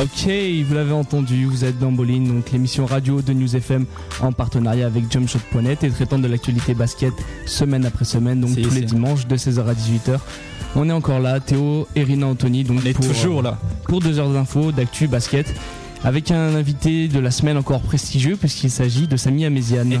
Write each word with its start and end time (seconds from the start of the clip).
Ok, 0.00 0.30
vous 0.66 0.74
l'avez 0.74 0.94
entendu, 0.94 1.44
vous 1.44 1.66
êtes 1.66 1.78
dans 1.78 1.92
Bolin, 1.92 2.20
donc 2.20 2.52
l'émission 2.52 2.86
radio 2.86 3.20
de 3.20 3.34
News 3.34 3.54
FM 3.54 3.84
en 4.22 4.32
partenariat 4.32 4.86
avec 4.86 5.12
jumpshot.net 5.12 5.84
et 5.84 5.90
traitant 5.90 6.18
de 6.18 6.26
l'actualité 6.26 6.72
basket 6.72 7.12
semaine 7.44 7.84
après 7.84 8.06
semaine, 8.06 8.40
donc 8.40 8.58
tous 8.62 8.70
les 8.70 8.80
dimanches 8.80 9.26
de 9.26 9.36
16h 9.36 9.62
à 9.62 9.74
18h. 9.74 10.18
On 10.74 10.88
est 10.88 10.92
encore 10.92 11.20
là, 11.20 11.38
Théo, 11.38 11.86
Erina, 11.94 12.28
Anthony, 12.28 12.64
donc 12.64 12.78
On 12.82 12.86
est 12.86 12.94
pour, 12.94 13.06
toujours 13.06 13.40
euh, 13.40 13.42
là. 13.42 13.58
pour 13.84 14.00
deux 14.00 14.18
heures 14.18 14.30
d'infos, 14.30 14.72
d'actu 14.72 15.06
basket, 15.06 15.54
avec 16.02 16.30
un 16.30 16.54
invité 16.54 17.06
de 17.08 17.18
la 17.18 17.30
semaine 17.30 17.58
encore 17.58 17.82
prestigieux 17.82 18.36
puisqu'il 18.36 18.70
s'agit 18.70 19.06
de 19.06 19.18
Samy 19.18 19.44
Améziane, 19.44 20.00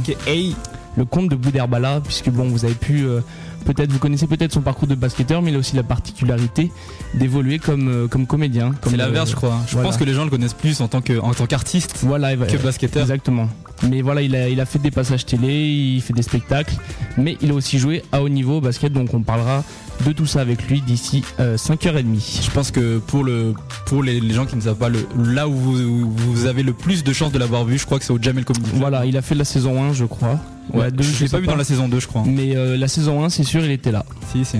le 0.96 1.04
comte 1.04 1.28
de 1.28 1.36
Boudherbala, 1.36 2.00
puisque 2.00 2.30
bon, 2.30 2.48
vous 2.48 2.64
avez 2.64 2.74
pu 2.74 3.04
euh, 3.04 3.20
peut-être, 3.64 3.92
vous 3.92 3.98
connaissez 3.98 4.26
peut-être 4.26 4.52
son 4.52 4.60
parcours 4.60 4.88
de 4.88 4.94
basketteur, 4.94 5.42
mais 5.42 5.50
il 5.50 5.56
a 5.56 5.58
aussi 5.58 5.76
la 5.76 5.82
particularité 5.82 6.70
d'évoluer 7.14 7.58
comme 7.58 7.88
euh, 7.88 8.08
comme 8.08 8.26
comédien. 8.26 8.72
comme, 8.80 8.92
C'est 8.92 8.96
l'inverse, 8.96 9.28
euh, 9.28 9.32
je 9.32 9.36
crois. 9.36 9.58
Je 9.66 9.72
voilà. 9.72 9.88
pense 9.88 9.96
que 9.96 10.04
les 10.04 10.14
gens 10.14 10.24
le 10.24 10.30
connaissent 10.30 10.54
plus 10.54 10.80
en 10.80 10.88
tant 10.88 11.00
que 11.00 11.18
en 11.20 11.34
tant 11.34 11.46
qu'artiste 11.46 11.98
Voilà, 12.02 12.36
que 12.36 12.56
basketteur. 12.56 13.02
Exactement. 13.02 13.48
Mais 13.88 14.02
voilà, 14.02 14.20
il 14.22 14.34
a, 14.36 14.48
il 14.48 14.60
a 14.60 14.66
fait 14.66 14.78
des 14.78 14.90
passages 14.90 15.24
télé, 15.24 15.68
il 15.68 16.02
fait 16.02 16.12
des 16.12 16.22
spectacles, 16.22 16.74
mais 17.16 17.38
il 17.40 17.50
a 17.50 17.54
aussi 17.54 17.78
joué 17.78 18.02
à 18.12 18.22
haut 18.22 18.28
niveau 18.28 18.58
au 18.58 18.60
basket, 18.60 18.92
donc 18.92 19.14
on 19.14 19.22
parlera 19.22 19.64
de 20.04 20.12
tout 20.12 20.26
ça 20.26 20.40
avec 20.40 20.66
lui 20.68 20.80
d'ici 20.80 21.22
euh, 21.40 21.56
5h30. 21.56 22.44
Je 22.44 22.50
pense 22.50 22.70
que 22.70 22.98
pour 22.98 23.24
le 23.24 23.54
pour 23.86 24.02
les, 24.02 24.20
les 24.20 24.34
gens 24.34 24.46
qui 24.46 24.56
ne 24.56 24.60
savent 24.60 24.76
pas 24.76 24.88
le 24.88 25.06
là 25.16 25.48
où 25.48 25.52
vous, 25.54 25.78
où 25.80 26.10
vous 26.10 26.46
avez 26.46 26.62
le 26.62 26.72
plus 26.72 27.04
de 27.04 27.12
chances 27.12 27.32
de 27.32 27.38
l'avoir 27.38 27.64
vu, 27.64 27.78
je 27.78 27.86
crois 27.86 27.98
que 27.98 28.04
c'est 28.04 28.12
au 28.12 28.18
Jamel 28.20 28.44
Comedy 28.44 28.64
Club. 28.68 28.80
Voilà, 28.80 29.06
il 29.06 29.16
a 29.16 29.22
fait 29.22 29.34
la 29.34 29.44
saison 29.44 29.82
1, 29.82 29.92
je 29.94 30.04
crois. 30.04 30.38
Ouais, 30.72 30.84
La 30.84 30.90
deux, 30.90 31.02
je 31.02 31.10
l'ai 31.22 31.28
sais 31.28 31.36
pas 31.36 31.40
vu 31.40 31.46
dans 31.46 31.56
la 31.56 31.64
saison 31.64 31.88
2, 31.88 32.00
je 32.00 32.06
crois. 32.06 32.22
Mais 32.26 32.56
euh, 32.56 32.76
la 32.76 32.88
saison 32.88 33.24
1, 33.24 33.28
c'est 33.28 33.44
sûr, 33.44 33.64
il 33.64 33.70
était 33.70 33.92
là. 33.92 34.04
Si, 34.32 34.44
si. 34.44 34.58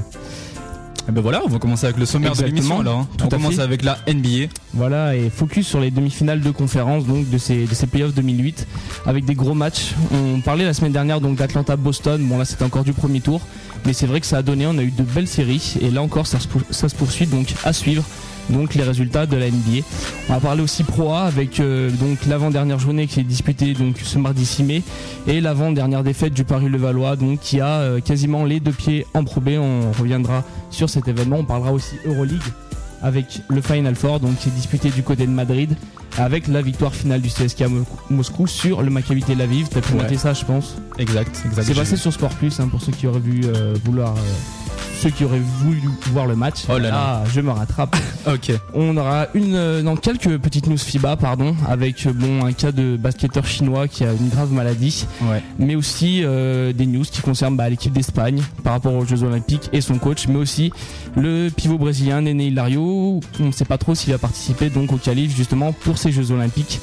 Et 1.09 1.13
ben 1.13 1.23
voilà, 1.23 1.41
on 1.45 1.49
va 1.49 1.59
commencer 1.59 1.87
avec 1.87 1.97
le 1.99 2.05
sommaire 2.05 2.33
Exactement. 2.33 2.51
de 2.53 2.57
l'émission 2.63 2.81
alors. 2.81 2.99
hein. 3.01 3.09
Tout 3.17 3.25
on 3.25 3.29
commence 3.29 3.55
fait. 3.55 3.63
avec 3.63 3.83
la 3.83 3.99
NBA. 4.07 4.53
Voilà, 4.75 5.17
et 5.17 5.31
focus 5.31 5.67
sur 5.67 5.81
les 5.81 5.91
demi-finales 5.91 6.41
de 6.41 6.51
conférence 6.51 7.05
donc 7.07 7.29
de 7.31 7.39
ces, 7.39 7.65
de 7.65 7.75
ces 7.75 7.87
playoffs 7.87 8.15
2008 8.15 8.67
avec 9.07 9.25
des 9.25 9.35
gros 9.35 9.55
matchs. 9.55 9.95
On 10.13 10.41
parlait 10.41 10.65
la 10.65 10.75
semaine 10.75 10.93
dernière 10.93 11.21
donc 11.21 11.37
d'Atlanta-Boston. 11.37 12.23
Bon 12.29 12.37
là 12.39 12.45
c'était 12.45 12.65
encore 12.65 12.85
du 12.85 12.93
premier 12.93 13.21
tour, 13.21 13.41
mais 13.87 13.93
c'est 13.95 14.07
vrai 14.07 14.21
que 14.21 14.27
ça 14.27 14.37
a 14.39 14.43
donné, 14.43 14.67
on 14.67 14.77
a 14.79 14.83
eu 14.83 14.91
de 14.91 15.03
belles 15.03 15.27
séries 15.27 15.75
et 15.81 15.91
là 15.91 16.03
encore 16.03 16.27
ça 16.27 16.39
se, 16.39 16.47
ça 16.71 16.89
se 16.89 16.95
poursuit 16.95 17.27
donc 17.27 17.55
à 17.65 17.73
suivre. 17.73 18.05
Donc 18.51 18.75
les 18.75 18.83
résultats 18.83 19.27
de 19.27 19.37
la 19.37 19.47
NBA. 19.49 19.85
On 20.29 20.33
va 20.35 20.41
parler 20.41 20.63
aussi 20.63 20.85
Pro 20.85 21.13
A 21.13 21.23
avec 21.23 21.61
euh, 21.61 21.91
donc 21.91 22.19
l'avant-dernière 22.29 22.79
journée 22.79 23.07
qui 23.07 23.21
est 23.21 23.25
disputée 23.25 23.75
donc 23.75 23.97
ce 24.03 24.19
mardi 24.19 24.45
6 24.45 24.63
mai 24.65 24.83
et 25.27 25.41
l'avant-dernière 25.41 26.03
défaite 26.03 26.35
du 26.35 26.45
Paris-Levallois 26.45 27.17
donc 27.17 27.41
qui 27.41 27.61
a 27.61 27.79
euh, 27.81 28.01
quasiment 28.01 28.45
les 28.45 28.61
deux 28.61 28.73
pieds 28.73 29.07
en 29.15 29.25
Pro 29.25 29.41
B. 29.41 29.51
On 29.61 29.93
reviendra 29.99 30.45
sur 30.71 30.91
cet 30.91 31.09
événement. 31.09 31.37
On 31.39 31.45
parlera 31.45 31.73
aussi 31.73 31.95
Euroleague 32.05 32.43
avec 33.03 33.41
le 33.49 33.61
Final 33.63 33.95
Four 33.95 34.21
donc 34.21 34.37
qui 34.39 34.49
est 34.49 34.53
disputé 34.53 34.91
du 34.91 35.03
côté 35.03 35.27
de 35.27 35.31
Madrid 35.33 35.75
avec 36.19 36.49
la 36.49 36.61
victoire 36.61 36.95
finale 36.95 37.21
du 37.23 37.29
CSKA 37.31 37.69
Mo- 37.69 37.87
Moscou 38.11 38.47
sur 38.47 38.83
le 38.83 38.91
Maccabi 38.91 39.23
Tel 39.23 39.41
Aviv. 39.41 39.69
T'as 39.71 39.81
pu 39.81 39.95
Ouais. 39.95 40.03
noter 40.03 40.19
ça 40.19 40.35
je 40.35 40.45
pense. 40.45 40.77
Exact, 40.99 41.41
exact. 41.47 41.63
C'est 41.67 41.75
passé 41.75 41.97
sur 41.97 42.13
Sport 42.13 42.31
Plus 42.35 42.59
hein, 42.61 42.69
pour 42.69 42.83
ceux 42.83 42.93
qui 42.93 43.07
auraient 43.07 43.21
vu 43.21 43.43
euh, 43.47 43.75
vouloir 43.85 44.15
ceux 45.01 45.11
qui 45.11 45.25
auraient 45.25 45.41
voulu 45.63 45.83
voir 46.13 46.27
le 46.27 46.37
match. 46.37 46.65
Oh 46.69 46.79
là 46.79 46.91
là. 46.91 46.93
Ah, 46.95 47.23
je 47.33 47.41
me 47.41 47.51
rattrape. 47.51 47.97
Ok. 48.27 48.53
On 48.75 48.97
aura 48.99 49.29
une 49.33 49.55
euh, 49.55 49.83
dans 49.83 49.97
quelques 49.97 50.37
petites 50.37 50.67
news 50.67 50.77
FIBA 50.77 51.17
pardon 51.17 51.57
avec 51.67 52.07
euh, 52.07 52.13
bon 52.13 52.45
un 52.45 52.53
cas 52.53 52.71
de 52.71 52.99
basketteur 52.99 53.47
chinois 53.47 53.89
qui 53.89 54.05
a 54.05 54.13
une 54.13 54.29
grave 54.29 54.53
maladie 54.53 55.07
Ouais. 55.23 55.43
mais 55.59 55.75
aussi 55.75 56.21
euh, 56.23 56.75
des 56.75 56.85
news 56.87 57.05
qui 57.11 57.23
concernent 57.23 57.57
bah, 57.57 57.71
l'équipe 57.71 57.93
d'Espagne 57.95 58.43
par 58.63 58.75
rapport 58.75 58.93
aux 58.93 59.07
Jeux 59.07 59.23
Olympiques 59.23 59.71
et 59.73 59.81
son 59.81 59.97
coach, 59.99 60.29
mais 60.29 60.37
aussi 60.37 60.71
le 61.17 61.49
pivot 61.49 61.79
brésilien 61.79 62.21
Néné 62.21 62.49
Hilario. 62.49 63.21
On 63.41 63.45
ne 63.47 63.53
sait 63.53 63.65
pas 63.65 63.79
trop 63.79 63.95
s'il 63.95 64.13
va 64.13 64.19
participer 64.19 64.69
donc 64.69 64.93
au 64.93 64.97
qualif 64.97 65.35
justement 65.35 65.73
pour 65.73 65.97
ces 65.97 66.13
Jeux 66.13 66.31
Olympiques. 66.31 66.79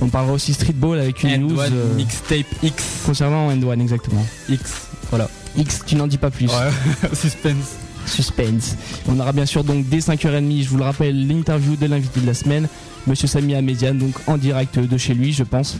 On 0.00 0.08
parlera 0.08 0.34
aussi 0.34 0.52
streetball 0.52 0.98
avec 1.00 1.22
une 1.22 1.30
And 1.30 1.38
news 1.38 1.58
one 1.58 1.72
euh, 1.72 1.94
mixtape 1.94 2.46
X. 2.62 3.02
concernant 3.06 3.48
End 3.50 3.62
One 3.62 3.80
exactement. 3.80 4.24
X. 4.50 4.88
Voilà. 5.08 5.28
X, 5.56 5.80
tu 5.86 5.96
n'en 5.96 6.06
dis 6.06 6.18
pas 6.18 6.30
plus. 6.30 6.48
Ouais. 6.48 6.70
Suspense. 7.14 7.76
Suspense. 8.06 8.76
On 9.08 9.18
aura 9.20 9.32
bien 9.32 9.46
sûr 9.46 9.64
donc 9.64 9.88
dès 9.88 9.98
5h30, 9.98 10.62
je 10.62 10.68
vous 10.68 10.76
le 10.78 10.84
rappelle, 10.84 11.26
l'interview 11.26 11.76
de 11.76 11.86
l'invité 11.86 12.20
de 12.20 12.26
la 12.26 12.34
semaine, 12.34 12.68
Monsieur 13.06 13.26
Sami 13.26 13.54
Améziane, 13.54 13.98
donc 13.98 14.12
en 14.28 14.36
direct 14.38 14.78
de 14.78 14.96
chez 14.96 15.14
lui, 15.14 15.32
je 15.32 15.42
pense. 15.42 15.76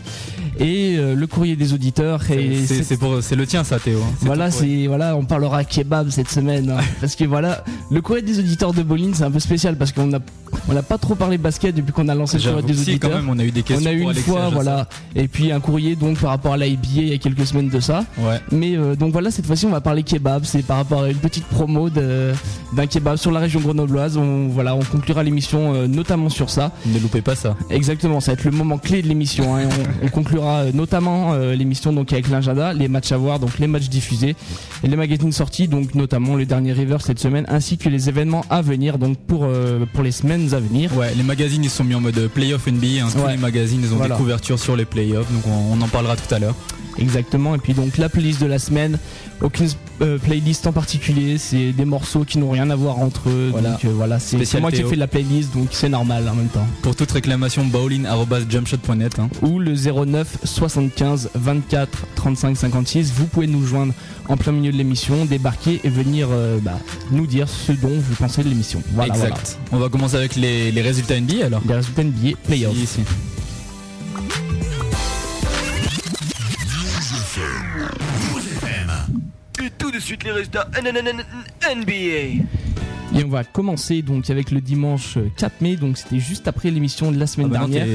Et 0.59 0.95
euh, 0.97 1.15
le 1.15 1.25
courrier 1.25 1.55
des 1.55 1.73
auditeurs. 1.73 2.21
C'est- 2.21 2.83
cette- 2.83 3.35
le 3.35 3.45
tien 3.47 3.63
ça 3.63 3.79
Théo. 3.79 3.99
hein. 4.03 4.13
Voilà, 4.21 4.51
c'est 4.51 4.85
voilà, 4.87 5.15
on 5.15 5.25
parlera 5.25 5.63
kebab 5.63 6.09
cette 6.11 6.29
semaine 6.29 6.69
hein. 6.69 6.81
parce 7.01 7.15
que 7.15 7.23
voilà, 7.23 7.63
le 7.89 8.01
courrier 8.01 8.21
des 8.21 8.37
auditeurs 8.39 8.71
de 8.73 8.83
Bolin, 8.83 9.11
c'est 9.13 9.23
un 9.23 9.31
peu 9.31 9.39
spécial 9.39 9.77
parce 9.77 9.91
qu'on 9.91 10.13
a 10.13 10.19
on 10.69 10.73
n'a 10.73 10.83
pas 10.83 10.99
trop 10.99 11.15
parlé 11.15 11.39
basket 11.39 11.73
depuis 11.73 11.91
qu'on 11.91 12.07
a 12.07 12.13
lancé 12.13 12.37
le 12.37 12.43
courrier 12.43 12.67
des 12.67 12.73
si, 12.75 12.99
quand 12.99 13.07
auditeurs. 13.07 13.21
même 13.23 13.29
on 13.29 13.39
a 13.39 13.43
eu 13.43 13.49
des 13.51 13.63
questions 13.63 13.83
on 13.89 13.91
a 13.91 13.93
eu 13.93 14.01
une 14.01 14.09
Alexia 14.09 14.31
fois, 14.31 14.49
voilà, 14.49 14.87
et 15.15 15.27
puis 15.27 15.51
un 15.51 15.59
courrier 15.59 15.95
donc 15.95 16.19
par 16.19 16.29
rapport 16.29 16.53
à 16.53 16.57
la 16.57 16.67
NBA 16.67 16.87
il 16.97 17.07
y 17.09 17.13
a 17.13 17.17
quelques 17.17 17.47
semaines 17.47 17.69
de 17.69 17.79
ça. 17.79 18.05
Ouais. 18.19 18.39
Mais 18.51 18.75
euh, 18.77 18.95
donc 18.95 19.11
voilà, 19.11 19.31
cette 19.31 19.47
fois-ci 19.47 19.65
on 19.65 19.71
va 19.71 19.81
parler 19.81 20.03
kebab, 20.03 20.43
c'est 20.45 20.61
par 20.61 20.77
rapport 20.77 21.01
à 21.03 21.09
une 21.09 21.17
petite 21.17 21.45
promo 21.45 21.89
de- 21.89 22.12
d'un 22.73 22.87
kebab 22.87 23.17
sur 23.17 23.31
la 23.31 23.39
région 23.39 23.59
grenobloise. 23.59 24.17
On 24.17 24.47
voilà, 24.47 24.75
on 24.75 24.83
conclura 24.83 25.23
l'émission 25.23 25.73
euh, 25.73 25.87
notamment 25.87 26.29
sur 26.29 26.49
ça. 26.49 26.71
Ne 26.85 26.99
loupez 26.99 27.21
pas 27.21 27.35
ça. 27.35 27.55
Exactement, 27.69 28.19
ça 28.19 28.31
va 28.31 28.33
être 28.33 28.43
le 28.45 28.51
moment 28.51 28.77
clé 28.77 29.01
de 29.01 29.07
l'émission. 29.07 29.55
hein, 29.55 29.61
on, 30.01 30.05
on 30.05 30.09
conclura 30.09 30.59
euh, 30.61 30.71
notamment 30.73 31.33
euh, 31.33 31.55
l'émission 31.55 31.93
donc 31.93 32.11
avec 32.13 32.29
l'agenda, 32.29 32.73
les 32.73 32.87
matchs 32.87 33.11
à 33.11 33.17
voir, 33.17 33.39
donc 33.39 33.59
les 33.59 33.67
matchs 33.67 33.89
diffusés, 33.89 34.35
et 34.83 34.87
les 34.87 34.95
magazines 34.95 35.31
sortis, 35.31 35.67
donc 35.67 35.95
notamment 35.95 36.35
le 36.35 36.45
dernier 36.45 36.73
River 36.73 36.97
cette 37.01 37.19
semaine, 37.19 37.45
ainsi 37.49 37.77
que 37.77 37.89
les 37.89 38.09
événements 38.09 38.45
à 38.49 38.61
venir, 38.61 38.97
donc 38.97 39.17
pour 39.17 39.45
euh, 39.45 39.85
pour 39.93 40.03
les 40.03 40.11
semaines 40.11 40.53
à 40.53 40.59
venir. 40.59 40.95
Ouais, 40.97 41.13
les 41.15 41.23
magazines 41.23 41.63
ils 41.63 41.69
sont 41.69 41.83
mis 41.83 41.95
en 41.95 42.01
mode 42.01 42.27
playoff 42.33 42.67
NBA. 42.67 43.03
hein. 43.03 43.07
Tous 43.11 43.19
Ouais. 43.19 43.31
les 43.33 43.37
magazines 43.37 43.81
ils 43.83 43.93
ont 43.93 43.97
Voilà. 43.97 44.15
des 44.15 44.21
couvertures 44.21 44.59
sur 44.59 44.75
les 44.75 44.85
playoffs, 44.85 45.31
donc 45.31 45.43
on, 45.47 45.77
on 45.77 45.81
en 45.81 45.87
parlera 45.87 46.15
tout 46.15 46.33
à 46.33 46.39
l'heure. 46.39 46.55
Exactement. 46.99 47.55
Et 47.55 47.57
puis 47.57 47.73
donc 47.73 47.97
la 47.97 48.07
playlist 48.09 48.39
de 48.41 48.45
la 48.45 48.59
semaine, 48.59 48.99
aucune 49.41 49.67
euh, 50.01 50.17
playlist 50.19 50.67
en 50.67 50.71
particulier, 50.71 51.37
c'est 51.39 51.71
des 51.71 51.85
morceaux 51.85 52.02
qui 52.25 52.37
n'ont 52.37 52.51
rien 52.51 52.69
à 52.69 52.75
voir 52.75 52.99
entre 52.99 53.29
eux. 53.29 53.49
Voilà. 53.51 53.71
Donc 53.71 53.85
euh, 53.85 53.91
voilà, 53.93 54.19
c'est 54.19 54.59
moi 54.59 54.71
qui 54.71 54.81
ai 54.81 54.83
fait 54.83 54.95
la 54.95 55.07
playlist, 55.07 55.53
donc 55.53 55.69
c'est 55.71 55.89
normal 55.89 56.27
en 56.27 56.35
même 56.35 56.47
temps. 56.47 56.65
Pour 56.81 56.95
toute 56.95 57.11
réclamation, 57.11 57.65
bowling@jumpshot.net. 57.65 59.19
Hein. 59.19 59.29
ou 59.41 59.59
le 59.59 59.73
09 59.73 60.37
75 60.43 61.31
24 61.35 61.89
35 62.15 62.57
56. 62.57 63.11
Vous 63.13 63.25
pouvez 63.25 63.47
nous 63.47 63.65
joindre 63.65 63.93
en 64.29 64.37
plein 64.37 64.51
milieu 64.53 64.71
de 64.71 64.77
l'émission, 64.77 65.25
débarquer 65.25 65.81
et 65.83 65.89
venir 65.89 66.27
euh, 66.31 66.59
bah, 66.61 66.79
nous 67.11 67.27
dire 67.27 67.47
ce 67.49 67.71
dont 67.71 67.89
vous 67.89 68.15
pensez 68.15 68.43
de 68.43 68.49
l'émission. 68.49 68.81
Voilà, 68.93 69.13
exact. 69.13 69.57
On 69.71 69.77
va 69.77 69.89
commencer 69.89 70.15
avec 70.15 70.35
les, 70.35 70.71
les 70.71 70.81
résultats 70.81 71.19
NBA 71.19 71.45
alors. 71.45 71.61
Les 71.67 71.75
résultats 71.75 72.03
NBA 72.03 72.37
playoff. 72.45 72.75
Si, 72.75 72.87
si. 72.87 73.01
Et 79.65 79.69
tout 79.77 79.91
de 79.91 79.99
suite 79.99 80.23
les 80.23 80.31
résultats 80.31 80.67
NBA. 81.75 81.93
Et 83.15 83.23
on 83.23 83.29
va 83.29 83.43
commencer 83.43 84.01
donc 84.01 84.29
avec 84.29 84.51
le 84.51 84.59
dimanche 84.59 85.17
euh, 85.17 85.29
4 85.37 85.61
mai. 85.61 85.75
Donc 85.75 85.97
c'était 85.97 86.19
juste 86.19 86.47
après 86.47 86.71
l'émission 86.71 87.11
de 87.11 87.17
la 87.17 87.23
Ah 87.23 87.27
semaine 87.27 87.47
non, 87.47 87.67
dernière. 87.67 87.85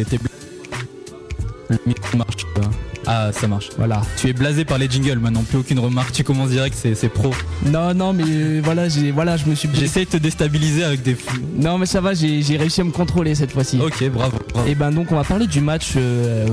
Le 1.70 1.78
micro 1.86 2.16
marche. 2.16 2.46
pas. 2.54 2.70
Ah, 3.06 3.30
ça 3.32 3.48
marche. 3.48 3.70
Voilà. 3.76 4.02
Tu 4.16 4.28
es 4.28 4.32
blasé 4.32 4.64
par 4.64 4.78
les 4.78 4.88
jingles 4.88 5.18
maintenant, 5.18 5.42
plus 5.42 5.58
aucune 5.58 5.78
remarque. 5.78 6.12
Tu 6.12 6.24
commences 6.24 6.50
direct, 6.50 6.76
c'est 6.78 6.94
c'est 6.94 7.08
pro. 7.08 7.30
Non, 7.66 7.92
non, 7.94 8.12
mais 8.12 8.60
voilà, 8.62 8.88
j'ai, 8.88 9.10
voilà, 9.10 9.36
je 9.36 9.46
me 9.46 9.54
suis. 9.54 9.68
J'essaie 9.74 10.04
de 10.04 10.10
te 10.10 10.16
déstabiliser 10.18 10.84
avec 10.84 11.02
des. 11.02 11.16
Non, 11.56 11.78
mais 11.78 11.86
ça 11.86 12.00
va, 12.00 12.14
j'ai, 12.14 12.42
j'ai 12.42 12.56
réussi 12.56 12.80
à 12.80 12.84
me 12.84 12.90
contrôler 12.90 13.34
cette 13.34 13.50
fois-ci. 13.52 13.80
Ok, 13.80 14.08
bravo. 14.10 14.38
bravo. 14.52 14.68
Et 14.68 14.74
ben 14.74 14.90
donc 14.92 15.10
on 15.12 15.16
va 15.16 15.24
parler 15.24 15.46
du 15.46 15.60
match 15.60 15.92
euh, 15.96 16.46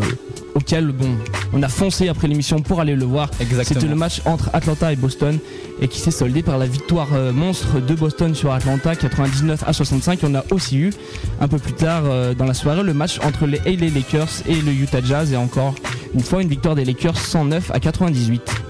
auquel 0.55 0.87
bon 0.87 1.17
on 1.53 1.61
a 1.61 1.69
foncé 1.69 2.09
après 2.09 2.27
l'émission 2.27 2.61
pour 2.61 2.79
aller 2.81 2.95
le 2.95 3.05
voir. 3.05 3.29
Exactement. 3.39 3.79
C'était 3.79 3.87
le 3.87 3.95
match 3.95 4.21
entre 4.25 4.49
Atlanta 4.53 4.91
et 4.91 4.95
Boston 4.95 5.37
et 5.81 5.87
qui 5.87 5.99
s'est 5.99 6.11
soldé 6.11 6.41
par 6.41 6.57
la 6.57 6.65
victoire 6.65 7.09
euh, 7.13 7.31
monstre 7.31 7.79
de 7.79 7.95
Boston 7.95 8.33
sur 8.33 8.51
Atlanta 8.51 8.95
99 8.95 9.63
à 9.67 9.73
65. 9.73 10.19
On 10.23 10.35
a 10.35 10.43
aussi 10.51 10.77
eu 10.77 10.93
un 11.39 11.47
peu 11.47 11.59
plus 11.59 11.73
tard 11.73 12.03
euh, 12.05 12.33
dans 12.33 12.45
la 12.45 12.53
soirée 12.53 12.83
le 12.83 12.93
match 12.93 13.19
entre 13.23 13.45
les 13.45 13.59
LA 13.59 13.89
Lakers 13.93 14.41
et 14.47 14.55
le 14.55 14.71
Utah 14.71 15.01
Jazz 15.03 15.31
et 15.31 15.37
encore 15.37 15.75
une 16.13 16.21
fois 16.21 16.41
une 16.41 16.49
victoire 16.49 16.75
des 16.75 16.85
Lakers 16.85 17.17
109 17.17 17.71
à 17.71 17.79
98. 17.79 18.64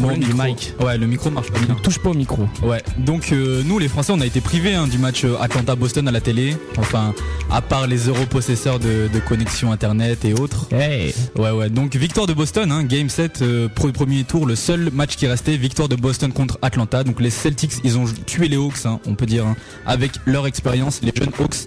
Problème 0.00 0.20
du 0.20 0.26
micro. 0.34 0.44
mic. 0.46 0.74
Ouais, 0.80 0.98
le 0.98 1.06
micro 1.06 1.30
marche 1.30 1.50
pas 1.50 1.58
bien. 1.60 1.74
Touche 1.82 1.98
pas 1.98 2.10
au 2.10 2.14
micro. 2.14 2.48
Ouais, 2.62 2.82
donc 2.98 3.30
euh, 3.32 3.62
nous 3.64 3.78
les 3.78 3.88
Français 3.88 4.12
on 4.14 4.20
a 4.20 4.26
été 4.26 4.40
privés 4.40 4.74
hein, 4.74 4.86
du 4.86 4.98
match 4.98 5.24
euh, 5.24 5.36
Atlanta-Boston 5.40 6.06
à 6.08 6.10
la 6.10 6.20
télé, 6.20 6.56
enfin 6.78 7.14
à 7.50 7.62
part 7.62 7.86
les 7.86 8.08
europossesseurs 8.08 8.78
de, 8.78 9.08
de 9.12 9.18
connexion 9.20 9.72
internet 9.72 10.24
et 10.24 10.34
autres. 10.34 10.68
Hey. 10.72 11.14
Ouais 11.36 11.50
ouais, 11.50 11.70
donc 11.70 11.94
victoire 11.96 12.26
de 12.26 12.34
Boston, 12.34 12.70
hein, 12.72 12.84
Game 12.84 13.08
7, 13.08 13.42
euh, 13.42 13.68
premier 13.68 14.24
tour, 14.24 14.46
le 14.46 14.56
seul 14.56 14.90
match 14.92 15.16
qui 15.16 15.26
restait, 15.26 15.56
victoire 15.56 15.88
de 15.88 15.96
Boston 15.96 16.32
contre 16.32 16.58
Atlanta. 16.62 17.02
Donc 17.04 17.20
les 17.20 17.30
Celtics 17.30 17.72
ils 17.84 17.98
ont 17.98 18.04
tué 18.26 18.48
les 18.48 18.56
Hawks, 18.56 18.84
hein, 18.84 19.00
on 19.06 19.14
peut 19.14 19.26
dire, 19.26 19.44
avec 19.86 20.12
leur 20.26 20.46
expérience, 20.46 21.00
les 21.02 21.12
jeunes 21.16 21.30
Hawks. 21.38 21.66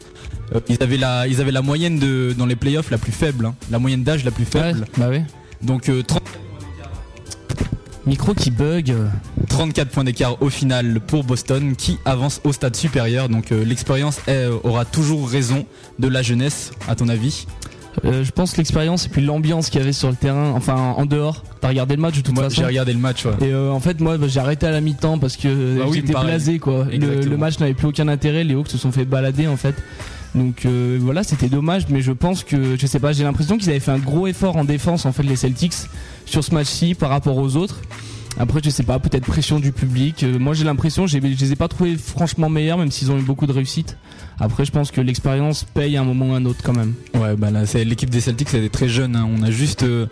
euh, 0.55 0.59
ils 0.69 0.81
avaient 0.81 0.97
la, 0.97 1.27
ils 1.27 1.41
avaient 1.41 1.51
la 1.51 1.61
moyenne 1.61 1.99
de 1.99 2.33
dans 2.37 2.45
les 2.45 2.55
playoffs 2.55 2.91
la 2.91 2.97
plus 2.97 3.11
faible, 3.11 3.51
la 3.71 3.79
moyenne 3.79 4.03
d'âge 4.03 4.23
la 4.23 4.31
plus 4.31 4.45
Ouais, 4.45 4.49
faible. 4.61 4.85
bah 4.97 5.09
ouais. 5.09 5.23
Donc 5.61 5.89
euh, 5.89 6.03
30 6.03 6.21
Micro 8.05 8.33
qui 8.33 8.51
bug. 8.51 8.93
34 9.49 9.89
points 9.89 10.03
d'écart 10.03 10.41
au 10.41 10.49
final 10.49 10.99
pour 11.01 11.23
Boston 11.23 11.75
qui 11.75 11.97
avance 12.05 12.41
au 12.43 12.53
stade 12.53 12.75
supérieur. 12.75 13.29
Donc 13.29 13.51
euh, 13.51 13.63
l'expérience 13.63 14.19
aura 14.63 14.85
toujours 14.85 15.29
raison 15.29 15.65
de 15.99 16.07
la 16.07 16.21
jeunesse, 16.21 16.71
à 16.87 16.95
ton 16.95 17.09
avis? 17.09 17.45
Euh, 18.05 18.23
je 18.23 18.31
pense 18.31 18.51
que 18.51 18.57
l'expérience 18.57 19.05
et 19.05 19.09
puis 19.09 19.21
l'ambiance 19.21 19.69
qu'il 19.69 19.79
y 19.79 19.83
avait 19.83 19.93
sur 19.93 20.09
le 20.09 20.15
terrain, 20.15 20.51
enfin 20.55 20.75
en 20.75 21.05
dehors. 21.05 21.43
T'as 21.61 21.69
regardé 21.69 21.95
le 21.95 22.01
match 22.01 22.15
de 22.15 22.21
toute 22.21 22.35
Moi, 22.35 22.45
façon 22.45 22.61
j'ai 22.61 22.67
regardé 22.67 22.93
le 22.93 22.99
match. 22.99 23.25
ouais. 23.25 23.33
Et 23.41 23.51
euh, 23.51 23.71
en 23.71 23.79
fait, 23.79 23.99
moi, 23.99 24.17
bah, 24.17 24.27
j'ai 24.27 24.39
arrêté 24.39 24.67
à 24.67 24.71
la 24.71 24.81
mi-temps 24.81 25.17
parce 25.17 25.37
que 25.37 25.79
Bah 25.79 25.85
oui, 25.87 26.01
j'étais 26.05 26.19
blasé, 26.19 26.59
quoi. 26.59 26.85
Le, 26.91 27.37
match 27.37 27.59
n'avait 27.59 27.73
plus 27.73 27.87
aucun 27.87 28.07
intérêt. 28.07 28.43
Les 28.43 28.53
Hawks 28.53 28.69
se 28.69 28.77
sont 28.77 28.91
fait 28.91 29.05
balader, 29.05 29.47
en 29.47 29.57
fait. 29.57 29.75
Donc 30.35 30.65
euh, 30.65 30.99
voilà, 31.01 31.23
c'était 31.23 31.49
dommage, 31.49 31.87
mais 31.89 32.01
je 32.01 32.11
pense 32.11 32.43
que, 32.43 32.77
je 32.77 32.85
sais 32.85 32.99
pas, 32.99 33.13
j'ai 33.13 33.23
l'impression 33.23 33.57
qu'ils 33.57 33.69
avaient 33.69 33.79
fait 33.79 33.91
un 33.91 33.97
gros 33.97 34.27
effort 34.27 34.57
en 34.57 34.63
défense, 34.63 35.07
en 35.07 35.11
fait, 35.11 35.23
les 35.23 35.35
Celtics, 35.35 35.73
sur 36.29 36.43
ce 36.43 36.53
match-ci 36.53 36.95
par 36.95 37.09
rapport 37.09 37.37
aux 37.37 37.55
autres. 37.55 37.81
Après, 38.37 38.61
je 38.63 38.69
sais 38.69 38.83
pas, 38.83 38.99
peut-être 38.99 39.25
pression 39.25 39.59
du 39.59 39.71
public. 39.71 40.23
Euh, 40.23 40.39
moi, 40.39 40.53
j'ai 40.53 40.63
l'impression, 40.63 41.07
je 41.07 41.17
les 41.17 41.51
ai 41.51 41.55
pas 41.55 41.67
trouvés 41.67 41.97
franchement 41.97 42.47
meilleurs, 42.47 42.77
même 42.77 42.91
s'ils 42.91 43.11
ont 43.11 43.17
eu 43.17 43.21
beaucoup 43.23 43.47
de 43.47 43.51
réussite. 43.51 43.97
Après, 44.39 44.63
je 44.63 44.71
pense 44.71 44.91
que 44.91 45.01
l'expérience 45.01 45.65
paye 45.65 45.97
à 45.97 46.01
un 46.01 46.05
moment 46.05 46.29
ou 46.29 46.33
à 46.33 46.37
un 46.37 46.45
autre 46.45 46.59
quand 46.63 46.71
même. 46.73 46.93
Ouais, 47.15 47.35
bah 47.35 47.51
là, 47.51 47.65
c'est 47.65 47.83
l'équipe 47.83 48.09
des 48.09 48.21
Celtics, 48.21 48.47
elle 48.53 48.63
est 48.63 48.69
très 48.69 48.87
jeune. 48.87 49.15
hein. 49.15 49.27
On 49.37 49.43
a 49.43 49.51
juste 49.51 49.83
euh, 49.83 50.05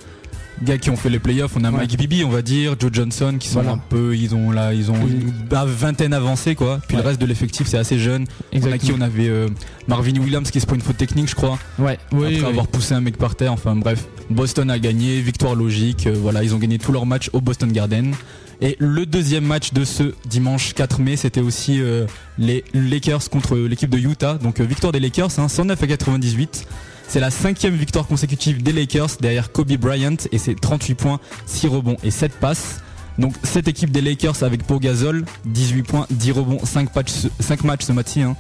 gars 0.64 0.78
qui 0.78 0.90
ont 0.90 0.96
fait 0.96 1.10
les 1.10 1.20
playoffs. 1.20 1.54
On 1.56 1.64
a 1.64 1.72
Ouais. 1.72 1.78
Mike 1.78 1.98
Bibby, 1.98 2.24
on 2.24 2.30
va 2.30 2.42
dire, 2.42 2.76
Joe 2.80 2.92
Johnson, 2.94 3.36
qui 3.40 3.48
sont 3.48 3.62
Voilà. 3.62 3.72
un 3.74 3.78
peu, 3.78 4.16
ils 4.16 4.34
ont 4.36 4.52
là, 4.52 4.74
ils 4.74 4.90
ont 4.92 4.96
une 5.08 5.32
vingtaine 5.68 6.14
avancée, 6.14 6.56
quoi. 6.56 6.80
Puis 6.88 6.96
Ouais. 6.98 7.04
le 7.04 7.08
reste 7.10 7.22
de 7.22 7.26
l'effectif, 7.26 7.68
c'est 7.68 7.78
assez 7.78 8.00
jeune. 8.00 8.26
On 8.54 8.72
a 8.72 8.78
qui 8.78 8.92
On 8.92 9.02
avait 9.02 9.28
euh, 9.30 9.48
Marvin 9.88 10.16
Williams 10.20 10.50
qui 10.52 10.60
se 10.60 10.66
prend 10.66 10.76
une 10.76 10.82
faute 10.82 10.98
technique, 10.98 11.30
je 11.30 11.36
crois, 11.36 11.60
Ouais, 11.78 11.98
oui, 12.12 12.26
après 12.28 12.40
oui. 12.40 12.46
avoir 12.46 12.68
poussé 12.68 12.94
un 12.94 13.02
mec 13.02 13.18
par 13.18 13.36
terre. 13.36 13.54
Enfin 13.54 13.76
bref, 13.76 14.06
Boston 14.30 14.70
a 14.72 14.80
gagné, 14.80 15.22
victoire 15.22 15.56
logique. 15.56 16.08
euh, 16.08 16.16
voilà, 16.20 16.44
ils 16.44 16.56
ont 16.56 16.58
gagné 16.58 16.78
tous 16.80 16.92
leurs 16.92 17.06
matchs 17.06 17.30
au 17.34 17.42
Boston 17.42 17.72
Garden. 17.72 18.14
Et 18.60 18.76
le 18.80 19.06
deuxième 19.06 19.46
match 19.46 19.72
de 19.74 19.86
ce 19.86 20.16
dimanche 20.28 20.74
4 20.74 21.00
mai, 21.00 21.16
c'était 21.16 21.42
aussi 21.42 21.80
euh, 21.80 22.08
les 22.40 22.64
Lakers 22.74 23.30
contre 23.30 23.56
l'équipe 23.56 23.92
de 23.92 24.00
Utah. 24.00 24.34
Donc 24.42 24.60
victoire 24.62 24.92
des 24.92 25.00
Lakers, 25.00 25.30
hein, 25.38 25.48
109 25.48 25.84
à 25.84 25.86
98. 25.88 26.66
C'est 27.08 27.20
la 27.20 27.32
cinquième 27.32 27.76
victoire 27.76 28.06
consécutive 28.06 28.62
des 28.62 28.74
Lakers 28.74 29.18
derrière 29.22 29.52
Kobe 29.52 29.72
Bryant 29.78 30.16
et 30.32 30.38
c'est 30.38 30.56
38 30.60 30.96
points, 30.96 31.20
6 31.46 31.68
rebonds 31.68 31.98
et 32.04 32.12
7 32.12 32.34
passes. 32.34 32.82
Donc 33.18 33.34
cette 33.44 33.68
équipe 33.68 33.92
des 33.92 34.02
Lakers 34.02 34.44
avec 34.44 34.64
Pau 34.64 34.80
Gasol, 34.80 35.26
18 35.46 35.84
points, 35.84 36.06
10 36.12 36.32
rebonds, 36.34 36.64
5 36.64 36.94
matchs, 36.96 37.12
5 37.40 37.64
matchs 37.64 37.86
ce 37.86 37.92
match-ci. 37.94 38.22
hein. 38.22 38.36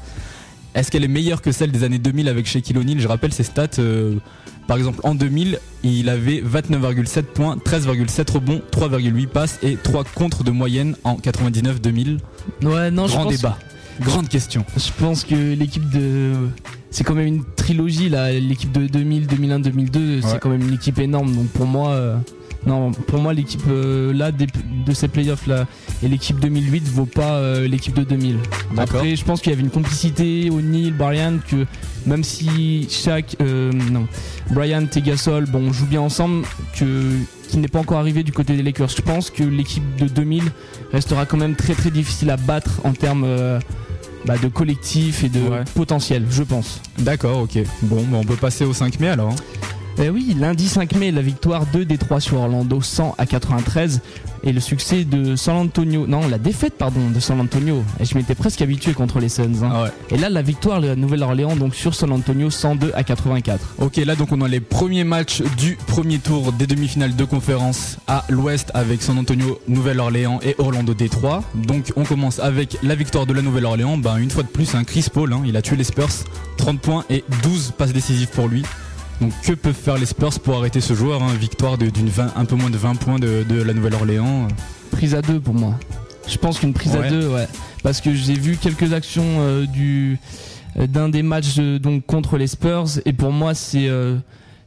Est-ce 0.76 0.92
qu'elle 0.92 1.04
est 1.04 1.08
meilleure 1.08 1.42
que 1.42 1.52
celle 1.52 1.72
des 1.72 1.84
années 1.84 1.98
2000 1.98 2.28
avec 2.28 2.46
Shaquille 2.46 2.78
O'Neal? 2.78 3.00
Je 3.00 3.08
rappelle 3.08 3.34
ses 3.34 3.44
stats. 3.44 3.68
euh, 3.80 4.16
par 4.68 4.78
exemple, 4.78 5.00
en 5.04 5.16
2000, 5.16 5.60
il 5.84 6.10
avait 6.10 6.42
29,7 6.46 7.24
points, 7.24 7.56
13,7 7.56 8.32
rebonds, 8.34 8.62
3,8 8.72 9.28
passes 9.28 9.60
et 9.64 9.76
3 9.78 10.04
contres 10.04 10.44
de 10.44 10.52
moyenne 10.52 10.96
en 11.06 11.16
99-2000. 11.16 12.20
Ouais, 12.64 12.92
non, 12.92 13.08
je 13.08 13.16
pense, 13.16 13.34
débat. 13.36 13.58
Grande 14.02 14.30
question. 14.30 14.64
je 14.78 14.90
pense 15.00 15.24
que 15.24 15.54
l'équipe 15.56 15.90
de. 15.90 16.34
C'est 16.92 17.04
quand 17.04 17.16
même 17.16 17.28
une 17.28 17.44
trilogie 17.56 18.10
là, 18.10 18.32
l'équipe 18.32 18.72
de 18.72 18.88
2000, 18.88 19.28
2001, 19.28 19.60
2002, 19.60 20.00
Ouais. 20.00 20.22
c'est 20.24 20.40
quand 20.40 20.50
même 20.50 20.62
une 20.68 20.74
équipe 20.74 21.00
énorme. 21.00 21.34
Donc 21.36 21.48
pour 21.48 21.66
moi, 21.66 21.90
euh, 21.90 22.16
non, 22.66 22.92
pour 22.92 23.20
moi 23.22 23.34
l'équipe 23.34 23.62
euh, 23.70 24.14
là 24.14 24.32
des- 24.32 24.48
de 24.86 24.94
ces 24.94 25.08
playoffs 25.08 25.48
là 25.48 25.66
et 26.02 26.08
l'équipe 26.08 26.40
2008 26.40 26.88
vaut 26.88 27.06
pas 27.06 27.36
euh, 27.36 27.68
l'équipe 27.68 27.94
de 27.94 28.04
2000. 28.04 28.38
D'accord. 28.76 28.98
Après, 29.00 29.16
je 29.16 29.24
pense 29.26 29.42
qu'il 29.42 29.52
y 29.52 29.54
avait 29.54 29.64
une 29.64 29.70
complicité 29.70 30.50
O'Neal, 30.50 30.94
Bryant 30.94 31.40
que 31.48 31.66
même 32.06 32.24
si 32.24 32.88
Shaq, 32.90 33.36
euh, 33.42 33.72
non, 33.92 34.08
Bryant 34.52 34.88
et 34.96 35.02
Gasol, 35.02 35.46
bon, 35.46 35.74
jouent 35.74 35.88
bien 35.88 36.02
ensemble, 36.02 36.46
que 36.80 36.86
qui 37.50 37.58
n'est 37.58 37.68
pas 37.70 37.80
encore 37.80 37.98
arrivé 38.00 38.24
du 38.24 38.32
côté 38.32 38.56
des 38.56 38.64
Lakers. 38.64 38.90
Je 38.90 39.02
pense 39.02 39.30
que 39.30 39.44
l'équipe 39.44 39.84
de 40.00 40.08
2000 40.08 40.44
restera 40.94 41.26
quand 41.26 41.38
même 41.38 41.56
très 41.56 41.74
très 41.76 41.92
difficile 41.92 42.30
à 42.30 42.38
battre 42.38 42.82
en 42.86 42.94
termes 42.94 43.26
bah, 44.26 44.38
de 44.38 44.48
collectif 44.48 45.24
et 45.24 45.30
de 45.30 45.40
Ouais. 45.40 45.64
potentiel, 45.76 46.26
je 46.30 46.44
pense. 46.44 46.82
D'accord, 47.00 47.40
ok. 47.42 47.60
Bon, 47.84 48.04
bah, 48.10 48.18
on 48.20 48.24
peut 48.26 48.36
passer 48.36 48.66
au 48.66 48.74
5 48.74 49.00
mai 49.00 49.10
alors. 49.10 49.30
hein. 49.32 49.36
Eh 50.00 50.10
oui, 50.12 50.36
lundi 50.40 50.68
5 50.68 50.94
mai, 50.96 51.12
la 51.12 51.24
victoire 51.24 51.66
2 51.74 51.84
Détroit 51.84 52.20
sur 52.20 52.38
Orlando 52.38 52.80
100 52.82 53.16
à 53.18 53.26
93 53.26 54.02
et 54.44 54.54
le 54.54 54.60
succès 54.60 55.04
de 55.06 55.36
San 55.36 55.56
Antonio, 55.56 56.06
non, 56.06 56.28
la 56.28 56.38
défaite 56.38 56.76
pardon 56.78 57.10
de 57.10 57.20
San 57.20 57.40
Antonio. 57.40 57.84
Et 58.00 58.06
je 58.06 58.16
m'étais 58.16 58.36
presque 58.36 58.62
habitué 58.62 58.94
contre 58.94 59.20
les 59.20 59.28
Suns. 59.28 59.64
hein. 59.64 59.72
Ah 59.74 59.84
ouais. 59.86 59.90
Et 60.12 60.18
là, 60.20 60.30
la 60.30 60.44
victoire 60.44 60.82
de 60.82 60.88
la 60.88 60.96
Nouvelle-Orléans 60.96 61.56
donc 61.56 61.74
sur 61.74 61.96
San 61.96 62.12
Antonio 62.12 62.52
102 62.52 62.92
à 62.94 63.04
84. 63.04 63.60
Ok, 63.80 63.96
là 63.98 64.16
donc 64.16 64.32
on 64.32 64.42
a 64.42 64.48
les 64.48 64.60
premiers 64.60 65.04
matchs 65.04 65.42
du 65.58 65.78
premier 65.88 66.20
tour 66.20 66.52
des 66.54 66.68
demi-finales 66.68 67.16
de 67.16 67.26
conférence 67.26 67.98
à 68.06 68.24
l'ouest 68.30 68.70
avec 68.76 69.02
San 69.02 69.18
Antonio, 69.18 69.60
Nouvelle-Orléans 69.68 70.40
et 70.44 70.54
Orlando 70.60 70.94
Détroit. 70.94 71.44
Donc 71.56 71.92
on 71.96 72.04
commence 72.04 72.38
avec 72.38 72.78
la 72.84 72.94
victoire 72.94 73.26
de 73.26 73.34
la 73.34 73.42
Nouvelle-Orléans. 73.42 73.98
Ben, 73.98 74.18
une 74.18 74.30
fois 74.30 74.44
de 74.44 74.50
plus, 74.50 74.76
un 74.76 74.84
Chris 74.84 75.08
Paul, 75.12 75.34
hein, 75.34 75.42
il 75.44 75.58
a 75.58 75.64
tué 75.64 75.76
les 75.76 75.84
Spurs, 75.84 76.10
30 76.58 76.80
points 76.80 77.04
et 77.10 77.24
12 77.42 77.74
passes 77.76 77.94
décisives 77.94 78.30
pour 78.30 78.48
lui. 78.48 78.62
Donc 79.22 79.32
que 79.44 79.54
peuvent 79.54 79.74
faire 79.74 79.98
les 79.98 80.06
Spurs 80.06 80.40
pour 80.40 80.58
arrêter 80.58 80.80
ce 80.82 80.94
joueur 80.94 81.24
hein 81.24 81.34
Victoire 81.40 81.78
d'une 81.78 82.10
20 82.10 82.34
un 82.36 82.46
peu 82.46 82.56
moins 82.56 82.70
de 82.70 82.78
20 82.78 82.96
points 82.96 83.20
de, 83.20 83.44
de 83.48 83.62
la 83.64 83.74
Nouvelle-Orléans. 83.74 84.48
Prise 84.92 85.16
à 85.16 85.22
deux 85.22 85.40
pour 85.40 85.54
moi. 85.56 85.74
Je 86.28 86.38
pense 86.38 86.60
qu'une 86.60 86.74
prise 86.74 86.94
Ouais. 86.96 87.08
à 87.08 87.10
deux, 87.10 87.28
ouais. 87.30 87.48
Parce 87.84 88.02
que 88.02 88.14
j'ai 88.14 88.34
vu 88.34 88.58
quelques 88.58 88.94
actions 88.94 89.24
euh, 89.40 89.66
du 89.66 90.20
euh, 90.78 90.86
d'un 90.88 91.10
des 91.10 91.24
matchs 91.24 91.56
euh, 91.58 91.80
donc 91.80 92.06
contre 92.06 92.38
les 92.38 92.48
Spurs 92.48 93.00
et 93.06 93.14
pour 93.14 93.32
moi 93.32 93.54
c'est 93.54 93.88
euh, 93.88 94.18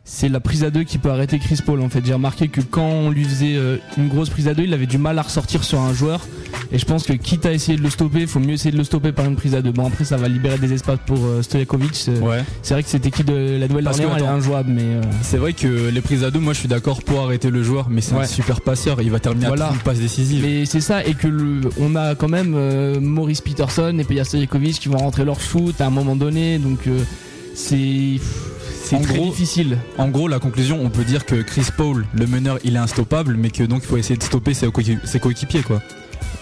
c'est 0.04 0.28
la 0.28 0.40
prise 0.40 0.64
à 0.64 0.70
deux 0.70 0.82
qui 0.82 0.98
peut 0.98 1.10
arrêter 1.10 1.38
Chris 1.38 1.58
Paul 1.64 1.80
en 1.82 1.88
fait. 1.88 2.04
J'ai 2.04 2.14
remarqué 2.14 2.48
que 2.48 2.60
quand 2.60 2.88
on 2.88 3.10
lui 3.10 3.24
faisait 3.24 3.54
euh, 3.56 3.76
une 3.96 4.08
grosse 4.08 4.28
prise 4.30 4.48
à 4.48 4.54
deux, 4.54 4.64
il 4.64 4.74
avait 4.74 4.86
du 4.86 4.98
mal 4.98 5.18
à 5.18 5.22
ressortir 5.22 5.62
sur 5.62 5.80
un 5.80 5.92
joueur 5.92 6.26
et 6.72 6.78
je 6.78 6.84
pense 6.84 7.04
que 7.04 7.12
quitte 7.12 7.46
à 7.46 7.52
essayer 7.52 7.76
de 7.78 7.82
le 7.82 7.90
stopper, 7.90 8.20
il 8.22 8.26
faut 8.26 8.40
mieux 8.40 8.54
essayer 8.54 8.72
de 8.72 8.76
le 8.76 8.82
stopper 8.84 9.12
par 9.12 9.26
une 9.26 9.36
prise 9.36 9.54
à 9.54 9.62
deux. 9.62 9.70
Bon 9.72 9.86
après 9.86 10.04
ça 10.04 10.16
va 10.16 10.26
libérer 10.28 10.58
des 10.58 10.72
espaces 10.72 10.98
pour 11.06 11.18
euh, 11.24 11.42
Stojakovic. 11.42 11.90
C'est 11.94 12.18
Ouais. 12.18 12.42
c'est 12.62 12.74
vrai 12.74 12.82
que 12.82 12.88
cette 12.88 13.06
équipe 13.06 13.26
de 13.26 13.58
la 13.60 13.68
Parce 13.68 13.98
que, 13.98 14.02
Nouvelle-Orléans 14.02 14.14
elle 14.16 14.22
est 14.24 14.26
injouable 14.26 14.70
mais 14.72 14.82
euh, 14.82 15.00
C'est 15.22 15.36
vrai 15.38 15.52
que 15.52 15.88
les 15.90 16.00
prises 16.00 16.24
à 16.24 16.30
deux, 16.30 16.40
moi 16.40 16.54
je 16.54 16.58
suis 16.60 16.68
d'accord 16.68 17.02
pour 17.04 17.20
arrêter 17.20 17.50
le 17.50 17.62
joueur, 17.62 17.88
mais 17.88 18.00
c'est 18.00 18.14
un 18.14 18.24
super 18.24 18.60
passeur. 18.62 19.00
Il 19.02 19.10
va 19.10 19.20
terminer 19.20 19.46
Voilà. 19.46 19.66
à 19.66 19.68
30 19.68 19.82
passes 19.82 19.98
décisives. 20.00 20.42
Mais 20.44 20.64
c'est 20.64 20.80
ça, 20.80 21.04
et 21.04 21.14
que 21.14 21.28
le- 21.28 21.60
on 21.78 21.94
a 21.94 22.14
quand 22.14 22.28
même 22.28 22.54
euh, 22.56 22.98
Maurice 23.00 23.40
Peterson 23.42 23.96
et 23.98 24.04
Peja 24.04 24.24
Stojakovic 24.24 24.80
qui 24.80 24.88
vont 24.88 24.98
rentrer 24.98 25.24
leur 25.24 25.40
shoot 25.40 25.80
à 25.80 25.86
un 25.86 25.90
moment 25.90 26.16
donné, 26.16 26.58
donc 26.58 26.80
euh, 26.88 26.98
c'est 27.54 28.16
c'est 28.98 29.02
très 29.02 29.14
gros- 29.16 29.30
difficile. 29.30 29.78
En 29.98 30.08
gros, 30.08 30.28
la 30.28 30.38
conclusion, 30.38 30.78
on 30.82 30.90
peut 30.90 31.04
dire 31.04 31.24
que 31.24 31.36
Chris 31.42 31.66
Paul, 31.76 32.06
le 32.12 32.26
meneur, 32.26 32.58
il 32.64 32.76
est 32.76 32.78
instoppable, 32.80 33.36
mais 33.38 33.50
que 33.50 33.62
donc 33.64 33.82
il 33.84 33.86
faut 33.88 33.96
essayer 33.96 34.16
de 34.16 34.22
stopper 34.22 34.54
ses, 34.54 34.66
coéqui- 34.68 34.98
ses 35.04 35.20
coéquipiers, 35.20 35.62
quoi. 35.62 35.80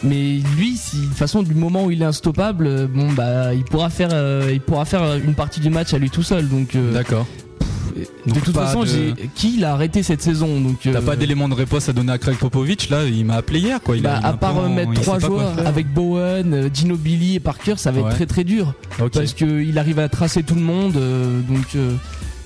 Mais 0.02 0.38
lui, 0.56 0.76
si, 0.76 0.96
de 1.00 1.06
toute 1.06 1.16
façon, 1.16 1.42
du 1.42 1.54
moment 1.54 1.84
où 1.84 1.90
il 1.90 2.02
est 2.02 2.04
instoppable, 2.06 2.66
euh, 2.66 2.86
bon 2.86 3.10
bah 3.12 3.52
il 3.54 3.64
pourra 3.64 3.90
faire, 3.90 4.10
euh, 4.12 4.48
il 4.52 4.60
pourra 4.60 4.84
faire 4.84 5.16
une 5.16 5.34
partie 5.34 5.58
du 5.60 5.70
match 5.70 5.92
à 5.92 5.98
lui 5.98 6.08
tout 6.10 6.22
seul. 6.22 6.48
Donc 6.48 6.76
euh, 6.76 6.92
D'accord. 6.92 7.26
de 7.96 8.32
Donc 8.32 8.44
toute 8.44 8.54
façon, 8.54 8.84
de- 8.84 9.14
qui 9.34 9.56
l'a 9.58 9.72
arrêté 9.72 10.04
cette 10.04 10.22
saison, 10.22 10.60
donc 10.60 10.78
T'as 10.84 10.90
euh, 10.90 11.00
pas 11.00 11.16
d'élément 11.16 11.48
de 11.48 11.54
réponse 11.54 11.88
à 11.88 11.92
donner 11.92 12.12
à 12.12 12.18
Craig 12.18 12.36
Popovich, 12.36 12.90
là, 12.90 13.04
il 13.06 13.24
m'a 13.24 13.34
appelé 13.34 13.58
hier, 13.58 13.80
quoi. 13.82 13.96
Il 13.96 14.06
a- 14.06 14.10
bah, 14.10 14.18
il 14.22 14.26
est 14.26 14.28
à 14.28 14.32
part 14.34 14.56
en- 14.56 14.64
euh, 14.66 14.68
mettre 14.68 14.92
il 14.94 15.00
trois 15.00 15.18
joueurs 15.18 15.66
avec 15.66 15.92
Bowen, 15.92 16.54
euh, 16.54 16.68
Ginobili 16.72 17.34
et 17.34 17.40
Parker, 17.40 17.74
ça 17.76 17.90
va 17.90 18.00
Ouais. 18.02 18.08
être 18.08 18.14
très 18.14 18.26
très 18.26 18.44
dur. 18.44 18.74
Parce 19.12 19.32
qu'il 19.34 19.76
arrive 19.78 19.98
à 19.98 20.08
tracer 20.08 20.44
tout 20.44 20.54
le 20.54 20.60
monde 20.60 20.96
euh, 20.96 21.40
donc 21.40 21.74
euh, 21.74 21.94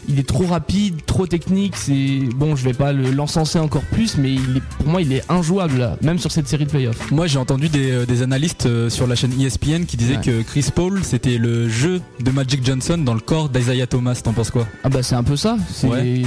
il 0.08 0.18
est 0.18 0.26
trop 0.28 0.46
rapide 0.46 1.04
trop 1.06 1.26
technique 1.26 1.76
c'est 1.76 2.18
bon 2.34 2.56
je 2.56 2.64
vais 2.64 2.72
pas 2.72 2.92
le- 2.92 3.10
l'encenser 3.10 3.58
encore 3.58 3.82
plus 3.82 4.16
mais 4.18 4.32
il 4.34 4.56
est, 4.56 4.62
pour 4.78 4.88
moi 4.88 5.00
il 5.02 5.12
est 5.12 5.22
injouable 5.30 5.78
là, 5.78 5.96
même 6.02 6.18
sur 6.18 6.32
cette 6.32 6.48
série 6.48 6.64
de 6.66 6.70
playoffs 6.70 7.10
Moi, 7.10 7.26
j'ai 7.26 7.38
entendu 7.38 7.68
des, 7.68 7.90
euh, 7.92 8.06
des 8.06 8.22
analystes 8.22 8.66
euh, 8.66 8.90
sur 8.90 9.06
la 9.06 9.14
chaîne 9.14 9.32
ESPN 9.40 9.84
qui 9.84 9.96
disaient 9.96 10.16
Ouais. 10.16 10.22
que 10.22 10.42
Chris 10.42 10.66
Paul, 10.74 11.02
c'était 11.04 11.38
le 11.38 11.68
jeu 11.68 12.00
de 12.20 12.30
Magic 12.30 12.64
Johnson 12.64 12.98
dans 12.98 13.14
le 13.14 13.20
corps 13.20 13.48
d'Isaiah 13.48 13.86
Thomas. 13.86 14.20
T'en 14.22 14.32
penses 14.32 14.50
quoi? 14.50 14.66
Ah 14.84 14.88
bah 14.88 15.02
c'est 15.02 15.14
un 15.14 15.22
peu 15.24 15.36
ça 15.36 15.56
c'est 15.72 15.86
Ouais. 15.88 16.22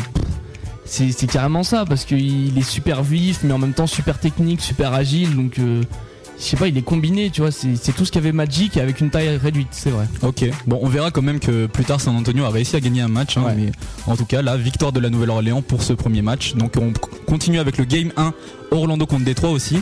c'est 0.85 1.11
c'est 1.11 1.27
carrément 1.27 1.63
ça 1.63 1.85
parce 1.85 2.05
qu'il 2.05 2.57
est 2.57 2.61
super 2.69 3.03
vif 3.03 3.39
mais 3.43 3.53
en 3.53 3.57
même 3.57 3.73
temps 3.73 3.87
super 3.87 4.19
technique 4.19 4.61
super 4.61 4.93
agile 4.93 5.35
donc 5.35 5.59
euh, 5.59 5.81
je 6.37 6.43
sais 6.43 6.57
pas 6.57 6.67
il 6.67 6.77
est 6.77 6.81
combiné 6.81 7.29
tu 7.29 7.41
vois 7.41 7.51
c'est 7.51 7.91
tout 7.95 8.05
ce 8.05 8.11
qu'avait 8.11 8.31
Magic 8.31 8.77
avec 8.77 8.99
une 9.01 9.09
taille 9.09 9.37
réduite 9.37 9.69
c'est 9.71 9.89
vrai 9.89 10.05
Ok. 10.21 10.43
Bon, 10.67 10.79
on 10.81 10.87
verra 10.89 11.11
quand 11.11 11.21
même 11.21 11.39
que 11.39 11.65
plus 11.67 11.85
tard, 11.85 12.01
San 12.01 12.15
Antonio 12.15 12.43
a 12.45 12.49
réussi 12.49 12.75
à 12.75 12.79
gagner 12.79 13.01
un 13.01 13.07
match. 13.07 13.37
hein, 13.37 13.43
Ouais. 13.45 13.53
mais 13.55 13.71
en 14.07 14.15
tout 14.17 14.25
cas, 14.25 14.41
la 14.41 14.57
victoire 14.57 14.91
de 14.91 14.99
la 14.99 15.09
Nouvelle-Orléans 15.09 15.61
pour 15.61 15.83
ce 15.83 15.93
premier 15.93 16.21
match. 16.21 16.55
Donc, 16.55 16.73
on 16.77 16.91
continue 17.25 17.59
avec 17.59 17.77
le 17.77 17.85
Game 17.85 18.11
1, 18.17 18.33
Orlando 18.71 19.05
contre 19.05 19.23
Détroit 19.25 19.51
aussi. 19.51 19.79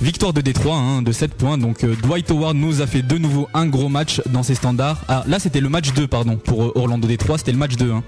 Victoire 0.00 0.32
de 0.32 0.40
Détroit 0.40 0.76
hein, 0.76 1.02
de 1.02 1.10
7 1.10 1.34
points. 1.34 1.58
Donc, 1.58 1.82
euh, 1.82 1.94
Dwight 2.02 2.30
Howard 2.30 2.56
nous 2.56 2.80
a 2.82 2.86
fait 2.86 3.02
de 3.02 3.18
nouveau 3.18 3.48
un 3.52 3.66
gros 3.66 3.88
match 3.88 4.22
dans 4.32 4.44
ses 4.44 4.54
standards. 4.54 5.00
Ah, 5.08 5.24
là, 5.26 5.40
c'était 5.40 5.60
le 5.60 5.68
match 5.68 5.92
2, 5.92 6.06
pardon, 6.06 6.36
pour 6.36 6.62
euh, 6.64 6.72
Orlando 6.76 7.08
Détroit. 7.08 7.36
C'était 7.36 7.50
le 7.50 7.58
match 7.58 7.74
2. 7.76 7.90
hein. 7.90 8.04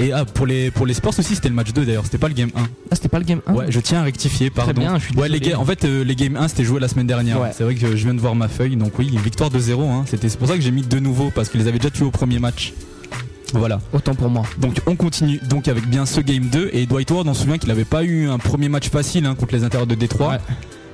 Et 0.00 0.12
ah, 0.12 0.26
pour 0.26 0.46
les, 0.46 0.70
pour 0.70 0.84
les 0.84 0.92
Sports 0.92 1.18
aussi, 1.18 1.34
c'était 1.34 1.48
le 1.48 1.54
match 1.54 1.72
2 1.72 1.86
d'ailleurs. 1.86 2.04
C'était 2.04 2.18
pas 2.18 2.28
le 2.28 2.34
Game 2.34 2.50
1. 2.54 2.60
ah 2.60 2.66
c'était 2.94 3.08
pas 3.08 3.18
le 3.18 3.24
game 3.24 3.40
1 3.46 3.54
Ouais, 3.54 3.66
je 3.70 3.80
tiens 3.80 4.00
à 4.00 4.02
rectifier, 4.02 4.50
pardon. 4.50 4.80
bien, 4.80 4.98
je 4.98 5.06
suis 5.06 5.16
ouais, 5.16 5.28
les 5.30 5.54
en 5.54 5.64
fait, 5.64 5.84
euh, 5.84 6.04
les 6.04 6.14
Game 6.14 6.36
1 6.36 6.48
c'était 6.48 6.64
joué 6.64 6.78
la 6.78 6.88
semaine 6.88 7.06
dernière. 7.06 7.40
Ouais. 7.40 7.50
C'est 7.54 7.64
vrai 7.64 7.74
que 7.74 7.80
je 7.80 8.04
viens 8.04 8.14
de 8.14 8.20
voir 8.20 8.34
ma 8.34 8.48
feuille. 8.48 8.76
Donc, 8.76 8.98
oui, 8.98 9.10
victoire 9.22 9.50
de 9.50 9.58
0. 9.58 9.88
Hein. 9.88 10.04
C'était, 10.06 10.28
c'est 10.28 10.38
pour 10.38 10.48
ça 10.48 10.56
que 10.56 10.60
j'ai 10.60 10.70
mis 10.70 10.82
de 10.82 10.98
nouveau 11.00 11.30
parce 11.34 11.48
qu'ils 11.48 11.60
les 11.60 11.68
avaient 11.68 11.78
déjà 11.78 11.90
tués 11.90 12.04
au 12.04 12.10
premier 12.10 12.38
match. 12.38 12.74
Voilà. 13.52 13.80
autant 13.92 14.14
pour 14.14 14.30
moi 14.30 14.44
Donc 14.58 14.76
on 14.86 14.94
continue 14.94 15.40
donc 15.48 15.66
avec 15.66 15.84
bien 15.88 16.06
ce 16.06 16.20
game 16.20 16.44
2 16.44 16.70
et 16.72 16.86
Dwight 16.86 17.10
Howard 17.10 17.26
on 17.26 17.34
se 17.34 17.40
souvient 17.42 17.58
qu'il 17.58 17.68
n'avait 17.70 17.84
pas 17.84 18.04
eu 18.04 18.28
un 18.28 18.38
premier 18.38 18.68
match 18.68 18.88
facile 18.90 19.26
hein, 19.26 19.34
contre 19.34 19.54
les 19.56 19.64
intérieurs 19.64 19.88
de 19.88 19.96
Détroit. 19.96 20.34
Ouais. 20.34 20.38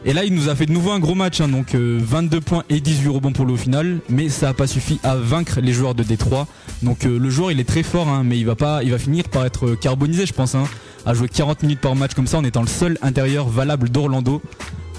Et 0.08 0.12
là, 0.12 0.25
il 0.25 0.32
nous 0.34 0.48
a 0.48 0.54
fait 0.54 0.66
de 0.66 0.72
nouveau 0.72 0.92
un 0.92 1.00
gros 1.00 1.16
match, 1.16 1.40
hein, 1.40 1.48
donc 1.48 1.75
euh, 1.75 1.98
22 2.00 2.40
points 2.40 2.62
et 2.70 2.80
18 2.80 3.08
rebonds 3.08 3.32
pour 3.32 3.44
au 3.50 3.56
final, 3.56 3.98
mais 4.08 4.28
ça 4.28 4.46
n'a 4.46 4.54
pas 4.54 4.68
suffi 4.68 5.00
à 5.02 5.16
vaincre 5.16 5.58
les 5.60 5.72
joueurs 5.72 5.96
de 5.96 6.04
Détroit. 6.04 6.46
Donc 6.82 7.04
euh, 7.06 7.18
le 7.18 7.28
joueur, 7.28 7.50
il 7.50 7.58
est 7.58 7.64
très 7.68 7.82
fort, 7.82 8.08
hein, 8.08 8.22
mais 8.25 8.38
il 8.38 8.46
va 8.46 8.54
pas, 8.54 8.84
il 8.84 8.92
va 8.92 8.98
finir 8.98 9.25
par 9.25 9.44
être 9.44 9.75
carbonisé, 9.75 10.25
je 10.25 10.32
pense, 10.32 10.54
hein, 10.54 10.62
à 11.06 11.12
jouer 11.12 11.28
40 11.28 11.62
minutes 11.64 11.80
par 11.80 11.96
match 11.96 12.14
comme 12.14 12.28
ça 12.28 12.38
en 12.38 12.44
étant 12.44 12.60
le 12.62 12.68
seul 12.68 12.96
intérieur 13.02 13.48
valable 13.48 13.88
d'Orlando. 13.88 14.40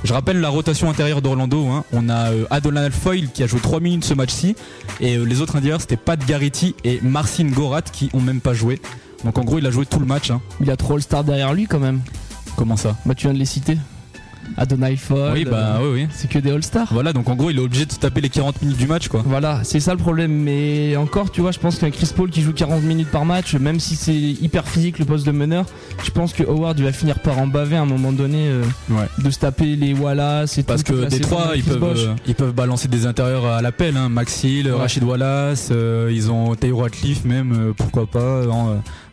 Je 0.04 0.12
rappelle 0.14 0.42
la 0.42 0.50
rotation 0.50 0.90
intérieure 0.90 1.22
d'Orlando. 1.22 1.66
hein. 1.68 1.86
On 1.94 2.10
a 2.10 2.32
euh, 2.32 2.44
Adonal 2.50 2.92
Foyle 2.92 3.30
qui 3.32 3.44
a 3.44 3.48
joué 3.48 3.62
3 3.62 3.80
minutes 3.80 4.04
ce 4.04 4.14
match-ci. 4.14 4.56
Et 5.00 5.16
euh, 5.16 5.24
les 5.24 5.40
autres 5.42 5.56
intérieurs, 5.56 5.80
c'était 5.82 5.98
Pat 5.98 6.20
Garrity 6.28 6.76
et 6.84 7.00
Marcin 7.02 7.46
Gorat 7.48 7.82
qui 7.82 8.10
ont 8.14 8.22
même 8.22 8.42
pas 8.42 8.54
joué. 8.54 8.80
Donc 9.24 9.38
en 9.40 9.44
gros, 9.46 9.58
il 9.58 9.66
a 9.66 9.72
joué 9.72 9.86
tout 9.86 10.00
le 10.00 10.06
match. 10.06 10.30
hein. 10.32 10.42
Il 10.62 10.70
a 10.70 10.76
trop 10.76 10.96
All-Star 10.96 11.24
derrière 11.24 11.54
lui 11.54 11.66
quand 11.66 11.80
même. 11.80 12.02
Comment 12.58 12.76
ça? 12.78 12.96
Bah, 13.06 13.16
tu 13.16 13.26
viens 13.26 13.34
de 13.34 13.40
les 13.40 13.46
citer. 13.46 13.78
Adonai 14.56 14.96
Foyle. 14.96 15.32
Oui, 15.34 15.46
bah 15.46 15.80
oui, 15.82 15.88
oui. 15.94 16.08
C'est 16.12 16.30
que 16.30 16.40
des 16.40 16.52
All-Stars. 16.52 16.88
Voilà, 16.92 17.14
donc 17.14 17.28
en 17.30 17.36
gros, 17.36 17.50
il 17.50 17.58
est 17.58 17.62
obligé 17.62 17.86
de 17.86 17.92
se 17.92 18.00
taper 18.00 18.22
les 18.22 18.30
40 18.30 18.62
minutes 18.62 18.78
du 18.78 18.88
match, 18.88 19.08
quoi. 19.08 19.24
Voilà, 19.26 19.60
c'est 19.64 19.80
ça 19.80 19.92
le 19.92 19.98
problème. 20.00 20.32
Mais 20.32 20.96
encore, 20.96 21.32
tu 21.32 21.42
vois, 21.42 21.52
je 21.52 21.60
pense 21.60 21.78
qu'un 21.80 21.90
Chris 21.92 22.10
Paul 22.16 22.30
qui 22.30 22.42
joue 22.42 22.54
40 22.54 22.84
minutes 22.84 23.10
par 23.12 23.26
match, 23.26 23.56
même 23.56 23.80
si 23.80 23.96
c'est 23.96 24.14
hyper 24.16 24.68
physique 24.68 25.00
le 25.00 25.06
poste 25.06 25.26
de 25.26 25.32
meneur, 25.32 25.66
je 26.04 26.12
pense 26.12 26.34
que 26.34 26.44
Howard 26.44 26.80
va 26.80 26.92
finir 26.92 27.20
par 27.20 27.40
en 27.40 27.48
baver 27.48 27.76
à 27.78 27.82
un 27.82 27.86
moment 27.86 28.12
donné 28.12 28.48
euh, 28.48 28.64
Ouais. 28.90 29.08
de 29.24 29.30
se 29.30 29.40
taper 29.40 29.76
les 29.76 29.94
Wallace 29.94 30.58
et 30.58 30.64
Parce 30.64 30.84
tout. 30.84 30.94
que 30.94 31.06
Détroit, 31.06 31.42
devant 31.44 31.54
ils 31.56 31.64
peuvent, 31.64 31.84
euh, 31.98 32.14
ils 32.28 32.36
peuvent 32.36 32.54
balancer 32.54 32.88
des 32.88 33.06
intérieurs 33.06 33.46
à 33.46 33.62
l'appel. 33.62 33.96
Hein. 33.98 34.10
Maxil, 34.10 34.68
Ouais. 34.68 34.72
Rachid 34.78 35.04
Wallace, 35.04 35.70
euh, 35.72 36.12
ils 36.14 36.32
ont 36.32 36.56
Taylor 36.56 36.82
Ratcliffe 36.82 37.26
même, 37.26 37.52
euh, 37.54 37.74
pourquoi 37.76 38.06
pas. 38.08 38.42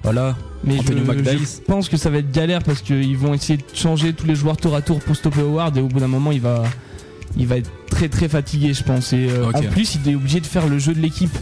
Voilà. 0.05 0.37
Mais 0.63 0.77
je, 0.77 1.61
pense 1.67 1.89
que 1.89 1.97
ça 1.97 2.11
va 2.11 2.19
être 2.19 2.31
galère 2.31 2.63
parce 2.63 2.81
qu'ils 2.81 3.17
vont 3.17 3.35
essayer 3.35 3.59
de 3.59 3.65
changer 3.75 4.13
tous 4.13 4.27
les 4.27 4.35
joueurs 4.35 4.57
tour 4.57 4.75
à 4.75 4.83
tour 4.83 5.01
pour 5.01 5.17
stopper 5.17 5.41
Howard 5.41 5.77
et 5.77 5.81
au 5.81 5.89
bout 5.89 6.01
d'un 6.01 6.09
moment 6.09 6.31
il 6.31 6.41
va, 6.41 6.63
il 7.37 7.47
va 7.47 7.57
être 7.57 7.71
très 7.91 8.09
très 8.09 8.29
fatigué 8.29 8.73
je 8.73 8.83
pense. 8.83 9.13
Et 9.13 9.29
euh, 9.31 9.51
en 9.53 9.63
plus 9.63 9.97
il 9.97 10.11
est 10.11 10.15
obligé 10.15 10.41
de 10.41 10.47
faire 10.47 10.69
le 10.69 10.79
jeu 10.79 10.95
de 10.95 11.01
l'équipe 11.01 11.37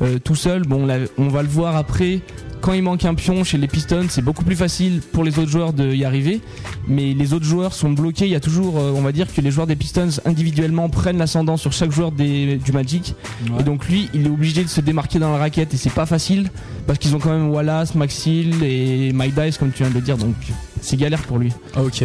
euh, 0.00 0.18
tout 0.18 0.34
seul. 0.34 0.62
Bon, 0.62 0.86
on, 1.18 1.28
va 1.28 1.42
le 1.42 1.48
voir 1.48 1.76
après. 1.76 2.20
Quand 2.60 2.72
il 2.72 2.82
manque 2.82 3.04
un 3.04 3.14
pion 3.14 3.44
chez 3.44 3.56
les 3.56 3.68
Pistons, 3.68 4.06
c'est 4.08 4.22
beaucoup 4.22 4.44
plus 4.44 4.56
facile 4.56 5.00
pour 5.12 5.22
les 5.22 5.38
autres 5.38 5.50
joueurs 5.50 5.72
de 5.72 5.94
y 5.94 6.04
arriver. 6.04 6.40
Mais 6.88 7.14
les 7.14 7.32
autres 7.32 7.44
joueurs 7.44 7.72
sont 7.72 7.90
bloqués. 7.90 8.24
Il 8.26 8.32
y 8.32 8.36
a 8.36 8.40
toujours, 8.40 8.78
euh, 8.78 8.92
on 8.96 9.00
va 9.02 9.12
dire 9.12 9.32
que 9.32 9.40
les 9.40 9.50
joueurs 9.50 9.66
des 9.68 9.76
Pistons 9.76 10.08
individuellement 10.24 10.88
prennent 10.88 11.18
l'ascendant 11.18 11.56
sur 11.56 11.72
chaque 11.72 11.92
joueur 11.92 12.10
des- 12.10 12.56
du 12.56 12.72
Magic. 12.72 13.14
Et 13.58 13.62
donc 13.62 13.88
lui, 13.88 14.08
il 14.14 14.26
est 14.26 14.30
obligé 14.30 14.64
de 14.64 14.68
se 14.68 14.80
démarquer 14.80 15.18
dans 15.18 15.30
la 15.32 15.38
raquette 15.38 15.72
et 15.74 15.76
c'est 15.76 15.92
pas 15.92 16.06
facile 16.06 16.50
parce 16.86 16.98
qu'ils 16.98 17.14
ont 17.14 17.20
quand 17.20 17.30
même 17.30 17.50
Wallace, 17.50 17.94
Maxil 17.94 18.62
et 18.64 19.12
Mike 19.12 19.34
Dice 19.40 19.58
comme 19.58 19.70
tu 19.70 19.82
viens 19.82 19.90
de 19.90 19.94
le 19.96 20.00
dire. 20.00 20.16
Donc 20.18 20.34
c'est 20.80 20.96
galère 20.96 21.22
pour 21.22 21.38
lui. 21.38 21.52
Ah, 21.76 21.82
ok. 21.84 22.04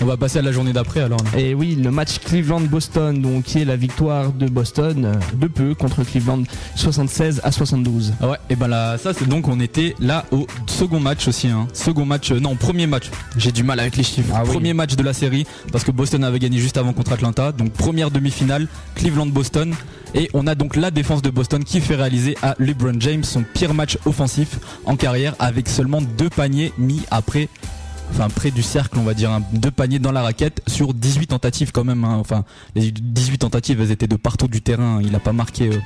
On 0.00 0.06
va 0.06 0.16
passer 0.16 0.38
à 0.40 0.42
la 0.42 0.52
journée 0.52 0.72
d'après 0.72 1.00
alors. 1.00 1.20
Et 1.36 1.54
oui, 1.54 1.76
le 1.76 1.90
match 1.90 2.18
Cleveland-Boston, 2.18 3.20
donc 3.22 3.44
qui 3.44 3.60
est 3.60 3.64
la 3.64 3.76
victoire 3.76 4.32
de 4.32 4.48
Boston 4.48 5.04
euh, 5.04 5.14
de 5.36 5.46
peu 5.46 5.74
contre 5.74 6.02
Cleveland 6.02 6.42
76 6.74 7.40
à 7.44 7.52
72. 7.52 8.14
Ah 8.20 8.28
ouais, 8.28 8.36
et 8.50 8.56
ben 8.56 8.68
là, 8.68 8.98
ça 8.98 9.12
c'est 9.14 9.28
donc 9.28 9.48
on 9.48 9.60
était 9.60 9.94
là 10.00 10.24
au 10.32 10.46
second 10.66 11.00
match 11.00 11.28
aussi. 11.28 11.48
Hein. 11.48 11.68
Second 11.72 12.06
match, 12.06 12.32
euh, 12.32 12.40
non, 12.40 12.56
premier 12.56 12.86
match. 12.86 13.10
J'ai 13.36 13.52
du 13.52 13.62
mal 13.62 13.78
avec 13.78 13.96
les 13.96 14.02
chiffres. 14.02 14.34
Ah 14.34 14.42
oui. 14.44 14.50
premier 14.50 14.74
match 14.74 14.96
de 14.96 15.02
la 15.02 15.12
série 15.12 15.46
parce 15.70 15.84
que 15.84 15.92
Boston 15.92 16.24
avait 16.24 16.40
gagné 16.40 16.58
juste 16.58 16.76
avant 16.76 16.92
contre 16.92 17.12
Atlanta. 17.12 17.52
Donc 17.52 17.72
première 17.72 18.10
demi-finale, 18.10 18.66
Cleveland-Boston. 18.96 19.74
Et 20.16 20.30
on 20.32 20.46
a 20.46 20.54
donc 20.54 20.76
la 20.76 20.90
défense 20.92 21.22
de 21.22 21.30
Boston 21.30 21.64
qui 21.64 21.80
fait 21.80 21.96
réaliser 21.96 22.36
à 22.40 22.54
LeBron 22.58 22.94
James 23.00 23.24
son 23.24 23.42
pire 23.42 23.74
match 23.74 23.98
offensif 24.06 24.58
en 24.84 24.96
carrière 24.96 25.34
avec 25.40 25.68
seulement 25.68 26.00
deux 26.00 26.30
paniers 26.30 26.72
mis 26.78 27.02
après. 27.10 27.48
Enfin 28.10 28.28
près 28.28 28.50
du 28.50 28.62
cercle 28.62 28.98
on 28.98 29.02
va 29.02 29.14
dire, 29.14 29.30
hein. 29.30 29.42
deux 29.52 29.70
paniers 29.70 29.98
dans 29.98 30.12
la 30.12 30.22
raquette 30.22 30.60
sur 30.66 30.94
18 30.94 31.28
tentatives 31.28 31.72
quand 31.72 31.84
même. 31.84 32.04
hein. 32.04 32.16
Enfin 32.20 32.44
les 32.74 32.90
18 32.92 33.38
tentatives 33.38 33.80
elles 33.80 33.90
étaient 33.90 34.06
de 34.06 34.16
partout 34.16 34.46
du 34.48 34.60
terrain, 34.62 35.00
il 35.02 35.14
a 35.14 35.20
pas 35.20 35.32
marqué 35.32 35.68
euh, 35.72 35.78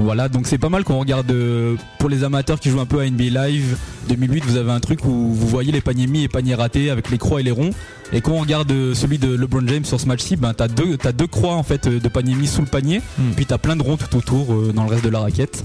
voilà, 0.00 0.28
donc 0.28 0.46
c'est 0.46 0.58
pas 0.58 0.68
mal 0.68 0.84
qu'on 0.84 1.00
regarde 1.00 1.28
euh, 1.32 1.74
pour 1.98 2.08
les 2.08 2.22
amateurs 2.22 2.60
qui 2.60 2.70
jouent 2.70 2.78
un 2.78 2.86
peu 2.86 3.00
à 3.00 3.10
NBA 3.10 3.24
Live 3.48 3.76
2008, 4.08 4.44
vous 4.44 4.56
avez 4.56 4.70
un 4.70 4.78
truc 4.78 5.04
où 5.04 5.10
vous 5.10 5.48
voyez 5.48 5.72
les 5.72 5.80
paniers 5.80 6.06
mis 6.06 6.22
et 6.22 6.28
paniers 6.28 6.54
ratés 6.54 6.90
avec 6.90 7.10
les 7.10 7.18
croix 7.18 7.40
et 7.40 7.42
les 7.42 7.50
ronds. 7.50 7.70
Et 8.12 8.20
quand 8.20 8.30
on 8.32 8.38
regarde 8.40 8.70
euh, 8.70 8.94
celui 8.94 9.18
de 9.18 9.34
LeBron 9.34 9.66
James 9.66 9.84
sur 9.84 9.98
ce 10.00 10.06
match-ci, 10.06 10.36
ben 10.36 10.54
t'as 10.54 10.68
deux, 10.68 10.96
t'as 10.96 11.10
deux 11.10 11.26
croix 11.26 11.54
en 11.54 11.64
fait 11.64 11.88
de 11.88 12.08
paniers 12.08 12.36
mis 12.36 12.46
sous 12.46 12.60
le 12.60 12.68
panier, 12.68 13.00
Hmm. 13.18 13.32
puis 13.34 13.44
t'as 13.44 13.58
plein 13.58 13.74
de 13.74 13.82
ronds 13.82 13.96
tout 13.96 14.16
autour 14.16 14.52
euh, 14.54 14.72
dans 14.72 14.84
le 14.84 14.90
reste 14.90 15.02
de 15.04 15.08
la 15.10 15.18
raquette. 15.18 15.64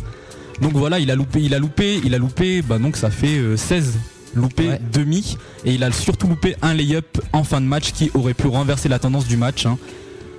Donc 0.61 0.71
voilà, 0.73 0.97
il 0.97 1.11
a 1.11 1.15
loupé, 1.15 1.39
il 1.39 1.53
a 1.53 1.59
loupé, 1.59 2.01
il 2.03 2.15
a 2.15 2.17
loupé, 2.17 2.63
bah 2.63 2.79
donc 2.79 2.97
ça 2.97 3.11
fait 3.11 3.37
euh, 3.37 3.55
16 3.55 3.93
loupé 4.35 4.67
Ouais. 4.67 4.79
demi 4.91 5.37
et 5.65 5.73
il 5.73 5.83
a 5.83 5.91
surtout 5.91 6.27
loupé 6.27 6.55
un 6.61 6.73
lay-up 6.73 7.19
en 7.33 7.43
fin 7.43 7.61
de 7.61 7.65
match 7.65 7.91
qui 7.91 8.11
aurait 8.13 8.33
pu 8.33 8.47
renverser 8.47 8.89
la 8.89 8.99
tendance 8.99 9.27
du 9.27 9.37
match. 9.37 9.65
hein. 9.65 9.77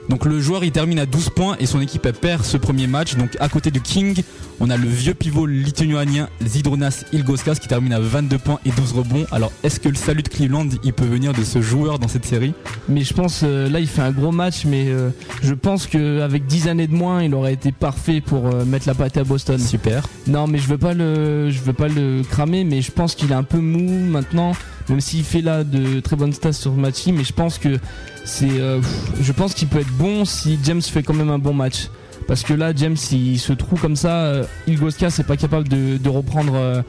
Donc 0.08 0.25
le 0.25 0.40
joueur 0.40 0.64
il 0.64 0.73
termine 0.73 0.99
à 0.99 1.06
12 1.06 1.30
points 1.30 1.56
et 1.58 1.66
son 1.66 1.80
équipe 1.80 2.04
elle 2.06 2.14
perd 2.14 2.44
ce 2.44 2.56
premier 2.56 2.87
match. 2.87 3.16
Donc 3.16 3.37
à 3.40 3.49
côté 3.49 3.70
du 3.70 3.80
King, 3.80 4.23
on 4.61 4.70
a 4.70 4.76
le 4.76 4.88
vieux 4.88 5.14
pivot 5.14 5.46
lituanien 5.46 6.28
Zidronas 6.44 7.04
Ilgauskas 7.12 7.56
qui 7.56 7.68
termine 7.68 7.92
à 7.92 8.00
22 8.00 8.38
points 8.38 8.61
et 8.64 8.70
12 8.70 8.92
rebonds. 8.92 9.26
Alors 9.32 9.52
est-ce 9.62 9.80
que 9.80 9.88
le 9.88 9.94
salut 9.94 10.23
de 10.23 10.28
Cleveland 10.28 10.68
il 10.82 10.92
peut 10.92 11.04
venir 11.04 11.32
de 11.32 11.42
ce 11.42 11.61
joueur 11.61 11.99
dans 11.99 12.08
cette 12.08 12.25
série? 12.25 12.54
Mais 12.88 13.02
je 13.02 13.14
pense, 13.14 13.40
euh, 13.44 13.68
là 13.68 13.80
il 13.80 13.87
fait 13.87 14.02
un 14.02 14.11
gros 14.11 14.32
match, 14.32 14.64
mais 14.64 14.88
euh, 14.88 15.11
je 15.42 15.54
pense 15.54 15.87
qu'avec 15.87 16.46
10 16.46 16.68
années 16.68 16.87
de 16.87 16.94
moins, 16.94 17.23
il 17.23 17.34
aurait 17.34 17.54
été 17.54 17.73
parfait 17.73 18.20
pour 18.20 18.46
euh, 18.46 18.64
mettre 18.64 18.87
la 18.87 18.94
pâte 18.94 19.16
à 19.16 19.25
Boston. 19.25 19.58
Super. 19.58 20.06
Non, 20.26 20.46
mais 20.46 20.58
je 20.58 20.68
veux 20.68 20.78
pas 20.78 20.94
le, 20.94 21.50
je 21.50 21.61
veux 21.61 21.73
pas 21.73 21.88
le 21.88 22.23
cramer, 22.28 22.64
mais 22.64 22.82
je 22.82 22.90
pense 22.90 23.14
qu'il 23.14 23.30
est 23.30 23.34
un 23.34 23.42
peu 23.42 23.58
mou 23.58 24.06
maintenant, 24.11 24.52
même 24.88 25.00
s'il 25.00 25.25
fait 25.25 25.41
là 25.41 25.64
de 25.64 26.00
très 26.00 26.17
bonnes 26.17 26.33
stats 26.33 26.53
sur 26.53 26.73
ce 26.73 26.79
match 26.79 27.07
mais 27.07 27.25
je 27.25 27.33
pense 27.33 27.59
que 27.59 27.79
c'est, 28.25 28.61
euh, 28.61 28.81
je 29.21 29.33
pense 29.33 29.55
qu'il 29.55 29.69
peut 29.69 29.81
être 29.81 29.93
bon 29.97 30.25
si 30.25 30.59
James 30.64 30.83
fait 30.83 31.03
quand 31.03 31.14
même 31.14 31.31
un 31.31 31.38
bon 31.38 31.55
match. 31.55 31.88
Parce 32.26 32.43
que 32.43 32.55
là, 32.55 32.73
James, 32.75 32.97
il 33.12 33.38
se 33.38 33.53
trouve 33.53 33.81
comme 33.81 33.97
ça, 33.97 34.25
euh, 34.25 34.45
Ilgoska, 34.67 35.11
c'est 35.11 35.25
pas 35.26 35.37
capable 35.37 35.69
de, 35.69 35.99
de 35.99 36.09
reprendre 36.09 36.55
euh, 36.55 36.83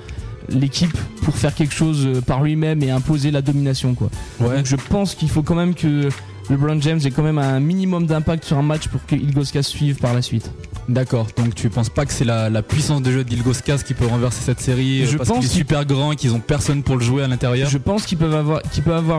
l'équipe 0.50 0.98
pour 1.24 1.36
faire 1.36 1.54
quelque 1.54 1.74
chose 1.74 2.06
euh, 2.06 2.22
par 2.22 2.42
lui-même 2.44 2.82
et 2.84 2.92
imposer 2.92 3.32
la 3.32 3.42
domination, 3.42 3.96
quoi. 3.96 4.10
Ouais. 4.40 4.58
Donc 4.58 4.66
je 4.66 4.76
pense 4.76 5.16
qu'il 5.16 5.30
faut 5.30 5.44
quand 5.44 5.56
même 5.56 5.74
que 5.74 6.10
LeBron 6.50 6.80
James 6.82 7.00
ait 7.04 7.12
quand 7.12 7.24
même 7.24 7.38
un 7.40 7.60
minimum 7.60 8.06
d'impact 8.06 8.46
sur 8.46 8.58
un 8.58 8.62
match 8.62 8.88
pour 8.88 9.04
que 9.06 9.16
Ilgoska 9.16 9.64
suive 9.64 9.96
par 9.98 10.14
la 10.14 10.22
suite. 10.22 10.52
D'accord. 10.88 11.26
Donc 11.38 11.56
tu 11.56 11.70
penses 11.70 11.90
pas 11.90 12.06
que 12.06 12.14
c'est 12.14 12.26
la, 12.26 12.50
la 12.52 12.62
puissance 12.62 13.02
de 13.02 13.12
jeu 13.12 13.24
d'Ilgauskas 13.24 13.80
qui 13.80 13.96
peut 13.96 14.06
renverser 14.06 14.42
cette 14.44 14.60
série 14.62 15.02
euh, 15.02 15.08
Je 15.08 15.18
parce 15.18 15.30
pense 15.30 15.40
qu'il 15.40 15.46
est 15.48 15.50
qu'il- 15.50 15.58
super 15.58 15.86
grand 15.86 16.12
et 16.12 16.16
qu'ils 16.16 16.34
ont 16.36 16.40
personne 16.40 16.84
pour 16.84 16.98
le 16.98 17.04
jouer 17.04 17.24
à 17.24 17.28
l'intérieur? 17.28 17.68
Je 17.70 17.80
pense 17.80 18.06
qu'ils 18.06 18.20
peuvent 18.20 18.36
avoir, 18.36 18.62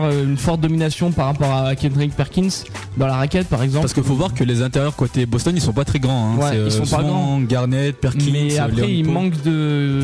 euh, 0.05 0.23
une 0.23 0.37
forte 0.37 0.61
domination 0.61 1.11
par 1.11 1.25
rapport 1.25 1.53
à 1.53 1.75
Kendrick 1.75 2.15
Perkins 2.15 2.47
dans 2.95 3.07
la 3.07 3.17
raquette 3.17 3.47
par 3.47 3.61
exemple. 3.63 3.83
Parce 3.83 3.93
qu'il 3.93 4.03
faut 4.03 4.15
voir 4.15 4.33
que 4.33 4.45
les 4.45 4.61
intérieurs 4.61 4.95
côté 4.95 5.25
Boston 5.25 5.53
ils 5.57 5.61
sont 5.61 5.73
pas 5.73 5.83
très 5.85 5.99
grands. 5.99 6.35
Hein. 6.35 6.37
Ouais, 6.37 6.57
ils 6.65 6.71
sont 6.71 6.85
pas 6.85 7.03
grands. 7.03 7.41
Garnett, 7.41 7.97
Perkins. 7.97 8.29
mais 8.31 8.57
euh, 8.57 8.63
après 8.63 8.93
il 8.93 9.05
manque 9.05 9.33
de 9.43 10.01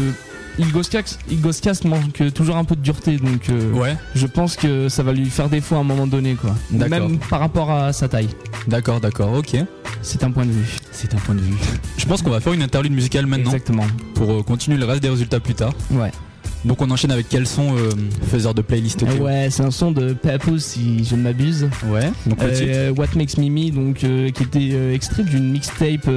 Ilgoskas, 0.59 1.17
Ilgoskas 1.31 1.79
manque 1.85 2.33
toujours 2.33 2.57
un 2.57 2.63
peu 2.63 2.75
de 2.75 2.81
dureté 2.81 3.17
donc 3.17 3.49
euh, 3.49 3.71
Ouais. 3.73 3.95
je 4.15 4.27
pense 4.27 4.55
que 4.55 4.87
ça 4.89 5.01
va 5.03 5.11
lui 5.13 5.25
faire 5.25 5.49
défaut 5.49 5.75
à 5.75 5.79
un 5.79 5.83
moment 5.83 6.05
donné 6.07 6.35
quoi. 6.35 6.55
Même 6.71 7.17
par 7.29 7.39
rapport 7.39 7.71
à 7.71 7.91
sa 7.93 8.07
taille. 8.07 8.29
D'accord, 8.67 8.99
d'accord. 9.01 9.33
Ok. 9.33 9.55
C'est 10.01 10.23
un 10.23 10.31
point 10.31 10.45
de 10.45 10.51
vue. 10.51 10.77
C'est 10.91 11.13
un 11.13 11.17
point 11.17 11.35
de 11.35 11.41
vue. 11.41 11.55
Je 11.97 12.05
pense 12.05 12.21
qu'on 12.21 12.29
va 12.29 12.39
faire 12.39 12.53
une 12.53 12.61
interlude 12.61 12.91
musicale 12.93 13.25
maintenant 13.25 13.51
Exactement. 13.51 13.85
pour 14.13 14.31
euh, 14.31 14.43
continuer 14.43 14.77
le 14.77 14.85
reste 14.85 15.01
des 15.01 15.09
résultats 15.09 15.39
plus 15.39 15.55
tard. 15.55 15.73
Ouais. 15.91 16.11
Donc 16.65 16.81
on 16.81 16.89
enchaîne 16.91 17.11
avec 17.11 17.27
quel 17.29 17.45
son 17.45 17.75
euh, 17.75 17.89
faiseur 18.31 18.53
de 18.53 18.61
playlist 18.61 19.03
ouais, 19.19 19.49
c'est 19.49 19.63
un 19.63 19.71
son 19.71 19.91
de 19.91 20.13
Papoose 20.13 20.63
si 20.63 21.03
je 21.03 21.15
ne 21.15 21.21
m'abuse. 21.23 21.67
Ouais. 21.87 22.09
Donc. 22.25 22.41
Euh, 22.41 22.93
What 22.93 23.07
Makes 23.15 23.37
Me, 23.37 23.69
donc 23.69 24.03
euh, 24.03 24.29
qui 24.29 24.43
était 24.43 24.93
extrait 24.93 25.23
d'une 25.23 25.51
mixtape 25.51 26.07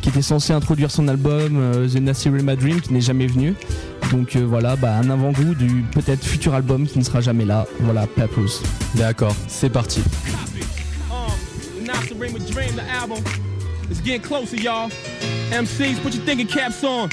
qui 0.00 0.08
était 0.08 0.22
censé 0.22 0.52
introduire 0.52 0.90
son 0.90 1.08
album 1.08 1.56
euh, 1.56 1.88
The 1.88 1.96
Nasirima 1.96 2.56
Dream 2.56 2.80
qui 2.80 2.92
n'est 2.92 3.00
jamais 3.00 3.26
venu. 3.26 3.54
Donc 4.12 4.36
euh, 4.36 4.44
voilà, 4.46 4.76
bah, 4.76 4.96
un 4.96 5.10
avant-goût 5.10 5.54
du 5.54 5.84
peut-être 5.92 6.24
futur 6.24 6.54
album 6.54 6.86
qui 6.86 6.98
ne 6.98 7.04
sera 7.04 7.20
jamais 7.20 7.44
là. 7.44 7.66
Voilà, 7.80 8.06
Papoose. 8.06 8.62
D'accord, 8.94 9.34
c'est 9.46 9.70
parti. 9.70 10.02
Um, 11.10 11.30
Dream, 12.18 12.74
the 12.74 12.82
album, 12.90 13.22
is 13.90 14.00
getting 14.02 14.22
closer, 14.22 14.56
y'all. 14.56 14.90
MCs, 15.50 16.00
put 16.02 16.14
your 16.14 16.24
thinking 16.24 16.46
caps 16.46 16.82
on? 16.84 17.08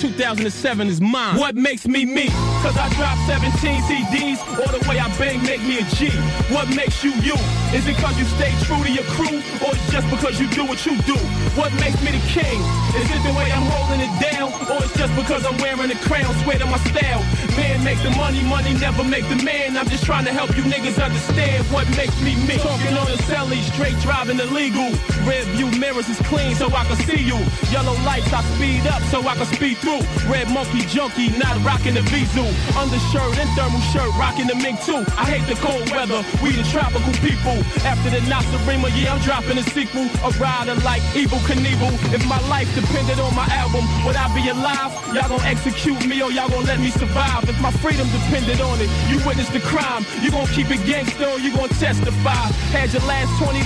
2007 0.00 0.88
is 0.88 0.98
mine. 0.98 1.36
What 1.36 1.56
makes 1.56 1.86
me 1.86 2.06
me? 2.06 2.28
Cause 2.64 2.72
I 2.72 2.88
dropped 2.96 3.20
17 3.28 3.52
CDs, 3.84 4.40
or 4.56 4.72
the 4.72 4.80
way 4.88 4.96
I 4.98 5.12
bang 5.20 5.42
make 5.44 5.60
me 5.60 5.76
a 5.76 5.84
G. 5.92 6.08
What 6.48 6.72
makes 6.74 7.04
you 7.04 7.12
you? 7.20 7.36
Is 7.76 7.84
it 7.84 8.00
cause 8.00 8.16
you 8.16 8.24
stay 8.24 8.48
true 8.64 8.80
to 8.80 8.90
your 8.90 9.04
crew, 9.12 9.44
or 9.60 9.76
it's 9.76 9.92
just 9.92 10.08
because 10.08 10.40
you 10.40 10.48
do 10.56 10.64
what 10.64 10.80
you 10.86 10.96
do? 11.04 11.20
What 11.52 11.68
makes 11.84 12.00
me 12.00 12.16
the 12.16 12.24
king? 12.32 12.60
Is 12.96 13.12
it 13.12 13.20
the 13.28 13.36
way 13.36 13.52
I'm 13.52 13.68
holding 13.68 14.00
it 14.00 14.14
down, 14.24 14.48
or 14.72 14.80
it's 14.80 14.96
just 14.96 15.12
because 15.20 15.44
I'm 15.44 15.60
wearing 15.60 15.92
a 15.92 15.98
crown? 16.08 16.32
Swear 16.48 16.56
to 16.64 16.66
my 16.66 16.80
style. 16.88 17.20
Man 17.60 17.84
make 17.84 18.00
the 18.00 18.10
money, 18.16 18.40
money 18.48 18.72
never 18.80 19.04
make 19.04 19.28
the 19.28 19.36
man. 19.44 19.76
I'm 19.76 19.88
just 19.88 20.04
trying 20.08 20.24
to 20.24 20.32
help 20.32 20.56
you 20.56 20.64
niggas 20.64 20.96
understand 20.96 21.60
what 21.68 21.84
makes 21.92 22.16
me 22.24 22.40
me. 22.48 22.56
Talking 22.56 22.96
on 22.96 23.04
the 23.04 23.20
celly, 23.28 23.60
straight 23.76 24.00
driving 24.00 24.40
illegal. 24.40 24.88
Rear 25.28 25.44
view 25.52 25.68
mirrors 25.76 26.08
is 26.08 26.16
clean 26.24 26.56
so 26.56 26.72
I 26.72 26.88
can 26.88 26.96
see 27.04 27.20
you. 27.20 27.36
Yellow 27.68 27.96
lights, 28.08 28.32
I 28.32 28.40
speed 28.56 28.86
up 28.88 29.02
so 29.12 29.20
I 29.28 29.36
can 29.36 29.46
speed 29.52 29.76
through. 29.78 29.89
Red 30.30 30.50
monkey 30.52 30.86
junkie, 30.86 31.30
not 31.38 31.58
rocking 31.64 31.94
the 31.94 32.04
Vizu. 32.12 32.46
Undershirt 32.78 33.34
and 33.38 33.50
thermal 33.58 33.80
shirt, 33.90 34.10
rocking 34.14 34.46
the 34.46 34.54
mink 34.54 34.78
too. 34.86 35.02
I 35.18 35.26
hate 35.26 35.46
the 35.50 35.58
cold 35.58 35.90
weather, 35.90 36.22
we 36.42 36.54
the 36.54 36.62
tropical 36.70 37.12
people. 37.18 37.58
After 37.82 38.10
the 38.10 38.22
Nasarima, 38.30 38.92
yeah, 38.94 39.14
I'm 39.14 39.20
dropping 39.20 39.58
a 39.58 39.64
sequel. 39.74 40.06
A 40.22 40.30
rider 40.38 40.76
like 40.86 41.02
Evil 41.16 41.38
Knievel. 41.48 41.90
If 42.14 42.22
my 42.28 42.38
life 42.48 42.70
depended 42.74 43.18
on 43.18 43.34
my 43.34 43.46
album, 43.50 43.82
would 44.06 44.16
I 44.16 44.30
be 44.34 44.48
alive? 44.48 44.92
Y'all 45.10 45.28
gon' 45.28 45.42
execute 45.42 45.98
me 46.06 46.22
or 46.22 46.30
y'all 46.30 46.48
gon' 46.48 46.64
let 46.64 46.78
me 46.78 46.90
survive? 46.90 47.48
If 47.48 47.58
my 47.60 47.72
freedom 47.82 48.06
depended 48.10 48.60
on 48.60 48.78
it, 48.80 48.90
you 49.10 49.18
witnessed 49.26 49.52
the 49.52 49.60
crime. 49.60 50.06
You 50.22 50.30
gon' 50.30 50.46
keep 50.54 50.70
it 50.70 50.84
gangster 50.86 51.26
or 51.26 51.40
you 51.40 51.50
gon' 51.56 51.68
testify? 51.82 52.46
Had 52.70 52.92
your 52.92 53.02
last 53.10 53.30
$20, 53.42 53.58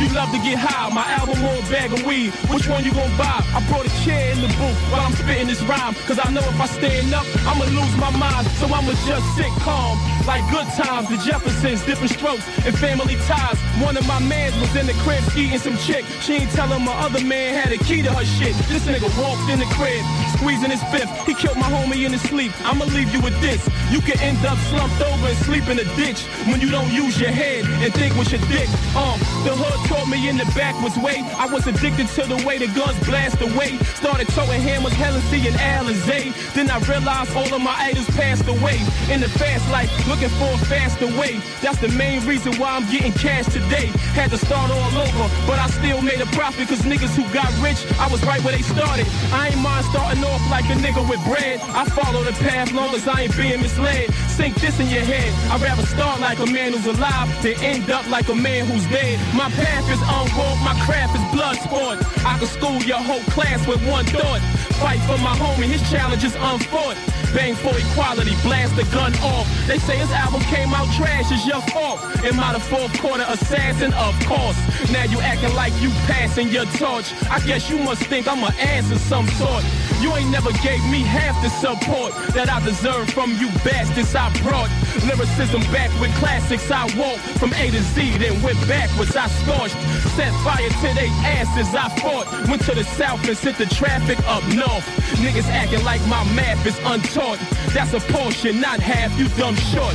you 0.00 0.08
love 0.12 0.30
to 0.32 0.40
get 0.44 0.58
high. 0.58 0.92
My 0.92 1.06
album 1.16 1.40
or 1.44 1.56
a 1.56 1.64
bag 1.72 1.92
of 1.92 2.04
weed, 2.04 2.32
which 2.52 2.68
one 2.68 2.84
you 2.84 2.92
gon' 2.92 3.10
buy? 3.16 3.40
I 3.56 3.64
brought 3.68 3.86
a 3.86 3.94
chair 4.04 4.32
in 4.32 4.40
the 4.42 4.48
booth 4.60 4.78
while 4.92 5.00
I'm 5.00 5.12
spitting 5.12 5.46
this 5.46 5.61
rhyme. 5.62 5.94
Cause 6.06 6.18
I 6.22 6.30
know 6.30 6.42
if 6.42 6.60
I 6.60 6.66
stand 6.66 7.14
up, 7.14 7.26
I'ma 7.46 7.64
lose 7.64 7.96
my 7.96 8.10
mind. 8.16 8.46
So 8.58 8.66
I'ma 8.66 8.92
just 9.06 9.26
sit 9.36 9.52
calm. 9.62 9.98
Like 10.26 10.42
good 10.50 10.66
times, 10.78 11.08
the 11.08 11.18
Jeffersons, 11.18 11.84
different 11.84 12.12
strokes, 12.12 12.46
and 12.64 12.76
family 12.78 13.16
ties. 13.26 13.58
One 13.82 13.96
of 13.96 14.06
my 14.06 14.20
mans 14.20 14.54
was 14.60 14.74
in 14.76 14.86
the 14.86 14.94
crib 15.02 15.22
eating 15.36 15.58
some 15.58 15.76
chick. 15.78 16.04
She 16.20 16.34
ain't 16.34 16.50
telling 16.52 16.84
my 16.84 16.94
other 16.94 17.24
man 17.24 17.54
had 17.54 17.72
a 17.72 17.78
key 17.78 18.02
to 18.02 18.12
her 18.12 18.24
shit. 18.24 18.54
This 18.70 18.86
nigga 18.86 19.10
walked 19.18 19.50
in 19.50 19.58
the 19.58 19.66
crib, 19.74 20.04
squeezing 20.38 20.70
his 20.70 20.82
fifth. 20.94 21.10
He 21.26 21.34
killed 21.34 21.56
my 21.56 21.66
homie 21.66 22.06
in 22.06 22.12
his 22.12 22.22
sleep. 22.22 22.52
I'ma 22.64 22.84
leave 22.86 23.12
you 23.12 23.20
with 23.20 23.38
this. 23.40 23.68
You 23.90 24.00
can 24.00 24.18
end 24.20 24.38
up 24.46 24.58
slumped 24.70 25.00
over 25.00 25.26
and 25.26 25.38
sleep 25.38 25.66
in 25.68 25.78
a 25.78 25.84
ditch 25.96 26.22
when 26.46 26.60
you 26.60 26.70
don't 26.70 26.92
use 26.92 27.20
your 27.20 27.30
head 27.30 27.64
and 27.82 27.92
think 27.94 28.14
with 28.16 28.30
your 28.30 28.40
dick. 28.46 28.68
Um, 28.94 29.18
the 29.42 29.54
hood 29.54 29.80
taught 29.88 30.08
me 30.08 30.28
in 30.28 30.36
the 30.36 30.46
backwards 30.54 30.96
way. 30.98 31.18
I 31.36 31.46
was 31.46 31.66
addicted 31.66 32.06
to 32.14 32.22
the 32.26 32.38
way 32.46 32.58
the 32.58 32.68
guns 32.78 32.98
blast 33.06 33.40
away. 33.40 33.78
Started 33.98 34.28
throwing 34.28 34.60
hammers, 34.60 34.92
Hennessy 34.92 35.48
and 35.48 35.51
Alizé. 35.58 36.32
Then 36.54 36.70
I 36.70 36.78
realized 36.80 37.36
all 37.36 37.52
of 37.52 37.62
my 37.62 37.74
idols 37.88 38.08
passed 38.16 38.46
away. 38.48 38.78
In 39.10 39.20
the 39.20 39.28
fast 39.28 39.68
life, 39.70 39.90
looking 40.08 40.28
for 40.40 40.50
a 40.52 40.58
faster 40.66 41.06
way. 41.18 41.40
That's 41.60 41.78
the 41.78 41.88
main 41.88 42.24
reason 42.26 42.54
why 42.56 42.76
I'm 42.76 42.88
getting 42.90 43.12
cash 43.12 43.46
today. 43.46 43.86
Had 44.14 44.30
to 44.30 44.38
start 44.38 44.70
all 44.70 44.94
over, 44.96 45.26
but 45.46 45.58
I 45.58 45.66
still 45.68 46.02
made 46.02 46.20
a 46.20 46.26
profit. 46.26 46.68
Cause 46.68 46.82
niggas 46.82 47.14
who 47.16 47.24
got 47.32 47.50
rich, 47.60 47.80
I 47.98 48.08
was 48.08 48.22
right 48.24 48.42
where 48.44 48.54
they 48.56 48.62
started. 48.62 49.06
I 49.32 49.48
ain't 49.48 49.60
mind 49.60 49.84
starting 49.86 50.22
off 50.24 50.42
like 50.50 50.64
a 50.66 50.76
nigga 50.78 51.02
with 51.08 51.22
bread. 51.24 51.60
I 51.74 51.84
follow 51.86 52.22
the 52.22 52.32
path 52.32 52.72
long 52.72 52.94
as 52.94 53.06
I 53.08 53.22
ain't 53.22 53.36
being 53.36 53.60
misled. 53.60 54.12
Sink 54.28 54.54
this 54.56 54.78
in 54.80 54.88
your 54.88 55.04
head. 55.04 55.30
I'd 55.52 55.60
rather 55.60 55.86
start 55.86 56.20
like 56.20 56.38
a 56.38 56.46
man 56.46 56.72
who's 56.72 56.86
alive 56.86 57.28
than 57.42 57.54
end 57.62 57.90
up 57.90 58.08
like 58.08 58.28
a 58.28 58.34
man 58.34 58.66
who's 58.66 58.86
dead. 58.86 59.18
My 59.34 59.50
path 59.50 59.84
is 59.90 60.00
unwoke, 60.00 60.60
my 60.64 60.74
craft 60.84 61.14
is 61.16 61.24
blood 61.32 61.56
sport. 61.56 61.98
I 62.24 62.38
can 62.38 62.48
school 62.48 62.82
your 62.82 62.98
whole 62.98 63.22
class 63.34 63.66
with 63.66 63.80
one 63.88 64.04
thought. 64.06 64.40
Fight 64.82 65.00
for 65.06 65.18
my 65.18 65.31
homie, 65.34 65.64
his 65.64 65.82
challenge 65.90 66.24
is 66.24 66.34
unfought. 66.36 66.96
Bang 67.34 67.54
for 67.54 67.72
equality, 67.76 68.34
blast 68.42 68.76
the 68.76 68.84
gun 68.92 69.14
off. 69.22 69.48
They 69.66 69.78
say 69.78 69.96
his 69.96 70.10
album 70.10 70.42
came 70.42 70.72
out 70.74 70.88
trash, 70.94 71.32
it's 71.32 71.46
your 71.46 71.62
fault. 71.72 72.00
Am 72.24 72.38
I 72.38 72.52
the 72.52 72.60
fourth 72.60 72.92
quarter 73.00 73.24
assassin? 73.28 73.92
Of 73.94 74.14
course. 74.26 74.58
Now 74.92 75.04
you 75.04 75.20
acting 75.20 75.54
like 75.54 75.72
you 75.80 75.90
passing 76.06 76.48
your 76.48 76.66
torch. 76.76 77.12
I 77.30 77.40
guess 77.46 77.70
you 77.70 77.78
must 77.78 78.02
think 78.04 78.28
I'm 78.28 78.44
an 78.44 78.52
ass 78.58 78.90
of 78.92 78.98
some 78.98 79.26
sort. 79.40 79.64
You 80.02 80.10
ain't 80.16 80.30
never 80.30 80.50
gave 80.66 80.82
me 80.90 81.02
half 81.02 81.40
the 81.42 81.48
support 81.48 82.12
that 82.34 82.50
I 82.50 82.58
deserve 82.64 83.08
from 83.10 83.30
you 83.38 83.46
bastards 83.62 84.14
I 84.16 84.34
brought. 84.42 84.68
Lyricism 85.06 85.62
back 85.70 85.94
with 86.00 86.12
classics 86.16 86.68
I 86.72 86.90
walked 86.98 87.22
from 87.38 87.54
A 87.54 87.70
to 87.70 87.82
Z, 87.94 88.18
then 88.18 88.42
went 88.42 88.58
backwards 88.66 89.14
I 89.14 89.28
scorched. 89.28 89.78
Set 90.18 90.34
fire 90.42 90.68
to 90.68 90.88
they 90.98 91.06
asses 91.38 91.72
I 91.72 91.88
fought. 92.02 92.26
Went 92.48 92.64
to 92.66 92.74
the 92.74 92.82
south 92.82 93.22
and 93.28 93.38
sent 93.38 93.58
the 93.58 93.66
traffic 93.66 94.18
up 94.26 94.42
north. 94.50 94.84
Niggas 95.22 95.46
acting 95.46 95.84
like 95.84 96.00
my 96.08 96.24
math 96.34 96.66
is 96.66 96.78
untaught. 96.82 97.38
That's 97.72 97.94
a 97.94 98.00
portion, 98.12 98.60
not 98.60 98.80
half, 98.80 99.16
you 99.16 99.28
dumb 99.38 99.54
short. 99.54 99.94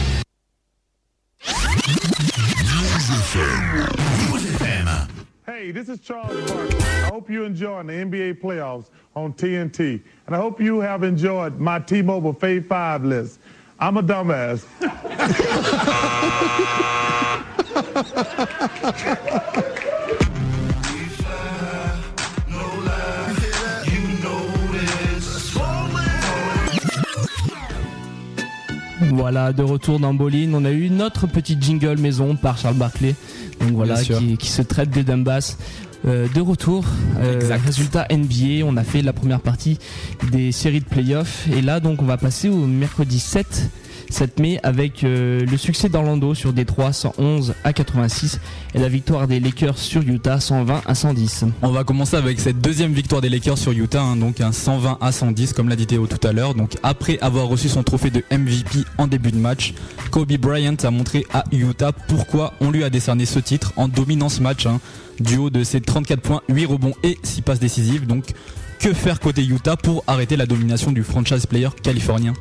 Hey, 5.68 5.74
this 5.74 5.90
is 5.90 6.00
Charles 6.00 6.50
Barkley. 6.50 6.80
I 6.80 7.10
hope 7.10 7.30
you're 7.30 7.44
enjoying 7.44 7.88
the 7.88 7.94
NBA 7.94 8.40
playoffs 8.40 8.86
on 9.18 9.34
TNT. 9.34 10.02
And 10.26 10.34
I 10.34 10.40
hope 10.40 10.62
you 10.62 10.80
have 10.80 11.04
enjoyed 11.04 11.60
my 11.60 11.78
T-Mobile 11.78 12.34
Fave 12.34 12.70
5 12.70 13.03
list. 13.03 13.42
I'm 13.77 13.98
a 13.98 14.01
dumbass. 14.01 14.64
Voilà, 29.11 29.53
de 29.53 29.63
retour 29.63 30.00
dans 30.00 30.13
Bolin, 30.13 30.51
on 30.53 30.65
a 30.65 30.72
eu 30.72 30.89
notre 30.89 31.27
petit 31.27 31.57
jingle 31.59 31.98
maison 32.00 32.35
par 32.35 32.57
Charles 32.57 32.75
Barclay. 32.75 33.15
Donc 33.59 33.72
voilà, 33.72 34.01
qui, 34.01 34.37
qui 34.37 34.50
se 34.50 34.61
traite 34.61 34.89
de 34.91 35.01
Dumbas. 35.01 35.57
Euh, 36.05 36.27
de 36.33 36.41
retour, 36.41 36.85
euh, 37.20 37.35
Exact. 37.35 37.65
résultat 37.65 38.07
NBA, 38.11 38.63
on 38.65 38.77
a 38.77 38.83
fait 38.83 39.01
la 39.01 39.13
première 39.13 39.39
partie 39.39 39.79
des 40.31 40.51
séries 40.51 40.79
de 40.79 40.85
playoffs 40.85 41.48
et 41.51 41.59
là 41.61 41.79
donc 41.79 42.03
on 42.03 42.05
va 42.05 42.17
passer 42.17 42.50
au 42.50 42.67
mercredi 42.67 43.20
7, 43.20 43.70
7 44.09 44.39
mai 44.39 44.59
avec 44.63 45.03
euh, 45.03 45.46
le 45.46 45.57
succès 45.57 45.89
d'Orlando 45.89 46.33
sur 46.33 46.53
Détroit 46.53 46.93
111 46.93 47.55
à 47.63 47.74
86 47.74 48.39
et 48.74 48.79
la 48.79 48.89
victoire 48.89 49.27
des 49.27 49.39
Lakers 49.39 49.77
sur 49.77 50.01
Utah 50.01 50.39
120 50.39 50.81
à 50.85 50.96
110. 50.96 51.46
On 51.61 51.72
va 51.72 51.83
commencer 51.83 52.15
avec 52.15 52.39
cette 52.39 52.59
deuxième 52.59 52.93
victoire 52.93 53.22
des 53.22 53.29
Lakers 53.29 53.57
sur 53.57 53.72
Utah, 53.72 54.01
hein, 54.01 54.15
donc 54.15 54.41
un 54.41 54.51
120 54.51 54.98
à 55.01 55.11
110 55.11 55.53
comme 55.53 55.70
l'a 55.70 55.75
dit 55.75 55.87
Théo 55.87 56.07
tout 56.07 56.25
à 56.27 56.31
l'heure. 56.31 56.55
Donc 56.55 56.77
après 56.83 57.20
avoir 57.20 57.48
reçu 57.48 57.70
son 57.70 57.83
trophée 57.83 58.09
de 58.09 58.24
MVP 58.31 58.79
en 58.98 59.07
début 59.07 59.31
de 59.31 59.37
match, 59.37 59.74
Kobe 60.11 60.33
Bryant 60.33 60.75
a 60.83 60.91
montré 60.91 61.25
à 61.33 61.43
Utah 61.51 61.91
pourquoi 61.91 62.53
on 62.61 62.72
lui 62.72 62.83
a 62.83 62.89
décerné 62.89 63.25
ce 63.25 63.39
titre 63.39 63.74
en 63.75 63.87
dominant 63.87 64.29
ce 64.29 64.41
match, 64.41 64.65
hein, 64.65 64.79
du 65.20 65.37
haut 65.37 65.50
de 65.50 65.63
ses 65.63 65.81
34 65.81 66.22
points, 66.22 66.41
8 66.50 66.65
rebonds 66.65 66.93
et 67.03 67.17
6 67.24 67.41
passes 67.41 67.59
décisives. 67.59 68.05
Donc 68.05 68.33
que 68.79 68.93
faire 68.93 69.20
côté 69.20 69.43
Utah 69.43 69.75
pour 69.75 70.03
arrêter 70.07 70.37
la 70.37 70.46
domination 70.46 70.91
du 70.91 71.03
franchise 71.03 71.46
player 71.46 71.70
californien? 71.81 72.33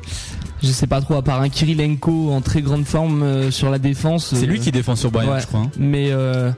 Je 0.63 0.67
sais 0.67 0.87
pas 0.87 1.01
trop, 1.01 1.15
à 1.15 1.21
part 1.21 1.41
un 1.41 1.49
Kirilenko 1.49 2.31
en 2.31 2.41
très 2.41 2.61
grande 2.61 2.85
forme 2.85 3.21
euh, 3.23 3.51
sur 3.51 3.69
la 3.69 3.77
défense. 3.79 4.33
C'est 4.35 4.43
euh, 4.45 4.47
lui 4.47 4.59
qui 4.59 4.71
défend 4.71 4.95
sur 4.95 5.13
ouais. 5.15 5.39
je 5.41 5.45
crois. 5.47 5.59
hein. 5.61 5.71
mais 5.77 6.11
euh, 6.11 6.51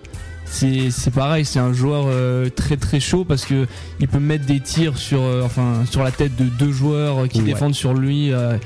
c'est 0.46 0.90
c'est 0.90 1.12
pareil, 1.12 1.46
c'est 1.46 1.60
un 1.60 1.74
joueur 1.74 2.06
euh, 2.08 2.50
très 2.50 2.78
très 2.78 3.00
chaud 3.00 3.26
parce 3.26 3.46
que 3.46 3.68
il 4.00 4.08
peut 4.08 4.20
mettre 4.20 4.46
des 4.46 4.60
tirs 4.62 4.98
sur 4.98 5.22
euh, 5.22 5.44
enfin 5.44 5.84
sur 5.90 6.04
la 6.04 6.12
tête 6.12 6.36
de 6.38 6.46
deux 6.46 6.72
joueurs 6.72 7.24
euh, 7.24 7.28
qui 7.28 7.40
Ouais. 7.40 7.46
défendent 7.46 7.76
sur 7.76 7.94
lui 7.94 8.32
euh, 8.32 8.58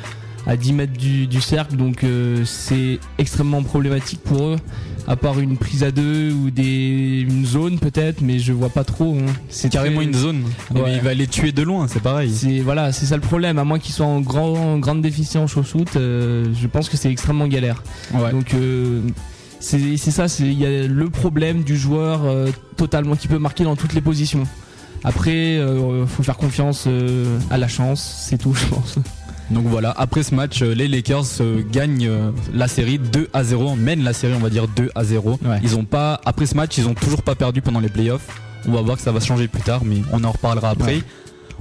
à 0.45 0.58
10 0.58 0.73
mètres 0.73 0.93
du, 0.97 1.25
du 1.27 1.39
cercle, 1.41 1.75
donc 1.77 2.03
euh, 2.03 2.43
c'est 2.45 2.99
extrêmement 3.17 3.63
problématique 3.63 4.21
pour 4.23 4.43
eux. 4.47 4.56
À 5.06 5.17
part 5.17 5.39
une 5.39 5.58
prise 5.58 5.84
à 5.84 5.91
deux 5.91 6.32
ou 6.32 6.49
des 6.49 7.25
une 7.27 7.45
zone 7.45 7.77
peut-être, 7.77 8.21
mais 8.21 8.39
je 8.39 8.53
vois 8.53 8.69
pas 8.69 8.86
trop. 8.86 9.15
hein. 9.19 9.25
C'est 9.49 9.69
Carrément 9.69 9.97
très- 9.97 10.06
une 10.06 10.13
zone. 10.13 10.43
Mais 10.73 10.93
il 10.95 11.01
va 11.01 11.13
les 11.13 11.27
tuer 11.27 11.51
de 11.51 11.62
loin, 11.62 11.88
c'est 11.89 12.01
pareil. 12.01 12.32
C'est 12.34 12.60
voilà, 12.62 12.93
c'est 12.93 13.06
ça 13.06 13.15
le 13.17 13.21
problème. 13.21 13.58
À 13.60 13.65
moins 13.65 13.79
qu'ils 13.79 13.93
soient 13.93 14.06
en 14.06 14.21
grand, 14.21 14.77
grande 14.79 15.01
déficience 15.01 15.58
au 15.58 15.63
shoot, 15.63 15.89
euh, 15.97 16.45
je 16.60 16.67
pense 16.67 16.88
que 16.88 16.95
c'est 16.95 17.12
extrêmement 17.12 17.47
galère. 17.47 17.84
Ouais. 18.13 18.32
Donc 18.32 18.53
euh, 18.53 19.01
c'est 19.60 19.97
ça, 19.97 20.27
c'est 20.29 20.43
il 20.43 20.58
y 20.60 20.65
a 20.65 20.88
le 20.88 21.10
problème 21.10 21.63
du 21.63 21.75
joueur 21.77 22.21
totalement 22.77 23.15
qui 23.17 23.27
peut 23.27 23.39
marquer 23.39 23.63
dans 23.65 23.75
toutes 23.75 23.93
les 23.93 24.01
positions. 24.01 24.43
Après, 25.06 25.60
faut 26.08 26.23
faire 26.23 26.38
confiance 26.38 26.88
à 27.49 27.58
la 27.58 27.67
chance, 27.67 28.25
c'est 28.29 28.38
tout, 28.38 28.53
je 28.53 28.65
pense. 28.67 28.95
Donc 29.51 29.65
voilà, 29.67 29.93
après 29.95 30.23
ce 30.23 30.34
match, 30.34 30.62
euh, 30.62 30.73
les 30.73 30.88
Lakers 30.88 31.25
euh, 31.41 31.62
gagnent 31.69 32.08
euh, 32.08 32.32
la 32.53 32.67
série 32.67 32.97
2 32.97 33.29
à 33.34 33.43
0, 33.43 33.75
mènent 33.75 34.03
la 34.03 34.13
série 34.13 34.34
on 34.34 34.39
va 34.39 34.49
dire 34.49 34.67
2 34.67 34.89
à 34.95 35.03
0. 35.03 35.39
Ouais. 35.43 35.60
Ils 35.63 35.75
ont 35.75 35.86
pas 35.86 36.21
après 36.25 36.45
ce 36.45 36.56
match, 36.56 36.77
ils 36.77 36.88
ont 36.88 36.93
toujours 36.93 37.21
pas 37.23 37.36
perdu 37.36 37.62
pendant 37.62 37.79
les 37.79 37.89
playoffs. 37.89 38.27
On 38.67 38.71
va 38.71 38.82
voir 38.82 38.97
que 38.97 39.03
ça 39.03 39.12
va 39.12 39.19
changer 39.19 39.47
plus 39.47 39.62
tard, 39.62 39.82
mais 39.84 39.97
on 40.12 40.23
en 40.23 40.32
reparlera 40.32 40.69
après. 40.69 40.95
Ouais. 40.95 41.03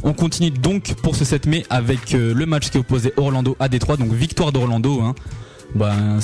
On 0.04 0.12
continue 0.12 0.50
donc 0.50 0.94
pour 1.02 1.16
ce 1.16 1.24
7 1.24 1.46
mai 1.46 1.64
avec 1.70 2.12
le 2.12 2.46
match 2.46 2.70
qui 2.70 2.78
opposait 2.78 3.12
Orlando 3.16 3.56
à 3.60 3.68
Détroit, 3.68 3.96
donc 3.96 4.12
victoire 4.12 4.52
d'Orlando. 4.52 5.00
Hein. 5.00 5.14
Ben 5.74 6.18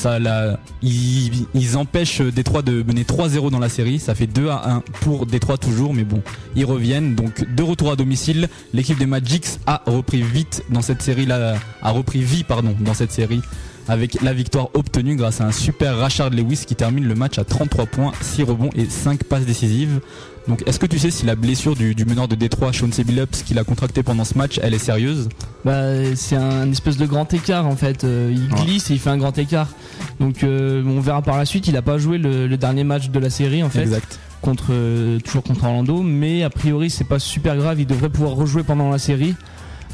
ils, 0.83 1.77
empêchent 1.77 2.21
Détroit 2.21 2.63
de 2.63 2.83
mener 2.83 3.05
3-0 3.05 3.51
dans 3.51 3.59
la 3.59 3.69
série. 3.69 3.99
Ça 3.99 4.15
fait 4.15 4.27
2 4.27 4.49
à 4.49 4.71
1 4.71 4.81
pour 5.01 5.27
Détroit 5.27 5.59
toujours, 5.59 5.95
mais 5.95 6.05
bon, 6.05 6.23
ils 6.55 6.65
reviennent. 6.65 7.15
Donc 7.15 7.45
de 7.55 7.63
retour 7.63 7.91
à 7.91 7.97
domicile, 7.97 8.49
l'équipe 8.75 8.99
des 8.99 9.07
Magics 9.07 9.47
a 9.67 9.83
repris 9.87 10.23
vite 10.23 10.63
dans 10.71 10.83
cette 10.83 11.03
série 11.03 11.27
là, 11.27 11.57
a 11.83 11.91
repris 11.91 12.21
vie 12.21 12.45
pardon 12.45 12.75
dans 12.81 12.95
cette 12.95 13.13
série 13.13 13.41
avec 13.89 14.21
la 14.21 14.35
victoire 14.35 14.69
obtenue 14.75 15.17
grâce 15.17 15.41
à 15.41 15.47
un 15.47 15.53
super 15.53 15.97
Rashard 15.97 16.31
Lewis 16.31 16.65
qui 16.67 16.75
termine 16.75 17.09
le 17.09 17.15
match 17.15 17.39
à 17.39 17.45
33 17.45 17.87
points, 17.87 18.13
6 18.21 18.43
rebonds 18.43 18.71
et 18.77 18.85
5 18.85 19.25
passes 19.25 19.47
décisives. 19.47 20.01
Donc 20.49 20.63
est-ce 20.67 20.79
que 20.79 20.87
tu 20.87 20.99
sais 20.99 21.11
si 21.11 21.27
la 21.27 21.35
blessure 21.35 21.77
du, 21.77 21.95
du 21.95 22.05
meneur 22.07 22.27
de 22.27 22.35
Détroit, 22.35 22.73
Sean 22.73 22.87
Billups, 22.89 23.43
qu'il 23.45 23.59
a 23.59 23.65
contracté 23.65 24.03
pendant 24.03 24.25
ce 24.25 24.37
match, 24.37 24.59
elle 24.63 24.73
est 24.75 24.79
sérieuse? 24.79 25.29
Bah, 25.65 25.83
c'est 26.17 26.37
un 26.37 26.71
espèce 26.71 26.97
de 26.97 27.05
grand 27.07 27.33
écart 27.35 27.67
en 27.67 27.77
fait. 27.77 28.05
Euh, 28.05 28.33
il 28.35 28.53
Ouais. 28.55 28.65
glisse 28.65 28.91
et 28.91 28.95
il 28.95 28.99
fait 28.99 29.11
un 29.11 29.19
grand 29.19 29.37
écart. 29.37 29.69
Donc 30.21 30.43
euh, 30.43 30.83
on 30.87 31.01
verra 31.01 31.21
par 31.23 31.37
la 31.37 31.45
suite. 31.45 31.69
Il 31.69 31.77
a 31.77 31.83
pas 31.83 31.99
joué 31.99 32.17
le, 32.19 32.47
le 32.47 32.57
dernier 32.57 32.83
match 32.85 33.11
de 33.11 33.19
la 33.19 33.29
série 33.31 33.63
en 33.63 33.69
fait. 33.69 33.83
Exact. 33.83 34.19
contre 34.41 34.67
euh, 34.71 35.19
toujours 35.21 35.43
contre 35.43 35.65
Orlando 35.65 36.01
mais 36.03 36.45
a 36.45 36.51
priori 36.51 36.91
c'est 36.91 37.03
pas 37.09 37.19
super 37.19 37.57
grave 37.57 37.81
il 37.81 37.87
devrait 37.87 38.09
pouvoir 38.09 38.33
rejouer 38.37 38.63
pendant 38.63 38.89
la 38.89 38.99
série 38.99 39.35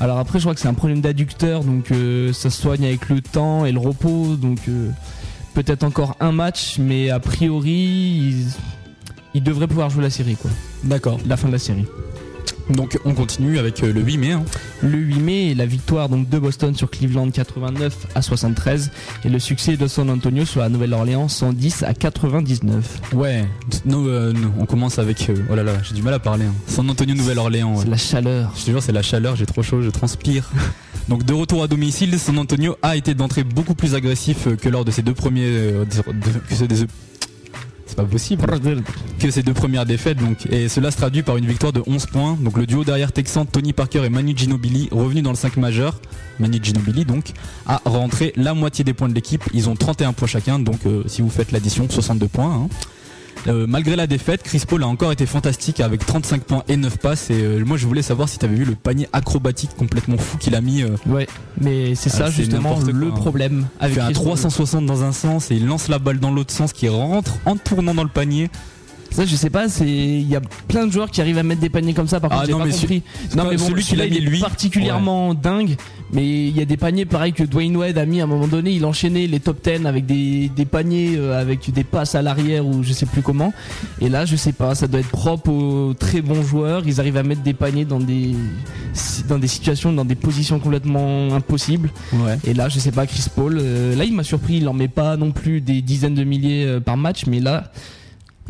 Alors 0.00 0.18
après, 0.18 0.38
je 0.38 0.44
crois 0.44 0.54
que 0.54 0.60
c'est 0.60 0.68
un 0.68 0.74
problème 0.74 1.00
d'adducteur, 1.00 1.64
donc 1.64 1.90
euh, 1.90 2.32
ça 2.32 2.50
se 2.50 2.60
soigne 2.62 2.84
avec 2.84 3.08
le 3.08 3.20
temps 3.22 3.64
et 3.64 3.72
le 3.72 3.78
repos, 3.78 4.36
donc 4.36 4.58
peut-être 5.54 5.82
encore 5.84 6.16
un 6.20 6.32
match, 6.32 6.76
mais 6.78 7.10
a 7.10 7.20
priori, 7.20 7.70
il, 7.72 8.46
il 9.34 9.42
devrait 9.42 9.66
pouvoir 9.68 9.90
jouer 9.90 10.02
la 10.02 10.10
série, 10.10 10.36
quoi. 10.36 10.50
D'accord. 10.84 11.18
La 11.26 11.36
fin 11.36 11.48
de 11.48 11.52
la 11.52 11.58
série. 11.58 11.84
Donc 12.70 12.98
on 13.04 13.12
continue 13.12 13.58
avec 13.58 13.82
euh, 13.82 13.92
le 13.92 14.00
8 14.00 14.16
mai. 14.16 14.32
hein. 14.32 14.42
Le 14.82 14.96
8 14.96 15.18
mai, 15.18 15.54
la 15.54 15.66
victoire 15.66 16.08
donc 16.08 16.30
de 16.30 16.38
Boston 16.38 16.74
sur 16.74 16.90
Cleveland 16.90 17.30
89 17.30 18.06
à 18.14 18.22
73 18.22 18.90
et 19.24 19.28
le 19.28 19.38
succès 19.38 19.76
de 19.76 19.86
San 19.86 20.08
Antonio 20.08 20.46
sur 20.46 20.60
la 20.60 20.70
Nouvelle-Orléans 20.70 21.28
110 21.28 21.82
à 21.82 21.92
99. 21.92 23.00
Ouais, 23.12 23.44
nous, 23.84 24.08
euh, 24.08 24.32
on 24.58 24.64
commence 24.64 24.98
avec. 24.98 25.28
euh, 25.28 25.34
oh 25.50 25.54
là 25.54 25.62
là, 25.62 25.72
j'ai 25.82 25.94
du 25.94 26.00
mal 26.00 26.14
à 26.14 26.18
parler. 26.18 26.46
hein. 26.46 26.54
San 26.66 26.88
Antonio, 26.88 27.14
Nouvelle-Orléans. 27.14 27.74
ouais. 27.74 27.82
C'est 27.84 27.90
la 27.90 27.96
chaleur. 27.98 28.52
Je 28.56 28.64
te 28.64 28.70
jure, 28.70 28.82
c'est 28.82 28.92
la 28.92 29.02
chaleur, 29.02 29.36
j'ai 29.36 29.46
trop 29.46 29.62
chaud, 29.62 29.82
je 29.82 29.90
transpire. 29.90 30.50
Donc 31.10 31.24
de 31.24 31.34
retour 31.34 31.62
à 31.62 31.68
domicile, 31.68 32.18
San 32.18 32.38
Antonio 32.38 32.76
a 32.80 32.96
été 32.96 33.12
d'entrée 33.12 33.44
beaucoup 33.44 33.74
plus 33.74 33.94
agressif 33.94 34.48
que 34.56 34.70
lors 34.70 34.86
de 34.86 34.90
ses 34.90 35.02
deux 35.02 35.12
premiers, 35.12 35.44
euh, 35.44 35.84
de- 35.84 36.38
que 36.48 36.54
c'est 37.94 38.02
pas 38.02 38.08
possible, 38.08 38.44
que 39.20 39.30
ses 39.30 39.42
deux 39.42 39.54
premières 39.54 39.86
défaites. 39.86 40.18
Donc 40.18 40.46
et 40.50 40.68
cela 40.68 40.90
se 40.90 40.96
traduit 40.96 41.22
par 41.22 41.36
une 41.36 41.46
victoire 41.46 41.72
de 41.72 41.82
11 41.86 42.06
points. 42.06 42.36
Donc 42.40 42.58
le 42.58 42.66
duo 42.66 42.84
derrière 42.84 43.12
texan 43.12 43.44
Tony 43.44 43.72
Parker 43.72 44.04
et 44.04 44.08
Manu 44.08 44.34
Ginobili, 44.36 44.88
revenu 44.90 45.22
dans 45.22 45.30
le 45.30 45.36
5 45.36 45.56
majeur, 45.58 46.00
Manu 46.40 46.58
Ginobili 46.62 47.04
donc 47.04 47.32
a 47.66 47.80
rentré 47.84 48.32
la 48.36 48.54
moitié 48.54 48.84
des 48.84 48.94
points 48.94 49.08
de 49.08 49.14
l'équipe. 49.14 49.44
Ils 49.52 49.68
ont 49.68 49.76
31 49.76 50.12
points 50.12 50.26
chacun, 50.28 50.58
donc 50.58 50.86
euh, 50.86 51.04
si 51.06 51.22
vous 51.22 51.30
faites 51.30 51.52
l'addition, 51.52 51.86
62 51.88 52.26
points. 52.28 52.52
hein. 52.52 52.68
Euh, 53.46 53.66
malgré 53.68 53.94
la 53.96 54.06
défaite, 54.06 54.42
Chris 54.42 54.62
Paul 54.66 54.82
a 54.82 54.86
encore 54.86 55.12
été 55.12 55.26
fantastique 55.26 55.80
avec 55.80 56.04
35 56.06 56.44
points 56.44 56.62
et 56.68 56.76
9 56.76 56.96
passes. 56.98 57.30
Et 57.30 57.42
euh, 57.42 57.64
moi, 57.64 57.76
je 57.76 57.86
voulais 57.86 58.02
savoir 58.02 58.28
si 58.28 58.38
tu 58.38 58.44
avais 58.46 58.54
vu 58.56 58.64
le 58.64 58.74
panier 58.74 59.06
acrobatique 59.12 59.70
complètement 59.76 60.16
fou 60.16 60.38
qu'il 60.38 60.54
a 60.54 60.60
mis. 60.60 60.82
euh, 60.82 60.96
Ouais, 61.06 61.26
mais 61.60 61.94
c'est 61.94 62.08
ça 62.10 62.24
Ah, 62.26 62.30
c'est 62.30 62.42
justement 62.44 62.76
le 62.80 62.92
quoi, 62.92 63.08
hein. 63.08 63.10
problème 63.20 63.66
il 63.80 63.84
avec 63.84 63.94
fait 63.96 64.00
un 64.00 64.04
Chris 64.06 64.14
Paul. 64.14 64.24
360 64.24 64.86
dans 64.86 65.02
un 65.02 65.12
sens 65.12 65.50
et 65.50 65.56
il 65.56 65.66
lance 65.66 65.88
la 65.88 65.98
balle 65.98 66.20
dans 66.20 66.30
l'autre 66.30 66.52
sens 66.54 66.72
qui 66.72 66.88
rentre 66.88 67.32
en 67.44 67.56
tournant 67.56 67.94
dans 67.94 68.02
le 68.04 68.08
panier. 68.08 68.50
Ça, 69.14 69.24
je 69.24 69.36
sais 69.36 69.48
pas, 69.48 69.68
c'est 69.68 69.86
il 69.86 70.28
y 70.28 70.34
a 70.34 70.40
plein 70.66 70.88
de 70.88 70.92
joueurs 70.92 71.08
qui 71.08 71.20
arrivent 71.20 71.38
à 71.38 71.44
mettre 71.44 71.60
des 71.60 71.68
paniers 71.68 71.94
comme 71.94 72.08
ça. 72.08 72.18
Par 72.18 72.32
Ah 72.32 72.36
contre, 72.38 72.46
j'ai 72.46 72.52
non, 72.52 72.58
pas 72.58 72.64
mais 72.64 72.72
compris. 72.72 73.02
Non, 73.36 73.44
mais 73.48 73.56
bon, 73.56 73.66
celui 73.68 73.84
qui 73.84 73.94
l'a 73.94 74.04
celui-là, 74.04 74.20
mis, 74.20 74.22
il 74.22 74.26
est 74.26 74.30
lui, 74.30 74.40
particulièrement 74.40 75.34
dingue. 75.34 75.76
Mais 76.12 76.48
il 76.48 76.56
y 76.56 76.60
a 76.60 76.64
des 76.64 76.76
paniers 76.76 77.04
pareils 77.04 77.32
que 77.32 77.44
Dwayne 77.44 77.76
Wade 77.76 77.96
a 77.96 78.06
mis 78.06 78.20
à 78.20 78.24
un 78.24 78.26
moment 78.26 78.48
donné. 78.48 78.72
Il 78.72 78.84
enchaînait 78.84 79.28
les 79.28 79.38
top 79.38 79.62
10 79.64 79.86
avec 79.86 80.04
des, 80.04 80.48
des 80.54 80.64
paniers 80.64 81.14
euh, 81.16 81.40
avec 81.40 81.70
des 81.72 81.84
passes 81.84 82.16
à 82.16 82.22
l'arrière 82.22 82.66
ou 82.66 82.82
je 82.82 82.92
sais 82.92 83.06
plus 83.06 83.22
comment. 83.22 83.52
Et 84.00 84.08
là, 84.08 84.24
je 84.24 84.34
sais 84.34 84.52
pas, 84.52 84.74
ça 84.74 84.88
doit 84.88 84.98
être 84.98 85.08
propre 85.10 85.48
aux 85.50 85.94
très 85.94 86.20
bons 86.20 86.42
joueurs. 86.42 86.82
Ils 86.84 86.98
arrivent 86.98 87.16
à 87.16 87.22
mettre 87.22 87.42
des 87.42 87.54
paniers 87.54 87.84
dans 87.84 88.00
des 88.00 88.32
dans 89.28 89.38
des 89.38 89.46
situations, 89.48 89.92
dans 89.92 90.04
des 90.04 90.14
positions 90.16 90.58
complètement 90.58 91.32
impossibles. 91.34 91.90
Ouais. 92.12 92.36
Et 92.44 92.52
là, 92.54 92.68
je 92.68 92.78
sais 92.80 92.92
pas, 92.92 93.06
Chris 93.06 93.26
Paul, 93.34 93.58
euh, 93.60 93.94
là, 93.96 94.04
il 94.04 94.12
m'a 94.12 94.24
surpris. 94.24 94.56
Il 94.56 94.68
en 94.68 94.72
met 94.74 94.88
pas 94.88 95.16
non 95.16 95.30
plus 95.30 95.60
des 95.60 95.82
dizaines 95.82 96.14
de 96.14 96.24
milliers 96.24 96.64
euh, 96.66 96.80
par 96.80 96.96
match, 96.96 97.26
mais 97.26 97.40
là, 97.40 97.70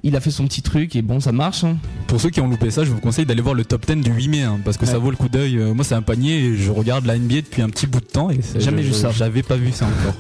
il 0.02 0.16
a 0.16 0.20
fait 0.20 0.30
son 0.30 0.46
petit 0.46 0.60
truc 0.62 0.96
et 0.96 1.02
bon, 1.02 1.20
ça 1.20 1.32
marche. 1.32 1.64
hein. 1.64 1.76
Pour 2.08 2.20
ceux 2.20 2.30
qui 2.30 2.40
ont 2.40 2.48
loupé 2.48 2.70
ça, 2.70 2.84
je 2.84 2.90
vous 2.90 3.00
conseille 3.00 3.24
d'aller 3.26 3.40
voir 3.42 3.54
le 3.54 3.64
top 3.64 3.86
10 3.86 3.96
du 4.02 4.10
8 4.10 4.28
mai 4.28 4.42
hein, 4.42 4.58
parce 4.64 4.76
que 4.76 4.86
ça 4.86 4.98
vaut 4.98 5.10
le 5.10 5.16
coup 5.16 5.28
d'œil. 5.28 5.58
Euh, 5.58 5.72
Moi, 5.74 5.84
c'est 5.84 5.94
un 5.94 6.02
panier 6.02 6.38
et 6.44 6.56
je 6.56 6.70
regarde 6.70 7.06
la 7.06 7.16
NBA 7.18 7.36
depuis 7.36 7.62
un 7.62 7.68
petit 7.70 7.86
bout 7.86 8.00
de 8.00 8.04
temps 8.06 8.30
et 8.30 8.40
Jamais 8.58 8.82
je- 8.82 8.88
vu 8.88 8.94
ça. 8.94 9.10
J'avais 9.12 9.42
pas 9.42 9.56
vu 9.56 9.72
ça 9.72 9.86
encore. 9.86 10.14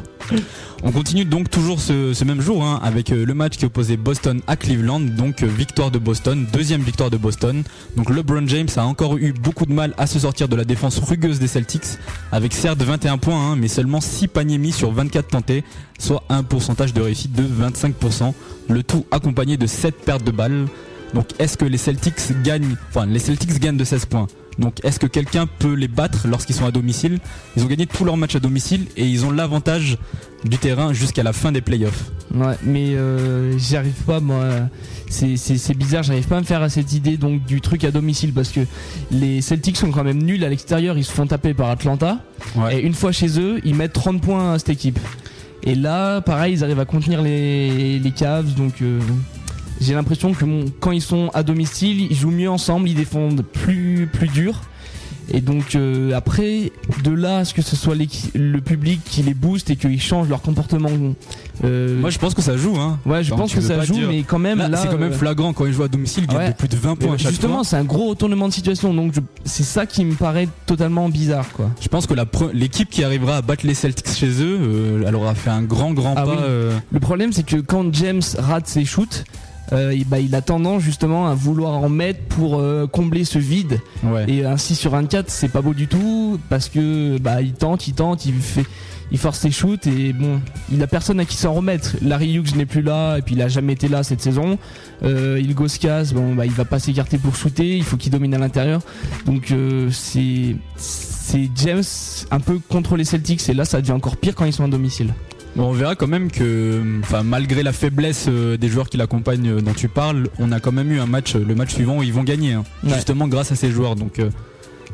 On 0.82 0.90
continue 0.90 1.24
donc 1.26 1.50
toujours 1.50 1.80
ce, 1.80 2.14
ce 2.14 2.24
même 2.24 2.40
jour 2.40 2.64
hein, 2.64 2.80
avec 2.82 3.12
euh, 3.12 3.24
le 3.26 3.34
match 3.34 3.56
qui 3.58 3.66
opposait 3.66 3.96
Boston 3.98 4.40
à 4.46 4.56
Cleveland, 4.56 5.00
donc 5.00 5.42
euh, 5.42 5.46
victoire 5.46 5.90
de 5.90 5.98
Boston, 5.98 6.46
deuxième 6.52 6.80
victoire 6.82 7.10
de 7.10 7.16
Boston. 7.18 7.62
Donc 7.96 8.08
LeBron 8.10 8.46
James 8.46 8.68
a 8.76 8.84
encore 8.86 9.18
eu 9.18 9.32
beaucoup 9.34 9.66
de 9.66 9.72
mal 9.72 9.92
à 9.98 10.06
se 10.06 10.18
sortir 10.18 10.48
de 10.48 10.56
la 10.56 10.64
défense 10.64 10.98
rugueuse 10.98 11.38
des 11.40 11.46
Celtics, 11.46 11.84
avec 12.32 12.52
certes 12.54 12.82
21 12.82 13.18
points, 13.18 13.54
mais 13.56 13.68
seulement 13.68 14.00
6 14.00 14.28
paniers 14.28 14.58
mis 14.58 14.72
sur 14.72 14.92
24 14.92 15.28
tentés, 15.28 15.62
soit 16.04 16.22
un 16.28 16.42
pourcentage 16.42 16.92
de 16.92 17.00
réussite 17.00 17.32
de 17.32 17.42
25%, 17.44 18.32
le 18.68 18.82
tout 18.82 19.04
accompagné 19.10 19.56
de 19.56 19.66
7 19.66 19.96
pertes 20.04 20.24
de 20.24 20.30
balles. 20.30 20.66
Donc 21.14 21.26
est-ce 21.38 21.56
que 21.56 21.64
les 21.64 21.78
Celtics 21.78 22.14
gagnent, 22.42 22.76
enfin 22.90 23.06
les 23.06 23.18
Celtics 23.20 23.58
gagnent 23.60 23.76
de 23.76 23.84
16 23.84 24.06
points? 24.06 24.26
Donc 24.58 24.84
est-ce 24.84 25.00
que 25.00 25.06
quelqu'un 25.06 25.46
peut 25.58 25.72
les 25.74 25.88
battre 25.88 26.26
lorsqu'ils 26.28 26.54
sont 26.54 26.66
à 26.66 26.70
domicile? 26.70 27.18
Ils 27.56 27.62
ont 27.64 27.66
gagné 27.66 27.86
tous 27.86 28.04
leurs 28.04 28.16
matchs 28.16 28.36
à 28.36 28.40
domicile 28.40 28.86
et 28.96 29.04
ils 29.06 29.24
ont 29.24 29.30
l'avantage 29.32 29.96
du 30.44 30.58
terrain 30.58 30.92
jusqu'à 30.92 31.22
la 31.22 31.32
fin 31.32 31.50
des 31.52 31.60
playoffs. 31.60 32.04
Ouais, 32.34 32.54
mais 32.64 32.94
euh, 32.94 33.56
j'y 33.58 33.76
arrive 33.76 33.94
pas, 34.06 34.20
moi. 34.20 34.44
C'est- 35.08 35.36
C'est 35.36 35.58
c'est 35.58 35.74
bizarre, 35.74 36.02
j'arrive 36.02 36.26
pas 36.26 36.36
à 36.36 36.40
me 36.40 36.44
faire 36.44 36.62
à 36.62 36.68
cette 36.68 36.92
idée 36.92 37.16
donc 37.16 37.44
du 37.44 37.60
truc 37.60 37.84
à 37.84 37.90
domicile 37.90 38.32
parce 38.32 38.50
que 38.50 38.60
les 39.10 39.40
Celtics 39.40 39.76
sont 39.76 39.90
quand 39.92 40.04
même 40.04 40.22
nuls 40.22 40.44
à 40.44 40.48
l'extérieur. 40.48 40.98
Ils 40.98 41.04
se 41.04 41.12
font 41.12 41.26
taper 41.26 41.54
par 41.54 41.70
Atlanta. 41.70 42.18
Et 42.72 42.80
une 42.80 42.94
fois 42.94 43.12
chez 43.12 43.38
eux, 43.40 43.60
ils 43.64 43.74
mettent 43.74 43.92
30 43.92 44.20
points 44.20 44.52
à 44.54 44.58
cette 44.58 44.70
équipe. 44.70 44.98
Et 45.62 45.74
là, 45.74 46.20
pareil, 46.20 46.54
ils 46.54 46.64
arrivent 46.64 46.80
à 46.80 46.84
contenir 46.84 47.22
les, 47.22 47.98
les 47.98 48.10
Cavs. 48.10 48.54
Donc, 48.54 48.82
euh, 48.82 49.00
j'ai 49.80 49.94
l'impression 49.94 50.32
que 50.32 50.44
quand 50.80 50.92
ils 50.92 51.02
sont 51.02 51.30
à 51.34 51.42
domicile, 51.42 52.00
ils 52.10 52.14
jouent 52.14 52.30
mieux 52.30 52.50
ensemble, 52.50 52.88
ils 52.88 52.94
défendent 52.94 53.42
plus, 53.42 54.08
plus 54.12 54.28
dur. 54.28 54.60
Et 55.32 55.40
donc, 55.40 55.74
euh, 55.74 56.12
après, 56.14 56.72
de 57.02 57.10
là 57.10 57.38
à 57.38 57.44
ce 57.44 57.54
que 57.54 57.62
ce 57.62 57.76
soit 57.76 57.94
le 58.34 58.60
public 58.60 59.00
qui 59.04 59.22
les 59.22 59.34
booste 59.34 59.70
et 59.70 59.76
qu'ils 59.76 60.00
changent 60.00 60.28
leur 60.28 60.42
comportement. 60.42 60.90
euh, 61.64 62.00
Moi 62.00 62.10
je 62.10 62.18
pense 62.18 62.34
que 62.34 62.42
ça 62.42 62.56
joue. 62.56 62.76
Hein. 62.76 62.98
ouais, 63.06 63.22
je 63.24 63.32
Enfin, 63.32 63.42
pense 63.42 63.54
que 63.54 63.60
ça 63.60 63.82
joue, 63.84 63.94
dire- 63.94 64.08
mais 64.08 64.22
quand 64.22 64.38
même, 64.38 64.58
Là, 64.58 64.68
là. 64.68 64.76
c'est 64.78 64.88
quand 64.88 64.98
même 64.98 65.12
euh, 65.12 65.16
flagrant 65.16 65.52
quand 65.52 65.66
ils 65.66 65.72
jouent 65.72 65.82
à 65.84 65.88
domicile, 65.88 66.24
ils 66.24 66.26
gagnent 66.28 66.38
ouais. 66.38 66.48
de 66.50 66.56
plus 66.56 66.68
de 66.68 66.76
20 66.76 66.96
points 66.96 67.14
à 67.14 67.18
chaque 67.18 67.30
justement, 67.30 67.64
c'est 67.64 67.76
un 67.76 67.84
gros 67.84 68.08
retournement 68.10 68.48
de 68.48 68.52
situation. 68.52 68.92
Donc, 68.92 69.14
je- 69.14 69.20
c'est 69.44 69.62
ça 69.64 69.86
qui 69.86 70.04
me 70.04 70.14
paraît 70.14 70.48
totalement 70.66 71.08
bizarre, 71.08 71.48
quoi. 71.52 71.70
Je 71.80 71.88
pense 71.88 72.06
que 72.06 72.14
pre- 72.14 72.52
l'équipe 72.52 72.90
qui 72.90 73.02
arrivera 73.04 73.36
à 73.38 73.42
battre 73.42 73.66
les 73.66 73.74
Celtics 73.74 74.08
chez 74.14 74.28
eux, 74.42 74.58
euh, 74.60 75.04
elle 75.06 75.14
aura 75.14 75.34
fait 75.34 75.50
un 75.50 75.62
grand 75.62 75.92
grand 75.92 76.14
Ah 76.16 76.24
pas. 76.24 76.36
oui. 76.36 76.74
Le 76.92 77.00
problème, 77.00 77.32
c'est 77.32 77.44
que 77.46 77.56
quand 77.56 77.92
James 77.94 78.22
rate 78.38 78.66
ses 78.68 78.84
shoots, 78.84 79.24
euh, 79.72 79.94
il, 79.94 80.06
bah, 80.06 80.18
il 80.20 80.34
a 80.34 80.42
tendance 80.42 80.82
justement 80.82 81.26
à 81.28 81.34
vouloir 81.34 81.72
en 81.72 81.88
mettre 81.88 82.20
pour 82.28 82.58
euh, 82.58 82.86
combler 82.86 83.24
ce 83.24 83.38
vide. 83.38 83.80
ouais. 84.04 84.24
Et 84.28 84.44
un 84.44 84.56
6 84.56 84.74
sur 84.74 84.90
24, 84.90 85.30
c'est 85.30 85.48
pas 85.48 85.62
beau 85.62 85.74
du 85.74 85.86
tout 85.88 86.38
parce 86.48 86.68
que 86.68 87.18
bah, 87.18 87.40
il 87.40 87.52
tente, 87.54 87.88
il 87.88 87.94
tente, 87.94 88.26
il 88.26 88.34
fait. 88.34 88.66
Il 89.12 89.18
force 89.18 89.38
ses 89.38 89.50
shoots 89.50 89.86
et 89.86 90.12
bon, 90.12 90.40
il 90.72 90.82
a 90.82 90.86
personne 90.86 91.20
à 91.20 91.24
qui 91.24 91.36
s'en 91.36 91.52
remettre. 91.52 91.94
Larry 92.02 92.34
Hughes 92.34 92.56
n'est 92.56 92.66
plus 92.66 92.80
là 92.82 93.18
et 93.18 93.22
puis 93.22 93.34
il 93.34 93.42
a 93.42 93.48
jamais 93.48 93.74
été 93.74 93.86
là 93.86 94.02
cette 94.02 94.20
saison. 94.22 94.58
Euh, 95.04 95.38
il 95.40 95.54
Goscas, 95.54 96.10
bon 96.14 96.34
bah 96.34 96.46
il 96.46 96.52
va 96.52 96.64
pas 96.64 96.78
s'écarter 96.78 97.18
pour 97.18 97.36
shooter, 97.36 97.76
il 97.76 97.84
faut 97.84 97.96
qu'il 97.98 98.10
domine 98.10 98.34
à 98.34 98.38
l'intérieur. 98.38 98.80
Donc 99.26 99.52
c'est 99.92 100.56
c'est 100.76 101.50
James 101.56 101.82
un 102.30 102.40
peu 102.40 102.58
contre 102.68 102.96
les 102.96 103.04
Celtics 103.04 103.46
et 103.48 103.54
là 103.54 103.64
ça 103.66 103.80
devient 103.80 103.92
encore 103.92 104.16
pire 104.16 104.34
quand 104.34 104.46
ils 104.46 104.54
sont 104.54 104.64
à 104.64 104.68
domicile. 104.68 105.12
Bon, 105.56 105.68
on 105.68 105.72
verra 105.72 105.94
quand 105.94 106.08
même 106.08 106.30
que, 106.32 106.82
enfin, 107.02 107.22
malgré 107.22 107.62
la 107.62 107.72
faiblesse 107.72 108.26
euh, 108.28 108.56
des 108.56 108.68
joueurs 108.68 108.88
qui 108.88 108.96
l'accompagnent 108.96 109.50
euh, 109.50 109.60
dont 109.60 109.72
tu 109.72 109.86
parles, 109.88 110.28
on 110.40 110.50
a 110.50 110.58
quand 110.58 110.72
même 110.72 110.90
eu 110.90 110.98
un 110.98 111.06
match, 111.06 111.36
euh, 111.36 111.44
le 111.46 111.54
match 111.54 111.74
suivant 111.74 111.98
où 111.98 112.02
ils 112.02 112.12
vont 112.12 112.24
gagner, 112.24 112.54
hein, 112.54 112.64
Ouais. 112.82 112.94
justement 112.94 113.28
grâce 113.28 113.52
à 113.52 113.54
ces 113.54 113.70
joueurs. 113.70 113.94
Donc, 113.94 114.18
euh, 114.18 114.30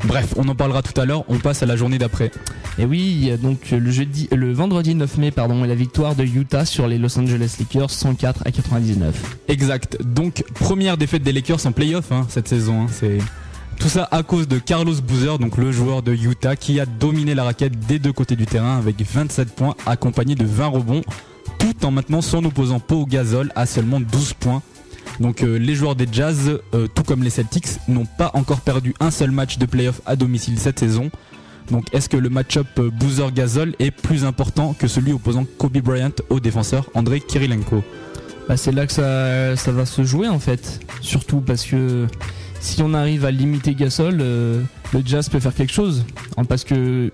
bref, 0.05 0.35
on 0.37 0.46
en 0.49 0.55
parlera 0.55 0.83
tout 0.83 0.99
à 1.01 1.07
l'heure. 1.07 1.25
On 1.29 1.38
passe 1.38 1.62
à 1.62 1.66
la 1.66 1.77
journée 1.77 1.96
d'après. 1.96 2.31
Et 2.79 2.85
oui, 2.85 3.33
donc 3.42 3.70
le 3.70 3.90
jeudi, 3.90 4.29
le 4.37 4.53
vendredi 4.53 4.94
9 4.94 5.16
mai, 5.16 5.31
pardon, 5.31 5.64
la 5.64 5.75
victoire 5.75 6.14
de 6.14 6.25
Utah 6.25 6.66
sur 6.66 6.87
les 6.87 6.99
Los 6.99 7.18
Angeles 7.18 7.57
Lakers 7.59 7.90
104 7.90 8.42
à 8.46 8.51
99. 8.53 9.14
Exact. 9.49 9.96
Donc, 10.03 10.44
première 10.55 10.99
défaite 10.99 11.23
des 11.23 11.33
Lakers 11.33 11.64
en 11.66 11.73
playoff 11.73 12.12
hein, 12.12 12.27
cette 12.29 12.49
saison. 12.49 12.83
hein. 12.83 12.87
C'est 12.92 13.18
tout 13.81 13.88
ça 13.88 14.07
à 14.11 14.23
cause 14.23 14.47
de 14.47 14.59
Carlos 14.59 14.95
Boozer, 15.03 15.38
donc 15.38 15.57
le 15.57 15.73
joueur 15.73 16.03
de 16.03 16.12
Utah, 16.12 16.55
qui 16.55 16.79
a 16.81 16.87
dominé 16.87 17.35
la 17.35 17.45
raquette 17.45 17.79
des 17.87 17.99
deux 17.99 18.12
côtés 18.12 18.37
du 18.37 18.45
terrain 18.45 18.77
avec 18.77 19.01
27 19.01 19.55
points, 19.55 19.75
accompagné 19.87 20.35
de 20.35 20.45
20 20.45 20.66
rebonds, 20.66 21.03
tout 21.59 21.87
en 21.87 21.90
maintenant 21.90 22.21
son 22.21 22.45
opposant 22.45 22.79
Pau 22.79 23.07
Gasol 23.07 23.51
à 23.57 23.64
seulement 23.64 23.99
12 23.99 24.35
points. 24.35 24.62
Donc 25.19 25.43
euh, 25.43 25.59
les 25.59 25.75
joueurs 25.75 25.97
des 25.97 26.07
Jazz, 26.12 26.61
euh, 26.75 26.88
tout 26.95 27.03
comme 27.05 27.23
les 27.23 27.31
Celtics, 27.31 27.69
n'ont 27.88 28.05
pas 28.05 28.31
encore 28.35 28.61
perdu 28.61 28.95
un 29.01 29.11
seul 29.11 29.31
match 29.31 29.57
de 29.57 29.64
playoff 29.64 30.03
à 30.05 30.14
domicile 30.14 30.59
cette 30.59 30.79
saison. 30.79 31.11
Donc 31.71 31.87
est-ce 31.95 32.11
que 32.11 32.19
le 32.19 32.29
match-up 32.29 32.66
euh, 32.79 32.90
Boozer-Gasol 32.90 33.75
est 33.79 33.90
plus 33.90 34.27
important 34.27 34.75
que 34.75 34.88
celui 34.88 35.12
opposant 35.12 35.47
Kobe 35.57 35.79
Bryant 35.79 36.12
au 36.29 36.38
défenseur 36.38 36.90
André 36.95 37.21
Kirilenko? 37.21 37.83
Bah, 38.47 38.59
c'est 38.59 38.73
là 38.73 38.87
que 38.87 38.93
ça, 38.93 39.57
ça 39.57 39.73
va 39.73 39.87
se 39.87 40.05
jouer 40.05 40.29
en 40.29 40.38
fait. 40.38 40.81
Surtout 41.01 41.40
parce 41.40 41.64
que 41.64 42.07
si 42.61 42.83
on 42.83 42.94
arrive 42.94 43.25
à 43.25 43.31
limiter 43.31 43.75
Gasol, 43.75 44.18
euh, 44.20 44.62
le 44.92 45.03
Jazz 45.05 45.29
peut 45.29 45.40
faire 45.40 45.55
quelque 45.55 45.73
chose. 45.73 46.05
Hein, 46.37 46.44
Parce 46.44 46.64
que 46.64 47.11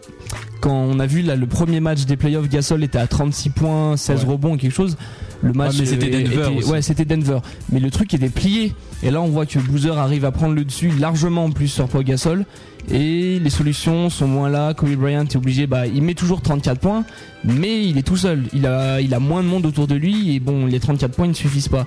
quand 0.61 0.75
on 0.75 0.99
a 0.99 1.07
vu 1.07 1.23
là 1.23 1.37
le 1.37 1.47
premier 1.47 1.81
match 1.81 2.05
des 2.05 2.17
playoffs, 2.17 2.49
Gasol 2.49 2.83
était 2.85 2.99
à 2.99 3.07
36 3.07 3.51
points, 3.51 3.97
16 3.97 4.25
Ouais. 4.25 4.31
rebonds, 4.33 4.57
quelque 4.57 4.75
chose. 4.75 4.97
Le 5.43 5.53
match 5.53 5.77
mais 5.79 5.85
c'était 5.87 6.09
Denver 6.09 6.25
était- 6.49 6.59
aussi. 6.59 6.71
ouais, 6.71 6.83
c'était 6.83 7.05
Denver. 7.05 7.39
Mais 7.71 7.79
le 7.79 7.91
truc 7.91 8.13
était 8.15 8.31
plié. 8.31 8.75
Et 9.03 9.11
là, 9.11 9.21
on 9.21 9.29
voit 9.29 9.45
que 9.47 9.59
Boozer 9.59 9.97
arrive 9.99 10.25
à 10.25 10.33
prendre 10.33 10.55
le 10.55 10.65
dessus 10.65 10.91
largement 10.99 11.45
en 11.45 11.51
plus 11.51 11.69
sur 11.69 11.87
Paul 11.89 12.05
Gasol. 12.05 12.47
Et 12.91 13.39
les 13.39 13.51
solutions 13.51 14.09
sont 14.11 14.27
moins 14.29 14.49
là. 14.49 14.73
Kobe 14.73 14.95
Bryant 14.95 15.25
est 15.25 15.37
obligé, 15.37 15.67
bah, 15.67 15.87
il 15.87 16.03
met 16.03 16.15
toujours 16.15 16.41
34 16.41 16.81
points, 16.81 17.05
mais 17.45 17.85
il 17.85 17.99
est 17.99 18.03
tout 18.03 18.17
seul. 18.17 18.45
Il 18.55 18.67
a, 18.67 19.01
il 19.01 19.13
a 19.13 19.19
moins 19.21 19.43
de 19.43 19.49
monde 19.49 19.67
autour 19.67 19.87
de 19.87 19.95
lui 19.97 20.35
et 20.35 20.41
bon, 20.41 20.67
les 20.67 20.81
34 20.81 21.13
points 21.15 21.27
ne 21.29 21.33
suffisent 21.35 21.69
pas. 21.69 21.87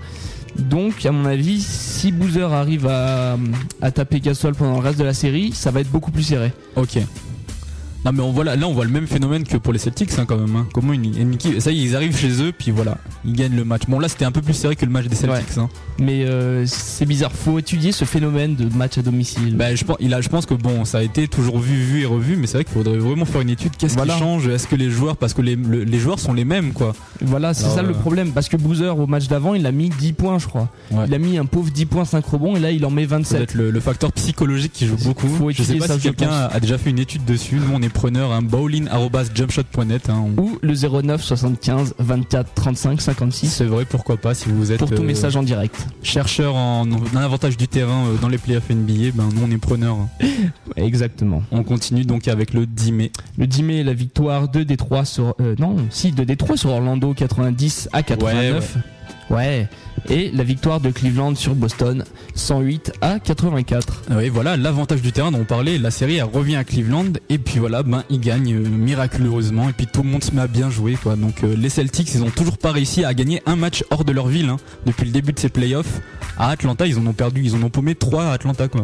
Donc, 0.57 1.05
à 1.05 1.12
mon 1.12 1.25
avis, 1.25 1.62
si 1.62 2.12
Boozer 2.12 2.51
arrive 2.53 2.88
à, 2.88 3.38
taper 3.93 4.19
Gasol 4.19 4.55
pendant 4.55 4.79
le 4.79 4.85
reste 4.85 4.99
de 4.99 5.03
la 5.03 5.13
série, 5.13 5.51
ça 5.53 5.71
va 5.71 5.81
être 5.81 5.91
beaucoup 5.91 6.12
plus 6.12 6.23
serré. 6.23 6.51
Ok. 6.75 6.99
Non 8.05 8.12
mais 8.13 8.21
on 8.21 8.31
voit 8.31 8.43
là, 8.45 8.55
là 8.55 8.65
on 8.67 8.73
voit 8.73 8.85
le 8.85 8.91
même 8.91 9.07
phénomène 9.07 9.43
que 9.43 9.57
pour 9.57 9.73
les 9.73 9.79
Celtics 9.79 10.12
hein, 10.17 10.25
quand 10.25 10.38
même. 10.38 10.55
hein. 10.55 10.67
Comment 10.73 10.93
une, 10.93 11.05
une 11.17 11.33
équipe- 11.33 11.59
ça 11.59 11.71
y 11.71 11.81
est, 11.81 11.83
ils 11.83 11.95
arrivent 11.97 12.15
chez 12.15 12.41
eux 12.41 12.53
puis 12.57 12.71
voilà, 12.71 12.97
ils 13.25 13.33
gagnent 13.33 13.55
le 13.57 13.65
match. 13.65 13.81
Bon 13.89 13.99
là 13.99 14.07
c'était 14.07 14.25
un 14.25 14.31
peu 14.31 14.41
plus 14.41 14.53
serré 14.53 14.75
que 14.77 14.85
le 14.85 14.91
match 14.91 15.07
des 15.07 15.15
Celtics. 15.15 15.57
hein. 15.57 15.69
Mais 15.99 16.23
euh, 16.23 16.65
c'est 16.65 17.05
bizarre, 17.05 17.31
faut 17.33 17.59
étudier 17.59 17.91
ce 17.91 18.05
phénomène 18.05 18.55
de 18.55 18.73
match 18.73 18.97
à 18.97 19.01
domicile. 19.01 19.55
Bah, 19.57 19.75
je 19.75 19.83
pense, 19.83 19.97
il 19.99 20.13
a, 20.13 20.21
je 20.21 20.29
pense 20.29 20.45
que 20.45 20.53
bon, 20.53 20.85
ça 20.85 20.99
a 20.99 21.03
été 21.03 21.27
toujours 21.27 21.59
vu, 21.59 21.75
vu 21.75 22.01
et 22.01 22.05
revu, 22.05 22.38
mais 22.38 22.47
c'est 22.47 22.53
vrai 22.59 22.63
qu'il 22.63 22.73
faudrait 22.73 22.97
vraiment 22.97 23.25
faire 23.25 23.41
une 23.41 23.49
étude. 23.49 23.71
Qu'est-ce 23.77 23.95
Voilà. 23.95 24.13
qui 24.13 24.19
change? 24.19 24.47
Est-ce 24.47 24.65
que 24.67 24.77
les 24.77 24.89
joueurs, 24.89 25.17
parce 25.17 25.33
que 25.33 25.41
les, 25.41 25.57
le- 25.57 25.83
les 25.83 25.99
joueurs 25.99 26.19
sont 26.19 26.31
les 26.31 26.45
mêmes, 26.45 26.71
quoi? 26.71 26.93
voilà, 27.21 27.53
c'est 27.53 27.67
ça 27.67 27.81
le 27.81 27.89
euh, 27.89 27.93
problème. 27.93 28.31
Parce 28.31 28.47
que 28.47 28.55
Boozer, 28.55 28.97
au 28.97 29.07
match 29.07 29.27
d'avant, 29.27 29.55
il 29.55 29.65
a 29.65 29.73
mis 29.73 29.89
10 29.89 30.13
points, 30.13 30.39
je 30.39 30.47
crois. 30.47 30.69
Ouais. 30.91 31.03
Il 31.07 31.13
a 31.13 31.17
mis 31.17 31.38
un 31.38 31.45
pauvre 31.45 31.69
10 31.69 31.85
points, 31.85 32.05
5 32.05 32.25
rebonds, 32.25 32.55
et 32.55 32.59
là, 32.62 32.71
il 32.71 32.85
en 32.85 32.91
met 32.91 33.03
Ça 33.03 33.07
doit 33.09 33.17
27. 33.17 33.41
être 33.41 33.53
le, 33.55 33.69
le 33.69 33.79
facteur 33.81 34.13
psychologique 34.13 34.71
qui 34.71 34.88
joue 34.88 34.95
beaucoup. 35.03 35.27
Faut 35.27 35.51
je 35.51 35.57
sais 35.57 35.63
étudier 35.63 35.79
pas 35.79 35.88
ça, 35.88 35.95
si 35.95 35.99
quelqu'un 36.03 36.29
a, 36.31 36.45
a 36.45 36.59
déjà 36.62 36.77
fait 36.77 36.91
une 36.91 36.99
étude 36.99 37.25
dessus. 37.25 37.55
Nous, 37.57 37.73
on 37.73 37.81
est 37.81 37.88
preneur, 37.89 38.32
hein, 38.32 38.41
bowling@jumpshot.net. 38.41 40.10
Hein, 40.10 40.23
on- 40.38 40.41
Ou 40.41 40.58
le 40.62 40.73
09 40.73 41.21
75 41.23 41.95
24 41.99 42.54
35 42.54 43.02
56 43.02 43.47
C'est 43.49 43.65
vrai, 43.65 43.86
pourquoi 43.86 44.17
pas, 44.17 44.34
si 44.34 44.49
vous 44.49 44.71
êtes 44.71 44.80
pour 44.80 44.89
tout 44.89 45.02
euh, 45.02 45.06
message 45.06 45.36
en 45.36 45.43
direct. 45.43 45.88
chercheur 46.04 46.56
en, 46.56 46.86
en 46.89 47.15
avantage 47.15 47.58
du 47.58 47.67
terrain 47.67 48.06
euh, 48.08 48.17
dans 48.21 48.30
les 48.30 48.38
playoffs 48.38 48.69
NBA, 48.69 49.12
ben 49.13 49.30
nous 49.34 49.41
on 49.43 49.52
est 49.52 49.58
preneur. 49.58 49.97
Exactement. 50.75 51.43
On 51.52 51.63
continue 51.63 52.06
donc 52.06 52.28
avec 52.28 52.54
le 52.54 52.65
10 52.65 52.91
mai. 52.91 53.12
Le 53.38 53.47
10 53.47 53.63
mai, 53.63 53.84
la 53.84 53.93
victoire 53.93 54.47
de 54.49 54.63
Détroit 54.63 55.06
sur. 55.06 55.36
euh, 55.41 55.56
non, 55.60 55.75
si, 55.89 56.12
de 56.12 56.23
Détroit 56.23 56.58
sur 56.58 56.69
Orlando 56.71 57.13
90 57.13 57.89
à 57.93 58.04
89. 58.04 58.75
Ouais, 58.75 58.82
Et 60.10 60.32
la 60.32 60.44
victoire 60.44 60.80
de 60.80 60.89
Cleveland 60.89 61.36
sur 61.36 61.54
Boston 61.54 62.04
108 62.34 62.94
à 63.02 63.20
84. 63.20 64.04
Ah 64.10 64.13
Oui, 64.18 64.30
voilà 64.30 64.58
l'avantage 64.58 65.02
du 65.02 65.12
terrain 65.12 65.32
dont 65.32 65.42
on 65.42 65.46
parlait. 65.46 65.78
La 65.78 65.92
série 65.92 66.15
elle 66.15 66.24
revient 66.24 66.56
à 66.56 66.63
Cleveland 66.63 67.13
et 67.30 67.38
puis 67.38 67.60
voilà, 67.60 67.84
ben 67.84 68.04
ils 68.10 68.20
gagnent 68.20 68.56
euh, 68.56 68.68
miraculeusement 68.68 69.70
et 69.70 69.74
puis 69.74 69.86
tout 69.86 70.02
le 70.02 70.10
monde 70.10 70.24
se 70.24 70.32
met 70.32 70.42
à 70.42 70.48
bien 70.48 70.72
jouer 70.72 70.96
quoi. 70.96 71.15
Donc 71.15 71.44
euh, 71.44 71.56
les 71.56 71.70
Celtics, 71.70 72.12
ils 72.15 72.24
ont 72.24 72.32
toujours 72.32 72.58
pas 72.58 72.72
réussi 72.72 73.06
à 73.06 73.13
gagner 73.13 73.44
un 73.46 73.56
match 73.56 73.84
hors 73.92 74.04
de 74.04 74.12
leur 74.12 74.28
ville 74.28 74.50
hein, 74.50 74.58
depuis 74.86 75.06
le 75.06 75.12
début 75.12 75.34
de 75.34 75.39
ces 75.39 75.50
playoffs. 75.50 76.02
À 76.38 76.50
Atlanta, 76.50 76.88
ils 76.88 76.98
en 76.98 77.06
ont 77.06 77.13
perdu, 77.13 77.42
ils 77.44 77.56
en 77.56 77.62
ont 77.62 77.70
paumé 77.70 77.94
3 77.94 78.26
à 78.26 78.32
Atlanta 78.32 78.68
quoi. 78.68 78.84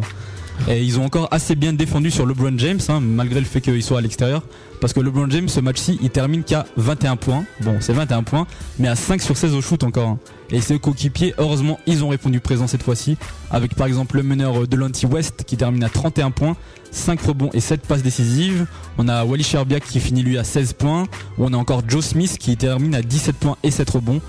Et 0.68 0.82
ils 0.82 0.98
ont 0.98 1.04
encore 1.04 1.28
assez 1.32 1.54
bien 1.54 1.72
défendu 1.72 2.10
sur 2.10 2.24
LeBron 2.24 2.56
James, 2.58 2.80
hein, 2.88 3.00
malgré 3.00 3.40
le 3.40 3.46
fait 3.46 3.60
qu'il 3.60 3.82
soit 3.82 3.98
à 3.98 4.00
l'extérieur. 4.00 4.42
Parce 4.80 4.92
que 4.92 5.00
LeBron 5.00 5.28
James, 5.30 5.48
ce 5.48 5.60
match-ci, 5.60 5.98
il 6.02 6.10
termine 6.10 6.42
qu'à 6.44 6.66
21 6.76 7.16
points. 7.16 7.44
Bon, 7.62 7.76
c'est 7.80 7.92
21 7.92 8.22
points, 8.22 8.46
mais 8.78 8.88
à 8.88 8.94
5 8.94 9.20
sur 9.22 9.36
16 9.36 9.54
au 9.54 9.60
shoot 9.62 9.82
encore. 9.84 10.08
hein. 10.10 10.18
Et 10.50 10.60
ses 10.60 10.78
coéquipiers, 10.78 11.34
heureusement, 11.38 11.80
ils 11.86 12.04
ont 12.04 12.08
répondu 12.08 12.40
présent 12.40 12.66
cette 12.66 12.82
fois-ci. 12.82 13.16
Avec 13.50 13.74
par 13.74 13.86
exemple 13.86 14.16
le 14.16 14.22
meneur 14.22 14.68
de 14.68 14.76
l'anti 14.76 15.06
West 15.06 15.42
qui 15.44 15.56
termine 15.56 15.82
à 15.82 15.88
31 15.88 16.30
points, 16.30 16.56
5 16.92 17.20
rebonds 17.20 17.50
et 17.52 17.60
7 17.60 17.80
passes 17.82 18.02
décisives. 18.02 18.66
On 18.98 19.08
a 19.08 19.24
Wally 19.24 19.42
Sherbiak 19.42 19.84
qui 19.84 19.98
finit 19.98 20.22
lui 20.22 20.38
à 20.38 20.44
16 20.44 20.74
points. 20.74 21.06
On 21.38 21.52
a 21.52 21.56
encore 21.56 21.82
Joe 21.88 22.04
Smith 22.04 22.36
qui 22.38 22.56
termine 22.56 22.94
à 22.94 23.02
17 23.02 23.36
points 23.36 23.56
et 23.64 23.70
7 23.72 23.90
rebonds. 23.90 24.20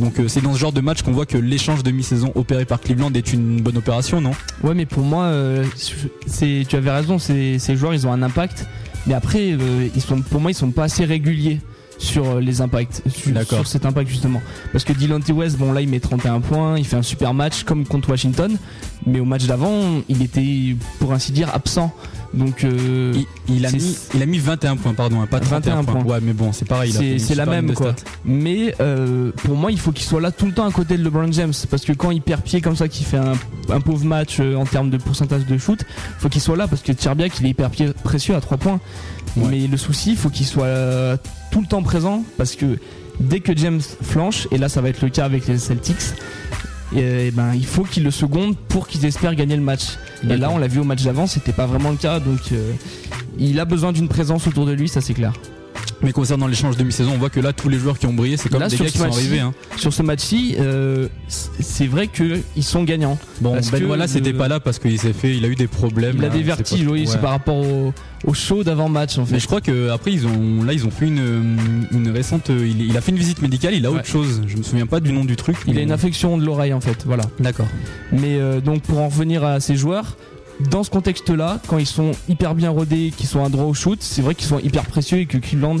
Donc 0.00 0.18
euh, 0.20 0.28
c'est 0.28 0.40
dans 0.40 0.52
ce 0.54 0.58
genre 0.58 0.72
de 0.72 0.80
match 0.80 1.02
qu'on 1.02 1.12
voit 1.12 1.26
que 1.26 1.38
l'échange 1.38 1.82
de 1.82 1.90
mi-saison 1.90 2.30
opéré 2.34 2.64
par 2.64 2.80
Cleveland 2.80 3.12
est 3.14 3.32
une 3.32 3.60
bonne 3.60 3.76
opération, 3.76 4.20
non? 4.20 4.32
Ouais, 4.62 4.74
mais 4.74 4.86
pour 4.86 5.02
moi, 5.04 5.24
euh, 5.24 5.64
tu 6.38 6.76
avais 6.76 6.90
raison, 6.90 7.18
ces 7.18 7.58
joueurs, 7.76 7.94
ils 7.94 8.06
ont 8.06 8.12
un 8.12 8.22
impact. 8.22 8.66
Mais 9.06 9.14
après, 9.14 9.52
euh, 9.52 9.88
ils 9.94 10.00
sont, 10.00 10.20
pour 10.20 10.40
moi, 10.40 10.50
ils 10.50 10.54
sont 10.54 10.70
pas 10.70 10.84
assez 10.84 11.04
réguliers 11.04 11.60
sur 11.98 12.28
euh, 12.28 12.40
les 12.40 12.60
impacts, 12.60 13.02
sur, 13.08 13.66
cet 13.66 13.86
impact 13.86 14.08
justement. 14.08 14.42
Parce 14.72 14.84
que 14.84 14.92
Dylan 14.92 15.22
T. 15.22 15.32
West, 15.32 15.58
bon 15.58 15.72
là, 15.72 15.80
il 15.80 15.88
met 15.88 16.00
31 16.00 16.40
points, 16.40 16.78
il 16.78 16.84
fait 16.84 16.96
un 16.96 17.02
super 17.02 17.34
match 17.34 17.64
comme 17.64 17.86
contre 17.86 18.10
Washington. 18.10 18.56
Mais 19.06 19.20
au 19.20 19.24
match 19.24 19.46
d'avant, 19.46 20.02
il 20.08 20.22
était, 20.22 20.76
pour 20.98 21.12
ainsi 21.12 21.32
dire, 21.32 21.50
absent. 21.54 21.94
Donc, 22.34 22.64
euh, 22.64 23.12
il, 23.48 23.56
il 23.56 23.64
a 23.66 23.70
mis, 23.70 23.96
il 24.14 24.20
a 24.22 24.26
mis 24.26 24.38
21 24.38 24.76
points, 24.76 24.92
pardon, 24.94 25.20
hein, 25.22 25.26
pas 25.30 25.38
31 25.38 25.76
21 25.76 25.84
points. 25.84 26.02
points. 26.02 26.12
Ouais, 26.14 26.20
mais 26.20 26.32
bon, 26.32 26.52
c'est 26.52 26.64
pareil. 26.66 26.92
c'est, 26.92 27.34
la 27.36 27.46
même 27.46 27.72
quoi. 27.74 27.94
Mais 28.24 28.74
euh, 28.80 29.30
pour 29.44 29.54
moi, 29.56 29.70
il 29.70 29.78
faut 29.78 29.92
qu'il 29.92 30.04
soit 30.04 30.20
là 30.20 30.32
tout 30.32 30.46
le 30.46 30.52
temps 30.52 30.66
à 30.66 30.72
côté 30.72 30.96
de 30.96 31.04
LeBron 31.04 31.30
James. 31.30 31.52
Parce 31.70 31.84
que 31.84 31.92
quand 31.92 32.10
il 32.10 32.20
perd 32.22 32.42
pied 32.42 32.60
comme 32.60 32.74
ça, 32.76 32.88
qu'il 32.88 33.06
fait 33.06 33.18
un, 33.18 33.34
un 33.68 33.80
pauvre 33.80 34.04
match 34.04 34.38
euh, 34.40 34.56
en 34.56 34.64
termes 34.66 34.90
de 34.90 34.96
pourcentage 34.96 35.46
de 35.46 35.56
shoot, 35.58 35.78
faut 36.18 36.28
qu'il 36.28 36.40
soit 36.40 36.56
là 36.56 36.66
parce 36.66 36.82
que 36.82 36.92
Tcherbiak 36.92 37.38
il 37.40 37.46
est 37.46 37.50
hyper 37.50 37.70
pied- 37.70 37.92
précieux 38.02 38.34
à 38.34 38.40
3 38.40 38.56
points. 38.58 38.80
Ouais. 39.36 39.46
Mais 39.50 39.66
le 39.66 39.76
souci, 39.76 40.10
il 40.12 40.16
faut 40.16 40.30
qu'il 40.30 40.46
soit 40.46 40.64
euh, 40.64 41.16
tout 41.52 41.60
le 41.60 41.66
temps 41.66 41.82
présent 41.82 42.24
parce 42.36 42.56
que 42.56 42.78
dès 43.20 43.38
que 43.40 43.56
James 43.56 43.80
flanche, 44.02 44.48
et 44.50 44.58
là 44.58 44.68
ça 44.68 44.80
va 44.80 44.88
être 44.88 45.02
le 45.02 45.08
cas 45.08 45.24
avec 45.24 45.46
les 45.46 45.58
Celtics, 45.58 45.96
et, 46.94 47.30
ben, 47.30 47.54
il 47.54 47.66
faut 47.66 47.84
qu'il 47.84 48.04
le 48.04 48.10
seconde 48.10 48.56
pour 48.56 48.88
qu'ils 48.88 49.04
espèrent 49.04 49.34
gagner 49.34 49.56
le 49.56 49.62
match. 49.62 49.98
Et 50.28 50.36
là, 50.36 50.50
on 50.50 50.58
l'a 50.58 50.68
vu 50.68 50.80
au 50.80 50.84
match 50.84 51.02
d'avant, 51.02 51.26
c'était 51.26 51.52
pas 51.52 51.66
vraiment 51.66 51.90
le 51.90 51.96
cas. 51.96 52.20
Donc 52.20 52.52
euh, 52.52 52.72
il 53.38 53.58
a 53.60 53.64
besoin 53.64 53.92
d'une 53.92 54.08
présence 54.08 54.46
autour 54.46 54.66
de 54.66 54.72
lui, 54.72 54.88
ça 54.88 55.00
c'est 55.00 55.14
clair. 55.14 55.32
Mais 56.02 56.12
concernant 56.12 56.46
l'échange 56.46 56.76
de 56.76 56.84
mi-saison, 56.84 57.12
on 57.14 57.18
voit 57.18 57.30
que 57.30 57.40
là, 57.40 57.52
tous 57.52 57.68
les 57.68 57.78
joueurs 57.78 57.98
qui 57.98 58.06
ont 58.06 58.12
brillé, 58.12 58.36
c'est 58.36 58.48
comme 58.48 58.60
Là, 58.60 58.68
des 58.68 58.76
gars 58.76 58.84
qui 58.86 58.98
sont 58.98 59.04
arrivés. 59.04 59.40
Hein. 59.40 59.52
Sur 59.76 59.92
ce 59.92 60.02
match-ci, 60.02 60.56
euh, 60.58 61.08
c'est 61.28 61.86
vrai 61.86 62.08
qu'ils 62.08 62.64
sont 62.64 62.82
gagnants. 62.84 63.18
Bon, 63.40 63.52
Parce 63.54 63.70
Ben 63.70 63.84
voilà, 63.84 64.06
c'était 64.08 64.32
pas 64.32 64.48
là 64.48 64.60
parce 64.60 64.78
qu'il 64.78 64.98
s'est 64.98 65.12
fait, 65.12 65.36
il 65.36 65.44
a 65.44 65.48
eu 65.48 65.54
des 65.54 65.66
problèmes. 65.66 66.16
Il 66.18 66.24
a 66.24 66.28
des 66.28 66.42
vertiges, 66.42 66.86
oui, 66.86 67.00
ouais. 67.00 67.06
c'est 67.06 67.20
par 67.20 67.30
rapport 67.30 67.56
au, 67.56 67.92
au 68.26 68.34
show 68.34 68.64
d'avant-match 68.64 69.18
en 69.18 69.26
fait. 69.26 69.34
Mais 69.34 69.40
je 69.40 69.46
crois 69.46 69.60
que 69.60 69.90
après 69.90 70.12
ils 70.12 70.26
ont 70.26 70.62
là 70.64 70.72
ils 70.72 70.86
ont 70.86 70.90
fait 70.90 71.06
une, 71.06 71.58
une 71.92 72.08
récente 72.10 72.48
il, 72.48 72.80
il 72.82 72.96
a 72.96 73.00
fait 73.00 73.12
une 73.12 73.18
visite 73.18 73.42
médicale 73.42 73.74
il 73.74 73.84
a 73.86 73.90
Ouais. 73.90 73.98
autre 73.98 74.06
chose 74.08 74.42
je 74.46 74.56
me 74.56 74.62
souviens 74.62 74.86
pas 74.86 75.00
du 75.00 75.12
nom 75.12 75.24
du 75.24 75.36
truc 75.36 75.56
Il 75.66 75.74
mais- 75.74 75.80
a 75.80 75.82
une 75.82 75.92
infection 75.92 76.38
de 76.38 76.44
l'oreille 76.44 76.72
en 76.72 76.80
fait, 76.80 77.04
voilà. 77.06 77.24
d'accord 77.38 77.66
Mais 78.12 78.36
euh, 78.38 78.60
donc 78.60 78.82
pour 78.82 78.98
en 78.98 79.08
revenir 79.08 79.44
à 79.44 79.60
ces 79.60 79.76
joueurs, 79.76 80.16
dans 80.60 80.84
ce 80.84 80.90
contexte-là, 80.90 81.60
quand 81.66 81.78
ils 81.78 81.86
sont 81.86 82.12
hyper 82.28 82.54
bien 82.54 82.70
rodés, 82.70 83.12
qu'ils 83.16 83.26
sont 83.26 83.44
un 83.44 83.50
droit 83.50 83.64
au 83.64 83.74
shoot, 83.74 83.98
c'est 84.00 84.22
vrai 84.22 84.34
qu'ils 84.34 84.46
sont 84.46 84.60
hyper 84.60 84.84
précieux 84.84 85.18
et 85.18 85.26
que 85.26 85.38
Cleveland 85.38 85.76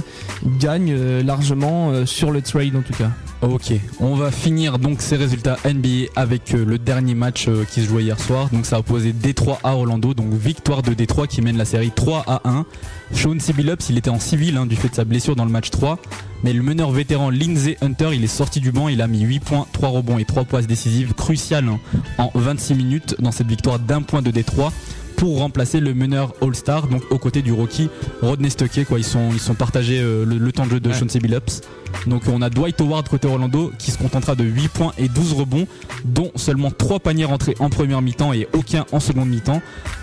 gagne 0.58 0.92
euh, 0.92 1.22
largement 1.22 1.90
euh, 1.90 2.06
sur 2.06 2.30
le 2.30 2.42
trade 2.42 2.74
en 2.76 2.82
tout 2.82 2.92
cas. 2.92 3.10
Ok, 3.42 3.72
on 4.00 4.14
va 4.14 4.30
finir 4.30 4.78
donc 4.78 5.00
ces 5.00 5.16
résultats 5.16 5.58
NBA 5.64 6.10
avec 6.16 6.54
euh, 6.54 6.64
le 6.64 6.78
dernier 6.78 7.14
match 7.14 7.48
qui 7.70 7.82
se 7.82 7.88
jouait 7.88 8.04
hier 8.04 8.18
soir. 8.18 8.48
Donc 8.52 8.66
ça 8.66 8.76
a 8.76 8.78
opposé 8.80 9.12
Détroit 9.12 9.58
à 9.62 9.74
Orlando, 9.74 10.14
donc 10.14 10.32
victoire 10.32 10.82
de 10.82 10.94
Détroit 10.94 11.26
qui 11.26 11.42
mène 11.42 11.56
la 11.56 11.64
série 11.64 11.92
3 11.94 12.24
à 12.26 12.40
1. 12.44 12.64
Sean 13.12 13.36
Billups, 13.54 13.90
il 13.90 13.98
était 13.98 14.10
en 14.10 14.18
civil 14.18 14.56
hein, 14.56 14.66
du 14.66 14.76
fait 14.76 14.88
de 14.88 14.94
sa 14.94 15.04
blessure 15.04 15.36
dans 15.36 15.44
le 15.44 15.50
match 15.50 15.70
3. 15.70 15.98
Mais 16.44 16.52
le 16.52 16.62
meneur 16.62 16.90
vétéran 16.90 17.30
Lindsay 17.30 17.78
Hunter, 17.80 18.10
il 18.12 18.22
est 18.22 18.26
sorti 18.26 18.60
du 18.60 18.70
banc, 18.70 18.88
il 18.88 19.00
a 19.00 19.06
mis 19.06 19.22
8 19.22 19.40
points, 19.40 19.66
3 19.72 19.88
rebonds 19.88 20.18
et 20.18 20.26
3 20.26 20.44
passes 20.44 20.66
décisives. 20.66 21.14
Cruciales 21.14 21.66
hein, 21.70 21.80
en 22.18 22.30
26 22.34 22.74
minutes 22.74 23.16
dans 23.18 23.32
cette 23.32 23.46
victoire 23.46 23.78
d'un 23.78 24.02
point 24.02 24.20
de 24.20 24.30
Détroit 24.30 24.70
pour 25.16 25.38
remplacer 25.38 25.80
le 25.80 25.94
meneur 25.94 26.32
All-Star, 26.42 26.88
donc 26.88 27.02
aux 27.10 27.18
côtés 27.18 27.42
du 27.42 27.52
rookie 27.52 27.88
Rodney 28.22 28.50
Stuckey. 28.50 28.84
Quoi. 28.84 28.98
Ils, 28.98 29.04
sont, 29.04 29.30
ils 29.32 29.40
sont 29.40 29.54
partagés 29.54 30.00
euh, 30.00 30.24
le, 30.24 30.38
le 30.38 30.52
temps 30.52 30.66
de 30.66 30.70
jeu 30.70 30.80
de 30.80 30.88
Ouais. 30.90 30.94
Sean 30.94 31.06
Billups. 31.20 31.60
Donc 32.06 32.22
on 32.28 32.42
a 32.42 32.50
Dwight 32.50 32.80
Howard 32.80 33.08
côté 33.08 33.28
Orlando 33.28 33.70
qui 33.78 33.90
se 33.92 33.98
contentera 33.98 34.34
de 34.34 34.44
8 34.44 34.68
points 34.68 34.92
et 34.98 35.08
12 35.08 35.32
rebonds, 35.34 35.66
dont 36.04 36.30
seulement 36.34 36.70
3 36.70 36.98
paniers 37.00 37.24
rentrés 37.24 37.54
en 37.60 37.70
première 37.70 38.02
mi-temps 38.02 38.32
et 38.32 38.48
aucun 38.52 38.84
en 38.92 38.98
seconde 39.00 39.28
mi-temps. 39.28 39.62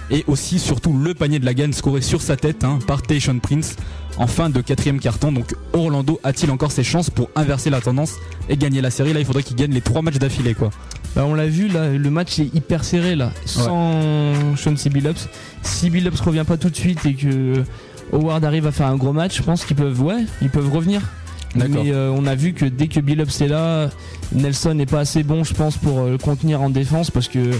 Et 0.09 0.23
aussi 0.27 0.57
surtout 0.59 0.97
le 0.97 1.13
panier 1.13 1.39
de 1.39 1.45
la 1.45 1.53
gagne 1.53 1.73
scoré 1.73 2.01
sur 2.01 2.21
sa 2.21 2.35
tête 2.37 2.63
hein, 2.63 2.79
par 2.87 3.01
Tayshaun 3.01 3.39
Prince 3.39 3.75
en 4.17 4.27
fin 4.27 4.49
de 4.49 4.61
quatrième 4.61 4.99
carton. 4.99 5.31
Donc 5.31 5.53
Orlando 5.73 6.19
a-t-il 6.23 6.51
encore 6.51 6.71
ses 6.71 6.83
chances 6.83 7.09
pour 7.09 7.29
inverser 7.35 7.69
la 7.69 7.81
tendance 7.81 8.15
et 8.49 8.57
gagner 8.57 8.81
la 8.81 8.89
série? 8.91 9.13
Là 9.13 9.19
il 9.19 9.25
faudrait 9.25 9.43
qu'il 9.43 9.55
gagne 9.57 9.71
les 9.73 9.81
3 9.81 10.01
matchs 10.01 10.17
d'affilée 10.17 10.53
quoi. 10.53 10.69
Bah, 11.15 11.25
on 11.25 11.33
l'a 11.33 11.47
vu, 11.47 11.67
là, 11.67 11.89
le 11.89 12.09
match 12.09 12.39
est 12.39 12.53
hyper 12.55 12.83
serré 12.83 13.15
là, 13.15 13.31
sans 13.45 14.55
Sean 14.55 14.75
C. 14.77 14.89
Billups. 14.89 15.27
Si 15.61 15.89
Billups 15.89 16.19
revient 16.21 16.45
pas 16.47 16.57
tout 16.57 16.69
de 16.69 16.75
suite 16.75 17.05
et 17.05 17.15
que 17.15 17.63
Howard 18.13 18.43
arrive 18.45 18.67
à 18.67 18.71
faire 18.71 18.87
un 18.87 18.95
gros 18.95 19.13
match, 19.13 19.37
je 19.37 19.43
pense 19.43 19.65
qu'ils 19.65 19.75
peuvent, 19.75 20.01
ouais, 20.01 20.25
ils 20.41 20.49
peuvent 20.49 20.71
revenir. 20.71 21.01
Mais 21.55 21.91
euh, 21.91 22.13
on 22.15 22.25
a 22.27 22.35
vu 22.35 22.53
que 22.53 22.65
dès 22.65 22.87
que 22.87 22.99
Billups 22.99 23.41
est 23.41 23.47
là, 23.47 23.89
Nelson 24.31 24.73
n'est 24.73 24.85
pas 24.85 24.99
assez 24.99 25.23
bon, 25.23 25.43
je 25.43 25.53
pense, 25.53 25.77
pour 25.77 25.99
euh, 25.99 26.11
le 26.11 26.17
contenir 26.17 26.61
en 26.61 26.69
défense 26.69 27.11
parce 27.11 27.27
que 27.27 27.51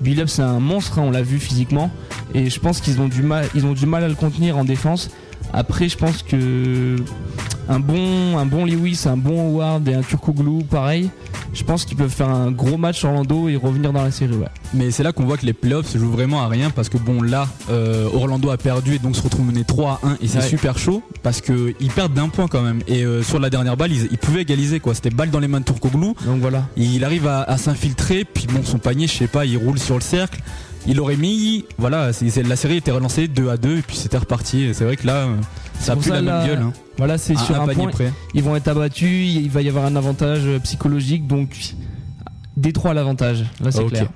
Billups 0.00 0.26
c'est 0.28 0.42
un 0.42 0.58
monstre, 0.58 0.98
hein, 0.98 1.04
on 1.06 1.10
l'a 1.10 1.22
vu 1.22 1.38
physiquement, 1.38 1.90
et 2.34 2.50
je 2.50 2.60
pense 2.60 2.80
qu'ils 2.80 3.00
ont 3.00 3.08
du 3.08 3.22
mal, 3.22 3.46
ils 3.54 3.64
ont 3.64 3.72
du 3.72 3.86
mal 3.86 4.04
à 4.04 4.08
le 4.08 4.14
contenir 4.14 4.58
en 4.58 4.64
défense. 4.64 5.10
Après, 5.52 5.88
je 5.88 5.96
pense 5.96 6.22
que 6.22 6.96
un 7.68 7.80
bon, 7.80 8.38
un 8.38 8.46
bon 8.46 8.64
Lewis, 8.64 9.02
un 9.06 9.16
bon 9.16 9.48
Howard 9.48 9.86
et 9.88 9.94
un 9.94 10.02
Turkoglu, 10.02 10.64
pareil. 10.64 11.10
Je 11.54 11.64
pense 11.64 11.84
qu'ils 11.84 11.96
peuvent 11.96 12.10
faire 12.10 12.28
un 12.28 12.50
gros 12.50 12.76
match 12.76 13.02
Orlando 13.04 13.48
et 13.48 13.56
revenir 13.56 13.92
dans 13.92 14.02
la 14.02 14.10
série. 14.10 14.34
Ouais. 14.34 14.46
Mais 14.74 14.90
c'est 14.90 15.02
là 15.02 15.12
qu'on 15.12 15.24
voit 15.24 15.36
que 15.38 15.46
les 15.46 15.52
playoffs 15.54 15.86
se 15.88 15.96
jouent 15.96 16.10
vraiment 16.10 16.42
à 16.42 16.48
rien 16.48 16.68
parce 16.70 16.88
que 16.90 16.98
bon 16.98 17.22
là 17.22 17.48
euh, 17.70 18.08
Orlando 18.12 18.50
a 18.50 18.58
perdu 18.58 18.94
et 18.94 18.98
donc 18.98 19.16
se 19.16 19.22
retrouve 19.22 19.46
mené 19.46 19.64
3 19.64 20.00
à 20.02 20.06
1 20.06 20.16
et 20.20 20.28
c'est 20.28 20.38
Ouais. 20.38 20.44
super 20.48 20.76
chaud 20.78 21.02
parce 21.22 21.40
que 21.40 21.72
ils 21.80 21.90
perdent 21.90 22.12
d'un 22.12 22.28
point 22.28 22.46
quand 22.46 22.60
même 22.60 22.80
et 22.88 23.04
euh, 23.04 23.22
sur 23.22 23.38
la 23.40 23.48
dernière 23.48 23.76
balle 23.76 23.90
ils, 23.92 24.08
ils 24.10 24.18
pouvaient 24.18 24.42
égaliser 24.42 24.80
quoi 24.80 24.94
c'était 24.94 25.08
balle 25.10 25.30
dans 25.30 25.38
les 25.40 25.48
mains 25.48 25.60
de 25.60 25.64
Turkoglu 25.64 26.08
Donc 26.26 26.40
voilà. 26.40 26.66
il 26.76 27.02
arrive 27.04 27.26
à, 27.26 27.42
à 27.42 27.56
s'infiltrer 27.56 28.24
puis 28.24 28.46
bon 28.52 28.60
son 28.64 28.78
panier 28.78 29.06
je 29.06 29.14
sais 29.14 29.26
pas 29.28 29.46
il 29.46 29.56
roule 29.56 29.78
sur 29.78 29.94
le 29.94 30.02
cercle 30.02 30.40
il 30.86 31.00
aurait 31.00 31.16
mis 31.16 31.64
voilà 31.78 32.10
la 32.44 32.56
série 32.56 32.76
était 32.76 32.90
relancée 32.90 33.28
2 33.28 33.48
à 33.50 33.56
2 33.56 33.78
et 33.78 33.82
puis 33.82 33.96
c'était 33.96 34.18
reparti 34.18 34.64
et 34.64 34.74
c'est 34.74 34.84
vrai 34.84 34.96
que 34.96 35.06
là 35.06 35.26
ça 35.80 35.92
a 35.92 35.96
plus 35.96 36.08
ça, 36.08 36.20
la 36.20 36.22
même 36.40 36.46
gueule 36.46 36.62
hein. 36.62 36.72
Voilà, 36.98 37.18
c'est 37.18 37.36
sur 37.36 37.60
un 37.60 37.68
point. 37.68 37.90
près 37.90 38.10
Ils 38.32 38.42
vont 38.42 38.56
être 38.56 38.68
abattus, 38.68 39.34
il 39.34 39.50
va 39.50 39.60
y 39.60 39.68
avoir 39.68 39.84
un 39.84 39.96
avantage 39.96 40.42
psychologique, 40.62 41.26
donc 41.26 41.50
Détroit 42.56 42.92
à 42.92 42.94
l'avantage, 42.94 43.44
là 43.60 43.70
c'est 43.70 43.84
clair. 43.84 44.08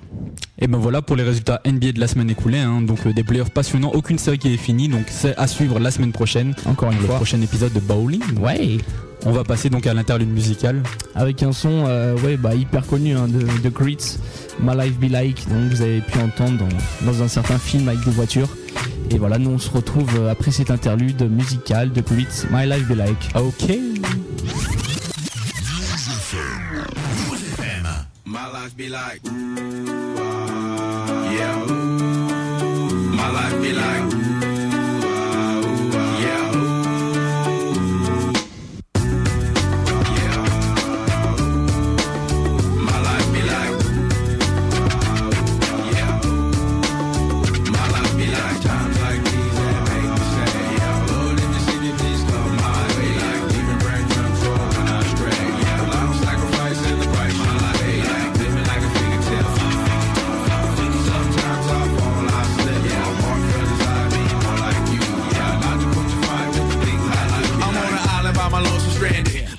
Et 0.58 0.66
ben 0.66 0.78
voilà 0.78 1.02
pour 1.02 1.14
les 1.16 1.22
résultats 1.24 1.60
NBA 1.66 1.92
de 1.92 2.00
la 2.00 2.06
semaine 2.06 2.30
écoulée. 2.30 2.58
hein. 2.58 2.80
Donc 2.80 3.06
euh, 3.06 3.12
des 3.12 3.22
playoffs 3.22 3.50
passionnants, 3.50 3.90
aucune 3.92 4.16
série 4.18 4.38
qui 4.38 4.52
est 4.52 4.56
finie. 4.56 4.88
Donc 4.88 5.04
c'est 5.08 5.36
à 5.36 5.46
suivre 5.46 5.78
la 5.78 5.90
semaine 5.90 6.12
prochaine. 6.12 6.54
Encore 6.64 6.90
une 6.90 6.98
Le 7.00 7.04
fois. 7.04 7.16
prochain 7.16 7.40
épisode 7.42 7.72
de 7.74 7.80
Bowling. 7.80 8.22
Ouais. 8.38 8.78
On 9.26 9.32
va 9.32 9.44
passer 9.44 9.68
donc 9.70 9.86
à 9.86 9.94
l'interlude 9.94 10.30
musicale. 10.30 10.82
Avec 11.14 11.42
un 11.42 11.52
son 11.52 11.84
euh, 11.86 12.16
ouais, 12.18 12.36
bah, 12.36 12.54
hyper 12.54 12.86
connu 12.86 13.16
hein, 13.16 13.28
de, 13.28 13.40
de 13.40 13.68
Grits, 13.68 14.18
My 14.60 14.74
Life 14.76 14.98
Be 14.98 15.10
Like, 15.10 15.48
donc 15.48 15.70
vous 15.70 15.82
avez 15.82 16.00
pu 16.00 16.18
entendre 16.18 16.58
dans, 16.58 17.12
dans 17.12 17.22
un 17.22 17.28
certain 17.28 17.58
film 17.58 17.88
avec 17.88 18.02
des 18.04 18.10
voitures. 18.10 18.48
Et 19.10 19.18
voilà, 19.18 19.38
nous 19.38 19.50
on 19.50 19.58
se 19.58 19.70
retrouve 19.70 20.08
euh, 20.18 20.30
après 20.30 20.50
cet 20.50 20.70
interlude 20.70 21.22
musical 21.30 21.92
de 21.92 22.00
Grits, 22.00 22.46
My 22.50 22.66
Life 22.66 22.86
Be 22.88 22.96
Like. 22.96 23.30
Ok. 23.34 23.76
My 28.32 28.46
life 28.52 28.76
be 28.76 28.88
like, 28.88 29.20
ooh, 29.26 30.16
ah, 30.18 31.32
yeah, 31.32 31.64
ooh. 31.68 33.10
My 33.10 33.28
life 33.32 33.60
be 33.60 33.72
like, 33.72 34.19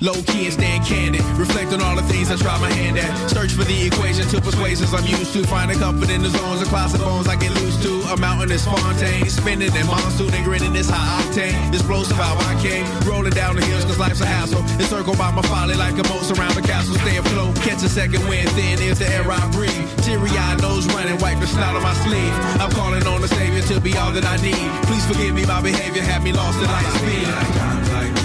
Low 0.02 0.18
key 0.26 0.50
and 0.50 0.52
staying 0.52 0.82
candid. 0.82 1.22
Reflect 1.38 1.70
on 1.70 1.80
all 1.80 1.94
the 1.94 2.02
things 2.02 2.26
I 2.26 2.34
try 2.34 2.58
my 2.58 2.66
hand 2.74 2.98
at. 2.98 3.30
Search 3.30 3.54
for 3.54 3.62
the 3.62 3.86
equation 3.86 4.26
to 4.34 4.42
persuasions 4.42 4.90
I'm 4.90 5.06
used 5.06 5.32
to. 5.38 5.46
Finding 5.46 5.78
comfort 5.78 6.10
in 6.10 6.26
the 6.26 6.30
zones 6.34 6.58
of 6.60 6.74
bones 6.98 7.28
I 7.28 7.36
get 7.38 7.54
loose 7.62 7.78
to. 7.86 8.02
A 8.10 8.16
mountain 8.18 8.50
is 8.50 8.66
Fontaine. 8.66 9.30
Spinning 9.30 9.70
in 9.70 9.86
monsoon 9.86 10.34
and 10.34 10.44
grinning 10.44 10.72
this 10.72 10.90
high 10.90 11.22
octane. 11.22 11.54
Explosive 11.70 12.16
how 12.18 12.34
I 12.34 12.58
came. 12.58 12.82
Rolling 13.06 13.30
down 13.30 13.54
the 13.54 13.64
hills 13.64 13.84
cause 13.84 14.00
life's 14.00 14.20
a 14.20 14.26
hassle. 14.26 14.66
Encircled 14.82 15.18
by 15.18 15.30
my 15.30 15.42
folly 15.42 15.76
like 15.78 15.94
a 15.94 16.02
moat 16.10 16.26
around 16.34 16.58
the 16.58 16.66
castle. 16.66 16.98
Stay 16.98 17.18
afloat. 17.18 17.54
Catch 17.62 17.86
a 17.86 17.88
second 17.88 18.26
wind. 18.26 18.50
Thin 18.58 18.82
is 18.82 18.98
the 18.98 19.06
air 19.06 19.22
I 19.30 19.38
breathe. 19.54 19.86
Teary 20.02 20.34
eyed 20.34 20.60
nose 20.62 20.84
running. 20.90 21.14
Wipe 21.22 21.38
the 21.38 21.46
snot 21.46 21.78
on 21.78 21.82
my 21.82 21.94
sleeve. 22.02 22.34
I'm 22.58 22.74
calling 22.74 23.06
on 23.06 23.22
the 23.22 23.28
savior 23.28 23.62
to 23.70 23.80
be 23.80 23.96
all 23.96 24.10
that 24.10 24.26
I 24.26 24.34
need. 24.42 24.66
Please 24.90 25.06
forgive 25.06 25.32
me 25.32 25.46
my 25.46 25.62
behavior. 25.62 26.02
Had 26.02 26.24
me 26.24 26.32
lost 26.32 26.58
in 26.58 26.66
light 26.66 26.90
speed. 26.98 28.21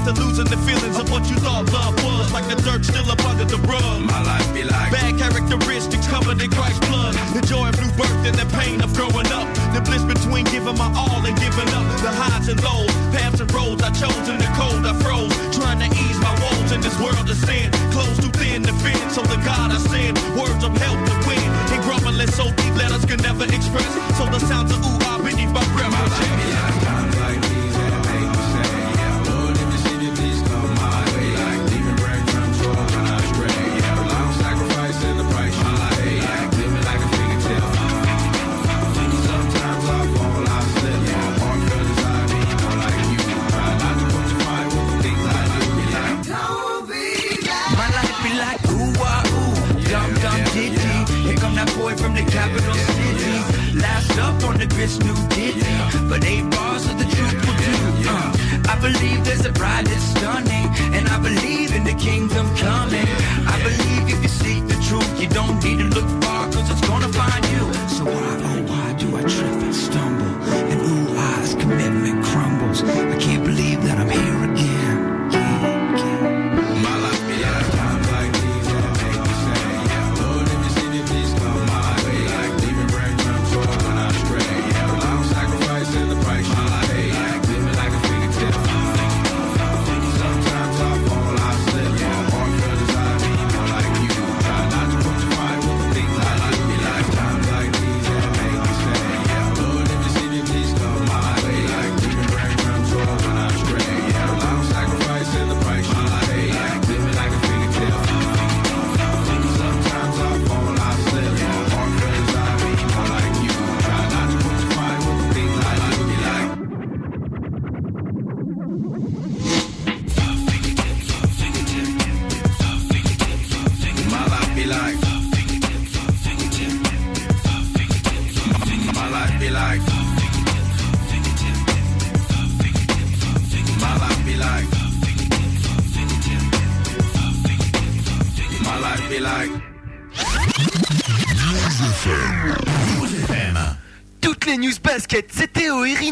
After 0.00 0.16
losing 0.16 0.48
the 0.48 0.56
feelings 0.64 0.96
of 0.96 1.10
what 1.10 1.28
you 1.28 1.36
thought 1.36 1.68
love 1.72 1.92
was 2.04 2.32
Like 2.32 2.48
the 2.48 2.56
dirt 2.64 2.84
still 2.84 3.04
up 3.10 3.20
under 3.28 3.44
the 3.44 3.60
rug. 3.68 4.00
My 4.00 4.22
life 4.24 4.48
be 4.54 4.64
like. 4.64 4.92
Bad 4.92 5.18
characteristics 5.18 6.06
covered 6.08 6.40
in 6.40 6.50
Christ's 6.50 6.80
blood. 6.88 7.14
The 7.36 7.44
joy 7.44 7.68
of 7.68 7.76
new 7.76 7.92
birth 8.00 8.24
and 8.24 8.36
the 8.36 8.48
pain 8.56 8.80
of 8.80 8.92
growing 8.96 9.28
up. 9.28 9.46
The 9.76 9.80
bliss 9.84 10.04
between 10.04 10.44
giving 10.48 10.76
my 10.76 10.88
all 10.96 11.20
and 11.20 11.36
giving 11.36 11.70
up. 11.76 11.84
The 12.00 12.12
highs 12.12 12.48
and 12.48 12.60
lows, 12.64 12.88
paths 13.12 13.40
and 13.40 13.50
roads 13.52 13.82
I 13.82 13.90
chose 13.92 14.26
in 14.28 14.38
the 14.40 14.50
cold 14.56 14.84
I 14.88 14.94
froze. 15.04 15.32
Trying 15.52 15.80
to 15.84 15.88
ease 15.92 16.18
my 16.24 16.32
woes 16.40 16.72
in 16.72 16.80
this 16.80 16.96
world 16.96 17.28
of 17.28 17.36
sin. 17.36 17.68
Close 17.92 18.16
too 18.16 18.32
thin 18.40 18.64
to 18.64 18.72
fit 18.80 18.96
So 19.12 19.20
the 19.20 19.36
God 19.44 19.68
I 19.68 19.78
send. 19.92 20.16
Words 20.38 20.64
of 20.64 20.72
help 20.80 20.96
to 20.96 21.16
win. 21.28 21.44
And 21.76 21.80
grumbling 21.84 22.32
so 22.32 22.48
deep 22.56 22.74
letters 22.80 23.04
can 23.04 23.20
never 23.20 23.44
express. 23.44 23.90
So 24.16 24.24
the 24.32 24.40
sounds 24.48 24.72
of 24.72 24.80
ooh 24.80 25.08
ah 25.12 25.20
beneath 25.20 25.52
my 25.52 25.64
breath. 25.76 25.92
My 25.92 26.04
life 26.08 26.32
be 26.40 26.46
like 26.56 26.99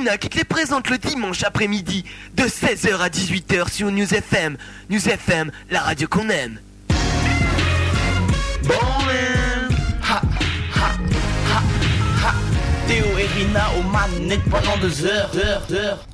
Rina 0.09 0.17
qui 0.17 0.31
te 0.31 0.39
les 0.39 0.45
présentent 0.45 0.89
le 0.89 0.97
dimanche 0.97 1.45
après-midi 1.45 2.03
de 2.35 2.45
16h 2.45 2.99
à 2.99 3.09
18h 3.11 3.71
sur 3.71 3.91
News 3.91 4.15
FM. 4.15 4.57
News 4.89 5.07
FM, 5.07 5.51
la 5.71 5.81
radio 5.81 6.09
qu'on 6.09 6.31
aime. 6.31 6.59
Théo 12.87 13.05
et 13.19 13.27
Rina 13.39 13.67
au 13.79 13.83
manette 13.91 14.41
pendant 14.51 14.79
deux 14.81 15.05
heures, 15.05 15.31
heures, 15.37 15.67
heures. 15.73 16.07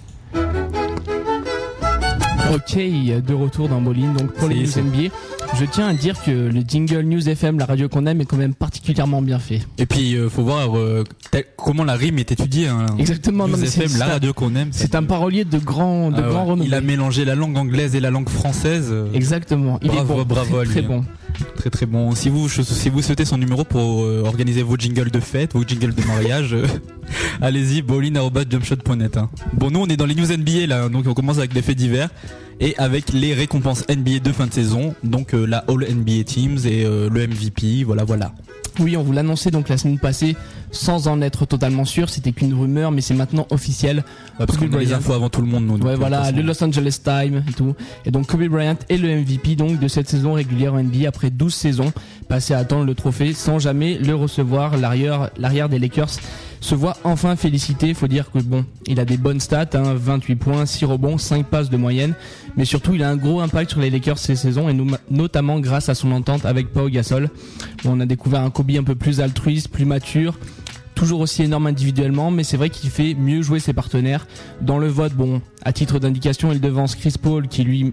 Ok, 2.53 2.77
de 2.77 3.35
retour 3.35 3.69
dans 3.69 3.81
Bolin, 3.81 4.13
donc 4.13 4.33
pour 4.33 4.49
les 4.49 4.57
news 4.57 4.77
NBA. 4.77 5.15
Je 5.57 5.65
tiens 5.67 5.89
à 5.89 5.95
dire 5.95 6.21
que 6.21 6.33
le 6.33 6.61
jingle 6.67 7.03
News 7.03 7.29
FM, 7.29 7.59
la 7.61 7.67
radio 7.67 7.89
qu'on 7.89 8.07
aime, 8.07 8.21
est 8.21 8.25
quand 8.25 8.37
même 8.37 8.55
particulièrement 8.55 9.23
bien 9.23 9.39
fait. 9.39 9.61
Et 9.79 9.87
puis 9.87 10.17
euh, 10.17 10.29
faut 10.29 10.43
voir 10.43 10.77
euh, 10.77 11.05
comment 11.57 11.85
la 11.85 11.95
rime 11.95 12.19
est 12.19 12.31
étudiée. 12.33 12.69
Hein. 12.69 12.87
Exactement, 12.99 13.49
non, 13.49 13.57
c'est- 13.59 13.67
FM, 13.67 13.83
la 13.83 13.89
c'est 13.89 14.03
un- 14.03 14.07
radio 14.15 14.33
qu'on 14.33 14.55
aime. 14.55 14.69
C'est 14.73 14.95
un 14.95 15.03
parolier 15.03 15.45
de 15.45 15.59
grand, 15.59 16.11
de 16.11 16.17
Ah 16.19 16.23
ouais. 16.23 16.29
grand 16.29 16.45
renom. 16.45 16.65
Il 16.65 16.75
a 16.75 16.81
mélangé 16.81 17.25
la 17.25 17.35
langue 17.35 17.57
anglaise 17.57 17.95
et 17.97 18.01
la 18.01 18.11
langue 18.11 18.29
française. 18.29 18.89
euh, 18.91 19.07
Exactement. 19.15 19.79
Il 19.83 19.89
Bravo, 19.89 20.15
est 20.15 20.17
bon. 20.19 20.25
bravo 20.25 20.59
à 20.59 20.65
très, 20.65 20.71
très 20.73 20.81
lui. 20.83 20.89
bon. 20.89 21.05
Très 21.57 21.71
très 21.71 21.87
bon. 21.87 22.15
Si 22.15 22.29
vous 22.29 22.49
si 22.49 22.89
vous 22.91 23.03
souhaitez 23.03 23.25
son 23.25 23.39
numéro 23.39 23.65
pour 23.65 24.05
euh, 24.05 24.23
organiser 24.25 24.63
vos 24.63 24.77
jingles 24.77 25.11
de 25.11 25.19
fête, 25.19 25.55
vos 25.55 25.65
jingles 25.67 25.93
de 25.95 26.05
mariage, 26.07 26.53
euh, 26.55 26.65
allez-y 27.41 27.83
bowling@jumpshot.net. 27.83 29.17
Hein. 29.17 29.31
Bon, 29.53 29.71
nous 29.71 29.81
on 29.81 29.87
est 29.87 29.97
dans 29.97 30.07
les 30.07 30.15
news 30.15 30.31
NBA 30.31 30.67
là, 30.69 30.89
donc 30.89 31.07
on 31.09 31.15
commence 31.15 31.39
avec 31.39 31.53
les 31.55 31.63
faits 31.63 31.77
divers 31.77 32.09
et 32.61 32.77
avec 32.79 33.13
les 33.13 33.35
récompenses 33.35 33.85
NBA 33.89 34.21
de 34.21 34.33
fin 34.33 34.47
de 34.47 34.53
saison, 34.53 34.95
donc 35.03 35.35
euh, 35.35 35.47
la 35.47 35.65
All 35.69 35.87
NBA 35.89 36.25
Teams 36.25 36.59
et 36.65 36.85
euh, 36.85 37.09
le 37.11 37.27
MVP, 37.27 37.85
voilà 37.85 38.05
voilà. 38.05 38.33
Oui, 38.81 38.97
on 38.97 39.03
vous 39.05 39.13
l'annonçait 39.13 39.53
donc 39.53 39.69
la 39.69 39.77
semaine 39.77 40.01
passée, 40.01 40.35
sans 40.73 41.07
en 41.07 41.21
être 41.23 41.47
totalement 41.47 41.85
sûr. 41.85 42.09
C'était 42.11 42.33
qu'une 42.33 42.53
rumeur, 42.55 42.91
mais 42.91 43.03
c'est 43.03 43.15
maintenant 43.15 43.47
officiel. 43.51 43.99
Ouais, 44.41 44.47
parce 44.47 44.59
qu'on 44.59 44.73
a 44.73 44.79
les 44.79 44.93
infos 44.93 45.13
avant 45.13 45.29
tout 45.29 45.41
le 45.41 45.47
monde. 45.47 45.65
Nous, 45.67 45.77
Ouais, 45.77 45.93
euh, 45.93 45.97
voilà, 45.97 46.33
le. 46.33 46.43
Los 46.43 46.63
Angeles 46.63 46.99
Times 47.05 47.45
et 47.49 47.53
tout. 47.53 47.75
Et 48.05 48.11
donc 48.11 48.27
Kobe 48.27 48.49
Bryant 48.49 48.77
est 48.89 48.97
le 48.97 49.09
MVP 49.21 49.55
donc 49.55 49.79
de 49.79 49.87
cette 49.87 50.09
saison 50.09 50.33
régulière 50.33 50.75
en 50.75 50.83
NBA 50.83 51.07
après 51.09 51.31
12 51.31 51.55
saisons 51.55 51.93
passées 52.29 52.55
à 52.55 52.59
attendre 52.59 52.85
le 52.85 52.95
trophée 52.95 53.33
sans 53.33 53.61
jamais 53.61 53.97
le 53.97 54.15
recevoir. 54.17 54.77
L'arrière, 54.77 55.31
l'arrière 55.39 55.69
des 55.69 55.79
Lakers 55.79 56.11
se 56.61 56.75
voit 56.75 56.97
enfin 57.05 57.37
félicité. 57.37 57.95
Faut 57.95 58.09
dire 58.09 58.31
que 58.33 58.41
bon, 58.41 58.65
il 58.87 58.99
a 58.99 59.05
des 59.05 59.19
bonnes 59.19 59.41
stats, 59.41 59.69
hein, 59.75 59.95
28 59.95 60.35
points, 60.37 60.67
6 60.67 60.85
rebonds, 60.87 61.19
5 61.19 61.47
passes 61.47 61.71
de 61.71 61.77
moyenne. 61.77 62.15
Mais 62.57 62.65
surtout, 62.65 62.95
il 62.95 63.03
a 63.03 63.11
un 63.11 63.17
gros 63.17 63.41
impact 63.41 63.71
sur 63.73 63.81
les 63.81 63.91
Lakers 63.91 64.19
ces 64.19 64.37
saisons 64.37 64.69
et 64.69 64.73
no- 64.75 64.87
notamment 65.11 65.59
grâce 65.59 65.89
à 65.89 65.95
son 65.95 66.13
entente 66.13 66.45
avec 66.47 66.69
Pau 66.73 66.89
Gasol. 66.89 67.31
On 67.85 67.99
a 68.01 68.07
découvert 68.07 68.43
un 68.43 68.51
Kobe 68.51 68.71
un 68.79 68.85
peu 68.85 68.95
plus 68.95 69.21
altruiste, 69.21 69.69
plus 69.69 69.85
mature 69.85 70.39
toujours 70.95 71.21
aussi 71.21 71.43
énorme 71.43 71.67
individuellement, 71.67 72.31
mais 72.31 72.45
c'est 72.45 72.57
vrai 72.57 72.71
qu'il 72.71 72.91
fait 72.91 73.15
mieux 73.15 73.43
jouer 73.43 73.61
ses 73.61 73.73
partenaires. 73.73 74.27
Dans 74.61 74.79
le 74.79 74.89
vote, 74.89 75.13
bon, 75.15 75.41
à 75.65 75.73
titre 75.73 75.99
d'indication, 75.99 76.53
il 76.53 76.61
devance 76.61 76.95
Chris 76.95 77.15
Paul 77.21 77.49
qui 77.49 77.65
lui 77.65 77.93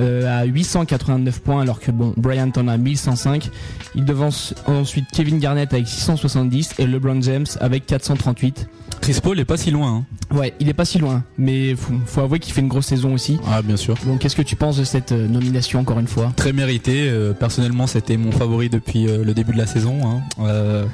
euh, 0.00 0.40
a 0.40 0.44
889 0.44 1.40
points, 1.40 1.62
alors 1.62 1.80
que 1.80 1.90
bon, 1.90 2.12
Bryant 2.16 2.50
en 2.56 2.68
a 2.68 2.76
1105. 2.76 3.48
Il 3.94 4.04
devance 4.04 4.54
ensuite 4.66 5.06
Kevin 5.12 5.38
Garnett 5.38 5.72
avec 5.72 5.86
670 5.88 6.74
et 6.78 6.86
LeBron 6.86 7.20
James 7.22 7.46
avec 7.60 7.86
438. 7.86 8.68
Chris 9.00 9.18
Paul 9.22 9.38
est 9.38 9.44
pas 9.44 9.56
si 9.56 9.70
loin. 9.70 10.04
Hein. 10.32 10.36
Ouais, 10.36 10.54
il 10.60 10.68
est 10.68 10.74
pas 10.74 10.84
si 10.84 10.98
loin, 10.98 11.22
mais 11.38 11.74
faut, 11.76 11.92
faut 12.06 12.20
avouer 12.22 12.38
qu'il 12.38 12.52
fait 12.54 12.60
une 12.62 12.68
grosse 12.68 12.86
saison 12.86 13.14
aussi. 13.14 13.38
Ah 13.46 13.60
bien 13.62 13.76
sûr. 13.76 13.96
Bon, 14.04 14.16
qu'est-ce 14.16 14.36
que 14.36 14.42
tu 14.42 14.56
penses 14.56 14.76
de 14.78 14.84
cette 14.84 15.12
euh, 15.12 15.28
nomination 15.28 15.80
encore 15.80 15.98
une 15.98 16.08
fois? 16.08 16.32
Très 16.36 16.52
mérité. 16.52 17.08
euh, 17.08 17.32
personnellement, 17.32 17.86
c'était 17.86 18.16
mon 18.16 18.32
favori 18.32 18.68
depuis 18.70 19.04
le 19.06 19.32
début 19.34 19.52
de 19.52 19.58
la 19.58 19.66
saison. 19.66 20.00
hein. 20.38 20.84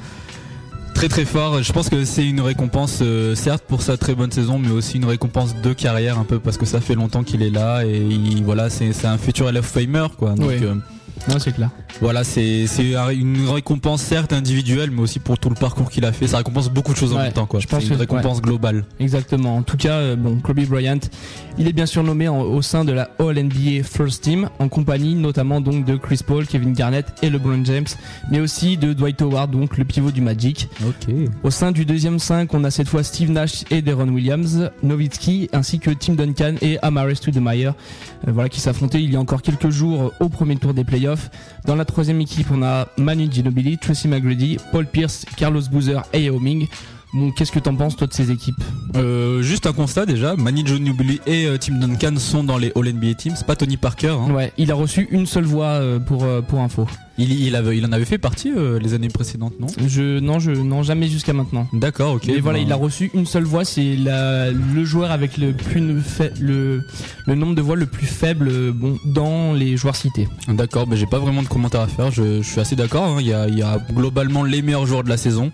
Très 0.93 1.07
très 1.09 1.25
fort. 1.25 1.63
Je 1.63 1.73
pense 1.73 1.89
que 1.89 2.05
c'est 2.05 2.27
une 2.27 2.41
récompense, 2.41 2.99
euh, 3.01 3.33
certes 3.33 3.63
pour 3.67 3.81
sa 3.81 3.97
très 3.97 4.13
bonne 4.13 4.31
saison, 4.31 4.59
mais 4.59 4.69
aussi 4.69 4.97
une 4.97 5.05
récompense 5.05 5.55
de 5.55 5.73
carrière 5.73 6.19
un 6.19 6.25
peu 6.25 6.37
parce 6.39 6.57
que 6.57 6.65
ça 6.65 6.79
fait 6.79 6.93
longtemps 6.93 7.23
qu'il 7.23 7.41
est 7.41 7.49
là 7.49 7.83
et 7.83 7.97
il- 7.97 8.43
voilà, 8.43 8.69
c'est 8.69 8.93
c'est 8.93 9.07
un 9.07 9.17
futur 9.17 9.47
of 9.47 9.65
Famer 9.65 10.07
quoi. 10.17 10.31
Donc 10.35 10.51
euh, 10.61 10.75
Non, 11.27 11.37
c'est 11.39 11.51
clair. 11.53 11.69
voilà, 12.01 12.23
c'est 12.23 12.65
c'est 12.67 12.95
un- 12.95 13.09
une 13.09 13.47
récompense 13.49 14.01
certes 14.01 14.33
individuelle, 14.33 14.91
mais 14.91 15.01
aussi 15.01 15.19
pour 15.19 15.37
tout 15.37 15.49
le 15.49 15.55
parcours 15.55 15.89
qu'il 15.89 16.03
a 16.05 16.11
fait. 16.11 16.27
Ça 16.27 16.37
récompense 16.37 16.69
beaucoup 16.69 16.93
de 16.93 16.97
choses 16.97 17.13
en 17.13 17.17
même 17.19 17.31
temps 17.33 17.45
quoi. 17.45 17.59
je 17.59 17.67
pense 17.67 17.81
C'est 17.83 17.89
une 17.89 17.95
que- 17.95 17.99
récompense 17.99 18.41
globale. 18.41 18.85
Exactement. 18.99 19.57
En 19.57 19.61
tout 19.63 19.77
cas, 19.77 19.93
euh, 19.93 20.15
bon, 20.15 20.37
Kobe 20.39 20.61
Bryant, 20.65 20.99
il 21.57 21.67
est 21.67 21.73
bien 21.73 21.85
sûr 21.85 22.03
nommé 22.03 22.27
en- 22.27 22.41
au 22.41 22.61
sein 22.61 22.85
de 22.85 22.91
la 22.91 23.09
All 23.19 23.37
NBA 23.37 23.83
First 23.83 24.23
Team, 24.23 24.49
en 24.59 24.67
compagnie 24.67 25.13
notamment 25.15 25.61
donc 25.61 25.85
de 25.85 25.95
Chris 25.95 26.21
Paul, 26.25 26.47
Kevin 26.47 26.73
Garnett 26.73 27.05
et 27.21 27.29
LeBron 27.29 27.63
James, 27.65 27.85
mais 28.31 28.39
aussi 28.39 28.77
de 28.77 28.93
Dwight 28.93 29.21
Howard, 29.21 29.51
donc 29.51 29.77
le 29.77 29.85
pivot 29.85 30.11
du 30.11 30.21
Magic. 30.21 30.69
Ok. 30.87 31.13
Au 31.43 31.51
sein 31.51 31.71
du 31.71 31.85
deuxième 31.85 32.19
5, 32.19 32.53
on 32.53 32.63
a 32.63 32.71
cette 32.71 32.87
fois 32.87 33.03
Steve 33.03 33.29
Nash 33.31 33.63
et 33.69 33.81
Deron 33.81 34.07
Williams, 34.09 34.69
Nowitzki, 34.81 35.49
ainsi 35.53 35.79
que 35.79 35.91
Tim 35.91 36.13
Duncan 36.13 36.55
et 36.61 36.77
Amaris 36.81 37.17
Stoudemire, 37.17 37.73
euh, 38.27 38.31
voilà, 38.31 38.49
qui 38.49 38.59
s'affrontaient 38.59 39.01
il 39.03 39.11
y 39.13 39.15
a 39.15 39.19
encore 39.19 39.41
quelques 39.41 39.69
jours 39.69 40.11
au 40.19 40.29
premier 40.29 40.55
tour 40.55 40.73
des 40.73 40.83
playoffs. 40.83 41.10
Dans 41.65 41.75
la 41.75 41.85
troisième 41.85 42.21
équipe, 42.21 42.47
on 42.51 42.63
a 42.63 42.87
Manu 42.97 43.27
Ginobili, 43.31 43.77
Tracy 43.77 44.07
McGrady, 44.07 44.57
Paul 44.71 44.85
Pierce, 44.85 45.25
Carlos 45.37 45.61
Boozer 45.71 46.01
et 46.13 46.23
Yao 46.23 46.39
Ming. 46.39 46.67
Bon, 47.13 47.29
qu'est-ce 47.31 47.51
que 47.51 47.59
t'en 47.59 47.75
penses 47.75 47.97
toi 47.97 48.07
de 48.07 48.13
ces 48.13 48.31
équipes 48.31 48.63
Euh, 48.95 49.41
juste 49.41 49.65
un 49.67 49.73
constat 49.73 50.05
déjà, 50.05 50.35
Manny 50.37 50.65
Ginobili 50.65 51.19
et 51.27 51.45
euh, 51.45 51.57
Tim 51.57 51.75
Duncan 51.75 52.13
sont 52.17 52.43
dans 52.43 52.57
les 52.57 52.71
All 52.75 52.93
NBA 52.93 53.15
Teams, 53.15 53.35
pas 53.45 53.57
Tony 53.57 53.75
Parker. 53.75 54.15
hein. 54.17 54.31
Ouais, 54.33 54.53
il 54.57 54.71
a 54.71 54.75
reçu 54.75 55.09
une 55.11 55.25
seule 55.25 55.43
voix 55.43 55.65
euh, 55.65 55.99
pour 55.99 56.23
euh, 56.23 56.41
pour 56.41 56.59
info. 56.61 56.87
Il, 57.17 57.31
il, 57.33 57.55
avait, 57.57 57.77
il 57.77 57.85
en 57.85 57.91
avait 57.91 58.05
fait 58.05 58.17
partie 58.17 58.51
les 58.81 58.93
années 58.93 59.09
précédentes, 59.09 59.59
non? 59.59 59.67
Je 59.85 60.19
non, 60.19 60.39
je 60.39 60.51
non 60.51 60.81
jamais 60.81 61.07
jusqu'à 61.09 61.33
maintenant. 61.33 61.67
D'accord, 61.73 62.13
ok. 62.15 62.23
Mais 62.27 62.39
voilà, 62.39 62.59
ben, 62.59 62.65
il 62.65 62.71
a 62.71 62.77
reçu 62.77 63.11
une 63.13 63.25
seule 63.25 63.43
voix, 63.43 63.65
c'est 63.65 63.95
le 63.97 64.85
joueur 64.85 65.11
avec 65.11 65.37
le 65.37 65.51
plus 65.53 65.81
le 66.39 66.81
le 67.27 67.35
nombre 67.35 67.53
de 67.55 67.61
voix 67.61 67.75
le 67.75 67.85
plus 67.85 68.07
faible 68.07 68.71
bon 68.71 68.97
dans 69.05 69.51
les 69.53 69.75
joueurs 69.77 69.97
cités. 69.97 70.27
D'accord, 70.47 70.87
mais 70.87 70.95
j'ai 70.95 71.05
pas 71.05 71.19
vraiment 71.19 71.43
de 71.43 71.47
commentaires 71.47 71.81
à 71.81 71.87
faire. 71.87 72.09
Je, 72.09 72.41
je 72.41 72.49
suis 72.49 72.61
assez 72.61 72.77
d'accord. 72.77 73.03
hein. 73.03 73.17
Il, 73.19 73.27
y 73.27 73.33
a, 73.33 73.47
il 73.49 73.57
y 73.57 73.61
a 73.61 73.77
globalement 73.93 74.43
les 74.43 74.61
meilleurs 74.61 74.85
joueurs 74.87 75.03
de 75.03 75.09
la 75.09 75.17
saison. 75.17 75.51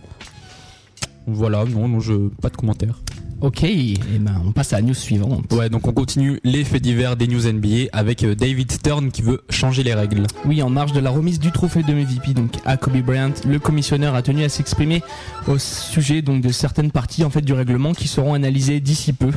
Voilà, 1.28 1.65
non, 1.65 1.88
non, 1.88 1.99
je 1.99 2.30
pas 2.41 2.49
de 2.49 2.55
commentaires. 2.55 3.01
OK, 3.39 3.63
et 3.65 3.93
ben 4.19 4.41
on 4.47 4.51
passe 4.51 4.73
à 4.73 4.78
la 4.78 4.82
news 4.82 4.95
suivante. 4.95 5.53
Ouais, 5.53 5.69
donc 5.69 5.88
on 5.88 5.91
continue 5.91 6.39
les 6.43 6.63
faits 6.63 6.82
divers 6.82 7.15
des 7.15 7.28
news 7.28 7.45
NBA 7.45 7.89
avec 7.91 8.23
euh, 8.23 8.34
David 8.34 8.71
Stern 8.71 9.11
qui 9.11 9.21
veut 9.21 9.43
changer 9.51 9.84
les 9.84 9.93
règles. 9.93 10.25
Oui, 10.45 10.63
en 10.63 10.71
marge 10.71 10.91
de 10.91 10.99
la 10.99 11.11
remise 11.11 11.39
du 11.39 11.51
trophée 11.51 11.84
de 11.84 11.93
MVP 11.93 12.34
donc 12.34 12.53
à 12.65 12.78
Kobe 12.78 12.97
Bryant, 12.97 13.34
le 13.47 13.59
commissionneur 13.59 14.15
a 14.15 14.23
tenu 14.23 14.43
à 14.43 14.49
s'exprimer 14.49 15.03
au 15.47 15.59
sujet 15.59 16.23
donc 16.23 16.41
de 16.41 16.49
certaines 16.49 16.89
parties 16.89 17.23
en 17.23 17.30
fait 17.30 17.41
du 17.41 17.53
règlement 17.53 17.93
qui 17.93 18.07
seront 18.07 18.34
analysées 18.34 18.80
d'ici 18.80 19.13
peu 19.13 19.30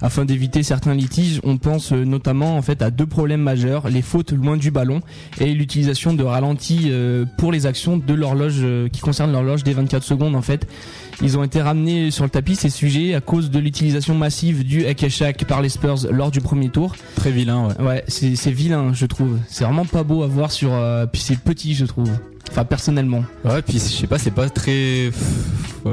afin 0.00 0.24
d'éviter 0.24 0.64
certains 0.64 0.94
litiges. 0.94 1.40
On 1.44 1.56
pense 1.56 1.92
euh, 1.92 2.04
notamment 2.04 2.56
en 2.56 2.62
fait 2.62 2.82
à 2.82 2.90
deux 2.90 3.06
problèmes 3.06 3.42
majeurs 3.42 3.88
les 3.88 4.02
fautes 4.02 4.32
loin 4.32 4.56
du 4.56 4.72
ballon 4.72 5.00
et 5.40 5.54
l'utilisation 5.54 6.12
de 6.12 6.24
ralentis 6.24 6.86
euh, 6.86 7.24
pour 7.38 7.52
les 7.52 7.66
actions 7.66 7.98
de 7.98 8.14
l'horloge 8.14 8.66
qui 8.90 9.00
concernent 9.00 9.30
l'horloge 9.30 9.62
des 9.62 9.74
24 9.74 10.02
secondes 10.02 10.34
en 10.34 10.42
fait. 10.42 10.66
Ils 11.22 11.38
ont 11.38 11.44
été 11.44 11.62
ramenés 11.62 12.10
sur 12.10 12.24
le 12.24 12.30
tapis 12.30 12.56
ces 12.56 12.70
sujets 12.70 13.14
à 13.14 13.20
cause 13.20 13.50
de 13.50 13.58
l'utilisation 13.58 14.14
massive 14.14 14.64
du 14.64 14.84
hack 14.86 15.44
par 15.46 15.62
les 15.62 15.68
Spurs 15.68 16.06
lors 16.10 16.30
du 16.30 16.40
premier 16.40 16.68
tour. 16.68 16.94
Très 17.16 17.30
vilain, 17.30 17.68
ouais. 17.78 17.84
Ouais, 17.84 18.04
c'est 18.08 18.50
vilain, 18.50 18.92
je 18.92 19.06
trouve. 19.06 19.38
C'est 19.48 19.64
vraiment 19.64 19.84
pas 19.84 20.02
beau 20.02 20.22
à 20.22 20.26
voir 20.26 20.50
sur. 20.50 20.72
euh, 20.72 21.06
puis 21.06 21.20
c'est 21.20 21.38
petit, 21.38 21.74
je 21.74 21.84
trouve. 21.84 22.10
Enfin, 22.50 22.64
personnellement. 22.64 23.24
Ouais, 23.44 23.62
puis 23.62 23.74
je 23.74 23.78
sais 23.78 24.06
pas, 24.06 24.18
c'est 24.18 24.30
pas 24.30 24.48
très. 24.48 25.10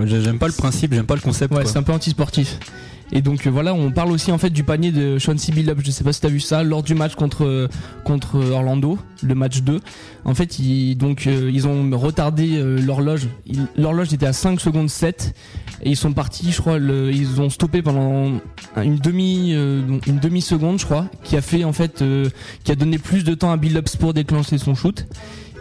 J'aime 0.05 0.39
pas 0.39 0.47
le 0.47 0.53
principe, 0.53 0.93
j'aime 0.93 1.05
pas 1.05 1.15
le 1.15 1.21
concept. 1.21 1.53
Ouais, 1.53 1.65
c'est 1.65 1.77
un 1.77 1.83
peu 1.83 1.93
antisportif. 1.93 2.57
Et 3.11 3.21
donc 3.21 3.45
euh, 3.45 3.49
voilà, 3.49 3.73
on 3.73 3.91
parle 3.91 4.11
aussi 4.11 4.31
en 4.31 4.37
fait 4.37 4.49
du 4.49 4.63
panier 4.63 4.91
de 4.91 5.19
Sean 5.19 5.37
C. 5.37 5.51
Billups. 5.51 5.81
Je 5.83 5.91
sais 5.91 6.03
pas 6.03 6.13
si 6.13 6.21
t'as 6.21 6.29
vu 6.29 6.39
ça 6.39 6.63
lors 6.63 6.83
du 6.83 6.95
match 6.95 7.15
contre 7.15 7.45
euh, 7.45 7.67
contre 8.03 8.37
Orlando, 8.51 8.97
le 9.21 9.35
match 9.35 9.61
2. 9.61 9.79
En 10.23 10.33
fait, 10.33 10.59
ils 10.59 10.95
donc 10.95 11.27
euh, 11.27 11.49
ils 11.53 11.67
ont 11.67 11.89
retardé 11.97 12.61
l'horloge. 12.81 13.27
L'horloge 13.77 14.13
était 14.13 14.25
à 14.25 14.33
5 14.33 14.59
secondes 14.59 14.89
7 14.89 15.33
et 15.83 15.89
ils 15.89 15.97
sont 15.97 16.13
partis, 16.13 16.51
je 16.51 16.61
crois, 16.61 16.77
le, 16.77 17.11
ils 17.11 17.41
ont 17.41 17.49
stoppé 17.49 17.81
pendant 17.81 18.39
une 18.77 18.97
demi 18.97 19.51
une 19.53 20.19
demi 20.21 20.41
seconde, 20.41 20.79
je 20.79 20.85
crois, 20.85 21.07
qui 21.23 21.35
a 21.35 21.41
fait 21.41 21.63
en 21.63 21.73
fait 21.73 22.03
qui 22.63 22.71
a 22.71 22.75
donné 22.75 22.97
plus 22.97 23.23
de 23.23 23.33
temps 23.33 23.51
à 23.51 23.57
Billups 23.57 23.97
pour 23.99 24.13
déclencher 24.13 24.57
son 24.57 24.75
shoot 24.75 25.05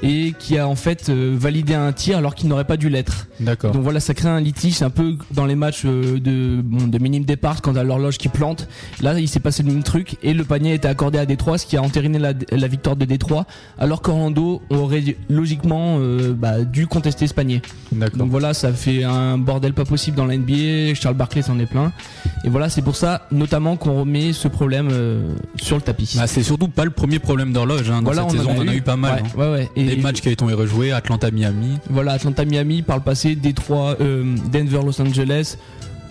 et 0.03 0.35
qui 0.39 0.59
a 0.59 0.67
en 0.67 0.75
fait 0.75 1.09
euh, 1.09 1.35
validé 1.39 1.75
un 1.75 1.93
tir 1.93 2.19
alors 2.19 2.35
qu'il 2.35 2.49
n'aurait 2.49 2.65
pas 2.65 2.77
dû 2.77 2.89
l'être. 2.89 3.27
D'accord. 3.39 3.73
Donc 3.73 3.83
voilà, 3.83 4.01
ça 4.01 4.15
crée 4.15 4.29
un 4.29 4.41
litige, 4.41 4.75
c'est 4.75 4.85
un 4.85 4.91
peu 4.91 5.17
dans 5.33 5.47
les 5.47 5.55
matchs 5.55 5.83
euh, 5.85 6.19
de, 6.19 6.61
bon, 6.63 6.87
de 6.87 6.99
minime 6.99 7.25
départ 7.25 7.63
quand 7.63 7.75
t'as 7.75 7.83
l'horloge 7.83 8.19
qui 8.19 8.29
plante. 8.29 8.69
Là, 9.01 9.19
il 9.19 9.29
s'est 9.29 9.41
passé 9.41 9.63
le 9.63 9.73
même 9.73 9.83
truc 9.83 10.17
et 10.23 10.35
le 10.35 10.45
panier 10.45 10.73
a 10.73 10.75
été 10.75 10.89
accordé 10.89 11.19
à 11.19 11.27
Détroit, 11.27 11.59
ce 11.59 11.67
qui 11.67 11.77
a 11.77 11.83
entériné 11.83 12.19
la, 12.19 12.33
la 12.51 12.69
victoire 12.69 12.97
de 12.97 13.05
Détroit, 13.05 13.47
alors 13.79 14.03
qu'Orlando 14.03 14.63
aurait 14.71 15.17
logiquement 15.29 15.99
euh, 15.99 16.33
bah, 16.33 16.61
dû 16.65 16.87
contester 16.87 17.27
ce 17.27 17.35
panier. 17.35 17.63
D'accord. 17.93 18.19
Donc 18.19 18.31
voilà, 18.31 18.55
ça 18.55 18.73
fait 18.73 19.05
un 19.05 19.39
bordel 19.39 19.73
pas 19.73 19.85
possible 19.85 20.17
dans 20.17 20.27
la 20.27 20.37
NBA. 20.37 20.95
Charles 20.95 21.17
Barkley 21.17 21.43
s'en 21.43 21.59
est 21.59 21.67
plein. 21.67 21.93
Et 22.45 22.49
voilà, 22.49 22.69
c'est 22.69 22.83
pour 22.83 22.97
ça 22.97 23.27
notamment 23.31 23.77
qu'on 23.77 24.01
remet 24.01 24.33
ce 24.33 24.49
problème 24.49 24.89
euh, 24.91 25.35
sur 25.57 25.77
le 25.77 25.83
tapis. 25.83 26.15
Bah, 26.17 26.27
c'est 26.27 26.43
surtout 26.43 26.69
pas 26.69 26.85
le 26.85 26.91
premier 26.91 27.19
problème 27.19 27.53
d'horloge. 27.53 27.91
Hein. 27.91 28.03
Dans 28.03 28.13
voilà, 28.13 28.23
cette 28.29 28.39
saison, 28.39 28.51
on 28.57 28.63
en 28.63 28.69
a 28.69 28.75
eu 28.75 28.83
pas 28.83 28.97
mal. 28.97 29.23
Ouais, 29.23 29.29
hein. 29.29 29.39
ouais, 29.39 29.53
ouais. 29.53 29.69
Et 29.77 29.90
Les 29.97 30.03
matchs 30.03 30.21
qui 30.21 30.29
ont 30.29 30.33
été 30.33 30.45
rejoués, 30.45 30.93
Atlanta-Miami. 30.93 31.79
voilà, 31.89 32.13
Atlanta, 32.13 32.45
Miami, 32.45 32.83
par 32.83 32.97
le 32.97 33.03
passé, 33.03 33.35
Détroit, 33.35 33.97
euh, 34.01 34.35
Denver, 34.53 34.81
Los 34.85 35.01
Angeles. 35.01 35.57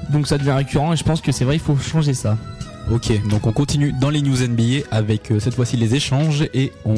Donc 0.09 0.27
ça 0.27 0.37
devient 0.37 0.51
récurrent 0.51 0.93
et 0.93 0.97
je 0.97 1.03
pense 1.03 1.21
que 1.21 1.31
c'est 1.31 1.45
vrai, 1.45 1.55
il 1.55 1.61
faut 1.61 1.77
changer 1.77 2.13
ça. 2.13 2.37
Ok, 2.91 3.11
donc 3.29 3.45
on 3.45 3.51
continue 3.51 3.93
dans 3.93 4.09
les 4.09 4.23
news 4.23 4.35
NBA 4.47 4.87
avec 4.89 5.29
euh, 5.29 5.39
cette 5.39 5.53
fois-ci 5.53 5.77
les 5.77 5.93
échanges 5.93 6.47
et 6.55 6.71
on, 6.85 6.95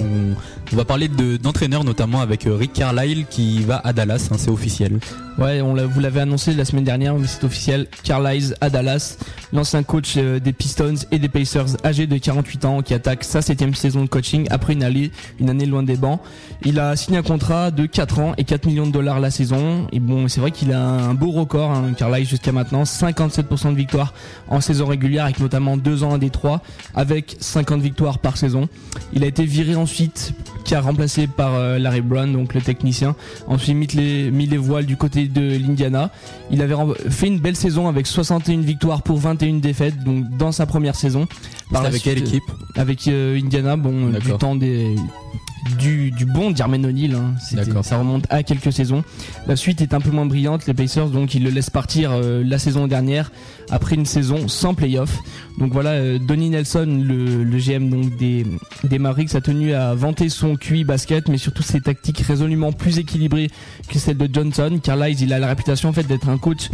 va 0.72 0.86
parler 0.86 1.10
de- 1.10 1.36
d'entraîneurs 1.36 1.84
notamment 1.84 2.22
avec 2.22 2.48
euh, 2.48 2.56
Rick 2.56 2.72
Carlisle 2.72 3.26
qui 3.30 3.60
va 3.64 3.82
à 3.84 3.92
Dallas, 3.92 4.30
hein, 4.32 4.36
c'est 4.38 4.50
officiel. 4.52 5.00
Ouais, 5.38 5.60
on 5.62 5.76
vous 5.88 6.00
l'avez 6.00 6.22
annoncé 6.22 6.54
la 6.54 6.64
semaine 6.66 6.84
dernière, 6.86 7.16
mais 7.16 7.28
c'est 7.28 7.44
officiel. 7.44 7.88
Carlisle 8.04 8.56
à 8.62 8.70
Dallas, 8.70 9.18
l'ancien 9.52 9.84
coach 9.84 10.14
euh, 10.18 10.40
des 10.40 10.54
Pistons 10.54 10.94
et 11.12 11.20
des 11.20 11.28
Pacers, 11.30 11.66
âgé 11.84 12.08
de 12.08 12.18
48 12.18 12.66
ans, 12.66 12.82
qui 12.82 12.94
attaque 12.94 13.24
sa 13.26 13.42
septième 13.42 13.74
saison 13.74 14.04
de 14.04 14.10
coaching 14.10 14.48
après 14.50 14.74
une 14.74 14.84
année, 14.84 15.12
une 15.40 15.50
année 15.50 15.66
loin 15.66 15.84
des 15.84 15.96
bancs. 15.98 16.22
Il 16.64 16.80
a 16.80 16.96
signé 16.96 17.18
un 17.18 17.24
contrat 17.24 17.70
de 17.72 17.86
4 17.86 18.20
ans 18.20 18.34
et 18.38 18.44
4 18.46 18.66
millions 18.66 18.88
de 18.88 18.92
dollars 18.92 19.20
la 19.20 19.32
saison. 19.32 19.88
Et 19.92 20.00
bon, 20.00 20.28
c'est 20.30 20.40
vrai 20.40 20.52
qu'il 20.52 20.72
a 20.72 20.82
un 20.82 21.14
beau 21.16 21.32
record, 21.32 21.72
hein, 21.72 21.92
Carlisle 21.98 22.28
jusqu'à 22.28 22.52
maintenant, 22.54 22.84
57% 22.84 23.72
de 23.72 23.76
victoires 23.76 24.14
en 24.48 24.62
saison 24.62 24.86
régulière, 24.86 25.26
avec 25.26 25.40
notamment 25.40 25.76
2 25.84 26.04
ans 26.04 26.14
à 26.14 26.18
Détroit, 26.18 26.62
avec 26.96 27.38
50 27.40 27.82
victoires 27.82 28.20
par 28.20 28.38
saison. 28.38 28.70
Il 29.14 29.24
a 29.24 29.28
été 29.28 29.46
viré 29.46 29.76
ensuite, 29.76 30.34
qui 30.64 30.76
a 30.76 30.82
remplacé 30.82 31.28
par 31.28 31.56
euh, 31.56 31.78
Larry 31.78 32.02
Brown, 32.02 32.32
donc 32.32 32.54
le 32.54 32.62
technicien. 32.62 33.16
Ensuite, 33.48 33.76
mis 33.76 33.88
les, 33.88 34.32
mis 34.32 34.48
les 34.48 34.58
voiles 34.58 34.86
du 34.86 34.98
côté 34.98 35.28
de 35.28 35.58
l'Indiana. 35.58 36.12
Il 36.52 36.62
avait 36.62 36.76
fait 37.10 37.28
une 37.28 37.40
belle 37.40 37.56
saison 37.56 37.88
avec 37.88 38.08
61 38.08 38.62
victoires 38.62 39.02
pour 39.02 39.18
21 39.18 39.56
défaites, 39.56 40.04
donc 40.04 40.30
dans 40.38 40.52
sa 40.52 40.66
première 40.66 40.96
saison. 40.96 41.28
Par 41.72 41.86
avec 41.86 42.02
quelle 42.02 42.18
équipe? 42.18 42.44
Avec 42.76 43.08
euh, 43.08 43.40
Indiana, 43.40 43.78
bon, 43.78 44.10
du 44.10 44.34
temps 44.38 44.56
des 44.56 44.96
du, 45.78 46.12
du 46.12 46.26
bon 46.26 46.56
Jermaine 46.56 46.86
O'Neal, 46.86 47.16
hein. 47.16 47.36
Ça 47.84 47.98
remonte 47.98 48.26
à 48.30 48.44
quelques 48.44 48.74
saisons. 48.74 49.04
La 49.48 49.56
suite 49.56 49.82
est 49.82 49.94
un 49.94 50.02
peu 50.02 50.10
moins 50.10 50.26
brillante, 50.26 50.66
les 50.68 50.74
Pacers, 50.74 51.10
donc 51.10 51.34
ils 51.36 51.44
le 51.44 51.50
laissent 51.50 51.70
partir 51.70 52.12
euh, 52.12 52.44
la 52.44 52.58
saison 52.58 52.88
dernière 52.88 53.32
après 53.70 53.96
une 53.96 54.06
saison 54.06 54.48
sans 54.48 54.74
playoff. 54.74 55.20
Donc 55.58 55.74
voilà, 55.74 55.92
euh, 55.92 56.20
Donnie 56.20 56.50
Nelson, 56.50 57.04
le, 57.06 57.58
GM 57.58 57.90
donc 57.90 58.16
des, 58.18 58.46
des 58.84 59.00
a 59.36 59.42
tenu 59.42 59.74
à 59.74 59.94
vanter 59.94 60.30
son 60.30 60.56
QI 60.56 60.84
basket, 60.84 61.28
mais 61.30 61.38
surtout 61.38 61.64
ses 61.64 61.82
tactiques 61.82 62.20
résolument 62.20 62.72
plus 62.72 63.00
équilibrées 63.00 63.50
que 63.88 64.00
celles 64.00 64.18
de 64.18 64.30
Johnson. 64.32 64.80
Carlisle, 64.82 65.22
il 65.22 65.34
a 65.34 65.40
la 65.40 65.48
réputation 65.48 65.90
en 65.90 65.92
d'être 65.92 66.30
un 66.30 66.38
coach 66.38 66.70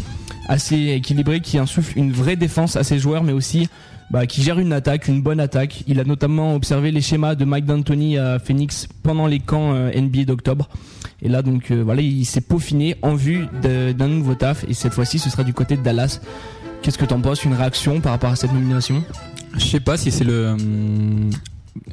assez 0.47 0.89
équilibré 0.89 1.41
qui 1.41 1.57
insuffle 1.57 1.97
une 1.97 2.11
vraie 2.11 2.35
défense 2.35 2.75
à 2.75 2.83
ses 2.83 2.99
joueurs, 2.99 3.23
mais 3.23 3.33
aussi 3.33 3.67
bah, 4.09 4.25
qui 4.25 4.41
gère 4.41 4.59
une 4.59 4.71
attaque, 4.71 5.07
une 5.07 5.21
bonne 5.21 5.39
attaque. 5.39 5.83
Il 5.87 5.99
a 5.99 6.03
notamment 6.03 6.55
observé 6.55 6.91
les 6.91 7.01
schémas 7.01 7.35
de 7.35 7.43
Mike 7.43 7.65
D'Antoni 7.65 8.17
à 8.17 8.39
Phoenix 8.39 8.87
pendant 9.03 9.27
les 9.27 9.39
camps 9.39 9.73
euh, 9.73 9.91
NBA 9.93 10.23
d'octobre. 10.23 10.69
Et 11.21 11.29
là, 11.29 11.41
donc, 11.41 11.71
euh, 11.71 11.81
voilà, 11.83 12.01
il 12.01 12.25
s'est 12.25 12.41
peaufiné 12.41 12.95
en 13.01 13.15
vue 13.15 13.47
d'un 13.61 14.07
nouveau 14.07 14.35
taf. 14.35 14.65
Et 14.69 14.73
cette 14.73 14.93
fois-ci, 14.93 15.19
ce 15.19 15.29
sera 15.29 15.43
du 15.43 15.53
côté 15.53 15.75
de 15.75 15.81
Dallas. 15.81 16.21
Qu'est-ce 16.81 16.97
que 16.97 17.05
t'en 17.05 17.19
penses 17.21 17.43
Une 17.43 17.53
réaction 17.53 17.99
par 17.99 18.13
rapport 18.13 18.29
à 18.31 18.35
cette 18.35 18.53
nomination? 18.53 19.03
Je 19.57 19.65
sais 19.65 19.79
pas 19.79 19.97
si 19.97 20.11
c'est 20.11 20.23
le. 20.23 20.49
hum, 20.49 21.29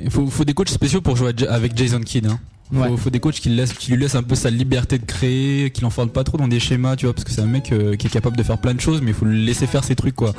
Il 0.03 0.11
faut, 0.11 0.26
faut 0.26 0.45
des 0.45 0.55
coachs 0.55 0.68
spéciaux 0.68 1.01
pour 1.01 1.16
jouer 1.16 1.32
avec 1.49 1.76
Jason 1.76 2.01
Kidd. 2.01 2.26
Hein. 2.26 2.39
Faut, 2.72 2.80
Ouais. 2.80 2.97
faut 2.97 3.11
des 3.11 3.20
coachs 3.20 3.35
qui, 3.35 3.51
le 3.51 3.57
laissent, 3.57 3.72
qui 3.74 3.91
lui 3.93 3.99
laissent 4.01 4.14
un 4.14 4.22
peu 4.22 4.35
sa 4.35 4.51
liberté 4.51 4.99
de 4.99 5.05
créer, 5.05 5.70
qui 5.70 5.82
l'enferment 5.82 6.11
pas 6.11 6.24
trop 6.24 6.39
dans 6.39 6.49
des 6.49 6.59
schémas, 6.61 6.97
tu 6.97 7.07
vois, 7.07 7.12
parce 7.14 7.24
que 7.24 7.30
c'est 7.30 7.43
un 7.43 7.47
mec 7.47 7.70
euh, 7.72 7.95
qui 7.97 8.07
est 8.07 8.11
capable 8.11 8.37
de 8.37 8.43
faire 8.43 8.59
plein 8.59 8.74
de 8.74 8.80
choses, 8.80 9.01
mais 9.03 9.11
il 9.11 9.14
faut 9.14 9.26
le 9.26 9.32
laisser 9.32 9.66
faire 9.66 9.85
ses 9.85 9.95
trucs, 9.95 10.14
quoi. 10.16 10.32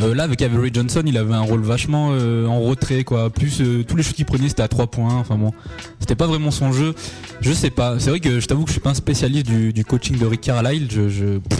Euh, 0.00 0.14
là, 0.14 0.22
avec 0.24 0.40
Avery 0.42 0.70
Johnson, 0.72 1.02
il 1.06 1.16
avait 1.18 1.34
un 1.34 1.40
rôle 1.40 1.62
vachement 1.62 2.10
euh, 2.12 2.46
en 2.46 2.60
retrait, 2.60 3.02
quoi. 3.04 3.30
Plus 3.30 3.62
tous 3.86 3.96
les 3.96 4.02
choses 4.02 4.12
qu'il 4.14 4.24
prenait, 4.26 4.48
c'était 4.48 4.62
à 4.62 4.68
3 4.68 4.86
points. 4.88 5.14
Enfin 5.14 5.36
bon, 5.36 5.52
c'était 6.00 6.14
pas 6.14 6.26
vraiment 6.26 6.50
son 6.50 6.72
jeu. 6.72 6.94
Je 7.40 7.52
sais 7.52 7.70
pas. 7.70 7.98
C'est 7.98 8.10
vrai 8.10 8.20
que 8.20 8.38
je 8.40 8.46
t'avoue 8.46 8.62
que 8.64 8.68
je 8.68 8.72
suis 8.74 8.80
pas 8.80 8.90
un 8.90 8.94
spécialiste 8.94 9.46
du, 9.46 9.72
du 9.72 9.84
coaching 9.84 10.18
de 10.18 10.26
Rick 10.26 10.42
Carlisle. 10.42 10.88
Je, 10.90 11.08
je- 11.08 11.38
pff. 11.38 11.58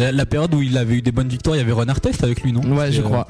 La, 0.00 0.12
la 0.12 0.24
période 0.24 0.54
où 0.54 0.62
il 0.62 0.78
avait 0.78 0.94
eu 0.94 1.02
des 1.02 1.12
bonnes 1.12 1.28
victoires, 1.28 1.56
il 1.56 1.58
y 1.58 1.62
avait 1.62 1.72
Ron 1.72 1.88
Artest 1.88 2.24
avec 2.24 2.42
lui, 2.42 2.54
non 2.54 2.62
Ouais, 2.74 2.90
je 2.90 3.02
euh, 3.02 3.04
crois. 3.04 3.26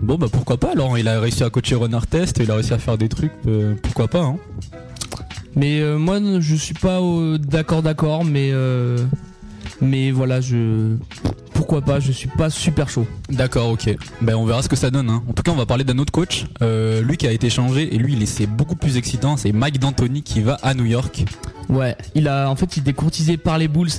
Bon 0.00 0.16
bah 0.16 0.26
pourquoi 0.32 0.56
pas 0.56 0.72
alors 0.72 0.98
il 0.98 1.06
a 1.06 1.20
réussi 1.20 1.44
à 1.44 1.50
coacher 1.50 1.74
Ron 1.74 1.92
Artest, 1.92 2.38
il 2.38 2.50
a 2.50 2.54
réussi 2.54 2.72
à 2.72 2.78
faire 2.78 2.96
des 2.96 3.10
trucs, 3.10 3.30
euh, 3.46 3.74
pourquoi 3.82 4.08
pas 4.08 4.22
hein. 4.22 4.36
Mais 5.54 5.80
euh, 5.80 5.98
moi, 5.98 6.18
je 6.40 6.54
suis 6.56 6.72
pas 6.72 6.98
d'accord, 7.38 7.82
d'accord, 7.82 8.24
mais 8.24 8.50
euh, 8.52 8.96
mais 9.80 10.10
voilà, 10.10 10.40
je 10.40 10.96
pourquoi 11.54 11.82
pas, 11.82 12.00
je 12.00 12.10
suis 12.12 12.28
pas 12.28 12.50
super 12.50 12.88
chaud. 12.88 13.06
D'accord 13.28 13.70
ok, 13.70 13.94
ben 14.20 14.34
on 14.34 14.44
verra 14.44 14.62
ce 14.62 14.68
que 14.68 14.76
ça 14.76 14.90
donne 14.90 15.10
hein. 15.10 15.22
En 15.28 15.32
tout 15.32 15.42
cas 15.42 15.52
on 15.52 15.56
va 15.56 15.66
parler 15.66 15.84
d'un 15.84 15.98
autre 15.98 16.12
coach, 16.12 16.46
euh, 16.60 17.02
lui 17.02 17.16
qui 17.16 17.26
a 17.26 17.32
été 17.32 17.50
changé 17.50 17.94
et 17.94 17.98
lui 17.98 18.14
il 18.14 18.22
est 18.22 18.26
c'est 18.26 18.46
beaucoup 18.46 18.76
plus 18.76 18.96
excitant, 18.96 19.36
c'est 19.36 19.52
Mike 19.52 19.78
D'Antoni 19.78 20.22
qui 20.22 20.40
va 20.40 20.54
à 20.62 20.74
New 20.74 20.84
York. 20.84 21.24
Ouais, 21.68 21.96
il 22.14 22.28
a 22.28 22.50
en 22.50 22.56
fait 22.56 22.76
il 22.76 22.80
était 22.80 22.92
courtisé 22.92 23.36
par 23.36 23.58
les 23.58 23.68
Bulls 23.68 23.90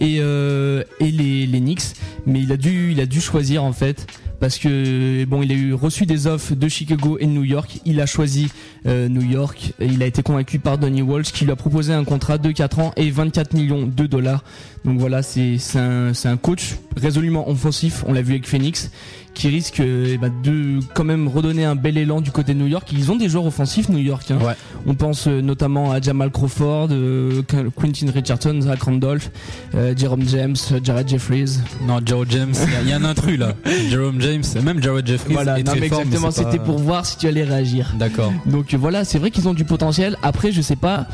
et 0.00 0.18
euh, 0.20 0.84
et 1.00 1.10
les, 1.10 1.46
les 1.46 1.60
Knicks, 1.60 1.94
mais 2.26 2.40
il 2.40 2.52
a 2.52 2.56
dû 2.56 2.92
il 2.92 3.00
a 3.00 3.06
dû 3.06 3.20
choisir 3.20 3.64
en 3.64 3.72
fait 3.72 4.06
parce 4.40 4.58
que 4.58 5.24
bon 5.24 5.42
il 5.42 5.52
a 5.52 5.54
eu 5.54 5.74
reçu 5.74 6.06
des 6.06 6.26
offres 6.26 6.54
de 6.54 6.68
Chicago 6.68 7.16
et 7.20 7.26
de 7.26 7.30
New 7.30 7.44
York, 7.44 7.80
il 7.84 8.00
a 8.00 8.06
choisi 8.06 8.48
euh, 8.86 9.08
New 9.08 9.22
York, 9.22 9.72
il 9.80 10.02
a 10.02 10.06
été 10.06 10.22
convaincu 10.22 10.58
par 10.58 10.78
Donny 10.78 11.02
Walsh 11.02 11.32
qui 11.32 11.44
lui 11.44 11.52
a 11.52 11.56
proposé 11.56 11.92
un 11.92 12.04
contrat 12.04 12.38
de 12.38 12.50
4 12.50 12.78
ans 12.78 12.92
et 12.96 13.10
24 13.10 13.54
millions 13.54 13.86
de 13.86 14.06
dollars. 14.06 14.44
Donc 14.84 14.98
voilà, 14.98 15.22
c'est 15.22 15.58
un 15.76 16.14
c'est 16.14 16.28
un 16.28 16.36
coach 16.36 16.76
résolument 16.96 17.48
offensif, 17.48 18.04
on 18.06 18.12
l'a 18.12 18.22
vu 18.22 18.32
avec 18.32 18.46
Phoenix 18.46 18.90
qui 19.38 19.48
risque 19.48 19.78
euh, 19.80 20.10
eh 20.14 20.18
ben, 20.18 20.32
de 20.42 20.80
quand 20.94 21.04
même 21.04 21.28
redonner 21.28 21.64
un 21.64 21.76
bel 21.76 21.96
élan 21.96 22.20
du 22.20 22.30
côté 22.32 22.54
de 22.54 22.58
New 22.58 22.66
York. 22.66 22.88
Ils 22.92 23.10
ont 23.12 23.16
des 23.16 23.28
joueurs 23.28 23.46
offensifs 23.46 23.88
New 23.88 23.98
York. 23.98 24.30
hein. 24.30 24.38
Ouais. 24.44 24.54
On 24.86 24.94
pense 24.94 25.28
euh, 25.28 25.40
notamment 25.40 25.92
à 25.92 26.00
Jamal 26.00 26.30
Crawford, 26.30 26.88
euh, 26.90 27.42
Quentin 27.76 28.10
Richardson, 28.12 28.58
Zach 28.62 28.82
Randolph, 28.82 29.30
euh, 29.76 29.94
Jerome 29.96 30.24
James, 30.28 30.56
Jared 30.82 31.08
Jeffries. 31.08 31.58
Non 31.86 32.00
Jared 32.04 32.30
James, 32.30 32.52
il 32.66 32.72
y 32.72 32.76
a- 32.76 32.82
il 32.82 32.88
y, 32.88 32.92
a 32.92 32.96
un 32.96 33.04
intrus 33.04 33.38
là. 33.38 33.54
Jerome 33.90 34.20
James, 34.20 34.42
même 34.64 34.82
Jared 34.82 35.06
Jeffries 35.06 35.32
Voilà, 35.34 35.58
est 35.58 35.62
non, 35.62 35.70
très 35.72 35.80
mais 35.80 35.88
fort, 35.88 35.98
mais 36.00 36.04
exactement, 36.06 36.32
pas- 36.32 36.50
c'était 36.52 36.64
pour 36.64 36.78
voir 36.78 37.06
si 37.06 37.16
tu 37.16 37.26
allais 37.28 37.44
réagir. 37.44 37.92
D'accord. 37.98 38.32
Donc 38.46 38.74
voilà, 38.74 39.04
c'est 39.04 39.18
vrai 39.18 39.30
qu'ils 39.30 39.48
ont 39.48 39.54
du 39.54 39.64
potentiel. 39.64 40.16
Après, 40.22 40.50
je 40.52 40.60
sais 40.60 40.76
pas. 40.76 41.06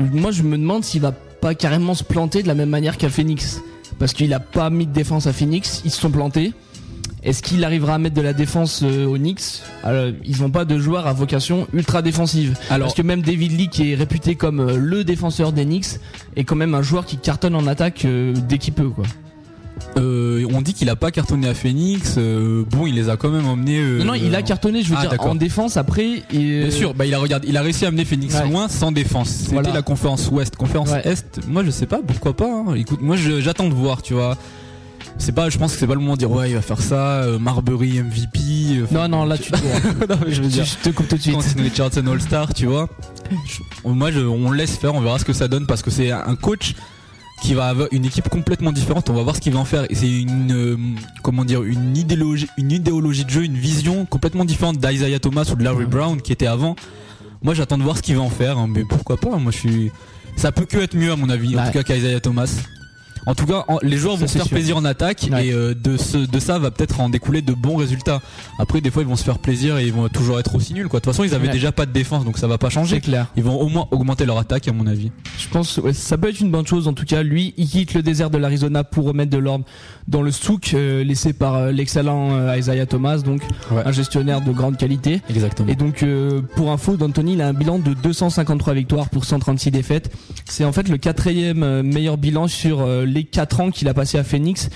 Moi, 0.00 0.30
je 0.30 0.42
me 0.44 0.56
demande 0.56 0.84
s'il 0.84 1.00
va 1.02 1.12
pas 1.12 1.54
carrément 1.54 1.94
se 1.94 2.04
planter 2.04 2.42
de 2.42 2.48
la 2.48 2.54
même 2.54 2.70
manière 2.70 2.96
qu'à 2.96 3.08
Phoenix, 3.10 3.60
parce 3.98 4.12
qu'il 4.12 4.32
a 4.32 4.40
pas 4.40 4.70
mis 4.70 4.86
de 4.86 4.92
défense 4.92 5.26
à 5.26 5.32
Phoenix. 5.32 5.82
Ils 5.84 5.90
se 5.90 6.00
sont 6.00 6.10
plantés. 6.10 6.52
Est-ce 7.24 7.42
qu'il 7.42 7.64
arrivera 7.64 7.94
à 7.94 7.98
mettre 7.98 8.14
de 8.14 8.20
la 8.20 8.32
défense 8.34 8.82
euh, 8.82 9.06
aux 9.06 9.16
Knicks? 9.16 9.62
Alors, 9.82 10.12
Ils 10.24 10.42
n'ont 10.42 10.50
pas 10.50 10.64
de 10.66 10.78
joueurs 10.78 11.06
à 11.06 11.12
vocation 11.14 11.66
ultra 11.72 12.02
défensive. 12.02 12.56
Alors 12.70 12.88
Parce 12.88 12.94
que 12.96 13.02
même 13.02 13.22
David 13.22 13.58
Lee, 13.58 13.68
qui 13.68 13.92
est 13.92 13.94
réputé 13.94 14.34
comme 14.34 14.60
euh, 14.60 14.76
le 14.76 15.04
défenseur 15.04 15.52
des 15.52 15.64
Knicks, 15.64 15.98
est 16.36 16.44
quand 16.44 16.56
même 16.56 16.74
un 16.74 16.82
joueur 16.82 17.06
qui 17.06 17.16
cartonne 17.16 17.54
en 17.54 17.66
attaque 17.66 18.04
euh, 18.04 18.34
dès 18.48 18.58
qu'il 18.58 18.74
peut. 18.74 18.90
Quoi. 18.90 19.04
euh, 19.96 20.46
on 20.52 20.60
dit 20.60 20.74
qu'il 20.74 20.88
a 20.90 20.96
pas 20.96 21.10
cartonné 21.10 21.48
à 21.48 21.54
Phoenix, 21.54 22.14
euh, 22.18 22.64
bon 22.70 22.86
il 22.86 22.94
les 22.94 23.08
a 23.08 23.16
quand 23.16 23.30
même 23.30 23.46
emmenés. 23.46 23.78
euh, 23.80 23.98
non, 24.00 24.06
non, 24.06 24.14
il 24.14 24.34
a 24.34 24.42
cartonné, 24.42 24.82
je 24.82 24.90
veux 24.90 24.96
ah, 24.98 25.06
dire, 25.06 25.20
en 25.20 25.34
défense 25.34 25.76
après. 25.76 26.22
Et, 26.32 26.60
Bien 26.62 26.70
sûr, 26.70 26.94
bah 26.94 27.06
il 27.06 27.14
a 27.14 27.18
regardé, 27.18 27.48
il 27.48 27.56
a 27.56 27.62
réussi 27.62 27.84
à 27.84 27.88
amener 27.88 28.04
Phoenix 28.04 28.34
Ouais. 28.34 28.48
loin 28.48 28.68
sans 28.68 28.92
défense. 28.92 29.28
C'était 29.30 29.52
Voilà. 29.54 29.72
la 29.72 29.82
conférence 29.82 30.28
Ouest, 30.30 30.56
conférence 30.56 30.90
Ouais. 30.90 31.06
Est. 31.06 31.40
Moi 31.48 31.64
je 31.64 31.70
sais 31.70 31.86
pas, 31.86 32.00
pourquoi 32.06 32.36
pas. 32.36 32.46
hein. 32.50 32.74
Écoute, 32.76 33.00
moi 33.02 33.16
j'attends 33.16 33.68
de 33.68 33.74
voir, 33.74 34.02
tu 34.02 34.14
vois. 34.14 34.36
C'est 35.18 35.32
pas, 35.32 35.48
je 35.48 35.56
pense 35.58 35.72
que 35.72 35.78
c'est 35.78 35.86
pas 35.86 35.94
le 35.94 36.00
moment 36.00 36.14
de 36.14 36.18
dire 36.18 36.30
ouais 36.30 36.50
il 36.50 36.54
va 36.54 36.60
faire 36.62 36.80
ça, 36.80 37.22
euh, 37.22 37.38
Marbury 37.38 38.00
MVP. 38.02 38.38
euh, 38.72 38.86
Non, 38.90 39.08
non, 39.08 39.24
là 39.24 39.38
tu 39.38 39.50
te 39.52 39.56
non, 40.08 40.18
mais 40.26 40.32
je 40.32 40.42
veux 40.42 40.48
dire, 40.48 40.64
Je 40.64 40.76
te 40.90 40.94
coupe 40.94 41.08
tout 41.08 41.16
de 41.16 41.20
suite. 41.22 41.36
Richardson 41.58 42.06
All 42.06 42.20
Star, 42.20 42.52
tu 42.52 42.66
vois. 42.66 42.88
Je- 43.46 43.88
moi 43.88 44.10
je, 44.10 44.20
on 44.20 44.50
laisse 44.52 44.76
faire, 44.76 44.94
on 44.94 45.00
verra 45.00 45.18
ce 45.18 45.24
que 45.24 45.32
ça 45.32 45.48
donne 45.48 45.66
parce 45.66 45.82
que 45.82 45.90
c'est 45.90 46.10
un 46.10 46.34
coach 46.36 46.74
qui 47.42 47.54
va 47.54 47.66
avoir 47.66 47.88
une 47.92 48.04
équipe 48.04 48.28
complètement 48.28 48.72
différente. 48.72 49.08
On 49.10 49.14
va 49.14 49.22
voir 49.22 49.36
ce 49.36 49.40
qu'il 49.40 49.52
va 49.52 49.58
en 49.60 49.64
faire. 49.64 49.84
Et 49.90 49.94
c'est 49.94 50.08
une, 50.10 50.52
euh, 50.52 50.76
comment 51.22 51.44
dire, 51.44 51.62
une 51.62 51.96
idéologie, 51.96 52.48
une 52.58 52.72
idéologie 52.72 53.24
de 53.24 53.30
jeu, 53.30 53.44
une 53.44 53.56
vision 53.56 54.06
complètement 54.06 54.44
différente 54.44 54.78
d'Isaiah 54.78 55.18
Thomas 55.18 55.48
ou 55.52 55.56
de 55.56 55.62
Larry 55.64 55.84
Brown 55.86 56.20
qui 56.22 56.32
était 56.32 56.46
avant. 56.46 56.74
Moi, 57.42 57.52
j'attends 57.54 57.76
de 57.76 57.82
voir 57.82 57.96
ce 57.98 58.02
qu'il 58.02 58.16
va 58.16 58.22
en 58.22 58.30
faire. 58.30 58.56
hein, 58.58 58.68
mais 58.68 58.84
pourquoi 58.88 59.16
pas 59.18 59.36
Moi, 59.36 59.52
je 59.52 59.58
suis. 59.58 59.92
Ça 60.36 60.52
peut 60.52 60.64
que 60.64 60.78
être 60.78 60.94
mieux 60.96 61.12
à 61.12 61.16
mon 61.16 61.28
avis, 61.28 61.58
en 61.58 61.66
tout 61.66 61.72
cas 61.72 61.82
qu'Isaiah 61.82 62.20
Thomas. 62.20 62.48
En 63.26 63.34
tout 63.34 63.46
cas, 63.46 63.64
en- 63.68 63.78
les 63.82 63.96
joueurs 63.96 64.14
Ça, 64.14 64.20
vont 64.20 64.26
se 64.26 64.32
faire 64.34 64.42
sûr. 64.46 64.50
plaisir 64.56 64.76
en 64.76 64.84
attaque 64.84 65.28
Ouais. 65.32 65.46
et 65.48 65.52
euh, 65.52 65.74
de, 65.74 65.96
ce, 65.96 66.18
de 66.18 66.38
ça 66.38 66.58
va 66.58 66.70
peut-être 66.70 67.00
en 67.00 67.08
découler 67.08 67.40
de 67.42 67.52
bons 67.54 67.76
résultats. 67.76 68.20
Après, 68.58 68.80
des 68.80 68.90
fois, 68.90 69.02
ils 69.02 69.08
vont 69.08 69.16
se 69.16 69.24
faire 69.24 69.38
plaisir 69.38 69.78
et 69.78 69.86
ils 69.86 69.92
vont 69.92 70.08
toujours 70.08 70.38
être 70.38 70.54
aussi 70.54 70.74
nuls. 70.74 70.88
Quoi. 70.88 71.00
De 71.00 71.04
toute 71.04 71.12
façon, 71.12 71.24
ils 71.24 71.34
avaient 71.34 71.46
Ouais. 71.46 71.52
déjà 71.52 71.72
pas 71.72 71.86
de 71.86 71.92
défense, 71.92 72.24
donc 72.24 72.38
ça 72.38 72.46
va 72.46 72.58
pas 72.58 72.68
changer. 72.70 73.00
Clair. 73.00 73.26
Ils 73.36 73.42
vont 73.42 73.60
au 73.60 73.68
moins 73.68 73.88
augmenter 73.90 74.26
leur 74.26 74.38
attaque, 74.38 74.68
à 74.68 74.72
mon 74.72 74.86
avis. 74.86 75.10
Je 75.38 75.48
pense 75.48 75.78
ouais, 75.78 75.92
ça 75.92 76.18
peut 76.18 76.28
être 76.28 76.40
une 76.40 76.50
bonne 76.50 76.66
chose 76.66 76.86
en 76.88 76.92
tout 76.92 77.04
cas. 77.04 77.22
Lui, 77.22 77.54
il 77.56 77.66
quitte 77.68 77.94
le 77.94 78.02
désert 78.02 78.30
de 78.30 78.38
l'Arizona 78.38 78.84
pour 78.84 79.06
remettre 79.06 79.30
de 79.30 79.38
l'ordre 79.38 79.64
dans 80.06 80.22
le 80.22 80.30
souk 80.30 80.74
euh, 80.74 81.02
laissé 81.02 81.32
par 81.32 81.54
euh, 81.54 81.72
l'excellent 81.72 82.32
euh, 82.32 82.56
Isaiah 82.56 82.86
Thomas, 82.86 83.18
donc 83.18 83.42
Ouais. 83.70 83.82
un 83.84 83.92
gestionnaire 83.92 84.40
de 84.42 84.52
grande 84.52 84.76
qualité. 84.76 85.22
Exactement. 85.30 85.68
Et 85.68 85.74
donc 85.74 86.04
pour 86.56 86.70
info, 86.70 86.96
D'Antoni 86.96 87.34
il 87.34 87.40
a 87.42 87.48
un 87.48 87.52
bilan 87.54 87.78
de 87.78 87.94
253 87.94 88.74
victoires 88.74 89.08
pour 89.08 89.24
136 89.24 89.70
défaites. 89.70 90.10
C'est 90.44 90.64
en 90.64 90.72
fait 90.72 90.88
le 90.88 90.98
quatrième 90.98 91.82
meilleur 91.82 92.18
bilan 92.18 92.46
sur 92.48 92.86
les 92.86 93.24
4 93.24 93.60
ans 93.60 93.70
qu'il 93.70 93.88
a 93.88 93.94
passé 93.94 94.18
à 94.18 94.24
Phoenix 94.24 94.68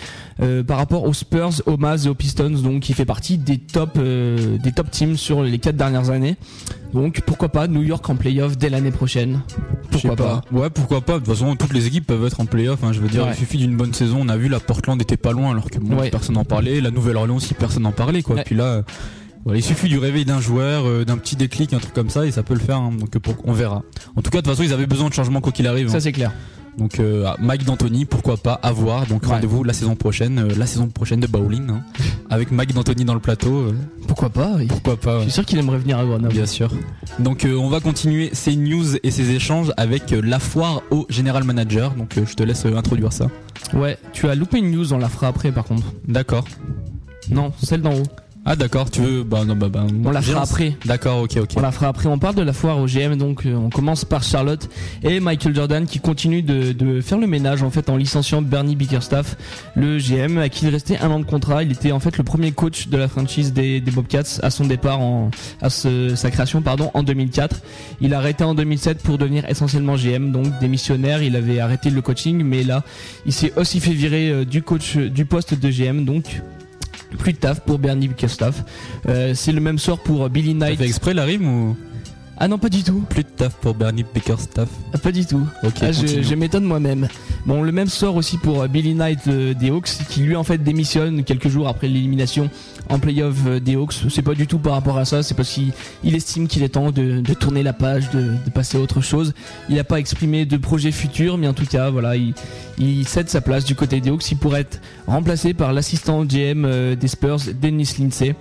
par 0.67 0.79
rapport 0.79 1.05
aux 1.05 1.13
Spurs, 1.13 1.51
aux 1.67 1.77
Mavs 1.77 2.07
et 2.07 2.09
aux 2.09 2.15
Pistons. 2.15 2.49
Donc 2.51 2.89
il 2.89 2.95
fait 2.95 3.05
partie 3.05 3.37
des 3.39 3.59
top 3.59 3.99
des 3.99 4.73
top 4.73 4.91
teams 4.91 5.17
sur 5.17 5.43
les 5.43 5.59
4 5.59 5.77
dernières 5.77 6.11
années. 6.11 6.37
Donc 6.95 7.21
pourquoi 7.27 7.51
pas 7.51 7.67
New 7.69 7.83
York 7.83 8.09
en 8.09 8.17
playoff 8.17 8.57
dès 8.57 8.71
l'année 8.71 8.91
prochaine? 8.91 9.41
Pourquoi 9.91 10.17
pas, 10.17 10.41
Ouais, 10.53 10.71
pourquoi 10.71 11.01
pas. 11.03 11.15
De 11.15 11.19
toute 11.25 11.29
façon, 11.35 11.55
toutes 11.57 11.75
les 11.75 11.87
équipes 11.87 12.07
peuvent 12.07 12.25
être 12.25 12.41
en 12.41 12.47
playoff. 12.47 12.83
Hein, 12.83 12.93
je 12.93 13.01
veux 13.01 13.09
dire, 13.09 13.25
Ouais. 13.25 13.31
il 13.35 13.37
suffit 13.39 13.59
d'une 13.59 13.77
bonne 13.77 13.93
saison. 13.93 14.19
On 14.23 14.29
a 14.29 14.37
vu 14.39 14.49
la 14.49 14.61
Portland 14.61 15.01
était 15.01 15.17
pas 15.19 15.33
loin 15.33 15.51
alors 15.53 15.71
que 15.71 15.79
Ouais. 15.79 16.11
personne 16.11 16.35
n'en 16.37 16.45
parlait. 16.45 16.81
La 16.81 16.91
Nouvelle-Orléans 16.91 17.37
aussi, 17.37 17.55
personne 17.55 17.83
n'en 17.83 17.93
parlait. 17.93 18.23
Quoi. 18.23 18.37
Ouais. 18.37 18.45
Puis 18.45 18.55
là, 18.55 18.65
euh, 18.65 18.83
voilà, 19.45 19.59
il 19.59 19.63
suffit 19.63 19.89
du 19.89 19.99
réveil 19.99 20.25
d'un 20.25 20.41
joueur, 20.41 20.87
euh, 20.87 21.05
d'un 21.05 21.17
petit 21.19 21.37
déclic, 21.37 21.73
un 21.73 21.79
truc 21.79 21.95
comme 21.95 22.11
ça, 22.11 22.27
et 22.27 22.31
ça 22.31 22.43
peut 22.43 22.55
le 22.55 22.61
faire. 22.61 22.77
hein. 22.79 22.93
donc 22.99 23.15
euh, 23.17 23.21
pour- 23.21 23.37
on 23.45 23.53
verra. 23.53 23.83
En 24.17 24.23
tout 24.23 24.31
cas, 24.31 24.39
de 24.39 24.43
toute 24.43 24.47
façon, 24.55 24.63
ils 24.63 24.73
avaient 24.73 24.87
besoin 24.87 25.09
de 25.09 25.15
changement 25.15 25.41
quoi 25.41 25.53
qu'il 25.53 25.67
arrive. 25.67 25.89
hein. 25.89 25.93
Ça 25.93 26.01
c'est 26.01 26.13
clair. 26.13 26.33
Donc 26.79 27.01
euh, 27.01 27.25
ah, 27.27 27.37
Mike 27.41 27.65
D'Antoni, 27.65 28.05
pourquoi 28.05 28.37
pas 28.37 28.55
avoir. 28.55 29.07
Donc 29.07 29.25
Ouais. 29.25 29.31
rendez-vous 29.31 29.65
la 29.65 29.73
saison 29.73 29.97
prochaine, 29.97 30.39
euh, 30.39 30.55
la 30.57 30.65
saison 30.67 30.87
prochaine 30.89 31.21
de 31.21 31.27
Bowling, 31.27 31.69
hein, 31.71 31.83
avec 32.31 32.51
Mike 32.53 32.73
D'Antoni 32.73 33.05
dans 33.05 33.15
le 33.15 33.21
plateau. 33.21 33.51
euh, 33.57 33.73
Pourquoi 34.07 34.31
pas 34.31 34.53
oui. 34.57 34.67
pourquoi 34.69 34.97
pas. 34.97 35.19
Je 35.19 35.23
suis 35.25 35.33
sûr 35.33 35.45
qu'il 35.45 35.59
aimerait 35.59 35.79
venir 35.79 35.99
à 35.99 36.05
Grenoble. 36.05 36.33
Bien 36.33 36.47
sûr. 36.47 36.71
Donc 37.19 37.45
on 37.47 37.69
va 37.69 37.81
continuer 37.81 38.31
ces 38.33 38.55
news 38.57 38.97
et 39.03 39.11
ces 39.11 39.31
échanges 39.33 39.73
avec 39.77 40.11
la 40.13 40.39
foire 40.39 40.83
au 40.91 41.05
General 41.11 41.43
Manager. 41.45 41.91
Donc 41.95 42.15
je 42.25 42.35
te 42.35 42.43
laisse 42.45 42.65
introduire 42.65 43.13
ça. 43.13 43.27
Ouais, 43.75 43.99
tu 44.13 44.29
as 44.29 44.35
loupé 44.35 44.59
une 44.59 44.71
news, 44.71 44.93
on 44.93 44.99
la 44.99 45.09
fera 45.09 45.27
après 45.27 45.51
par 45.53 45.65
contre. 45.65 45.93
D'accord. 46.07 46.45
Non, 47.31 47.53
celle 47.63 47.83
d'en 47.83 47.93
haut. 47.95 48.03
Ah 48.51 48.57
d'accord, 48.57 48.91
tu 48.91 49.03
veux 49.03 49.25
bah 49.25 49.45
non 49.45 49.55
bah, 49.55 49.69
bah 49.69 49.85
On 50.07 50.11
la 50.11 50.23
fera 50.23 50.41
après. 50.41 50.75
D'accord, 50.87 51.21
OK 51.21 51.37
OK. 51.37 51.51
On 51.57 51.61
la 51.61 51.71
fera 51.71 51.89
après. 51.89 52.09
On 52.09 52.19
parle 52.19 52.35
de 52.35 52.41
la 52.41 52.55
foire 52.55 52.79
au 52.79 52.87
GM, 52.87 53.15
donc 53.17 53.45
euh, 53.45 53.55
on 53.55 53.69
commence 53.69 54.07
par 54.07 54.23
Charlotte 54.23 54.71
et 55.03 55.21
Michael 55.21 55.55
Jordan 55.55 55.85
qui 55.85 56.01
continue 56.01 56.41
de, 56.41 56.73
de 56.73 57.03
faire 57.03 57.19
le 57.19 57.27
ménage 57.27 57.63
en 57.63 57.69
fait 57.69 57.91
en 57.91 57.97
licenciant 57.99 58.41
Bernie 58.41 58.75
Bickerstaff, 58.75 59.37
le 59.77 59.99
GM, 59.99 60.39
à 60.39 60.49
qui 60.49 60.65
il 60.65 60.71
restait 60.71 60.97
un 60.97 61.11
an 61.11 61.19
de 61.21 61.27
contrat. 61.27 61.63
Il 61.63 61.73
était 61.73 61.93
en 61.93 62.01
fait 62.01 62.17
le 62.17 62.25
premier 62.25 62.53
coach 62.53 62.89
de 62.89 62.97
la 62.97 63.07
franchise 63.07 63.53
des, 63.53 63.83
des 63.83 63.91
Bobcats 63.91 64.39
à 64.43 64.49
son 64.49 64.65
départ 64.65 65.03
en 65.03 65.31
à 65.61 65.69
ce- 65.69 66.15
sa 66.17 66.31
création 66.31 66.63
pardon 66.63 66.91
en 66.95 67.03
2004. 67.03 67.61
Il 68.01 68.15
a 68.15 68.17
arrêté 68.19 68.45
en 68.45 68.55
2007 68.55 69.03
pour 69.03 69.19
devenir 69.19 69.45
essentiellement 69.51 69.97
GM, 69.97 70.33
donc 70.33 70.47
démissionnaire. 70.59 71.23
Il 71.23 71.37
avait 71.37 71.61
arrêté 71.61 71.91
le 71.91 72.01
coaching, 72.01 72.43
mais 72.43 72.63
là 72.65 72.83
il 73.27 73.35
s'est 73.35 73.53
aussi 73.57 73.79
fait 73.79 73.93
virer 73.93 74.31
euh, 74.31 74.45
du 74.47 74.63
coach 74.63 74.97
du 74.97 75.27
poste 75.27 75.53
de 75.53 75.69
GM, 75.71 76.07
donc 76.07 76.41
plus 77.17 77.33
de 77.33 77.39
taf 77.39 77.61
pour 77.61 77.79
Bernie 77.79 78.09
Bickerstaff. 78.09 78.63
Euh, 79.09 79.33
c'est 79.35 79.53
le 79.53 79.61
même 79.61 79.79
sort 79.79 80.01
pour 80.01 80.29
Billy 80.29 80.55
T'as 80.55 80.67
Knight. 80.67 80.79
fait 80.79 80.87
exprès 80.87 81.15
la 81.15 81.25
rime 81.25 81.47
ou 81.49 81.77
Ah 82.41 82.47
non, 82.47 82.57
pas 82.59 82.69
du 82.69 82.85
tout. 82.85 83.01
plus 83.11 83.25
de 83.25 83.29
taf 83.29 83.55
pour 83.55 83.75
Bernie 83.75 84.05
Bickerstaff 84.15 84.69
Ah, 84.93 84.99
Pas 84.99 85.11
du 85.11 85.27
tout. 85.27 85.45
OK, 85.65 85.73
Ah, 85.83 85.91
je 85.91 86.35
m'étonne 86.37 86.63
moi-même. 86.65 87.09
Bon, 87.47 87.63
le 87.63 87.73
même 87.73 87.89
sort 87.89 88.15
aussi 88.15 88.39
pour 88.39 88.63
euh, 88.63 88.69
Billy 88.69 88.95
Knight 88.95 89.21
euh, 89.27 89.55
des 89.55 89.71
Hawks, 89.71 89.89
qui 90.09 90.21
lui 90.21 90.37
en 90.37 90.45
fait 90.45 90.59
démissionne 90.59 91.25
quelques 91.25 91.49
jours 91.49 91.67
après 91.67 91.89
l'élimination 91.89 92.49
en 92.91 93.01
playoff 93.01 93.35
euh, 93.47 93.59
des 93.59 93.75
Hawks. 93.75 93.95
C'est 94.09 94.23
pas 94.23 94.35
du 94.35 94.47
tout 94.47 94.59
par 94.59 94.75
rapport 94.75 94.99
à 94.99 95.05
ça, 95.05 95.23
c'est 95.25 95.35
parce 95.35 95.49
qu'il 95.51 95.73
il 96.05 96.15
estime 96.15 96.47
qu'il 96.47 96.63
est 96.63 96.69
temps 96.71 96.93
de, 96.93 97.21
de 97.21 97.35
tourner 97.35 97.63
la 97.65 97.73
page, 97.73 98.11
de, 98.11 98.21
de 98.45 98.51
passer 98.55 98.79
à 98.79 98.81
autre 98.81 99.01
chose. 99.01 99.35
Il 99.69 99.75
n'a 99.75 99.85
pas 99.85 99.99
exprimé 99.99 100.45
de 100.47 100.57
projet 100.59 100.93
futur, 100.93 101.39
mais 101.39 101.49
en 101.49 101.55
tout 101.55 101.67
cas, 101.67 101.91
voilà, 101.91 102.15
il, 102.15 102.35
il 102.79 103.07
cède 103.09 103.29
sa 103.29 103.41
place 103.41 103.65
du 103.65 103.75
côté 103.75 104.01
des 104.01 104.11
Hawks. 104.11 104.31
Il 104.31 104.37
pourrait 104.37 104.61
être 104.61 104.81
remplacé 105.09 105.55
par 105.55 105.73
l'assistant 105.73 106.25
GM 106.25 106.65
euh, 106.65 106.95
des 106.95 107.09
Spurs, 107.09 107.41
Dennis 107.61 107.95
Lindsay. 107.99 108.37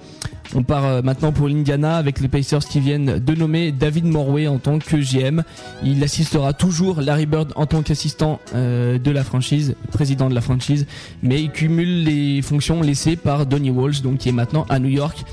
On 0.56 0.64
part 0.64 0.86
euh, 0.86 1.02
maintenant 1.02 1.32
pour 1.32 1.48
l'Indiana 1.48 1.98
avec 1.98 2.20
les 2.20 2.28
Pacers 2.28 2.66
qui 2.66 2.80
viennent 2.80 3.20
de 3.20 3.36
nommer 3.36 3.72
David 3.72 4.06
Morway 4.06 4.48
en 4.48 4.60
tant 4.60 4.80
que 4.80 4.98
GM. 4.98 5.44
Il 5.84 6.04
assistera 6.04 6.54
toujours 6.54 7.02
Larry 7.02 7.26
Bird 7.26 7.52
en 7.56 7.66
tant 7.66 7.82
qu'assistant 7.82 8.40
euh, 8.56 8.98
de 8.98 9.12
la 9.12 9.24
franchise, 9.24 9.76
président 9.92 10.30
de 10.30 10.36
la 10.36 10.42
franchise, 10.42 10.86
mais 11.22 11.42
il 11.42 11.52
cumule 11.52 12.04
les 12.04 12.42
fonctions 12.42 12.82
laissées 12.82 13.16
par 13.16 13.46
Donny 13.46 13.70
Walsh, 13.70 14.02
donc 14.02 14.20
qui 14.20 14.30
est 14.30 14.34
maintenant 14.34 14.66
à 14.70 14.80
New 14.80 14.90
York 14.90 15.24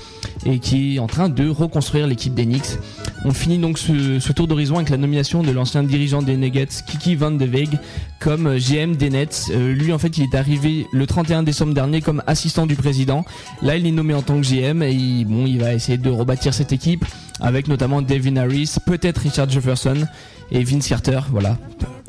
et 0.46 0.58
qui 0.58 0.96
est 0.96 0.98
en 0.98 1.06
train 1.06 1.28
de 1.28 1.48
reconstruire 1.48 2.06
l'équipe 2.06 2.34
des 2.34 2.44
Knicks. 2.44 2.78
On 3.24 3.32
finit 3.32 3.58
donc 3.58 3.78
ce, 3.78 4.32
tour 4.32 4.46
d'horizon 4.46 4.76
avec 4.76 4.90
la 4.90 4.98
nomination 4.98 5.42
de 5.42 5.50
l'ancien 5.50 5.82
dirigeant 5.82 6.20
des 6.20 6.36
Nuggets, 6.36 6.68
Kiki 6.86 7.14
Van 7.14 7.30
de 7.30 7.44
Veeg, 7.46 7.78
comme 8.20 8.56
GM 8.58 8.96
des 8.96 9.08
Nets. 9.08 9.50
Euh, 9.50 9.72
lui, 9.72 9.92
en 9.92 9.98
fait, 9.98 10.18
il 10.18 10.24
est 10.24 10.34
arrivé 10.34 10.86
le 10.92 11.06
31 11.06 11.42
décembre 11.42 11.72
dernier 11.72 12.02
comme 12.02 12.22
assistant 12.26 12.66
du 12.66 12.74
président. 12.74 13.24
Là, 13.62 13.76
il 13.76 13.86
est 13.86 13.92
nommé 13.92 14.12
en 14.12 14.20
tant 14.20 14.38
que 14.38 14.46
GM 14.46 14.82
bon, 15.26 15.46
il 15.46 15.60
va 15.60 15.74
essayer 15.74 15.98
de 15.98 16.10
rebâtir 16.10 16.54
cette 16.54 16.72
équipe 16.72 17.04
avec 17.40 17.68
notamment 17.68 18.02
Devin 18.02 18.36
Harris, 18.36 18.76
peut-être 18.86 19.18
Richard 19.18 19.50
Jefferson 19.50 20.06
et 20.50 20.62
Vince 20.64 20.88
Carter, 20.88 21.20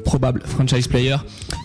probable 0.03 0.41
franchise 0.45 0.87
player. 0.87 1.17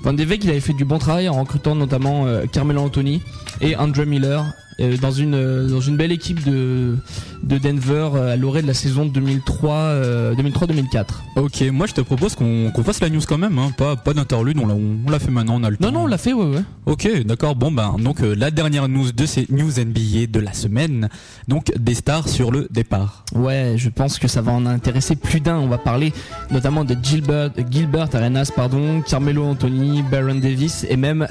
Van 0.03 0.13
de 0.13 0.23
il 0.23 0.51
avait 0.51 0.61
fait 0.61 0.73
du 0.73 0.85
bon 0.85 0.99
travail 0.99 1.29
en 1.29 1.41
recrutant 1.41 1.75
notamment 1.75 2.27
euh, 2.27 2.47
Carmelo 2.51 2.81
Anthony 2.83 3.21
et 3.61 3.77
Andre 3.77 4.05
Miller 4.05 4.45
euh, 4.81 4.97
dans 4.97 5.11
une 5.11 5.35
euh, 5.35 5.69
dans 5.69 5.81
une 5.81 5.97
belle 5.97 6.13
équipe 6.13 6.43
de 6.45 6.97
de 7.43 7.59
Denver 7.59 8.11
à 8.31 8.37
l'orée 8.37 8.63
de 8.63 8.67
la 8.67 8.75
saison 8.75 9.07
2003 9.07 9.75
euh, 9.75 10.35
2003-2004. 10.35 11.05
OK, 11.37 11.63
moi 11.73 11.87
je 11.87 11.93
te 11.95 12.01
propose 12.01 12.35
qu'on 12.35 12.71
qu'on 12.71 12.83
fasse 12.83 13.01
la 13.01 13.09
news 13.11 13.21
quand 13.27 13.39
même 13.39 13.59
hein, 13.59 13.73
pas 13.77 13.97
pas 13.97 14.15
d'interlude, 14.15 14.59
on 14.59 14.67
l'a 14.67 14.75
on 14.75 15.11
l'a 15.11 15.19
fait 15.19 15.31
maintenant, 15.31 15.57
on 15.61 15.65
a 15.65 15.71
le 15.71 15.77
Non 15.81 15.89
temps. 15.89 15.93
non, 15.95 16.05
on 16.05 16.07
l'a 16.07 16.19
fait 16.19 16.33
ouais 16.33 16.47
ouais. 16.47 16.63
Ok, 16.87 17.25
d'accord. 17.25 17.57
Bon 17.57 17.71
ben 17.73 17.97
donc 17.99 18.23
euh, 18.23 18.35
la 18.35 18.51
dernière 18.51 18.89
news 18.89 19.13
de 19.13 19.27
ces 19.27 19.47
news 19.51 19.71
NBA 19.71 20.27
de 20.31 20.41
la 20.41 20.53
semaine, 20.53 21.09
donc 21.49 21.73
des 21.79 21.95
stars 21.95 22.29
sur 22.29 22.51
le 22.51 22.67
départ. 22.71 23.25
Ouais, 23.35 23.75
je 23.77 23.89
pense 23.91 24.19
que 24.19 24.29
ça 24.29 24.41
va 24.43 24.53
en 24.53 24.65
intéresser 24.67 25.17
plus 25.17 25.41
d'un. 25.41 25.57
On 25.59 25.69
va 25.69 25.79
parler 25.79 26.13
notamment 26.51 26.85
de 26.85 26.97
Gilbert, 27.03 27.51
Gilbert 27.71 28.09
Arenas, 28.21 28.53
pardon, 28.55 29.01
Carmelo 29.01 29.45
Anthony, 29.45 30.03
Baron 30.03 30.35
Davis 30.35 30.85
et 30.91 30.99
même 30.99 31.27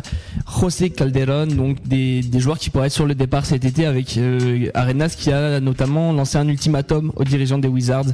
José 0.60 0.90
Calderon, 0.90 1.46
donc 1.46 1.78
des, 1.86 2.24
joueurs 2.40 2.58
qui 2.58 2.72
pourraient 2.72 2.88
être 2.88 2.94
sur 2.94 3.06
le 3.06 3.14
départ 3.14 3.46
cet 3.46 3.64
été 3.64 3.86
avec 3.86 4.18
euh, 4.18 4.72
Arenas 4.74 5.16
qui 5.16 5.32
a 5.32 5.60
notamment 5.60 6.12
lancé 6.14 6.40
un 6.40 6.48
ultimatum 6.48 7.12
aux 7.16 7.24
dirigeants 7.24 7.60
des 7.60 7.68
Wizards 7.68 8.08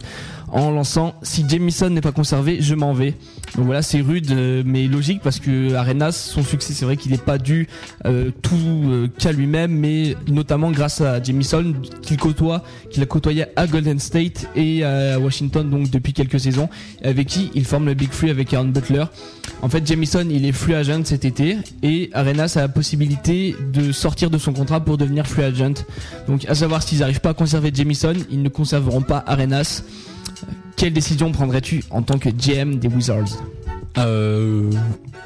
en 0.51 0.71
lançant 0.71 1.15
si 1.21 1.47
Jamison 1.47 1.89
n'est 1.89 2.01
pas 2.01 2.11
conservé, 2.11 2.57
je 2.61 2.75
m'en 2.75 2.93
vais. 2.93 3.15
Donc 3.55 3.65
voilà, 3.65 3.81
c'est 3.81 4.01
rude 4.01 4.31
euh, 4.31 4.63
mais 4.65 4.87
logique 4.87 5.21
parce 5.23 5.39
que 5.39 5.73
Arenas, 5.73 6.11
son 6.11 6.43
succès, 6.43 6.73
c'est 6.73 6.85
vrai 6.85 6.97
qu'il 6.97 7.11
n'est 7.11 7.17
pas 7.17 7.37
dû 7.37 7.67
euh, 8.05 8.31
tout 8.41 8.55
euh, 8.55 9.07
qu'à 9.17 9.31
lui-même, 9.31 9.71
mais 9.71 10.15
notamment 10.27 10.71
grâce 10.71 11.01
à 11.01 11.21
Jamison 11.21 11.73
qu'il 12.01 12.17
côtoie, 12.17 12.63
qu'il 12.89 13.01
a 13.01 13.05
côtoyé 13.05 13.45
à 13.55 13.67
Golden 13.67 13.99
State 13.99 14.47
et 14.55 14.83
à 14.83 15.19
Washington 15.19 15.69
donc 15.69 15.89
depuis 15.89 16.13
quelques 16.13 16.39
saisons, 16.39 16.69
avec 17.03 17.27
qui 17.27 17.51
il 17.55 17.65
forme 17.65 17.85
le 17.85 17.93
Big 17.93 18.11
Free 18.11 18.29
avec 18.29 18.53
Aaron 18.53 18.65
Butler. 18.65 19.05
En 19.61 19.69
fait, 19.69 19.85
Jamison, 19.87 20.25
il 20.29 20.45
est 20.45 20.51
free 20.51 20.75
agent 20.75 21.05
cet 21.05 21.25
été 21.25 21.57
et 21.81 22.09
Arenas 22.13 22.53
a 22.55 22.61
la 22.61 22.67
possibilité 22.67 23.55
de 23.73 23.91
sortir 23.91 24.29
de 24.29 24.37
son 24.37 24.53
contrat 24.53 24.79
pour 24.79 24.97
devenir 24.97 25.25
free 25.27 25.43
agent. 25.43 25.85
Donc, 26.27 26.45
à 26.45 26.55
savoir 26.55 26.83
s'ils 26.83 26.99
n'arrivent 26.99 27.21
pas 27.21 27.29
à 27.29 27.33
conserver 27.33 27.71
Jamison, 27.73 28.13
ils 28.29 28.41
ne 28.41 28.49
conserveront 28.49 29.01
pas 29.01 29.23
Arenas. 29.25 29.83
Quelle 30.75 30.93
décision 30.93 31.31
prendrais-tu 31.31 31.83
en 31.89 32.01
tant 32.01 32.17
que 32.17 32.29
GM 32.29 32.75
des 32.79 32.87
Wizards 32.87 33.41
Euh, 33.97 34.69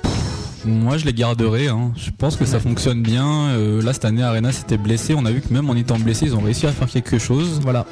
pff, 0.03 0.65
moi 0.65 0.97
je 0.97 1.05
les 1.05 1.13
garderai. 1.13 1.67
Hein. 1.69 1.91
Je 1.97 2.11
pense 2.15 2.35
que 2.35 2.45
ça 2.45 2.59
fonctionne 2.59 3.01
bien. 3.01 3.27
Euh, 3.49 3.81
là 3.81 3.93
cette 3.93 4.05
année 4.05 4.23
Arena 4.23 4.51
s'était 4.51 4.77
blessé. 4.77 5.15
On 5.17 5.25
a 5.25 5.31
vu 5.31 5.41
que 5.41 5.51
même 5.53 5.69
en 5.69 5.75
étant 5.75 5.97
blessé 5.97 6.25
ils 6.27 6.35
ont 6.35 6.41
réussi 6.41 6.67
à 6.67 6.71
faire 6.71 6.87
quelque 6.87 7.17
chose. 7.17 7.59
Voilà. 7.63 7.85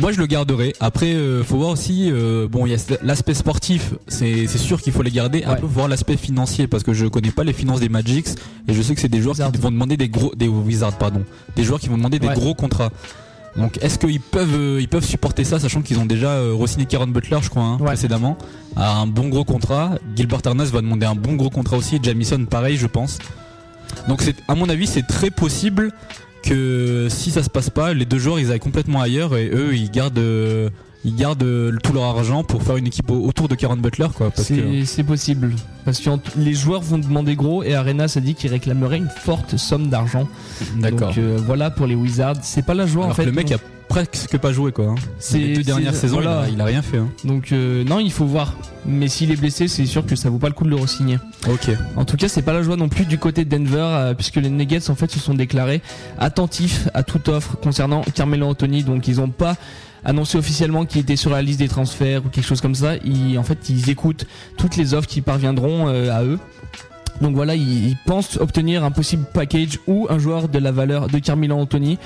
Moi 0.00 0.12
je 0.12 0.18
le 0.20 0.26
garderai. 0.26 0.72
Après 0.80 1.12
euh, 1.14 1.42
faut 1.42 1.56
voir 1.58 1.70
aussi. 1.70 2.08
euh, 2.12 2.46
bon 2.48 2.64
il 2.64 2.72
y 2.72 2.74
a 2.74 2.78
l'aspect 3.02 3.34
sportif. 3.34 3.92
C'est 4.06 4.46
sûr 4.46 4.80
qu'il 4.80 4.92
faut 4.92 5.02
les 5.02 5.10
garder. 5.10 5.42
Un 5.44 5.50
Ouais. 5.54 5.60
peu 5.60 5.66
voir 5.66 5.88
l'aspect 5.88 6.16
financier 6.16 6.68
parce 6.68 6.84
que 6.84 6.92
je 6.92 7.06
connais 7.06 7.32
pas 7.32 7.42
les 7.44 7.52
finances 7.52 7.80
des 7.80 7.88
Magics 7.88 8.28
et 8.68 8.72
je 8.72 8.80
sais 8.82 8.94
que 8.94 9.00
c'est 9.00 9.08
des 9.08 9.20
joueurs 9.20 9.34
qui 9.36 9.42
vont 9.58 9.70
demander 9.72 9.96
des 9.96 10.08
gros 10.08 10.32
des 10.36 10.46
Wizards 10.48 10.96
pardon. 10.96 11.24
Des 11.56 11.64
joueurs 11.64 11.80
qui 11.80 11.88
vont 11.88 11.96
demander 11.96 12.20
des 12.20 12.28
gros 12.28 12.54
contrats. 12.54 12.90
Donc 13.56 13.78
est-ce 13.82 13.98
qu'ils 13.98 14.20
peuvent 14.20 14.54
euh, 14.54 14.80
ils 14.80 14.88
peuvent 14.88 15.04
supporter 15.04 15.44
ça 15.44 15.58
sachant 15.58 15.82
qu'ils 15.82 15.98
ont 15.98 16.06
déjà 16.06 16.30
euh, 16.30 16.54
re-signé 16.54 16.86
Karen 16.86 17.12
Butler 17.12 17.38
je 17.42 17.50
crois 17.50 17.62
hein, 17.62 17.76
Ouais. 17.80 17.86
précédemment 17.86 18.38
à 18.76 18.96
un 18.98 19.06
bon 19.06 19.28
gros 19.28 19.44
contrat. 19.44 19.98
Gilbert 20.16 20.40
Arenas 20.46 20.66
va 20.72 20.80
demander 20.80 21.04
un 21.06 21.14
bon 21.14 21.34
gros 21.34 21.50
contrat 21.50 21.76
aussi. 21.76 21.98
Jamison 22.02 22.44
pareil 22.46 22.76
je 22.78 22.86
pense. 22.86 23.18
Donc 24.08 24.22
c'est 24.22 24.36
à 24.48 24.54
mon 24.54 24.68
avis 24.70 24.86
c'est 24.86 25.06
très 25.06 25.30
possible 25.30 25.92
que 26.42 27.08
si 27.10 27.30
ça 27.30 27.42
se 27.42 27.50
passe 27.50 27.68
pas 27.70 27.92
les 27.92 28.04
deux 28.06 28.18
joueurs 28.18 28.40
ils 28.40 28.50
aillent 28.50 28.58
complètement 28.58 29.00
ailleurs 29.02 29.36
et 29.36 29.48
eux 29.52 29.74
ils 29.76 29.90
gardent 29.90 30.18
euh, 30.18 30.70
ils 31.04 31.16
gardent 31.16 31.42
euh, 31.42 31.76
tout 31.82 31.92
leur 31.92 32.04
argent 32.04 32.44
pour 32.44 32.62
faire 32.62 32.76
une 32.76 32.86
équipe 32.86 33.10
au- 33.10 33.24
autour 33.26 33.48
de 33.48 33.54
Karen 33.54 33.80
Butler 33.80 34.06
quoi 34.14 34.30
parce 34.30 34.48
que 34.48 34.84
C'est 34.84 35.02
possible. 35.04 35.52
Parce 35.84 35.98
que 36.00 36.08
en 36.10 36.18
t- 36.18 36.30
les 36.36 36.54
joueurs 36.54 36.80
vont 36.82 36.98
demander 36.98 37.34
gros 37.34 37.62
et 37.64 37.74
Arenas 37.74 38.14
a 38.16 38.20
dit 38.20 38.34
qu'il 38.34 38.50
réclamerait 38.50 38.98
une 38.98 39.08
forte 39.08 39.56
somme 39.56 39.88
d'argent. 39.88 40.28
d'accord. 40.76 41.08
Donc 41.08 41.18
euh, 41.18 41.38
voilà 41.44 41.70
pour 41.70 41.86
les 41.86 41.94
Wizards. 41.96 42.36
C'est 42.42 42.64
pas 42.64 42.74
la 42.74 42.86
joie 42.86 43.04
Alors 43.04 43.12
en 43.12 43.14
fait. 43.16 43.24
que 43.24 43.28
le 43.30 43.34
mec 43.34 43.50
non. 43.50 43.56
a 43.56 43.60
presque 43.88 44.38
pas 44.38 44.52
joué 44.52 44.70
quoi. 44.72 44.86
hein. 44.90 44.94
C'est- 45.18 45.38
les 45.38 45.54
deux 45.56 45.62
dernières 45.64 45.94
saisons 45.94 46.18
il, 46.20 46.22
voilà. 46.22 46.40
a, 46.42 46.48
il 46.48 46.60
a 46.60 46.64
rien 46.64 46.82
fait. 46.82 46.98
hein. 46.98 47.08
Donc 47.24 47.50
euh, 47.52 47.82
non, 47.84 47.98
il 47.98 48.12
faut 48.12 48.24
voir. 48.24 48.54
Mais 48.86 49.08
s'il 49.08 49.30
est 49.32 49.36
blessé, 49.36 49.66
c'est 49.68 49.86
sûr 49.86 50.06
que 50.06 50.14
ça 50.16 50.30
vaut 50.30 50.38
pas 50.38 50.48
le 50.48 50.54
coup 50.54 50.64
de 50.64 50.70
le 50.70 50.76
re-signer. 50.76 51.18
Ok. 51.48 51.70
En 51.96 52.04
tout 52.04 52.16
cas, 52.16 52.28
c'est 52.28 52.42
pas 52.42 52.52
la 52.52 52.62
joie 52.62 52.76
non 52.76 52.88
plus 52.88 53.04
du 53.06 53.18
côté 53.18 53.44
de 53.44 53.50
Denver, 53.50 53.78
euh, 53.80 54.14
puisque 54.14 54.36
les 54.36 54.50
Nuggets 54.50 54.88
en 54.90 54.94
fait 54.94 55.10
se 55.10 55.18
sont 55.20 55.34
déclarés 55.34 55.82
attentifs 56.18 56.88
à 56.94 57.02
toute 57.02 57.28
offre 57.28 57.56
concernant 57.56 58.02
Carmelo 58.14 58.46
Anthony. 58.46 58.82
Donc 58.84 59.08
ils 59.08 59.20
ont 59.20 59.28
pas 59.28 59.56
annoncé 60.04 60.38
officiellement 60.38 60.84
qu'il 60.84 61.00
était 61.00 61.16
sur 61.16 61.30
la 61.30 61.42
liste 61.42 61.58
des 61.58 61.68
transferts 61.68 62.24
ou 62.26 62.28
quelque 62.28 62.44
chose 62.46 62.60
comme 62.60 62.74
ça. 62.74 62.96
Ils, 63.04 63.38
en 63.38 63.42
fait, 63.42 63.68
ils 63.68 63.90
écoutent 63.90 64.26
toutes 64.56 64.76
les 64.76 64.94
offres 64.94 65.08
qui 65.08 65.20
parviendront 65.20 65.88
euh, 65.88 66.10
à 66.12 66.22
eux. 66.24 66.38
Donc 67.20 67.34
voilà, 67.36 67.54
il, 67.54 67.88
il 67.90 67.96
pense 68.06 68.36
obtenir 68.38 68.84
un 68.84 68.90
possible 68.90 69.24
package 69.32 69.78
ou 69.86 70.06
un 70.10 70.18
joueur 70.18 70.48
de 70.48 70.58
la 70.58 70.72
valeur 70.72 71.08
de 71.08 71.18
Carmelo 71.18 71.56
Anthony 71.56 71.98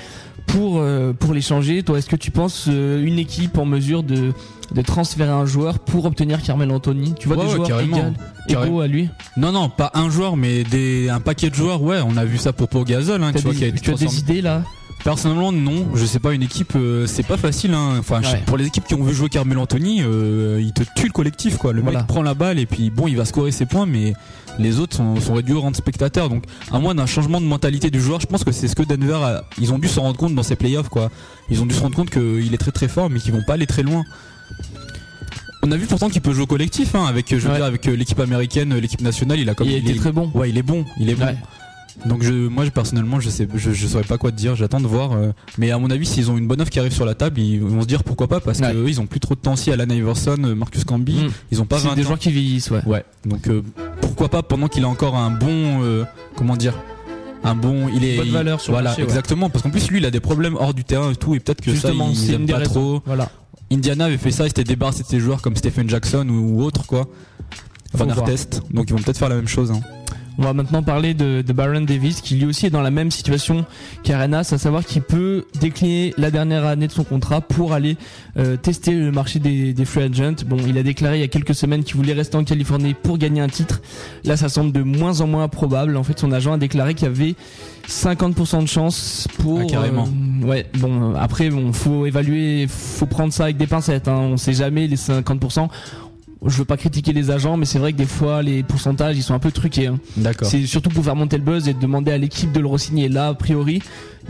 pour 0.45 0.77
euh, 0.79 1.13
pour 1.13 1.33
l'échanger. 1.33 1.81
Toi, 1.81 1.97
est-ce 1.97 2.09
que 2.09 2.15
tu 2.15 2.29
penses 2.29 2.65
euh, 2.67 3.03
une 3.03 3.17
équipe 3.17 3.57
en 3.57 3.65
mesure 3.65 4.03
de 4.03 4.33
de 4.73 4.81
transférer 4.81 5.29
un 5.31 5.45
joueur 5.45 5.79
pour 5.79 6.05
obtenir 6.05 6.41
Carmelo 6.43 6.75
Anthony? 6.75 7.15
Tu 7.17 7.27
vois 7.29 7.37
Ouais, 7.37 7.43
des 7.45 7.49
ouais, 7.49 7.55
joueurs 7.55 7.67
carrément. 7.69 8.13
égal- 8.49 8.65
égaux 8.67 8.81
à 8.81 8.87
lui? 8.87 9.09
Non, 9.37 9.51
non, 9.53 9.69
pas 9.69 9.91
un 9.95 10.09
joueur, 10.09 10.35
mais 10.37 10.63
des, 10.65 11.09
un 11.09 11.21
paquet 11.21 11.49
de 11.49 11.55
joueurs. 11.55 11.81
Ouais, 11.81 11.99
on 12.05 12.15
a 12.17 12.25
vu 12.25 12.37
ça 12.37 12.51
pour 12.53 12.67
Pau 12.67 12.83
Gasol, 12.83 13.23
hein, 13.23 13.31
tu 13.33 13.41
vois, 13.41 13.53
des- 13.53 13.57
qui 13.57 13.63
a 13.63 13.67
été 13.67 13.79
tu 13.79 13.91
as 13.91 13.93
des 13.95 14.19
idées 14.19 14.41
là? 14.41 14.61
Personnellement, 15.07 15.53
non. 15.53 15.87
Je 15.95 16.03
sais 16.05 16.19
pas, 16.19 16.33
une 16.33 16.43
équipe, 16.43 16.73
euh, 16.75 17.07
c'est 17.07 17.23
pas 17.25 17.37
facile. 17.37 17.73
Hein. 17.73 17.95
Enfin, 17.97 18.19
Ouais. 18.21 18.43
pour 18.45 18.57
les 18.57 18.65
équipes 18.65 18.83
qui 18.85 18.93
ont 18.93 19.03
vu 19.05 19.13
jouer 19.13 19.29
Carmelo 19.29 19.61
Anthony, 19.61 20.01
euh, 20.03 20.57
il 20.61 20.73
te 20.73 20.83
tue 20.97 21.05
le 21.07 21.13
collectif, 21.13 21.55
quoi. 21.55 21.71
Le 21.71 21.81
Voilà. 21.81 21.99
mec 21.99 22.07
prend 22.07 22.21
la 22.21 22.33
balle 22.33 22.59
et 22.59 22.65
puis 22.65 22.89
bon, 22.89 23.07
il 23.07 23.15
va 23.15 23.23
scorer 23.23 23.51
ses 23.53 23.65
points, 23.65 23.85
mais 23.85 24.11
les 24.59 24.79
autres 24.81 24.97
sont, 24.97 25.15
sont 25.21 25.33
réduits 25.35 25.53
au 25.53 25.61
rang 25.61 25.71
de 25.71 25.77
spectateurs. 25.77 26.27
Donc, 26.27 26.43
à 26.73 26.79
moins 26.79 26.93
d'un 26.93 27.05
changement 27.05 27.39
de 27.39 27.45
mentalité 27.45 27.89
du 27.89 28.01
joueur, 28.01 28.19
je 28.19 28.25
pense 28.27 28.43
que 28.43 28.51
c'est 28.51 28.67
ce 28.67 28.75
que 28.75 28.83
Denver, 28.83 29.13
a- 29.23 29.45
ils 29.61 29.71
ont 29.71 29.79
dû 29.79 29.87
se 29.87 29.97
rendre 30.01 30.17
compte 30.17 30.35
dans 30.35 30.43
ces 30.43 30.57
playoffs, 30.57 30.89
quoi. 30.89 31.09
Ils 31.49 31.61
ont 31.61 31.65
dû 31.65 31.73
se 31.73 31.79
rendre 31.79 31.95
compte 31.95 32.09
qu'il 32.09 32.53
est 32.53 32.57
très 32.57 32.71
très 32.71 32.89
fort, 32.89 33.09
mais 33.09 33.21
qu'ils 33.21 33.31
vont 33.31 33.43
pas 33.47 33.53
aller 33.53 33.65
très 33.65 33.83
loin. 33.83 34.03
On 35.63 35.71
a 35.71 35.77
vu 35.77 35.85
pourtant 35.87 36.09
qu'il 36.09 36.21
peut 36.21 36.33
jouer 36.33 36.43
au 36.43 36.47
collectif, 36.47 36.95
hein, 36.95 37.05
avec, 37.05 37.27
je 37.29 37.35
veux 37.37 37.49
Ouais. 37.49 37.55
dire, 37.55 37.65
avec 37.65 37.87
euh, 37.87 37.95
l'équipe 37.95 38.19
américaine, 38.19 38.75
l'équipe 38.75 39.01
nationale, 39.01 39.39
il 39.39 39.49
a 39.49 39.53
comme 39.55 39.67
Il 39.69 39.75
été 39.75 39.91
est- 39.91 39.95
très 39.95 40.11
bon. 40.11 40.29
Ouais, 40.33 40.49
il 40.49 40.57
est 40.57 40.63
bon, 40.63 40.83
il 40.99 41.09
est 41.09 41.15
bon. 41.15 41.27
Donc 42.05 42.21
je, 42.23 42.31
moi 42.31 42.63
je- 42.63 42.69
personnellement 42.69 43.19
je 43.19 43.29
sais, 43.29 43.47
je, 43.55 43.71
je 43.71 43.87
saurais 43.87 44.03
pas 44.03 44.17
quoi 44.17 44.31
te 44.31 44.35
dire. 44.37 44.55
J'attends 44.55 44.79
de 44.79 44.87
voir. 44.87 45.13
euh, 45.13 45.31
mais 45.57 45.71
à 45.71 45.77
mon 45.79 45.89
avis, 45.89 46.05
s'ils 46.05 46.29
ont 46.29 46.37
une 46.37 46.47
bonne 46.47 46.61
offre 46.61 46.69
qui 46.69 46.79
arrive 46.79 46.93
sur 46.93 47.05
la 47.05 47.15
table, 47.15 47.39
ils 47.39 47.59
vont 47.59 47.81
se 47.81 47.87
dire 47.87 48.03
pourquoi 48.03 48.27
pas 48.27 48.39
parce 48.39 48.59
Ouais. 48.59 48.71
que 48.71 48.77
eux, 48.77 48.87
ils 48.89 49.01
ont 49.01 49.07
plus 49.07 49.19
trop 49.19 49.35
de 49.35 49.39
temps 49.39 49.55
si 49.55 49.71
Alan 49.71 49.89
Iverson, 49.89 50.37
euh, 50.43 50.55
Marcus 50.55 50.83
Camby, 50.83 51.15
Mm. 51.15 51.29
ils 51.51 51.61
ont 51.61 51.65
pas 51.65 51.79
C'est 51.79 51.87
20 51.87 51.95
des 51.95 52.01
ans. 52.03 52.05
joueurs 52.05 52.19
qui 52.19 52.31
vieillissent, 52.31 52.69
ouais. 52.71 52.83
Ouais. 52.85 53.03
Donc 53.25 53.47
euh, 53.47 53.61
pourquoi 54.01 54.29
pas 54.29 54.43
pendant 54.43 54.67
qu'il 54.67 54.83
a 54.83 54.87
encore 54.87 55.15
un 55.15 55.31
bon, 55.31 55.81
euh, 55.83 56.03
comment 56.35 56.55
dire, 56.55 56.75
un 57.43 57.55
bon, 57.55 57.87
il 57.93 58.03
est 58.05 58.17
Bonne 58.17 58.27
il- 58.27 58.33
valeur 58.33 58.61
sur 58.61 58.71
le 58.71 58.75
voilà 58.75 58.89
marché, 58.91 59.01
ouais. 59.01 59.07
exactement 59.07 59.49
parce 59.49 59.63
qu'en 59.63 59.69
plus 59.69 59.87
lui 59.89 59.97
il 59.99 60.05
a 60.05 60.11
des 60.11 60.19
problèmes 60.19 60.55
hors 60.55 60.73
du 60.73 60.83
terrain 60.83 61.11
et 61.11 61.15
tout 61.15 61.33
et 61.35 61.39
peut-être 61.39 61.61
que 61.61 61.71
Justement, 61.71 62.13
ça 62.13 62.21
il 62.25 62.33
aime 62.33 62.45
pas 62.45 62.57
raisons. 62.57 62.71
trop. 62.71 63.01
Voilà. 63.05 63.29
Indiana 63.71 64.05
avait 64.05 64.17
fait 64.17 64.31
ça, 64.31 64.45
ils 64.45 64.49
s'étaient 64.49 64.63
débarrassés 64.63 65.03
de 65.03 65.07
ses 65.07 65.19
joueurs 65.19 65.41
comme 65.41 65.55
Stephen 65.55 65.89
Jackson 65.89 66.27
ou, 66.29 66.61
ou 66.61 66.63
autre 66.63 66.85
quoi. 66.85 67.07
Van 67.93 68.05
voir. 68.05 68.19
Artest. 68.19 68.61
Donc 68.71 68.89
ils 68.89 68.93
vont 68.93 69.01
peut-être 69.01 69.17
faire 69.17 69.29
la 69.29 69.35
même 69.35 69.47
chose. 69.47 69.71
Hein. 69.71 69.79
On 70.39 70.43
va 70.43 70.53
maintenant 70.53 70.83
parler 70.83 71.13
de, 71.15 71.41
de 71.41 71.53
Baron 71.53 71.81
Davis 71.81 72.21
qui 72.21 72.35
lui 72.35 72.45
aussi 72.45 72.67
est 72.67 72.69
dans 72.69 72.81
la 72.81 72.91
même 72.91 73.09
situation 73.09 73.65
qu'Arenas, 74.03 74.49
à 74.53 74.57
savoir 74.57 74.85
qu'il 74.85 75.01
peut 75.01 75.45
décliner 75.59 76.13
la 76.17 76.29
dernière 76.29 76.65
année 76.65 76.85
de 76.87 76.91
son 76.91 77.03
contrat 77.03 77.41
pour 77.41 77.73
aller 77.73 77.97
euh, 78.37 78.55
tester 78.55 78.91
le 78.93 79.11
marché 79.11 79.39
des, 79.39 79.73
des 79.73 79.85
free 79.85 80.03
agents. 80.03 80.35
Bon, 80.45 80.57
il 80.67 80.77
a 80.77 80.83
déclaré 80.83 81.17
il 81.17 81.21
y 81.21 81.23
a 81.23 81.27
quelques 81.27 81.55
semaines 81.55 81.83
qu'il 81.83 81.95
voulait 81.95 82.13
rester 82.13 82.37
en 82.37 82.43
Californie 82.43 82.93
pour 82.93 83.17
gagner 83.17 83.41
un 83.41 83.47
titre. 83.49 83.81
Là, 84.25 84.37
ça 84.37 84.47
semble 84.49 84.71
de 84.71 84.83
moins 84.83 85.21
en 85.21 85.27
moins 85.27 85.47
probable. 85.47 85.97
En 85.97 86.03
fait, 86.03 86.19
son 86.19 86.31
agent 86.31 86.53
a 86.53 86.57
déclaré 86.57 86.93
qu'il 86.93 87.07
y 87.07 87.11
avait 87.11 87.35
50% 87.87 88.61
de 88.61 88.67
chance 88.67 89.27
pour. 89.39 89.61
Ah, 89.61 89.65
carrément. 89.65 90.07
euh, 90.43 90.45
ouais. 90.45 90.65
Bon, 90.77 91.13
euh, 91.13 91.15
après, 91.19 91.49
bon, 91.49 91.73
faut 91.73 92.05
évaluer, 92.05 92.67
faut 92.69 93.05
prendre 93.05 93.33
ça 93.33 93.45
avec 93.45 93.57
des 93.57 93.67
pincettes. 93.67 94.07
Hein. 94.07 94.17
On 94.33 94.37
sait 94.37 94.53
jamais 94.53 94.87
les 94.87 94.97
50%. 94.97 95.67
Je 96.45 96.55
veux 96.57 96.65
pas 96.65 96.77
critiquer 96.77 97.13
les 97.13 97.31
agents, 97.31 97.57
mais 97.57 97.65
c'est 97.65 97.79
vrai 97.79 97.93
que 97.93 97.97
des 97.97 98.05
fois 98.05 98.41
les 98.43 98.61
pourcentages 98.63 99.17
ils 99.17 99.23
sont 99.23 99.33
un 99.33 99.39
peu 99.39 99.51
truqués. 99.51 99.87
hein. 99.87 99.99
D'accord. 100.17 100.47
C'est 100.47 100.65
surtout 100.65 100.89
pour 100.89 101.03
faire 101.03 101.15
monter 101.15 101.37
le 101.37 101.43
buzz 101.43 101.67
et 101.67 101.73
demander 101.73 102.11
à 102.11 102.17
l'équipe 102.17 102.51
de 102.51 102.59
le 102.59 102.67
re-signer. 102.67 103.09
Là, 103.09 103.29
a 103.29 103.33
priori, 103.33 103.81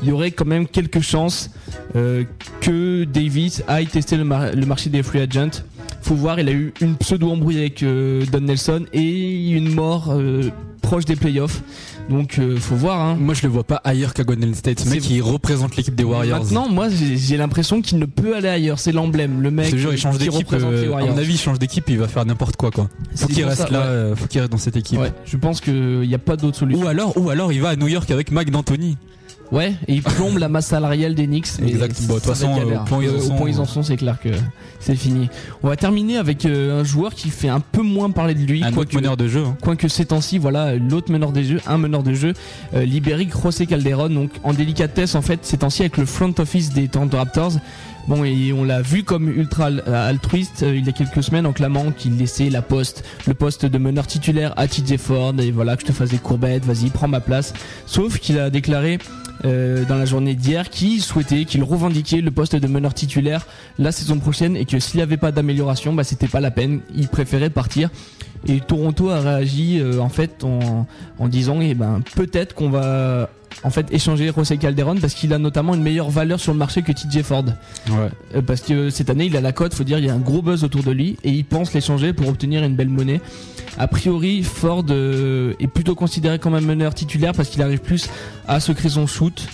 il 0.01 0.09
y 0.09 0.11
aurait 0.11 0.31
quand 0.31 0.45
même 0.45 0.67
quelques 0.67 1.01
chances 1.01 1.51
euh, 1.95 2.23
que 2.61 3.03
Davis 3.03 3.61
aille 3.67 3.87
tester 3.87 4.15
le, 4.17 4.23
mar- 4.23 4.53
le 4.55 4.65
marché 4.65 4.89
des 4.89 5.03
free 5.03 5.19
agents. 5.19 5.63
Faut 6.01 6.15
voir, 6.15 6.39
il 6.39 6.47
a 6.47 6.53
eu 6.53 6.73
une 6.79 6.95
pseudo 6.95 7.29
embrouille 7.29 7.57
avec 7.57 7.83
euh, 7.83 8.23
Don 8.31 8.39
Nelson 8.41 8.85
et 8.93 9.49
une 9.51 9.73
mort 9.73 10.07
euh, 10.11 10.49
proche 10.81 11.03
des 11.05 11.17
playoffs. 11.17 11.61
Donc, 12.09 12.39
euh, 12.39 12.57
faut 12.57 12.75
voir. 12.75 13.01
Hein. 13.01 13.17
Moi 13.19 13.33
je 13.33 13.43
le 13.43 13.49
vois 13.49 13.63
pas 13.63 13.81
ailleurs 13.83 14.13
qu'à 14.13 14.23
Golden 14.23 14.53
State. 14.55 14.79
Ce 14.79 14.89
mec 14.89 15.01
qui 15.01 15.19
représente 15.21 15.75
l'équipe 15.75 15.95
des 15.95 16.03
Warriors. 16.03 16.39
Maintenant, 16.39 16.69
moi, 16.69 16.87
j'ai 16.89 17.37
l'impression 17.37 17.81
qu'il 17.81 17.99
ne 17.99 18.05
peut 18.05 18.35
aller 18.35 18.47
ailleurs. 18.47 18.79
C'est 18.79 18.91
l'emblème. 18.91 19.41
Le 19.41 19.51
mec 19.51 19.75
jure, 19.75 19.93
il 19.93 19.97
change 19.97 20.17
qui 20.17 20.25
d'équipe. 20.25 20.47
euh, 20.53 20.93
à 20.95 21.05
mon 21.05 21.17
avis, 21.17 21.33
il 21.33 21.39
change 21.39 21.59
d'équipe, 21.59 21.85
il 21.89 21.97
va 21.97 22.07
faire 22.07 22.25
n'importe 22.25 22.55
quoi, 22.55 22.71
quoi. 22.71 22.89
Faut 23.15 23.27
qu'il 23.27 23.43
reste 23.45 23.57
ça, 23.63 23.69
là, 23.69 23.79
ouais. 23.79 23.85
euh, 23.85 24.15
faut 24.15 24.27
qu'il 24.27 24.39
reste 24.39 24.51
dans 24.51 24.57
cette 24.57 24.77
équipe. 24.77 24.99
Ouais, 24.99 25.11
je 25.25 25.37
pense 25.37 25.59
qu'il 25.61 26.01
n'y 26.01 26.15
a 26.15 26.19
pas 26.19 26.37
d'autre 26.37 26.57
solution. 26.57 26.85
Ou 26.85 26.87
alors, 26.87 27.17
ou 27.17 27.29
alors, 27.29 27.51
il 27.51 27.61
va 27.61 27.69
à 27.69 27.75
New 27.75 27.87
York 27.87 28.09
avec 28.11 28.31
Mac 28.31 28.49
D'Antoni. 28.49 28.97
Ouais, 29.51 29.73
et 29.87 29.93
ils 29.95 30.03
plombent 30.03 30.39
la 30.39 30.49
masse 30.49 30.67
salariale 30.67 31.15
des 31.15 31.25
Knicks. 31.25 31.47
mais 31.61 31.69
Exact. 31.69 32.01
Bon, 32.03 32.15
de 32.15 32.19
toute 32.19 32.27
façon, 32.29 32.51
au 32.51 32.85
point 32.85 33.01
ils 33.03 33.09
en 33.09 33.13
Euh, 33.13 33.19
sont, 33.19 33.33
au 33.33 33.37
point 33.37 33.49
ils 33.49 33.59
en 33.61 33.65
sont, 33.65 33.81
c'est 33.81 33.95
clair 33.95 34.17
que 34.21 34.29
c'est 34.79 34.95
fini. 34.95 35.29
On 35.63 35.69
va 35.69 35.75
terminer 35.77 36.17
avec 36.17 36.45
euh, 36.45 36.81
un 36.81 36.83
joueur 36.83 37.13
qui 37.13 37.29
fait 37.29 37.47
un 37.47 37.59
peu 37.61 37.81
moins 37.81 38.09
parler 38.11 38.33
de 38.35 38.41
lui. 38.45 38.61
Un 38.63 38.67
autre 38.67 38.75
quoique- 38.75 38.95
meneur 38.95 39.15
de 39.15 39.27
jeu. 39.27 39.43
hein. 39.45 39.55
Quoique 39.61 39.87
ces 39.87 40.05
temps-ci, 40.05 40.37
voilà, 40.37 40.75
l'autre 40.75 41.11
meneur 41.11 41.31
des 41.31 41.43
jeux, 41.45 41.61
un 41.65 41.77
meneur 41.77 42.03
de 42.03 42.13
jeu, 42.13 42.33
euh, 42.73 42.83
Liberic 42.83 43.31
José 43.41 43.65
Calderon, 43.67 44.09
donc 44.09 44.31
en 44.43 44.53
délicatesse 44.53 45.15
en 45.15 45.21
fait, 45.21 45.39
ces 45.43 45.57
temps-ci 45.57 45.81
avec 45.83 45.97
le 45.97 46.05
front 46.05 46.33
office 46.39 46.73
des 46.73 46.87
Toronto 46.89 47.15
Raptors. 47.17 47.53
Bon, 48.07 48.23
et 48.23 48.53
on 48.53 48.63
l'a 48.63 48.81
vu 48.81 49.03
comme 49.03 49.27
ultra 49.27 49.65
al- 49.65 49.83
altruiste 49.93 50.63
euh, 50.63 50.77
il 50.77 50.85
y 50.85 50.89
a 50.89 50.93
quelques 50.93 51.21
semaines 51.21 51.45
en 51.45 51.51
clamant 51.51 51.91
qu'il 51.91 52.17
laissait 52.17 52.49
la 52.49 52.61
poste, 52.61 53.03
le 53.27 53.33
poste 53.33 53.65
de 53.65 53.77
meneur 53.77 54.07
titulaire 54.07 54.53
à 54.55 54.67
TJ 54.67 54.95
Ford, 54.97 55.33
et 55.39 55.51
voilà, 55.51 55.75
que 55.75 55.81
je 55.81 55.87
te 55.87 55.91
fasse 55.91 56.11
des 56.11 56.17
courbettes, 56.17 56.63
vas-y, 56.63 56.89
prends 56.89 57.09
ma 57.09 57.19
place. 57.19 57.53
Sauf 57.85 58.19
qu'il 58.19 58.39
a 58.39 58.49
déclaré 58.49 58.99
euh, 59.43 59.83
dans 59.83 59.95
la 59.97 60.05
journée 60.05 60.35
d'hier 60.35 60.69
qu'il 60.69 61.01
souhaitait, 61.01 61.43
qu'il 61.43 61.63
revendiquait 61.63 62.21
le 62.21 62.31
poste 62.31 62.55
de 62.55 62.67
meneur 62.67 62.93
titulaire 62.93 63.45
la 63.77 63.91
saison 63.91 64.19
prochaine 64.19 64.55
et 64.55 64.63
que 64.63 64.79
s'il 64.79 64.97
n'y 64.99 65.03
avait 65.03 65.17
pas 65.17 65.33
d'amélioration, 65.33 65.93
bah 65.93 66.05
c'était 66.05 66.29
pas 66.29 66.39
la 66.39 66.49
peine, 66.49 66.79
il 66.95 67.09
préférait 67.09 67.49
partir. 67.49 67.89
Et 68.47 68.61
Toronto 68.61 69.09
a 69.09 69.19
réagi 69.19 69.79
euh, 69.81 69.99
en 69.99 70.09
fait 70.09 70.45
en, 70.45 70.87
en 71.19 71.27
disant 71.27 71.59
eh 71.59 71.73
ben 71.73 72.01
peut-être 72.15 72.55
qu'on 72.55 72.69
va 72.69 73.29
en 73.63 73.69
fait 73.69 73.91
échanger 73.93 74.31
José 74.35 74.57
Calderon 74.57 74.95
parce 74.95 75.13
qu'il 75.13 75.33
a 75.33 75.39
notamment 75.39 75.73
une 75.73 75.81
meilleure 75.81 76.09
valeur 76.09 76.39
sur 76.39 76.53
le 76.53 76.59
marché 76.59 76.81
que 76.81 76.91
TJ 76.91 77.23
Ford. 77.23 77.45
Ouais. 77.89 78.09
Euh, 78.35 78.41
parce 78.41 78.61
que 78.61 78.89
cette 78.89 79.09
année 79.09 79.25
il 79.25 79.37
a 79.37 79.41
la 79.41 79.51
cote, 79.51 79.73
faut 79.73 79.83
dire 79.83 79.99
il 79.99 80.05
y 80.05 80.09
a 80.09 80.13
un 80.13 80.19
gros 80.19 80.41
buzz 80.41 80.63
autour 80.63 80.83
de 80.83 80.91
lui 80.91 81.17
et 81.23 81.31
il 81.31 81.45
pense 81.45 81.73
l'échanger 81.73 82.13
pour 82.13 82.27
obtenir 82.27 82.63
une 82.63 82.75
belle 82.75 82.89
monnaie. 82.89 83.21
A 83.77 83.87
priori 83.87 84.43
Ford 84.43 84.85
euh, 84.89 85.53
est 85.59 85.67
plutôt 85.67 85.95
considéré 85.95 86.39
comme 86.39 86.55
un 86.55 86.61
meneur 86.61 86.93
titulaire 86.93 87.33
parce 87.33 87.49
qu'il 87.49 87.61
arrive 87.61 87.79
plus 87.79 88.09
à 88.47 88.59
se 88.59 88.71
créer 88.71 88.91
son 88.91 89.07
shoot 89.07 89.47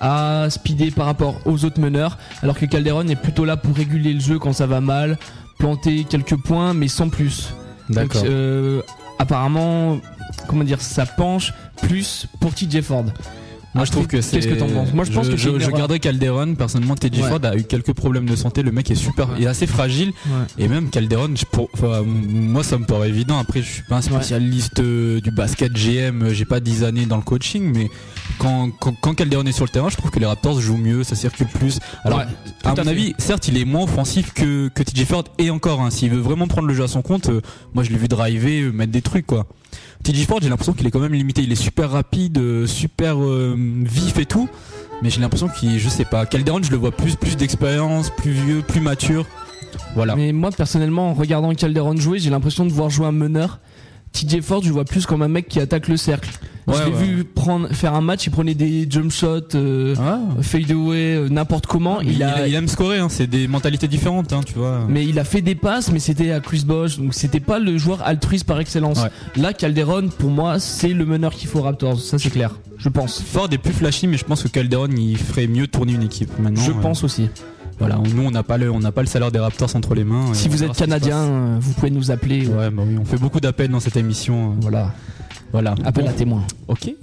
à 0.00 0.46
speeder 0.48 0.92
par 0.94 1.06
rapport 1.06 1.40
aux 1.44 1.64
autres 1.64 1.80
meneurs 1.80 2.16
alors 2.42 2.58
que 2.58 2.64
Calderon 2.64 3.06
est 3.08 3.20
plutôt 3.20 3.44
là 3.44 3.56
pour 3.56 3.76
réguler 3.76 4.14
le 4.14 4.20
jeu 4.20 4.38
quand 4.38 4.54
ça 4.54 4.66
va 4.66 4.80
mal 4.80 5.18
planter 5.58 6.04
quelques 6.04 6.36
points 6.36 6.72
mais 6.72 6.88
sans 6.88 7.10
plus 7.10 7.52
D'accord. 7.90 8.22
donc, 8.22 8.30
euh, 8.30 8.82
apparemment, 9.20 10.00
comment 10.48 10.64
dire, 10.64 10.80
ça 10.80 11.04
penche 11.04 11.52
plus 11.82 12.26
pour 12.40 12.54
TJ 12.54 12.80
Ford. 12.80 13.04
Moi 13.74 13.84
je 13.84 13.92
trouve 13.92 14.06
que 14.08 14.20
c'est. 14.20 14.36
Qu'est-ce 14.36 14.48
que 14.48 14.54
t'en 14.58 14.66
penses? 14.68 14.92
Moi, 14.92 15.04
je 15.04 15.12
pense 15.12 15.28
que 15.28 15.36
je, 15.36 15.50
garderais 15.70 16.00
Calderon. 16.00 16.54
Personnellement, 16.56 16.94
Ouais. 17.00 17.28
Ford 17.28 17.38
a 17.44 17.56
eu 17.56 17.62
quelques 17.62 17.92
problèmes 17.92 18.26
de 18.26 18.34
santé. 18.34 18.62
Le 18.62 18.72
mec 18.72 18.90
est 18.90 18.94
super, 18.96 19.28
Ouais. 19.28 19.34
il 19.38 19.44
est 19.44 19.48
assez 19.48 19.66
fragile. 19.68 20.08
Ouais. 20.26 20.64
Et 20.64 20.66
même 20.68 20.90
Calderon, 20.90 21.30
je- 21.36 21.44
pour- 21.44 21.68
enfin, 21.74 22.02
moi 22.04 22.64
ça 22.64 22.78
me 22.78 22.84
paraît 22.84 23.08
évident. 23.10 23.38
Après, 23.38 23.62
je 23.62 23.68
suis 23.70 23.82
pas 23.84 23.96
un 23.98 24.02
spécialiste 24.02 24.80
euh, 24.80 25.20
du 25.20 25.30
basket 25.30 25.72
GM. 25.72 26.22
euh, 26.22 26.34
J'ai 26.34 26.44
pas 26.44 26.58
10 26.60 26.82
années 26.84 27.06
dans 27.06 27.16
le 27.16 27.22
coaching, 27.22 27.70
mais 27.74 27.88
quand, 28.38 28.70
quand, 28.80 28.94
quand 29.00 29.14
Calderon 29.14 29.44
est 29.46 29.52
sur 29.52 29.64
le 29.66 29.70
terrain, 29.70 29.88
je 29.88 29.96
trouve 29.96 30.10
que 30.10 30.18
les 30.18 30.26
Raptors 30.26 30.60
jouent 30.60 30.76
mieux, 30.76 31.04
ça 31.04 31.14
circule 31.14 31.46
plus. 31.46 31.78
Alors, 32.04 32.18
Ouais, 32.18 32.24
à 32.64 32.70
à 32.70 32.74
mon 32.74 32.82
fait. 32.82 32.88
avis, 32.90 33.14
certes, 33.18 33.46
il 33.48 33.56
est 33.56 33.64
moins 33.64 33.84
offensif 33.84 34.32
que, 34.32 34.68
que 34.68 34.82
TJ 34.82 35.04
Ford. 35.04 35.24
Et 35.38 35.50
encore, 35.50 35.80
hein, 35.80 35.90
s'il 35.90 36.10
veut 36.10 36.20
vraiment 36.20 36.48
prendre 36.48 36.66
le 36.66 36.74
jeu 36.74 36.82
à 36.84 36.88
son 36.88 37.02
compte, 37.02 37.28
euh, 37.28 37.40
moi 37.74 37.84
je 37.84 37.90
l'ai 37.90 37.98
vu 37.98 38.08
driver, 38.08 38.62
euh, 38.64 38.72
mettre 38.72 38.92
des 38.92 39.02
trucs 39.02 39.26
quoi. 39.26 39.46
TJ 40.02 40.26
Ford, 40.26 40.38
j'ai 40.42 40.48
l'impression 40.48 40.72
qu'il 40.72 40.86
est 40.86 40.90
quand 40.90 41.00
même 41.00 41.12
limité. 41.12 41.42
Il 41.42 41.52
est 41.52 41.56
super 41.56 41.90
rapide, 41.90 42.38
euh, 42.38 42.66
super 42.66 43.22
euh, 43.22 43.54
vif 43.56 44.18
et 44.18 44.26
tout. 44.26 44.48
Mais 45.02 45.10
j'ai 45.10 45.20
l'impression 45.20 45.48
qu'il, 45.48 45.78
je 45.78 45.88
sais 45.88 46.04
pas, 46.04 46.26
Calderon, 46.26 46.62
je 46.62 46.70
le 46.70 46.76
vois 46.76 46.92
plus, 46.92 47.16
plus 47.16 47.36
d'expérience, 47.36 48.10
plus 48.10 48.32
vieux, 48.32 48.60
plus 48.60 48.80
mature. 48.80 49.26
Voilà. 49.94 50.14
Mais 50.14 50.32
moi, 50.32 50.50
personnellement, 50.50 51.10
en 51.10 51.14
regardant 51.14 51.54
Calderon 51.54 51.96
jouer, 51.96 52.18
j'ai 52.18 52.30
l'impression 52.30 52.66
de 52.66 52.72
voir 52.72 52.90
jouer 52.90 53.06
un 53.06 53.12
meneur. 53.12 53.60
TJ 54.12 54.40
Ford, 54.40 54.62
je 54.62 54.68
le 54.68 54.74
vois 54.74 54.84
plus 54.84 55.06
comme 55.06 55.22
un 55.22 55.28
mec 55.28 55.48
qui 55.48 55.60
attaque 55.60 55.88
le 55.88 55.96
cercle. 55.96 56.30
Ouais, 56.70 56.76
je 56.78 56.84
l'ai 56.90 56.96
ouais. 56.96 57.04
vu 57.04 57.24
prendre, 57.24 57.68
faire 57.68 57.94
un 57.94 58.00
match, 58.00 58.26
il 58.26 58.30
prenait 58.30 58.54
des 58.54 58.86
jump 58.88 59.10
shots, 59.10 59.54
euh, 59.54 59.94
fade 60.42 60.70
away, 60.70 61.16
euh, 61.16 61.28
n'importe 61.28 61.66
comment. 61.66 62.00
il, 62.00 62.12
il 62.12 62.22
a, 62.22 62.46
il 62.46 62.54
aime 62.54 62.68
scorer, 62.68 62.98
hein, 62.98 63.08
c'est 63.08 63.26
des 63.26 63.48
mentalités 63.48 63.88
différentes, 63.88 64.32
hein, 64.32 64.40
tu 64.44 64.54
vois. 64.54 64.84
Mais 64.88 65.04
il 65.06 65.18
a 65.18 65.24
fait 65.24 65.42
des 65.42 65.54
passes, 65.54 65.90
mais 65.92 65.98
c'était 65.98 66.32
à 66.32 66.40
Chris 66.40 66.64
Bosh, 66.66 66.98
donc 66.98 67.14
c'était 67.14 67.40
pas 67.40 67.58
le 67.58 67.78
joueur 67.78 68.02
altruiste 68.06 68.46
par 68.46 68.60
excellence. 68.60 69.02
Ouais. 69.02 69.42
Là, 69.42 69.52
Calderon, 69.52 70.08
pour 70.08 70.30
moi, 70.30 70.58
c'est 70.58 70.92
le 70.92 71.04
meneur 71.04 71.32
qu'il 71.34 71.48
faut 71.48 71.60
Raptors, 71.60 72.00
ça 72.00 72.18
c'est 72.18 72.30
clair. 72.30 72.56
Je 72.78 72.88
pense. 72.88 73.20
Ford 73.20 73.48
est 73.50 73.58
plus 73.58 73.74
flashy, 73.74 74.06
mais 74.06 74.16
je 74.16 74.24
pense 74.24 74.42
que 74.42 74.48
Calderon 74.48 74.88
il 74.96 75.18
ferait 75.18 75.46
mieux 75.46 75.66
tourner 75.66 75.92
une 75.92 76.02
équipe 76.02 76.30
maintenant. 76.38 76.62
je 76.62 76.72
pense 76.72 77.04
aussi. 77.04 77.28
Voilà, 77.80 77.96
nous 78.14 78.22
on 78.22 78.30
n'a 78.30 78.42
pas 78.42 78.58
le, 78.58 78.70
on 78.70 78.78
n'a 78.78 78.92
pas 78.92 79.00
le 79.00 79.06
salaire 79.08 79.32
des 79.32 79.38
Raptors 79.38 79.74
entre 79.74 79.94
les 79.94 80.04
mains. 80.04 80.34
Si 80.34 80.48
vous 80.48 80.62
êtes 80.62 80.72
canadien, 80.76 81.16
euh, 81.16 81.56
vous 81.58 81.72
pouvez 81.72 81.90
nous 81.90 82.10
appeler. 82.10 82.46
Ouais, 82.46 82.70
bah 82.70 82.82
oui, 82.86 82.96
on 83.00 83.04
fait 83.06 83.16
beaucoup 83.16 83.40
d'appels 83.40 83.70
dans 83.70 83.80
cette 83.80 83.96
émission. 83.96 84.50
euh, 84.50 84.54
Voilà. 84.60 84.92
Voilà. 85.50 85.74
Appel 85.84 86.04
Bon, 86.04 86.10
à 86.10 86.12
témoin. 86.12 86.42
Ok. 86.68 86.94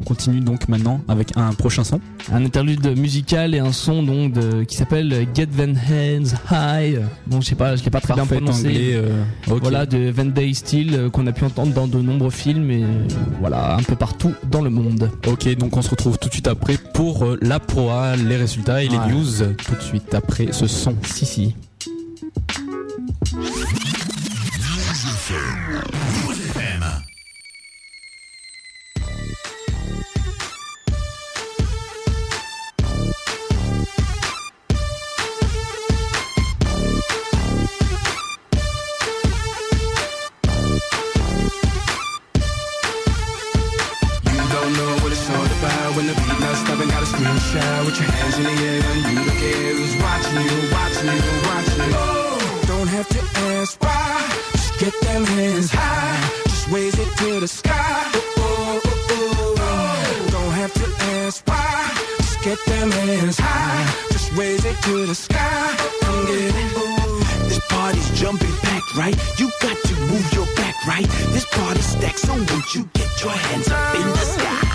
On 0.00 0.04
continue 0.04 0.40
donc 0.40 0.68
maintenant 0.68 1.00
avec 1.08 1.36
un 1.36 1.52
prochain 1.54 1.84
son. 1.84 2.00
Un 2.32 2.44
interlude 2.44 2.98
musical 2.98 3.54
et 3.54 3.60
un 3.60 3.72
son 3.72 4.02
donc 4.02 4.32
de- 4.32 4.64
qui 4.64 4.76
s'appelle 4.76 5.26
Get 5.34 5.46
Van 5.52 5.70
Hands 5.72 6.34
High. 6.50 7.00
Bon, 7.26 7.40
je 7.40 7.46
sais 7.46 7.54
pas, 7.54 7.76
je 7.76 7.84
l'ai 7.84 7.90
pas 7.90 8.00
très 8.00 8.12
bien 8.14 8.26
prononcé. 8.26 8.66
anglais. 8.66 8.92
euh. 8.94 9.22
Voilà, 9.46 9.86
de 9.86 10.10
Van 10.10 10.24
Day 10.24 10.52
Steel 10.52 10.94
euh, 10.94 11.10
qu'on 11.10 11.26
a 11.28 11.32
pu 11.32 11.44
entendre 11.44 11.72
dans 11.72 11.86
de 11.86 11.98
nombreux 11.98 12.30
films 12.30 12.70
et 12.70 12.82
euh, 12.82 12.86
voilà, 13.40 13.76
un 13.76 13.82
peu 13.82 13.94
partout 13.94 14.34
dans 14.50 14.62
le 14.62 14.70
monde. 14.70 15.10
Ok, 15.28 15.48
donc 15.56 15.76
on 15.76 15.82
se 15.82 15.90
retrouve 15.90 16.18
tout 16.18 16.28
de 16.28 16.34
suite 16.34 16.48
après 16.48 16.76
pour 16.92 17.24
la 17.40 17.60
proa, 17.60 18.16
les 18.16 18.36
résultats 18.36 18.82
et 18.82 18.88
Ouais. 18.88 18.98
les 19.06 19.12
news. 19.14 19.54
Tout 19.64 19.74
de 19.76 19.80
suite 19.82 20.12
après 20.14 20.48
ce 20.52 20.66
son. 20.66 20.96
Si, 21.04 21.24
si. 21.24 21.54
Shout 47.52 47.86
with 47.86 47.96
your 48.00 48.10
hands 48.10 48.36
in 48.38 48.44
the 48.44 48.56
air 48.70 48.82
and 48.92 49.02
you 49.08 49.14
don't 49.26 49.38
care 49.42 49.72
who's 49.76 49.96
watching 50.04 50.40
you, 50.48 50.58
watching 50.76 51.10
you, 51.18 51.32
watching 51.48 51.90
you. 51.92 52.66
Don't 52.72 52.88
have 52.96 53.08
to 53.16 53.20
ask 53.52 53.82
why. 53.82 54.14
Just 54.52 54.78
get 54.80 54.94
them 55.02 55.24
hands 55.24 55.70
high. 55.70 56.44
Just 56.44 56.68
raise 56.68 56.98
it 56.98 57.10
to 57.18 57.40
the 57.40 57.48
sky. 57.48 58.10
Oh, 58.36 58.80
oh, 58.84 59.06
oh, 59.10 59.54
oh. 59.58 60.28
Don't 60.36 60.54
have 60.60 60.72
to 60.80 60.86
ask 61.16 61.46
why. 61.46 61.92
Just 62.18 62.42
get 62.42 62.58
them 62.66 62.90
hands 62.90 63.38
high. 63.38 63.84
Just 64.12 64.32
raise 64.32 64.64
it 64.64 64.76
to 64.86 65.06
the 65.06 65.14
sky. 65.14 65.76
I'm 66.02 66.26
getting 66.26 66.70
This 67.48 67.60
party's 67.68 68.10
jumping 68.20 68.56
back, 68.62 68.82
right? 68.96 69.16
You 69.38 69.50
got 69.60 69.76
to 69.88 69.94
move 70.10 70.26
your 70.32 70.46
back, 70.56 70.74
right? 70.86 71.08
This 71.34 71.46
party 71.46 71.82
stacks, 71.82 72.22
so 72.22 72.32
won't 72.32 72.74
you 72.74 72.88
get 72.94 73.10
your 73.22 73.32
hands 73.32 73.68
up 73.68 73.94
in 73.96 74.06
the 74.08 74.24
sky? 74.36 74.73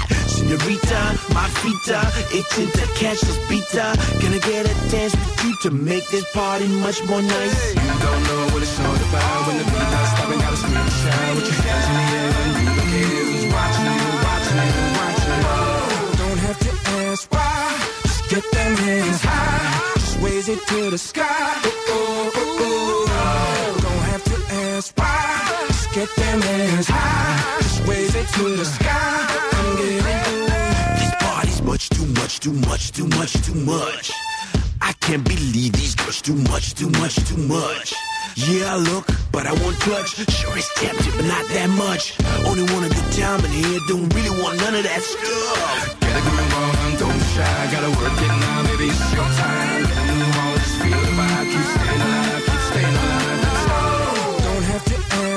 Senorita, 0.49 1.13
my 1.31 1.47
feet 1.61 1.93
are 1.93 2.09
itching 2.33 2.71
to 2.71 2.85
catch 2.97 3.21
this 3.21 3.37
beater. 3.47 3.93
Gonna 4.19 4.39
get 4.39 4.65
a 4.65 4.73
dance 4.89 5.13
with 5.13 5.43
you 5.45 5.55
to 5.61 5.69
make 5.69 6.09
this 6.09 6.25
party 6.33 6.67
much 6.67 7.03
more 7.03 7.21
nice. 7.21 7.75
You 7.75 7.81
don't 8.01 8.23
know 8.23 8.49
what 8.49 8.63
it's 8.63 8.79
all 8.79 8.95
about 8.95 9.45
when 9.45 9.57
the 9.59 9.63
beat 9.65 9.89
not 9.93 10.07
stopping. 10.09 10.39
Gotta 10.39 10.57
scream 10.57 10.77
and 10.77 10.91
shout 10.91 11.35
with 11.35 11.45
your 11.45 11.61
hands 11.61 11.85
in 11.85 11.93
the 11.93 12.05
air 12.17 12.33
and 12.41 12.53
you 12.57 12.65
don't 12.65 12.89
care 12.89 13.13
who's 13.29 13.45
watching 13.53 13.93
you, 13.93 14.09
watching 14.25 14.57
you, 14.73 14.85
watching 14.97 15.37
you. 15.37 16.17
Don't 16.17 16.39
have 16.47 16.59
to 16.65 16.71
ask 16.97 17.31
why. 17.31 17.77
Just 18.01 18.29
get 18.31 18.45
them 18.51 18.75
hands 18.77 19.21
high. 19.21 19.99
Just 19.99 20.19
raise 20.19 20.49
it 20.49 20.61
to 20.65 20.89
the 20.89 20.97
sky. 20.97 21.25
Oh, 21.29 22.31
oh, 22.33 22.57
oh, 22.59 23.05
oh. 23.07 23.81
Don't 23.85 24.03
have 24.11 24.23
to 24.23 24.55
ask 24.55 24.97
why. 24.97 25.38
Just 25.91 26.15
get 26.15 26.23
them 26.23 26.41
hands 26.41 26.87
high. 26.87 27.61
Just 27.61 27.87
raise 27.87 28.15
it 28.15 28.27
to 28.35 28.43
the 28.55 28.65
sky. 28.65 29.25
I'm 29.53 29.75
getting 29.77 30.03
This 30.99 31.15
party's 31.19 31.61
much 31.63 31.89
too 31.89 32.05
much, 32.05 32.39
too 32.39 32.53
much, 32.69 32.91
too 32.91 33.07
much, 33.07 33.33
too 33.41 33.55
much. 33.55 34.11
I 34.81 34.93
can't 34.99 35.23
believe 35.23 35.73
these 35.73 35.95
girls 35.95 36.21
too 36.21 36.35
much, 36.35 36.75
too 36.75 36.89
much, 37.01 37.15
too 37.27 37.37
much. 37.37 37.93
Yeah, 38.35 38.73
I 38.73 38.77
look, 38.77 39.07
but 39.31 39.47
I 39.47 39.53
won't 39.53 39.79
touch. 39.81 40.09
Sure, 40.29 40.57
it's 40.57 40.71
tempting, 40.75 41.13
but 41.17 41.25
not 41.25 41.45
that 41.57 41.69
much. 41.69 42.13
Only 42.45 42.63
want 42.71 42.85
a 42.85 42.89
good 42.93 43.11
time 43.13 43.43
in 43.45 43.51
here, 43.51 43.79
don't 43.87 44.13
really 44.13 44.41
want 44.41 44.57
none 44.57 44.75
of 44.75 44.83
that 44.83 45.01
stuff. 45.01 45.99
Get 46.01 46.13
a 46.13 46.21
groove 46.21 46.53
on, 46.53 46.97
don't 46.99 47.23
shy. 47.33 47.69
Gotta 47.71 47.89
work 47.97 48.13
it 48.13 48.27
now, 48.27 48.63
baby. 48.67 48.89
It's 48.89 49.13
your 49.13 49.25
time. 49.41 49.98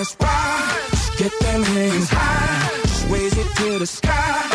Ask 0.02 0.20
why. 0.20 1.16
Get 1.16 1.32
them 1.40 1.62
hands 1.62 2.08
high. 2.10 2.82
Just 2.82 3.08
raise 3.08 3.36
it 3.38 3.46
to 3.58 3.78
the 3.78 3.86
sky. 3.86 4.48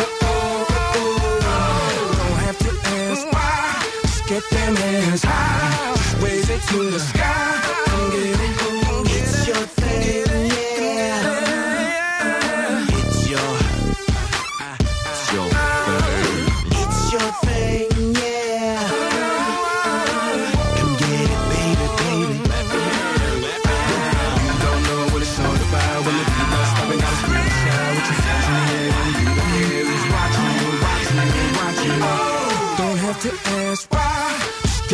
Don't 2.18 2.38
have 2.46 2.58
to 2.66 2.70
ask 3.00 3.24
why. 3.32 3.82
Just 4.02 4.26
get 4.28 4.44
them 4.50 4.76
hands 4.76 5.24
high. 5.24 6.24
Raise 6.24 6.50
it 6.50 6.62
to 6.72 6.90
the 6.90 7.00
sky. 7.00 7.62
I'm 7.86 8.10
getting 8.10 8.58
It's 8.60 8.77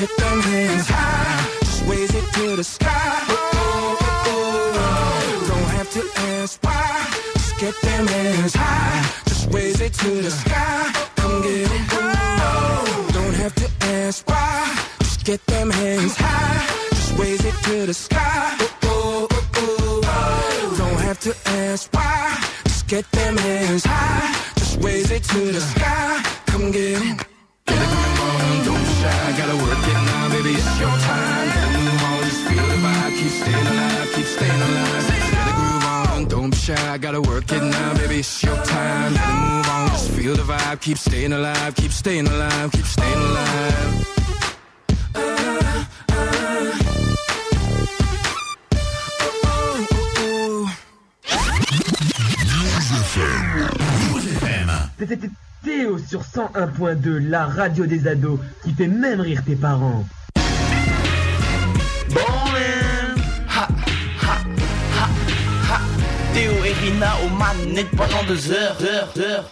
Get 0.05 0.17
them 0.19 0.41
hands 0.43 0.87
high. 0.87 1.49
Just 1.61 1.85
raise 1.87 2.15
it 2.15 2.27
to 2.35 2.57
the 2.57 2.63
sky. 2.63 3.25
Oh, 3.27 3.97
oh, 4.03 4.27
oh, 4.27 4.73
oh. 4.77 5.47
Don't 5.49 5.71
have 5.79 5.91
to 5.93 6.03
ask 6.33 6.63
why. 6.63 7.09
Just 7.33 7.59
get 7.59 7.75
them 7.81 8.07
hands 8.07 8.55
high. 8.55 9.01
Just 9.25 9.51
raise 9.51 9.81
it 9.81 9.95
to 9.95 10.11
the 10.21 10.31
sky. 10.31 10.93
I'm 11.17 11.41
getting 11.41 11.87
oh. 11.93 13.09
Don't 13.15 13.33
have 13.33 13.55
to 13.55 13.67
ask 13.97 14.29
why. 14.29 14.77
Just 14.99 15.25
get 15.25 15.47
them 15.47 15.71
hands 15.71 16.17
high. 16.19 16.91
Just 16.91 17.19
raise 17.19 17.43
it 17.43 17.55
to 17.65 17.87
the 17.87 17.95
sky. 17.95 18.59
Oh, 18.83 19.27
oh, 19.31 19.47
oh, 19.57 20.01
oh. 20.05 20.75
Don't 20.77 21.01
have 21.01 21.19
to 21.21 21.35
ask 21.63 21.91
why. 21.95 22.45
Just 22.65 22.89
get 22.89 23.11
them 23.13 23.39
hands 23.39 23.85
high. 23.87 24.35
Just 24.57 24.83
raise 24.83 25.11
it 25.11 25.25
to 25.25 25.51
the 25.51 25.63
sky. 25.63 26.23
Come 26.45 26.73
get 26.73 27.01
it. 27.01 27.34
Get 27.67 27.77
don't 28.65 28.87
shy. 29.01 29.35
Gotta 29.39 29.57
work 29.57 29.87
it 29.87 29.99
now, 30.09 30.29
baby. 30.31 30.53
It's 30.53 30.81
your 30.81 30.91
time. 30.91 31.49
Move 31.73 32.03
on, 32.05 32.23
just 32.25 32.43
feel 32.49 32.67
the 32.67 32.79
vibe. 32.85 33.15
Keep 33.19 33.31
staying 33.31 33.67
alive, 33.67 34.13
keep 34.15 34.27
staying 34.27 34.63
alive. 34.63 36.29
Don't 36.29 36.51
be 36.51 36.57
shy. 36.57 36.99
Gotta 36.99 37.21
work 37.21 37.51
it 37.53 37.63
now, 37.63 37.95
baby. 37.95 38.19
It's 38.19 38.43
your 38.43 38.57
time. 38.65 39.13
Move 39.13 39.69
on, 39.69 39.89
just 39.89 40.11
feel 40.11 40.35
the 40.35 40.43
vibe. 40.43 40.81
Keep 40.81 40.99
staying 40.99 41.33
alive, 41.33 41.75
keep 41.75 41.93
staying 41.93 42.29
alive, 42.29 42.73
keep 42.73 42.87
staying 42.87 43.19
alive. 43.19 44.15
C'était 54.97 55.29
Théo 55.65 55.97
sur 55.97 56.21
101.2, 56.21 57.19
la 57.31 57.47
radio 57.47 57.87
des 57.87 58.07
ados, 58.07 58.39
qui 58.63 58.73
fait 58.75 58.87
même 58.87 59.21
rire 59.21 59.43
tes 59.47 59.57
parents. 59.57 60.05
Ha. 63.57 63.69
Théo 66.35 66.53
et 66.65 66.73
Rina 66.73 67.13
au 67.25 67.31
manette 67.31 67.91
pendant 67.97 68.23
deux 68.29 68.53
heures, 68.53 68.77
heures, 68.83 69.15
heures. 69.19 69.51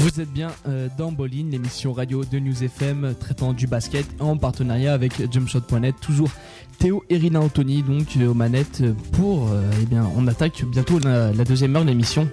Vous 0.00 0.20
êtes 0.20 0.32
bien 0.32 0.50
euh, 0.68 0.88
dans 0.96 1.10
Bolin, 1.12 1.46
l'émission 1.50 1.92
radio 1.92 2.24
de 2.24 2.38
News 2.38 2.62
FM 2.62 3.04
euh, 3.04 3.12
traitant 3.14 3.52
du 3.52 3.66
basket 3.66 4.06
en 4.20 4.36
partenariat 4.36 4.92
avec 4.94 5.12
jumpshot.net. 5.32 5.94
Toujours 6.00 6.30
Théo 6.78 7.02
et 7.10 7.16
Rina 7.16 7.40
Anthony 7.40 7.82
donc 7.82 8.06
euh, 8.16 8.28
aux 8.28 8.34
manettes 8.34 8.82
pour 9.12 9.48
euh, 9.50 9.62
eh 9.82 9.86
bien 9.86 10.08
on 10.16 10.26
attaque 10.28 10.64
bientôt 10.70 10.98
la, 11.00 11.32
la 11.32 11.44
deuxième 11.44 11.74
heure 11.76 11.82
de 11.82 11.88
l'émission. 11.88 12.28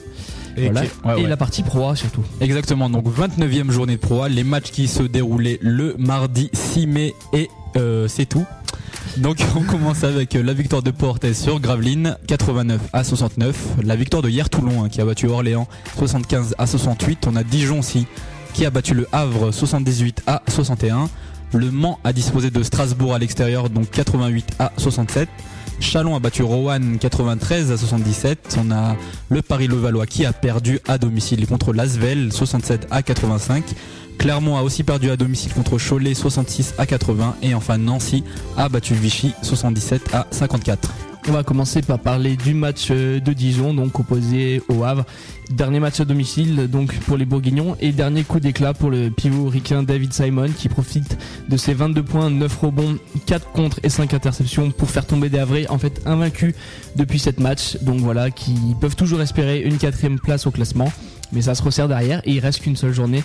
Et 0.58 0.66
Voilà. 0.66 0.82
qui- 0.86 1.08
ouais, 1.08 1.20
et 1.20 1.24
ouais. 1.24 1.30
la 1.30 1.38
partie 1.38 1.64
pro 1.64 1.90
A 1.90 1.96
surtout. 1.96 2.24
Exactement, 2.40 2.90
donc 2.90 3.06
29e 3.08 3.72
journée 3.72 3.96
de 3.96 4.02
Pro 4.02 4.22
A, 4.22 4.30
les 4.30 4.44
matchs 4.44 4.72
qui 4.72 4.88
se 4.88 5.04
déroulaient 5.04 5.60
le 5.62 5.96
mardi 5.98 6.50
6 6.54 6.88
mai 6.88 7.14
et 7.34 7.50
euh, 7.78 8.08
c'est 8.08 8.26
tout. 8.28 8.46
Donc 9.18 9.38
on 9.56 9.62
commence 9.62 10.04
avec 10.04 10.36
euh, 10.36 10.44
la 10.44 10.54
victoire 10.54 10.84
de 10.84 10.92
Portes 10.92 11.32
sur 11.34 11.60
Gravelines 11.60 12.18
89 12.28 12.82
à 12.92 13.04
69, 13.04 13.56
la 13.84 13.96
victoire 13.96 14.22
de 14.22 14.30
hier 14.30 14.50
Toulon 14.50 14.84
hein, 14.84 14.90
qui 14.90 15.00
a 15.00 15.06
battu 15.06 15.28
Orléans 15.28 15.68
75 15.98 16.56
à 16.58 16.68
68, 16.68 17.28
on 17.28 17.36
a 17.36 17.44
Dijon 17.44 17.80
aussi 17.80 18.08
qui 18.54 18.66
a 18.66 18.70
battu 18.70 18.94
le 18.94 19.08
Havre 19.12 19.52
78 19.52 20.24
à 20.28 20.42
61, 20.50 21.10
le 21.54 21.72
Mans 21.72 22.00
a 22.04 22.12
disposé 22.12 22.52
de 22.52 22.62
Strasbourg 22.64 23.14
à 23.14 23.20
l'extérieur 23.20 23.70
donc 23.70 23.90
88 23.92 24.56
à 24.60 24.72
67. 24.78 25.30
Chalon 25.80 26.16
a 26.16 26.20
battu 26.20 26.42
Roanne 26.42 26.98
93 27.00 27.72
à 27.72 27.78
77. 27.78 28.58
On 28.62 28.72
a 28.72 28.96
le 29.30 29.42
Paris-Levallois 29.42 30.06
qui 30.06 30.26
a 30.26 30.32
perdu 30.32 30.80
à 30.88 30.98
domicile 30.98 31.46
contre 31.48 31.74
Lasvel 31.74 32.32
67 32.32 32.88
à 32.92 33.04
85. 33.04 33.64
Clermont 34.18 34.58
a 34.58 34.62
aussi 34.62 34.84
perdu 34.84 35.10
à 35.10 35.18
domicile 35.18 35.54
contre 35.54 35.78
Cholet 35.78 36.14
66 36.14 36.76
à 36.78 36.86
80 36.86 37.38
et 37.42 37.54
enfin 37.54 37.78
Nancy 37.78 38.24
a 38.58 38.70
battu 38.70 38.94
Vichy 38.94 39.34
77 39.42 40.14
à 40.14 40.28
54. 40.32 40.94
On 41.28 41.32
va 41.32 41.44
commencer 41.44 41.82
par 41.82 41.98
parler 41.98 42.38
du 42.38 42.54
match 42.54 42.90
euh, 42.92 43.20
de 43.20 43.34
Dijon, 43.34 43.74
donc 43.74 44.00
opposé 44.00 44.62
au 44.70 44.84
Havre. 44.84 45.06
Dernier 45.50 45.80
match 45.80 46.00
à 46.00 46.06
domicile, 46.06 46.68
donc 46.68 46.96
pour 47.00 47.18
les 47.18 47.26
Bourguignons, 47.26 47.76
et 47.80 47.92
dernier 47.92 48.24
coup 48.24 48.40
d'éclat 48.40 48.76
pour 48.76 48.92
le 48.92 49.10
pivot 49.10 49.48
ricain 49.48 49.82
David 49.82 50.14
Simon, 50.14 50.50
qui 50.56 50.70
profite 50.70 51.18
de 51.50 51.58
ses 51.58 51.74
22 51.74 52.04
points, 52.04 52.30
9 52.30 52.56
rebonds, 52.58 52.98
4 53.26 53.52
contre 53.54 53.80
et 53.82 53.90
5 53.90 54.14
interceptions 54.14 54.70
pour 54.70 54.92
faire 54.92 55.08
tomber 55.08 55.30
des 55.30 55.40
Havrais, 55.40 55.68
en 55.68 55.80
fait 55.80 56.00
invaincus 56.06 56.54
depuis 56.96 57.18
cette 57.18 57.40
match. 57.40 57.78
Donc 57.82 58.02
voilà, 58.02 58.30
qui 58.30 58.54
peuvent 58.80 58.96
toujours 58.96 59.22
espérer 59.22 59.62
une 59.62 59.80
quatrième 59.80 60.20
place 60.20 60.46
au 60.46 60.52
classement, 60.52 60.92
mais 61.34 61.42
ça 61.42 61.56
se 61.56 61.64
resserre 61.64 61.88
derrière 61.88 62.22
et 62.26 62.34
il 62.34 62.40
reste 62.40 62.62
qu'une 62.62 62.76
seule 62.76 62.94
journée. 62.94 63.24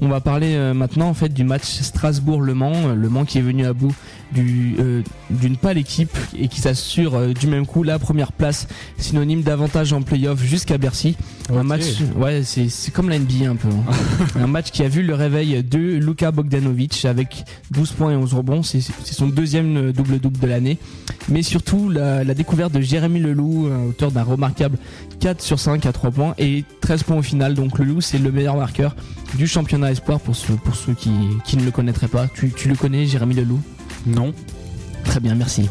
On 0.00 0.08
va 0.08 0.20
parler 0.20 0.54
euh, 0.54 0.74
maintenant 0.74 1.08
en 1.08 1.14
fait 1.14 1.30
du 1.30 1.42
match 1.42 1.64
Strasbourg-Le 1.64 2.52
Mans, 2.52 2.72
euh, 2.74 2.94
Le 2.94 3.08
Mans 3.08 3.24
qui 3.24 3.38
est 3.38 3.42
venu 3.42 3.64
à 3.64 3.72
bout 3.72 3.94
du, 4.32 4.76
euh, 4.78 5.02
d'une 5.30 5.56
pâle 5.56 5.78
équipe 5.78 6.16
et 6.38 6.48
qui 6.48 6.60
s'assure 6.60 7.14
euh, 7.14 7.32
du 7.32 7.46
même 7.46 7.66
coup 7.66 7.82
la 7.82 7.98
première 7.98 8.32
place, 8.32 8.66
synonyme 8.98 9.42
d'avantage 9.42 9.92
en 9.92 10.02
playoff 10.02 10.42
jusqu'à 10.42 10.78
Bercy. 10.78 11.16
Un 11.54 11.62
match, 11.62 11.84
ouais, 12.16 12.42
c'est, 12.44 12.90
comme 12.92 13.08
la 13.08 13.18
NBA 13.18 13.48
un 13.50 13.56
peu. 13.56 13.68
hein. 13.68 13.94
un 14.40 14.46
match 14.48 14.70
qui 14.72 14.82
a 14.82 14.88
vu 14.88 15.02
le 15.02 15.14
réveil 15.14 15.62
de 15.62 15.78
Luka 15.78 16.32
Bogdanovic 16.32 17.04
avec 17.04 17.44
12 17.70 17.92
points 17.92 18.12
et 18.12 18.16
11 18.16 18.34
rebonds. 18.34 18.62
C'est, 18.62 18.80
son 18.80 19.28
deuxième 19.28 19.76
euh, 19.76 19.92
double-double 19.92 20.38
de 20.40 20.46
l'année. 20.46 20.78
Mais 21.28 21.42
surtout 21.42 21.88
la, 21.88 22.24
la 22.24 22.34
découverte 22.34 22.72
de 22.72 22.80
Jérémy 22.80 23.20
Leloup, 23.20 23.66
euh, 23.66 23.88
auteur 23.90 24.10
d'un 24.10 24.22
remarquable 24.24 24.76
4 25.20 25.40
sur 25.40 25.58
5 25.58 25.86
à 25.86 25.92
3 25.92 26.10
points 26.10 26.34
et 26.38 26.64
13 26.80 27.04
points 27.04 27.16
au 27.16 27.22
final. 27.22 27.54
Donc 27.54 27.78
Leloup, 27.78 28.00
c'est 28.00 28.18
le 28.18 28.32
meilleur 28.32 28.56
marqueur 28.56 28.96
du 29.36 29.46
championnat 29.46 29.92
espoir 29.92 30.18
pour 30.20 30.34
ceux, 30.36 30.54
pour 30.54 30.74
ceux 30.74 30.94
qui, 30.94 31.10
qui 31.44 31.56
ne 31.56 31.64
le 31.64 31.70
connaîtraient 31.70 32.08
pas. 32.08 32.26
Tu, 32.28 32.50
tu 32.56 32.68
le 32.68 32.74
connais, 32.74 33.06
Jérémy 33.06 33.34
Leloup? 33.34 33.60
Non, 34.06 34.32
Très 35.06 35.20
bien, 35.20 35.34
merci. 35.34 35.68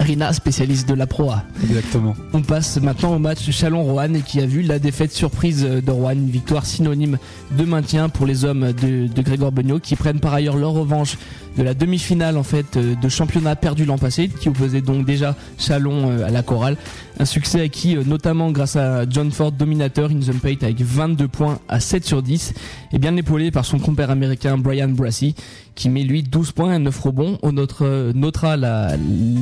Rina, 0.00 0.32
spécialiste 0.32 0.88
de 0.88 0.94
la 0.94 1.06
Pro 1.06 1.30
A. 1.30 1.44
exactement. 1.62 2.16
On 2.32 2.40
passe 2.40 2.80
maintenant 2.80 3.14
au 3.14 3.18
match 3.18 3.50
Chalon-Roanne 3.50 4.22
qui 4.22 4.40
a 4.40 4.46
vu 4.46 4.62
la 4.62 4.78
défaite 4.78 5.12
surprise 5.12 5.62
de 5.62 5.90
Roanne, 5.90 6.20
une 6.20 6.30
victoire 6.30 6.64
synonyme 6.64 7.18
de 7.50 7.64
maintien 7.66 8.08
pour 8.08 8.24
les 8.24 8.46
hommes 8.46 8.72
de, 8.72 9.08
de 9.08 9.22
Grégoire 9.22 9.52
Beugnot 9.52 9.78
qui 9.78 9.96
prennent 9.96 10.18
par 10.18 10.32
ailleurs 10.32 10.56
leur 10.56 10.72
revanche 10.72 11.18
de 11.58 11.62
la 11.62 11.74
demi-finale 11.74 12.38
en 12.38 12.42
fait 12.42 12.76
euh, 12.76 12.94
de 12.94 13.08
championnat 13.08 13.56
perdu 13.56 13.84
l'an 13.84 13.98
passé 13.98 14.28
qui 14.28 14.48
opposait 14.48 14.80
donc 14.80 15.04
déjà 15.04 15.36
Chalon 15.58 16.10
euh, 16.10 16.26
à 16.26 16.30
la 16.30 16.42
chorale. 16.42 16.76
Un 17.18 17.26
succès 17.26 17.60
acquis 17.60 17.96
euh, 17.96 18.02
notamment 18.04 18.50
grâce 18.52 18.76
à 18.76 19.04
John 19.08 19.30
Ford 19.30 19.52
dominateur 19.52 20.10
in 20.10 20.20
the 20.20 20.32
paint 20.32 20.62
avec 20.62 20.80
22 20.80 21.28
points 21.28 21.58
à 21.68 21.78
7 21.78 22.06
sur 22.06 22.22
10 22.22 22.54
et 22.92 22.98
bien 22.98 23.14
épaulé 23.16 23.50
par 23.50 23.66
son 23.66 23.78
compère 23.78 24.10
américain 24.10 24.56
Brian 24.56 24.88
Brassey 24.88 25.34
qui 25.74 25.88
met 25.88 26.02
lui 26.02 26.22
12 26.22 26.52
points 26.52 26.74
et 26.74 26.78
9 26.78 27.00
rebonds. 27.00 27.38
On 27.42 27.52
notre, 27.52 27.84
euh, 27.84 28.12
notera 28.14 28.56
la, 28.56 28.96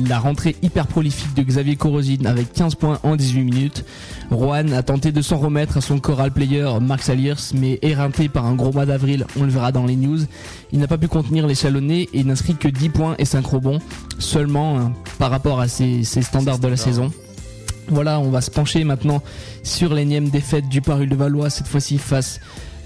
la 0.07 0.19
rentrée 0.19 0.55
hyper 0.61 0.87
prolifique 0.87 1.33
de 1.35 1.43
Xavier 1.43 1.75
Corosine 1.75 2.27
avec 2.27 2.53
15 2.53 2.75
points 2.75 2.99
en 3.03 3.15
18 3.15 3.43
minutes. 3.43 3.85
Rohan 4.31 4.71
a 4.71 4.83
tenté 4.83 5.11
de 5.11 5.21
s'en 5.21 5.37
remettre 5.37 5.77
à 5.77 5.81
son 5.81 5.99
choral 5.99 6.31
player 6.31 6.67
Marc 6.81 7.03
Saliers, 7.03 7.33
mais 7.55 7.79
éreinté 7.81 8.29
par 8.29 8.45
un 8.45 8.55
gros 8.55 8.71
mois 8.71 8.85
d'avril, 8.85 9.25
on 9.39 9.43
le 9.43 9.49
verra 9.49 9.71
dans 9.71 9.85
les 9.85 9.95
news. 9.95 10.19
Il 10.71 10.79
n'a 10.79 10.87
pas 10.87 10.97
pu 10.97 11.07
contenir 11.07 11.47
les 11.47 11.55
chalonnés 11.55 12.09
et 12.13 12.23
n'inscrit 12.23 12.55
que 12.55 12.67
10 12.67 12.89
points 12.89 13.15
et 13.17 13.25
5 13.25 13.45
rebonds 13.45 13.79
seulement 14.19 14.79
hein, 14.79 14.93
par 15.17 15.31
rapport 15.31 15.59
à 15.59 15.67
ses, 15.67 16.03
ses 16.03 16.21
standards 16.21 16.59
de 16.59 16.67
la 16.67 16.77
saison. 16.77 17.11
Voilà, 17.87 18.19
on 18.19 18.29
va 18.29 18.41
se 18.41 18.51
pencher 18.51 18.83
maintenant 18.83 19.21
sur 19.63 19.93
l'énième 19.93 20.29
défaite 20.29 20.69
du 20.69 20.81
Paris 20.81 21.07
de 21.07 21.15
Valois, 21.15 21.49
cette 21.49 21.67
fois-ci 21.67 21.97
face 21.97 22.39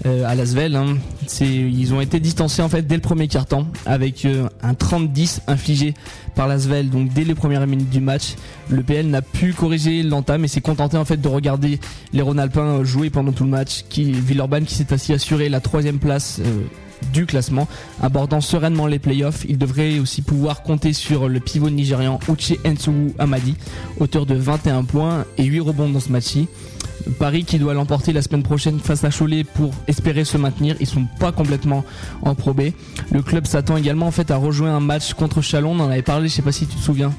euh, 0.06 0.24
à 0.26 0.34
Lasvel. 0.34 0.76
Hein. 0.76 0.96
Ils 1.40 1.94
ont 1.94 2.00
été 2.00 2.20
distancés 2.20 2.62
en 2.62 2.68
fait 2.68 2.86
dès 2.86 2.96
le 2.96 3.00
premier 3.00 3.28
quart-temps 3.28 3.66
avec 3.86 4.24
euh, 4.24 4.48
un 4.62 4.72
30-10 4.72 5.40
infligé 5.46 5.94
par 6.34 6.48
Lasvel. 6.48 6.90
Donc 6.90 7.12
dès 7.12 7.24
les 7.24 7.34
premières 7.34 7.66
minutes 7.66 7.90
du 7.90 8.00
match, 8.00 8.34
le 8.68 8.82
PL 8.82 9.08
n'a 9.08 9.22
pu 9.22 9.52
corriger 9.52 10.02
l'entame 10.02 10.44
et 10.44 10.48
s'est 10.48 10.60
contenté 10.60 10.96
en 10.96 11.04
fait 11.04 11.20
de 11.20 11.28
regarder 11.28 11.80
les 12.12 12.22
Rhône-Alpins 12.22 12.84
jouer 12.84 13.10
pendant 13.10 13.32
tout 13.32 13.44
le 13.44 13.50
match. 13.50 13.84
Villeurbanne 13.96 14.64
qui 14.64 14.74
s'est 14.74 14.92
ainsi 14.92 15.12
assuré 15.12 15.48
la 15.48 15.60
troisième 15.60 15.98
place. 15.98 16.40
euh, 16.44 16.64
du 17.12 17.26
classement, 17.26 17.68
abordant 18.02 18.40
sereinement 18.40 18.86
les 18.86 18.98
playoffs. 18.98 19.44
Il 19.48 19.58
devrait 19.58 19.98
aussi 19.98 20.22
pouvoir 20.22 20.62
compter 20.62 20.92
sur 20.92 21.28
le 21.28 21.40
pivot 21.40 21.70
nigérian 21.70 22.18
Uche 22.28 22.54
Nsuwu 22.64 23.12
Amadi, 23.18 23.56
auteur 24.00 24.26
de 24.26 24.34
21 24.34 24.84
points 24.84 25.24
et 25.38 25.44
8 25.44 25.60
rebonds 25.60 25.88
dans 25.88 26.00
ce 26.00 26.10
match-ci. 26.10 26.48
Paris 27.18 27.44
qui 27.44 27.58
doit 27.58 27.74
l'emporter 27.74 28.12
la 28.12 28.22
semaine 28.22 28.42
prochaine 28.42 28.78
face 28.80 29.04
à 29.04 29.10
Cholet 29.10 29.44
pour 29.44 29.72
espérer 29.88 30.24
se 30.24 30.36
maintenir. 30.38 30.76
Ils 30.80 30.86
sont 30.86 31.06
pas 31.18 31.32
complètement 31.32 31.84
en 32.22 32.34
Pro 32.34 32.54
B. 32.54 32.70
Le 33.12 33.22
club 33.22 33.46
s'attend 33.46 33.76
également 33.76 34.06
en 34.06 34.10
fait 34.10 34.30
à 34.30 34.36
rejoindre 34.36 34.74
un 34.76 34.80
match 34.80 35.14
contre 35.14 35.40
Chalon. 35.42 35.72
On 35.72 35.80
en 35.80 35.90
avait 35.90 36.02
parlé, 36.02 36.28
je 36.28 36.34
sais 36.34 36.42
pas 36.42 36.52
si 36.52 36.66
tu 36.66 36.76
te 36.76 36.80
souviens, 36.82 37.12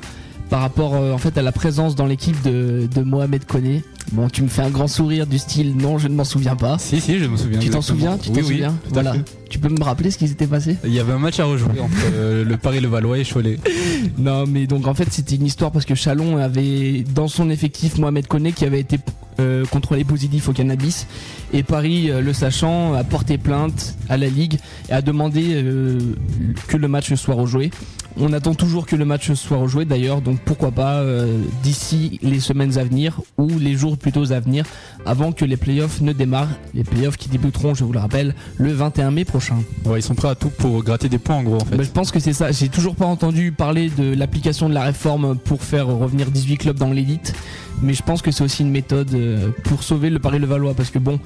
par 0.50 0.62
rapport 0.62 0.96
euh, 0.96 1.12
en 1.14 1.18
fait 1.18 1.38
à 1.38 1.42
la 1.42 1.52
présence 1.52 1.96
dans 1.96 2.06
l'équipe 2.06 2.42
de, 2.44 2.88
de 2.94 3.02
Mohamed 3.02 3.46
Koné. 3.46 3.84
Bon, 4.12 4.30
tu 4.30 4.44
me 4.44 4.48
fais 4.48 4.62
un 4.62 4.70
grand 4.70 4.88
sourire 4.88 5.26
du 5.28 5.40
style 5.40 5.76
non, 5.76 5.98
je 5.98 6.08
ne 6.08 6.16
m'en 6.16 6.24
souviens 6.26 6.56
pas. 6.56 6.78
Si, 6.78 7.02
si, 7.02 7.20
je 7.20 7.26
me 7.26 7.38
souviens. 7.38 7.60
Tu 7.60 7.70
t'en 7.70 7.82
souviens 7.82 8.18
Tu 8.18 8.30
t'en 8.30 8.36
Oui, 8.36 8.42
oui, 8.42 8.48
souviens 8.54 8.76
Voilà. 8.92 9.14
fait. 9.14 9.24
Tu 9.56 9.62
peux 9.62 9.70
me 9.70 9.82
rappeler 9.82 10.12
ce 10.12 10.18
qui 10.18 10.28
s'était 10.28 10.48
passé? 10.48 10.76
Il 10.84 10.92
y 10.92 11.00
avait 11.00 11.14
un 11.14 11.18
match 11.18 11.40
à 11.40 11.46
rejouer 11.46 11.80
entre 11.80 11.96
euh, 12.14 12.44
le 12.44 12.58
Paris 12.58 12.82
le 12.82 12.90
Valois 12.90 13.20
et 13.20 13.24
Cholet. 13.24 13.58
Non, 14.18 14.46
mais 14.46 14.68
donc 14.68 14.86
en 14.86 14.94
fait 14.94 15.08
c'était 15.10 15.36
une 15.36 15.46
histoire 15.46 15.72
parce 15.72 15.86
que 15.86 15.96
Chalon 15.96 16.38
avait 16.38 17.06
dans 17.16 17.30
son 17.30 17.50
effectif 17.50 17.98
Mohamed 17.98 18.28
Koné 18.28 18.52
qui 18.52 18.66
avait 18.66 18.82
été 18.82 19.00
euh, 19.40 19.66
contrôlé 19.66 20.04
positif 20.04 20.50
au 20.50 20.54
cannabis 20.54 21.08
et 21.54 21.64
Paris, 21.64 22.12
euh, 22.12 22.22
le 22.22 22.34
sachant, 22.34 22.94
a 22.94 23.04
porté 23.06 23.38
plainte 23.38 23.96
à 24.10 24.18
la 24.18 24.28
ligue 24.28 24.60
et 24.90 24.92
a 24.94 25.02
demandé 25.02 25.64
que 26.68 26.76
le 26.78 26.88
match 26.90 27.14
soit 27.14 27.36
rejoué. 27.36 27.72
On 28.18 28.34
attend 28.34 28.56
toujours 28.56 28.86
que 28.86 28.96
le 28.96 29.06
match 29.06 29.32
soit 29.34 29.58
rejoué 29.58 29.86
d'ailleurs, 29.86 30.22
donc 30.22 30.40
pourquoi 30.40 30.72
pas 30.72 31.04
d'ici 31.64 32.20
les 32.22 32.40
semaines 32.40 32.78
à 32.78 32.84
venir 32.84 33.22
ou 33.38 33.48
les 33.60 33.74
jours 33.74 33.98
plutôt 33.98 34.32
à 34.32 34.40
venir 34.40 34.66
avant 35.06 35.32
que 35.32 35.46
les 35.46 35.58
playoffs 35.58 36.02
ne 36.02 36.14
démarrent. 36.14 36.58
Les 36.74 36.84
playoffs 36.84 37.18
qui 37.18 37.30
débuteront, 37.30 37.74
je 37.74 37.84
vous 37.84 37.94
le 37.94 38.00
rappelle, 38.00 38.34
le 38.58 38.72
21 38.72 39.12
mai 39.12 39.26
prochain. 39.26 39.45
Ouais, 39.86 40.00
ils 40.00 40.04
sont 40.04 40.16
prêts 40.16 40.30
à 40.30 40.36
tout 40.36 40.50
pour 40.50 40.84
gratter 40.84 41.10
des 41.10 41.18
points 41.18 41.38
en 41.38 41.44
gros 41.44 41.56
en 41.56 41.66
fait. 41.66 41.76
Bah, 41.76 41.84
je 41.84 41.90
pense 41.90 42.12
que 42.12 42.20
c'est 42.20 42.34
ça. 42.34 42.52
J'ai 42.52 42.70
toujours 42.70 42.96
pas 42.96 43.06
entendu 43.06 43.52
parler 43.52 43.90
de 43.90 44.14
l'application 44.16 44.70
de 44.70 44.74
la 44.74 44.84
réforme 44.84 45.38
pour 45.38 45.62
faire 45.62 45.88
revenir 45.88 46.32
18 46.32 46.58
clubs 46.58 46.78
dans 46.78 46.92
l'élite. 46.92 47.34
Mais 47.82 47.94
je 47.94 48.04
pense 48.04 48.22
que 48.22 48.32
c'est 48.32 48.44
aussi 48.44 48.64
une 48.64 48.72
méthode 48.72 49.14
euh, 49.14 49.50
pour 49.64 49.84
sauver 49.84 50.10
le 50.10 50.20
Paris-Levallois. 50.20 50.74
Parce 50.74 50.90
que 50.90 51.00
bon, 51.00 51.20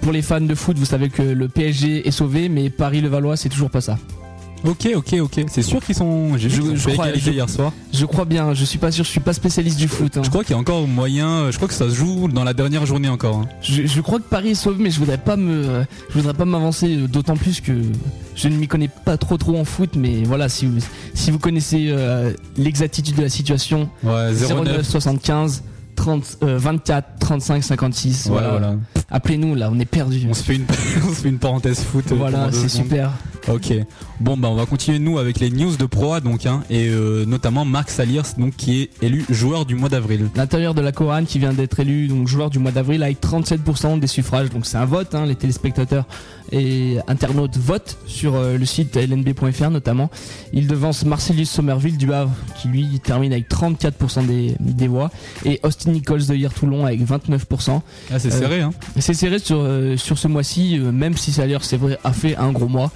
pour 0.00 0.12
les 0.12 0.22
fans 0.22 0.40
de 0.40 0.54
foot, 0.54 0.78
vous 0.78 0.84
savez 0.84 1.10
que 1.10 1.22
le 1.22 1.48
PSG 1.48 2.06
est 2.06 2.10
sauvé, 2.10 2.48
mais 2.48 2.70
Paris-Levallois, 2.70 3.36
c'est 3.36 3.48
toujours 3.48 3.70
pas 3.70 3.80
ça. 3.80 3.98
Ok, 4.66 4.88
ok, 4.94 5.14
ok. 5.20 5.44
C'est 5.48 5.62
sûr 5.62 5.84
qu'ils 5.84 5.94
sont. 5.94 6.38
J'ai 6.38 6.48
vu 6.48 6.60
qu'ils 6.60 6.70
ont 6.70 6.76
je 6.76 6.80
fait 6.80 6.92
crois- 6.92 7.06
égalité 7.08 7.30
je- 7.30 7.34
hier 7.34 7.50
soir. 7.50 7.72
Je 7.92 8.06
crois 8.06 8.24
bien, 8.24 8.54
je 8.54 8.64
suis 8.64 8.78
pas 8.78 8.90
sûr, 8.90 9.04
je 9.04 9.10
suis 9.10 9.20
pas 9.20 9.34
spécialiste 9.34 9.78
du 9.78 9.88
foot. 9.88 10.16
hein. 10.16 10.22
Je 10.24 10.30
crois 10.30 10.42
qu'il 10.42 10.52
y 10.52 10.54
a 10.56 10.58
encore 10.58 10.88
moyen. 10.88 11.28
euh, 11.28 11.52
Je 11.52 11.56
crois 11.56 11.68
que 11.68 11.74
ça 11.74 11.88
se 11.90 11.94
joue 11.94 12.28
dans 12.28 12.44
la 12.44 12.54
dernière 12.54 12.86
journée 12.86 13.08
encore. 13.08 13.36
hein. 13.40 13.48
Je, 13.62 13.86
je 13.86 14.00
crois 14.00 14.18
que 14.18 14.24
Paris 14.24 14.50
est 14.50 14.54
sauvé, 14.54 14.76
mais 14.82 14.90
je 14.90 14.98
voudrais 14.98 15.18
pas 15.18 15.36
me, 15.36 15.84
je 16.08 16.14
voudrais 16.14 16.32
pas 16.34 16.46
m'avancer, 16.46 16.96
euh, 16.96 17.06
d'autant 17.08 17.36
plus 17.36 17.60
que 17.60 17.72
je 18.34 18.48
ne 18.48 18.56
m'y 18.56 18.66
connais 18.66 18.88
pas 18.88 19.16
trop 19.18 19.36
trop 19.36 19.58
en 19.58 19.64
foot, 19.66 19.90
mais 19.96 20.22
voilà, 20.24 20.48
si 20.48 20.64
vous, 20.66 20.78
si 21.12 21.30
vous 21.30 21.38
connaissez 21.38 21.88
euh, 21.90 22.32
l'exactitude 22.56 23.16
de 23.16 23.22
la 23.22 23.28
situation, 23.28 23.88
Ouais, 24.02 24.32
09 24.32 24.80
0-9. 24.80 24.82
75 24.82 25.62
30, 25.94 26.38
euh, 26.42 26.58
24 26.58 27.18
35 27.20 27.62
56. 27.64 28.28
Voilà, 28.28 28.50
voilà. 28.50 28.66
voilà. 28.68 28.78
Appelez-nous 29.10 29.54
là, 29.54 29.70
on 29.72 29.78
est 29.78 29.84
perdu. 29.84 30.26
On 30.28 30.34
se 30.34 30.42
fait 30.42 30.56
une, 30.56 30.64
on 31.04 31.08
se 31.10 31.20
fait 31.22 31.28
une 31.28 31.38
parenthèse 31.38 31.80
foot. 31.80 32.04
euh, 32.10 32.14
Voilà, 32.16 32.50
c'est 32.52 32.68
super. 32.68 33.10
Ok. 33.48 33.72
Bon 34.20 34.36
bah 34.38 34.48
on 34.48 34.54
va 34.54 34.64
continuer 34.64 34.98
nous 34.98 35.18
avec 35.18 35.38
les 35.38 35.50
news 35.50 35.76
de 35.76 35.84
Pro 35.84 36.14
A 36.14 36.20
donc 36.20 36.46
hein, 36.46 36.62
et 36.70 36.88
euh, 36.88 37.26
notamment 37.26 37.66
Marc 37.66 37.90
Saliers 37.90 38.22
donc 38.38 38.56
qui 38.56 38.80
est 38.82 38.90
élu 39.02 39.26
joueur 39.28 39.66
du 39.66 39.74
mois 39.74 39.90
d'avril. 39.90 40.28
L'intérieur 40.34 40.72
de 40.74 40.80
la 40.80 40.92
Coran 40.92 41.24
qui 41.26 41.38
vient 41.38 41.52
d'être 41.52 41.78
élu 41.80 42.08
donc 42.08 42.26
joueur 42.26 42.48
du 42.48 42.58
mois 42.58 42.70
d'avril 42.70 43.02
avec 43.02 43.20
37% 43.20 43.98
des 43.98 44.06
suffrages. 44.06 44.48
Donc 44.48 44.64
c'est 44.64 44.78
un 44.78 44.86
vote, 44.86 45.14
hein, 45.14 45.26
les 45.26 45.34
téléspectateurs 45.34 46.06
et 46.52 46.98
internautes 47.08 47.56
votent 47.56 47.96
sur 48.06 48.34
euh, 48.34 48.56
le 48.58 48.64
site 48.66 48.96
lnb.fr 48.96 49.70
notamment. 49.70 50.10
Il 50.52 50.66
devance 50.66 51.04
Marcelius 51.04 51.50
Somerville 51.50 51.96
du 51.96 52.12
Havre 52.12 52.32
qui 52.60 52.68
lui 52.68 53.00
termine 53.00 53.32
avec 53.32 53.48
34% 53.50 54.26
des, 54.26 54.54
des 54.60 54.88
voix 54.88 55.10
et 55.44 55.60
Austin 55.62 55.92
Nichols 55.92 56.26
de 56.26 56.34
Hier-Toulon 56.34 56.86
avec 56.86 57.00
29%. 57.00 57.80
Ah 58.12 58.18
c'est 58.18 58.32
Euh, 58.32 58.38
serré 58.38 58.60
hein. 58.60 58.72
C'est 58.98 59.14
serré 59.14 59.38
sur, 59.38 59.58
euh, 59.60 59.96
sur 59.96 60.18
ce 60.18 60.28
mois-ci, 60.28 60.78
euh, 60.78 60.92
même 60.92 61.16
si 61.16 61.32
Saliers 61.32 61.58
c'est 61.62 61.76
vrai 61.76 61.98
a 62.04 62.12
fait 62.12 62.36
un 62.36 62.52
gros 62.52 62.68
mois. 62.68 62.90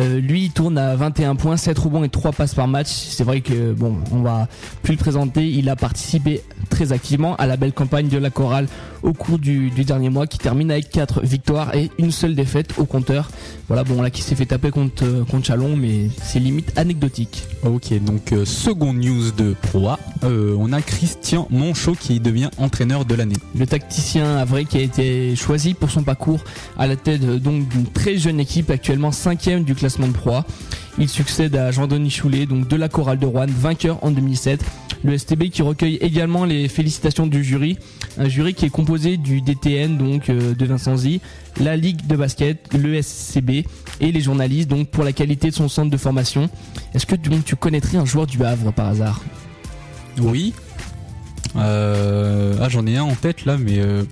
Euh, 0.00 0.20
lui 0.20 0.44
il 0.44 0.50
tourne 0.50 0.78
à 0.78 0.96
21 0.96 1.36
points, 1.36 1.56
7 1.56 1.78
rebonds 1.78 2.04
et 2.04 2.08
3 2.08 2.32
passes 2.32 2.54
par 2.54 2.68
match. 2.68 2.88
C'est 2.88 3.24
vrai 3.24 3.40
que 3.40 3.72
bon, 3.72 3.96
on 4.12 4.22
va 4.22 4.48
plus 4.82 4.92
le 4.92 4.98
présenter. 4.98 5.48
Il 5.48 5.68
a 5.68 5.76
participé 5.76 6.42
très 6.70 6.92
activement 6.92 7.36
à 7.36 7.46
la 7.46 7.56
belle 7.56 7.72
campagne 7.72 8.08
de 8.08 8.18
la 8.18 8.30
chorale 8.30 8.66
au 9.02 9.12
cours 9.12 9.38
du, 9.38 9.70
du 9.70 9.84
dernier 9.84 10.10
mois 10.10 10.26
qui 10.26 10.38
termine 10.38 10.70
avec 10.70 10.90
4 10.90 11.22
victoires 11.22 11.74
et 11.74 11.90
une 11.98 12.12
seule 12.12 12.34
défaite 12.34 12.74
au 12.78 12.84
compteur. 12.84 13.30
Voilà, 13.68 13.84
bon 13.84 14.02
là 14.02 14.10
qui 14.10 14.22
s'est 14.22 14.34
fait 14.34 14.46
taper 14.46 14.70
contre, 14.70 15.04
euh, 15.04 15.24
contre 15.24 15.46
Chalon, 15.46 15.76
mais 15.76 16.08
c'est 16.22 16.38
limite 16.38 16.72
anecdotique. 16.76 17.44
Ok, 17.64 17.92
donc 18.02 18.32
euh, 18.32 18.44
seconde 18.44 18.98
news 18.98 19.30
de 19.32 19.54
Pro 19.62 19.88
A, 19.88 19.98
euh, 20.24 20.54
on 20.58 20.72
a 20.72 20.82
Christian 20.82 21.46
Monchot 21.50 21.94
qui 21.94 22.20
devient 22.20 22.50
entraîneur 22.58 23.04
de 23.04 23.14
l'année. 23.14 23.36
Le 23.56 23.66
tacticien 23.66 24.36
Avré 24.36 24.64
qui 24.64 24.78
a 24.78 24.80
été 24.80 25.36
choisi 25.36 25.74
pour 25.74 25.90
son 25.90 26.02
parcours 26.02 26.44
à 26.78 26.86
la 26.86 26.96
tête 26.96 27.22
euh, 27.22 27.38
donc 27.38 27.68
d'une 27.68 27.86
très 27.86 28.18
jeune 28.18 28.40
équipe 28.40 28.70
actuellement 28.70 29.12
cinquième 29.12 29.64
du 29.64 29.74
classement 29.82 30.06
de 30.06 30.12
Pro 30.12 30.30
A. 30.30 30.44
Il 30.96 31.08
succède 31.08 31.56
à 31.56 31.72
Jean-Denis 31.72 32.10
Choulet, 32.10 32.46
donc 32.46 32.68
de 32.68 32.76
la 32.76 32.88
chorale 32.88 33.18
de 33.18 33.26
Rouen, 33.26 33.46
vainqueur 33.48 33.98
en 34.04 34.12
2007. 34.12 34.64
Le 35.02 35.18
STB 35.18 35.48
qui 35.50 35.62
recueille 35.62 35.96
également 35.96 36.44
les 36.44 36.68
félicitations 36.68 37.26
du 37.26 37.42
jury, 37.42 37.76
un 38.16 38.28
jury 38.28 38.54
qui 38.54 38.66
est 38.66 38.70
composé 38.70 39.16
du 39.16 39.40
DTN 39.40 39.98
donc 39.98 40.30
euh, 40.30 40.54
de 40.54 40.64
Vincenzi, 40.66 41.20
la 41.60 41.76
Ligue 41.76 42.06
de 42.06 42.14
basket, 42.14 42.72
le 42.74 43.02
SCB 43.02 43.66
et 44.00 44.12
les 44.12 44.20
journalistes 44.20 44.68
donc 44.70 44.88
pour 44.88 45.02
la 45.02 45.12
qualité 45.12 45.50
de 45.50 45.54
son 45.56 45.68
centre 45.68 45.90
de 45.90 45.96
formation. 45.96 46.48
Est-ce 46.94 47.04
que 47.04 47.16
donc, 47.16 47.44
tu 47.44 47.56
connaîtrais 47.56 47.98
un 47.98 48.04
joueur 48.04 48.28
du 48.28 48.40
Havre 48.44 48.72
par 48.72 48.86
hasard? 48.86 49.20
Oui. 50.20 50.54
Euh, 51.56 52.54
ah 52.60 52.68
j'en 52.68 52.86
ai 52.86 52.98
un 52.98 53.02
en 53.02 53.16
tête 53.16 53.46
là, 53.46 53.58
mais 53.58 53.80
euh, 53.80 54.04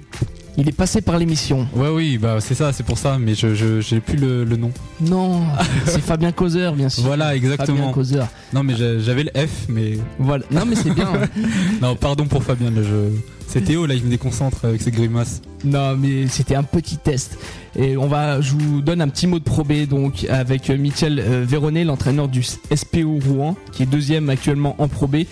Il 0.58 0.68
est 0.68 0.72
passé 0.76 1.00
par 1.00 1.16
l'émission. 1.18 1.66
ouais 1.74 1.88
oui, 1.88 2.18
bah 2.18 2.36
c'est 2.40 2.54
ça, 2.54 2.72
c'est 2.72 2.82
pour 2.82 2.98
ça, 2.98 3.18
mais 3.18 3.34
je 3.34 3.54
je- 3.54 3.80
j'ai 3.80 4.00
plus 4.00 4.16
le, 4.18 4.44
le 4.44 4.56
nom. 4.56 4.72
Non, 5.00 5.42
c'est 5.86 6.00
Fabien 6.02 6.32
Causeur 6.32 6.74
bien 6.74 6.88
sûr. 6.88 7.04
Voilà, 7.04 7.26
Fabien 7.26 7.36
exactement. 7.52 7.92
Causeur. 7.92 8.28
Non 8.52 8.62
mais 8.62 8.74
j'a- 8.76 8.98
j'avais 8.98 9.22
le 9.24 9.30
F, 9.34 9.66
mais 9.68 9.98
Voilà. 10.18 10.44
Non 10.50 10.64
mais 10.66 10.74
c'est 10.76 10.90
bien. 10.94 11.08
non 11.82 11.94
pardon 11.96 12.26
pour 12.26 12.42
Fabien, 12.42 12.70
là, 12.70 12.82
je... 12.82 13.10
c'est 13.46 13.62
Théo 13.62 13.86
là, 13.86 13.94
il 13.94 14.02
me 14.04 14.10
déconcentre 14.10 14.64
avec 14.64 14.82
ses 14.82 14.90
grimaces. 14.90 15.40
Non, 15.64 15.94
mais 15.96 16.26
c'était 16.26 16.54
un 16.56 16.62
petit 16.62 16.96
test. 16.96 17.38
Et 17.76 17.96
on 17.96 18.08
va, 18.08 18.40
je 18.40 18.52
vous 18.54 18.80
donne 18.82 19.00
un 19.00 19.08
petit 19.08 19.26
mot 19.28 19.38
de 19.38 19.44
probé 19.44 19.86
donc 19.86 20.26
avec 20.28 20.68
euh, 20.70 20.76
Michel 20.76 21.20
euh, 21.20 21.44
Véronnet, 21.46 21.84
l'entraîneur 21.84 22.26
du 22.28 22.42
SPO 22.42 23.20
Rouen, 23.28 23.56
qui 23.72 23.84
est 23.84 23.86
deuxième 23.86 24.28
actuellement 24.30 24.74
en 24.78 24.88
probé, 24.88 25.26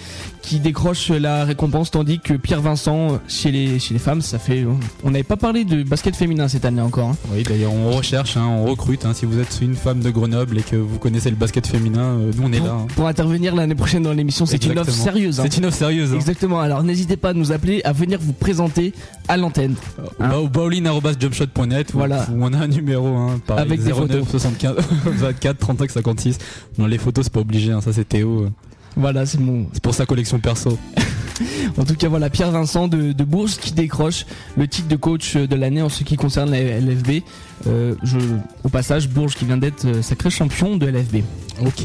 qui 0.48 0.60
décroche 0.60 1.10
la 1.10 1.44
récompense, 1.44 1.90
tandis 1.90 2.20
que 2.20 2.32
Pierre 2.32 2.62
Vincent 2.62 3.12
euh, 3.12 3.16
chez 3.28 3.50
les 3.50 3.78
chez 3.78 3.92
les 3.92 4.00
femmes, 4.00 4.22
ça 4.22 4.38
fait, 4.38 4.64
on 5.04 5.10
n'avait 5.10 5.22
pas 5.22 5.36
parlé 5.36 5.64
de 5.66 5.82
basket 5.82 6.16
féminin 6.16 6.48
cette 6.48 6.64
année 6.64 6.80
encore. 6.80 7.10
hein. 7.10 7.16
Oui, 7.34 7.42
d'ailleurs 7.42 7.74
on 7.74 7.90
recherche, 7.90 8.38
hein, 8.38 8.46
on 8.48 8.64
recrute. 8.64 9.04
hein, 9.04 9.12
si 9.12 9.26
vous 9.26 9.38
êtes 9.40 9.58
une 9.60 9.74
femme 9.74 10.00
de 10.00 10.08
Grenoble 10.08 10.56
et 10.56 10.62
que 10.62 10.76
vous 10.76 10.98
connaissez 10.98 11.28
le 11.28 11.36
basket 11.36 11.66
féminin, 11.66 12.00
euh, 12.00 12.30
nous 12.34 12.44
on 12.46 12.52
est 12.52 12.60
là. 12.60 12.78
Pour 12.96 13.06
intervenir 13.06 13.54
l'année 13.54 13.74
prochaine 13.74 14.02
dans 14.02 14.14
l'émission, 14.14 14.46
c'est 14.46 14.64
une 14.64 14.78
offre 14.78 14.90
sérieuse. 14.90 15.38
C'est 15.42 15.58
une 15.58 15.66
offre 15.66 15.76
sérieuse. 15.76 16.14
Exactement. 16.14 16.60
Alors 16.60 16.82
n'hésitez 16.82 17.18
pas 17.18 17.30
à 17.30 17.34
nous 17.34 17.52
appeler, 17.52 17.82
à 17.84 17.92
venir 17.92 18.18
vous 18.18 18.32
présenter 18.32 18.94
à 19.28 19.36
l'antenne. 19.36 19.74
Bah, 20.18 20.38
au 20.38 20.48
bowling.jumpshot.net 20.48 21.92
Voilà. 21.92 22.26
où, 22.32 22.42
on 22.42 22.54
a 22.54 22.58
un 22.58 22.68
numéro 22.68 23.28
pareil, 23.46 23.62
Avec 23.66 23.82
des 23.82 23.90
09 23.92 23.98
photos. 23.98 24.28
75 24.30 24.76
24 25.04 25.58
35 25.58 25.90
56 25.90 26.38
non 26.78 26.86
les 26.86 26.96
photos 26.98 27.24
c'est 27.26 27.32
pas 27.32 27.40
obligé 27.40 27.72
ça 27.82 27.92
c'est 27.92 28.08
Théo 28.08 28.44
euh, 28.44 28.50
Voilà, 28.98 29.24
c'est 29.26 29.38
mon, 29.38 29.66
c'est 29.72 29.82
pour 29.82 29.94
sa 29.94 30.04
collection 30.06 30.38
perso 30.40 30.76
En 31.78 31.84
tout 31.84 31.94
cas, 31.94 32.08
voilà, 32.08 32.30
Pierre 32.30 32.50
Vincent 32.50 32.88
de, 32.88 33.12
de 33.12 33.24
Bourges 33.24 33.58
qui 33.58 33.70
décroche 33.72 34.26
le 34.56 34.66
titre 34.66 34.88
de 34.88 34.96
coach 34.96 35.36
de 35.36 35.54
l'année 35.54 35.80
en 35.82 35.88
ce 35.88 36.02
qui 36.02 36.16
concerne 36.16 36.50
la 36.50 36.60
LFB. 36.80 37.22
Euh, 37.68 37.94
je, 38.02 38.18
au 38.64 38.68
passage, 38.68 39.08
Bourges 39.08 39.36
qui 39.36 39.44
vient 39.44 39.56
d'être 39.56 39.84
euh, 39.84 40.02
sacré 40.02 40.30
champion 40.30 40.76
de 40.76 40.86
LFB. 40.86 41.18
ok 41.64 41.84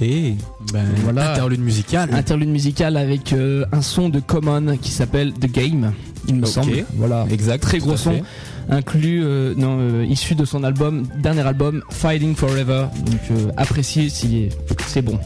ben, 0.71 0.85
Voilà. 1.03 1.33
interlude 1.33 1.61
musical 1.61 2.09
Interlude 2.13 2.49
musical 2.49 2.97
avec 2.97 3.31
euh, 3.33 3.65
un 3.71 3.83
son 3.83 4.09
de 4.09 4.19
Common 4.19 4.75
qui 4.81 4.89
s'appelle 4.89 5.33
The 5.33 5.51
Game, 5.51 5.93
il 6.27 6.35
me 6.35 6.45
semble. 6.47 6.85
Voilà, 6.95 7.27
exact 7.29 7.61
très 7.61 7.77
gros 7.77 7.95
son, 7.95 8.11
fait. 8.13 8.23
inclus, 8.69 9.21
euh, 9.23 9.53
non, 9.55 10.01
issu 10.01 10.33
de 10.33 10.45
son 10.45 10.63
album, 10.63 11.05
dernier 11.21 11.41
album, 11.41 11.83
Fighting 11.91 12.35
Forever. 12.35 12.85
Donc, 13.05 13.37
appréciez 13.57 14.09
si 14.09 14.49
c'est 14.87 15.03
bon. 15.03 15.19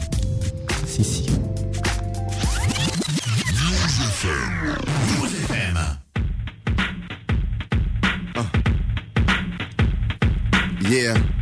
si 0.86 1.02
si 1.02 1.24
Yeah. 10.88 11.37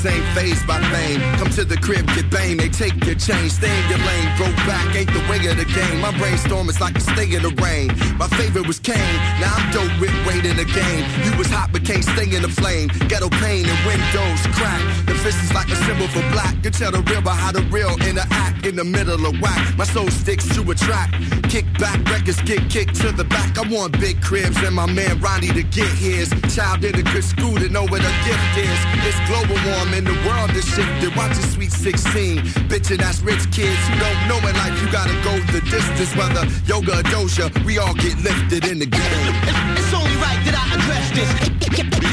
Niggas 0.00 0.10
ain't 0.10 0.36
phased 0.36 0.66
by 0.66 0.80
fame. 0.90 1.20
Come 1.38 1.50
to 1.50 1.64
the 1.64 1.76
crib, 1.76 2.06
get 2.08 2.30
bang, 2.30 2.56
they 2.56 2.68
take 2.68 2.94
your 3.04 3.14
change. 3.14 3.52
stay 3.52 3.70
in 3.70 3.88
your 3.88 3.98
lane, 3.98 4.36
grow 4.36 4.52
back, 4.66 4.94
ain't 4.94 5.12
the 5.12 5.20
way 5.28 5.44
of 5.46 5.56
the 5.56 5.64
game. 5.64 6.00
My 6.00 6.16
brainstorm 6.18 6.68
is 6.68 6.80
like 6.80 6.96
a 6.96 7.00
stay 7.00 7.34
in 7.34 7.42
the 7.42 7.50
rain. 7.62 7.88
My 8.16 8.28
favorite 8.28 8.66
was 8.66 8.78
Kane, 8.78 8.96
now 9.40 9.54
I'm 9.56 9.72
dope 9.72 10.00
with 10.00 10.14
weight 10.26 10.44
in 10.44 10.56
the 10.56 10.64
game. 10.64 11.04
You 11.24 11.36
was 11.38 11.48
hot 11.48 11.70
but 11.72 11.84
can't 11.84 12.04
stay 12.04 12.34
in 12.34 12.42
the 12.42 12.48
flame. 12.48 12.88
Ghetto 13.08 13.28
pain 13.28 13.66
and 13.66 13.80
windows 13.86 14.40
crack. 14.56 14.82
The 15.06 15.14
fist 15.14 15.42
is 15.42 15.52
like 15.52 15.68
a 15.68 15.76
symbol 15.76 16.08
for 16.08 16.22
black. 16.30 16.54
You 16.64 16.70
tell 16.70 16.92
the 16.92 17.02
real 17.02 17.22
by 17.22 17.34
how 17.34 17.52
the 17.52 17.62
real 17.70 17.96
interact 18.06 18.66
in 18.66 18.76
the 18.76 18.84
middle 18.84 19.26
of 19.26 19.40
whack. 19.40 19.76
My 19.76 19.84
soul 19.84 20.08
sticks 20.08 20.46
to 20.54 20.62
a 20.70 20.74
track. 20.74 21.10
Kick 21.48 21.66
back, 21.78 21.98
records 22.06 22.40
get 22.42 22.70
kicked 22.70 22.94
to 23.02 23.10
the 23.10 23.24
back. 23.24 23.58
I 23.58 23.66
want 23.68 23.98
big 23.98 24.22
cribs 24.22 24.56
and 24.62 24.74
my 24.74 24.86
man 24.86 25.20
Ronnie 25.20 25.48
to 25.48 25.62
get 25.62 25.90
his. 25.98 26.30
Child 26.54 26.84
in 26.84 26.94
a 26.94 27.02
good 27.02 27.24
school 27.24 27.56
to 27.56 27.68
know 27.68 27.82
what 27.82 28.00
a 28.00 28.14
gift 28.24 28.54
is. 28.56 28.78
It's 29.02 29.18
global 29.26 29.58
warming, 29.66 29.89
the 29.98 30.14
world 30.26 30.50
is 30.54 30.64
shifted. 30.64 31.14
Watch 31.16 31.32
a 31.32 31.42
sweet 31.50 31.72
16. 31.72 32.38
Bitchin' 32.70 32.98
that's 32.98 33.20
rich 33.20 33.42
kids 33.50 33.80
who 33.88 33.98
don't 33.98 34.20
know 34.28 34.38
in 34.46 34.54
life. 34.54 34.76
You 34.80 34.90
gotta 34.92 35.14
go 35.22 35.34
the 35.50 35.60
distance, 35.66 36.14
whether 36.14 36.46
yoga 36.66 37.00
or 37.00 37.02
doja. 37.10 37.50
We 37.64 37.78
all 37.78 37.94
get 37.94 38.16
lifted 38.22 38.64
in 38.66 38.78
the 38.78 38.86
game. 38.86 39.34
It's 39.74 39.92
only 39.92 40.16
right 40.22 40.40
that 40.46 40.54
I 40.54 40.64
address 40.76 41.06
this. 41.16 41.30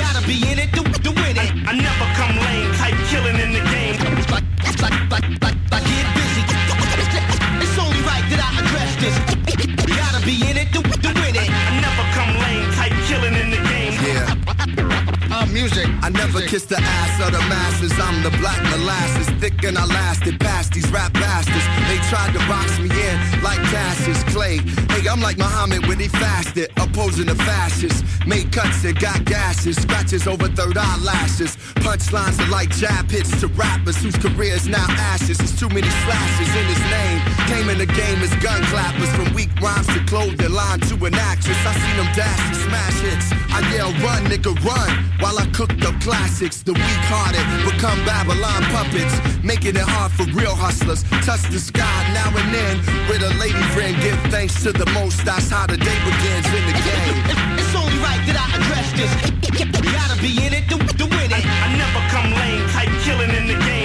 Gotta 0.02 0.26
be 0.26 0.38
in 0.50 0.60
it 0.60 0.74
to, 0.74 0.84
to 0.84 1.12
win 1.12 1.38
it. 1.38 1.52
I, 1.68 1.74
never 1.78 2.08
come 2.18 2.36
lame, 2.40 2.74
type 2.82 2.98
killing 3.12 3.38
in 3.38 3.54
the 3.54 3.64
game. 3.70 3.98
Like, 4.34 4.48
like, 4.82 4.98
like, 5.12 5.28
like, 5.44 5.58
like 5.72 5.86
get 5.86 6.08
busy. 6.18 6.44
It's 7.62 7.78
only 7.78 8.02
right 8.10 8.26
that 8.32 8.42
I 8.42 8.50
address 8.62 8.92
this. 9.04 9.16
Gotta 9.86 10.26
be 10.26 10.36
in 10.50 10.58
it 10.58 10.74
to, 10.74 10.87
music. 15.58 15.88
I 16.04 16.10
never 16.10 16.42
kissed 16.42 16.70
the 16.70 16.78
ass 16.80 17.14
of 17.26 17.32
the 17.34 17.44
masses. 17.50 17.94
I'm 17.98 18.22
the 18.22 18.30
black 18.38 18.62
molasses, 18.70 19.28
thick 19.42 19.64
and 19.64 19.76
I 19.78 19.86
lasted 19.86 20.40
past 20.40 20.74
these 20.74 20.90
rap 20.92 21.14
bastards. 21.14 21.66
They 21.90 21.98
tried 22.12 22.32
to 22.38 22.42
box 22.46 22.78
me 22.80 22.90
in 22.90 23.16
like 23.42 23.62
Cassius 23.74 24.22
Clay. 24.34 24.58
Hey, 24.94 25.04
I'm 25.10 25.22
like 25.22 25.38
Muhammad 25.38 25.88
when 25.88 26.00
he 26.00 26.10
fasted, 26.10 26.70
opposing 26.78 27.26
the 27.26 27.36
fascists. 27.50 28.04
Made 28.28 28.52
cuts 28.52 28.84
and 28.84 28.98
got 29.00 29.26
gashes, 29.26 29.78
scratches 29.78 30.28
over 30.28 30.48
third 30.48 30.78
eyelashes. 30.78 31.58
Punchlines 31.86 32.38
are 32.44 32.52
like 32.52 32.70
jab 32.70 33.10
hits 33.10 33.32
to 33.42 33.48
rappers 33.48 33.98
whose 33.98 34.18
careers 34.18 34.68
now 34.68 34.86
ashes. 35.12 35.38
There's 35.40 35.58
too 35.58 35.70
many 35.70 35.90
slashes 36.06 36.52
in 36.60 36.66
his 36.74 36.84
name. 36.98 37.20
Came 37.52 37.68
in 37.70 37.78
the 37.80 37.90
game 38.02 38.20
as 38.22 38.34
gun 38.46 38.62
clappers, 38.70 39.10
from 39.18 39.34
weak 39.34 39.50
rhymes 39.60 39.88
to 39.88 40.02
clothing 40.06 40.54
line 40.54 40.82
to 40.82 40.96
an 41.06 41.16
actress. 41.16 41.58
I 41.66 41.74
seen 41.82 41.98
them 41.98 42.10
dash 42.14 42.44
and 42.50 42.58
smash 42.68 43.00
hits. 43.02 43.28
I 43.50 43.60
yell, 43.74 43.92
run, 44.06 44.22
nigga, 44.26 44.54
run, 44.64 44.92
while 45.20 45.40
I 45.40 45.47
cooked 45.54 45.84
up 45.86 46.00
classics. 46.02 46.62
The 46.62 46.74
weak-hearted 46.74 47.46
become 47.70 48.00
Babylon 48.06 48.64
puppets, 48.74 49.16
making 49.44 49.76
it 49.76 49.88
hard 49.88 50.12
for 50.12 50.26
real 50.34 50.56
hustlers. 50.56 51.04
Touch 51.26 51.44
the 51.52 51.60
sky 51.60 51.98
now 52.14 52.30
and 52.32 52.50
then 52.54 52.76
with 53.10 53.22
a 53.24 53.34
lady 53.40 53.64
friend. 53.76 53.96
Give 54.02 54.20
thanks 54.32 54.64
to 54.64 54.72
the 54.72 54.86
most. 54.98 55.24
That's 55.26 55.50
how 55.50 55.68
the 55.68 55.78
day 55.78 55.98
begins 56.06 56.48
in 56.52 56.64
the 56.70 56.78
game. 56.82 57.16
It's 57.60 57.76
only 57.76 57.98
right 58.04 58.22
that 58.28 58.38
I 58.40 58.48
address 58.58 58.90
this. 59.00 59.12
Gotta 59.94 60.22
be 60.22 60.32
in 60.46 60.54
it 60.54 60.66
to, 60.70 60.78
to 60.78 61.06
win 61.06 61.32
it. 61.32 61.46
I, 61.46 61.76
never 61.76 62.02
come 62.14 62.30
lame, 62.34 62.68
type 62.70 62.92
killing 63.04 63.32
in 63.32 63.48
the 63.48 63.58
game. 63.66 63.77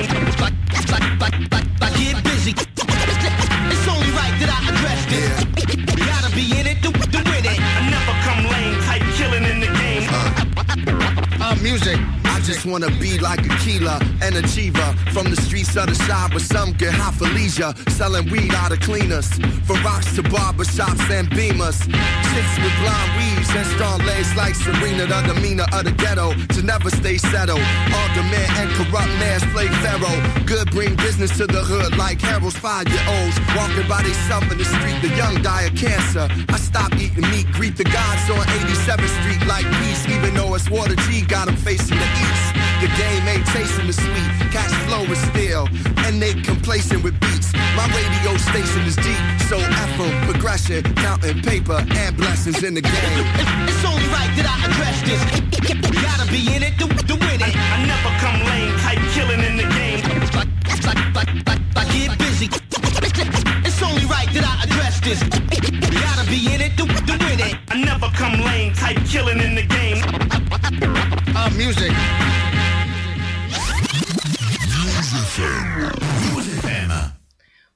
Music. 11.63 12.22
Just 12.45 12.67
wanna 12.67 12.91
be 12.99 13.19
like 13.19 13.45
a 13.47 13.55
killer, 13.63 13.99
an 14.21 14.37
achiever 14.37 14.95
from 15.13 15.31
the 15.31 15.37
streets 15.37 15.77
of 15.77 15.87
the 15.87 15.95
shop 16.07 16.31
where 16.31 16.41
some 16.41 16.73
get 16.73 16.93
high 16.93 17.13
for 17.13 17.27
leisure, 17.27 17.73
selling 17.91 18.29
weed 18.31 18.53
out 18.55 18.73
of 18.73 18.81
cleaners, 18.81 19.29
from 19.63 19.79
rocks 19.85 20.15
to 20.17 20.23
barbershops 20.23 21.09
and 21.11 21.31
beamers. 21.31 21.79
Chicks 22.35 22.55
with 22.59 22.75
blonde 22.83 23.13
weaves 23.17 23.51
and 23.55 23.67
strong 23.75 23.99
legs 24.07 24.35
like 24.35 24.55
Serena, 24.57 25.07
the 25.07 25.23
demeanor 25.23 25.67
of 25.73 25.85
the 25.85 25.93
ghetto 25.93 26.35
to 26.55 26.63
never 26.63 26.91
stay 26.91 27.17
settled. 27.17 27.63
All 27.95 28.09
demand 28.15 28.51
and 28.59 28.71
corrupt 28.75 29.13
men 29.23 29.39
slave 29.53 29.75
Pharaoh. 29.79 30.21
Good 30.45 30.71
Bring 30.73 30.97
business 30.97 31.37
to 31.39 31.47
the 31.47 31.63
hood 31.63 31.97
like 31.97 32.21
Harold's 32.21 32.57
five-year-olds. 32.57 33.37
Walking 33.55 33.87
by 33.87 34.03
themselves 34.03 34.51
in 34.51 34.59
the 34.59 34.65
street, 34.65 34.99
the 35.03 35.15
young 35.15 35.43
die 35.43 35.63
of 35.63 35.77
cancer. 35.77 36.27
I 36.49 36.57
stop 36.59 36.93
eating 36.97 37.29
meat, 37.31 37.47
greet 37.53 37.77
the 37.77 37.85
gods 37.85 38.27
on 38.31 38.43
87th 38.59 39.13
Street 39.23 39.47
like 39.47 39.67
peace, 39.79 40.09
even 40.09 40.35
though 40.35 40.55
it's 40.55 40.69
Water 40.71 40.97
G 41.07 41.23
got 41.23 41.47
them 41.47 41.57
facing 41.57 41.99
the 41.99 42.05
east. 42.05 42.32
The 42.83 42.89
game 42.99 43.29
ain't 43.29 43.47
chasing 43.55 43.87
the 43.87 43.93
sweet, 43.93 44.31
cash 44.51 44.75
flow 44.87 45.05
is 45.05 45.21
still, 45.31 45.69
and 46.05 46.21
they 46.21 46.35
complacent 46.35 47.05
with 47.05 47.15
beats. 47.21 47.53
My 47.77 47.87
radio 47.95 48.37
station 48.37 48.83
is 48.83 48.97
deep, 48.97 49.23
so 49.49 49.57
Afro 49.59 50.11
progression, 50.27 50.83
counting 50.97 51.41
paper 51.43 51.79
and 51.79 52.17
blessings 52.17 52.63
in 52.65 52.75
the 52.75 52.83
game. 52.83 52.93
It's 53.71 53.85
only 53.85 54.09
right 54.11 54.33
that 54.35 54.47
I 54.51 54.57
address 54.67 54.99
this. 55.07 55.23
Gotta 56.03 56.27
be 56.31 56.43
in 56.55 56.63
it 56.63 56.75
to, 56.81 56.87
to 56.89 57.15
win 57.15 57.41
it. 57.41 57.55
I, 57.55 57.87
never 57.87 58.11
come 58.19 58.39
lame, 58.51 58.75
type 58.83 58.99
killing 59.15 59.41
in 59.47 59.57
the 59.57 59.67
game. 59.79 60.03
I 61.77 61.85
get 61.95 62.19
busy. 62.19 62.47
It's 63.65 63.83
only 63.83 64.07
right 64.07 64.29
that 64.35 64.45
I 64.45 64.65
address 64.67 65.01
this. 65.01 65.23
Gotta 65.23 66.29
be 66.29 66.53
in 66.53 66.61
it 66.61 66.77
to, 66.79 66.85
to 66.87 67.15
win 67.25 67.39
it. 67.47 67.57
I 67.71 67.81
never 67.81 68.09
come 68.19 68.41
lame, 68.41 68.73
type 68.75 68.99
killing 69.07 69.39
in 69.39 69.55
the 69.55 69.63
game. 69.63 71.22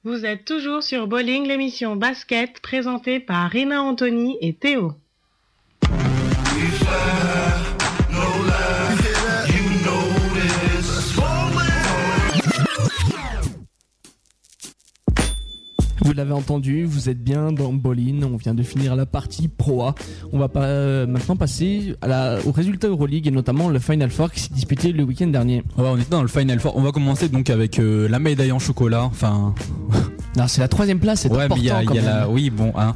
Vous 0.03 0.25
êtes 0.25 0.45
toujours 0.45 0.83
sur 0.83 1.07
Bowling, 1.07 1.45
l'émission 1.47 1.97
basket 1.97 2.61
présentée 2.61 3.19
par 3.19 3.49
Rina 3.49 3.81
Anthony 3.81 4.37
et 4.39 4.53
Théo. 4.53 4.93
Vous 16.07 16.13
l'avez 16.13 16.31
entendu, 16.31 16.85
vous 16.85 17.09
êtes 17.09 17.21
bien 17.21 17.51
dans 17.51 17.73
Bolin. 17.73 18.21
On 18.23 18.37
vient 18.37 18.53
de 18.53 18.63
finir 18.63 18.95
la 18.95 19.05
partie 19.05 19.49
Pro 19.49 19.83
A. 19.83 19.95
On 20.31 20.39
va 20.39 20.47
pas, 20.47 20.63
euh, 20.63 21.05
maintenant 21.05 21.35
passer 21.35 21.95
à 22.01 22.07
la, 22.07 22.37
au 22.45 22.53
résultat 22.53 22.87
Euroleague 22.87 23.27
et 23.27 23.31
notamment 23.31 23.67
le 23.67 23.77
Final 23.79 24.09
Four 24.09 24.31
qui 24.31 24.39
s'est 24.39 24.53
disputé 24.53 24.93
le 24.93 25.03
week-end 25.03 25.27
dernier. 25.27 25.65
Ouais, 25.77 25.83
on 25.85 25.97
est 25.97 26.09
dans 26.09 26.21
le 26.21 26.29
Final 26.29 26.61
Four. 26.61 26.77
On 26.77 26.81
va 26.81 26.93
commencer 26.93 27.27
donc 27.27 27.49
avec 27.49 27.77
euh, 27.77 28.07
la 28.07 28.19
médaille 28.19 28.53
en 28.53 28.59
chocolat. 28.59 29.03
Enfin, 29.03 29.53
Non, 30.37 30.47
c'est 30.47 30.61
la 30.61 30.69
troisième 30.69 30.99
place, 30.99 31.23
c'est 31.23 31.29
ouais, 31.29 31.43
important 31.43 31.57
il 31.57 31.65
y 31.65 31.71
a, 31.71 31.83
quand 31.83 31.93
il 31.93 31.97
y 31.97 31.99
a 31.99 32.03
même. 32.03 32.19
la, 32.19 32.29
oui, 32.29 32.51
bon, 32.51 32.71
hein. 32.77 32.95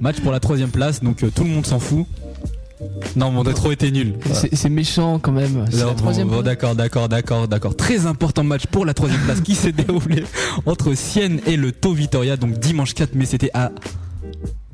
match 0.00 0.20
pour 0.20 0.32
la 0.32 0.40
troisième 0.40 0.70
place, 0.70 1.02
donc 1.02 1.22
euh, 1.24 1.30
tout 1.34 1.44
le 1.44 1.50
monde 1.50 1.66
s'en 1.66 1.80
fout. 1.80 2.06
Non, 3.16 3.30
mon 3.30 3.44
trop 3.44 3.72
été 3.72 3.90
nul. 3.90 4.14
C'est 4.32 4.54
c'est 4.54 4.68
méchant 4.68 5.18
quand 5.18 5.32
même. 5.32 5.66
C'est 5.70 5.84
la 5.84 5.94
troisième 5.94 6.28
bon, 6.28 6.42
d'accord, 6.42 6.74
d'accord, 6.74 7.08
d'accord, 7.08 7.48
d'accord. 7.48 7.76
Très 7.76 8.06
important 8.06 8.44
match 8.44 8.66
pour 8.66 8.86
la 8.86 8.94
troisième 8.94 9.20
place 9.22 9.40
qui 9.40 9.54
s'est 9.54 9.72
déroulé 9.72 10.24
entre 10.66 10.94
Sienne 10.94 11.40
et 11.46 11.56
le 11.56 11.72
Tau 11.72 11.92
Vitoria, 11.92 12.36
donc 12.36 12.58
dimanche 12.58 12.94
4 12.94 13.14
mai, 13.14 13.26
c'était 13.26 13.50
à 13.54 13.72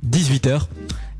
18h. 0.08 0.62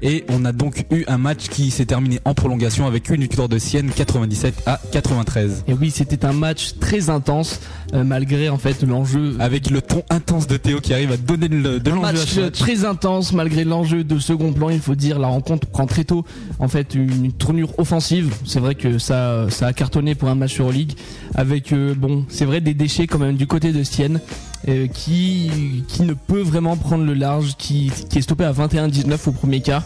Et 0.00 0.24
on 0.28 0.44
a 0.44 0.52
donc 0.52 0.86
eu 0.92 1.04
un 1.08 1.18
match 1.18 1.48
qui 1.48 1.72
s'est 1.72 1.86
terminé 1.86 2.20
en 2.24 2.32
prolongation 2.32 2.86
avec 2.86 3.10
une 3.10 3.22
victoire 3.22 3.48
de 3.48 3.58
Sienne 3.58 3.90
97 3.90 4.62
à 4.66 4.80
93. 4.92 5.64
Et 5.66 5.72
oui, 5.72 5.90
c'était 5.90 6.24
un 6.24 6.32
match 6.32 6.74
très 6.78 7.10
intense 7.10 7.60
euh, 7.94 8.04
malgré 8.04 8.48
en 8.48 8.58
fait 8.58 8.82
l'enjeu. 8.82 9.36
Avec 9.40 9.70
le 9.70 9.80
ton 9.82 10.02
intense 10.10 10.46
de 10.46 10.56
Théo 10.56 10.80
qui 10.80 10.92
arrive 10.92 11.12
à 11.12 11.16
donner 11.16 11.48
le- 11.48 11.80
de 11.80 11.90
l'enjeu 11.90 12.00
match 12.02 12.36
match. 12.36 12.52
très 12.58 12.84
intense 12.84 13.32
malgré 13.32 13.64
l'enjeu 13.64 14.04
de 14.04 14.18
second 14.18 14.52
plan. 14.52 14.68
Il 14.70 14.80
faut 14.80 14.94
dire 14.94 15.18
la 15.18 15.28
rencontre 15.28 15.66
prend 15.68 15.86
très 15.86 16.04
tôt 16.04 16.24
en 16.58 16.68
fait 16.68 16.94
une 16.94 17.32
tournure 17.32 17.78
offensive. 17.78 18.34
C'est 18.44 18.60
vrai 18.60 18.74
que 18.74 18.98
ça 18.98 19.46
ça 19.50 19.66
a 19.68 19.72
cartonné 19.72 20.14
pour 20.14 20.28
un 20.28 20.34
match 20.34 20.60
Euroleague 20.60 20.92
avec 21.34 21.72
euh, 21.72 21.94
bon 21.94 22.24
c'est 22.28 22.44
vrai 22.44 22.60
des 22.60 22.74
déchets 22.74 23.06
quand 23.06 23.18
même 23.18 23.36
du 23.36 23.46
côté 23.46 23.72
de 23.72 23.82
Sienne 23.82 24.20
euh, 24.68 24.86
qui 24.88 25.84
qui 25.88 26.02
ne 26.02 26.12
peut 26.14 26.40
vraiment 26.42 26.76
prendre 26.76 27.04
le 27.04 27.14
large 27.14 27.54
qui 27.56 27.90
qui 28.10 28.18
est 28.18 28.22
stoppé 28.22 28.44
à 28.44 28.52
21-19 28.52 29.16
au 29.28 29.32
premier 29.32 29.60
quart. 29.60 29.84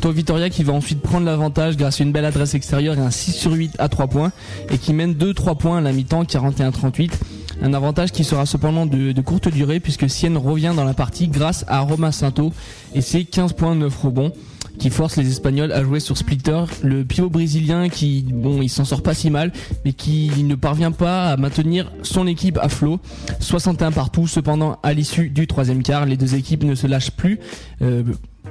Toi 0.00 0.12
Vitoria 0.12 0.48
qui 0.50 0.62
va 0.64 0.72
ensuite 0.74 1.00
prendre 1.00 1.24
l'avantage 1.26 1.76
grâce 1.76 2.00
à 2.00 2.04
une 2.04 2.12
belle 2.12 2.24
adresse 2.24 2.54
extérieure 2.54 2.96
et 2.96 3.00
un 3.00 3.10
6 3.10 3.32
sur 3.32 3.52
8 3.52 3.72
à 3.78 3.88
3 3.88 4.06
points 4.06 4.30
et 4.70 4.78
qui 4.78 4.92
mène 4.92 5.14
2-3 5.14 5.56
points 5.56 5.78
à 5.78 5.80
la 5.80 5.92
mi-temps 5.92 6.22
41-38. 6.22 7.10
Un 7.60 7.74
avantage 7.74 8.12
qui 8.12 8.22
sera 8.22 8.46
cependant 8.46 8.86
de, 8.86 9.20
courte 9.20 9.48
durée 9.48 9.80
puisque 9.80 10.08
Sienne 10.08 10.36
revient 10.36 10.72
dans 10.76 10.84
la 10.84 10.94
partie 10.94 11.28
grâce 11.28 11.64
à 11.68 11.80
Romain 11.80 12.12
Santo 12.12 12.52
et 12.94 13.00
ses 13.00 13.24
15 13.24 13.54
points 13.54 13.74
9 13.74 13.96
rebonds 13.96 14.32
qui 14.78 14.90
force 14.90 15.16
les 15.16 15.28
Espagnols 15.28 15.72
à 15.72 15.82
jouer 15.82 15.98
sur 15.98 16.16
Splitter, 16.16 16.62
le 16.84 17.04
pivot 17.04 17.28
brésilien 17.28 17.88
qui, 17.88 18.22
bon, 18.22 18.62
il 18.62 18.68
s'en 18.68 18.84
sort 18.84 19.02
pas 19.02 19.12
si 19.12 19.28
mal, 19.28 19.52
mais 19.84 19.92
qui 19.92 20.30
ne 20.44 20.54
parvient 20.54 20.92
pas 20.92 21.32
à 21.32 21.36
maintenir 21.36 21.90
son 22.02 22.28
équipe 22.28 22.58
à 22.62 22.68
flot. 22.68 23.00
61 23.40 23.90
partout, 23.90 24.28
cependant, 24.28 24.78
à 24.84 24.92
l'issue 24.92 25.30
du 25.30 25.48
troisième 25.48 25.82
quart, 25.82 26.06
les 26.06 26.16
deux 26.16 26.36
équipes 26.36 26.62
ne 26.62 26.76
se 26.76 26.86
lâchent 26.86 27.10
plus. 27.10 27.40
Euh, 27.82 28.04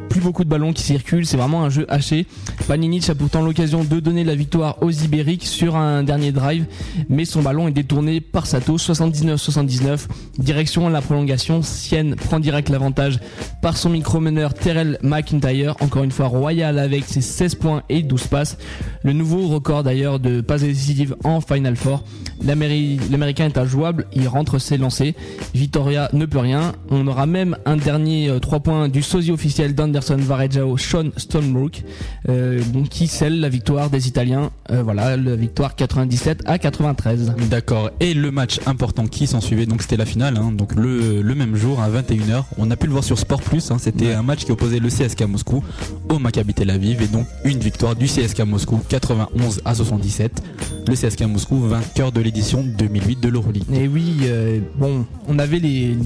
plus 0.09 0.21
beaucoup 0.21 0.43
de 0.43 0.49
ballons 0.49 0.73
qui 0.73 0.83
circulent, 0.83 1.25
c'est 1.25 1.37
vraiment 1.37 1.63
un 1.63 1.69
jeu 1.69 1.85
haché. 1.89 2.25
Paninic 2.67 3.09
a 3.09 3.15
pourtant 3.15 3.41
l'occasion 3.41 3.83
de 3.83 3.99
donner 3.99 4.23
la 4.23 4.35
victoire 4.35 4.81
aux 4.81 4.91
Ibériques 4.91 5.45
sur 5.45 5.75
un 5.75 6.03
dernier 6.03 6.31
drive, 6.31 6.65
mais 7.09 7.25
son 7.25 7.41
ballon 7.41 7.67
est 7.67 7.71
détourné 7.71 8.21
par 8.21 8.45
Sato, 8.47 8.77
79-79. 8.77 10.07
Direction 10.39 10.89
la 10.89 11.01
prolongation, 11.01 11.61
Sienne 11.61 12.15
prend 12.15 12.39
direct 12.39 12.69
l'avantage 12.69 13.19
par 13.61 13.77
son 13.77 13.89
micro-meneur 13.89 14.53
Terrell 14.53 14.97
McIntyre, 15.01 15.75
encore 15.81 16.03
une 16.03 16.11
fois 16.11 16.27
royal 16.27 16.79
avec 16.79 17.05
ses 17.05 17.21
16 17.21 17.55
points 17.55 17.83
et 17.89 18.01
12 18.03 18.27
passes. 18.27 18.57
Le 19.03 19.13
nouveau 19.13 19.47
record 19.47 19.83
d'ailleurs 19.83 20.19
de 20.19 20.41
passes 20.41 20.61
décisives 20.61 21.15
en 21.23 21.41
Final 21.41 21.75
Four. 21.75 22.03
L'Améri- 22.43 22.99
L'Américain 23.11 23.45
est 23.45 23.57
injouable, 23.57 24.05
il 24.13 24.27
rentre 24.27 24.59
ses 24.59 24.77
lancers. 24.77 25.13
Vitoria 25.53 26.09
ne 26.13 26.25
peut 26.25 26.39
rien. 26.39 26.73
On 26.89 27.05
aura 27.07 27.25
même 27.25 27.57
un 27.65 27.77
dernier 27.77 28.31
3 28.41 28.59
points 28.61 28.89
du 28.89 29.01
sosie 29.01 29.31
officiel 29.31 29.75
d'Anderson 29.97 30.17
Varejao, 30.17 30.77
Sean 30.77 31.09
Stonebrook, 31.17 31.83
euh, 32.29 32.61
donc 32.73 32.89
qui 32.89 33.07
scelle 33.07 33.39
la 33.39 33.49
victoire 33.49 33.89
des 33.89 34.07
Italiens. 34.07 34.51
Euh, 34.71 34.83
voilà, 34.83 35.17
la 35.17 35.35
victoire 35.35 35.75
97 35.75 36.43
à 36.45 36.59
93. 36.59 37.33
D'accord. 37.49 37.89
Et 37.99 38.13
le 38.13 38.29
match 38.31 38.59
important 38.65 39.07
qui 39.07 39.25
s'en 39.27 39.41
suivait, 39.41 39.65
donc 39.65 39.81
c'était 39.81 39.97
la 39.97 40.05
finale, 40.05 40.37
hein, 40.37 40.51
donc 40.51 40.75
le, 40.75 41.21
le 41.21 41.35
même 41.35 41.55
jour 41.55 41.81
à 41.81 41.89
21h. 41.89 42.43
On 42.57 42.69
a 42.69 42.75
pu 42.75 42.85
le 42.87 42.91
voir 42.91 43.03
sur 43.03 43.17
Sport 43.17 43.41
Plus. 43.41 43.71
hein, 43.71 43.77
c'était 43.79 44.13
un 44.13 44.23
match 44.23 44.45
qui 44.45 44.51
opposait 44.51 44.79
le 44.79 44.89
CSK 44.89 45.23
Moscou 45.23 45.63
au 46.09 46.19
Maccabi 46.19 46.53
Tel 46.53 46.69
Aviv 46.69 47.01
et 47.01 47.07
donc 47.07 47.25
une 47.43 47.59
victoire 47.59 47.95
du 47.95 48.05
CSK 48.05 48.41
Moscou 48.41 48.79
91 48.87 49.61
à 49.65 49.73
77. 49.73 50.43
Le 50.87 50.93
CSK 50.93 51.23
Moscou 51.23 51.59
vainqueur 51.61 52.11
de 52.11 52.21
l'édition 52.21 52.63
2008 52.63 53.19
de 53.19 53.27
l'Euroleague. 53.29 53.63
Et 53.73 53.87
oui, 53.87 54.17
euh, 54.23 54.59
bon, 54.77 55.05
on 55.27 55.37
avait 55.39 55.59
les, 55.59 55.97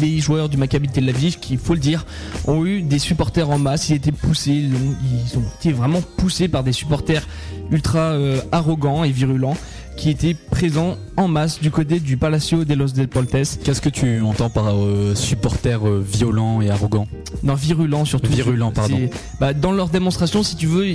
les 0.00 0.18
joueurs 0.18 0.48
du 0.48 0.56
Maccabi 0.56 0.88
Tel 0.88 1.08
Aviv 1.08 1.38
qui, 1.38 1.54
il 1.54 1.58
faut 1.58 1.74
le 1.74 1.80
dire, 1.80 2.04
ont 2.46 2.64
eu 2.66 2.82
des 2.82 2.98
supporters 3.20 3.50
en 3.50 3.58
masse. 3.58 3.90
Ils 3.90 3.96
étaient 3.96 4.12
poussés, 4.12 4.52
ils 4.52 4.74
ont, 4.74 4.96
ils 5.02 5.38
ont 5.38 5.44
été 5.58 5.72
vraiment 5.72 6.00
poussés 6.16 6.48
par 6.48 6.64
des 6.64 6.72
supporters 6.72 7.28
ultra 7.70 7.98
euh, 7.98 8.40
arrogants 8.50 9.04
et 9.04 9.10
virulents 9.10 9.58
qui 9.98 10.08
étaient 10.08 10.32
présents 10.32 10.96
en 11.18 11.28
masse 11.28 11.60
du 11.60 11.70
côté 11.70 12.00
du 12.00 12.16
Palacio 12.16 12.64
de 12.64 12.72
los 12.72 12.86
Deportes. 12.86 13.58
Qu'est-ce 13.62 13.82
que 13.82 13.90
tu 13.90 14.22
entends 14.22 14.48
par 14.48 14.74
euh, 14.74 15.14
supporters 15.14 15.86
euh, 15.86 16.02
violents 16.02 16.62
et 16.62 16.70
arrogants? 16.70 17.06
Non, 17.42 17.52
virulents 17.52 18.06
surtout. 18.06 18.32
Virulents, 18.32 18.72
pardon. 18.72 19.10
Bah, 19.38 19.52
dans 19.52 19.72
leur 19.72 19.90
démonstration, 19.90 20.42
si 20.42 20.56
tu 20.56 20.66
veux, 20.66 20.86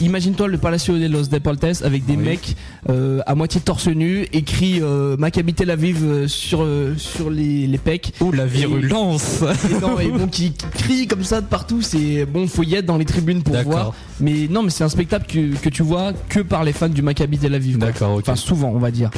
imagine-toi 0.00 0.48
le 0.48 0.58
Palacio 0.58 0.98
de 0.98 1.06
los 1.06 1.24
Deportes 1.24 1.82
avec 1.84 2.04
des 2.06 2.16
Oui. 2.16 2.24
mecs 2.24 2.56
euh, 2.88 3.20
à 3.26 3.34
moitié 3.34 3.60
torse 3.60 3.88
nu, 3.88 4.26
écrit 4.32 4.80
euh, 4.80 5.16
Maccabi 5.16 5.54
Tel 5.54 5.70
Aviv 5.70 5.98
euh, 6.02 6.28
sur 6.28 6.62
euh, 6.62 6.94
sur 6.96 7.30
les, 7.30 7.66
les 7.66 7.78
pecs. 7.78 8.12
Oh 8.20 8.32
la 8.32 8.46
virulence 8.46 9.42
Et 9.70 9.80
non, 9.80 9.98
et 9.98 10.08
bon, 10.08 10.26
qui, 10.28 10.52
qui 10.52 10.66
crient 10.72 11.06
comme 11.06 11.24
ça 11.24 11.40
de 11.40 11.46
partout. 11.46 11.82
C'est 11.82 12.24
bon, 12.26 12.46
faut 12.46 12.62
y 12.62 12.74
être 12.74 12.86
dans 12.86 12.96
les 12.98 13.04
tribunes 13.04 13.42
pour 13.42 13.56
voir. 13.62 13.92
Mais 14.20 14.48
non, 14.50 14.62
mais 14.62 14.70
c'est 14.70 14.84
un 14.84 14.88
spectacle 14.88 15.26
que, 15.26 15.56
que 15.56 15.68
tu 15.68 15.82
vois 15.82 16.12
que 16.28 16.40
par 16.40 16.64
les 16.64 16.72
fans 16.72 16.88
du 16.88 17.02
Maccabi 17.02 17.38
Tel 17.38 17.54
Aviv. 17.54 17.78
D'accord. 17.78 18.16
Enfin, 18.18 18.36
souvent, 18.36 18.68
on 18.74 18.78
va 18.78 18.90
dire. 18.90 19.10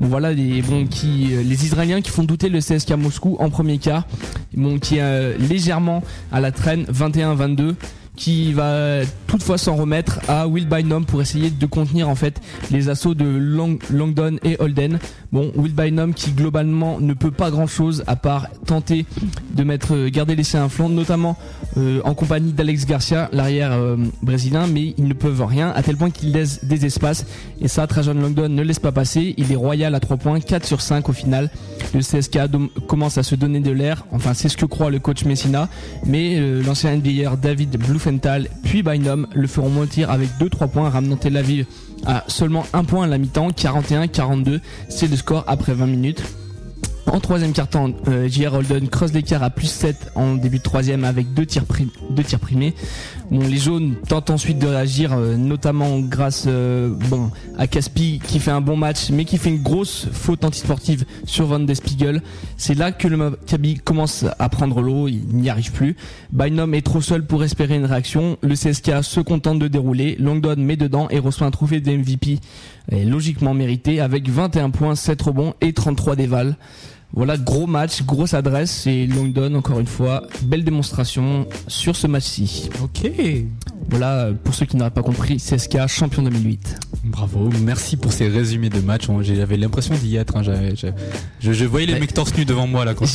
Bon, 0.00 0.06
voilà 0.08 0.32
les 0.32 0.62
bon 0.62 0.86
qui 0.86 1.28
euh, 1.32 1.42
les 1.42 1.64
Israéliens 1.64 2.00
qui 2.00 2.10
font 2.10 2.22
douter 2.22 2.48
le 2.48 2.60
CSK 2.60 2.92
Moscou 2.92 3.36
en 3.40 3.50
premier 3.50 3.78
quart. 3.78 4.06
Bon, 4.54 4.78
qui 4.78 4.96
est 4.96 5.02
euh, 5.02 5.36
légèrement 5.38 6.02
à 6.30 6.40
la 6.40 6.52
traîne, 6.52 6.84
21-22 6.84 7.74
qui 8.18 8.52
va 8.52 9.02
toutefois 9.28 9.58
s'en 9.58 9.76
remettre 9.76 10.18
à 10.28 10.48
Will 10.48 10.68
Bynum 10.68 11.04
pour 11.04 11.22
essayer 11.22 11.50
de 11.50 11.66
contenir 11.66 12.08
en 12.08 12.16
fait 12.16 12.40
les 12.72 12.88
assauts 12.88 13.14
de 13.14 13.24
Lang- 13.24 13.78
Langdon 13.92 14.36
et 14.42 14.56
Holden. 14.58 14.98
Bon, 15.30 15.52
Will 15.54 15.72
Bynum 15.72 16.12
qui 16.14 16.32
globalement 16.32 16.98
ne 17.00 17.14
peut 17.14 17.30
pas 17.30 17.50
grand 17.52 17.68
chose 17.68 18.02
à 18.08 18.16
part 18.16 18.48
tenter 18.66 19.06
de 19.54 19.62
mettre 19.62 19.94
euh, 19.94 20.08
garder 20.10 20.34
laisser 20.34 20.58
un 20.58 20.68
flanc, 20.68 20.88
notamment 20.88 21.36
euh, 21.76 22.00
en 22.04 22.14
compagnie 22.14 22.52
d'Alex 22.52 22.86
Garcia, 22.86 23.28
l'arrière 23.32 23.72
euh, 23.72 23.96
brésilien, 24.22 24.66
mais 24.66 24.94
ils 24.98 25.06
ne 25.06 25.14
peuvent 25.14 25.44
rien 25.44 25.70
à 25.76 25.82
tel 25.84 25.96
point 25.96 26.10
qu'ils 26.10 26.32
laissent 26.32 26.64
des 26.64 26.86
espaces 26.86 27.24
et 27.60 27.68
ça 27.68 27.86
Trajan 27.86 28.14
Langdon 28.14 28.48
ne 28.48 28.62
laisse 28.62 28.80
pas 28.80 28.90
passer. 28.92 29.34
Il 29.36 29.52
est 29.52 29.56
royal 29.56 29.94
à 29.94 30.00
3 30.00 30.16
points, 30.16 30.40
4 30.40 30.66
sur 30.66 30.80
5 30.80 31.08
au 31.08 31.12
final. 31.12 31.50
Le 31.94 32.00
CSK 32.00 32.38
commence 32.88 33.16
à 33.16 33.22
se 33.22 33.36
donner 33.36 33.60
de 33.60 33.70
l'air, 33.70 34.04
enfin 34.10 34.34
c'est 34.34 34.48
ce 34.48 34.56
que 34.56 34.66
croit 34.66 34.90
le 34.90 34.98
coach 34.98 35.24
Messina, 35.24 35.68
mais 36.04 36.40
l'ancien 36.62 36.96
NBAer 36.96 37.36
David 37.36 37.76
Bluefeld 37.78 38.07
Puis 38.62 38.82
Bynum 38.82 39.26
le 39.34 39.46
feront 39.46 39.68
montir 39.68 40.10
avec 40.10 40.30
2-3 40.40 40.68
points, 40.68 40.88
ramenant 40.88 41.16
Tel 41.16 41.36
Aviv 41.36 41.66
à 42.06 42.24
seulement 42.28 42.64
un 42.72 42.84
point 42.84 43.04
à 43.04 43.06
la 43.06 43.18
mi-temps, 43.18 43.50
41-42. 43.50 44.60
C'est 44.88 45.08
le 45.08 45.16
score 45.16 45.44
après 45.46 45.74
20 45.74 45.86
minutes. 45.86 46.22
En 47.10 47.20
troisième 47.20 47.52
quart-temps, 47.52 47.90
euh, 48.08 48.28
J.R. 48.28 48.54
Holden 48.54 48.88
creuse 48.88 49.14
l'écart 49.14 49.42
à 49.42 49.48
plus 49.48 49.66
7 49.66 50.12
en 50.14 50.34
début 50.34 50.58
de 50.58 50.62
troisième 50.62 51.04
avec 51.04 51.32
deux 51.32 51.46
tirs, 51.46 51.64
primés. 51.64 52.74
Bon, 53.30 53.40
les 53.40 53.56
jaunes 53.56 53.94
tentent 54.06 54.28
ensuite 54.28 54.58
de 54.58 54.66
réagir, 54.66 55.14
euh, 55.14 55.36
notamment 55.36 56.00
grâce 56.00 56.44
euh, 56.46 56.94
à 57.56 57.66
Caspi 57.66 58.20
qui 58.22 58.40
fait 58.40 58.50
un 58.50 58.60
bon 58.60 58.76
match, 58.76 59.08
mais 59.10 59.24
qui 59.24 59.38
fait 59.38 59.48
une 59.48 59.62
grosse 59.62 60.06
faute 60.12 60.44
antisportive 60.44 61.06
sur 61.24 61.46
Van 61.46 61.60
de 61.60 61.72
Spiegel. 61.74 62.22
C'est 62.58 62.74
là 62.74 62.92
que 62.92 63.08
le 63.08 63.16
Maccabi 63.16 63.76
commence 63.76 64.26
à 64.38 64.48
prendre 64.50 64.82
l'eau, 64.82 65.08
il 65.08 65.26
n'y 65.28 65.48
arrive 65.48 65.72
plus. 65.72 65.96
Bynum 66.32 66.74
est 66.74 66.84
trop 66.84 67.00
seul 67.00 67.24
pour 67.24 67.42
espérer 67.42 67.76
une 67.76 67.86
réaction. 67.86 68.36
Le 68.42 68.54
CSK 68.54 69.02
se 69.02 69.20
contente 69.20 69.58
de 69.58 69.68
dérouler. 69.68 70.16
Longdon 70.18 70.56
met 70.58 70.76
dedans 70.76 71.08
et 71.08 71.18
reçoit 71.18 71.46
un 71.46 71.50
trophée 71.50 71.80
de 71.80 71.90
MVP 71.90 72.38
et 72.90 73.04
logiquement 73.04 73.54
mérité 73.54 74.00
avec 74.00 74.28
21 74.28 74.70
points, 74.70 74.94
7 74.94 75.20
rebonds 75.22 75.54
et 75.60 75.72
33 75.72 76.16
dévals. 76.16 76.56
Voilà, 77.12 77.36
gros 77.36 77.66
match, 77.66 78.02
grosse 78.02 78.34
adresse 78.34 78.86
et 78.86 79.06
Longdon 79.06 79.54
encore 79.54 79.80
une 79.80 79.86
fois, 79.86 80.22
belle 80.42 80.64
démonstration 80.64 81.46
sur 81.66 81.96
ce 81.96 82.06
match-ci. 82.06 82.70
Ok. 82.82 83.10
Voilà, 83.90 84.28
pour 84.44 84.54
ceux 84.54 84.66
qui 84.66 84.76
n'auraient 84.76 84.90
pas 84.90 85.02
compris, 85.02 85.38
CSK 85.38 85.86
champion 85.88 86.22
2008. 86.22 86.78
Bravo, 87.04 87.48
merci 87.64 87.96
pour 87.96 88.12
ces 88.12 88.28
résumés 88.28 88.68
de 88.68 88.80
match. 88.80 89.08
On- 89.08 89.22
J'avais 89.22 89.56
l'impression 89.56 89.94
d'y 89.94 90.16
être. 90.16 90.36
hein. 90.36 90.42
Je, 90.42 90.52
je- 91.40 91.52
je 91.52 91.64
voyais 91.64 91.86
les 91.86 91.94
Ouais. 91.94 92.00
mecs 92.00 92.12
torse 92.12 92.36
nus 92.36 92.44
devant 92.44 92.66
moi 92.66 92.84
là. 92.84 92.92
Quand 92.94 93.06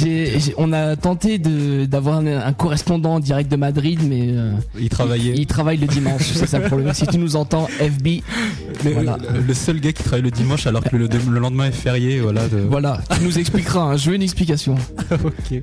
on 0.57 0.73
a 0.73 0.95
tenté 0.95 1.37
d'avoir 1.37 2.17
un, 2.17 2.25
un 2.25 2.53
correspondant 2.53 3.19
direct 3.19 3.51
de 3.51 3.55
Madrid, 3.55 3.99
mais 4.07 4.29
euh, 4.31 4.53
il 4.79 4.89
travaillait. 4.89 5.33
il, 5.35 5.41
il 5.41 5.45
travaille 5.45 5.77
le 5.77 5.85
dimanche, 5.87 6.23
c'est 6.33 6.47
ça 6.47 6.57
le 6.57 6.65
problème. 6.65 6.91
Si 6.93 7.05
tu 7.05 7.17
nous 7.19 7.35
entends, 7.35 7.67
FB, 7.67 8.21
voilà. 8.93 9.17
euh, 9.29 9.41
le 9.45 9.53
seul 9.53 9.79
gars 9.79 9.91
qui 9.91 10.01
travaille 10.03 10.23
le 10.23 10.31
dimanche 10.31 10.65
alors 10.65 10.83
que 10.83 10.95
le, 10.95 11.07
le 11.07 11.39
lendemain 11.39 11.65
est 11.67 11.71
férié, 11.71 12.19
voilà. 12.19 12.47
de- 12.47 12.57
Voilà, 12.57 12.99
tu 13.15 13.23
nous 13.23 13.37
expliqueras, 13.37 13.81
hein, 13.81 13.97
je 13.97 14.09
veux 14.09 14.15
une 14.15 14.23
explication. 14.23 14.73
ok. 15.11 15.61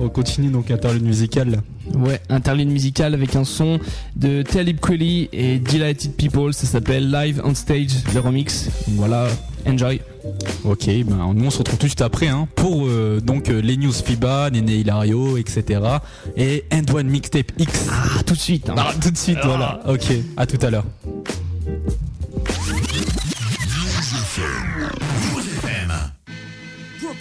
On 0.00 0.08
continue 0.08 0.48
donc 0.50 0.70
interlude 0.72 1.04
musical. 1.04 1.60
Ouais, 1.94 2.20
interlude 2.28 2.68
musical 2.70 3.12
avec 3.14 3.36
un 3.36 3.44
son 3.44 3.78
de 4.16 4.31
Talib 4.40 4.80
Kweli 4.80 5.28
et 5.34 5.58
Delighted 5.58 6.14
People, 6.16 6.54
ça 6.54 6.66
s'appelle 6.66 7.10
Live 7.10 7.42
on 7.44 7.54
Stage, 7.54 7.90
le 8.14 8.20
remix. 8.20 8.70
Voilà, 8.88 9.26
enjoy. 9.66 10.00
Ok, 10.64 10.86
ben 10.86 11.34
nous 11.34 11.44
on 11.46 11.50
se 11.50 11.58
retrouve 11.58 11.78
tout 11.78 11.84
de 11.86 11.90
suite 11.90 12.00
après 12.00 12.28
hein, 12.28 12.48
pour 12.54 12.86
euh, 12.86 13.20
donc 13.20 13.50
euh, 13.50 13.60
les 13.60 13.76
news 13.76 13.92
FIBA, 13.92 14.50
Néné 14.50 14.76
Hilario, 14.76 15.36
etc. 15.36 15.80
Et 16.36 16.64
End 16.72 16.84
One 16.94 17.08
Mixtape 17.08 17.52
X. 17.58 17.88
Ah, 17.90 18.22
tout 18.24 18.34
de 18.34 18.38
suite. 18.38 18.70
hein. 18.70 18.74
Ah, 18.78 18.92
tout 19.02 19.10
de 19.10 19.18
suite, 19.18 19.38
voilà. 19.44 19.80
Ok, 19.86 20.06
à 20.36 20.46
tout 20.46 20.64
à 20.64 20.70
l'heure. 20.70 20.84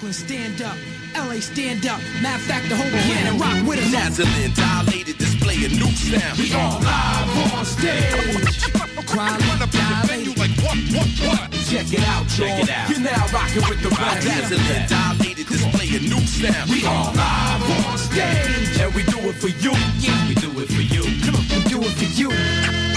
Brooklyn, 0.02 0.14
stand 0.14 0.61
up. 0.64 0.78
LA, 1.14 1.40
stand 1.40 1.86
up. 1.86 2.02
Matter 2.23 2.34
of 2.34 2.41
fact, 2.49 2.69
the 2.69 2.76
whole 2.76 2.90
planet 2.90 3.38
rock 3.38 3.69
with 3.69 3.86
us. 3.86 3.91
Dazzling, 3.91 4.52
dilated 4.57 5.18
display, 5.19 5.61
a 5.61 5.69
new 5.69 5.94
sound. 5.94 6.40
We 6.40 6.49
all 6.57 6.82
live 6.82 7.53
on 7.53 7.65
stage. 7.65 8.65
Crime 9.06 9.38
dilated. 9.69 10.40
like 10.40 10.57
what, 10.65 10.78
what, 10.90 11.06
what? 11.22 11.52
Check 11.69 11.94
it 11.94 12.02
out, 12.10 12.26
y'all. 12.34 12.49
Check 12.49 12.64
it 12.64 12.69
out. 12.72 12.90
You're 12.90 13.06
now 13.06 13.28
rocking 13.30 13.61
with 13.69 13.84
the 13.84 13.90
best. 13.94 14.26
Dazzling, 14.26 14.90
dilated 14.90 15.45
display, 15.45 15.94
a 15.94 15.99
new 16.02 16.26
sound. 16.26 16.69
We 16.72 16.84
all 16.84 17.14
live 17.14 17.86
on 17.86 17.98
stage. 17.99 18.82
and 18.82 18.90
we 18.95 19.03
do 19.03 19.19
it 19.30 19.38
for 19.38 19.53
you. 19.53 19.73
Yeah. 20.02 20.28
We 20.28 20.34
do 20.34 20.49
it 20.61 20.69
for 20.73 20.82
you. 20.82 21.06
Come 21.22 21.36
on, 21.38 21.45
we 21.45 21.61
do 21.69 21.78
it 21.78 21.94
for 21.94 22.10
you. 22.18 22.90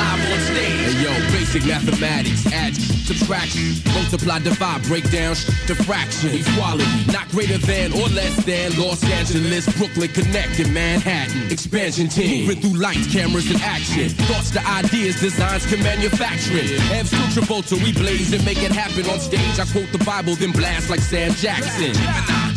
Live 0.00 0.32
on 0.32 0.40
stage. 0.40 0.80
Hey 0.80 1.04
yo, 1.04 1.12
basic 1.30 1.66
mathematics, 1.66 2.46
add, 2.52 2.74
subtraction, 2.74 3.76
multiply, 3.92 4.38
divide, 4.38 4.82
break 4.84 5.04
down, 5.10 5.34
to 5.68 5.74
fraction, 5.74 6.30
equality, 6.40 6.88
not 7.12 7.28
greater 7.28 7.58
than 7.58 7.92
or 7.92 8.08
less 8.08 8.32
than 8.46 8.72
Los 8.80 9.04
Angeles, 9.04 9.68
Brooklyn, 9.76 10.08
connected, 10.08 10.72
Manhattan, 10.72 11.52
expansion 11.52 12.08
team, 12.08 12.46
moving 12.46 12.62
through 12.62 12.80
lights, 12.80 13.12
cameras, 13.12 13.50
and 13.50 13.60
action, 13.60 14.08
thoughts 14.24 14.50
to 14.52 14.66
ideas, 14.66 15.20
designs 15.20 15.66
can 15.66 15.82
manufacturing, 15.82 16.80
Evs 16.96 17.10
to 17.10 17.40
Travolta, 17.40 17.76
we 17.84 17.92
blaze 17.92 18.32
and 18.32 18.42
make 18.46 18.62
it 18.62 18.72
happen 18.72 19.04
on 19.10 19.20
stage. 19.20 19.58
I 19.60 19.66
quote 19.66 19.92
the 19.92 20.02
Bible, 20.04 20.34
then 20.34 20.52
blast 20.52 20.88
like 20.88 21.00
Sam 21.00 21.32
Jackson. 21.34 21.92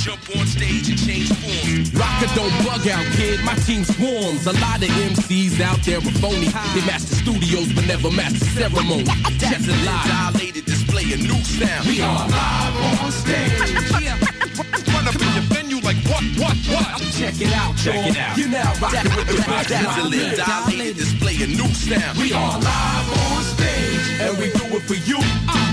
Jump 0.03 0.19
on 0.35 0.45
stage 0.47 0.89
and 0.89 0.99
change 0.99 1.31
forms. 1.31 1.93
Rocker 1.93 2.27
don't 2.35 2.51
bug 2.65 2.85
out, 2.91 3.05
kid. 3.15 3.39
My 3.45 3.55
team 3.63 3.85
swarms. 3.85 4.47
A 4.47 4.53
lot 4.59 4.83
of 4.83 4.89
MCs 4.89 5.61
out 5.61 5.79
there 5.85 5.99
are 5.99 6.15
phony. 6.19 6.51
They 6.75 6.83
master 6.83 7.15
studios 7.33 7.73
but 7.73 7.85
never 7.87 8.11
master 8.11 8.45
ceremony. 8.45 9.03
That's 9.39 9.67
a 9.67 9.75
lie. 9.85 10.31
Dilated 10.33 10.65
display 10.65 11.03
a 11.13 11.17
new 11.17 11.41
sound. 11.43 11.87
We 11.87 12.01
all 12.01 12.27
live 12.27 12.75
on 13.01 13.11
stage. 13.11 13.59
Run 14.93 15.07
up 15.07 15.15
in 15.15 15.29
your 15.33 15.45
venue 15.49 15.79
like 15.81 15.97
what, 16.05 16.23
what, 16.37 16.57
what? 16.69 17.01
Check 17.17 17.41
it 17.41 17.53
out, 17.53 17.75
Check 17.77 18.07
it 18.07 18.17
out. 18.17 18.37
You're 18.37 18.49
now 18.49 18.73
rocking 18.81 19.15
with 19.15 19.27
the 19.27 20.43
dilated 20.45 20.97
display 20.97 21.35
a 21.41 21.47
new 21.47 21.69
sound. 21.73 22.17
We 22.17 22.33
all 22.33 22.59
live 22.59 23.09
on 23.33 23.43
stage. 23.43 24.21
and 24.21 24.37
we 24.37 24.51
do 24.51 24.65
it 24.77 24.83
for 24.83 24.99
you. 25.09 25.19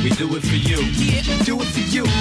We 0.03 0.11
do 0.17 0.37
it 0.37 0.43
for 0.43 0.57
you. 0.57 0.81
Yeah, 0.97 1.45
do 1.45 1.61
it 1.61 1.67
for 1.67 1.81
you. 1.81 2.05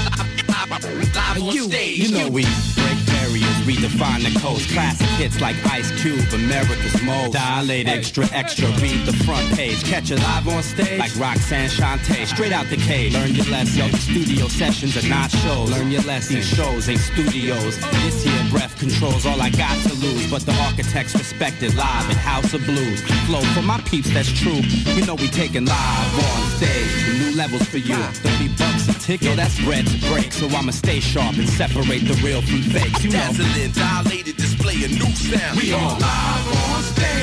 Live 0.49 1.43
on 1.43 1.51
stage. 1.53 1.99
You 1.99 2.11
know 2.11 2.29
we 2.29 2.43
break 2.75 2.98
barriers, 3.29 3.57
redefine 3.65 4.23
the 4.23 4.39
coast. 4.39 4.69
Classic 4.69 5.07
hits 5.17 5.41
like 5.41 5.55
Ice 5.71 5.91
Cube, 6.01 6.25
America's 6.33 7.01
most 7.03 7.33
dilated. 7.33 7.87
Extra, 7.87 8.25
extra, 8.31 8.67
read 8.81 9.05
the 9.05 9.13
front 9.25 9.47
page. 9.53 9.83
Catch 9.83 10.11
it 10.11 10.19
live 10.19 10.47
on 10.47 10.63
stage 10.63 10.99
like 10.99 11.15
Roxanne 11.17 11.69
Shante. 11.69 12.25
Straight 12.25 12.51
out 12.51 12.67
the 12.69 12.77
cage. 12.77 13.13
Learn 13.13 13.33
your 13.33 13.45
lesson. 13.45 13.79
Yo, 13.79 13.87
the 13.89 13.97
studio 13.97 14.47
sessions 14.47 14.97
are 14.97 15.07
not 15.07 15.31
shows. 15.31 15.69
Learn 15.71 15.91
your 15.91 16.01
lesson. 16.03 16.35
These 16.35 16.47
shows 16.47 16.89
ain't 16.89 16.99
studios. 16.99 17.77
This 18.03 18.23
here 18.23 18.49
breath 18.49 18.77
controls 18.79 19.25
all 19.25 19.41
I 19.41 19.49
got 19.49 19.77
to 19.87 19.93
lose. 19.95 20.29
But 20.29 20.45
the 20.45 20.53
architects 20.63 21.13
respected 21.15 21.75
live 21.75 22.09
at 22.09 22.17
House 22.17 22.53
of 22.53 22.63
Blues. 22.65 23.01
Flow 23.27 23.41
for 23.53 23.61
my 23.61 23.79
peeps, 23.81 24.11
that's 24.13 24.31
true. 24.31 24.61
You 24.95 25.05
know 25.05 25.15
we 25.15 25.27
taking 25.27 25.65
live 25.65 26.13
on 26.15 26.49
stage. 26.57 27.19
New 27.19 27.35
levels 27.35 27.63
for 27.67 27.77
you. 27.77 27.95
30 27.95 28.47
bucks 28.57 28.87
a 28.87 28.93
ticket. 28.99 29.27
Yo, 29.27 29.35
that's 29.35 29.59
bread 29.63 29.85
to 29.85 29.97
break. 30.09 30.31
So 30.31 30.47
I'ma 30.47 30.71
stay 30.71 30.99
sharp 30.99 31.37
and 31.37 31.49
separate 31.49 32.07
the 32.07 32.19
real 32.23 32.41
from 32.41 32.61
fakes. 32.61 33.03
You. 33.03 33.18
Dazzling, 33.19 33.71
dilated 33.71 34.37
display 34.37 34.79
a 34.85 34.87
new 34.87 35.11
sound. 35.11 35.59
We 35.59 35.73
all 35.73 35.99
live 35.99 36.47
on 36.71 36.83
stage. 36.87 37.19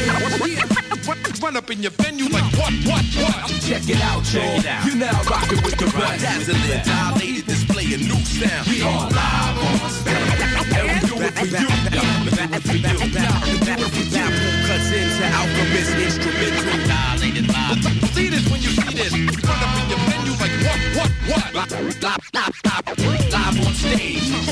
Run 1.43 1.57
up 1.57 1.71
in 1.71 1.81
your 1.81 1.93
venue 1.93 2.29
like 2.29 2.45
what, 2.53 2.73
what, 2.85 3.05
what? 3.17 3.49
Check 3.65 3.89
it 3.89 4.01
out, 4.05 4.21
y'all. 4.29 4.45
Check 4.45 4.61
it 4.61 4.67
out. 4.67 4.85
You're 4.85 4.97
now 4.97 5.17
rocking 5.25 5.63
with 5.65 5.77
the 5.81 5.87
best. 5.97 6.21
Dazzling, 6.21 6.85
dilated 6.85 7.47
display 7.47 7.95
a 7.95 7.99
new 7.99 8.21
sound. 8.29 8.69
We 8.69 8.83
all 8.83 9.09
live 9.09 9.57
on 9.57 9.89
stage. 9.89 10.37
And 10.77 10.85
we 10.85 11.01
do 11.01 11.17
it 11.17 11.33
for 11.33 11.49
you. 11.49 11.65
We 11.65 11.89
do 11.89 12.05
it 12.05 12.61
for 12.61 12.77
you. 12.77 12.93
We 12.93 13.17
do 13.57 13.73
it 13.73 13.89
for 13.89 14.05
you. 14.05 14.27
Cuts 14.69 14.93
into 14.93 15.25
Alchemist 15.33 15.97
instrumental. 15.97 16.77
Dilated 16.93 17.49
live. 17.49 17.81
See 18.13 18.29
this 18.29 18.45
when 18.53 18.61
you 18.61 18.73
see 18.77 18.93
this. 19.01 19.13
Run 19.17 19.61
up 19.65 19.73
in 19.81 19.89
your 19.89 20.01
venue 20.13 20.37
like 20.45 20.55
what, 20.61 21.09
what, 21.25 21.57
what? 21.57 21.71
Live 23.33 23.57
on 23.65 23.75
stage. 23.75 24.06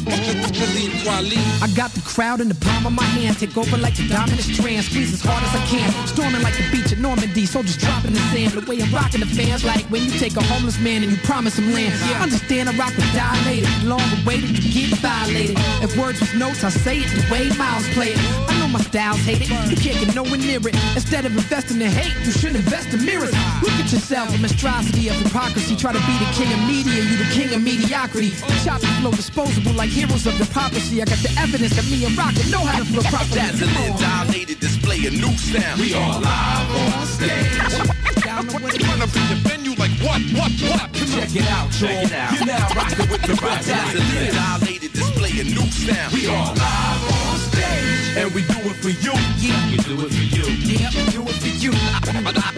I 0.06 1.68
got 1.74 1.92
the 1.92 2.02
crowd 2.04 2.40
in 2.40 2.48
the 2.48 2.54
palm 2.54 2.86
of 2.86 2.92
my 2.92 3.04
hand. 3.04 3.38
Take 3.38 3.56
over 3.56 3.76
like 3.76 3.96
the 3.96 4.08
dominant 4.08 4.42
strand. 4.42 4.84
Squeeze 4.84 5.12
as 5.12 5.22
hard 5.22 5.42
as 5.42 5.54
I 5.54 5.64
can. 5.66 5.90
Storming 6.06 6.42
like 6.42 6.56
the 6.56 6.68
beach 6.70 6.92
at 6.92 6.98
Normandy. 6.98 7.46
Soldiers 7.46 7.76
dropping 7.76 8.12
the 8.12 8.20
sand. 8.32 8.52
The 8.52 8.60
way 8.68 8.80
I'm 8.80 8.92
rocking 8.92 9.20
the 9.20 9.26
fans. 9.26 9.64
Like 9.64 9.84
when 9.86 10.04
you 10.04 10.10
take 10.18 10.36
a 10.36 10.42
homeless 10.42 10.78
man 10.80 11.02
and 11.02 11.12
you 11.12 11.18
promise 11.18 11.58
him 11.58 11.72
land. 11.72 11.94
Yeah. 12.08 12.22
Understand 12.22 12.68
I 12.68 12.76
rock 12.76 12.94
with 12.96 13.10
dilated. 13.12 13.68
Longer 13.84 14.16
waited 14.26 14.56
to 14.56 14.62
get 14.62 14.90
violated. 14.98 15.56
If 15.82 15.96
words 15.96 16.20
was 16.20 16.34
notes, 16.34 16.64
I 16.64 16.70
say 16.70 16.98
it 16.98 17.08
the 17.08 17.32
way 17.32 17.48
Miles 17.56 17.88
play 17.94 18.12
it. 18.12 18.63
I 18.74 18.76
know 18.76 18.82
my 18.82 18.90
style's 18.90 19.22
hated. 19.22 19.48
You 19.70 19.76
can't 19.76 19.98
get 20.02 20.14
nowhere 20.14 20.36
near 20.36 20.58
it. 20.58 20.74
Instead 20.98 21.24
of 21.26 21.36
investing 21.36 21.80
in 21.80 21.90
hate, 21.90 22.14
you 22.26 22.32
should 22.32 22.56
invest 22.56 22.92
in 22.92 23.04
mirrors. 23.04 23.34
Look 23.62 23.70
at 23.78 23.92
yourself. 23.92 24.34
A 24.34 24.38
monstrosity 24.38 25.08
of 25.08 25.16
hypocrisy. 25.16 25.76
Try 25.76 25.92
to 25.92 26.02
be 26.02 26.14
the 26.18 26.30
king 26.34 26.50
of 26.52 26.60
media. 26.66 27.02
You 27.02 27.16
the 27.16 27.30
king 27.30 27.54
of 27.54 27.62
mediocrity. 27.62 28.30
Chop 28.64 28.82
and 28.82 28.94
flow 29.00 29.12
disposable 29.12 29.72
like 29.72 29.90
heroes 29.90 30.26
of 30.26 30.34
hypocrisy. 30.34 31.02
I 31.02 31.04
got 31.04 31.18
the 31.18 31.30
evidence 31.38 31.76
that 31.76 31.86
me 31.86 32.04
and 32.04 32.16
Rocket 32.18 32.50
know 32.50 32.64
how 32.66 32.78
to 32.78 32.84
flow 32.84 33.02
properly. 33.02 33.38
Dazzling, 33.38 33.96
dilated 33.96 34.58
display 34.58 35.06
a 35.06 35.10
new 35.10 35.34
sound. 35.38 35.80
We 35.80 35.94
all 35.94 36.18
live 36.18 36.70
on 36.74 37.06
stage. 37.06 38.24
Down 38.24 38.46
the 38.48 38.58
way. 38.58 38.74
Run 38.74 39.02
up 39.02 39.14
in 39.14 39.24
your 39.30 39.40
venue 39.46 39.74
like 39.78 39.94
what, 40.02 40.18
what, 40.34 40.52
what? 40.66 40.90
Check 41.14 41.30
it 41.30 41.46
out, 41.46 41.70
y'all. 41.78 41.90
Check 41.90 42.10
it 42.10 42.12
out. 42.12 42.32
You're 42.34 42.46
now 42.46 42.66
rocking 42.74 43.06
with 43.06 43.22
the 43.22 43.38
best. 43.38 43.68
Dazzling, 43.68 44.34
dilated 44.34 44.92
display 44.92 45.34
a 45.38 45.44
new 45.44 45.68
sound. 45.70 46.10
We 46.12 46.26
all 46.26 46.54
live 46.54 47.02
on 47.22 47.33
stage. 47.54 48.16
And 48.16 48.34
we 48.34 48.42
do 48.42 48.58
it 48.70 48.76
for 48.82 48.90
you. 48.90 49.14
Yeah. 49.38 49.70
We 49.70 49.76
do 49.78 49.94
it 50.06 50.12
for 50.12 50.26
you. 50.36 50.44
Yeah, 50.66 50.90
we 50.90 51.02
do 51.10 51.22
it 51.22 51.38
for 51.38 51.52
you. 51.62 51.72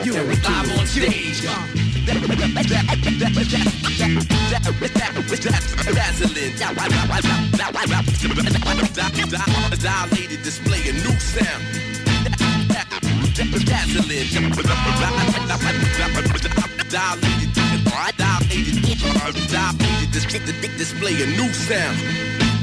You 0.04 0.12
live 0.12 0.78
on 0.78 0.86
stage. 0.86 1.42
Dazzling, 5.86 6.56
dilated 9.86 10.42
display 10.42 10.88
a 10.88 10.92
new 10.92 11.18
sound. 11.18 11.62
dazzling. 13.64 14.26
Dilated, 14.32 15.46
dilated, 19.48 20.72
display 20.78 21.22
a 21.22 21.26
new 21.26 21.52
sound. 21.52 22.55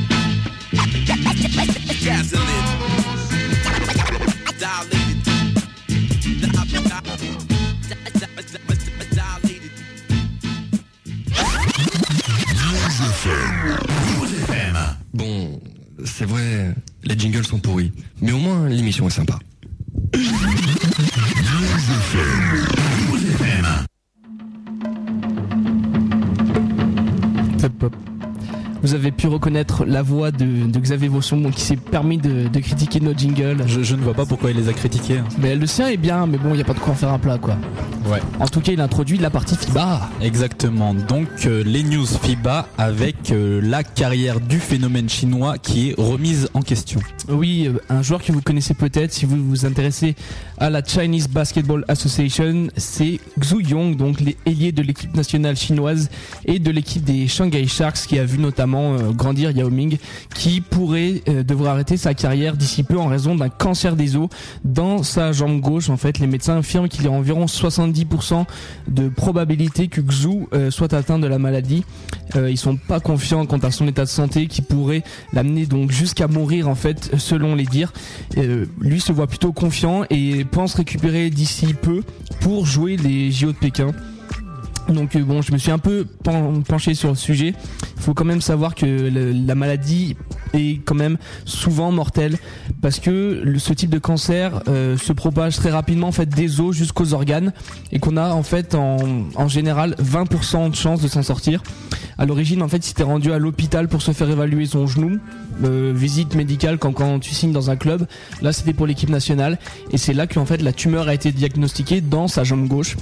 Bon, 15.14 15.62
c'est 16.04 16.26
vrai, 16.26 16.76
les 17.04 17.18
jingles 17.18 17.45
sont 17.45 17.60
pourris, 17.60 17.91
mais 18.22 18.32
au 18.32 18.40
moins 18.40 18.68
l'émission 18.68 19.08
est 19.08 19.12
sympa. 19.12 19.40
Vous 28.84 28.93
avez 28.93 29.11
pu 29.11 29.27
reconnaître 29.27 29.85
la 29.85 30.01
voix 30.01 30.31
de, 30.31 30.68
de 30.68 30.80
Xavier 30.80 31.07
Vosson 31.07 31.41
qui 31.55 31.61
s'est 31.61 31.77
permis 31.77 32.18
de, 32.18 32.47
de 32.49 32.60
critiquer 32.60 32.99
nos 32.99 33.14
jingles. 33.14 33.64
Je, 33.65 33.81
je 33.81 33.95
ne 33.95 34.01
vois 34.01 34.14
pas 34.14 34.26
pourquoi 34.26 34.51
il 34.51 34.57
les 34.57 34.68
a 34.68 34.73
critiqués. 34.73 35.19
hein. 35.19 35.26
Mais 35.39 35.55
le 35.55 35.65
sien 35.65 35.88
est 35.88 35.97
bien, 35.97 36.26
mais 36.27 36.38
bon, 36.38 36.49
il 36.49 36.55
n'y 36.55 36.61
a 36.61 36.65
pas 36.65 36.73
de 36.73 36.80
quoi 36.80 36.91
en 36.93 36.95
faire 36.95 37.11
un 37.14 37.19
plat 37.19 37.38
quoi. 37.38 37.55
Ouais. 38.05 38.19
En 38.41 38.47
tout 38.47 38.60
cas, 38.60 38.73
il 38.73 38.81
introduit 38.81 39.18
la 39.18 39.30
partie 39.30 39.55
FIBA. 39.55 40.10
Exactement. 40.22 40.93
Donc 40.93 41.30
euh, 41.45 41.64
les 41.65 41.84
news 41.84 42.05
FIBA 42.05 42.68
avec 42.77 43.31
euh, 43.31 43.61
la 43.64 43.84
carrière 43.84 44.41
du 44.41 44.60
phénomène 44.60 45.07
chinois 45.07 45.57
qui 45.57 45.89
est 45.91 45.95
remise 45.97 46.49
en 46.53 46.61
question. 46.61 46.99
Oui, 47.30 47.68
euh, 47.69 47.80
un 47.89 48.01
joueur 48.01 48.22
que 48.22 48.34
vous 48.34 48.41
connaissez 48.41 48.73
peut-être 48.73 49.14
si 49.14 49.26
vous 49.26 49.38
vous 49.38 49.65
intéressez 49.65 50.15
à 50.57 50.69
la 50.69 50.84
Chinese 50.84 51.30
Basketball 51.30 51.85
Association, 51.88 52.68
c'est 52.76 53.19
Xu 53.39 53.64
Yong, 53.64 53.95
donc 53.95 54.19
les 54.19 54.35
ailiers 54.45 54.72
de 54.73 54.81
l'équipe 54.81 55.15
nationale 55.15 55.55
chinoise 55.55 56.10
et 56.45 56.60
de 56.60 56.72
l'équipe 56.72 57.03
des 57.03 57.27
Shanghai 57.30 57.65
Sharks 57.68 58.05
qui 58.07 58.19
a 58.19 58.26
vu 58.26 58.38
notamment 58.39 58.73
euh, 58.76 59.12
grandir 59.12 59.52
Yao 59.52 59.70
Ming, 59.70 59.98
qui 60.36 60.62
pourrait 60.62 61.22
euh, 61.28 61.44
devoir 61.44 61.74
arrêter 61.74 61.98
sa 61.98 62.14
carrière 62.14 62.56
d'ici 62.56 62.84
peu 62.84 62.98
en 62.98 63.08
raison 63.08 63.36
d'un 63.36 63.50
cancer 63.50 63.95
des 63.95 64.16
os 64.16 64.30
dans 64.64 65.04
sa 65.04 65.32
jambe 65.32 65.60
gauche. 65.60 65.90
En 65.90 65.98
fait, 65.98 66.20
les 66.20 66.28
médecins 66.28 66.58
affirment 66.58 66.88
qu'il 66.88 67.06
y 67.06 67.08
a 67.08 67.12
environ 67.12 67.45
70% 67.45 68.45
de 68.88 69.10
probabilité 69.10 69.88
que 69.88 70.02
Xu 70.02 70.48
euh, 70.54 70.72
soit 70.72 70.94
atteint 70.94 71.20
de 71.20 71.28
la 71.28 71.40
maladie. 71.40 71.84
Ils 72.36 72.58
sont 72.58 72.78
pas 72.78 73.00
confiants 73.00 73.45
quant 73.45 73.60
à 73.60 73.70
son 73.70 73.88
état 73.88 74.06
de 74.06 74.10
santé 74.10 74.48
qui 74.48 74.64
pourrait 74.64 75.04
l'amener 75.34 75.68
donc 75.68 75.91
jusqu'à 75.91 76.28
mourir 76.28 76.68
en 76.68 76.74
fait 76.74 77.12
selon 77.20 77.54
les 77.54 77.66
dires. 77.66 77.94
Lui 78.80 79.02
se 79.02 79.12
voit 79.12 79.28
plutôt 79.28 79.52
confiant 79.52 80.04
et 80.10 80.44
pense 80.44 80.74
récupérer 80.74 81.30
d'ici 81.30 81.76
peu 81.80 82.02
pour 82.40 82.66
jouer 82.66 82.98
les 82.98 83.32
JO 83.32 83.52
de 83.52 83.58
Pékin. 83.58 83.91
Donc 84.89 85.15
euh, 85.15 85.23
bon, 85.23 85.41
je 85.41 85.51
me 85.51 85.57
suis 85.57 85.72
un 85.72 85.80
peu 85.80 86.05
pen- 86.23 86.64
penché 86.64 86.93
sur 86.93 87.10
le 87.10 87.15
sujet. 87.15 87.53
Il 87.97 88.01
faut 88.01 88.14
quand 88.14 88.26
même 88.26 88.41
savoir 88.41 88.76
que 88.76 89.10
la 89.45 89.55
maladie 89.55 90.15
est 90.53 90.84
quand 90.84 90.95
même 90.95 91.18
souvent 91.45 91.91
mortelle 91.91 92.38
parce 92.81 92.99
que 92.99 93.43
ce 93.57 93.73
type 93.73 93.89
de 93.89 93.99
cancer 93.99 94.61
euh, 94.68 94.97
se 94.97 95.14
propage 95.14 95.55
très 95.55 95.72
rapidement 95.72 96.07
en 96.07 96.11
fait 96.11 96.27
des 96.27 96.60
os 96.60 96.76
jusqu'aux 96.76 97.14
organes 97.14 97.53
et 97.91 97.99
qu'on 97.99 98.18
a 98.18 98.34
en 98.34 98.43
fait 98.43 98.76
en, 98.76 99.47
général 99.47 99.95
20% 100.01 100.72
de 100.72 100.76
chances 100.76 101.01
de 101.01 101.07
s'en 101.07 101.23
sortir. 101.23 101.64
À 102.18 102.26
l'origine, 102.26 102.61
en 102.61 102.68
fait, 102.68 102.84
s'était 102.84 103.03
rendu 103.03 103.31
à 103.34 103.39
l'hôpital 103.39 103.88
pour 103.88 104.01
se 104.01 104.11
faire 104.11 104.30
évaluer 104.30 104.68
son 104.68 104.85
genou, 104.85 105.18
euh, 105.64 105.91
visite 105.95 106.35
médicale 106.35 106.77
quand, 106.77 107.19
tu 107.19 107.34
signes 107.34 107.53
dans 107.53 107.72
un 107.72 107.76
club. 107.76 108.05
Là, 108.41 108.53
c'était 108.53 108.73
pour 108.73 108.85
l'équipe 108.85 109.10
nationale 109.10 109.57
et 109.91 109.97
c'est 109.97 110.14
là 110.14 110.27
qu'en 110.27 110.45
fait 110.45 110.61
la 110.61 110.73
tumeur 110.73 111.07
a 111.07 111.14
été 111.14 111.31
diagnostiquée 111.31 112.01
dans 112.01 112.27
sa 112.27 112.43
jambe 112.43 112.68
gauche. 112.68 112.97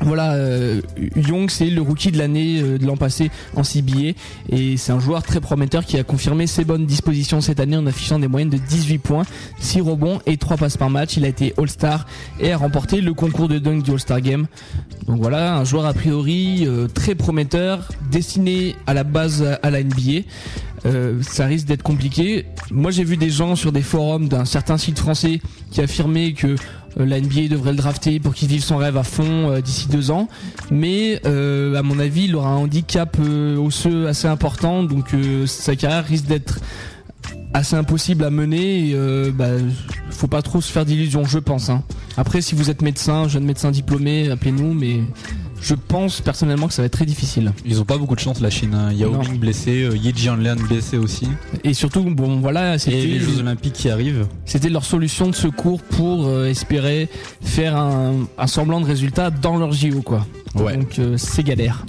Voilà, 0.00 0.34
euh, 0.34 0.80
Young 1.16 1.50
c'est 1.50 1.70
le 1.70 1.82
rookie 1.82 2.12
de 2.12 2.18
l'année 2.18 2.60
euh, 2.62 2.78
de 2.78 2.86
l'an 2.86 2.96
passé 2.96 3.30
en 3.56 3.62
CBA 3.64 4.12
et 4.48 4.76
c'est 4.76 4.92
un 4.92 5.00
joueur 5.00 5.24
très 5.24 5.40
prometteur 5.40 5.84
qui 5.84 5.98
a 5.98 6.04
confirmé 6.04 6.46
ses 6.46 6.64
bonnes 6.64 6.86
dispositions 6.86 7.40
cette 7.40 7.58
année 7.58 7.76
en 7.76 7.84
affichant 7.86 8.18
des 8.20 8.28
moyennes 8.28 8.48
de 8.50 8.58
18 8.58 8.98
points, 8.98 9.24
6 9.58 9.80
rebonds 9.80 10.20
et 10.26 10.36
3 10.36 10.56
passes 10.56 10.76
par 10.76 10.88
match. 10.88 11.16
Il 11.16 11.24
a 11.24 11.28
été 11.28 11.52
All-Star 11.58 12.06
et 12.38 12.52
a 12.52 12.56
remporté 12.56 13.00
le 13.00 13.12
concours 13.12 13.48
de 13.48 13.58
dunk 13.58 13.82
du 13.82 13.90
All-Star 13.90 14.20
Game. 14.20 14.46
Donc 15.08 15.20
voilà, 15.20 15.56
un 15.56 15.64
joueur 15.64 15.84
a 15.86 15.92
priori 15.94 16.64
euh, 16.66 16.86
très 16.86 17.16
prometteur, 17.16 17.88
destiné 18.10 18.76
à 18.86 18.94
la 18.94 19.02
base 19.04 19.42
à- 19.62 19.70
la 19.70 19.82
NBA. 19.82 20.22
Euh, 20.86 21.20
ça 21.22 21.46
risque 21.46 21.66
d'être 21.66 21.82
compliqué. 21.82 22.46
Moi 22.70 22.92
j'ai 22.92 23.02
vu 23.02 23.16
des 23.16 23.30
gens 23.30 23.56
sur 23.56 23.72
des 23.72 23.82
forums 23.82 24.28
d'un 24.28 24.44
certain 24.44 24.78
site 24.78 24.98
français 25.00 25.40
qui 25.72 25.80
affirmaient 25.80 26.34
que 26.34 26.54
la 27.04 27.20
NBA 27.20 27.48
devrait 27.48 27.70
le 27.72 27.76
drafter 27.78 28.18
pour 28.20 28.34
qu'il 28.34 28.48
vive 28.48 28.62
son 28.62 28.76
rêve 28.76 28.96
à 28.96 29.02
fond 29.02 29.50
euh, 29.50 29.60
d'ici 29.60 29.88
deux 29.88 30.10
ans. 30.10 30.28
Mais 30.70 31.20
euh, 31.26 31.74
à 31.76 31.82
mon 31.82 31.98
avis, 31.98 32.24
il 32.24 32.36
aura 32.36 32.50
un 32.50 32.56
handicap 32.56 33.16
euh, 33.20 33.56
osseux 33.56 34.06
assez 34.08 34.26
important, 34.28 34.82
donc 34.84 35.14
euh, 35.14 35.46
sa 35.46 35.76
carrière 35.76 36.04
risque 36.04 36.26
d'être 36.26 36.60
assez 37.54 37.76
impossible 37.76 38.24
à 38.24 38.30
mener. 38.30 38.88
Et, 38.90 38.94
euh, 38.94 39.30
bah, 39.34 39.48
faut 40.10 40.26
pas 40.26 40.42
trop 40.42 40.60
se 40.60 40.70
faire 40.72 40.84
d'illusions, 40.84 41.24
je 41.24 41.38
pense. 41.38 41.68
hein. 41.70 41.82
Après, 42.16 42.40
si 42.40 42.54
vous 42.54 42.70
êtes 42.70 42.82
médecin, 42.82 43.28
jeune 43.28 43.44
médecin 43.44 43.70
diplômé, 43.70 44.30
appelez-nous, 44.30 44.74
mais 44.74 45.00
je 45.60 45.74
pense 45.74 46.20
personnellement 46.20 46.68
que 46.68 46.74
ça 46.74 46.82
va 46.82 46.86
être 46.86 46.92
très 46.92 47.06
difficile. 47.06 47.52
Ils 47.64 47.80
ont 47.80 47.84
pas 47.84 47.98
beaucoup 47.98 48.14
de 48.14 48.20
chance 48.20 48.40
la 48.40 48.50
Chine. 48.50 48.74
Hein. 48.74 48.92
Yao. 48.92 49.16
Ming 49.18 49.38
blessé, 49.38 49.82
euh, 49.82 49.96
Yi 49.96 50.12
Jianlian 50.14 50.56
blessé 50.56 50.96
aussi. 50.96 51.28
Et 51.64 51.74
surtout, 51.74 52.02
bon 52.02 52.40
voilà, 52.40 52.78
c'était 52.78 52.96
les 52.96 53.18
Jeux 53.18 53.38
Olympiques 53.40 53.74
qui 53.74 53.90
arrivent. 53.90 54.26
C'était 54.44 54.68
leur 54.68 54.84
solution 54.84 55.28
de 55.28 55.34
secours 55.34 55.80
pour 55.82 56.26
euh, 56.26 56.46
espérer 56.48 57.08
faire 57.42 57.76
un, 57.76 58.26
un 58.36 58.46
semblant 58.46 58.80
de 58.80 58.86
résultat 58.86 59.30
dans 59.30 59.56
leur 59.56 59.72
JO 59.72 60.02
quoi. 60.02 60.26
Ouais. 60.54 60.76
Donc 60.76 60.98
euh, 60.98 61.16
c'est 61.16 61.42
galère. 61.42 61.84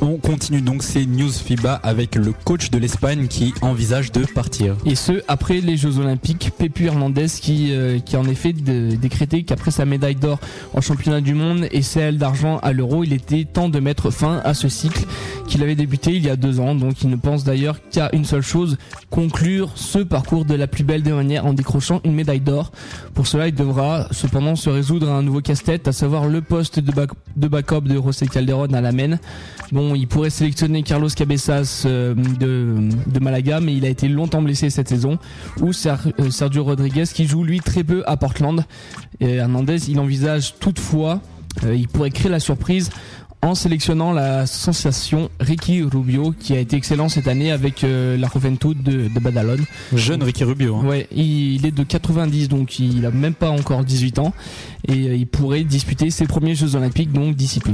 On 0.00 0.18
continue 0.18 0.60
donc 0.60 0.82
ces 0.82 1.06
news 1.06 1.30
FIBA 1.30 1.74
avec 1.76 2.16
le 2.16 2.32
coach 2.44 2.70
de 2.70 2.76
l'Espagne 2.78 3.26
qui 3.26 3.54
envisage 3.62 4.12
de 4.12 4.24
partir. 4.26 4.76
Et 4.84 4.96
ce 4.96 5.22
après 5.28 5.60
les 5.60 5.76
Jeux 5.78 5.98
Olympiques, 5.98 6.50
Pepu 6.58 6.86
Hernandez 6.86 7.26
qui 7.40 7.72
euh, 7.72 7.98
qui 8.00 8.16
a 8.16 8.20
en 8.20 8.28
effet 8.28 8.52
décrété 8.52 9.44
qu'après 9.44 9.70
sa 9.70 9.86
médaille 9.86 10.16
d'or 10.16 10.38
en 10.74 10.80
championnat 10.82 11.20
du 11.22 11.32
monde 11.34 11.68
et 11.70 11.80
celle 11.82 12.18
d'argent 12.18 12.58
à 12.58 12.72
l'Euro, 12.72 13.02
il 13.04 13.12
était 13.14 13.44
temps 13.44 13.68
de 13.70 13.80
mettre 13.80 14.10
fin 14.10 14.42
à 14.44 14.52
ce 14.52 14.68
cycle 14.68 15.04
qu'il 15.46 15.62
avait 15.62 15.74
débuté 15.74 16.12
il 16.12 16.24
y 16.24 16.28
a 16.28 16.36
deux 16.36 16.60
ans. 16.60 16.74
Donc 16.74 17.02
il 17.02 17.08
ne 17.08 17.16
pense 17.16 17.44
d'ailleurs 17.44 17.76
qu'à 17.90 18.10
une 18.12 18.24
seule 18.26 18.42
chose 18.42 18.76
conclure 19.10 19.70
ce 19.74 20.00
parcours 20.00 20.44
de 20.44 20.54
la 20.54 20.66
plus 20.66 20.84
belle 20.84 21.02
des 21.02 21.12
manières 21.12 21.46
en 21.46 21.54
décrochant 21.54 22.00
une 22.04 22.14
médaille 22.14 22.40
d'or. 22.40 22.72
Pour 23.14 23.26
cela, 23.26 23.48
il 23.48 23.54
devra 23.54 24.08
cependant 24.10 24.56
se 24.56 24.68
résoudre 24.68 25.08
à 25.08 25.14
un 25.14 25.22
nouveau 25.22 25.40
casse-tête, 25.40 25.88
à 25.88 25.92
savoir 25.92 26.26
le 26.26 26.42
poste 26.42 26.78
de, 26.80 26.92
back- 26.92 27.10
de 27.36 27.48
backup 27.48 27.82
de 27.82 27.94
José 27.94 28.26
Calderon 28.26 28.72
à 28.74 28.80
la 28.80 28.92
main. 28.92 29.18
Bon, 29.72 29.93
il 29.94 30.06
pourrait 30.06 30.30
sélectionner 30.30 30.82
Carlos 30.82 31.08
Cabezas 31.08 31.82
euh, 31.86 32.14
de, 32.14 32.76
de 33.06 33.20
Malaga, 33.20 33.60
mais 33.60 33.74
il 33.74 33.84
a 33.84 33.88
été 33.88 34.08
longtemps 34.08 34.42
blessé 34.42 34.70
cette 34.70 34.88
saison. 34.88 35.18
Ou 35.60 35.70
euh, 35.70 36.30
Sergio 36.30 36.64
Rodriguez 36.64 37.04
qui 37.12 37.26
joue 37.26 37.44
lui 37.44 37.60
très 37.60 37.84
peu 37.84 38.02
à 38.06 38.16
Portland. 38.16 38.64
Et 39.20 39.34
Hernandez, 39.34 39.90
il 39.90 39.98
envisage 40.00 40.54
toutefois, 40.58 41.20
euh, 41.64 41.74
il 41.74 41.88
pourrait 41.88 42.10
créer 42.10 42.30
la 42.30 42.40
surprise 42.40 42.90
en 43.42 43.54
sélectionnant 43.54 44.12
la 44.14 44.46
sensation 44.46 45.28
Ricky 45.38 45.82
Rubio 45.82 46.32
qui 46.38 46.54
a 46.54 46.58
été 46.58 46.76
excellent 46.76 47.10
cette 47.10 47.28
année 47.28 47.52
avec 47.52 47.84
euh, 47.84 48.16
la 48.16 48.26
Juventud 48.32 48.82
de, 48.82 49.08
de 49.08 49.20
Badalone. 49.20 49.62
Jeune 49.94 50.22
Ricky 50.22 50.44
Rubio. 50.44 50.76
hein. 50.76 50.86
Ouais, 50.86 51.06
il, 51.14 51.56
il 51.56 51.66
est 51.66 51.70
de 51.70 51.82
90 51.82 52.48
donc 52.48 52.78
il 52.78 53.04
a 53.04 53.10
même 53.10 53.34
pas 53.34 53.50
encore 53.50 53.84
18 53.84 54.18
ans 54.18 54.32
et 54.88 54.92
euh, 55.08 55.14
il 55.14 55.26
pourrait 55.26 55.62
disputer 55.64 56.08
ses 56.08 56.26
premiers 56.26 56.54
Jeux 56.54 56.74
Olympiques 56.74 57.12
donc 57.12 57.36
d'ici 57.36 57.60
peu. 57.60 57.72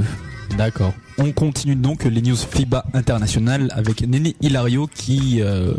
D'accord. 0.57 0.93
On 1.17 1.31
continue 1.31 1.75
donc 1.75 2.03
les 2.03 2.21
news 2.21 2.35
FIBA 2.35 2.85
internationales 2.93 3.69
avec 3.75 4.01
Néné 4.07 4.35
Hilario 4.41 4.87
qui 4.93 5.39
euh, 5.41 5.73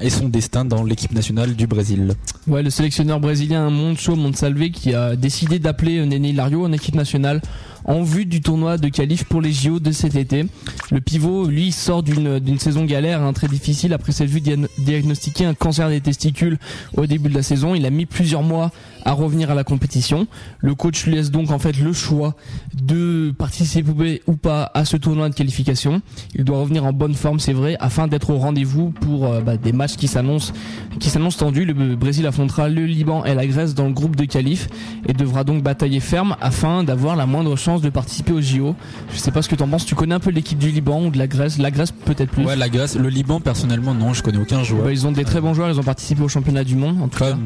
est 0.00 0.10
son 0.10 0.28
destin 0.28 0.64
dans 0.64 0.84
l'équipe 0.84 1.12
nationale 1.12 1.54
du 1.54 1.66
Brésil. 1.66 2.14
Ouais, 2.46 2.62
le 2.62 2.70
sélectionneur 2.70 3.20
brésilien 3.20 3.68
Moncho 3.70 4.16
Monsalve 4.16 4.70
qui 4.70 4.94
a 4.94 5.16
décidé 5.16 5.58
d'appeler 5.58 5.98
euh, 5.98 6.06
Néné 6.06 6.30
Hilario 6.30 6.64
en 6.64 6.72
équipe 6.72 6.94
nationale 6.94 7.40
en 7.84 8.02
vue 8.02 8.26
du 8.26 8.40
tournoi 8.42 8.76
de 8.76 8.88
qualif 8.88 9.24
pour 9.24 9.40
les 9.40 9.52
JO 9.52 9.80
de 9.80 9.90
cet 9.90 10.14
été. 10.14 10.44
Le 10.90 11.00
pivot, 11.00 11.46
lui, 11.46 11.72
sort 11.72 12.02
d'une 12.02 12.58
saison 12.58 12.84
galère, 12.84 13.22
hein, 13.22 13.32
très 13.32 13.48
difficile, 13.48 13.94
après 13.94 14.12
s'être 14.12 14.28
vu 14.28 14.40
diagno- 14.40 14.68
diagnostiquer 14.78 15.46
un 15.46 15.54
cancer 15.54 15.88
des 15.88 16.02
testicules 16.02 16.58
au 16.96 17.06
début 17.06 17.30
de 17.30 17.34
la 17.34 17.42
saison. 17.42 17.74
Il 17.74 17.86
a 17.86 17.90
mis 17.90 18.04
plusieurs 18.04 18.42
mois 18.42 18.70
à 19.04 19.12
revenir 19.12 19.50
à 19.50 19.54
la 19.54 19.64
compétition. 19.64 20.26
Le 20.58 20.74
coach 20.74 21.04
lui 21.04 21.14
laisse 21.14 21.30
donc 21.30 21.50
en 21.50 21.58
fait 21.58 21.78
le 21.78 21.92
choix 21.92 22.34
de 22.74 23.32
participer 23.36 24.22
ou 24.26 24.36
pas 24.36 24.70
à 24.74 24.84
ce 24.84 24.96
tournoi 24.96 25.28
de 25.28 25.34
qualification. 25.34 26.02
Il 26.34 26.44
doit 26.44 26.58
revenir 26.58 26.84
en 26.84 26.92
bonne 26.92 27.14
forme, 27.14 27.40
c'est 27.40 27.52
vrai, 27.52 27.76
afin 27.80 28.08
d'être 28.08 28.30
au 28.30 28.38
rendez-vous 28.38 28.90
pour 28.90 29.26
euh, 29.26 29.40
bah, 29.40 29.56
des 29.56 29.72
matchs 29.72 29.96
qui 29.96 30.08
s'annoncent 30.08 30.52
qui 30.98 31.10
s'annoncent 31.10 31.38
tendus. 31.38 31.64
Le 31.64 31.96
Brésil 31.96 32.26
affrontera 32.26 32.68
le 32.68 32.86
Liban 32.86 33.24
et 33.24 33.34
la 33.34 33.46
Grèce 33.46 33.74
dans 33.74 33.86
le 33.86 33.92
groupe 33.92 34.16
de 34.16 34.24
qualif 34.24 34.68
et 35.06 35.12
devra 35.12 35.44
donc 35.44 35.62
batailler 35.62 36.00
ferme 36.00 36.36
afin 36.40 36.84
d'avoir 36.84 37.16
la 37.16 37.26
moindre 37.26 37.56
chance 37.56 37.82
de 37.82 37.90
participer 37.90 38.32
au 38.32 38.40
JO. 38.40 38.74
Je 39.12 39.18
sais 39.18 39.30
pas 39.30 39.42
ce 39.42 39.48
que 39.48 39.54
t'en 39.54 39.68
penses. 39.68 39.86
Tu 39.86 39.94
connais 39.94 40.14
un 40.14 40.20
peu 40.20 40.30
l'équipe 40.30 40.58
du 40.58 40.70
Liban 40.70 41.06
ou 41.06 41.10
de 41.10 41.18
la 41.18 41.26
Grèce? 41.26 41.58
La 41.58 41.70
Grèce 41.70 41.92
peut-être 41.92 42.30
plus. 42.30 42.44
Ouais, 42.44 42.56
la 42.56 42.68
Grèce, 42.68 42.96
le 42.96 43.08
Liban 43.08 43.40
personnellement 43.40 43.94
non, 43.94 44.14
je 44.14 44.22
connais 44.22 44.38
aucun 44.38 44.62
joueur. 44.62 44.84
Bah, 44.84 44.92
ils 44.92 45.06
ont 45.06 45.12
des 45.12 45.24
très 45.24 45.40
bons 45.40 45.54
joueurs. 45.54 45.70
Ils 45.70 45.78
ont 45.78 45.84
participé 45.84 46.22
au 46.22 46.28
championnat 46.28 46.64
du 46.64 46.76
monde 46.76 47.00
en 47.02 47.08
tout 47.08 47.18
cas. 47.18 47.36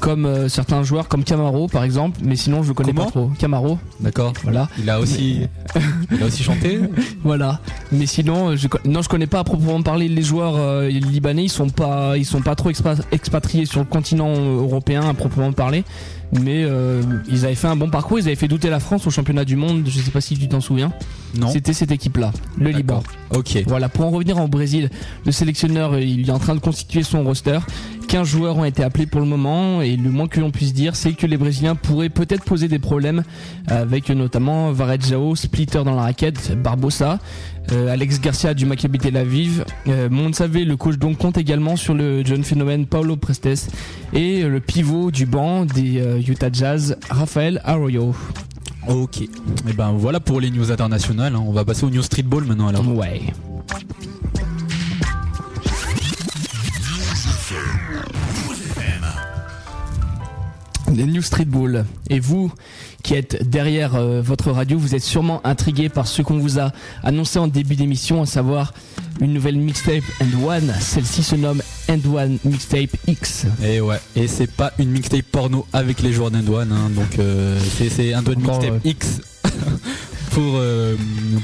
Comme 0.00 0.26
euh, 0.26 0.48
certains 0.48 0.82
joueurs 0.82 1.08
comme 1.08 1.24
Camaro 1.24 1.68
par 1.68 1.82
exemple, 1.82 2.20
mais 2.22 2.36
sinon 2.36 2.62
je 2.62 2.68
le 2.68 2.74
connais 2.74 2.92
Comment 2.92 3.04
pas 3.06 3.10
trop. 3.10 3.30
Camaro. 3.38 3.78
D'accord. 4.00 4.32
Voilà. 4.42 4.68
Il 4.78 4.88
a 4.90 5.00
aussi, 5.00 5.40
il 6.12 6.22
a 6.22 6.26
aussi 6.26 6.42
chanté. 6.42 6.80
Voilà. 7.24 7.60
Mais 7.92 8.06
sinon, 8.06 8.50
euh, 8.50 8.56
je, 8.56 8.68
non, 8.84 9.02
je 9.02 9.08
connais 9.08 9.26
pas 9.26 9.40
à 9.40 9.44
proprement 9.44 9.82
parler 9.82 10.08
les 10.08 10.22
joueurs 10.22 10.54
euh, 10.56 10.88
libanais. 10.88 11.44
Ils 11.44 11.48
sont 11.48 11.70
pas, 11.70 12.16
ils 12.16 12.24
sont 12.26 12.42
pas 12.42 12.54
trop 12.54 12.70
expa- 12.70 13.00
expatriés 13.10 13.64
sur 13.66 13.80
le 13.80 13.86
continent 13.86 14.32
européen 14.34 15.08
à 15.08 15.14
proprement 15.14 15.52
parler. 15.52 15.82
Mais 16.32 16.64
euh, 16.64 17.02
ils 17.28 17.44
avaient 17.44 17.54
fait 17.54 17.68
un 17.68 17.76
bon 17.76 17.90
parcours. 17.90 18.18
Ils 18.18 18.26
avaient 18.26 18.36
fait 18.36 18.48
douter 18.48 18.70
la 18.70 18.80
France 18.80 19.06
au 19.06 19.10
championnat 19.10 19.44
du 19.44 19.56
monde. 19.56 19.84
Je 19.86 19.98
sais 20.00 20.10
pas 20.10 20.20
si 20.20 20.36
tu 20.36 20.48
t'en 20.48 20.60
souviens. 20.60 20.92
Non. 21.38 21.48
C'était 21.48 21.72
cette 21.72 21.90
équipe-là, 21.90 22.32
le 22.58 22.70
Liban. 22.70 23.02
Ok. 23.30 23.62
Voilà. 23.66 23.88
Pour 23.88 24.06
en 24.06 24.10
revenir 24.10 24.38
au 24.38 24.48
Brésil, 24.48 24.90
le 25.24 25.32
sélectionneur, 25.32 25.94
euh, 25.94 26.00
il 26.00 26.28
est 26.28 26.32
en 26.32 26.38
train 26.38 26.54
de 26.54 26.60
constituer 26.60 27.02
son 27.02 27.22
roster. 27.22 27.58
15 28.06 28.26
joueurs 28.26 28.56
ont 28.56 28.64
été 28.64 28.84
appelés 28.84 29.06
pour 29.06 29.20
le 29.20 29.26
moment 29.26 29.82
et 29.82 29.96
le 29.96 30.10
moins 30.10 30.28
que 30.28 30.40
l'on 30.40 30.52
puisse 30.52 30.72
dire, 30.72 30.94
c'est 30.94 31.12
que 31.12 31.26
les 31.26 31.36
Brésiliens 31.36 31.74
pourraient 31.74 32.08
peut-être 32.08 32.44
poser 32.44 32.68
des 32.68 32.78
problèmes 32.78 33.24
avec 33.66 34.10
euh, 34.10 34.14
notamment 34.14 34.70
Varejao, 34.72 35.34
Splitter 35.34 35.82
dans 35.84 35.96
la 35.96 36.02
raquette, 36.02 36.56
Barbosa, 36.62 37.18
euh, 37.72 37.88
Alex 37.92 38.20
Garcia 38.20 38.54
du 38.54 38.66
Maccabi 38.66 38.98
Tel 38.98 39.16
Aviv, 39.16 39.64
euh, 39.88 40.08
Monsavé, 40.08 40.64
le 40.64 40.76
coach 40.76 40.96
donc 40.96 41.18
compte 41.18 41.36
également 41.38 41.76
sur 41.76 41.94
le 41.94 42.24
jeune 42.24 42.44
phénomène 42.44 42.86
Paulo 42.86 43.16
Prestes 43.16 43.70
et 44.12 44.42
euh, 44.42 44.48
le 44.48 44.60
pivot 44.60 45.10
du 45.10 45.26
banc 45.26 45.64
des 45.64 46.00
euh, 46.00 46.20
Utah 46.26 46.50
Jazz, 46.52 46.96
Rafael 47.10 47.60
Arroyo. 47.64 48.14
Ok. 48.88 49.22
Et 49.22 49.28
ben 49.76 49.92
voilà 49.92 50.20
pour 50.20 50.40
les 50.40 50.50
news 50.50 50.70
internationales. 50.70 51.34
hein. 51.34 51.42
On 51.44 51.52
va 51.52 51.64
passer 51.64 51.84
au 51.84 51.90
news 51.90 52.02
streetball 52.02 52.44
maintenant 52.44 52.68
alors. 52.68 52.86
Ouais. 52.96 53.20
Les 60.92 61.04
News 61.04 61.22
Streetball. 61.22 61.84
Et 62.08 62.20
vous 62.20 62.52
qui 63.06 63.14
êtes 63.14 63.48
derrière 63.48 63.94
euh, 63.94 64.20
votre 64.20 64.50
radio, 64.50 64.76
vous 64.76 64.96
êtes 64.96 65.02
sûrement 65.02 65.40
intrigué 65.46 65.88
par 65.88 66.08
ce 66.08 66.22
qu'on 66.22 66.38
vous 66.38 66.58
a 66.58 66.72
annoncé 67.04 67.38
en 67.38 67.46
début 67.46 67.76
d'émission, 67.76 68.20
à 68.20 68.26
savoir 68.26 68.74
une 69.20 69.32
nouvelle 69.32 69.56
mixtape 69.58 70.02
End 70.20 70.44
One. 70.44 70.74
Celle-ci 70.80 71.22
se 71.22 71.36
nomme 71.36 71.62
End 71.88 72.00
One 72.12 72.38
Mixtape 72.44 72.96
X. 73.06 73.46
Et 73.62 73.80
ouais. 73.80 74.00
Et 74.16 74.26
c'est 74.26 74.50
pas 74.50 74.72
une 74.80 74.90
mixtape 74.90 75.22
porno 75.30 75.68
avec 75.72 76.02
les 76.02 76.12
joueurs 76.12 76.32
d'Indouane. 76.32 76.72
hein. 76.72 76.90
Donc 76.96 77.20
euh, 77.20 77.56
c'est 77.78 78.08
de 78.08 78.16
Encore, 78.16 78.36
mixtape 78.36 78.84
ouais. 78.84 78.90
X. 78.90 79.20
pour, 80.32 80.54
euh, 80.56 80.96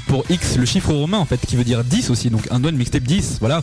pour 0.09 0.25
X, 0.31 0.57
le 0.57 0.67
chiffre 0.67 0.93
romain 0.93 1.19
en 1.19 1.27
fait, 1.27 1.39
qui 1.47 1.55
veut 1.55 1.63
dire 1.63 1.85
10 1.85 2.11
aussi. 2.11 2.29
Donc 2.29 2.49
un 2.51 2.59
doigt 2.59 2.73
de 2.73 2.77
mixtape 2.77 3.05
10. 3.05 3.37
Voilà. 3.39 3.63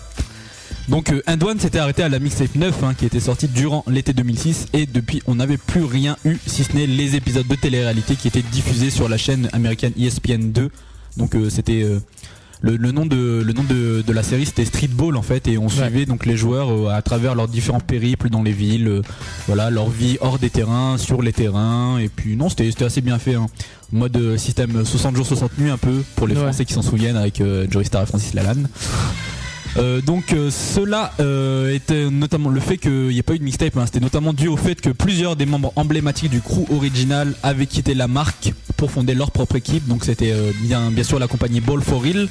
Donc 0.90 1.12
euh, 1.12 1.22
Indouane 1.28 1.60
s'était 1.60 1.78
arrêté 1.80 2.02
à 2.04 2.10
la 2.10 2.20
mixtape 2.20 2.56
9 2.56 2.84
hein, 2.84 2.94
qui 2.98 3.06
était 3.06 3.20
sortie 3.20 3.48
durant 3.48 3.84
l'été 3.88 4.12
2006 4.14 4.68
et 4.74 4.86
depuis 4.88 5.22
on 5.28 5.36
n'avait 5.36 5.58
plus 5.58 5.84
rien 5.84 6.18
eu 6.26 6.38
si 6.48 6.64
ce 6.64 6.74
n'est 6.76 6.88
les 6.88 7.16
épisodes 7.16 7.48
de 7.48 7.56
télé-réalité 7.56 8.16
qui 8.16 8.28
étaient 8.28 8.42
diffusés 8.42 8.90
sur 8.90 9.08
la 9.08 9.18
chaîne 9.18 9.50
américaine 9.54 9.94
ESPN 10.00 10.52
2. 10.52 10.70
Donc 11.18 11.36
euh, 11.36 11.50
c'était 11.50 11.84
euh, 11.84 12.00
le, 12.62 12.76
le 12.76 12.92
nom 12.92 13.06
de 13.06 13.42
le 13.46 13.54
nom 13.54 13.64
de, 13.64 14.04
de 14.06 14.14
la 14.14 14.24
série 14.24 14.46
c'était 14.48 14.66
Streetball 14.66 15.16
en 15.16 15.22
fait 15.22 15.48
et 15.48 15.58
on 15.60 15.70
suivait 15.70 16.06
donc 16.08 16.26
les 16.26 16.36
joueurs 16.36 16.72
euh, 16.72 16.88
à 16.90 17.02
travers 17.04 17.36
leurs 17.36 17.48
différents 17.48 17.80
périples 17.80 18.30
dans 18.30 18.42
les 18.42 18.52
villes, 18.52 18.88
euh, 18.88 19.02
voilà 19.48 19.70
leur 19.70 19.90
vie 19.90 20.18
hors 20.22 20.40
des 20.40 20.50
terrains, 20.50 20.98
sur 20.98 21.22
les 21.22 21.34
terrains 21.34 22.00
et 22.00 22.10
puis 22.10 22.36
non 22.36 22.50
c'était 22.50 22.70
c'était 22.72 22.86
assez 22.86 23.02
bien 23.02 23.20
fait. 23.20 23.36
Hein. 23.36 23.46
Mode 23.92 24.38
système 24.38 24.86
60 24.86 25.16
jours 25.16 25.26
60 25.26 25.58
nuits 25.60 25.70
un 25.72 25.78
peu 25.78 26.04
pour 26.16 26.28
les 26.28 26.36
Ouais. 26.36 26.42
Français 26.42 26.66
qui 26.66 26.74
s'en 26.74 26.82
souviennent 26.84 27.16
avec 27.18 27.42
euh, 27.42 27.66
Joey 27.70 27.86
Star 27.86 28.04
et 28.04 28.06
Francis 28.06 28.34
Lalanne. 28.34 28.68
Euh, 29.78 30.02
donc 30.02 30.34
euh, 30.34 30.50
cela 30.50 31.12
euh, 31.20 31.74
était 31.74 32.10
notamment 32.10 32.50
le 32.50 32.60
fait 32.60 32.78
qu'il 32.78 33.10
n'y 33.10 33.18
ait 33.18 33.24
pas 33.24 33.36
eu 33.36 33.40
de 33.40 33.44
mixtape, 33.44 33.78
hein, 33.78 33.86
c'était 33.86 34.00
notamment 34.00 34.34
dû 34.34 34.48
au 34.48 34.58
fait 34.58 34.82
que 34.82 34.90
plusieurs 34.90 35.36
des 35.36 35.46
membres 35.46 35.72
emblématiques 35.76 36.32
du 36.32 36.42
crew 36.42 36.66
original 36.72 37.36
avaient 37.44 37.68
quitté 37.68 37.94
la 37.94 38.08
marque 38.08 38.54
pour 38.78 38.92
fonder 38.92 39.14
leur 39.14 39.32
propre 39.32 39.56
équipe. 39.56 39.88
Donc 39.88 40.06
c'était 40.06 40.32
euh, 40.32 40.52
bien, 40.62 40.90
bien 40.92 41.04
sûr 41.04 41.20
la 41.20 41.28
compagnie 41.28 41.62
Ball 41.62 41.82
for 41.82 42.02
Real. 42.02 42.28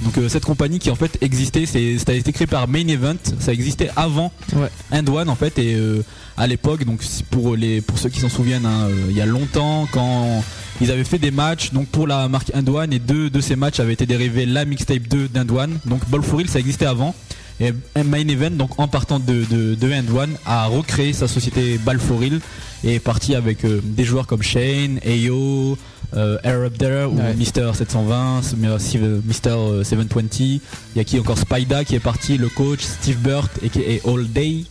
Donc 0.00 0.18
euh, 0.18 0.28
cette 0.28 0.44
compagnie 0.44 0.78
qui 0.78 0.90
en 0.90 0.94
fait 0.94 1.16
existait, 1.20 1.66
c'est, 1.66 1.98
ça 1.98 2.12
a 2.12 2.14
été 2.14 2.32
créé 2.32 2.46
par 2.46 2.66
Main 2.66 2.88
Event, 2.88 3.16
ça 3.38 3.52
existait 3.52 3.90
avant 3.94 4.32
Ouais. 4.56 4.68
End 4.90 5.06
One 5.06 5.28
en 5.28 5.34
fait 5.36 5.58
et 5.58 5.74
euh, 5.74 6.02
à 6.36 6.46
l'époque 6.46 6.84
donc 6.84 7.02
pour 7.30 7.54
les 7.56 7.80
pour 7.80 7.98
ceux 7.98 8.08
qui 8.08 8.18
s'en 8.20 8.28
souviennent 8.28 8.66
hein, 8.66 8.88
euh, 8.88 9.06
il 9.10 9.16
y 9.16 9.20
a 9.20 9.26
longtemps 9.26 9.86
quand 9.92 10.42
ils 10.80 10.90
avaient 10.90 11.04
fait 11.04 11.18
des 11.18 11.30
matchs 11.30 11.72
donc 11.72 11.86
pour 11.88 12.06
la 12.06 12.26
marque 12.28 12.50
End 12.54 12.66
One 12.66 12.92
et 12.92 12.98
deux 12.98 13.30
de 13.30 13.40
ces 13.40 13.54
matchs 13.54 13.78
avaient 13.80 13.92
été 13.92 14.06
dérivés 14.06 14.46
la 14.46 14.64
mixtape 14.64 15.06
2 15.08 15.28
d'End 15.28 15.54
One. 15.56 15.78
Donc 15.86 16.08
Ball 16.08 16.22
for 16.22 16.38
Real 16.38 16.48
ça 16.48 16.58
existait 16.58 16.86
avant. 16.86 17.14
Et 17.60 17.72
Main 18.02 18.26
Event 18.26 18.50
donc 18.50 18.78
en 18.80 18.88
partant 18.88 19.20
de, 19.20 19.44
de, 19.44 19.74
de 19.76 19.92
End 19.92 20.16
One 20.16 20.30
a 20.46 20.66
recréé 20.66 21.12
sa 21.12 21.28
société 21.28 21.78
Ball 21.78 22.00
for 22.00 22.18
Real 22.18 22.40
et 22.82 22.94
est 22.94 22.98
parti 22.98 23.36
avec 23.36 23.58
des 23.64 24.04
joueurs 24.04 24.26
comme 24.26 24.42
Shane, 24.42 24.98
Ayo, 25.04 25.78
Air 26.14 26.60
Up 26.62 26.76
There 26.78 27.06
ou 27.06 27.16
Ouais. 27.16 27.34
Mister 27.34 27.70
720, 27.74 28.54
mais 28.58 28.68
aussi, 28.68 28.98
euh, 28.98 29.20
Mister 29.24 29.50
euh, 29.50 29.82
720. 29.84 30.40
Il 30.40 30.60
y 30.96 31.00
a 31.00 31.04
qui 31.04 31.18
encore 31.18 31.38
Spida 31.38 31.84
qui 31.84 31.94
est 31.94 32.00
parti, 32.00 32.36
le 32.38 32.48
coach, 32.48 32.80
Steve 32.82 33.18
Burt 33.18 33.48
et 33.62 34.00
All 34.06 34.26
Day. 34.28 34.64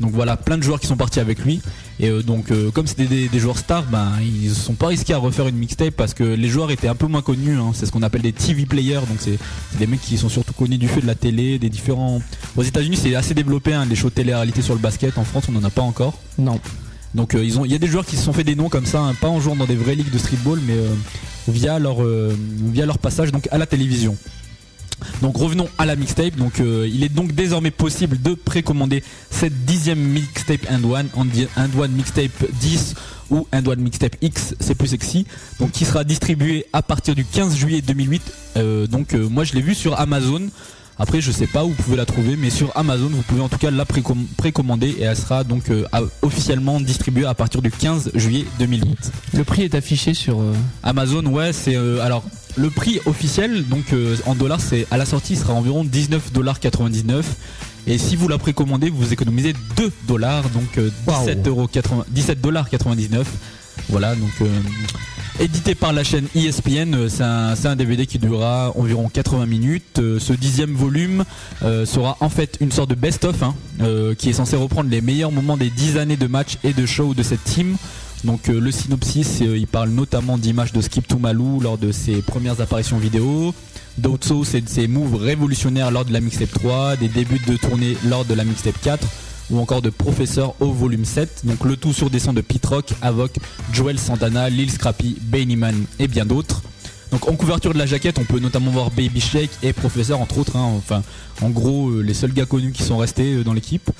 Donc 0.00 0.12
voilà, 0.12 0.36
plein 0.36 0.56
de 0.56 0.62
joueurs 0.62 0.78
qui 0.78 0.86
sont 0.86 0.96
partis 0.96 1.18
avec 1.18 1.40
lui. 1.44 1.60
Et 1.98 2.08
euh, 2.08 2.22
donc 2.22 2.52
euh, 2.52 2.70
comme 2.70 2.86
c'était 2.86 3.06
des, 3.06 3.28
des 3.28 3.38
joueurs 3.40 3.58
stars, 3.58 3.82
ben 3.90 4.12
ils 4.22 4.48
se 4.50 4.54
sont 4.54 4.74
pas 4.74 4.86
risqués 4.86 5.12
à 5.12 5.18
refaire 5.18 5.48
une 5.48 5.56
mixtape 5.56 5.90
parce 5.96 6.14
que 6.14 6.22
les 6.22 6.48
joueurs 6.48 6.70
étaient 6.70 6.86
un 6.86 6.94
peu 6.94 7.08
moins 7.08 7.20
connus. 7.22 7.58
hein. 7.58 7.72
C'est 7.74 7.84
ce 7.86 7.90
qu'on 7.90 8.02
appelle 8.02 8.22
des 8.22 8.32
TV 8.32 8.64
players. 8.64 9.00
Donc 9.08 9.18
c'est 9.18 9.38
des 9.76 9.88
mecs 9.88 10.00
qui 10.00 10.16
sont 10.16 10.28
surtout 10.28 10.52
connus 10.52 10.78
du 10.78 10.86
fait 10.86 11.00
de 11.00 11.06
la 11.08 11.16
télé, 11.16 11.58
des 11.58 11.68
différents. 11.68 12.22
Aux 12.56 12.62
États-Unis, 12.62 12.96
c'est 12.96 13.16
assez 13.16 13.34
développé 13.34 13.74
hein, 13.74 13.86
les 13.90 13.96
shows 13.96 14.10
télé-réalité 14.10 14.62
sur 14.62 14.74
le 14.74 14.80
basket. 14.80 15.18
En 15.18 15.24
France, 15.24 15.46
on 15.48 15.52
n'en 15.52 15.64
a 15.64 15.70
pas 15.70 15.82
encore. 15.82 16.14
Non. 16.38 16.60
Donc 17.14 17.34
euh, 17.34 17.44
il 17.44 17.72
y 17.72 17.74
a 17.74 17.78
des 17.78 17.86
joueurs 17.86 18.06
qui 18.06 18.16
se 18.16 18.22
sont 18.22 18.32
fait 18.32 18.44
des 18.44 18.54
noms 18.54 18.68
comme 18.68 18.86
ça, 18.86 19.00
hein, 19.00 19.14
pas 19.14 19.28
en 19.28 19.40
jouant 19.40 19.56
dans 19.56 19.66
des 19.66 19.76
vraies 19.76 19.94
ligues 19.94 20.10
de 20.10 20.18
streetball, 20.18 20.60
mais 20.66 20.74
euh, 20.74 20.94
via 21.48 21.78
leur 21.78 22.02
euh, 22.02 22.36
via 22.66 22.86
leur 22.86 22.98
passage 22.98 23.30
à 23.50 23.58
la 23.58 23.66
télévision. 23.66 24.16
Donc 25.22 25.36
revenons 25.36 25.68
à 25.78 25.86
la 25.86 25.94
mixtape. 25.96 26.34
Il 26.58 27.04
est 27.04 27.08
donc 27.08 27.32
désormais 27.32 27.70
possible 27.70 28.20
de 28.20 28.34
précommander 28.34 29.04
cette 29.30 29.64
dixième 29.64 30.00
mixtape 30.00 30.66
End 30.70 30.82
One, 30.84 31.08
End 31.16 31.78
One 31.78 31.92
Mixtape 31.92 32.32
10 32.60 32.94
ou 33.30 33.46
End 33.52 33.64
One 33.66 33.80
Mixtape 33.80 34.16
X, 34.20 34.56
c'est 34.58 34.74
plus 34.74 34.88
sexy. 34.88 35.24
Donc 35.60 35.70
qui 35.70 35.84
sera 35.84 36.02
distribué 36.02 36.66
à 36.72 36.82
partir 36.82 37.14
du 37.14 37.24
15 37.24 37.56
juillet 37.56 37.80
2008. 37.80 38.22
Euh, 38.56 38.86
donc 38.88 39.12
moi 39.12 39.44
je 39.44 39.54
l'ai 39.54 39.62
vu 39.62 39.74
sur 39.74 39.98
Amazon. 39.98 40.42
Après, 40.98 41.20
je 41.20 41.30
sais 41.30 41.46
pas 41.46 41.64
où 41.64 41.68
vous 41.68 41.74
pouvez 41.82 41.96
la 41.96 42.06
trouver, 42.06 42.36
mais 42.36 42.50
sur 42.50 42.76
Amazon, 42.76 43.08
vous 43.08 43.22
pouvez 43.22 43.40
en 43.40 43.48
tout 43.48 43.58
cas 43.58 43.70
la 43.70 43.84
précom- 43.84 44.26
précommander 44.36 44.88
et 44.98 45.02
elle 45.02 45.16
sera 45.16 45.44
donc 45.44 45.70
euh, 45.70 45.84
officiellement 46.22 46.80
distribuée 46.80 47.24
à 47.24 47.34
partir 47.34 47.62
du 47.62 47.70
15 47.70 48.10
juillet 48.14 48.44
2008. 48.58 49.12
Le 49.34 49.44
prix 49.44 49.62
est 49.62 49.74
affiché 49.76 50.12
sur. 50.14 50.40
euh, 50.40 50.52
Amazon, 50.82 51.24
ouais, 51.26 51.52
c'est 51.52 51.76
euh, 51.76 52.00
alors 52.04 52.24
le 52.56 52.70
prix 52.70 52.98
officiel, 53.06 53.64
donc 53.68 53.94
en 54.26 54.34
dollars, 54.34 54.60
c'est 54.60 54.86
à 54.90 54.96
la 54.96 55.04
sortie, 55.06 55.34
il 55.34 55.38
sera 55.38 55.52
environ 55.52 55.84
19 55.84 56.32
dollars 56.32 56.58
99. 56.58 57.24
Et 57.86 57.96
si 57.96 58.16
vous 58.16 58.26
la 58.28 58.36
précommandez, 58.38 58.90
vous 58.90 59.12
économisez 59.12 59.54
2 59.76 59.92
dollars, 60.08 60.48
donc 60.50 60.76
euh, 60.78 60.90
17 61.20 61.46
euros 61.46 61.68
80 61.68 62.04
17 62.08 62.40
dollars 62.40 62.68
99. 62.68 63.26
Voilà, 63.88 64.14
donc 64.16 64.30
euh, 64.42 64.46
édité 65.40 65.74
par 65.74 65.92
la 65.92 66.04
chaîne 66.04 66.26
ESPN, 66.34 66.94
euh, 66.94 67.08
c'est 67.08 67.68
un, 67.68 67.76
DVD 67.76 68.06
qui 68.06 68.18
durera 68.18 68.72
environ 68.76 69.08
80 69.08 69.46
minutes. 69.46 69.98
Euh, 69.98 70.18
ce 70.18 70.32
dixième 70.32 70.74
volume 70.74 71.24
euh, 71.62 71.86
sera 71.86 72.16
en 72.20 72.28
fait 72.28 72.56
une 72.60 72.72
sorte 72.72 72.90
de 72.90 72.94
best-of 72.94 73.42
hein, 73.42 73.54
qui 74.18 74.30
est 74.30 74.32
censé 74.32 74.56
reprendre 74.56 74.90
les 74.90 75.00
meilleurs 75.00 75.32
moments 75.32 75.56
des 75.56 75.70
10 75.70 75.98
années 75.98 76.16
de 76.16 76.26
matchs 76.26 76.58
et 76.64 76.72
de 76.72 76.86
shows 76.86 77.14
de 77.14 77.22
cette 77.22 77.44
team. 77.44 77.76
Donc 78.24 78.48
le 78.48 78.70
synopsis, 78.72 79.40
il 79.40 79.68
parle 79.68 79.90
notamment 79.90 80.38
d'images 80.38 80.72
de 80.72 80.80
Skip 80.80 81.06
Tumalu 81.06 81.60
lors 81.62 81.78
de 81.78 81.92
ses 81.92 82.20
premières 82.20 82.60
apparitions 82.60 82.98
vidéo. 82.98 83.54
D'Otso, 83.96 84.44
c'est 84.44 84.60
de 84.60 84.68
ses 84.68 84.88
moves 84.88 85.14
révolutionnaires 85.14 85.92
lors 85.92 86.04
de 86.04 86.12
la 86.12 86.20
mixtape 86.20 86.52
3, 86.52 86.96
des 86.96 87.08
débuts 87.08 87.40
de 87.46 87.56
tournée 87.56 87.96
lors 88.04 88.24
de 88.24 88.34
la 88.34 88.44
mixtape 88.44 88.80
4 88.82 89.06
ou 89.50 89.58
encore 89.58 89.82
de 89.82 89.90
Professeur 89.90 90.54
au 90.60 90.72
volume 90.72 91.04
7. 91.04 91.42
Donc 91.44 91.64
le 91.64 91.76
tout 91.76 91.92
sur 91.92 92.10
des 92.10 92.18
sons 92.18 92.32
de 92.32 92.40
Pete 92.40 92.66
Rock, 92.66 92.92
Avoc, 93.02 93.36
Joel 93.72 93.98
Santana, 93.98 94.48
Lil 94.50 94.70
Scrappy, 94.70 95.16
Bennyman 95.22 95.74
et 95.98 96.08
bien 96.08 96.24
d'autres. 96.26 96.62
Donc 97.10 97.28
en 97.28 97.36
couverture 97.36 97.72
de 97.72 97.78
la 97.78 97.86
jaquette, 97.86 98.18
on 98.18 98.24
peut 98.24 98.38
notamment 98.38 98.70
voir 98.70 98.90
Baby 98.90 99.20
Shake 99.20 99.50
et 99.62 99.72
Professeur 99.72 100.20
entre 100.20 100.38
autres. 100.38 100.56
hein. 100.56 100.72
Enfin, 100.76 101.02
en 101.40 101.48
gros, 101.48 101.88
euh, 101.88 102.02
les 102.02 102.12
seuls 102.14 102.32
gars 102.32 102.44
connus 102.44 102.72
qui 102.72 102.82
sont 102.82 102.98
restés 102.98 103.34
euh, 103.36 103.44
dans 103.44 103.54
l'équipe. 103.54 103.90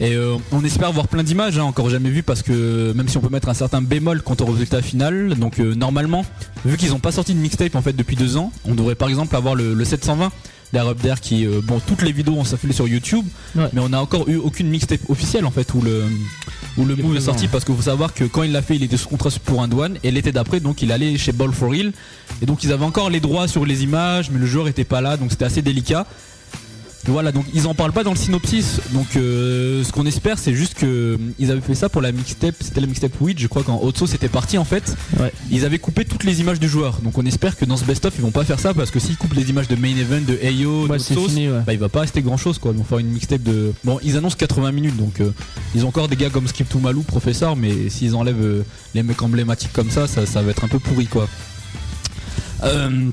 Et 0.00 0.14
euh, 0.14 0.36
on 0.52 0.64
espère 0.64 0.92
voir 0.92 1.08
plein 1.08 1.22
d'images, 1.24 1.58
hein, 1.58 1.64
encore 1.64 1.90
jamais 1.90 2.10
vu 2.10 2.22
parce 2.22 2.42
que 2.42 2.92
même 2.94 3.08
si 3.08 3.16
on 3.16 3.20
peut 3.20 3.30
mettre 3.30 3.48
un 3.48 3.54
certain 3.54 3.82
bémol 3.82 4.22
quant 4.22 4.36
au 4.40 4.46
résultat 4.46 4.80
final, 4.80 5.34
donc 5.34 5.58
normalement, 5.58 6.24
vu 6.64 6.76
qu'ils 6.76 6.90
n'ont 6.90 7.00
pas 7.00 7.10
sorti 7.10 7.34
de 7.34 7.40
mixtape 7.40 7.74
en 7.74 7.82
fait 7.82 7.94
depuis 7.94 8.14
deux 8.14 8.36
ans, 8.36 8.52
on 8.64 8.76
devrait 8.76 8.94
par 8.94 9.08
exemple 9.08 9.34
avoir 9.34 9.56
le 9.56 9.84
720 9.84 10.30
d'Air 10.72 10.86
Up 10.88 10.98
There 11.00 11.20
qui, 11.20 11.46
euh, 11.46 11.60
bon, 11.62 11.80
toutes 11.86 12.02
les 12.02 12.12
vidéos 12.12 12.34
ont 12.34 12.44
s'affilé 12.44 12.72
sur 12.72 12.86
YouTube, 12.88 13.24
Ouais. 13.56 13.68
mais 13.72 13.80
on 13.80 13.88
n'a 13.88 14.00
encore 14.02 14.28
eu 14.28 14.36
aucune 14.36 14.68
mixtape 14.68 15.00
officielle 15.08 15.44
en 15.46 15.50
fait 15.50 15.72
où 15.74 15.80
le 15.80 16.04
où 16.76 16.84
le 16.84 16.94
move 16.94 17.16
est 17.16 17.20
sorti 17.20 17.44
ouais. 17.44 17.48
parce 17.50 17.64
qu'il 17.64 17.74
faut 17.74 17.82
savoir 17.82 18.14
que 18.14 18.24
quand 18.24 18.42
il 18.44 18.52
l'a 18.52 18.62
fait, 18.62 18.76
il 18.76 18.82
était 18.84 18.96
sous 18.96 19.08
contrat 19.08 19.30
pour 19.44 19.62
un 19.62 19.68
douane 19.68 19.98
et 20.04 20.10
l'été 20.10 20.30
d'après, 20.30 20.60
donc 20.60 20.80
il 20.82 20.92
allait 20.92 21.16
chez 21.18 21.32
Ball 21.32 21.52
for 21.52 21.70
Real 21.70 21.92
et 22.40 22.46
donc 22.46 22.62
ils 22.62 22.72
avaient 22.72 22.84
encore 22.84 23.10
les 23.10 23.20
droits 23.20 23.48
sur 23.48 23.64
les 23.66 23.82
images, 23.82 24.30
mais 24.30 24.38
le 24.38 24.46
joueur 24.46 24.68
était 24.68 24.84
pas 24.84 25.00
là, 25.00 25.16
donc 25.16 25.30
c'était 25.32 25.44
assez 25.46 25.62
délicat. 25.62 26.06
Voilà, 27.08 27.32
donc 27.32 27.46
ils 27.54 27.66
en 27.66 27.74
parlent 27.74 27.92
pas 27.92 28.04
dans 28.04 28.12
le 28.12 28.16
synopsis. 28.16 28.80
Donc 28.92 29.16
euh, 29.16 29.82
ce 29.82 29.92
qu'on 29.92 30.06
espère, 30.06 30.38
c'est 30.38 30.54
juste 30.54 30.74
que 30.74 30.86
euh, 30.86 31.16
ils 31.38 31.50
avaient 31.50 31.60
fait 31.60 31.74
ça 31.74 31.88
pour 31.88 32.02
la 32.02 32.12
mixtape. 32.12 32.54
C'était 32.60 32.80
la 32.80 32.86
mixtape 32.86 33.18
Weed, 33.20 33.38
je 33.38 33.46
crois 33.46 33.62
quand 33.62 33.80
Otso 33.82 34.06
c'était 34.06 34.28
parti 34.28 34.58
en 34.58 34.64
fait. 34.64 34.96
Ils 35.50 35.64
avaient 35.64 35.78
coupé 35.78 36.04
toutes 36.04 36.24
les 36.24 36.40
images 36.40 36.60
du 36.60 36.68
joueur. 36.68 37.00
Donc 37.02 37.18
on 37.18 37.24
espère 37.24 37.56
que 37.56 37.64
dans 37.64 37.76
ce 37.76 37.84
best-of, 37.84 38.14
ils 38.16 38.22
vont 38.22 38.30
pas 38.30 38.44
faire 38.44 38.60
ça 38.60 38.74
parce 38.74 38.90
que 38.90 38.98
s'ils 38.98 39.16
coupent 39.16 39.34
les 39.34 39.50
images 39.50 39.68
de 39.68 39.76
main 39.76 39.96
event, 39.96 40.20
de 40.20 40.38
Ayo, 40.42 40.86
de 40.86 40.98
Sauce, 40.98 41.30
fini, 41.30 41.48
ouais. 41.48 41.60
bah 41.66 41.72
il 41.72 41.78
va 41.78 41.88
pas 41.88 42.00
rester 42.00 42.22
grand 42.22 42.36
chose 42.36 42.58
quoi. 42.58 42.72
Ils 42.72 42.78
vont 42.78 42.84
faire 42.84 42.98
une 42.98 43.08
mixtape 43.08 43.42
de. 43.42 43.72
Bon, 43.84 43.98
ils 44.02 44.16
annoncent 44.16 44.36
80 44.36 44.72
minutes, 44.72 44.96
donc 44.96 45.20
euh, 45.20 45.32
ils 45.74 45.84
ont 45.84 45.88
encore 45.88 46.08
des 46.08 46.16
gars 46.16 46.30
comme 46.30 46.46
Skip 46.46 46.68
to 46.68 46.78
Malou, 46.78 47.02
professeur, 47.02 47.56
mais 47.56 47.88
s'ils 47.88 48.14
enlèvent 48.14 48.42
euh, 48.42 48.62
les 48.94 49.02
mecs 49.02 49.22
emblématiques 49.22 49.72
comme 49.72 49.90
ça, 49.90 50.06
ça, 50.06 50.26
ça 50.26 50.42
va 50.42 50.50
être 50.50 50.64
un 50.64 50.68
peu 50.68 50.78
pourri 50.78 51.06
quoi. 51.06 51.28
Euh, 52.64 53.10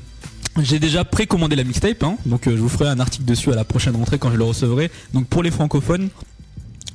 j'ai 0.62 0.78
déjà 0.78 1.04
précommandé 1.04 1.56
la 1.56 1.64
mixtape, 1.64 2.02
hein, 2.02 2.16
donc 2.24 2.46
euh, 2.46 2.56
je 2.56 2.60
vous 2.60 2.68
ferai 2.68 2.88
un 2.88 3.00
article 3.00 3.24
dessus 3.24 3.52
à 3.52 3.56
la 3.56 3.64
prochaine 3.64 3.96
rentrée 3.96 4.18
quand 4.18 4.30
je 4.30 4.36
le 4.36 4.44
recevrai. 4.44 4.90
Donc 5.12 5.26
pour 5.26 5.42
les 5.42 5.50
francophones, 5.50 6.08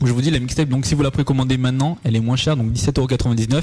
je 0.07 0.14
vous 0.14 0.22
dis 0.22 0.32
la 0.32 0.40
mixtape, 0.40 0.69
donc 0.69 0.86
si 0.86 0.95
vous 0.95 1.03
la 1.03 1.11
précommandez 1.11 1.57
maintenant, 1.57 1.98
elle 2.03 2.15
est 2.15 2.19
moins 2.19 2.36
chère, 2.36 2.57
donc 2.57 2.72
17,99€. 2.73 3.61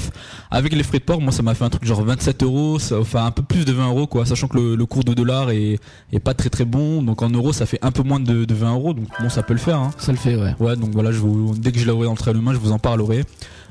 Avec 0.51 0.73
les 0.75 0.83
frais 0.83 0.99
de 0.99 1.05
port, 1.05 1.21
moi 1.21 1.33
ça 1.33 1.43
m'a 1.43 1.55
fait 1.55 1.65
un 1.65 1.71
truc 1.71 1.85
genre 1.85 2.03
27 2.03 2.43
euros, 2.43 2.79
ça- 2.79 2.99
enfin 3.01 3.25
un 3.27 3.31
peu 3.31 3.43
plus 3.43 3.65
de 3.65 3.73
20 3.73 3.89
euros 3.89 4.07
quoi, 4.07 4.25
sachant 4.27 4.49
que 4.49 4.57
le, 4.57 4.77
le 4.77 4.87
cours 4.87 5.05
de 5.05 5.15
dollar 5.15 5.51
est, 5.51 5.79
est 6.13 6.19
pas 6.21 6.35
très 6.35 6.51
très 6.51 6.65
bon, 6.65 7.03
donc 7.03 7.23
en 7.23 7.31
euros 7.31 7.53
ça 7.53 7.67
fait 7.67 7.79
un 7.83 7.91
peu 7.91 8.03
moins 8.03 8.21
de, 8.21 8.45
de 8.45 8.55
20 8.55 8.73
euros, 8.75 8.95
donc 8.95 9.07
bon 9.21 9.29
ça 9.29 9.43
peut 9.43 9.53
le 9.55 9.59
faire. 9.61 9.79
Hein. 9.79 9.91
Ça 9.99 10.13
le 10.13 10.19
fait, 10.19 10.37
ouais. 10.37 10.55
Ouais, 10.61 10.77
donc 10.77 10.91
voilà, 10.93 11.13
je 11.13 11.19
vous, 11.19 11.55
dès 11.57 11.73
que 11.73 11.79
je 11.79 11.87
l'aurai 11.87 12.07
entre 12.07 12.33
les 12.33 12.41
mains, 12.41 12.53
je 12.55 12.59
vous 12.59 12.73
en 12.73 12.79
parlerai. 12.79 13.25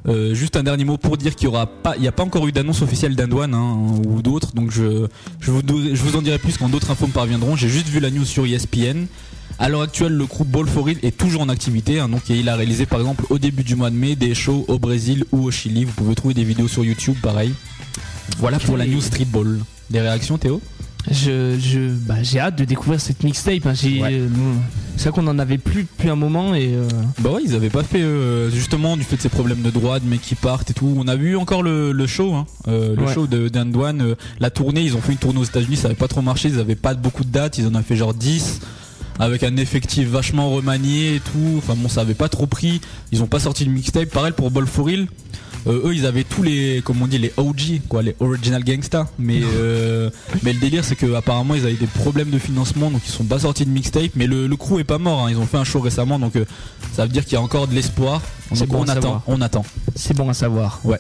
Euh, 0.07 0.33
juste 0.33 0.55
un 0.55 0.63
dernier 0.63 0.85
mot 0.85 0.97
pour 0.97 1.17
dire 1.17 1.35
qu'il 1.35 1.45
y 1.45 1.47
aura 1.49 1.65
pas, 1.67 1.95
il 1.97 2.01
n'y 2.01 2.07
a 2.07 2.11
pas 2.13 2.23
encore 2.23 2.47
eu 2.47 2.51
d'annonce 2.51 2.81
officielle 2.81 3.15
d'Indouane 3.15 3.53
hein, 3.53 3.75
ou 4.05 4.21
d'autres, 4.21 4.53
donc 4.53 4.71
je, 4.71 5.07
je, 5.41 5.51
vous, 5.51 5.61
je 5.67 6.01
vous 6.01 6.15
en 6.15 6.21
dirai 6.21 6.37
plus 6.37 6.57
quand 6.57 6.69
d'autres 6.69 6.91
infos 6.91 7.07
me 7.07 7.11
parviendront. 7.11 7.55
J'ai 7.55 7.67
juste 7.67 7.87
vu 7.87 7.99
la 7.99 8.09
news 8.09 8.23
sur 8.25 8.45
ESPN. 8.45 9.07
À 9.59 9.69
l'heure 9.69 9.81
actuelle, 9.81 10.13
le 10.13 10.25
groupe 10.25 10.47
Ball 10.47 10.67
for 10.67 10.87
It 10.89 11.03
est 11.03 11.17
toujours 11.17 11.41
en 11.41 11.49
activité. 11.49 11.99
hein, 11.99 12.09
donc 12.09 12.21
il 12.29 12.47
a 12.47 12.55
réalisé 12.55 12.85
par 12.85 12.99
exemple 12.99 13.25
au 13.29 13.39
début 13.39 13.63
du 13.63 13.75
mois 13.75 13.89
de 13.89 13.95
mai 13.95 14.15
des 14.15 14.35
shows 14.35 14.65
au 14.67 14.77
Brésil 14.77 15.25
ou 15.31 15.43
au 15.45 15.51
Chili. 15.51 15.83
Vous 15.83 15.93
pouvez 15.93 16.13
trouver 16.15 16.33
des 16.35 16.43
vidéos 16.43 16.67
sur 16.67 16.83
YouTube, 16.83 17.15
pareil. 17.21 17.53
Voilà 18.37 18.59
pour 18.59 18.77
la 18.77 18.85
news 18.85 19.01
Streetball. 19.01 19.59
Des 19.89 20.01
réactions, 20.01 20.37
Théo? 20.37 20.61
Je, 21.09 21.57
je, 21.57 21.89
bah, 21.89 22.21
j'ai 22.21 22.39
hâte 22.39 22.57
de 22.57 22.65
découvrir 22.65 22.99
cette 22.99 23.23
mixtape. 23.23 23.65
hein. 23.65 23.73
J'ai, 23.73 24.01
euh, 24.03 24.27
c'est 24.97 25.09
vrai 25.09 25.21
qu'on 25.21 25.27
en 25.27 25.39
avait 25.39 25.57
plus 25.57 25.83
depuis 25.83 26.09
un 26.09 26.17
moment 26.17 26.53
et. 26.53 26.73
euh, 26.75 26.87
Bah 27.19 27.31
ouais, 27.31 27.41
ils 27.45 27.55
avaient 27.55 27.69
pas 27.69 27.83
fait 27.83 28.01
euh, 28.01 28.51
justement 28.51 28.97
du 28.97 29.03
fait 29.03 29.15
de 29.15 29.21
ces 29.21 29.29
problèmes 29.29 29.61
de 29.61 29.69
droit, 29.71 29.99
de 30.01 30.05
mecs 30.05 30.21
qui 30.21 30.35
partent 30.35 30.69
et 30.69 30.73
tout. 30.73 30.93
On 30.97 31.07
a 31.07 31.15
vu 31.15 31.37
encore 31.37 31.63
le, 31.63 31.93
le 31.93 32.07
show, 32.07 32.33
hein, 32.35 32.45
euh, 32.67 32.93
le 32.95 33.03
Ouais. 33.05 33.13
show 33.13 33.25
de 33.25 33.49
euh, 33.55 34.15
la 34.41 34.49
tournée. 34.49 34.81
Ils 34.81 34.95
ont 34.97 35.01
fait 35.01 35.13
une 35.13 35.17
tournée 35.17 35.39
aux 35.39 35.45
États-Unis, 35.45 35.77
ça 35.77 35.87
avait 35.87 35.95
pas 35.95 36.09
trop 36.09 36.21
marché. 36.21 36.49
Ils 36.49 36.59
avaient 36.59 36.75
pas 36.75 36.93
beaucoup 36.93 37.23
de 37.23 37.29
dates, 37.31 37.57
ils 37.57 37.65
en 37.65 37.73
ont 37.73 37.81
fait 37.83 37.95
genre 37.95 38.13
10 38.13 38.59
avec 39.19 39.43
un 39.43 39.57
effectif 39.57 40.07
vachement 40.07 40.49
remanié 40.49 41.15
et 41.15 41.19
tout. 41.19 41.55
Enfin 41.57 41.75
bon, 41.75 41.89
ça 41.89 42.01
avait 42.01 42.13
pas 42.13 42.29
trop 42.29 42.45
pris. 42.47 42.81
Ils 43.11 43.21
ont 43.23 43.27
pas 43.27 43.39
sorti 43.39 43.65
de 43.65 43.69
mixtape. 43.69 44.09
Pareil 44.09 44.33
pour 44.35 44.51
Ball 44.51 44.67
for 44.67 44.85
Real. 44.87 45.07
Euh, 45.65 45.87
eux, 45.89 45.95
ils 45.95 46.05
avaient 46.05 46.23
tous 46.23 46.43
les, 46.43 46.81
comme 46.85 47.01
on 47.01 47.07
dit, 47.07 47.17
les 47.17 47.33
OG, 47.35 47.81
quoi, 47.89 48.01
les 48.01 48.15
original 48.21 48.63
gangsta. 48.63 49.07
Mais, 49.19 49.41
euh, 49.43 50.09
mais 50.43 50.53
le 50.53 50.59
délire, 50.59 50.85
c'est 50.85 50.95
que 50.95 51.13
apparemment, 51.13 51.55
ils 51.55 51.63
avaient 51.65 51.73
des 51.73 51.87
problèmes 51.87 52.29
de 52.29 52.39
financement, 52.39 52.89
donc 52.89 53.01
ils 53.05 53.11
sont 53.11 53.25
pas 53.25 53.39
sortis 53.39 53.65
de 53.65 53.71
mixtape. 53.71 54.11
Mais 54.15 54.27
le, 54.27 54.47
le 54.47 54.55
crew 54.55 54.79
est 54.79 54.85
pas 54.85 54.97
mort. 54.97 55.25
hein. 55.25 55.31
Ils 55.31 55.37
ont 55.37 55.45
fait 55.45 55.57
un 55.57 55.65
show 55.65 55.81
récemment, 55.81 56.19
donc 56.19 56.37
euh, 56.37 56.45
ça 56.93 57.03
veut 57.03 57.11
dire 57.11 57.25
qu'il 57.25 57.33
y 57.33 57.35
a 57.35 57.41
encore 57.41 57.67
de 57.67 57.73
l'espoir. 57.73 58.21
Donc 58.51 58.67
bon 58.69 58.79
on 58.79 58.83
attend, 58.83 58.93
savoir. 59.01 59.21
on 59.27 59.41
attend. 59.41 59.65
C'est 59.95 60.13
bon 60.15 60.29
à 60.29 60.33
savoir. 60.33 60.79
Ouais. 60.85 60.99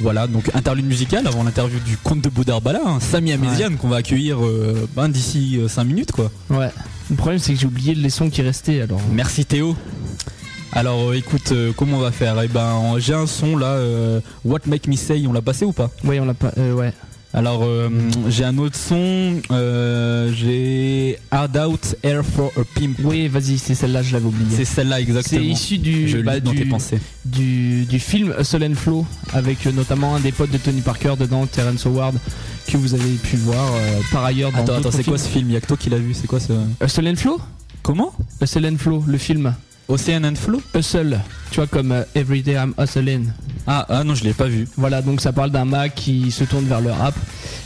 Voilà, 0.00 0.26
donc 0.26 0.50
interlude 0.54 0.86
musical 0.86 1.26
avant 1.26 1.44
l'interview 1.44 1.78
du 1.80 1.96
comte 1.96 2.22
de 2.22 2.28
Boudarbala, 2.28 2.80
hein, 2.84 2.98
Sami 3.00 3.32
Améziane, 3.32 3.76
qu'on 3.76 3.88
va 3.88 3.96
accueillir 3.96 4.44
euh, 4.44 4.88
ben, 4.96 5.08
d'ici 5.08 5.60
5 5.68 5.84
minutes, 5.84 6.12
quoi. 6.12 6.30
Ouais. 6.50 6.70
Le 7.10 7.16
problème, 7.16 7.38
c'est 7.38 7.52
que 7.54 7.60
j'ai 7.60 7.66
oublié 7.66 7.94
les 7.94 8.10
sons 8.10 8.30
qui 8.30 8.42
restaient 8.42 8.80
alors. 8.80 9.00
Merci 9.12 9.44
Théo. 9.44 9.76
Alors 10.72 11.10
euh, 11.10 11.14
écoute, 11.14 11.52
euh, 11.52 11.72
comment 11.76 11.98
on 11.98 12.00
va 12.00 12.10
faire? 12.12 12.40
Eh 12.42 12.48
ben, 12.48 12.72
en- 12.72 12.98
j'ai 12.98 13.12
un 13.14 13.26
son 13.26 13.56
là, 13.56 13.66
euh, 13.66 14.20
What 14.44 14.60
Make 14.66 14.88
Me 14.88 14.96
Say, 14.96 15.22
on 15.26 15.32
l'a 15.32 15.42
passé 15.42 15.64
ou 15.66 15.72
pas? 15.72 15.90
Oui, 16.04 16.18
on 16.18 16.24
l'a 16.24 16.32
pas. 16.34 16.50
euh, 16.56 16.72
ouais. 16.72 16.92
Alors 17.34 17.62
euh, 17.64 17.88
j'ai 18.28 18.44
un 18.44 18.58
autre 18.58 18.76
son, 18.76 19.40
euh, 19.50 20.30
j'ai 20.34 21.18
Hard 21.30 21.56
Out 21.56 21.96
Air 22.02 22.22
for 22.26 22.52
a 22.58 22.62
Pimp. 22.78 22.98
Oui, 23.04 23.26
vas-y, 23.28 23.56
c'est 23.56 23.74
celle-là, 23.74 24.02
je 24.02 24.12
l'avais 24.12 24.26
oublié. 24.26 24.54
C'est 24.54 24.66
celle-là 24.66 25.00
exactement. 25.00 25.40
C'est 25.40 25.46
issu 25.46 25.78
du, 25.78 26.08
Je 26.08 26.18
bah, 26.18 26.40
dans 26.40 26.50
du, 26.50 26.58
tes 26.58 26.64
pensées. 26.66 27.00
du, 27.24 27.86
du 27.86 27.98
film 27.98 28.34
Hustle 28.38 28.64
and 28.64 28.74
Flow 28.74 29.06
avec 29.32 29.66
euh, 29.66 29.72
notamment 29.72 30.14
un 30.14 30.20
des 30.20 30.30
potes 30.32 30.50
de 30.50 30.58
Tony 30.58 30.82
Parker 30.82 31.14
dedans, 31.18 31.46
Terrence 31.46 31.86
Howard, 31.86 32.16
que 32.66 32.76
vous 32.76 32.92
avez 32.92 33.14
pu 33.14 33.36
voir 33.36 33.66
euh, 33.76 34.00
par 34.12 34.24
ailleurs 34.26 34.52
dans 34.52 34.58
Attends, 34.58 34.74
attends, 34.74 34.90
c'est 34.90 35.04
quoi 35.04 35.16
ce 35.16 35.28
film? 35.28 35.48
Il 35.48 35.54
y 35.54 35.56
a 35.56 35.62
que 35.62 35.66
toi 35.68 35.78
qui 35.78 35.88
l'a 35.88 35.96
vu, 35.98 36.12
c'est 36.12 36.26
quoi 36.26 36.38
ce 36.38 36.52
Hustle 36.84 37.08
and 37.08 37.16
Flow? 37.16 37.40
Comment? 37.82 38.12
Hustle 38.42 38.66
and 38.66 38.76
Flow, 38.76 39.02
le 39.06 39.16
film. 39.16 39.54
Ocean 39.92 40.24
and 40.24 40.36
Flow 40.36 40.62
Hustle, 40.74 41.20
tu 41.50 41.56
vois 41.56 41.66
comme 41.66 41.92
euh, 41.92 42.02
Everyday 42.14 42.54
I'm 42.54 42.72
Hustling. 42.78 43.30
Ah, 43.66 43.84
ah 43.90 44.02
non, 44.02 44.14
je 44.14 44.24
l'ai 44.24 44.32
pas 44.32 44.46
vu. 44.46 44.66
Voilà, 44.78 45.02
donc 45.02 45.20
ça 45.20 45.34
parle 45.34 45.50
d'un 45.50 45.66
Mac 45.66 45.94
qui 45.94 46.30
se 46.30 46.44
tourne 46.44 46.64
vers 46.64 46.80
le 46.80 46.90
rap. 46.90 47.14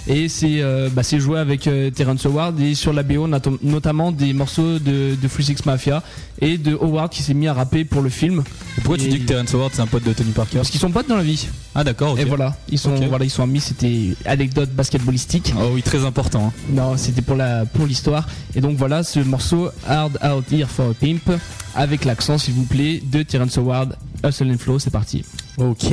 Et 0.09 0.29
c'est 0.29 0.61
euh, 0.63 0.89
bah, 0.93 1.03
joué 1.03 1.39
avec 1.41 1.67
euh, 1.67 1.91
Terrence 1.91 2.25
Howard 2.27 2.61
et 2.61 2.75
sur 2.77 2.93
la 2.93 3.03
BO 3.03 3.27
not- 3.27 3.41
notamment 3.63 4.13
des 4.13 4.33
morceaux 4.33 4.79
de, 4.79 5.17
de 5.21 5.29
Free 5.29 5.43
Six 5.43 5.65
Mafia 5.67 6.01
et 6.41 6.59
de 6.59 6.75
Howard 6.75 7.11
qui 7.11 7.25
s'est 7.25 7.35
mis 7.35 7.49
à 7.49 7.55
rapper 7.55 7.85
pour 7.85 8.03
le 8.03 8.09
film. 8.09 8.45
Et 8.79 8.81
pourquoi 8.83 8.99
tu 8.99 9.09
dis 9.09 9.19
que 9.21 9.27
Terrence 9.27 9.53
Howard 9.53 9.73
c'est 9.75 9.83
un 9.83 9.87
pote 9.89 10.05
de 10.05 10.13
Tony 10.13 10.31
Parker 10.31 10.59
Parce 10.59 10.71
qu'ils 10.71 10.79
sont 10.79 10.91
potes 10.93 11.09
dans 11.09 11.17
la 11.17 11.25
vie. 11.25 11.49
Ah 11.75 11.83
d'accord, 11.83 12.13
ok. 12.13 12.21
Et 12.21 12.25
voilà, 12.25 12.57
ils 12.69 12.79
sont 12.79 12.95
voilà, 13.09 13.25
ils 13.25 13.31
sont 13.31 13.43
amis. 13.43 13.61
C'était 13.61 14.15
anecdote 14.25 14.71
basketballistique. 14.71 15.53
Oh 15.61 15.71
oui, 15.73 15.83
très 15.83 16.05
important. 16.05 16.47
hein. 16.47 16.53
Non, 16.71 16.97
c'était 16.97 17.23
pour 17.23 17.35
la 17.37 17.67
pour 17.67 17.85
l'histoire. 17.87 18.29
Et 18.55 18.61
donc 18.61 18.77
voilà, 18.77 19.03
ce 19.03 19.19
morceau 19.21 19.71
Hard 19.89 20.19
Out 20.25 20.45
Here 20.53 20.69
for 20.69 20.91
a 20.91 20.95
Pimp 20.95 21.33
avec 21.75 22.05
l'accent 22.05 22.39
s'il 22.39 22.55
vous 22.55 22.65
plaît 22.65 23.03
de 23.05 23.23
Terrence 23.25 23.59
Howard, 23.59 23.97
Hustle 24.25 24.53
and 24.53 24.59
Flow. 24.59 24.79
C'est 24.79 24.91
parti. 24.91 25.25
Ok. 25.59 25.87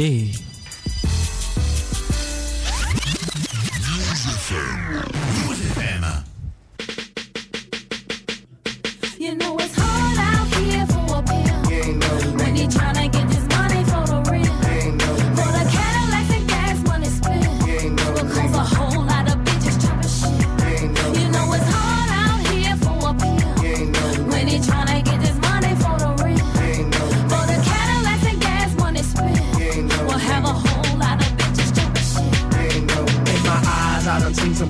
He 4.54 5.50
was 5.50 5.63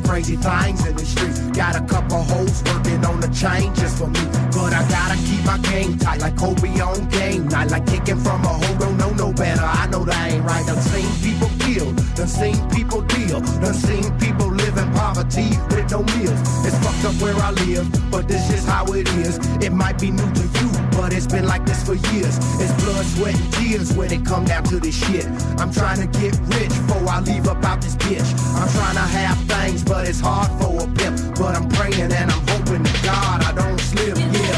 crazy 0.03 0.35
things 0.35 0.85
in 0.85 0.95
the 0.95 1.05
streets. 1.05 1.39
Got 1.57 1.75
a 1.75 1.83
couple 1.85 2.21
hoes 2.23 2.63
working 2.63 3.03
on 3.05 3.19
the 3.19 3.29
chain 3.29 3.73
just 3.75 3.97
for 3.97 4.07
me. 4.07 4.23
But 4.51 4.73
I 4.73 4.81
gotta 4.89 5.17
keep 5.27 5.43
my 5.45 5.57
game 5.69 5.97
tight 5.97 6.21
like 6.21 6.37
Kobe 6.37 6.79
on 6.79 7.07
game 7.09 7.47
night. 7.47 7.71
Like 7.71 7.85
kicking 7.85 8.17
from 8.17 8.43
a 8.43 8.53
hole, 8.61 8.77
don't 8.77 8.97
know 8.97 9.11
no 9.13 9.33
better. 9.33 9.63
I 9.63 9.87
know 9.87 10.03
that 10.05 10.31
ain't 10.31 10.43
right. 10.43 10.65
Done 10.65 10.81
seen 10.81 11.09
people 11.21 11.49
killed, 11.59 11.95
done 12.15 12.27
seen 12.27 12.57
people 12.69 13.01
deal, 13.01 13.39
done 13.39 13.73
seen 13.73 14.05
people 14.19 14.49
live 14.49 14.77
in 14.77 14.91
poverty 14.93 15.49
with 15.71 15.91
no 15.91 16.03
meals. 16.15 16.39
It's 16.65 16.77
fucked 16.83 17.05
up 17.05 17.15
where 17.21 17.35
I 17.37 17.51
live, 17.51 17.87
but 18.11 18.27
this 18.27 18.49
is 18.51 18.65
how 18.65 18.85
it 18.93 19.07
is. 19.23 19.37
It 19.61 19.71
might 19.71 19.99
be 19.99 20.11
new 20.11 20.29
to 20.39 20.45
you, 20.59 20.69
but 20.95 21.13
it's 21.13 21.27
been 21.27 21.45
like 21.45 21.65
this 21.65 21.83
for 21.83 21.95
years. 22.13 22.37
It's 22.59 22.73
blood, 22.83 23.05
sweat, 23.05 23.35
and 23.35 23.53
tears 23.53 23.93
when 23.93 24.11
it 24.11 24.25
come 24.25 24.45
down 24.45 24.63
to 24.65 24.79
this 24.79 24.95
shit. 24.95 25.25
I'm 25.59 25.71
trying 25.71 25.99
to 26.01 26.07
get 26.19 26.37
rich 26.55 26.69
before 26.69 27.09
I 27.09 27.19
leave 27.21 27.47
up 27.47 27.63
out 27.63 27.81
this 27.81 27.95
bitch. 27.95 28.29
I'm 28.55 28.69
trying 28.69 28.95
to 28.95 29.07
have 29.19 29.37
things, 29.47 29.83
but 29.83 30.07
it's 30.07 30.19
hard 30.19 30.49
for 30.61 30.83
a 30.83 30.87
pimp. 30.93 31.35
But 31.37 31.55
I'm 31.55 31.69
praying 31.69 32.11
and 32.11 32.31
I'm 32.31 32.47
hoping 32.47 32.83
to 32.83 32.93
God 33.03 33.43
I 33.43 33.51
don't 33.53 33.79
slip. 33.79 34.17
Yeah. 34.17 34.52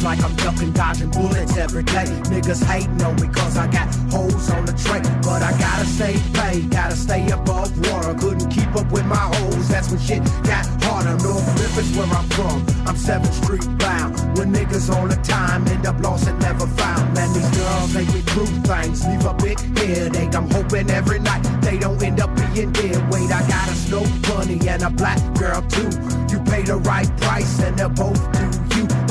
Seems 0.00 0.04
like 0.04 0.22
I'm 0.24 0.36
ducking, 0.36 0.72
dodging 0.72 1.10
bullets 1.10 1.56
every 1.56 1.82
day. 1.82 2.08
Niggas 2.32 2.64
hating 2.64 3.02
on 3.02 3.16
me 3.16 3.28
cause 3.28 3.56
I 3.56 3.66
got 3.66 3.88
hoes 4.10 4.50
on 4.50 4.64
the 4.64 4.72
track. 4.72 5.02
But 5.22 5.42
I 5.42 5.52
gotta 5.58 5.84
stay 5.86 6.16
paid, 6.32 6.70
gotta 6.70 6.96
stay 6.96 7.28
above 7.30 7.70
water. 7.90 8.14
Couldn't 8.14 8.50
keep 8.50 8.74
up 8.76 8.90
with 8.92 9.06
my 9.06 9.16
hoes, 9.16 9.68
that's 9.68 9.90
when 9.90 10.00
shit 10.00 10.22
got 10.44 10.66
harder. 10.84 11.16
North 11.22 11.46
Memphis 11.58 11.96
where 11.96 12.06
I'm 12.06 12.28
from, 12.30 12.58
I'm 12.86 12.96
7th 12.96 13.32
Street 13.44 13.66
bound. 13.78 14.38
When 14.38 14.52
niggas 14.52 14.90
all 14.94 15.06
the 15.06 15.16
time 15.16 15.66
end 15.68 15.86
up 15.86 16.00
lost 16.00 16.28
and 16.28 16.40
never 16.40 16.66
found. 16.66 17.14
Man, 17.14 17.32
these 17.32 17.50
girls 17.56 17.94
me 17.94 18.22
through 18.32 18.52
things, 18.68 19.06
leave 19.06 19.24
a 19.24 19.34
big 19.34 19.58
headache. 19.78 20.34
I'm 20.34 20.50
hoping 20.50 20.90
every 20.90 21.20
night 21.20 21.42
they 21.60 21.78
don't 21.78 22.02
end 22.02 22.20
up 22.20 22.34
being 22.36 22.72
dead. 22.72 22.98
Wait, 23.12 23.30
I 23.30 23.40
got 23.48 23.68
a 23.68 23.74
snow 23.74 24.04
bunny 24.28 24.58
and 24.68 24.82
a 24.82 24.90
black 24.90 25.20
girl 25.34 25.60
too. 25.62 25.90
You 26.30 26.38
pay 26.44 26.62
the 26.62 26.80
right 26.84 27.10
price 27.18 27.60
and 27.60 27.78
they'll 27.78 27.90
both 27.90 28.20
you. 28.40 28.49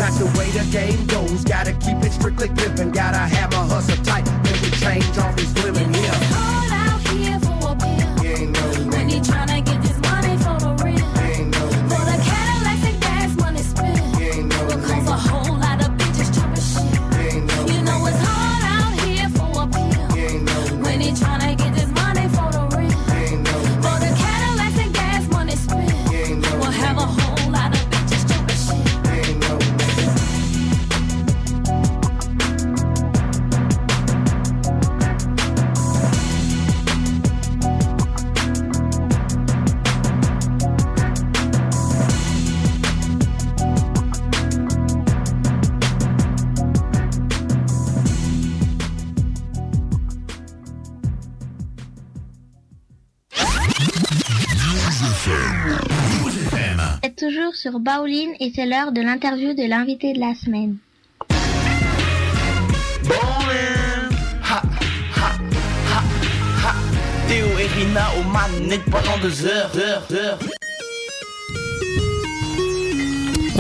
That's 0.10 0.22
the 0.22 0.40
way 0.40 0.50
the 0.50 0.66
game 0.72 1.06
goes. 1.06 1.44
Gotta 1.44 1.72
keep 1.74 1.98
it 1.98 2.12
strictly 2.12 2.48
pimpin'. 2.48 2.92
Gotta 2.92 3.20
have 3.20 3.54
a 3.54 3.58
hustle 3.58 4.04
tight. 4.04 4.26
Then 4.26 4.60
we 4.64 4.72
change 4.72 5.16
all 5.20 5.32
these 5.34 5.54
women 5.64 5.94
here. 5.94 6.29
Sur 57.60 57.80
Baoline 57.80 58.32
et 58.40 58.54
c'est 58.56 58.66
l'heure 58.66 58.94
de 58.94 59.02
l'interview 59.02 59.54
de 59.54 59.68
l'invité 59.68 60.14
de 60.14 60.20
la 60.20 60.34
semaine. 60.34 60.78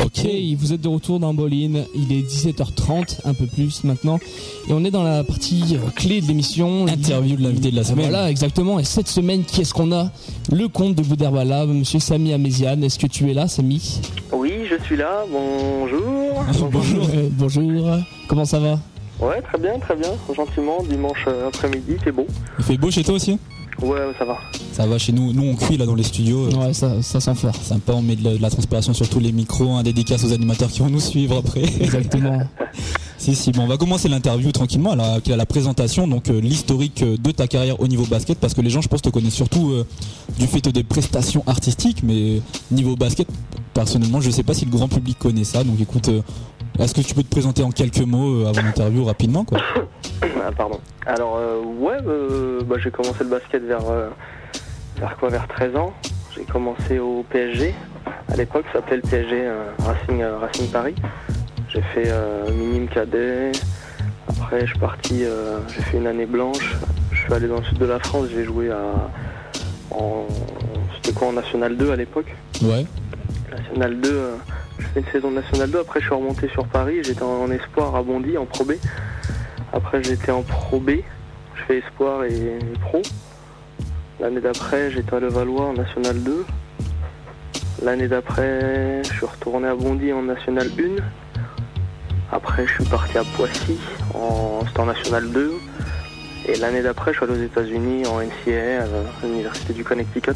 Ok, 0.05 0.25
vous 0.57 0.71
êtes 0.73 0.79
de 0.81 0.87
retour 0.87 1.19
dans 1.19 1.33
Bolin, 1.33 1.83
il 1.93 2.13
est 2.13 2.21
17h30, 2.21 3.19
un 3.25 3.33
peu 3.33 3.45
plus 3.47 3.83
maintenant, 3.83 4.17
et 4.69 4.73
on 4.73 4.83
est 4.85 4.91
dans 4.91 5.03
la 5.03 5.25
partie 5.25 5.75
euh, 5.75 5.89
clé 5.93 6.21
de 6.21 6.27
l'émission. 6.27 6.87
Interview 6.87 7.35
de 7.35 7.43
l'invité 7.43 7.69
de 7.69 7.75
la 7.75 7.83
semaine. 7.83 8.09
Voilà, 8.09 8.29
exactement, 8.29 8.79
et 8.79 8.85
cette 8.85 9.09
semaine, 9.09 9.43
qui 9.43 9.61
est-ce 9.61 9.73
qu'on 9.73 9.91
a? 9.91 10.09
Le 10.51 10.67
comte 10.69 10.95
de 10.95 11.03
Boudherbala, 11.03 11.65
monsieur 11.65 11.99
Samy 11.99 12.31
Améziane, 12.31 12.83
est-ce 12.83 12.97
que 12.97 13.07
tu 13.07 13.29
es 13.29 13.33
là, 13.33 13.47
Samy 13.49 13.99
Oui, 14.31 14.53
je 14.69 14.81
suis 14.85 14.95
là, 14.95 15.25
bonjour. 15.29 16.43
Bonjour. 16.71 17.07
bonjour, 17.31 17.97
comment 18.29 18.45
ça 18.45 18.59
va? 18.59 18.79
Ouais, 19.19 19.41
très 19.41 19.57
bien, 19.57 19.77
très 19.79 19.97
bien, 19.97 20.11
gentiment, 20.33 20.81
dimanche 20.89 21.25
euh, 21.27 21.49
après-midi, 21.49 21.97
c'est 22.03 22.13
beau. 22.13 22.25
Il 22.57 22.63
fait 22.63 22.77
beau 22.77 22.89
chez 22.89 23.03
toi 23.03 23.15
aussi? 23.15 23.37
Ouais, 23.81 23.99
ça 24.17 24.25
va. 24.25 24.37
Ça 24.73 24.85
va 24.85 24.97
chez 24.97 25.11
nous, 25.11 25.33
nous 25.33 25.43
on 25.43 25.55
cuit 25.55 25.77
là 25.77 25.85
dans 25.85 25.95
les 25.95 26.03
studios. 26.03 26.49
Ouais, 26.49 26.73
ça, 26.73 27.01
ça 27.01 27.19
sent 27.19 27.35
fort. 27.35 27.55
Sympa, 27.55 27.93
on 27.93 28.01
met 28.01 28.15
de 28.15 28.23
la, 28.23 28.37
de 28.37 28.41
la 28.41 28.49
transpiration 28.49 28.93
sur 28.93 29.07
tous 29.09 29.19
les 29.19 29.31
micros, 29.31 29.75
un 29.75 29.83
dédicace 29.83 30.23
aux 30.23 30.33
animateurs 30.33 30.69
qui 30.69 30.79
vont 30.79 30.89
nous 30.89 30.99
suivre 30.99 31.37
après. 31.37 31.63
Exactement. 31.63 32.39
si, 33.17 33.35
si, 33.35 33.51
bon, 33.51 33.63
on 33.63 33.67
va 33.67 33.77
commencer 33.77 34.09
l'interview 34.09 34.51
tranquillement, 34.51 34.91
à 34.91 34.95
la, 34.95 35.13
à 35.13 35.35
la 35.35 35.45
présentation, 35.45 36.07
donc 36.07 36.29
euh, 36.29 36.39
l'historique 36.39 37.03
euh, 37.03 37.17
de 37.17 37.31
ta 37.31 37.47
carrière 37.47 37.79
au 37.79 37.87
niveau 37.87 38.05
basket, 38.05 38.37
parce 38.39 38.53
que 38.53 38.61
les 38.61 38.69
gens, 38.69 38.81
je 38.81 38.87
pense, 38.87 39.01
te 39.01 39.09
connaissent 39.09 39.33
surtout 39.33 39.71
euh, 39.71 39.85
du 40.37 40.47
fait 40.47 40.67
des 40.69 40.83
prestations 40.83 41.43
artistiques, 41.47 42.03
mais 42.03 42.41
niveau 42.71 42.95
basket, 42.95 43.27
personnellement, 43.73 44.21
je 44.21 44.29
sais 44.29 44.43
pas 44.43 44.53
si 44.53 44.65
le 44.65 44.71
grand 44.71 44.87
public 44.87 45.17
connaît 45.17 45.43
ça, 45.43 45.63
donc 45.63 45.79
écoute, 45.79 46.09
euh, 46.09 46.21
est-ce 46.79 46.93
que 46.93 47.01
tu 47.01 47.13
peux 47.13 47.23
te 47.23 47.29
présenter 47.29 47.63
en 47.63 47.71
quelques 47.71 47.99
mots 47.99 48.41
euh, 48.43 48.49
avant 48.49 48.61
l'interview 48.61 49.03
rapidement, 49.03 49.43
quoi 49.45 49.59
Ah, 50.23 50.51
pardon. 50.55 50.79
Alors, 51.05 51.37
euh, 51.37 51.61
ouais, 51.61 51.97
euh, 52.07 52.61
bah, 52.63 52.75
j'ai 52.79 52.91
commencé 52.91 53.19
le 53.23 53.29
basket 53.29 53.63
vers, 53.63 53.89
euh, 53.89 54.09
vers 54.97 55.17
quoi 55.17 55.29
Vers 55.29 55.47
13 55.47 55.75
ans. 55.75 55.93
J'ai 56.35 56.43
commencé 56.43 56.99
au 56.99 57.23
PSG. 57.29 57.73
À 58.27 58.35
l'époque, 58.35 58.65
ça 58.71 58.79
s'appelait 58.79 58.97
le 58.97 59.01
PSG 59.01 59.49
Racing, 59.79 60.23
Racing 60.23 60.67
Paris. 60.69 60.95
J'ai 61.69 61.81
fait 61.81 62.11
minime 62.51 62.87
cadet. 62.87 63.51
Après, 64.27 64.61
je 64.61 64.71
suis 64.71 64.79
parti, 64.79 65.23
j'ai 65.75 65.81
fait 65.83 65.97
une 65.97 66.07
année 66.07 66.25
blanche. 66.25 66.75
Je 67.11 67.17
suis 67.21 67.33
allé 67.33 67.47
dans 67.47 67.57
le 67.57 67.63
sud 67.63 67.77
de 67.77 67.85
la 67.85 67.99
France. 67.99 68.27
J'ai 68.33 68.45
joué 68.45 68.71
à. 68.71 68.77
En, 69.91 70.27
C'était 70.95 71.13
quoi 71.13 71.29
en 71.29 71.33
National 71.33 71.75
2 71.75 71.91
à 71.91 71.95
l'époque 71.95 72.33
Ouais. 72.61 72.85
National 73.51 73.99
2, 73.99 74.09
euh, 74.11 74.35
je 74.79 74.85
fais 74.87 74.99
une 75.01 75.11
saison 75.11 75.31
de 75.31 75.35
National 75.35 75.69
2, 75.69 75.79
après 75.79 75.99
je 75.99 76.05
suis 76.05 76.15
remonté 76.15 76.49
sur 76.49 76.65
Paris, 76.67 76.99
j'étais 77.03 77.23
en, 77.23 77.49
espoir 77.51 77.95
à 77.95 78.01
Bondy, 78.01 78.37
en 78.37 78.45
Pro 78.45 78.63
B. 78.63 78.73
Après 79.73 80.03
j'étais 80.03 80.31
en 80.31 80.41
Pro 80.41 80.79
B, 80.79 80.91
je 81.55 81.63
fais 81.63 81.77
espoir 81.79 82.23
et, 82.23 82.33
et 82.33 82.79
pro. 82.81 83.01
L'année 84.19 84.41
d'après 84.41 84.91
j'étais 84.91 85.15
à 85.15 85.19
Levallois 85.19 85.67
en 85.67 85.73
National 85.73 86.21
2. 86.23 86.45
L'année 87.83 88.07
d'après 88.07 89.01
je 89.03 89.13
suis 89.13 89.25
retourné 89.25 89.67
à 89.67 89.75
Bondy 89.75 90.11
en 90.11 90.23
National 90.23 90.67
1. 90.77 91.01
Après 92.31 92.65
je 92.67 92.73
suis 92.73 92.85
parti 92.85 93.17
à 93.17 93.23
Poissy, 93.35 93.77
en, 94.13 94.61
c'était 94.67 94.79
en 94.79 94.85
National 94.85 95.29
2. 95.29 95.53
Et 96.47 96.55
l'année 96.55 96.81
d'après 96.81 97.13
je 97.13 97.17
suis 97.17 97.25
allé 97.25 97.39
aux 97.39 97.43
États-Unis 97.43 98.07
en 98.07 98.21
NCAA 98.21 98.83
à 98.83 99.25
l'Université 99.25 99.73
du 99.73 99.83
Connecticut. 99.83 100.31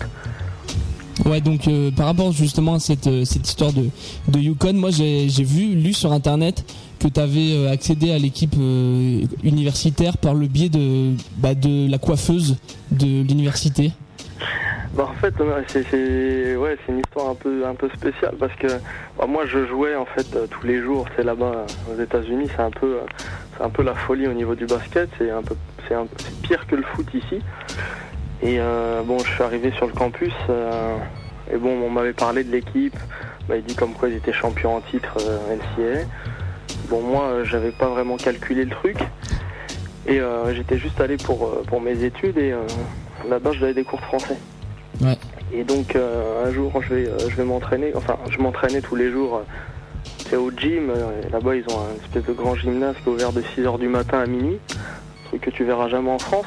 Ouais, 1.26 1.41
donc 1.41 1.68
euh, 1.68 1.91
par 1.91 2.07
rapport 2.07 2.31
justement 2.31 2.76
à 2.76 2.80
cette, 2.80 3.07
euh, 3.07 3.23
cette 3.23 3.48
histoire 3.48 3.72
de, 3.72 3.85
de 4.30 4.40
Yukon, 4.40 4.73
moi 4.73 4.90
j'ai 4.90 5.27
vu, 5.44 5.76
lu 5.76 5.94
sur 5.94 6.11
internet 6.11 6.65
que 6.99 7.07
tu 7.07 7.19
avais 7.19 7.68
accédé 7.68 8.11
à 8.11 8.18
l'équipe 8.18 8.56
euh, 8.57 9.22
universitaire 9.44 10.18
par 10.18 10.34
le 10.34 10.48
biais 10.48 10.69
de, 10.69 11.14
bah, 11.38 11.53
de 11.53 11.90
la 11.90 11.98
coiffeuse 11.98 12.57
de 12.91 13.22
l'université. 13.23 13.91
Bah, 14.95 15.10
en 15.10 15.14
fait, 15.14 15.34
c'est 15.90 16.56
ouais, 16.56 16.77
une 16.88 16.99
histoire 16.99 17.30
un 17.30 17.35
peu, 17.35 17.65
un 17.65 17.73
peu 17.73 17.90
spéciale 17.90 18.35
parce 18.40 18.53
que 18.53 18.68
bah, 19.18 19.26
moi 19.27 19.45
je 19.48 19.65
jouais 19.65 19.95
en 19.95 20.06
fait 20.06 20.27
euh, 20.35 20.45
tous 20.48 20.68
les 20.68 20.81
jours. 20.81 21.07
C'est 21.15 21.23
là-bas 21.23 21.45
euh, 21.45 21.94
aux 21.95 22.02
États-Unis, 22.02 22.48
c'est 22.56 22.61
un 22.61 22.69
peu, 22.69 22.98
euh, 22.98 23.64
un 23.64 23.69
peu 23.69 23.81
la 23.81 23.95
folie 23.95 24.27
au 24.27 24.34
niveau 24.34 24.53
du 24.53 24.68
basket. 24.68 25.10
C'est 25.18 25.31
un 25.31 25.41
peu, 25.41 25.56
c'est 25.88 25.95
pire 26.44 26.68
que 26.68 26.76
le 26.76 26.84
foot 26.84 27.07
ici. 27.14 27.41
Et 28.44 28.60
euh, 28.60 29.02
bon, 29.03 29.20
je 29.20 29.32
suis 29.32 29.44
arrivé 29.44 29.72
sur 29.72 29.88
le 29.88 29.94
campus 29.94 30.34
euh, 30.49 30.98
et 31.52 31.57
bon, 31.57 31.82
on 31.82 31.90
m'avait 31.90 32.14
parlé 32.14 32.44
de 32.44 32.52
l'équipe. 32.52 32.98
Bah, 33.48 33.56
il 33.56 33.64
dit 33.64 33.76
comme 33.76 33.94
quoi 33.94 34.10
ils 34.10 34.15
étaient 34.15 34.34
champions 34.34 34.76
en 34.76 34.82
titre 34.82 35.18
euh, 35.22 35.56
NCAA. 35.56 36.06
Bon, 36.90 37.02
moi, 37.02 37.24
euh, 37.24 37.45
j'avais 37.45 37.72
pas 37.72 37.88
vraiment 37.88 38.18
calculé 38.18 38.65
le 38.65 38.72
truc. 38.72 38.98
Et 40.06 40.20
euh, 40.20 40.53
j'étais 40.53 40.78
juste 40.78 40.99
allé 40.99 41.15
pour, 41.15 41.45
euh, 41.45 41.64
pour 41.65 41.80
mes 41.80 42.03
études 42.03 42.38
et 42.38 42.52
euh, 42.52 42.60
là-bas, 43.30 43.52
j'avais 43.53 43.74
des 43.74 43.86
cours 43.86 43.99
de 43.99 44.06
français. 44.06 44.38
Ouais. 45.02 45.18
Et 45.53 45.64
donc 45.64 45.95
euh, 45.95 46.45
un 46.45 46.52
jour 46.52 46.72
je 46.82 46.94
vais, 46.94 47.07
euh, 47.07 47.30
je 47.30 47.36
vais 47.36 47.44
m'entraîner, 47.44 47.94
enfin 47.95 48.18
je 48.30 48.40
m'entraînais 48.40 48.82
tous 48.82 48.95
les 48.95 49.11
jours 49.11 49.38
euh, 49.38 49.44
c'est 50.30 50.36
au 50.36 50.49
gym, 50.52 50.90
euh, 50.90 51.22
là-bas 51.32 51.56
ils 51.56 51.64
ont 51.72 51.80
un 51.80 52.03
espèce 52.03 52.24
de 52.26 52.34
grand 52.34 52.56
gymnase 52.56 52.95
qui 53.03 53.10
est 53.10 53.11
ouvert 53.11 53.34
de 53.34 53.41
6h 53.41 53.80
du 53.80 53.88
matin 53.88 54.20
à 54.20 54.26
minuit, 54.26 54.60
truc 55.26 55.41
que 55.41 55.49
tu 55.52 55.64
verras 55.64 55.90
jamais 55.90 56.10
en 56.10 56.20
France. 56.20 56.45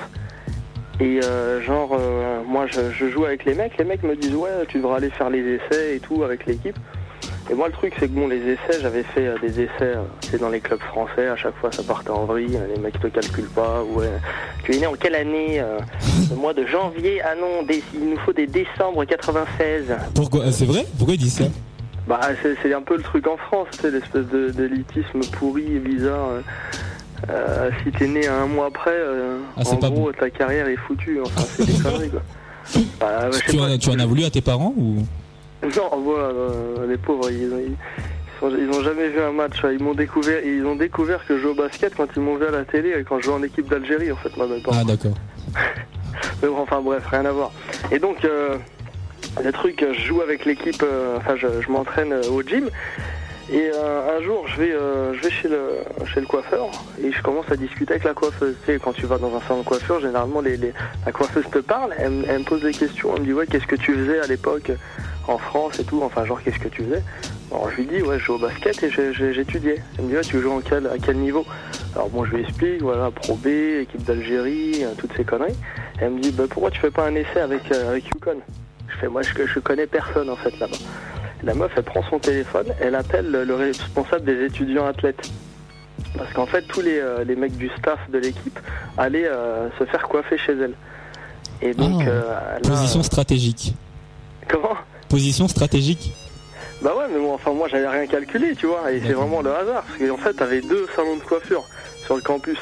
Et 1.00 1.20
euh, 1.22 1.60
genre 1.60 1.90
euh, 1.98 2.42
moi 2.46 2.66
je, 2.66 2.90
je 2.90 3.10
joue 3.10 3.24
avec 3.26 3.44
les 3.44 3.54
mecs, 3.54 3.76
les 3.78 3.84
mecs 3.84 4.02
me 4.02 4.16
disent 4.16 4.34
ouais 4.34 4.48
tu 4.68 4.78
devras 4.78 4.96
aller 4.96 5.10
faire 5.10 5.28
les 5.30 5.40
essais 5.56 5.96
et 5.96 6.00
tout 6.00 6.22
avec 6.24 6.46
l'équipe. 6.46 6.76
Et 7.50 7.54
moi 7.54 7.66
le 7.68 7.72
truc 7.74 7.92
c'est 8.00 8.08
que 8.08 8.12
bon 8.12 8.26
les 8.28 8.38
essais 8.38 8.80
j'avais 8.80 9.02
fait 9.02 9.26
euh, 9.26 9.36
des 9.42 9.60
essais 9.60 9.92
c'est 10.22 10.40
dans 10.40 10.48
les 10.48 10.60
clubs 10.60 10.80
français, 10.80 11.28
à 11.28 11.36
chaque 11.36 11.54
fois 11.56 11.70
ça 11.70 11.82
partait 11.82 12.10
en 12.10 12.24
vrille, 12.24 12.58
les 12.74 12.80
mecs 12.80 12.98
te 12.98 13.08
calculent 13.08 13.50
pas, 13.50 13.82
ouais. 13.84 14.08
Tu 14.64 14.74
es 14.74 14.78
né 14.80 14.86
en 14.86 14.94
quelle 14.94 15.14
année 15.14 15.60
euh, 15.60 15.78
Le 16.30 16.36
mois 16.36 16.54
de 16.54 16.66
janvier, 16.66 17.20
ah 17.22 17.34
non, 17.38 17.64
il 17.94 18.08
nous 18.08 18.18
faut 18.20 18.32
des 18.32 18.46
décembre 18.46 19.04
96. 19.04 19.94
Pourquoi 20.14 20.50
C'est 20.50 20.64
vrai? 20.64 20.86
Pourquoi 20.96 21.14
il 21.14 21.20
dit 21.20 21.30
ça? 21.30 21.44
Bah 22.08 22.20
c'est 22.62 22.72
un 22.72 22.82
peu 22.82 22.96
le 22.96 23.02
truc 23.02 23.26
en 23.26 23.36
France, 23.36 23.68
tu 23.72 23.78
sais, 23.80 23.90
l'espèce 23.90 24.26
de- 24.28 24.50
d'élitisme 24.50 25.20
pourri 25.38 25.76
et 25.76 25.78
bizarre. 25.80 26.28
Euh. 27.30 27.70
Si 27.82 27.90
t'es 27.92 28.06
né 28.06 28.26
un 28.26 28.46
mois 28.46 28.66
après, 28.66 28.90
euh, 28.94 29.38
Ah, 29.56 29.62
en 29.66 29.76
pas 29.76 29.90
gros 29.90 30.12
ta 30.12 30.30
carrière 30.30 30.68
est 30.68 30.76
foutue, 30.76 31.20
enfin 31.24 31.42
c'est 31.56 31.66
des 31.66 31.72
conneries 31.82 32.10
quoi. 32.10 32.22
Bah, 33.00 33.30
tu, 33.48 33.56
pas, 33.56 33.62
en 33.62 33.66
as, 33.72 33.78
tu 33.78 33.90
en 33.90 33.98
as 33.98 34.06
voulu 34.06 34.24
à 34.24 34.30
tes 34.30 34.40
parents 34.40 34.74
ou? 34.76 34.96
Non, 35.62 35.98
voilà, 36.02 36.24
euh, 36.28 36.86
les 36.88 36.96
pauvres, 36.96 37.30
ils, 37.30 37.42
ils- 37.44 37.76
Ils 38.58 38.68
ont 38.70 38.82
jamais 38.82 39.08
vu 39.08 39.20
un 39.20 39.32
match. 39.32 39.56
Ils 39.64 39.82
m'ont 39.82 39.94
découvert, 39.94 40.44
ils 40.44 40.64
ont 40.66 40.76
découvert 40.76 41.24
que 41.26 41.36
je 41.38 41.42
joue 41.42 41.48
au 41.50 41.54
basket 41.54 41.94
quand 41.96 42.06
ils 42.14 42.20
m'ont 42.22 42.36
vu 42.36 42.44
à 42.46 42.50
la 42.50 42.64
télé 42.64 42.94
et 42.98 43.02
quand 43.04 43.18
je 43.18 43.24
jouais 43.24 43.34
en 43.34 43.42
équipe 43.42 43.68
d'Algérie 43.68 44.12
en 44.12 44.16
fait. 44.16 44.36
Moi, 44.36 44.46
parents. 44.64 44.78
Ah 44.80 44.84
d'accord. 44.84 45.14
Mais 46.42 46.48
bon, 46.48 46.58
enfin 46.60 46.80
bref, 46.82 47.04
rien 47.10 47.24
à 47.24 47.32
voir. 47.32 47.50
Et 47.90 47.98
donc, 47.98 48.26
le 49.42 49.52
truc, 49.52 49.84
je 49.92 50.00
joue 50.00 50.20
avec 50.22 50.44
l'équipe, 50.44 50.84
enfin, 51.16 51.36
je, 51.36 51.46
je 51.62 51.70
m'entraîne 51.70 52.12
au 52.30 52.42
gym. 52.42 52.68
Et 53.48 53.70
euh, 53.72 54.18
un 54.18 54.22
jour, 54.22 54.44
je 54.48 54.60
vais, 54.60 54.72
euh, 54.72 55.14
je 55.14 55.22
vais 55.22 55.30
chez 55.30 55.46
le, 55.48 55.76
chez 56.12 56.18
le 56.20 56.26
coiffeur 56.26 56.66
et 57.00 57.12
je 57.12 57.22
commence 57.22 57.48
à 57.50 57.56
discuter 57.56 57.92
avec 57.92 58.02
la 58.04 58.12
coiffeuse. 58.12 58.56
Tu 58.66 58.72
sais, 58.72 58.80
quand 58.82 58.92
tu 58.92 59.06
vas 59.06 59.18
dans 59.18 59.34
un 59.36 59.40
salon 59.42 59.60
de 59.60 59.64
coiffure, 59.64 60.00
généralement, 60.00 60.40
les, 60.40 60.56
les- 60.56 60.72
la 61.04 61.12
coiffeuse 61.12 61.44
te 61.52 61.58
parle, 61.60 61.94
elle, 61.96 62.10
me- 62.10 62.24
elle 62.28 62.40
me 62.40 62.44
pose 62.44 62.62
des 62.62 62.72
questions. 62.72 63.12
Elle 63.14 63.20
me 63.22 63.26
dit, 63.26 63.32
ouais, 63.32 63.46
qu'est-ce 63.46 63.68
que 63.68 63.76
tu 63.76 63.94
faisais 63.94 64.18
à 64.18 64.26
l'époque 64.26 64.72
en 65.28 65.38
France 65.38 65.78
et 65.78 65.84
tout? 65.84 66.00
Enfin, 66.02 66.24
genre, 66.24 66.42
qu'est-ce 66.42 66.58
que 66.58 66.66
tu 66.68 66.82
faisais? 66.82 67.04
Alors, 67.52 67.70
je 67.70 67.76
lui 67.76 67.86
dis, 67.86 68.02
ouais, 68.02 68.18
je 68.18 68.24
joue 68.24 68.34
au 68.34 68.38
basket 68.38 68.82
et 68.82 68.90
j'étudiais. 68.90 69.80
Elle 69.96 70.06
me 70.06 70.10
dit, 70.10 70.16
ouais, 70.16 70.22
tu 70.22 70.40
joues 70.40 70.50
en 70.50 70.60
quel, 70.60 70.88
à 70.88 70.98
quel 71.00 71.16
niveau? 71.16 71.46
Alors, 71.94 72.08
bon, 72.08 72.24
je 72.24 72.32
lui 72.34 72.42
explique, 72.42 72.82
voilà, 72.82 73.12
Pro 73.12 73.36
B, 73.36 73.46
équipe 73.82 74.02
d'Algérie, 74.02 74.82
euh, 74.82 74.88
toutes 74.98 75.12
ces 75.16 75.22
conneries. 75.22 75.54
Elle 76.00 76.10
me 76.10 76.18
dit, 76.20 76.32
bah, 76.32 76.44
pourquoi 76.50 76.72
tu 76.72 76.80
fais 76.80 76.90
pas 76.90 77.06
un 77.06 77.14
essai 77.14 77.38
avec, 77.38 77.70
euh, 77.70 77.90
avec 77.90 78.06
Yukon? 78.08 78.38
Je 78.88 78.96
fais, 78.96 79.06
moi, 79.06 79.22
je, 79.22 79.46
je 79.46 79.60
connais 79.60 79.86
personne, 79.86 80.28
en 80.30 80.36
fait, 80.36 80.58
là-bas. 80.58 80.78
La 81.42 81.54
meuf, 81.54 81.70
elle 81.76 81.82
prend 81.82 82.02
son 82.08 82.18
téléphone, 82.18 82.66
elle 82.80 82.94
appelle 82.94 83.30
le, 83.30 83.44
le 83.44 83.54
responsable 83.54 84.24
des 84.24 84.46
étudiants 84.46 84.86
athlètes. 84.86 85.30
Parce 86.16 86.32
qu'en 86.32 86.46
fait, 86.46 86.62
tous 86.62 86.80
les, 86.80 86.98
euh, 86.98 87.24
les 87.24 87.36
mecs 87.36 87.56
du 87.56 87.70
staff 87.78 87.98
de 88.10 88.18
l'équipe 88.18 88.58
allaient 88.96 89.28
euh, 89.28 89.68
se 89.78 89.84
faire 89.84 90.08
coiffer 90.08 90.38
chez 90.38 90.52
elle. 90.52 90.72
Et 91.62 91.74
donc, 91.74 92.02
Ah, 92.02 92.08
euh, 92.08 92.30
là, 92.54 92.60
Position 92.62 93.02
stratégique. 93.02 93.74
comment? 94.48 94.76
Position 95.08 95.46
stratégique. 95.48 96.12
Bah 96.82 96.92
ouais, 96.96 97.04
mais 97.12 97.18
bon, 97.18 97.32
enfin, 97.34 97.52
moi, 97.52 97.68
j'avais 97.68 97.88
rien 97.88 98.06
calculé, 98.06 98.54
tu 98.54 98.66
vois. 98.66 98.90
Et 98.92 99.00
c'est 99.00 99.12
vraiment 99.14 99.40
le 99.40 99.54
hasard. 99.54 99.84
Parce 99.84 99.98
qu'en 100.10 100.16
fait, 100.18 100.34
t'avais 100.34 100.60
deux 100.60 100.86
salons 100.94 101.16
de 101.16 101.22
coiffure 101.22 101.64
sur 102.04 102.16
le 102.16 102.22
campus. 102.22 102.58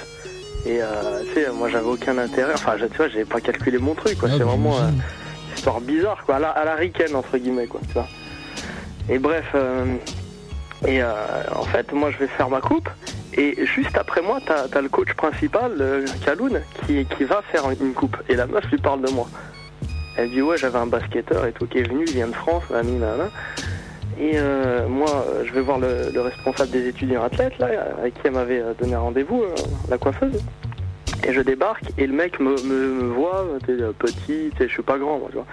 Et 0.66 0.78
tu 0.78 1.34
sais, 1.34 1.48
moi, 1.52 1.68
j'avais 1.68 1.86
aucun 1.86 2.16
intérêt. 2.18 2.54
Enfin, 2.54 2.74
tu 2.78 2.96
vois, 2.96 3.08
j'avais 3.08 3.24
pas 3.24 3.40
calculé 3.40 3.78
mon 3.78 3.94
truc, 3.94 4.18
quoi. 4.18 4.28
Ah, 4.30 4.34
c'est 4.34 4.44
bah, 4.44 4.50
vraiment 4.50 4.78
une 4.78 5.00
histoire 5.56 5.80
bizarre, 5.80 6.22
quoi. 6.24 6.36
À 6.36 6.38
la, 6.38 6.50
à 6.50 6.64
la 6.64 6.74
ricaine, 6.76 7.14
entre 7.16 7.36
guillemets, 7.38 7.66
quoi, 7.66 7.80
tu 7.88 7.94
vois. 7.94 8.06
Et 9.08 9.18
bref, 9.18 9.46
euh, 9.54 9.84
et 10.86 11.02
euh, 11.02 11.12
en 11.54 11.64
fait, 11.64 11.92
moi, 11.92 12.10
je 12.10 12.18
vais 12.18 12.26
faire 12.26 12.48
ma 12.48 12.60
coupe. 12.60 12.88
Et 13.36 13.66
juste 13.66 13.98
après 13.98 14.22
moi, 14.22 14.38
t'as 14.46 14.66
as 14.72 14.80
le 14.80 14.88
coach 14.88 15.12
principal, 15.14 15.72
euh, 15.80 16.06
Kaloun, 16.24 16.60
qui, 16.86 17.04
qui 17.04 17.24
va 17.24 17.42
faire 17.50 17.68
une 17.70 17.92
coupe. 17.92 18.16
Et 18.28 18.36
la 18.36 18.46
meuf 18.46 18.64
lui 18.70 18.78
parle 18.78 19.02
de 19.02 19.10
moi. 19.10 19.26
Elle 20.16 20.30
dit 20.30 20.40
ouais 20.40 20.56
j'avais 20.56 20.78
un 20.78 20.86
basketteur 20.86 21.44
et 21.44 21.52
tout 21.52 21.66
qui 21.66 21.78
est 21.78 21.88
venu, 21.88 22.04
il 22.06 22.12
vient 22.12 22.28
de 22.28 22.34
France, 22.34 22.62
nanani, 22.70 22.98
nanana. 22.98 23.30
Et 24.20 24.34
euh, 24.36 24.86
moi 24.86 25.26
je 25.44 25.52
vais 25.52 25.62
voir 25.62 25.80
le, 25.80 26.12
le 26.14 26.20
responsable 26.20 26.70
des 26.70 26.86
étudiants 26.86 27.24
athlètes 27.24 27.58
là, 27.58 27.70
avec 27.98 28.14
qui 28.14 28.20
elle 28.22 28.34
m'avait 28.34 28.62
donné 28.78 28.94
rendez-vous, 28.94 29.42
la 29.88 29.98
coiffeuse. 29.98 30.40
Et 31.26 31.32
je 31.32 31.40
débarque 31.40 31.86
et 31.98 32.06
le 32.06 32.12
mec 32.12 32.38
me, 32.38 32.54
me, 32.62 33.02
me 33.02 33.12
voit, 33.12 33.44
t'es 33.66 33.72
petit, 33.98 34.52
t'sais, 34.54 34.68
je 34.68 34.72
suis 34.72 34.82
pas 34.82 34.98
grand 34.98 35.18
moi 35.18 35.28
tu 35.30 35.38
vois. 35.38 35.46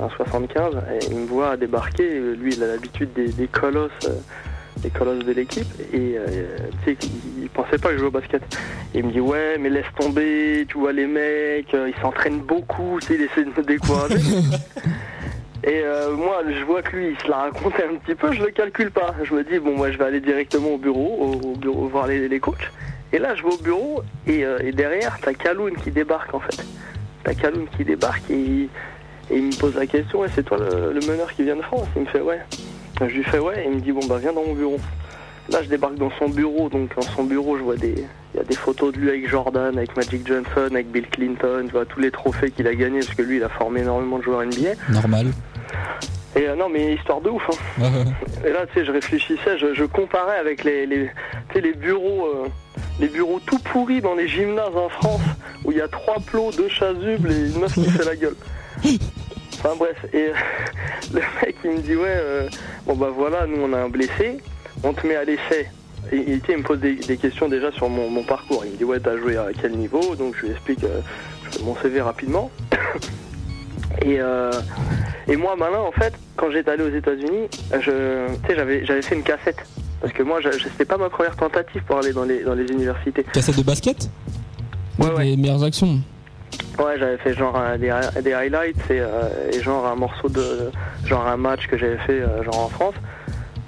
Un 0.00 0.08
75 0.10 0.76
et 0.76 1.06
il 1.10 1.16
me 1.16 1.26
voit 1.26 1.56
débarquer, 1.56 2.20
lui 2.36 2.52
il 2.54 2.62
a 2.62 2.66
l'habitude 2.68 3.12
des, 3.14 3.28
des 3.32 3.48
colosses. 3.48 3.90
euh, 4.04 4.14
des 4.80 4.90
colosses 4.90 5.24
de 5.24 5.32
l'équipe 5.32 5.66
et 5.92 6.14
euh, 6.16 6.56
tu 6.84 6.92
sais 6.92 6.98
il, 7.02 7.42
il 7.42 7.50
pensait 7.50 7.78
pas 7.78 7.88
que 7.88 7.94
je 7.96 7.98
joue 7.98 8.06
au 8.06 8.10
basket. 8.12 8.42
Et 8.94 8.98
il 9.00 9.06
me 9.06 9.10
dit 9.10 9.18
ouais 9.20 9.56
mais 9.58 9.70
laisse 9.70 9.90
tomber, 9.98 10.64
tu 10.68 10.78
vois 10.78 10.92
les 10.92 11.06
mecs, 11.08 11.74
euh, 11.74 11.88
ils 11.92 12.00
s'entraînent 12.00 12.42
beaucoup, 12.42 13.00
tu 13.00 13.08
sais, 13.08 13.14
il 13.14 13.22
essaie 13.22 13.42
de 13.42 13.50
me 13.58 13.64
décourager. 13.64 14.20
Et 15.64 15.80
euh, 15.82 16.12
moi, 16.14 16.42
je 16.48 16.62
vois 16.64 16.82
que 16.82 16.94
lui, 16.96 17.08
il 17.10 17.18
se 17.18 17.28
la 17.28 17.38
racontait 17.38 17.82
un 17.84 17.96
petit 17.96 18.14
peu, 18.14 18.32
je 18.32 18.40
le 18.40 18.50
calcule 18.52 18.92
pas. 18.92 19.12
Je 19.24 19.34
me 19.34 19.42
dis, 19.42 19.58
bon, 19.58 19.76
moi, 19.76 19.90
je 19.90 19.98
vais 19.98 20.04
aller 20.04 20.20
directement 20.20 20.70
au 20.70 20.78
bureau, 20.78 21.18
au, 21.42 21.48
au 21.48 21.56
bureau 21.56 21.88
voir 21.88 22.06
les, 22.06 22.28
les 22.28 22.38
coachs. 22.40 22.70
Et 23.12 23.18
là, 23.18 23.34
je 23.34 23.42
vais 23.42 23.52
au 23.52 23.58
bureau, 23.58 24.02
et, 24.28 24.44
euh, 24.44 24.58
et 24.62 24.70
derrière, 24.70 25.18
t'as 25.20 25.34
Kaloun 25.34 25.74
qui 25.74 25.90
débarque, 25.90 26.32
en 26.32 26.38
fait. 26.40 26.64
T'as 27.24 27.34
Kaloun 27.34 27.66
qui 27.76 27.84
débarque, 27.84 28.22
et, 28.30 28.34
il- 28.38 28.68
et 29.30 29.36
il 29.36 29.44
me 29.44 29.56
pose 29.58 29.74
la 29.74 29.86
question, 29.86 30.20
ouais, 30.20 30.28
c'est 30.34 30.42
toi 30.42 30.58
le, 30.58 30.92
le 30.92 31.00
meneur 31.06 31.32
qui 31.34 31.42
vient 31.42 31.56
de 31.56 31.62
France 31.62 31.86
Il 31.96 32.02
me 32.02 32.06
fait, 32.06 32.20
ouais. 32.20 32.40
Je 33.00 33.06
lui 33.06 33.22
fais, 33.22 33.38
ouais, 33.38 33.64
et 33.64 33.68
il 33.68 33.76
me 33.76 33.80
dit, 33.80 33.92
bon, 33.92 34.04
bah, 34.06 34.18
viens 34.20 34.32
dans 34.32 34.44
mon 34.44 34.54
bureau. 34.54 34.78
Là, 35.50 35.62
je 35.62 35.68
débarque 35.68 35.94
dans 35.94 36.10
son 36.18 36.28
bureau, 36.28 36.68
donc 36.68 36.94
dans 36.94 37.02
son 37.02 37.24
bureau, 37.24 37.56
je 37.56 37.62
vois 37.62 37.76
des, 37.76 38.04
il 38.34 38.36
y 38.36 38.40
a 38.40 38.44
des 38.44 38.56
photos 38.56 38.92
de 38.92 38.98
lui 38.98 39.08
avec 39.08 39.28
Jordan, 39.28 39.76
avec 39.78 39.96
Magic 39.96 40.26
Johnson, 40.26 40.68
avec 40.70 40.90
Bill 40.90 41.06
Clinton, 41.08 41.64
tu 41.66 41.72
vois, 41.72 41.86
tous 41.86 42.00
les 42.00 42.10
trophées 42.10 42.50
qu'il 42.50 42.66
a 42.66 42.74
gagnés, 42.74 43.00
parce 43.00 43.14
que 43.14 43.22
lui, 43.22 43.36
il 43.36 43.44
a 43.44 43.48
formé 43.48 43.80
énormément 43.80 44.18
de 44.18 44.24
joueurs 44.24 44.44
NBA. 44.44 44.74
Normal. 44.90 45.28
Et 46.36 46.46
euh, 46.46 46.54
non, 46.54 46.68
mais 46.68 46.94
histoire 46.94 47.20
de 47.20 47.30
ouf. 47.30 47.42
Hein. 47.80 48.04
Et 48.44 48.50
là, 48.50 48.66
tu 48.66 48.74
sais, 48.74 48.84
je 48.84 48.92
réfléchissais, 48.92 49.58
je, 49.58 49.74
je 49.74 49.84
comparais 49.84 50.38
avec 50.38 50.64
les, 50.64 50.86
les 50.86 51.72
bureaux, 51.72 52.26
euh, 52.26 52.48
les 53.00 53.08
bureaux 53.08 53.40
tout 53.46 53.58
pourris 53.58 54.00
dans 54.00 54.14
les 54.14 54.28
gymnases 54.28 54.76
en 54.76 54.88
France, 54.88 55.22
où 55.64 55.72
il 55.72 55.78
y 55.78 55.80
a 55.80 55.88
trois 55.88 56.20
plots, 56.20 56.50
deux 56.56 56.68
chasubles 56.68 57.30
et 57.32 57.48
une 57.48 57.60
meuf 57.60 57.72
qui 57.74 57.88
fait 57.90 58.04
la 58.04 58.16
gueule. 58.16 58.36
Enfin 59.58 59.74
bref, 59.76 59.96
et 60.12 60.28
euh, 60.28 60.32
le 61.14 61.20
mec 61.20 61.56
il 61.64 61.70
me 61.70 61.78
dit 61.80 61.96
ouais, 61.96 62.06
euh, 62.08 62.48
bon 62.86 62.94
bah 62.94 63.10
voilà, 63.14 63.46
nous 63.46 63.60
on 63.60 63.72
a 63.72 63.78
un 63.78 63.88
blessé, 63.88 64.38
on 64.84 64.92
te 64.92 65.06
met 65.06 65.16
à 65.16 65.24
l'essai. 65.24 65.68
Et, 66.12 66.16
et, 66.16 66.40
il 66.48 66.58
me 66.58 66.62
pose 66.62 66.78
des, 66.78 66.94
des 66.94 67.16
questions 67.16 67.48
déjà 67.48 67.72
sur 67.72 67.88
mon, 67.88 68.08
mon 68.08 68.22
parcours. 68.22 68.62
Il 68.64 68.72
me 68.72 68.76
dit 68.76 68.84
ouais, 68.84 69.00
t'as 69.00 69.16
joué 69.16 69.36
à 69.36 69.48
quel 69.60 69.72
niveau? 69.72 70.14
Donc 70.14 70.36
je 70.36 70.46
lui 70.46 70.52
explique 70.52 70.84
euh, 70.84 71.00
je 71.44 71.58
fais 71.58 71.64
mon 71.64 71.76
CV 71.76 72.00
rapidement. 72.00 72.50
Et, 74.02 74.20
euh, 74.20 74.52
et 75.26 75.36
moi, 75.36 75.56
malin, 75.56 75.78
en 75.78 75.92
fait, 75.92 76.14
quand 76.36 76.50
j'étais 76.50 76.70
allé 76.70 76.84
aux 76.84 76.94
États-Unis, 76.94 77.48
je, 77.72 78.28
tu 78.28 78.46
sais, 78.46 78.54
j'avais, 78.54 78.84
j'avais 78.84 79.02
fait 79.02 79.14
une 79.16 79.22
cassette. 79.22 79.56
Parce 80.00 80.12
que 80.12 80.22
moi, 80.22 80.38
c'était 80.42 80.84
pas 80.84 80.96
ma 80.96 81.10
première 81.10 81.34
tentative 81.36 81.82
pour 81.84 81.98
aller 81.98 82.12
dans 82.12 82.24
les, 82.24 82.44
dans 82.44 82.54
les 82.54 82.66
universités. 82.66 83.24
Cassette 83.32 83.56
de 83.56 83.62
basket? 83.62 84.08
Ouais, 84.98 85.24
Les 85.24 85.36
meilleures 85.36 85.64
actions. 85.64 86.00
Ouais, 86.78 86.96
j'avais 86.96 87.16
fait 87.18 87.34
genre 87.34 87.56
euh, 87.56 87.76
des, 87.76 87.92
des 88.22 88.32
highlights 88.32 88.88
et, 88.88 89.00
euh, 89.00 89.50
et 89.52 89.60
genre 89.60 89.84
un 89.84 89.96
morceau 89.96 90.28
de. 90.28 90.70
genre 91.04 91.26
un 91.26 91.36
match 91.36 91.66
que 91.66 91.76
j'avais 91.76 91.96
fait 91.98 92.20
euh, 92.20 92.44
genre 92.44 92.60
en 92.60 92.68
France, 92.68 92.94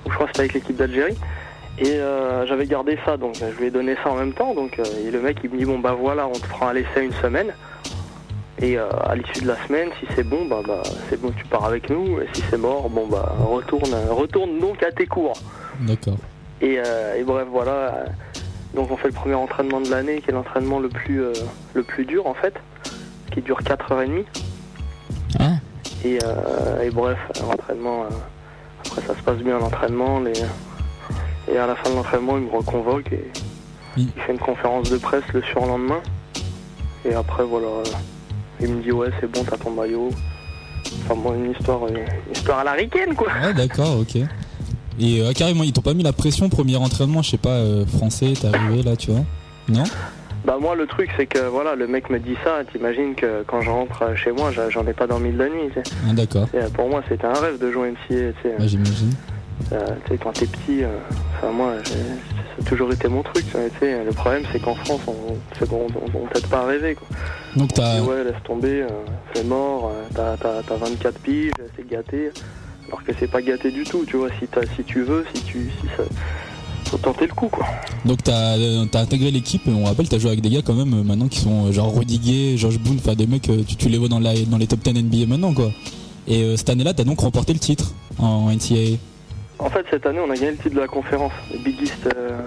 où 0.07 0.11
je 0.11 0.15
crois 0.15 0.27
que 0.27 0.32
c'était 0.32 0.43
avec 0.43 0.55
l'équipe 0.55 0.77
d'Algérie. 0.77 1.16
Et 1.78 1.94
euh, 1.94 2.47
j'avais 2.47 2.66
gardé 2.66 2.98
ça, 3.05 3.16
donc 3.16 3.36
je 3.36 3.59
lui 3.59 3.66
ai 3.66 3.70
donné 3.70 3.97
ça 4.05 4.11
en 4.11 4.15
même 4.15 4.32
temps. 4.32 4.55
Donc, 4.55 4.78
et 4.78 5.11
le 5.11 5.20
mec 5.20 5.39
il 5.43 5.51
me 5.51 5.59
dit 5.59 5.65
bon 5.65 5.81
bah 5.81 5.97
voilà, 5.98 6.28
on 6.28 6.32
te 6.32 6.47
prend 6.47 6.69
à 6.69 6.73
l'essai 6.73 7.05
une 7.05 7.12
semaine. 7.15 7.52
Et 8.62 8.77
à 8.77 9.15
l'issue 9.15 9.40
de 9.40 9.48
la 9.48 9.57
semaine, 9.66 9.89
si 9.98 10.07
c'est 10.15 10.23
bon, 10.23 10.44
bah, 10.44 10.61
bah 10.66 10.82
c'est 11.09 11.19
bon, 11.19 11.31
tu 11.31 11.47
pars 11.47 11.65
avec 11.65 11.89
nous. 11.89 12.20
Et 12.20 12.28
si 12.35 12.43
c'est 12.51 12.59
mort, 12.59 12.90
bon 12.90 13.07
bah 13.07 13.35
retourne, 13.40 13.94
retourne 14.11 14.59
donc 14.59 14.82
à 14.82 14.93
tes 14.93 15.07
cours. 15.07 15.32
D'accord. 15.81 16.19
Et, 16.61 16.74
et 16.74 17.23
bref, 17.24 17.48
voilà. 17.51 18.05
Donc 18.74 18.90
on 18.90 18.97
fait 18.98 19.09
le 19.09 19.15
premier 19.15 19.35
entraînement 19.35 19.81
de 19.81 19.90
l'année, 19.90 20.20
qui 20.20 20.28
est 20.28 20.35
l'entraînement 20.35 20.78
le 20.78 20.90
plus 20.90 21.23
le 21.73 21.82
plus 21.82 22.05
dur 22.05 22.27
en 22.27 22.35
fait, 22.35 22.55
qui 23.31 23.40
dure 23.43 23.61
4h30. 23.61 24.24
Ah. 25.39 25.52
Et, 26.05 26.19
euh, 26.24 26.82
et 26.82 26.90
bref, 26.90 27.19
l'entraînement, 27.40 28.02
euh, 28.02 28.09
après 28.86 29.02
ça 29.02 29.15
se 29.15 29.23
passe 29.23 29.39
bien 29.39 29.59
l'entraînement. 29.59 30.20
Les... 30.20 30.32
Et 31.52 31.59
à 31.59 31.66
la 31.66 31.77
fin 31.77 31.90
de 31.90 31.97
l'entraînement, 31.97 32.39
il 32.39 32.44
me 32.44 32.57
reconvoque 32.57 33.12
et 33.12 33.31
il 33.97 34.09
fait 34.27 34.32
une 34.32 34.39
conférence 34.39 34.89
de 34.90 34.97
presse 34.98 35.24
le 35.32 35.43
surlendemain. 35.43 36.01
Et 37.05 37.15
après, 37.15 37.44
voilà, 37.44 37.66
euh, 37.66 37.85
il 38.61 38.69
me 38.69 38.82
dit 38.82 38.93
ouais, 38.93 39.09
c'est 39.20 39.31
bon, 39.31 39.44
t'as 39.44 39.57
ton 39.57 39.70
maillot. 39.70 40.11
Enfin 41.05 41.15
bon, 41.16 41.35
une 41.35 41.52
histoire, 41.52 41.86
une 41.89 42.05
histoire 42.32 42.61
à 42.61 42.65
la 42.65 42.73
ricaine 42.73 43.15
quoi. 43.15 43.28
Ah 43.43 43.52
d'accord, 43.52 44.01
ok. 44.01 44.16
Et 44.98 45.23
euh, 45.23 45.32
carrément, 45.32 45.65
ils 45.65 45.73
t'ont 45.73 45.81
pas 45.82 45.94
mis 45.94 46.02
la 46.02 46.12
pression 46.12 46.48
premier 46.48 46.77
entraînement, 46.77 47.23
je 47.23 47.31
sais 47.31 47.39
pas, 47.39 47.62
français, 47.86 48.35
t'es 48.39 48.48
arrivé 48.48 48.82
là, 48.82 48.97
tu 48.97 49.11
vois? 49.11 49.24
Non? 49.69 49.85
Bah 50.45 50.57
moi 50.61 50.75
le 50.75 50.87
truc 50.87 51.11
c'est 51.17 51.27
que 51.27 51.39
voilà 51.41 51.75
le 51.75 51.87
mec 51.87 52.09
me 52.09 52.19
dit 52.19 52.37
ça, 52.43 52.62
t'imagines 52.73 53.15
que 53.15 53.43
quand 53.47 53.61
je 53.61 53.69
rentre 53.71 54.17
chez 54.17 54.33
moi 54.33 54.51
j'en 54.71 54.87
ai 54.87 54.93
pas 54.95 55.07
dormi 55.07 55.33
de 55.33 55.39
la 55.39 55.49
nuit. 55.51 55.69
tu 55.75 55.75
sais. 55.83 55.97
Ah 56.09 56.12
d'accord, 56.15 56.49
Et, 56.55 56.59
euh, 56.59 56.69
pour 56.71 56.89
moi 56.89 57.03
c'était 57.09 57.27
un 57.27 57.35
rêve 57.35 57.59
de 57.59 57.71
jouer 57.71 57.91
MCA. 57.91 57.99
Tu 58.09 58.15
sais, 58.43 58.49
ouais, 58.59 58.69
j'imagine. 58.69 59.12
Euh, 59.73 59.87
tu 60.07 60.12
sais, 60.12 60.19
quand 60.19 60.33
t'es 60.33 60.47
petit, 60.47 60.83
euh, 60.83 60.89
enfin 61.37 61.53
moi 61.53 61.75
ça 61.85 61.95
a 62.59 62.65
toujours 62.65 62.91
été 62.91 63.09
mon 63.09 63.23
truc. 63.23 63.45
tu 63.45 63.59
sais. 63.81 64.03
Le 64.05 64.12
problème 64.12 64.43
c'est 64.51 64.61
qu'en 64.61 64.75
France 64.77 65.03
on, 65.07 65.37
on, 65.75 65.87
on 66.15 66.27
t'aide 66.29 66.47
pas 66.47 66.61
à 66.61 66.67
rêver 66.67 66.95
quoi. 66.95 67.07
Donc 67.57 67.75
t'as... 67.75 68.01
Ouais 68.01 68.25
laisse 68.25 68.43
tomber, 68.45 68.83
euh, 68.83 68.89
c'est 69.35 69.45
mort, 69.45 69.93
t'as, 70.15 70.37
t'as- 70.39 70.62
t'as 70.67 70.77
24 70.77 71.19
piges, 71.21 71.53
c'est 71.77 71.87
gâté. 71.87 72.31
Alors 72.89 73.05
que 73.05 73.12
c'est 73.21 73.31
pas 73.31 73.43
gâté 73.43 73.71
du 73.71 73.85
tout, 73.85 74.05
tu 74.07 74.17
vois, 74.17 74.29
si, 74.41 74.49
t'as, 74.49 74.62
si 74.75 74.83
tu 74.85 75.03
veux, 75.03 75.25
si 75.35 75.43
tu. 75.45 75.71
Si 75.81 75.87
ça, 75.97 76.03
faut 76.91 76.99
tenter 76.99 77.27
le 77.27 77.33
coup 77.35 77.49
quoi. 77.49 77.67
Donc 78.05 78.23
t'as 78.23 78.57
euh, 78.59 78.85
t'as 78.91 79.01
intégré 79.01 79.31
l'équipe, 79.31 79.62
on 79.69 79.85
rappelle, 79.85 80.09
t'as 80.09 80.19
joué 80.19 80.31
avec 80.31 80.41
des 80.41 80.51
gars 80.51 80.62
quand 80.65 80.75
même 80.75 80.93
euh, 80.95 81.03
maintenant 81.03 81.29
qui 81.29 81.41
sont 81.41 81.67
euh, 81.67 81.73
genre 81.73 81.95
Rudy 81.97 82.19
Gay, 82.19 82.57
George 82.57 82.79
Boone, 82.79 82.99
enfin 82.99 83.15
des 83.15 83.27
mecs, 83.27 83.43
tu, 83.43 83.77
tu 83.77 83.89
les 83.89 83.99
vois 83.99 84.09
dans, 84.09 84.19
la, 84.21 84.35
dans 84.47 84.59
les 84.59 84.67
top 84.67 84.81
10 84.81 85.03
NBA 85.03 85.27
maintenant 85.27 85.53
quoi. 85.55 85.71
Et 86.29 86.43
euh, 86.43 86.57
cette 86.57 86.71
année-là, 86.71 86.93
t'as 86.95 87.05
donc 87.05 87.21
remporté 87.21 87.53
le 87.53 87.59
titre 87.59 87.93
en 88.19 88.51
NCAA. 88.51 88.97
En 89.59 89.71
fait 89.71 89.85
cette 89.91 90.07
année 90.07 90.21
on 90.27 90.31
a 90.31 90.35
gagné 90.35 90.53
le 90.53 90.57
titre 90.57 90.75
de 90.75 90.81
la 90.81 90.89
conférence, 90.89 91.33
le 91.53 91.59
Big 91.59 91.81
East. 91.83 92.09
euh, 92.17 92.41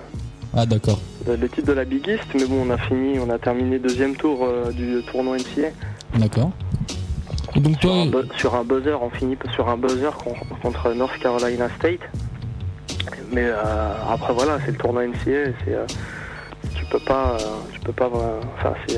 Ah 0.55 0.65
d'accord. 0.65 0.99
le 1.27 1.35
le 1.35 1.49
titre 1.49 1.67
de 1.67 1.73
la 1.73 1.85
Big 1.85 2.05
East, 2.07 2.25
mais 2.35 2.45
bon, 2.45 2.65
on 2.67 2.69
a 2.69 2.77
fini, 2.77 3.19
on 3.19 3.29
a 3.29 3.37
terminé 3.39 3.79
deuxième 3.79 4.15
tour 4.15 4.39
euh, 4.43 4.71
du 4.71 5.01
tournoi 5.11 5.37
NCA. 5.37 5.69
D'accord. 6.17 6.51
Donc 7.55 7.79
Sur 7.79 7.91
toi, 8.11 8.21
un, 8.33 8.37
sur 8.39 8.55
un 8.55 8.63
buzzer, 8.63 8.97
on 9.01 9.09
finit 9.11 9.37
sur 9.53 9.69
un 9.69 9.77
buzzer 9.77 10.09
con- 10.23 10.33
contre 10.61 10.93
North 10.93 11.17
Carolina 11.21 11.69
State. 11.77 11.99
Mais 13.31 13.43
euh, 13.45 13.93
après 14.09 14.33
voilà, 14.33 14.57
c'est 14.65 14.71
le 14.71 14.77
tournoi 14.77 15.05
NCA, 15.07 15.29
euh, 15.29 15.85
tu 16.75 16.85
peux 16.85 16.99
pas, 16.99 17.37
euh, 17.39 17.45
tu 17.73 17.79
peux 17.79 17.91
pas, 17.93 18.09
enfin 18.57 18.73
c'est 18.87 18.97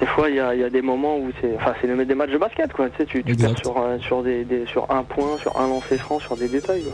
des 0.00 0.06
fois 0.06 0.28
il 0.28 0.36
y 0.36 0.40
a, 0.40 0.54
il 0.54 0.60
y 0.60 0.64
a 0.64 0.70
des 0.70 0.82
moments 0.82 1.16
où 1.18 1.30
c'est, 1.40 1.54
enfin 1.56 1.74
c'est 1.80 1.86
le 1.86 2.04
des 2.04 2.14
matchs 2.14 2.30
de 2.30 2.38
basket 2.38 2.72
quoi, 2.72 2.88
tu 2.90 2.96
sais, 2.98 3.06
tu, 3.06 3.22
tu 3.24 3.34
perds 3.36 3.58
sur 3.58 3.78
un- 3.78 3.98
sur 4.00 4.22
des, 4.22 4.44
des- 4.44 4.66
sur 4.66 4.90
un 4.90 5.02
point, 5.02 5.38
sur 5.38 5.58
un 5.60 5.68
lancer 5.68 5.98
franc, 5.98 6.18
sur 6.20 6.36
des 6.36 6.48
détails. 6.48 6.82
quoi. 6.82 6.92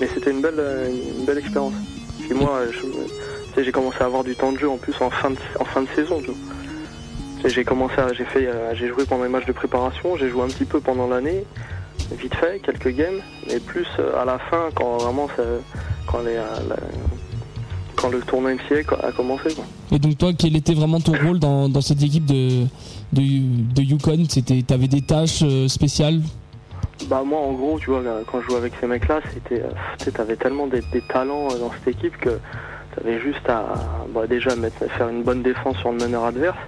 Mais 0.00 0.08
c'était 0.14 0.30
une 0.30 0.40
belle, 0.40 0.60
une 1.18 1.24
belle 1.24 1.38
expérience. 1.38 1.74
Puis 2.20 2.34
moi, 2.34 2.60
me- 2.66 2.70
tu 2.72 3.54
sais, 3.54 3.64
j'ai 3.64 3.72
commencé 3.72 3.98
à 4.00 4.04
avoir 4.06 4.24
du 4.24 4.34
temps 4.36 4.52
de 4.52 4.58
jeu 4.58 4.68
en 4.68 4.76
plus 4.78 4.94
en 5.00 5.10
fin 5.10 5.30
de, 5.30 5.36
en 5.60 5.64
fin 5.64 5.82
de 5.82 5.88
saison. 5.94 6.20
tu 6.20 6.32
sais, 7.42 7.50
J'ai 7.50 7.64
commencé, 7.64 7.94
j'ai 8.12 8.24
fait, 8.24 8.48
j'ai 8.74 8.88
joué 8.88 9.04
pendant 9.06 9.24
les 9.24 9.30
matchs 9.30 9.46
de 9.46 9.52
préparation, 9.52 10.16
j'ai 10.16 10.28
joué 10.28 10.42
un 10.42 10.48
petit 10.48 10.64
peu 10.64 10.80
pendant 10.80 11.06
l'année, 11.08 11.44
vite 12.20 12.34
fait, 12.34 12.60
quelques 12.62 12.94
games, 12.94 13.20
mais 13.48 13.60
plus 13.60 13.86
euh, 13.98 14.20
à 14.20 14.24
la 14.24 14.38
fin 14.38 14.68
quand 14.74 14.98
vraiment 14.98 15.28
ça, 15.36 15.42
quand 16.06 16.20
les, 16.20 16.36
euh, 16.36 16.44
la- 16.68 16.76
quand 17.96 18.08
le 18.10 18.20
tournoi 18.20 18.52
co- 18.86 18.94
a 19.02 19.10
commencé. 19.12 19.54
Quoi. 19.54 19.64
Et 19.92 19.98
donc 19.98 20.16
toi, 20.18 20.30
quel 20.38 20.54
était 20.56 20.74
vraiment 20.74 21.00
ton 21.00 21.12
rôle 21.26 21.38
dans, 21.40 21.68
dans 21.68 21.80
cette 21.80 22.02
équipe 22.02 22.26
de, 22.26 22.64
de, 23.12 23.22
de 23.74 23.82
Yukon? 23.82 24.24
C'était, 24.28 24.62
T'avais 24.62 24.86
des 24.88 25.02
tâches 25.02 25.40
euh, 25.42 25.66
spéciales? 25.68 26.20
Bah 27.08 27.22
moi 27.24 27.38
en 27.38 27.52
gros 27.52 27.78
tu 27.78 27.90
vois 27.90 28.02
quand 28.26 28.40
je 28.40 28.46
jouais 28.48 28.56
avec 28.56 28.72
ces 28.80 28.86
mecs 28.88 29.06
là 29.06 29.20
c'était 29.32 29.62
t'avais 30.10 30.34
tellement 30.34 30.66
des, 30.66 30.80
des 30.92 31.00
talents 31.02 31.46
dans 31.46 31.70
cette 31.70 31.94
équipe 31.94 32.16
que 32.16 32.40
t'avais 32.96 33.20
juste 33.20 33.48
à 33.48 33.66
bah, 34.12 34.26
déjà 34.26 34.56
mettre, 34.56 34.84
faire 34.90 35.08
une 35.08 35.22
bonne 35.22 35.42
défense 35.44 35.76
sur 35.76 35.92
le 35.92 35.98
meneur 35.98 36.24
adverse 36.24 36.58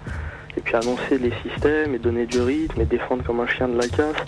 et 0.57 0.61
puis 0.61 0.77
annoncer 0.77 1.19
les 1.19 1.33
systèmes 1.43 1.97
et 1.97 1.99
donner 1.99 2.27
du 2.27 2.41
rythme 2.41 2.81
et 2.81 2.85
défendre 2.85 3.25
comme 3.25 3.41
un 3.41 3.49
chien 3.49 3.67
de 3.67 3.77
la 3.77 3.89
casse 3.89 4.23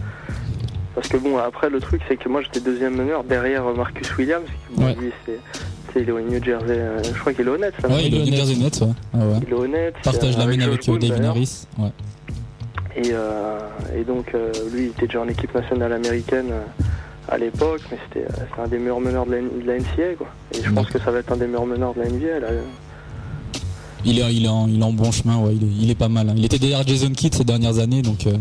parce 0.95 1.09
que 1.09 1.17
bon 1.17 1.39
après 1.39 1.71
le 1.71 1.81
truc 1.81 2.01
c'est 2.09 2.17
que 2.17 2.29
moi 2.29 2.43
j'étais 2.43 2.61
deuxième 2.61 2.95
meneur 2.97 3.25
derrière 3.25 3.67
euh, 3.67 3.75
Marcus 3.75 4.17
Williams 4.17 4.45
qui 4.47 4.77
bon, 4.81 4.87
Ouais. 4.87 4.95
lui 5.01 5.11
c'est 5.27 5.39
il 6.01 6.09
est 6.09 6.13
au 6.13 6.21
New 6.21 6.43
Jersey 6.43 6.67
euh, 6.71 7.03
je 7.03 7.19
crois 7.21 7.33
qu'il 7.35 7.47
est 7.47 7.51
honnête 7.51 7.75
ça 7.81 7.89
Ouais, 7.89 8.05
il 8.07 8.15
est 8.15 8.21
au 8.21 8.25
New 8.25 8.35
Jersey 8.35 8.57
Nets, 8.57 8.81
ouais. 8.81 8.87
Ouais, 9.15 9.25
ouais. 9.27 9.41
il 9.47 9.53
est 9.53 9.57
honnête 9.57 9.95
Partage 10.03 10.37
la 10.39 10.47
main 10.47 10.53
Josh 10.55 10.67
avec 10.67 10.89
euh, 10.89 10.99
David. 10.99 11.25
Harris. 11.25 11.67
Ouais. 11.79 11.89
Et, 12.97 13.11
euh, 13.13 13.59
et 13.99 14.05
donc 14.05 14.27
euh, 14.35 14.53
lui 14.73 14.85
il 14.85 14.89
était 14.89 15.07
déjà 15.07 15.21
en 15.23 15.29
équipe 15.29 15.55
nationale 15.55 15.93
américaine 15.93 16.51
à 17.29 17.39
l'époque, 17.39 17.81
mais 17.91 17.99
c'était 18.09 18.27
un 18.61 18.67
des 18.69 18.79
meilleurs 18.79 19.01
meneurs 19.01 19.25
de 19.27 19.33
la, 19.33 19.41
de 19.41 19.67
la 19.67 19.79
NCA 19.79 20.15
quoi. 20.19 20.27
Et 20.55 20.63
je 20.63 20.71
pense 20.71 20.89
que 20.89 20.99
ça 20.99 21.11
va 21.11 21.21
être 21.21 21.33
un 21.33 21.37
des 21.37 21.47
meilleurs 21.47 21.67
meneurs 21.67 21.95
de 21.95 22.01
la 22.01 22.09
NBA 22.09 22.41
là. 22.41 22.49
Il 24.05 24.19
est, 24.19 24.35
il, 24.35 24.45
est 24.45 24.49
en, 24.49 24.67
il 24.67 24.81
est 24.81 24.85
en 24.85 24.93
bon 24.93 25.13
chemin, 25.13 25.39
ouais, 25.39 25.55
il, 25.55 25.63
est, 25.63 25.83
il 25.85 25.91
est 25.91 25.95
pas 25.95 26.09
mal. 26.09 26.29
hein. 26.29 26.35
Il 26.37 26.45
était 26.45 26.59
derrière 26.59 26.85
Jason 26.87 27.11
Kidd 27.11 27.35
ces 27.35 27.45
dernières 27.45 27.79
années, 27.79 28.03
donc 28.03 28.27
euh, 28.27 28.33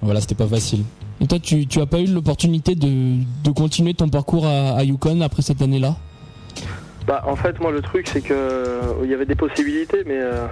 voilà, 0.00 0.20
c'était 0.22 0.34
pas 0.34 0.46
facile. 0.46 0.82
Et 1.24 1.26
toi, 1.26 1.38
tu, 1.38 1.66
tu 1.66 1.80
as 1.80 1.86
pas 1.86 2.00
eu 2.00 2.06
l'opportunité 2.06 2.74
de, 2.74 2.86
de 3.44 3.50
continuer 3.50 3.94
ton 3.94 4.10
parcours 4.10 4.46
à, 4.46 4.76
à 4.76 4.82
Yukon 4.84 5.22
après 5.22 5.40
cette 5.40 5.62
année-là 5.62 5.96
Bah 7.06 7.24
en 7.26 7.34
fait 7.34 7.58
moi 7.60 7.72
le 7.72 7.80
truc 7.80 8.06
c'est 8.12 8.20
que 8.20 8.34
euh, 8.34 8.80
il 9.04 9.10
y 9.10 9.14
avait 9.14 9.24
des 9.24 9.34
possibilités 9.34 10.02
mais 10.04 10.18
euh, 10.18 10.46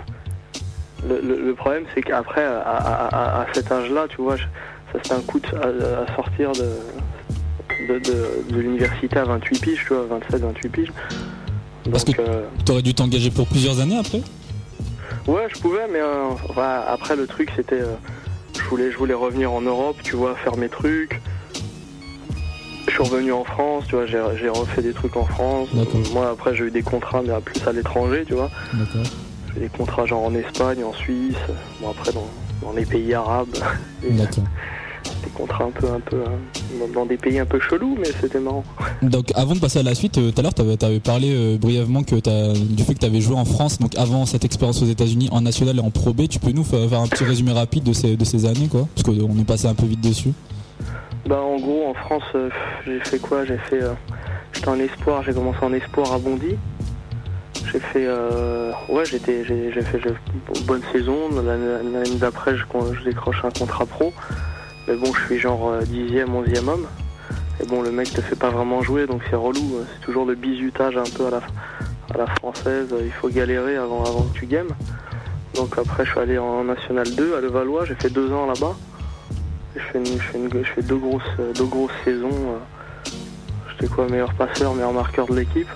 le, 1.06 1.20
le- 1.20 1.44
le 1.44 1.54
problème 1.54 1.84
c'est 1.94 2.00
qu'après 2.00 2.42
à, 2.44 2.60
à- 2.60 3.04
à- 3.06 3.42
à 3.42 3.46
cet 3.52 3.70
âge 3.70 3.90
là 3.90 4.06
tu 4.08 4.16
vois 4.22 4.36
je- 4.36 4.44
ça 4.92 4.98
c'était 5.02 5.14
un 5.14 5.20
coup 5.20 5.40
de- 5.40 5.56
à, 5.58 6.04
à 6.10 6.14
sortir 6.16 6.52
de, 6.52 6.70
de, 7.92 7.98
de- 7.98 8.54
de 8.54 8.58
l'université 8.58 9.18
à 9.18 9.24
28 9.24 9.60
piges 9.60 9.84
tu 9.86 9.92
vois 9.92 10.06
27 10.08 10.40
28 10.40 10.68
piges. 10.70 10.92
Parce 11.90 12.06
Donc, 12.06 12.16
que 12.16 12.22
euh, 12.22 12.44
t'aurais 12.64 12.82
dû 12.82 12.94
t'engager 12.94 13.30
pour 13.30 13.46
plusieurs 13.46 13.78
années 13.78 13.98
après? 13.98 14.22
Ouais, 15.28 15.46
je 15.54 15.60
pouvais, 15.60 15.86
mais 15.92 16.00
euh, 16.00 16.30
enfin, 16.48 16.80
après 16.88 17.14
le 17.14 17.26
truc 17.26 17.50
c'était, 17.56 17.82
euh, 17.82 17.94
je 18.54 18.62
voulais, 18.68 18.90
je 18.90 18.96
voulais 18.98 19.14
revenir 19.14 19.52
en 19.52 19.60
Europe, 19.60 19.96
tu 20.02 20.16
vois, 20.16 20.34
faire 20.36 20.56
mes 20.56 20.68
trucs. 20.68 21.20
Je 22.88 22.92
suis 22.92 23.02
revenu 23.02 23.32
en 23.32 23.44
France, 23.44 23.84
tu 23.86 23.94
vois, 23.94 24.06
j'ai 24.06 24.20
j'ai 24.38 24.48
refait 24.48 24.82
des 24.82 24.92
trucs 24.92 25.16
en 25.16 25.24
France. 25.24 25.68
Moi 26.12 26.28
après 26.30 26.54
j'ai 26.54 26.64
eu 26.64 26.70
des 26.70 26.82
contrats, 26.82 27.22
mais 27.22 27.32
à 27.32 27.40
plus 27.40 27.66
à 27.66 27.72
l'étranger, 27.72 28.24
tu 28.26 28.34
vois. 28.34 28.50
D'accord. 28.74 29.02
J'ai 29.54 29.60
des 29.60 29.68
contrats 29.68 30.04
genre 30.06 30.24
en 30.24 30.34
Espagne, 30.34 30.82
en 30.84 30.92
Suisse, 30.92 31.36
bon 31.80 31.90
après 31.90 32.12
dans, 32.12 32.28
dans 32.60 32.72
les 32.72 32.84
pays 32.84 33.14
arabes. 33.14 33.56
D'accord. 34.10 34.44
Des 35.22 35.30
contrats 35.30 35.64
un 35.64 35.70
peu, 35.70 35.86
un 35.86 36.00
peu, 36.00 36.16
hein, 36.26 36.86
dans, 36.94 37.06
des 37.06 37.16
pays 37.16 37.38
un 37.38 37.46
peu 37.46 37.60
chelous, 37.60 37.96
mais 37.98 38.08
c'était 38.20 38.40
marrant. 38.40 38.64
Donc 39.02 39.30
avant 39.36 39.54
de 39.54 39.60
passer 39.60 39.78
à 39.78 39.82
la 39.84 39.94
suite, 39.94 40.18
euh, 40.18 40.30
tout 40.32 40.40
à 40.40 40.42
l'heure 40.42 40.54
tu 40.54 40.62
avais, 40.62 40.98
parlé 41.00 41.32
euh, 41.32 41.58
brièvement 41.58 42.02
que 42.02 42.16
du 42.74 42.82
fait 42.82 42.94
que 42.94 42.98
tu 42.98 43.06
avais 43.06 43.20
joué 43.20 43.36
en 43.36 43.44
France, 43.44 43.78
donc 43.78 43.96
avant 43.96 44.26
cette 44.26 44.44
expérience 44.44 44.82
aux 44.82 44.86
États-Unis 44.86 45.28
en 45.30 45.40
national 45.42 45.76
et 45.76 45.80
en 45.80 45.90
Pro 45.90 46.12
B, 46.12 46.26
tu 46.28 46.40
peux 46.40 46.50
nous 46.50 46.64
fa- 46.64 46.88
faire 46.88 47.00
un 47.00 47.06
petit 47.06 47.22
résumé 47.24 47.52
rapide 47.52 47.84
de 47.84 47.92
ces, 47.92 48.16
de 48.16 48.24
ces 48.24 48.46
années 48.46 48.66
quoi? 48.68 48.88
Parce 48.94 49.04
qu'on 49.04 49.38
est 49.38 49.44
passé 49.46 49.68
un 49.68 49.74
peu 49.74 49.86
vite 49.86 50.00
dessus. 50.00 50.32
Bah 51.26 51.40
en 51.40 51.56
gros 51.60 51.86
en 51.88 51.94
France 51.94 52.24
euh, 52.34 52.48
j'ai 52.84 52.98
fait 53.00 53.18
quoi? 53.20 53.44
J'ai 53.44 53.58
fait 53.70 53.80
euh, 53.80 53.92
j'étais 54.52 54.68
en 54.68 54.78
espoir, 54.80 55.22
j'ai 55.22 55.32
commencé 55.32 55.58
en 55.62 55.72
espoir 55.72 56.12
à 56.12 56.18
Bondy. 56.18 56.56
J'ai 57.72 57.78
fait 57.78 58.06
euh, 58.06 58.72
ouais 58.88 59.04
j'étais 59.04 59.44
j'ai 59.44 59.70
fait 59.82 60.00
une 60.54 60.62
bonne 60.66 60.82
saison. 60.92 61.14
L'année 61.44 62.16
d'après 62.18 62.56
je, 62.56 62.64
je 62.98 63.04
décroche 63.04 63.44
un 63.44 63.50
contrat 63.50 63.86
pro. 63.86 64.12
Mais 64.88 64.94
bon 64.96 65.12
je 65.14 65.24
suis 65.26 65.38
genre 65.38 65.68
euh, 65.70 65.82
dixième, 65.82 66.34
onzième 66.34 66.68
homme. 66.68 66.86
Et 67.60 67.66
bon 67.66 67.82
le 67.82 67.90
mec 67.92 68.12
te 68.12 68.20
fait 68.20 68.36
pas 68.36 68.50
vraiment 68.50 68.82
jouer 68.82 69.06
donc 69.06 69.22
c'est 69.30 69.36
relou. 69.36 69.76
euh, 69.76 69.84
C'est 69.94 70.04
toujours 70.04 70.24
le 70.26 70.34
bizutage 70.34 70.96
un 70.96 71.04
peu 71.16 71.26
à 71.26 71.30
la 71.30 71.40
à 72.14 72.18
la 72.18 72.26
française. 72.26 72.88
euh, 72.92 73.02
Il 73.04 73.12
faut 73.12 73.28
galérer 73.28 73.76
avant 73.76 74.04
avant 74.04 74.22
que 74.22 74.38
tu 74.38 74.46
games. 74.46 74.70
Donc 75.54 75.76
après 75.78 76.04
je 76.04 76.10
suis 76.10 76.20
allé 76.20 76.38
en 76.38 76.64
National 76.64 77.08
2 77.14 77.36
à 77.36 77.40
Levallois, 77.40 77.84
j'ai 77.84 77.94
fait 77.94 78.10
deux 78.10 78.32
ans 78.32 78.46
là-bas. 78.46 78.74
Je 79.76 79.80
fais, 79.80 79.98
une- 79.98 80.04
je, 80.06 80.18
fais 80.18 80.38
une- 80.38 80.50
je 80.64 80.70
fais 80.74 80.82
deux 80.82 80.96
grosses, 80.96 81.22
euh, 81.38 81.52
deux 81.54 81.64
grosses 81.64 81.92
saisons. 82.04 82.28
euh. 82.30 83.10
J'étais 83.70 83.86
quoi, 83.92 84.06
meilleur 84.08 84.34
passeur, 84.34 84.74
meilleur 84.74 84.92
marqueur 84.92 85.26
de 85.26 85.34
l'équipe. 85.36 85.68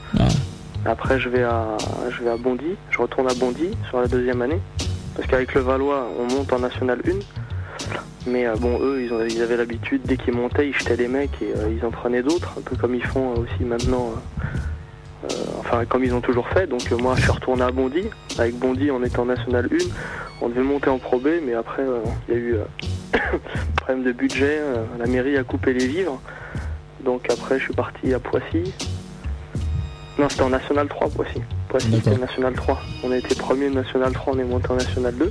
Après, 0.85 1.19
je 1.19 1.29
vais 1.31 1.43
à, 1.43 1.77
je 2.11 2.23
vais 2.23 2.31
à 2.31 2.37
Bondy. 2.37 2.77
Je 2.91 2.99
retourne 2.99 3.29
à 3.31 3.35
Bondy 3.35 3.71
sur 3.89 3.99
la 4.01 4.07
deuxième 4.07 4.43
année. 4.43 4.61
Parce 5.17 5.27
qu'avec 5.29 5.55
le 5.55 5.63
Valois, 5.63 6.07
on 6.19 6.25
monte 6.33 6.53
en 6.53 6.59
National 6.59 7.01
1. 7.07 7.11
Mais 8.27 8.47
euh, 8.47 8.57
bon, 8.57 8.79
eux, 8.81 9.03
ils, 9.03 9.13
ont- 9.13 9.25
ils 9.25 9.41
avaient 9.43 9.57
l'habitude, 9.57 10.03
dès 10.05 10.17
qu'ils 10.17 10.35
montaient, 10.35 10.69
ils 10.69 10.75
jetaient 10.75 10.97
les 10.97 11.09
mecs 11.09 11.31
et 11.43 11.53
euh, 11.57 11.69
ils 11.77 11.85
en 11.87 11.91
prenaient 11.91 12.23
d'autres. 12.23 12.55
Un 12.59 12.63
peu 12.63 12.77
comme 12.77 12.95
ils 12.95 13.05
font 13.05 13.33
euh, 13.35 13.41
aussi 13.41 13.65
maintenant. 13.65 14.13
enfin, 15.61 15.85
comme 15.87 16.05
ils 16.05 16.15
ont 16.15 16.21
toujours 16.21 16.49
fait. 16.49 16.67
Donc 16.67 16.91
moi, 16.93 17.15
je 17.17 17.23
suis 17.23 17.31
retourné 17.31 17.63
à 17.63 17.71
Bondy. 17.71 18.05
Avec 18.39 18.55
Bondy, 18.59 18.91
on 18.91 19.03
était 19.05 19.19
en 19.19 19.27
National 19.27 19.69
1. 19.73 19.77
On 20.43 20.49
devait 20.49 20.63
monter 20.63 20.91
en 20.91 20.99
Pro 20.99 21.19
B, 21.19 21.29
mais 21.47 21.55
après, 21.55 21.83
il 22.29 22.35
y 22.35 22.37
a 22.37 22.41
eu 22.41 22.57
problème 23.77 24.05
de 24.05 24.13
budget. 24.13 24.61
la 24.99 25.07
mairie 25.07 25.37
a 25.37 25.45
coupé 25.45 25.73
les 25.73 25.87
vivres. 25.87 26.21
Donc 27.05 27.31
après, 27.31 27.59
je 27.59 27.65
suis 27.65 27.75
parti 27.75 28.13
à 28.13 28.19
Poissy. 28.19 28.73
Non, 30.19 30.29
c'était 30.29 30.43
en 30.43 30.51
National 30.51 30.89
3, 30.89 31.09
Poissy. 31.11 31.41
Poissy, 31.69 31.89
c'était 32.03 32.19
National 32.19 32.55
3. 32.55 32.81
On 33.05 33.11
a 33.13 33.17
été 33.17 33.35
premier 33.35 33.69
de 33.71 33.75
National 33.75 34.13
3, 34.13 34.35
on 34.35 34.39
est 34.39 34.45
monté 34.45 34.71
en 34.71 34.77
National 34.77 35.15
2. 35.15 35.31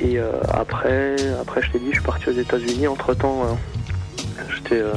Et 0.00 0.18
euh, 0.18 0.32
après, 0.50 1.16
après, 1.40 1.62
je 1.62 1.70
t'ai 1.72 1.78
dit, 1.78 1.86
je 1.88 1.94
suis 1.94 2.02
parti 2.02 2.28
aux 2.28 2.32
États-Unis. 2.32 2.86
Entre 2.88 3.14
temps, 3.14 3.58
j'étais, 4.54 4.80
euh, 4.80 4.92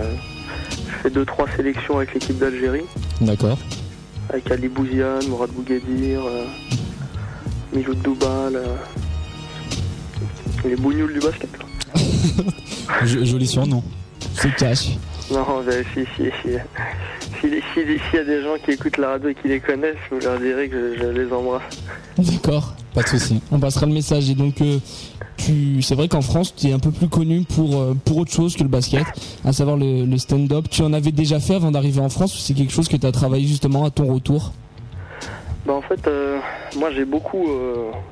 j'ai 0.85 1.09
fait 1.09 1.09
2-3 1.09 1.55
sélections 1.55 1.97
avec 1.97 2.13
l'équipe 2.13 2.37
d'Algérie. 2.37 2.85
D'accord. 3.21 3.57
Avec 4.29 4.49
Ali 4.51 4.67
Bouziane, 4.67 5.27
Mourad 5.27 5.49
Bougadir, 5.51 6.25
euh, 6.25 6.45
Miloud 7.73 8.01
Doubal, 8.01 8.55
euh, 8.55 8.75
les 10.65 10.75
bougnoules 10.75 11.13
du 11.13 11.19
basket. 11.19 11.49
joli 13.03 13.47
surnom. 13.47 13.83
C'est 14.33 14.53
cash. 14.55 14.97
Non, 15.31 15.61
mais 15.65 15.83
si, 15.93 16.05
si, 16.15 16.29
si. 16.41 16.57
S'il 17.39 17.51
si, 17.73 17.99
si, 18.09 18.15
y 18.15 18.19
a 18.19 18.23
des 18.23 18.41
gens 18.41 18.55
qui 18.63 18.71
écoutent 18.71 18.97
la 18.97 19.09
radio 19.09 19.29
et 19.29 19.35
qui 19.35 19.47
les 19.49 19.59
connaissent, 19.59 19.95
je 20.09 20.25
leur 20.25 20.39
dirais 20.39 20.69
que 20.69 20.95
je, 20.95 21.01
je 21.01 21.07
les 21.07 21.31
embrasse. 21.31 21.63
D'accord. 22.17 22.73
Pas 22.93 23.03
de 23.03 23.09
souci. 23.09 23.41
On 23.51 23.59
passera 23.59 23.85
le 23.85 23.93
message. 23.93 24.29
Et 24.29 24.35
donc, 24.35 24.61
euh, 24.61 24.79
tu, 25.35 25.81
c'est 25.81 25.95
vrai 25.95 26.07
qu'en 26.07 26.21
France, 26.21 26.55
tu 26.55 26.67
es 26.67 26.73
un 26.73 26.79
peu 26.79 26.91
plus 26.91 27.09
connu 27.09 27.43
pour, 27.43 27.75
euh, 27.75 27.93
pour 28.05 28.17
autre 28.17 28.31
chose 28.31 28.55
que 28.55 28.63
le 28.63 28.69
basket, 28.69 29.05
à 29.45 29.51
savoir 29.53 29.77
le, 29.77 30.05
le 30.05 30.17
stand-up. 30.17 30.65
Tu 30.71 30.81
en 30.81 30.93
avais 30.93 31.11
déjà 31.11 31.39
fait 31.39 31.55
avant 31.55 31.71
d'arriver 31.71 31.99
en 31.99 32.09
France 32.09 32.33
ou 32.35 32.37
c'est 32.39 32.53
quelque 32.53 32.73
chose 32.73 32.87
que 32.87 32.97
tu 32.97 33.05
as 33.05 33.11
travaillé 33.11 33.45
justement 33.45 33.85
à 33.85 33.91
ton 33.91 34.11
retour? 34.11 34.53
Bah 35.65 35.73
en 35.73 35.81
fait, 35.81 36.07
euh, 36.07 36.39
moi 36.77 36.89
j'ai 36.91 37.03
beaucoup, 37.03 37.45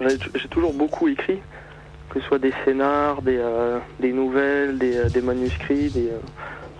j'ai 0.01 0.47
toujours 0.49 0.73
beaucoup 0.73 1.07
écrit, 1.07 1.39
que 2.09 2.19
ce 2.19 2.27
soit 2.27 2.37
des 2.37 2.51
scénars, 2.65 3.21
des, 3.21 3.39
des 4.01 4.11
nouvelles, 4.11 4.77
des, 4.77 5.09
des 5.09 5.21
manuscrits, 5.21 5.89
des, 5.89 6.09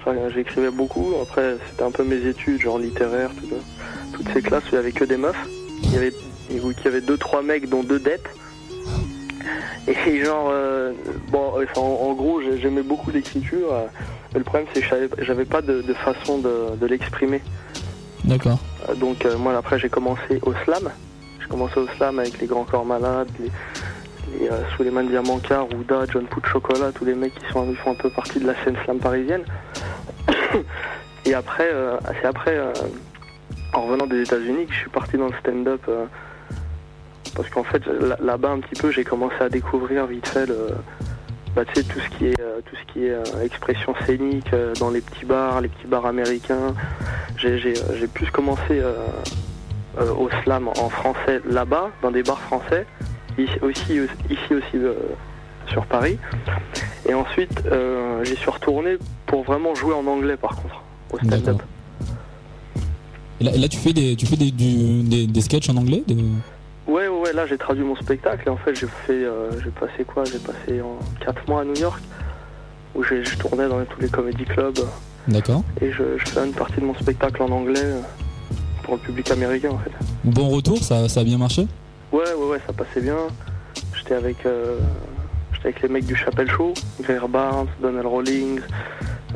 enfin, 0.06 0.16
j'écrivais 0.34 0.72
beaucoup. 0.72 1.14
Après, 1.22 1.58
c'était 1.70 1.84
un 1.84 1.92
peu 1.92 2.04
mes 2.04 2.26
études, 2.28 2.62
genre 2.62 2.80
littéraire, 2.80 3.30
tout, 3.38 3.54
euh, 3.54 3.60
toutes 4.14 4.30
ces 4.34 4.42
classes 4.42 4.64
où 4.66 4.70
il 4.74 4.76
y 4.76 4.78
avait 4.78 4.92
que 4.92 5.04
des 5.06 5.18
meufs. 5.18 5.48
Il 5.84 5.94
y 5.94 5.98
avait, 5.98 6.14
où 6.64 6.72
il 6.72 6.84
y 6.84 6.88
avait 6.88 7.02
deux 7.02 7.18
trois 7.18 7.42
mecs, 7.42 7.70
dont 7.70 7.84
deux 7.84 8.00
dettes. 8.00 8.30
Et 9.88 10.24
genre, 10.24 10.50
euh, 10.52 10.94
bon, 11.30 11.54
enfin, 11.62 11.82
en, 11.82 12.10
en 12.10 12.14
gros, 12.14 12.42
j'ai- 12.42 12.60
j'aimais 12.60 12.82
beaucoup 12.82 13.12
l'écriture. 13.12 13.72
euh, 13.74 13.86
mais 14.34 14.40
le 14.40 14.44
problème, 14.46 14.68
c'est 14.74 14.82
que 14.82 15.24
j'avais 15.24 15.46
pas 15.46 15.62
de, 15.62 15.82
de 15.82 15.94
façon 15.94 16.40
de, 16.40 16.76
de 16.76 16.86
l'exprimer. 16.88 17.42
D'accord. 18.24 18.58
Euh, 18.90 18.96
Donc 18.96 19.24
euh, 19.26 19.38
moi 19.38 19.56
après 19.56 19.78
j'ai 19.78 19.90
commencé 19.90 20.40
au 20.42 20.54
slam. 20.66 20.90
J'ai 21.40 21.48
commencé 21.48 21.80
au 21.80 21.88
slam 21.96 22.18
avec 22.18 22.40
les 22.42 22.48
grands 22.48 22.64
corps 22.64 22.86
malades, 22.86 23.28
les, 23.40 23.52
les 24.40 24.50
euh, 24.50 24.64
Souleymane 24.76 25.08
Diamanka, 25.08 25.62
Rouda, 25.62 26.06
John 26.12 26.26
Pout 26.26 26.46
Chocolat, 26.46 26.92
tous 26.94 27.06
les 27.06 27.14
mecs 27.16 27.34
qui 27.36 27.46
sont 27.52 27.74
font 27.76 27.92
un 27.92 27.96
peu 27.96 28.10
partie 28.10 28.40
de 28.40 28.48
la 28.48 28.54
scène 28.64 28.76
slam 28.84 29.00
parisienne. 29.00 29.44
Et 31.26 31.34
après, 31.34 31.70
euh, 31.72 31.98
c'est 32.22 32.28
après, 32.28 32.56
euh, 32.56 32.72
en 33.74 33.82
revenant 33.86 34.08
des 34.08 34.22
États-Unis, 34.22 34.68
que 34.68 34.74
je 34.74 34.80
suis 34.80 34.90
parti 34.90 35.18
dans 35.18 35.28
le 35.28 35.34
stand-up. 35.40 35.82
euh, 35.90 36.06
parce 37.36 37.50
qu'en 37.50 37.64
fait, 37.64 37.86
là- 37.88 38.18
là-bas, 38.22 38.52
un 38.52 38.60
petit 38.60 38.80
peu, 38.80 38.92
j'ai 38.92 39.04
commencé 39.04 39.36
à 39.42 39.50
découvrir 39.50 40.06
vite 40.06 40.28
fait 40.28 40.50
bah, 41.54 41.64
tout 41.66 42.00
ce 42.00 42.18
qui 42.18 42.28
est, 42.28 42.40
euh, 42.40 43.22
expression 43.44 43.94
scénique 44.06 44.52
dans 44.80 44.90
les 44.90 45.02
petits 45.02 45.26
bars, 45.26 45.60
les 45.60 45.68
petits 45.68 45.88
bars 45.88 46.06
américains. 46.06 46.74
J'ai, 47.38 47.74
plus 48.14 48.32
commencé 48.32 48.82
au 50.18 50.30
slam 50.44 50.70
en 50.70 50.90
français 50.90 51.42
là-bas, 51.46 51.90
dans 52.02 52.12
des 52.12 52.24
bars 52.24 52.40
français, 52.40 52.86
ici 53.38 53.60
aussi, 53.62 54.00
ici 54.30 54.54
aussi 54.54 54.76
euh, 54.78 54.94
sur 55.68 55.86
Paris. 55.86 56.18
Et 57.08 57.14
ensuite, 57.14 57.64
euh, 57.66 58.24
j'y 58.24 58.36
suis 58.36 58.50
retourné 58.50 58.98
pour 59.26 59.44
vraiment 59.44 59.76
jouer 59.76 59.94
en 59.94 60.06
anglais, 60.08 60.38
par 60.38 60.56
contre, 60.56 60.82
au 61.12 61.18
stand-up. 61.20 61.62
Et 63.42 63.44
là, 63.44 63.68
tu 63.68 63.78
fais 63.78 63.94
des, 63.94 64.16
tu 64.16 64.26
fais 64.26 64.38
des, 64.38 64.52
du- 64.52 65.04
des, 65.04 65.28
des 65.28 65.42
sketchs 65.42 65.70
en 65.70 65.76
anglais 65.78 66.04
des- 66.08 66.16
Ouais, 66.88 67.08
ouais, 67.08 67.34
là 67.34 67.48
j'ai 67.48 67.58
traduit 67.58 67.84
mon 67.84 67.96
spectacle 67.96 68.44
et 68.48 68.50
en 68.52 68.58
fait 68.58 68.76
j'ai 68.76 68.86
fait, 69.08 69.14
euh, 69.26 69.50
j'ai 69.64 69.72
passé 69.72 70.04
quoi? 70.06 70.24
J'ai 70.24 70.38
passé 70.38 70.82
en 70.82 71.00
4 71.26 71.48
mois 71.48 71.62
à 71.62 71.66
New 71.66 71.76
York 71.76 72.00
où 72.94 73.04
j'ai- 73.04 73.26
je 73.26 73.36
tournais 73.38 73.68
dans 73.68 73.84
tous 73.86 74.00
les 74.02 74.08
comedy 74.08 74.46
clubs 74.46 74.78
D'accord. 75.28 75.64
et 75.82 75.92
je, 75.92 76.04
je 76.18 76.26
fais 76.30 76.46
une 76.46 76.54
partie 76.54 76.80
de 76.80 76.86
mon 76.86 76.94
spectacle 76.94 77.42
en 77.42 77.50
anglais 77.50 77.82
euh, 77.84 78.02
pour 78.84 78.94
le 78.96 79.00
public 79.02 79.32
américain 79.32 79.72
en 79.72 79.80
fait. 79.80 79.92
Bon 80.26 80.48
retour, 80.50 80.78
ça, 80.78 81.10
ça 81.10 81.22
a 81.22 81.24
bien 81.24 81.40
marché? 81.40 81.66
Ouais, 82.16 82.34
ouais, 82.40 82.48
ouais, 82.52 82.62
ça 82.66 82.72
passait 82.74 83.02
bien. 83.02 83.18
J'étais 83.98 84.14
avec, 84.16 84.46
euh, 84.46 84.78
j'étais 85.54 85.68
avec 85.70 85.82
les 85.82 85.90
mecs 85.90 86.06
du 86.06 86.16
Chapelle 86.16 86.50
Show, 86.50 86.74
Greer 87.02 87.28
Barnes, 87.28 87.68
Donald 87.82 88.06
Rawlings, 88.08 88.62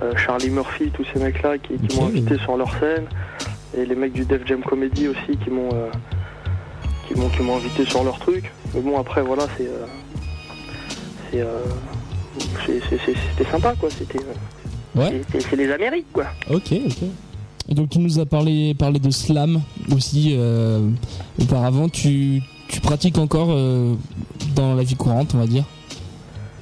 euh, 0.01 0.13
Charlie 0.15 0.49
Murphy, 0.49 0.89
tous 0.93 1.05
ces 1.13 1.19
mecs-là 1.19 1.57
qui, 1.57 1.73
qui 1.77 1.97
m'ont 1.97 2.05
invité 2.07 2.37
sur 2.37 2.55
leur 2.55 2.71
scène 2.79 3.05
et 3.77 3.85
les 3.85 3.95
mecs 3.95 4.13
du 4.13 4.23
Def 4.23 4.45
Jam 4.45 4.61
Comedy 4.61 5.09
aussi 5.09 5.37
qui 5.43 5.49
m'ont 5.49 5.69
euh, 5.73 5.89
qui 7.07 7.15
m'ont 7.19 7.29
qui 7.29 7.41
m'ont 7.41 7.57
invité 7.57 7.83
sur 7.85 8.03
leur 8.03 8.17
truc. 8.19 8.49
Mais 8.73 8.81
bon 8.81 8.97
après 8.99 9.21
voilà 9.21 9.43
c'est 9.57 9.67
euh, 9.67 9.85
c'est 11.31 11.41
euh, 11.41 11.59
c'est- 12.65 12.81
c'est- 12.89 12.99
c'est- 13.05 13.15
c'était 13.37 13.51
sympa 13.51 13.73
quoi. 13.79 13.89
C'était 13.89 14.19
euh, 14.19 14.99
Ouais. 15.01 15.21
c'est- 15.31 15.55
les 15.55 15.71
Amériques 15.71 16.11
quoi. 16.13 16.25
Ok, 16.49 16.71
ok. 16.85 16.97
Et 17.67 17.73
donc 17.75 17.89
tu 17.89 17.99
nous 17.99 18.19
as 18.19 18.25
parlé, 18.25 18.73
parlé 18.73 18.99
de 18.99 19.09
slam 19.11 19.61
aussi 19.95 20.37
auparavant. 21.41 21.89
Tu, 21.89 22.41
tu 22.69 22.79
pratiques 22.81 23.17
encore 23.17 23.49
euh, 23.51 23.95
dans 24.55 24.75
la 24.75 24.83
vie 24.83 24.95
courante, 24.95 25.31
on 25.35 25.39
va 25.39 25.47
dire? 25.47 25.63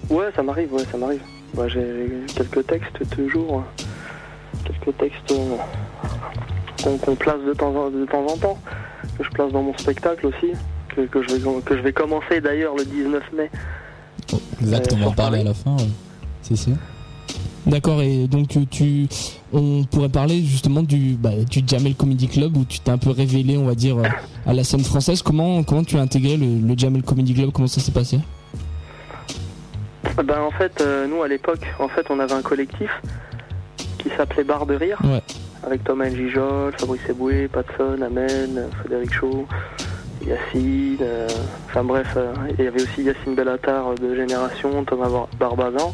Ouais, 0.10 0.26
ça 0.36 0.42
m'arrive, 0.44 0.74
ouais, 0.74 0.84
ça 0.92 0.98
m'arrive. 0.98 1.22
Moi, 1.56 1.68
j'ai 1.68 2.08
quelques 2.36 2.66
textes 2.68 3.10
toujours, 3.10 3.64
quelques 4.66 4.98
textes 4.98 5.32
euh, 5.32 6.98
qu'on 7.06 7.16
place 7.16 7.42
de 7.48 7.54
temps, 7.54 7.74
en, 7.76 7.90
de 7.90 8.06
temps 8.06 8.26
en 8.26 8.38
temps, 8.38 8.58
que 9.18 9.24
je 9.24 9.30
place 9.30 9.52
dans 9.52 9.64
mon 9.64 9.78
spectacle 9.78 10.28
aussi, 10.28 10.54
que, 10.90 11.02
que 11.02 11.22
je, 11.24 11.36
vais, 11.36 11.62
que 11.62 11.78
je 11.78 11.82
vais 11.82 11.94
commencer 11.94 12.42
d'ailleurs 12.42 12.76
le 12.76 12.86
19 12.86 13.24
mai. 13.34 13.50
Exact, 14.62 14.92
Euh, 14.92 14.96
on 14.96 15.00
va 15.00 15.08
en 15.08 15.12
parler 15.12 15.40
à 15.42 15.44
la 15.44 15.54
fin. 15.54 15.76
ouais. 15.78 15.90
C'est 16.42 16.56
sûr. 16.56 16.74
D'accord, 17.66 18.02
et 18.02 18.28
donc 18.28 18.48
tu, 18.48 18.66
tu- 18.68 19.08
on 19.52 19.84
pourrait 19.84 20.08
parler 20.10 20.42
justement 20.42 20.82
du, 20.84 21.16
bah, 21.20 21.32
du 21.50 21.62
Jamel 21.68 21.96
Comedy 21.96 22.28
Club 22.30 22.56
où 22.56 22.64
tu 22.64 22.80
t'es 22.80 22.92
un 22.92 22.98
peu 22.98 23.10
révélé, 23.12 23.58
on 23.58 23.66
va 23.66 23.76
dire, 23.76 23.98
à 24.46 24.54
la 24.54 24.64
scène 24.64 24.84
française. 24.84 25.22
Comment, 25.22 25.64
comment 25.64 25.84
tu 25.84 25.98
as 25.98 26.02
intégré 26.02 26.38
le, 26.38 26.46
le 26.66 26.78
Jamel 26.78 27.04
Comedy 27.04 27.34
Club? 27.34 27.52
Comment 27.52 27.68
ça 27.68 27.82
s'est 27.82 27.92
passé? 27.92 28.20
Ben, 30.24 30.42
en 30.42 30.52
fait, 30.52 30.80
euh, 30.82 31.08
nous 31.08 31.22
à 31.24 31.28
l'époque, 31.28 31.60
en 31.80 31.90
fait, 31.90 32.06
on 32.10 32.20
avait 32.20 32.34
un 32.34 32.42
collectif 32.42 32.90
qui 34.00 34.10
s'appelait 34.16 34.44
Bar 34.46 34.66
de 34.66 34.76
Rire, 34.76 34.98
Ouais. 35.04 35.22
avec 35.66 35.84
Thomas 35.84 36.10
Gijol, 36.10 36.74
Fabrice 36.78 37.02
Eboué, 37.10 37.50
Patson, 37.50 38.02
Amen, 38.02 38.68
Frédéric 38.80 39.14
Chaud, 39.14 39.46
Yacine, 40.26 40.98
euh, 41.02 41.28
enfin 41.68 41.84
bref, 41.84 42.14
euh, 42.16 42.34
il 42.58 42.64
y 42.64 42.68
avait 42.68 42.82
aussi 42.82 43.04
Yacine 43.04 43.36
Bellatar 43.36 43.94
de 43.96 44.16
Génération, 44.16 44.84
Thomas 44.86 45.10
Bar- 45.10 45.28
Barbazan 45.38 45.94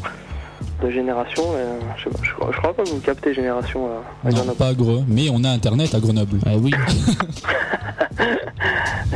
de 0.86 0.90
Génération, 0.90 1.42
euh, 1.54 1.78
je, 1.96 2.32
crois, 2.32 2.50
je 2.52 2.58
crois 2.58 2.74
pas 2.74 2.82
que 2.84 2.88
vous 2.90 3.00
captez 3.00 3.32
Génération 3.34 3.86
euh, 3.86 3.98
à 4.24 4.30
Non, 4.30 4.36
Grenoble. 4.36 4.56
pas 4.58 4.68
à 4.68 4.74
Grenoble, 4.74 5.06
mais 5.08 5.28
on 5.30 5.42
a 5.44 5.48
internet 5.50 5.94
à 5.94 6.00
Grenoble. 6.00 6.38
oui. 6.60 6.72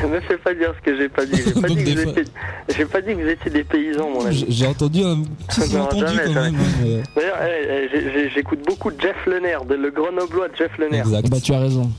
Me 0.08 0.20
fais 0.20 0.38
pas 0.38 0.54
dire 0.54 0.72
ce 0.78 0.82
que 0.90 0.96
j'ai 0.96 1.08
pas 1.08 1.24
dit, 1.26 1.36
j'ai 1.44 1.52
pas, 1.60 1.68
dit 1.68 1.74
que 1.84 1.90
vous 1.90 2.02
fois- 2.02 2.12
étiez- 2.12 2.32
j'ai 2.76 2.84
pas 2.84 3.00
dit 3.00 3.14
que 3.14 3.22
vous 3.22 3.28
étiez 3.28 3.50
des 3.50 3.64
paysans 3.64 4.08
mon 4.10 4.24
ami. 4.26 4.44
J'ai 4.48 4.66
entendu 4.66 5.02
un 5.02 5.22
petit 5.48 5.74
Non, 5.74 5.82
entendu 5.82 6.06
jamais, 6.06 6.22
quand 6.26 6.32
jamais. 6.34 6.50
même. 6.52 6.60
hein, 6.60 7.02
D'ailleurs, 7.16 7.38
eh, 7.42 7.88
eh, 7.94 8.30
j'écoute 8.34 8.60
beaucoup 8.66 8.90
Jeff 8.98 9.16
Lenner, 9.26 9.58
de 9.68 9.74
le 9.74 9.90
grenoblois 9.90 10.48
de 10.48 10.56
Jeff 10.56 10.76
Lenner. 10.78 11.02
Bah 11.30 11.40
tu 11.42 11.52
as 11.52 11.58
raison. 11.60 11.90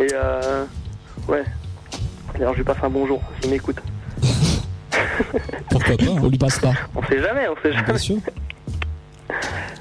Et 0.00 0.08
euh, 0.14 0.64
ouais. 1.28 1.44
D'ailleurs, 2.34 2.52
je 2.52 2.58
lui 2.58 2.64
passe 2.64 2.78
un 2.82 2.88
bonjour 2.90 3.22
s'il 3.40 3.50
m'écoute. 3.50 3.80
Pourquoi 5.70 5.96
pas 5.96 6.04
On 6.22 6.28
lui 6.28 6.38
passe 6.38 6.58
pas. 6.58 6.72
On 6.96 7.02
sait 7.04 7.20
jamais, 7.20 7.46
on 7.48 7.62
sait 7.62 7.72
jamais. 7.72 7.84
Bien 7.86 7.98
sûr. 7.98 8.16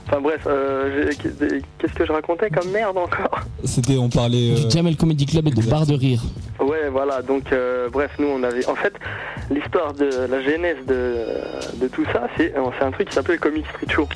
Enfin 0.07 0.21
bref, 0.21 0.41
euh, 0.47 1.11
j'ai- 1.11 1.61
qu'est-ce 1.77 1.93
que 1.93 2.05
je 2.05 2.11
racontais 2.11 2.49
comme 2.49 2.69
merde 2.71 2.97
encore 2.97 3.41
C'était, 3.63 3.97
on 3.97 4.09
parlait. 4.09 4.51
euh, 4.51 4.55
Du 4.65 4.69
Jamel 4.71 4.95
Comedy 4.97 5.25
Club 5.27 5.47
et 5.47 5.51
de 5.51 5.61
Bar 5.69 5.85
de 5.85 5.93
Rire. 5.93 6.21
Ouais, 6.59 6.89
voilà, 6.91 7.21
donc 7.21 7.51
euh, 7.51 7.89
bref, 7.91 8.11
nous 8.19 8.27
on 8.27 8.41
avait. 8.43 8.65
En 8.67 8.75
fait, 8.75 8.93
l'histoire 9.51 9.93
de 9.93 10.09
la 10.29 10.41
genèse 10.41 10.77
de, 10.87 11.25
de 11.81 11.87
tout 11.87 12.05
ça, 12.11 12.27
c'est 12.37 12.53
c'est 12.79 12.83
un 12.85 12.91
truc 12.91 13.09
qui 13.09 13.15
s'appelle 13.15 13.35
le 13.35 13.41
Comic 13.41 13.65
Street 13.67 13.87
Show. 13.93 14.07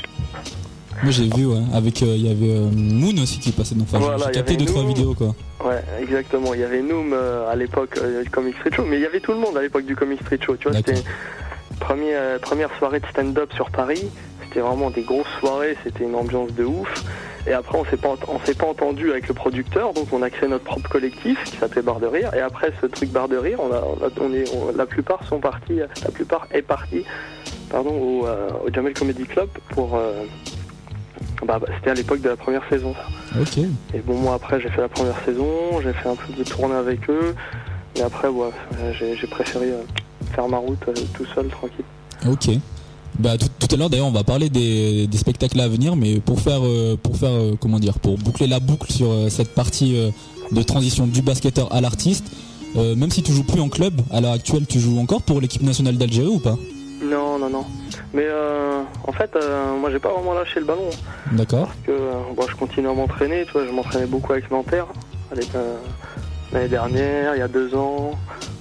Moi 1.04 1.12
j'ai 1.12 1.28
vu, 1.36 1.46
ouais. 1.46 1.58
Avec, 1.74 2.02
euh, 2.02 2.16
il 2.16 2.26
y 2.28 2.32
avait 2.32 2.56
euh, 2.58 2.70
Moon 2.72 3.22
aussi 3.22 3.40
qui 3.40 3.52
passait. 3.52 3.76
Donc, 3.76 3.88
enfin, 3.90 4.00
Voilà, 4.00 4.26
j'ai 4.28 4.32
capté 4.32 4.56
deux 4.56 4.66
trois 4.66 4.84
nous. 4.84 4.90
vidéos 4.90 5.14
quoi. 5.14 5.36
Ouais, 5.66 5.82
exactement. 6.02 6.54
Il 6.54 6.62
y 6.62 6.64
avait 6.64 6.82
Noom 6.82 7.12
euh, 7.14 7.52
à 7.52 7.56
l'époque 7.56 7.98
euh, 8.02 8.24
du 8.24 8.30
Comic 8.30 8.56
Street 8.58 8.70
Show, 8.76 8.86
mais 8.88 8.98
il 8.98 9.02
y 9.02 9.06
avait 9.06 9.20
tout 9.20 9.32
le 9.34 9.40
monde 9.40 9.58
à 9.58 9.62
l'époque 9.62 9.86
du 9.86 9.96
Comic 9.96 10.22
Street 10.22 10.40
Show. 10.44 10.56
Tu 10.56 10.68
vois, 10.70 10.78
c'était 10.78 11.02
première, 11.80 12.18
euh, 12.22 12.40
première 12.40 12.70
soirée 12.78 13.00
de 13.00 13.06
stand-up 13.08 13.52
sur 13.54 13.70
Paris. 13.70 14.06
C'était 14.54 14.68
vraiment 14.68 14.92
des 14.92 15.02
grosses 15.02 15.26
soirées, 15.40 15.76
c'était 15.84 16.04
une 16.04 16.14
ambiance 16.14 16.54
de 16.54 16.64
ouf. 16.64 17.04
Et 17.48 17.54
après, 17.54 17.76
on 17.76 17.86
s'est 17.86 17.98
pas, 17.98 18.16
on 18.28 18.40
s'est 18.46 18.54
pas 18.54 18.68
entendu 18.68 19.10
avec 19.10 19.28
le 19.28 19.34
producteur, 19.34 19.94
donc 19.94 20.14
on 20.14 20.22
a 20.22 20.30
créé 20.30 20.48
notre 20.48 20.64
propre 20.64 20.88
collectif 20.90 21.44
qui 21.46 21.58
s'appelait 21.58 21.82
Bar 21.82 22.00
de 22.00 22.06
Rire. 22.06 22.30
Et 22.36 22.40
après 22.40 22.72
ce 22.80 22.86
truc 22.86 23.10
Bar 23.10 23.28
de 23.28 23.36
Rire, 23.36 23.58
on 23.60 23.74
a, 23.74 23.80
on 23.82 24.06
a- 24.06 24.10
on 24.22 24.32
est, 24.34 24.46
on- 24.56 24.78
la 24.78 24.86
plupart 24.86 25.24
sont 25.28 25.40
partis, 25.40 25.78
la 25.78 26.12
plupart 26.12 26.46
est 26.54 26.62
parti, 26.62 27.04
pardon, 27.72 27.90
au, 28.00 28.28
euh, 28.28 28.50
au 28.66 28.72
Jamel 28.72 28.94
Comedy 28.94 29.24
Club 29.26 29.50
pour. 29.72 29.96
euh, 29.96 30.24
bah, 31.44 31.58
bah, 31.60 31.68
c'était 31.76 31.90
à 31.90 31.96
l'époque 31.96 32.22
de 32.22 32.30
la 32.30 32.38
première 32.38 32.62
saison, 32.70 32.94
ça. 32.94 33.40
Ok. 33.42 33.58
Et 33.58 34.00
bon, 34.06 34.14
moi 34.14 34.36
après, 34.36 34.62
j'ai 34.62 34.70
fait 34.70 34.82
la 34.82 34.88
première 34.88 35.18
saison, 35.26 35.82
j'ai 35.82 35.94
fait 35.94 36.08
un 36.10 36.16
peu 36.16 36.32
de 36.32 36.44
tournée 36.48 36.76
avec 36.76 37.10
eux. 37.10 37.34
Et 37.96 38.02
après, 38.04 38.28
ouais, 38.28 38.50
euh, 38.80 38.94
j'ai 38.94 39.28
préféré 39.28 39.72
euh, 39.72 39.82
faire 40.36 40.48
ma 40.48 40.58
route 40.58 40.80
tout 41.16 41.26
seul, 41.34 41.48
tranquille. 41.48 41.86
Ok. 42.30 42.50
Bah 43.20 43.38
tout, 43.38 43.48
tout 43.60 43.74
à 43.74 43.78
l'heure 43.78 43.90
d'ailleurs 43.90 44.08
on 44.08 44.12
va 44.12 44.24
parler 44.24 44.50
des, 44.50 45.08
des 45.08 45.18
spectacles 45.18 45.60
à 45.60 45.68
venir 45.68 45.96
mais 45.96 46.20
pour 46.20 46.40
faire 46.40 46.62
euh, 46.64 46.98
pour 47.02 47.16
faire 47.16 47.30
euh, 47.30 47.56
comment 47.60 47.80
dire 47.80 48.00
pour 48.00 48.18
boucler 48.18 48.48
la 48.48 48.60
boucle 48.60 48.92
sur 48.92 49.12
euh, 49.12 49.30
cette 49.30 49.54
partie 49.54 49.96
de 50.52 50.64
transition 50.64 51.06
du 51.06 51.22
basketteur 51.22 51.72
à 51.72 51.80
l'artiste 51.80 52.26
euh, 52.76 52.96
même 52.96 53.12
si 53.12 53.22
tu 53.22 53.32
joues 53.32 53.44
plus 53.44 53.62
en 53.62 53.70
club 53.70 53.94
à 54.12 54.20
l'heure 54.20 54.32
actuelle 54.32 54.66
tu 54.66 54.80
joues 54.80 55.00
encore 55.00 55.22
pour 55.22 55.40
l'équipe 55.42 55.62
nationale 55.62 55.98
d'Algérie 55.98 56.28
ou 56.28 56.40
pas? 56.40 56.58
Non, 57.04 57.38
non, 57.38 57.50
non. 57.50 57.66
Mais 58.14 58.26
euh, 58.26 58.82
en 59.06 59.12
fait, 59.12 59.30
euh, 59.36 59.76
moi, 59.78 59.92
j'ai 59.92 60.00
pas 60.00 60.14
vraiment 60.14 60.34
lâché 60.34 60.62
le 60.62 60.66
ballon. 60.66 60.90
D'accord 61.34 61.68
Parce 61.68 61.80
que 61.86 62.34
bon, 62.34 62.44
je 62.50 62.56
continue 62.56 62.88
à 62.88 62.94
m'entraîner, 62.94 63.44
tu 63.46 63.52
vois, 63.52 63.66
je 63.66 63.72
m'entraînais 63.72 64.06
beaucoup 64.06 64.32
avec 64.32 64.50
Nanterre. 64.50 64.88
L'année 66.54 66.70
dernière, 66.70 67.36
il 67.36 67.40
y 67.40 67.42
a 67.42 67.50
deux 67.50 67.76
ans. 67.76 68.12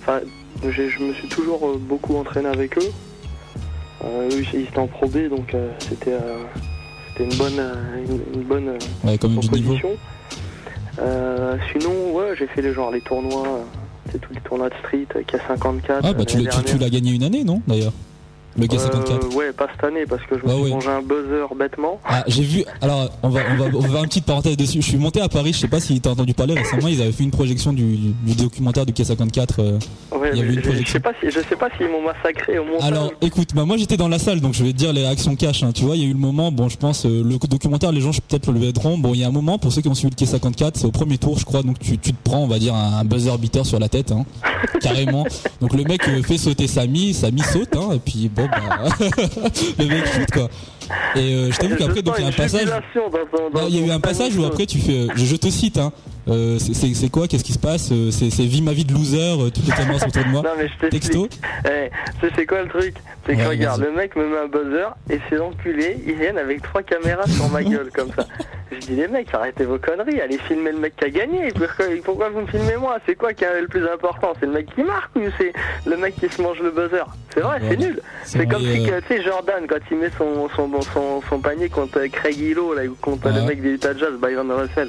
Enfin, 0.01 0.20
je 0.65 1.03
me 1.05 1.15
suis 1.15 1.29
toujours 1.29 1.79
beaucoup 1.79 2.16
entraîné 2.16 2.49
avec 2.49 2.77
eux. 2.79 2.91
Euh, 4.05 4.29
ils 4.53 4.61
étaient 4.61 4.79
en 4.79 4.87
Pro 4.87 5.07
B, 5.07 5.29
donc 5.29 5.55
euh, 5.55 5.70
c'était 5.79 6.12
euh, 6.12 6.43
c'était 7.09 7.24
une 7.31 7.37
bonne, 7.39 7.59
euh, 7.59 7.74
une, 8.09 8.41
une 8.41 8.47
bonne 8.47 8.69
Ouais, 9.05 9.16
proposition. 9.19 9.91
Sinon, 11.73 12.12
ouais, 12.15 12.35
j'ai 12.39 12.47
fait 12.49 12.62
les 12.62 12.73
genre 12.73 12.91
les 12.91 13.01
tournois, 13.01 13.65
c'est 14.11 14.20
tous 14.20 14.33
les 14.35 14.41
tournois 14.41 14.69
de 14.69 14.74
street, 14.77 15.07
euh, 15.16 15.23
K54. 15.23 16.01
Ah 16.03 16.12
bah 16.12 16.24
tu 16.24 16.39
l'as 16.79 16.91
gagné 16.91 17.12
une 17.12 17.23
année 17.23 17.45
non 17.45 17.62
d'ailleurs? 17.66 17.93
Le 18.59 18.66
K54 18.66 19.11
Euh, 19.33 19.37
ouais, 19.37 19.53
pas 19.53 19.66
cette 19.74 19.85
année 19.85 20.05
parce 20.09 20.23
que 20.23 20.39
je 20.39 20.45
me 20.45 20.51
Ah 20.51 20.55
suis 20.55 20.62
ouais. 20.65 20.70
mangé 20.70 20.89
un 20.89 21.01
buzzer 21.03 21.47
bêtement. 21.57 22.01
Ah, 22.05 22.24
j'ai 22.27 22.43
vu. 22.43 22.65
Alors, 22.81 23.09
on 23.23 23.29
va, 23.29 23.41
on 23.51 23.57
va, 23.57 23.65
on 23.77 23.81
va 23.81 23.89
faire 23.89 24.03
une 24.03 24.09
petite 24.09 24.24
parenthèse 24.27 24.57
dessus. 24.57 24.83
Je 24.83 24.87
suis 24.89 24.99
monté 24.99 25.20
à 25.20 25.29
Paris. 25.29 25.53
Je 25.53 25.59
sais 25.59 25.69
pas 25.69 25.81
si 25.81 26.01
t'as 26.01 26.11
entendu 26.11 26.35
parler 26.35 26.55
récemment. 26.55 26.89
Ils 26.89 27.01
avaient 27.03 27.12
fait 27.12 27.24
une 27.24 27.31
projection 27.31 27.73
du, 27.73 27.85
du 27.97 28.35
documentaire 28.35 28.85
du 28.87 28.93
K54. 28.93 29.49
euh, 29.59 29.79
Ouais, 30.16 30.31
il 30.35 30.39
y 30.39 30.43
avait 30.43 30.51
une 30.51 30.57
je, 30.57 30.61
je 30.61 30.69
projection. 30.69 30.93
sais 30.93 31.01
pas 31.01 31.12
si 31.20 31.31
je 31.31 31.41
sais 31.49 31.57
pas 31.57 31.69
s'ils 31.77 31.89
m'ont 31.89 32.03
massacré 32.03 32.59
au 32.59 32.65
montage. 32.65 32.85
Alors, 32.89 33.11
écoute, 33.23 33.49
bah 33.55 33.65
moi 33.65 33.77
j'étais 33.77 33.97
dans 33.97 34.09
la 34.09 34.19
salle, 34.19 34.41
donc 34.41 34.53
je 34.55 34.62
vais 34.65 34.73
te 34.73 34.77
dire 34.77 34.93
les 34.93 35.03
réactions 35.03 35.35
cash. 35.37 35.62
hein. 35.62 35.73
Tu 35.74 35.85
vois, 35.85 35.97
il 35.97 36.03
y 36.03 36.07
a 36.07 36.09
eu 36.09 36.12
le 36.12 36.19
moment. 36.19 36.53
Bon, 36.53 36.69
je 36.69 36.77
pense 36.77 37.07
euh, 37.07 37.23
le 37.24 37.39
documentaire, 37.49 37.91
les 37.93 38.01
gens 38.01 38.12
je- 38.12 38.20
peut-être 38.20 38.53
le 38.53 38.61
verront. 38.61 38.99
Bon, 38.99 39.15
il 39.15 39.20
y 39.20 39.24
a 39.24 39.29
un 39.29 39.33
moment 39.33 39.59
pour 39.59 39.73
ceux 39.73 39.81
qui 39.83 39.89
ont 39.89 39.95
suivi 39.95 40.15
le 40.19 40.24
K54, 40.27 40.73
c'est 40.74 40.85
au 40.85 40.91
premier 40.93 41.19
tour, 41.19 41.39
je 41.39 41.45
crois. 41.45 41.62
Donc 41.62 41.79
tu, 41.79 41.99
tu 41.99 42.12
te 42.12 42.19
prends, 42.23 42.41
on 42.41 42.47
va 42.49 42.59
dire, 42.59 42.74
un, 42.74 42.99
un 43.01 43.05
buzzer 43.05 43.37
beater 43.39 43.65
sur 43.66 43.79
la 43.81 43.89
tête, 43.89 44.12
hein, 44.12 44.24
carrément. 44.81 45.24
Donc 45.61 45.73
le 45.74 45.85
mec 45.85 46.03
fait 46.23 46.39
sauter 46.39 46.66
Samy, 46.66 47.15
Samy 47.15 47.41
saute, 47.41 47.74
hein, 47.77 47.91
et 47.95 47.99
puis 47.99 48.29
bon, 48.35 48.41
Bon 48.43 48.48
bah, 48.48 48.89
le 49.78 49.86
mec 49.86 50.06
shoot 50.06 50.31
quoi. 50.32 50.48
Et 51.16 51.34
euh, 51.34 51.50
je 51.50 51.56
t'avoue 51.59 51.76
qu'après 51.76 52.02
donc 52.02 52.14
il 52.18 52.22
y 52.22 52.24
a 52.24 52.28
un 52.28 52.32
passage. 52.32 52.68
Il 53.68 53.76
y 53.78 53.82
a 53.82 53.86
eu 53.86 53.90
un 53.90 54.00
passage 54.00 54.36
où 54.36 54.44
après 54.44 54.66
tu 54.66 54.78
fais, 54.78 54.92
euh, 54.92 55.06
je, 55.16 55.24
je 55.24 55.36
te 55.36 55.48
cite, 55.48 55.78
hein, 55.78 55.92
euh, 56.28 56.59
c'est- 56.59 56.74
c'est 56.74 56.94
c'est 56.94 57.09
quoi, 57.10 57.26
qu'est-ce 57.28 57.44
qui 57.44 57.52
se 57.52 57.59
passe, 57.59 57.92
c'est 58.10 58.30
c'est 58.30 58.44
vie 58.44 58.62
ma 58.62 58.72
vie 58.72 58.84
de 58.84 58.92
loser, 58.92 59.36
toutes 59.54 59.66
les 59.66 59.72
caméras 59.72 59.98
sont 59.98 60.09
autour 60.09 60.24
de 60.24 60.28
moi. 60.28 60.42
Non 60.44 60.50
mais 60.59 60.68
je. 60.68 60.88
Texto. 60.88 61.28
Eh, 61.66 61.90
tu 62.20 62.26
sais 62.26 62.32
c'est 62.36 62.46
quoi 62.46 62.62
le 62.62 62.68
truc? 62.68 62.94
C'est 63.26 63.34
que 63.36 63.40
Ouais, 63.42 63.46
regarde, 63.48 63.80
le 63.82 63.92
mec 63.92 64.16
me 64.16 64.28
met 64.28 64.38
un 64.38 64.46
buzzer 64.48 64.88
et 65.10 65.18
ces 65.30 65.38
enculés, 65.38 65.96
ils 66.06 66.14
viennent 66.14 66.38
avec 66.38 66.62
trois 66.62 66.82
caméras 66.82 67.26
sur 67.26 67.48
ma 67.50 67.62
gueule 67.62 67.90
comme 67.94 68.10
ça. 68.16 68.26
Je 68.72 68.78
dis 68.86 68.96
les 68.96 69.06
mecs, 69.06 69.32
arrêtez 69.34 69.64
vos 69.64 69.78
conneries, 69.78 70.20
allez 70.20 70.38
filmer 70.38 70.72
le 70.72 70.78
mec 70.78 70.96
qui 70.96 71.04
a 71.04 71.10
gagné. 71.10 71.48
Pourquoi, 71.54 71.84
pourquoi 72.04 72.28
vous 72.30 72.40
me 72.40 72.46
filmez 72.46 72.76
moi? 72.80 72.96
C'est 73.06 73.14
quoi 73.14 73.32
qui 73.34 73.44
est 73.44 73.60
le 73.60 73.68
plus 73.68 73.86
important? 73.86 74.32
C'est 74.40 74.46
le 74.46 74.52
mec 74.52 74.66
qui 74.74 74.82
marque 74.82 75.14
ou 75.14 75.20
c'est 75.38 75.52
le 75.86 75.96
mec 75.98 76.14
qui 76.16 76.28
se 76.34 76.40
mange 76.40 76.59
le 76.60 76.70
buzzer? 76.70 77.04
C'est 77.34 77.40
vrai, 77.40 77.60
c'est 77.68 77.76
nul. 77.76 78.00
C'est 78.24 78.38
C'est 78.38 78.46
comme 78.46 78.62
si 78.62 78.90
euh, 78.90 79.00
tu 79.06 79.14
sais 79.16 79.22
Jordan 79.22 79.64
quand 79.68 79.76
il 79.90 79.96
met 79.98 80.10
son 80.18 80.48
son, 80.56 80.68
son, 80.81 81.20
son 81.28 81.39
panier 81.40 81.69
contre 81.69 82.01
Craig 82.07 82.39
Hillo 82.39 82.73
là 82.74 82.85
ou 82.85 82.97
contre 83.01 83.28
le 83.28 83.43
mec 83.43 83.61
des 83.61 83.73
Utah 83.73 83.94
Jazz, 83.97 84.12
Byron 84.20 84.51
Russell. 84.51 84.89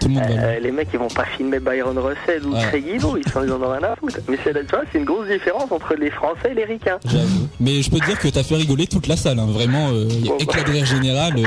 Tout 0.00 0.08
le 0.08 0.14
monde 0.14 0.24
va 0.24 0.30
Euh, 0.44 0.60
les 0.60 0.72
mecs 0.72 0.88
ils 0.94 0.98
vont 0.98 1.08
pas 1.08 1.24
filmer 1.26 1.60
Byron 1.60 1.98
Russell 1.98 2.46
ou 2.46 2.54
Ouais. 2.54 2.62
Craig 2.68 2.86
Hillo, 2.86 3.16
ils 3.18 3.30
s'en 3.30 3.42
ils 3.44 3.52
en 3.52 3.62
ont 3.62 3.68
rien 3.70 3.82
à 3.82 3.96
foutre. 3.96 4.18
Mais 4.28 4.38
c'est 4.42 4.52
tu 4.54 4.74
vois, 4.74 4.82
c'est 4.90 4.98
une 4.98 5.04
grosse 5.04 5.28
différence 5.28 5.70
entre 5.70 5.94
les 5.94 6.10
Français 6.10 6.52
et 6.52 6.54
les 6.54 6.64
Ricains. 6.64 6.98
J'avoue. 7.04 7.48
Mais 7.60 7.82
je 7.82 7.90
peux 7.90 7.98
te 7.98 8.06
dire 8.06 8.18
que 8.18 8.28
t'as 8.28 8.42
fait 8.42 8.56
rigoler 8.56 8.86
toute 8.86 9.06
la 9.08 9.16
salle, 9.16 9.38
hein. 9.38 9.46
vraiment, 9.50 9.90
euh, 9.92 10.08
a 10.38 10.42
éclat 10.42 10.62
de 10.62 10.70
rire 10.70 10.86
général. 10.86 11.34
euh, 11.36 11.42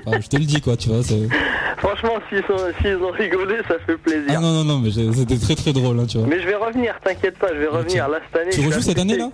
enfin, 0.06 0.20
je 0.20 0.28
te 0.28 0.36
le 0.36 0.44
dis 0.44 0.60
quoi, 0.60 0.76
tu 0.76 0.88
vois. 0.90 1.02
c'est- 1.02 1.28
Franchement, 1.78 2.14
s'ils 2.28 2.42
sont- 2.44 2.72
s'ils 2.80 2.96
ont 2.96 3.10
rigolé, 3.10 3.56
ça 3.68 3.74
fait 3.84 3.96
plaisir. 3.96 4.26
Ah 4.36 4.40
non 4.40 4.52
non 4.52 4.64
non, 4.64 4.78
mais 4.78 4.90
c'était 4.90 5.38
très 5.38 5.54
très 5.56 5.72
drôle, 5.72 5.98
hein, 5.98 6.06
tu 6.08 6.18
vois. 6.18 6.26
Mais 6.28 6.40
je 6.40 6.46
vais 6.46 6.54
revenir, 6.56 6.94
t'inquiète 7.04 7.38
pas, 7.38 7.48
je 7.52 7.58
vais 7.58 7.66
revenir. 7.68 8.08
Là, 8.08 8.18
cette 8.30 8.40
année. 8.42 8.50
Tu 8.52 8.60
rejoues 8.66 8.80
cette 8.80 8.98
année, 8.98 9.16
là? 9.16 9.28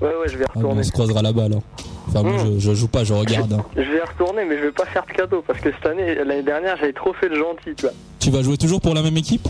Ouais, 0.00 0.08
ouais, 0.08 0.28
je 0.28 0.38
vais 0.38 0.44
Ah, 0.48 0.52
retourner. 0.54 0.80
on 0.80 0.82
se 0.82 0.92
croisera 0.92 1.22
là-bas 1.22 1.44
alors. 1.44 1.62
Enfin 2.08 2.22
moi 2.22 2.38
je, 2.38 2.58
je 2.58 2.74
joue 2.74 2.88
pas, 2.88 3.04
je 3.04 3.12
regarde. 3.12 3.52
hein. 3.52 3.64
Je 3.76 3.82
vais 3.82 4.00
retourner, 4.02 4.44
mais 4.48 4.56
je 4.58 4.62
vais 4.64 4.72
pas 4.72 4.86
faire 4.86 5.04
de 5.06 5.12
cadeau 5.12 5.42
parce 5.46 5.60
que 5.60 5.70
cette 5.72 5.84
année, 5.86 6.14
l'année 6.14 6.42
dernière, 6.42 6.76
j'avais 6.78 6.92
trop 6.94 7.12
fait 7.14 7.28
le 7.28 7.36
gentil, 7.36 7.74
tu 7.76 7.82
vois. 7.82 7.92
Tu 8.18 8.30
vas 8.30 8.42
jouer 8.42 8.56
toujours 8.56 8.80
pour 8.80 8.94
la 8.94 9.02
même 9.02 9.16
équipe? 9.16 9.46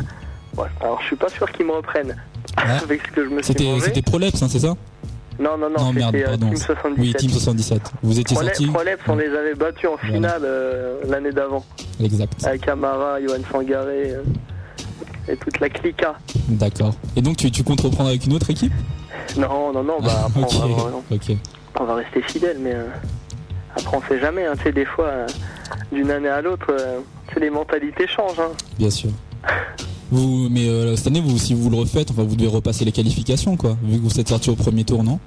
Ouais. 0.57 0.66
Alors, 0.81 1.01
je 1.03 1.07
suis 1.07 1.16
pas 1.16 1.29
sûr 1.29 1.51
qu'ils 1.53 1.66
me 1.66 1.73
reprennent. 1.73 2.16
Avec 2.57 3.03
ce 3.07 3.12
que 3.12 3.25
je 3.25 3.29
me 3.31 3.43
C'était 3.43 3.65
c'était 3.81 4.03
Proleps, 4.03 4.43
hein, 4.43 4.49
c'est 4.51 4.59
ça? 4.61 4.75
Non, 5.39 5.57
non, 5.57 5.70
non, 5.70 5.85
Non 5.85 5.93
merde, 5.93 6.11
c'était 6.16 6.25
euh, 6.27 6.31
pardon. 6.31 6.47
Team 6.49 6.57
77. 6.57 6.99
Oui, 6.99 7.15
Team 7.15 7.31
77. 7.31 7.83
Vous 8.03 8.19
étiez 8.19 8.37
sortis? 8.37 8.66
Proleps, 8.66 9.03
on 9.07 9.15
les 9.16 9.29
avait 9.29 9.55
battus 9.55 9.89
en 9.89 9.97
finale 9.99 10.41
euh, 10.43 11.01
l'année 11.09 11.31
d'avant. 11.31 11.65
Exact. 12.03 12.33
Avec 12.45 12.66
Amara, 12.66 13.20
Johan 13.20 13.39
Sangaré 13.53 14.15
euh, 14.15 14.23
et 15.30 15.36
toute 15.36 15.60
la 15.60 15.68
clica. 15.68 16.14
D'accord. 16.48 16.94
Et 17.16 17.22
donc 17.22 17.36
tu, 17.36 17.50
tu 17.50 17.62
comptes 17.64 17.80
reprendre 17.80 18.09
avec 18.10 18.24
une 18.26 18.32
autre 18.34 18.50
équipe? 18.50 18.72
Non, 19.36 19.72
non, 19.72 19.82
non, 19.82 19.96
bah 20.00 20.24
après, 20.26 20.40
on, 20.42 20.66
va, 20.74 20.90
on- 21.80 21.84
va 21.84 21.94
rester 21.94 22.22
fidèle, 22.22 22.59
mais 22.60 22.72
euh, 22.74 22.86
après, 23.76 23.96
on 23.96 24.02
sait 24.09 24.20
jamais. 24.20 24.46
hein, 24.46 24.55
tu 24.56 24.64
sais, 24.64 24.72
des 24.72 24.84
fois, 24.86 25.06
euh, 25.06 25.26
d'une 25.92 26.10
année 26.10 26.28
à 26.28 26.40
l'autre, 26.40 26.66
euh, 26.70 27.00
les 27.38 27.50
mentalités 27.50 28.06
changent. 28.06 28.40
Hein. 28.40 28.50
Bien 28.78 28.90
sûr. 28.90 29.10
Vous, 30.10 30.48
mais 30.50 30.66
euh, 30.68 30.96
cette 30.96 31.09
année, 31.09 31.20
vous, 31.20 31.36
si 31.38 31.52
vous 31.55 31.68
le 31.68 31.76
refaites, 31.76 32.10
enfin, 32.10 32.22
vous 32.24 32.34
devez 32.36 32.48
repasser 32.48 32.84
les 32.84 32.92
qualifications, 32.92 33.56
quoi. 33.56 33.76
Vu 33.82 33.98
que 33.98 34.02
vous 34.02 34.18
êtes 34.18 34.28
sorti 34.28 34.48
au 34.50 34.55
premier 34.56 34.84
tour, 34.84 35.05
non? 35.05 35.18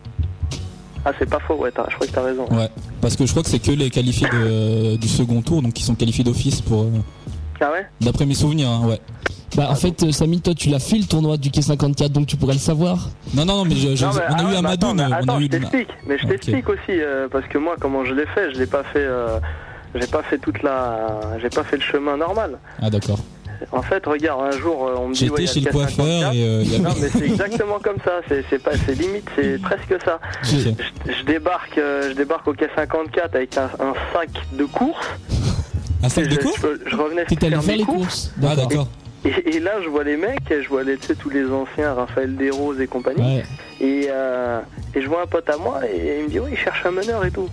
Ah, 1.06 1.12
c'est 1.18 1.30
pas 1.30 1.40
faux, 1.40 1.56
ouais, 1.56 1.72
je 1.76 1.96
crois 1.96 2.08
que 2.08 2.12
t'as 2.12 2.22
raison. 2.24 2.46
Ouais. 2.52 2.70
Parce 3.00 3.16
que 3.16 3.26
je 3.26 3.32
crois 3.32 3.42
que 3.44 3.50
c'est 3.50 3.60
que 3.60 3.72
les 3.72 3.90
qualifiés 3.90 4.28
de- 4.30 4.96
du 4.98 5.08
second 5.08 5.42
tour, 5.42 5.62
donc 5.62 5.74
qui 5.74 5.84
sont 5.84 5.96
qualifiés 5.96 6.24
d'office 6.24 6.62
pour. 6.62 6.86
Ah 7.62 7.72
ouais 7.72 7.86
D'après 8.02 8.26
mes 8.26 8.34
souvenirs, 8.34 8.70
hein, 8.70 8.88
ouais. 8.88 9.00
Bah 9.56 9.68
en 9.70 9.76
fait 9.76 10.02
euh, 10.04 10.12
Samy 10.14 10.40
toi 10.40 10.54
tu 10.54 10.70
l'as 10.70 10.80
fait 10.80 10.98
le 10.98 11.04
tournoi 11.04 11.36
du 11.36 11.50
K54 11.50 12.08
donc 12.10 12.26
tu 12.26 12.38
pourrais 12.38 12.54
le 12.54 12.60
savoir. 12.60 13.10
Non 13.34 13.44
non 13.46 13.58
non 13.58 13.66
mais, 13.66 13.76
je- 13.76 13.96
je- 13.96 14.06
Non, 14.06 14.12
mais- 14.14 14.22
on 14.30 14.34
a 14.34 14.36
ah 14.38 14.42
eu 14.42 14.46
ouais, 14.46 14.52
mais 14.52 14.58
Amadoun, 14.60 14.72
attends, 14.72 14.94
mais 14.96 15.04
on 15.04 15.12
a 15.12 15.18
attends, 15.18 15.40
eu 15.40 15.44
je 15.44 15.48
t'explique, 15.50 15.90
mais 16.08 16.18
je 16.18 16.24
Ok. 16.24 16.30
t'explique 16.32 16.70
aussi 16.70 16.80
euh, 16.90 17.28
parce 17.30 17.46
que 17.48 17.58
moi, 17.58 17.76
comment 17.80 18.06
je 18.06 18.14
l'ai 18.14 18.26
fait, 18.28 18.54
je 18.54 18.58
l'ai 18.60 18.66
pas 18.66 18.84
fait, 18.84 19.00
euh, 19.04 19.40
j'ai 19.94 20.08
pas 20.08 20.24
fait 20.24 20.38
toute 20.38 20.64
la, 20.64 21.20
j'ai 21.42 21.50
pas 21.50 21.64
fait 21.66 21.76
le 21.76 21.82
chemin 21.84 22.16
normal. 22.16 22.60
Ah 22.82 22.90
d'accord. 22.90 23.20
En 23.74 23.82
fait, 23.84 24.04
regarde, 24.08 24.42
un 24.54 24.58
jour, 24.58 24.88
euh, 24.88 24.96
on 24.98 25.10
me 25.10 25.14
dit, 25.14 25.20
J'étais 25.20 25.32
ouais, 25.34 25.42
il 25.44 25.46
y 25.46 25.50
a 25.50 25.54
chez 25.54 25.60
le 25.60 25.66
K54. 25.70 25.72
coiffeur 25.74 26.34
et 26.34 26.44
euh, 26.44 26.62
il 26.64 26.72
y 26.72 26.76
avait- 26.76 26.84
Non, 26.84 26.96
mais 27.00 27.10
c'est 27.10 27.26
exactement 27.26 27.78
comme 27.84 27.98
ça. 28.04 28.14
C'est, 28.28 28.44
c'est 28.50 28.58
pas, 28.58 28.72
c'est 28.86 28.96
limite, 29.00 29.30
c'est 29.36 29.62
presque 29.62 29.96
ça. 30.04 30.20
Ok. 30.44 30.50
Je, 30.50 31.12
je 31.14 31.26
débarque, 31.26 31.78
euh, 31.78 32.10
je 32.10 32.16
débarque 32.16 32.48
au 32.48 32.54
K54 32.56 33.36
avec 33.36 33.56
un, 33.58 33.66
un 33.80 33.94
sac 34.14 34.30
de 34.54 34.64
course. 34.64 35.06
Un 36.04 36.10
sac 36.10 36.26
de 36.28 36.32
je, 36.36 36.40
course 36.40 36.62
je, 36.62 36.90
je 36.90 36.96
revenais 36.96 37.22
allé 37.22 37.36
faire 37.38 37.64
faire 37.64 37.78
les 37.78 37.84
courses. 37.84 38.32
courses. 38.34 38.34
Ah 38.44 38.56
d'accord. 38.56 38.88
Et, 39.24 39.56
et 39.56 39.60
là, 39.60 39.74
je 39.84 39.88
vois 39.90 40.04
les 40.04 40.18
mecs, 40.18 40.40
je 40.50 40.68
vois 40.68 40.84
les, 40.84 40.98
tu 40.98 41.08
sais, 41.08 41.16
tous 41.16 41.30
les 41.30 41.46
anciens, 41.52 41.94
Raphaël 41.94 42.36
Desroses 42.36 42.82
et 42.82 42.88
compagnie. 42.88 43.22
Ouais. 43.22 43.44
Et, 43.80 44.08
euh, 44.10 44.60
et 44.96 45.02
je 45.02 45.08
vois 45.08 45.22
un 45.22 45.28
pote 45.28 45.48
à 45.50 45.58
moi 45.58 45.82
et 45.88 46.18
il 46.20 46.24
me 46.26 46.30
dit, 46.30 46.40
oui, 46.40 46.50
il 46.54 46.58
cherche 46.58 46.84
un 46.86 46.92
meneur 46.92 47.24
et 47.24 47.30
tout. 47.32 47.48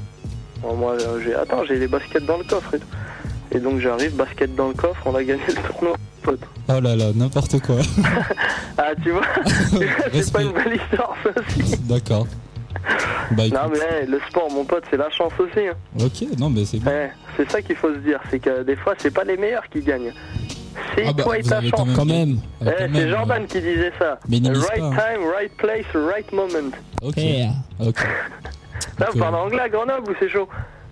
Bon, 0.62 0.74
moi, 0.74 0.92
euh, 0.98 1.20
j'ai, 1.22 1.34
attends, 1.34 1.64
j'ai 1.64 1.76
les 1.78 1.86
baskets 1.86 2.24
dans 2.24 2.38
le 2.38 2.44
coffre 2.44 2.74
et 2.74 2.78
tout. 2.78 2.86
Et 3.50 3.60
donc 3.60 3.80
j'arrive, 3.80 4.14
basket 4.14 4.54
dans 4.54 4.68
le 4.68 4.74
coffre, 4.74 5.00
on 5.06 5.14
a 5.14 5.22
gagné 5.24 5.42
le 5.48 5.54
tournoi, 5.54 5.96
pote. 6.22 6.40
Oh 6.68 6.80
là 6.80 6.96
là, 6.96 7.06
n'importe 7.14 7.60
quoi. 7.60 7.76
Ah, 8.80 8.92
tu 9.02 9.10
vois, 9.10 9.22
c'est 10.12 10.32
pas 10.32 10.42
une 10.42 10.52
belle 10.52 10.76
histoire, 10.76 11.14
ça 11.24 11.30
aussi. 11.40 11.76
D'accord. 11.80 12.26
Bah. 13.32 13.48
Non, 13.48 13.70
mais 13.72 13.78
hey, 14.02 14.06
le 14.06 14.20
sport, 14.30 14.48
mon 14.52 14.64
pote, 14.64 14.84
c'est 14.90 14.96
la 14.96 15.10
chance 15.10 15.32
aussi. 15.38 15.66
hein. 15.66 15.74
Ok, 16.00 16.26
non 16.38 16.48
mais 16.48 16.64
c'est 16.64 16.78
bien. 16.78 16.92
Ouais, 16.92 17.10
c'est 17.38 17.50
ça 17.50 17.62
qu'il 17.62 17.76
faut 17.76 17.88
se 17.94 17.98
dire, 18.00 18.20
c'est 18.30 18.38
que 18.38 18.62
des 18.64 18.76
fois, 18.76 18.92
c'est 18.98 19.10
pas 19.14 19.24
les 19.24 19.38
meilleurs 19.38 19.66
qui 19.70 19.80
gagnent. 19.80 20.12
C'est 20.94 21.04
Ah 21.08 21.12
bah, 21.14 21.22
toi 21.22 21.38
et 21.38 21.42
ta 21.42 21.62
chance. 21.62 21.86
même 21.86 21.96
Quand 21.96 22.04
même. 22.04 22.38
Eh, 22.60 22.64
quand 22.64 22.70
c'est 22.78 22.88
même, 22.88 23.08
Jordan 23.08 23.46
qui 23.46 23.60
disait 23.60 23.92
ça. 23.98 24.20
Minimise 24.28 24.58
right 24.58 24.78
pas, 24.80 24.86
hein. 24.86 24.90
time, 24.90 25.26
right 25.34 25.52
place, 25.56 25.86
right 25.94 26.32
moment. 26.32 26.70
Ok. 27.02 27.16
Yeah. 27.16 27.50
Ok. 27.80 27.96
Là, 28.98 29.08
vous 29.12 29.18
parlez 29.18 29.36
anglais 29.38 29.60
à 29.60 29.68
Grenoble 29.68 30.10
ou 30.10 30.14
c'est 30.20 30.28
chaud 30.28 30.48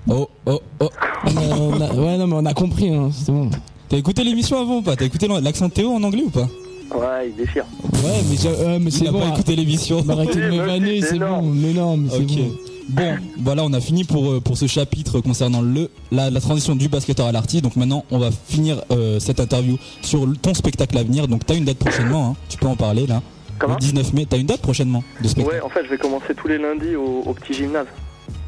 Oh 0.09 0.29
oh 0.47 0.61
oh. 0.81 0.89
On 1.25 1.37
a- 1.37 1.57
on 1.59 1.81
a- 1.81 1.95
ouais 1.95 2.17
non 2.17 2.27
mais 2.29 2.35
on 2.37 2.47
a 2.47 2.55
compris 2.55 2.95
hein, 2.95 3.11
c'est 3.13 3.33
bon. 3.33 3.51
T'as 3.89 3.97
écouté 3.97 4.23
l'émission 4.25 4.61
avant 4.61 4.77
ou 4.79 4.83
pas? 4.83 4.95
T'as 4.97 5.05
écouté 5.05 5.27
l'accent 5.43 5.69
Théo 5.69 5.93
en 5.93 6.03
anglais 6.05 6.23
ou 6.25 6.31
pas? 6.31 6.47
Ouais, 6.95 7.29
il 7.31 7.35
déchire. 7.37 7.65
Ouais 7.83 8.21
mais, 8.31 8.37
j'ai- 8.37 8.49
ouais, 8.51 8.79
mais 8.79 8.85
Il 8.87 8.93
c'est 8.93 9.09
a 9.09 9.13
bon. 9.13 9.21
pas 9.21 9.29
écouté 9.35 9.57
l'émission. 9.57 10.05
Arrêtez 10.09 10.41
de 10.41 10.51
me 10.51 10.65
vanner 10.65 11.01
c'est 11.01 11.09
c'est 11.09 11.19
bon. 11.19 11.27
énorme. 11.27 11.55
Mais 11.61 11.73
non 11.73 11.97
mais 11.97 12.09
c'est 12.11 12.19
Ok. 12.19 12.37
bon. 12.37 12.53
Bon, 12.89 13.17
voilà, 13.39 13.65
on 13.65 13.73
a 13.73 13.81
fini 13.81 14.05
pour, 14.05 14.31
euh, 14.31 14.41
pour 14.41 14.57
ce 14.57 14.67
chapitre 14.67 15.21
concernant 15.21 15.61
le, 15.61 15.91
la, 16.13 16.31
la 16.31 16.41
transition 16.41 16.77
du 16.77 16.89
basketteur 16.89 17.27
à 17.27 17.33
l'artiste. 17.33 17.65
Donc 17.65 17.75
maintenant, 17.77 18.05
on 18.11 18.19
va 18.19 18.31
finir 18.31 18.83
euh, 18.91 19.19
cette 19.19 19.41
interview 19.41 19.77
sur 20.03 20.27
ton 20.41 20.55
spectacle 20.55 20.97
à 20.97 21.03
venir. 21.03 21.27
Donc 21.27 21.45
t'as 21.45 21.55
une 21.55 21.65
date 21.65 21.79
prochainement, 21.79 22.29
hein. 22.31 22.37
tu 22.49 22.59
peux 22.59 22.69
en 22.69 22.77
parler 22.77 23.07
là. 23.07 23.23
Comment? 23.59 23.75
Le 23.75 23.81
19 23.81 24.13
mai, 24.13 24.27
t'as 24.29 24.37
une 24.37 24.47
date 24.47 24.61
prochainement 24.61 25.03
de 25.21 25.27
spectacle 25.29 25.57
Ouais, 25.57 25.63
en 25.63 25.69
fait, 25.69 25.85
je 25.85 25.91
vais 25.91 25.99
commencer 25.99 26.35
tous 26.35 26.47
les 26.47 26.59
lundis 26.59 26.95
au, 26.95 27.23
au 27.27 27.33
petit 27.35 27.55
gymnase, 27.55 27.87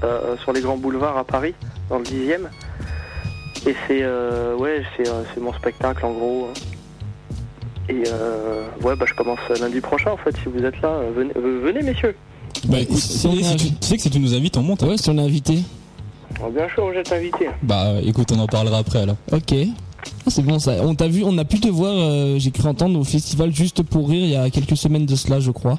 euh, 0.05 0.37
sur 0.39 0.53
les 0.53 0.61
grands 0.61 0.77
boulevards 0.77 1.17
à 1.19 1.25
Paris, 1.25 1.55
dans 1.89 1.99
le 1.99 2.05
10e. 2.05 2.43
Et 3.67 3.75
c'est 3.89 4.03
euh, 4.03 4.55
ouais, 4.57 4.85
c'est 5.35 5.41
mon 5.41 5.53
spectacle 5.53 6.05
en 6.07 6.13
gros. 6.13 6.49
hein. 6.51 6.61
Et 7.89 8.05
euh, 8.07 8.67
ouais, 8.83 8.95
bah 8.95 9.07
je 9.09 9.15
commence 9.15 9.41
lundi 9.61 9.81
prochain 9.81 10.11
en 10.13 10.17
fait. 10.19 10.37
Si 10.37 10.49
vous 10.49 10.63
êtes 10.63 10.81
là, 10.83 11.01
venez, 11.17 11.33
venez 11.35 11.83
messieurs. 11.83 12.15
Bah 12.69 12.81
écoute, 12.81 12.97
si 12.99 13.27
on 13.27 13.33
tu, 13.35 13.43
sais 13.81 13.97
que 13.97 14.03
si 14.03 14.11
tu 14.11 14.19
nous 14.21 14.35
invites, 14.35 14.57
on 14.57 14.63
monte. 14.63 14.83
hein. 14.83 14.89
Ouais 14.89 14.97
si 14.99 15.09
on 15.11 15.19
est 15.19 15.23
invité. 15.23 15.59
Alors, 16.37 16.51
bien 16.51 16.67
sûr, 16.75 16.87
vous 16.87 16.93
êtes 16.99 17.11
invités. 17.13 17.49
Bah 17.63 17.95
écoute, 18.05 18.31
on 18.33 18.39
en 18.39 18.47
parlera 18.47 18.79
après 18.79 19.01
alors. 19.01 19.17
Ok. 19.33 19.55
Ah, 20.27 20.31
c'est 20.31 20.43
bon 20.43 20.59
ça. 20.59 20.73
On 20.83 20.95
t'a 20.95 21.09
vu, 21.09 21.23
on 21.25 21.37
a 21.39 21.45
pu 21.45 21.59
te 21.61 21.69
voir, 21.69 21.93
euh, 21.95 22.39
j'ai 22.39 22.51
cru 22.51 22.69
entendre 22.69 22.99
au 22.99 23.05
festival 23.05 23.55
juste 23.55 23.83
pour 23.83 24.09
rire 24.09 24.23
il 24.25 24.31
y 24.31 24.37
a 24.37 24.49
quelques 24.51 24.77
semaines 24.77 25.07
de 25.07 25.17
cela 25.17 25.41
je 25.41 25.51
crois. 25.51 25.79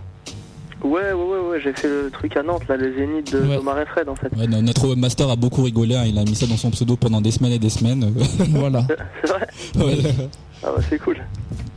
Ouais, 0.84 1.12
ouais, 1.12 1.14
ouais, 1.14 1.50
ouais, 1.52 1.60
j'ai 1.62 1.74
fait 1.74 1.90
le 1.90 2.10
truc 2.10 2.38
à 2.38 2.44
Nantes, 2.44 2.62
là, 2.70 2.78
le 2.78 2.94
zénith 2.96 3.34
de 3.34 3.40
Ouais. 3.42 3.58
Thomas 3.58 3.82
et 3.82 3.86
Fred 3.86 4.08
en 4.08 4.16
fait. 4.16 4.30
Ouais, 4.38 4.48
no- 4.48 4.62
notre 4.62 4.88
webmaster 4.88 5.30
a 5.30 5.36
beaucoup 5.36 5.62
rigolé, 5.64 5.96
hein. 5.96 6.06
il 6.08 6.18
a 6.18 6.24
mis 6.24 6.36
ça 6.36 6.48
dans 6.48 6.56
son 6.56 6.70
pseudo 6.72 6.96
pendant 6.96 7.20
des 7.20 7.32
semaines 7.32 7.52
et 7.52 7.60
des 7.60 7.70
semaines. 7.70 8.14
voilà. 8.52 8.86
C'est 9.22 9.30
vrai 9.30 9.48
Ouais. 9.78 9.98
Ah 10.64 10.72
bah 10.76 10.82
c'est 10.90 11.00
cool. 11.00 11.18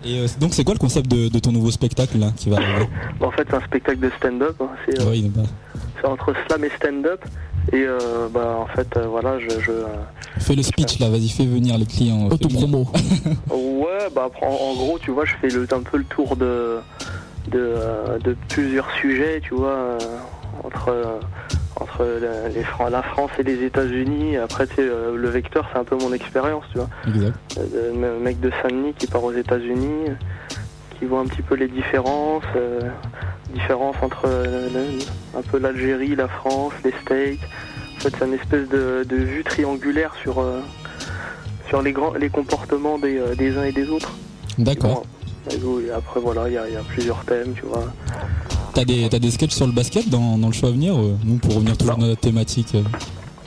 Et 0.04 0.18
euh, 0.18 0.26
donc 0.40 0.52
c'est 0.54 0.64
quoi 0.64 0.74
le 0.74 0.78
concept 0.80 1.08
de, 1.10 1.28
de 1.28 1.38
ton 1.38 1.52
nouveau 1.52 1.70
spectacle 1.70 2.18
là 2.18 2.32
qui 2.36 2.50
va 2.50 2.56
arriver? 2.56 2.88
Bon, 3.20 3.28
en 3.28 3.30
fait, 3.30 3.46
c'est 3.48 3.56
un 3.56 3.60
spectacle 3.60 4.00
de 4.00 4.10
stand-up. 4.18 4.56
hein. 4.60 4.68
C'est 4.84 5.00
euh, 5.00 5.14
c'est 6.00 6.06
entre 6.08 6.34
slam 6.46 6.64
et 6.64 6.70
stand-up. 6.76 7.24
Et 7.72 7.84
euh, 7.86 8.26
bah 8.28 8.56
en 8.58 8.66
fait, 8.74 8.88
euh, 8.96 9.06
voilà, 9.06 9.38
je... 9.38 9.48
je 9.60 9.70
euh, 9.70 9.84
Fais 10.40 10.56
le 10.56 10.64
speech 10.64 10.98
là, 10.98 11.08
vas-y, 11.08 11.28
fais 11.28 11.46
venir 11.46 11.78
les 11.78 11.86
clients. 11.86 12.28
fais 12.28 12.36
venir. 12.36 12.64
Autopromo. 12.64 12.88
Ouais, 13.50 14.08
bah 14.14 14.28
en, 14.40 14.46
en 14.46 14.74
gros, 14.74 14.98
tu 14.98 15.12
vois, 15.12 15.24
je 15.24 15.34
fais 15.40 15.48
le, 15.48 15.62
un 15.72 15.82
peu 15.82 15.98
le 15.98 16.04
tour 16.04 16.34
de, 16.36 16.78
de, 17.50 17.58
euh, 17.58 18.18
de 18.18 18.36
plusieurs 18.48 18.88
sujets, 19.00 19.40
tu 19.44 19.54
vois, 19.54 19.68
euh, 19.70 19.98
entre, 20.64 20.88
euh, 20.88 21.18
entre 21.80 22.04
la, 22.04 22.48
les 22.48 22.62
Fran- 22.64 22.88
la 22.90 23.02
France 23.02 23.30
et 23.38 23.42
les 23.42 23.64
États-Unis. 23.64 24.36
Après, 24.36 24.66
tu 24.66 24.76
sais, 24.76 24.82
euh, 24.82 25.16
le 25.16 25.28
vecteur, 25.28 25.66
c'est 25.72 25.78
un 25.78 25.84
peu 25.84 25.96
mon 25.96 26.12
expérience, 26.12 26.64
tu 26.72 26.78
vois. 26.78 26.88
Exact. 27.06 27.34
Euh, 27.58 28.14
le 28.16 28.20
mec 28.20 28.40
de 28.40 28.50
Saint-Denis 28.62 28.94
qui 28.98 29.06
part 29.06 29.24
aux 29.24 29.32
États-Unis, 29.32 30.10
qui 30.98 31.06
voit 31.06 31.20
un 31.20 31.26
petit 31.26 31.42
peu 31.42 31.54
les 31.54 31.68
différences, 31.68 32.44
euh, 32.56 32.80
différences 33.54 33.96
entre 34.02 34.22
euh, 34.26 34.68
un 35.36 35.42
peu 35.42 35.58
l'Algérie, 35.58 36.14
la 36.16 36.28
France, 36.28 36.72
les 36.84 36.92
States. 37.02 37.38
En 37.96 38.00
fait, 38.00 38.14
c'est 38.18 38.24
une 38.26 38.34
espèce 38.34 38.68
de, 38.68 39.04
de 39.08 39.16
vue 39.16 39.44
triangulaire 39.44 40.14
sur, 40.22 40.40
euh, 40.40 40.60
sur 41.68 41.82
les, 41.82 41.92
grands, 41.92 42.14
les 42.14 42.30
comportements 42.30 42.98
des, 42.98 43.20
des 43.36 43.56
uns 43.56 43.64
et 43.64 43.72
des 43.72 43.88
autres. 43.88 44.12
D'accord. 44.58 45.04
Bon, 45.60 45.80
après, 45.96 46.20
voilà, 46.20 46.48
il 46.48 46.52
y, 46.52 46.54
y 46.54 46.76
a 46.76 46.82
plusieurs 46.88 47.24
thèmes, 47.24 47.52
tu 47.54 47.62
vois. 47.62 47.86
T'as 48.74 48.84
des, 48.84 49.08
t'as 49.10 49.18
des 49.18 49.30
sketchs 49.30 49.52
sur 49.54 49.66
le 49.66 49.72
basket 49.72 50.08
dans, 50.08 50.38
dans 50.38 50.46
le 50.48 50.52
show 50.52 50.66
à 50.66 50.70
venir 50.70 50.94
euh, 50.96 51.14
Nous, 51.24 51.36
pour 51.36 51.54
revenir 51.56 51.76
toujours 51.76 51.96
dans 51.96 52.06
notre 52.06 52.20
thématique. 52.20 52.74
euh. 52.74 52.82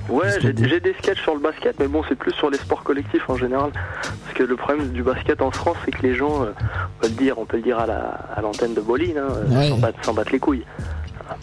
Ouais, 0.07 0.27
j'ai 0.39 0.53
des 0.53 0.93
sketchs 1.01 1.21
sur 1.23 1.33
le 1.33 1.39
basket, 1.39 1.79
mais 1.79 1.87
bon, 1.87 2.03
c'est 2.07 2.13
plus 2.13 2.31
sur 2.33 2.51
les 2.51 2.59
sports 2.59 2.83
collectifs 2.83 3.27
en 3.27 3.37
général. 3.37 3.71
Parce 4.03 4.35
que 4.35 4.43
le 4.43 4.55
problème 4.55 4.89
du 4.91 5.01
basket 5.01 5.41
en 5.41 5.49
France, 5.49 5.77
c'est 5.83 5.89
que 5.89 6.03
les 6.03 6.13
gens, 6.13 6.43
euh, 6.43 6.51
on 6.99 7.01
peut 7.01 7.07
le 7.07 7.15
dire, 7.15 7.39
on 7.39 7.45
peut 7.45 7.57
le 7.57 7.63
dire 7.63 7.79
à 7.79 7.87
la- 7.87 8.19
à 8.35 8.39
l'antenne 8.41 8.75
de 8.75 8.81
Boline, 8.81 9.17
hein, 9.17 9.33
Ouais. 9.49 9.69
s'en 9.69 9.77
battent, 9.79 9.95
s'en 10.05 10.13
battent 10.13 10.31
les 10.31 10.37
couilles. 10.37 10.63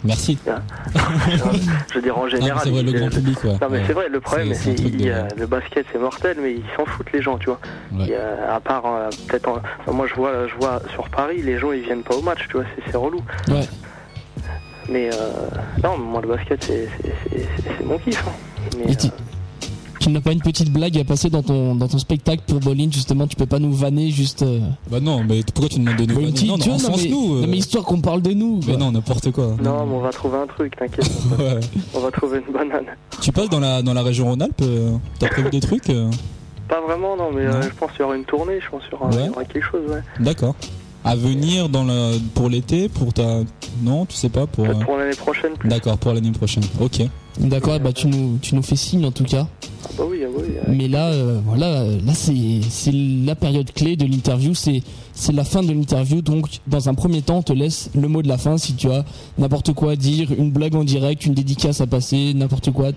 Merci. 0.03 0.37
Je 1.89 1.93
veux 1.95 2.01
dire 2.01 2.17
en 2.17 2.27
général. 2.27 2.61
c'est 2.63 2.69
vrai, 2.69 2.83
le 2.83 2.91
grand 2.91 3.09
public, 3.09 3.43
ouais. 3.43 3.51
Non, 3.51 3.57
mais 3.69 3.77
Ouais. 3.79 3.83
c'est 3.87 3.93
vrai, 3.93 4.09
le 4.09 4.19
problème, 4.19 4.53
C'est- 4.53 4.73
de- 4.73 5.39
le 5.39 5.45
basket, 5.47 5.85
c'est 5.91 5.99
mortel, 5.99 6.37
mais 6.41 6.53
ils 6.53 6.63
s'en 6.75 6.85
foutent 6.85 7.11
les 7.13 7.21
gens, 7.21 7.37
tu 7.37 7.47
vois. 7.47 7.59
A- 7.99 8.55
à 8.55 8.59
part 8.59 8.83
euh, 8.85 9.09
peut-être, 9.27 9.49
en- 9.87 9.93
moi 9.93 10.07
je 10.07 10.15
vois, 10.15 10.47
je 10.47 10.55
vois 10.55 10.81
sur 10.93 11.09
Paris, 11.09 11.41
les 11.41 11.57
gens 11.59 11.71
ils 11.71 11.81
viennent 11.83 12.03
pas 12.03 12.15
au 12.15 12.21
match, 12.21 12.47
tu 12.49 12.57
vois, 12.57 12.65
c'est- 12.89 12.95
relou. 12.97 13.21
Ouais. 13.49 13.67
Mais 14.89 15.09
euh, 15.13 15.17
non, 15.83 15.97
moi 15.97 16.21
le 16.21 16.27
basket, 16.29 16.63
c'est 16.63 16.89
mon 17.83 17.97
kiff. 17.99 18.23
hein. 18.27 18.31
Mais, 18.77 18.93
tu, 20.03 20.09
n'as 20.11 20.21
pas 20.21 20.31
une 20.31 20.41
petite 20.41 20.71
blague 20.71 20.97
à 20.97 21.03
passer 21.03 21.29
dans 21.29 21.41
ton, 21.43 21.75
dans 21.75 21.87
ton 21.87 21.97
spectacle 21.97 22.43
pour 22.47 22.59
Bolin, 22.59 22.89
justement, 22.91 23.27
tu 23.27 23.35
peux 23.35 23.45
pas 23.45 23.59
nous 23.59 23.71
vanner 23.73 24.09
juste. 24.11 24.41
euh, 24.43 24.59
Bah 24.91 24.99
non, 24.99 25.23
mais 25.27 25.41
pourquoi 25.53 25.69
tu 25.69 25.79
demandes 25.79 25.95
de 25.97 26.03
nous 26.05 26.09
une 26.13 26.15
vanner 26.19 26.31
petite- 26.33 26.47
Non, 26.47 26.57
tu 26.57 26.69
non, 26.69 26.75
vois, 26.77 26.83
non, 26.83 26.89
mais, 26.89 26.95
encense-nous, 26.95 27.35
euh. 27.35 27.41
non, 27.41 27.47
mais 27.47 27.57
histoire 27.57 27.83
qu'on 27.85 28.01
parle 28.01 28.21
de 28.21 28.31
nous. 28.31 28.59
Mais 28.67 28.73
quoi. 28.73 28.77
non, 28.77 28.91
n'importe 28.91 29.31
quoi. 29.31 29.55
Non, 29.63 29.85
mais 29.85 29.93
on 29.95 29.99
va 30.01 30.09
trouver 30.11 30.37
un 30.37 30.47
truc, 30.47 30.75
t'inquiète. 30.77 31.09
Ouais. 31.39 31.59
On 31.95 31.99
va 31.99 32.11
trouver 32.11 32.41
une 32.47 32.53
banane. 32.53 32.85
Tu 33.21 33.31
passes 33.31 33.49
dans 33.49 33.59
la, 33.59 33.81
dans 33.81 33.93
la 33.93 34.01
région 34.03 34.25
Rhône-Alpes 34.29 34.61
euh, 34.61 34.91
T'as 35.19 35.29
prévu 35.29 35.49
des 35.49 35.59
trucs 35.61 35.89
euh 35.89 36.09
Pas 36.67 36.81
vraiment, 36.81 37.15
non, 37.17 37.31
mais 37.33 37.41
euh, 37.41 37.61
je 37.61 37.69
pense 37.69 37.91
qu'il 37.91 38.01
y 38.01 38.03
aura 38.03 38.15
une 38.15 38.25
tournée, 38.25 38.59
je 38.61 38.69
pense 38.69 38.83
qu'il 38.83 38.91
y 38.91 38.95
aura, 38.95 39.07
Ouais. 39.09 39.15
il 39.21 39.25
y 39.27 39.29
aura 39.29 39.45
quelque 39.45 39.65
chose, 39.65 39.81
ouais. 39.89 40.01
D'accord. 40.19 40.55
À 41.05 41.15
venir 41.15 41.67
dans 41.69 41.83
le, 41.83 42.17
pour 42.33 42.49
l'été, 42.49 42.87
pour 42.87 43.11
ta... 43.13 43.41
Non, 43.81 44.05
tu 44.05 44.15
sais 44.15 44.29
pas 44.29 44.47
pour... 44.47 44.65
euh, 44.65 44.73
Pour 44.85 44.95
l'année 44.97 45.15
prochaine. 45.15 45.51
D'accord, 45.65 45.97
pour 45.97 46.13
l'année 46.13 46.31
prochaine. 46.31 46.63
Ok. 46.79 47.01
D'accord, 47.39 47.79
bah 47.79 47.91
tu 47.91 48.07
nous, 48.07 48.37
tu 48.41 48.53
nous 48.55 48.61
fais 48.61 48.75
signe 48.75 49.03
en 49.05 49.11
tout 49.11 49.23
cas. 49.23 49.47
Ah 49.85 49.89
bah 49.97 50.03
oui, 50.07 50.19
ah 50.23 50.27
bah 50.33 50.43
oui. 50.47 50.53
Mais 50.77 50.87
là, 50.87 51.07
euh, 51.07 51.39
voilà, 51.45 51.81
euh, 51.81 51.99
là 52.05 52.13
c'est 52.13 52.61
c'est 52.69 52.91
la 52.93 53.33
période 53.35 53.71
clé 53.73 53.95
de 53.95 54.05
l'interview, 54.05 54.53
c'est 54.53 54.83
c'est 55.13 55.33
la 55.33 55.43
fin 55.43 55.63
de 55.63 55.73
l'interview. 55.73 56.21
Donc, 56.21 56.45
dans 56.67 56.89
un 56.89 56.93
premier 56.93 57.23
temps, 57.23 57.37
on 57.39 57.41
te 57.41 57.51
laisse 57.51 57.89
le 57.95 58.07
mot 58.07 58.21
de 58.21 58.27
la 58.27 58.37
fin. 58.37 58.57
Si 58.59 58.75
tu 58.75 58.87
as 58.91 59.03
n'importe 59.39 59.73
quoi 59.73 59.93
à 59.93 59.95
dire, 59.95 60.29
une 60.37 60.51
blague 60.51 60.75
en 60.75 60.83
direct, 60.83 61.25
une 61.25 61.33
dédicace 61.33 61.81
à 61.81 61.87
passer, 61.87 62.33
n'importe 62.35 62.71
quoi, 62.71 62.91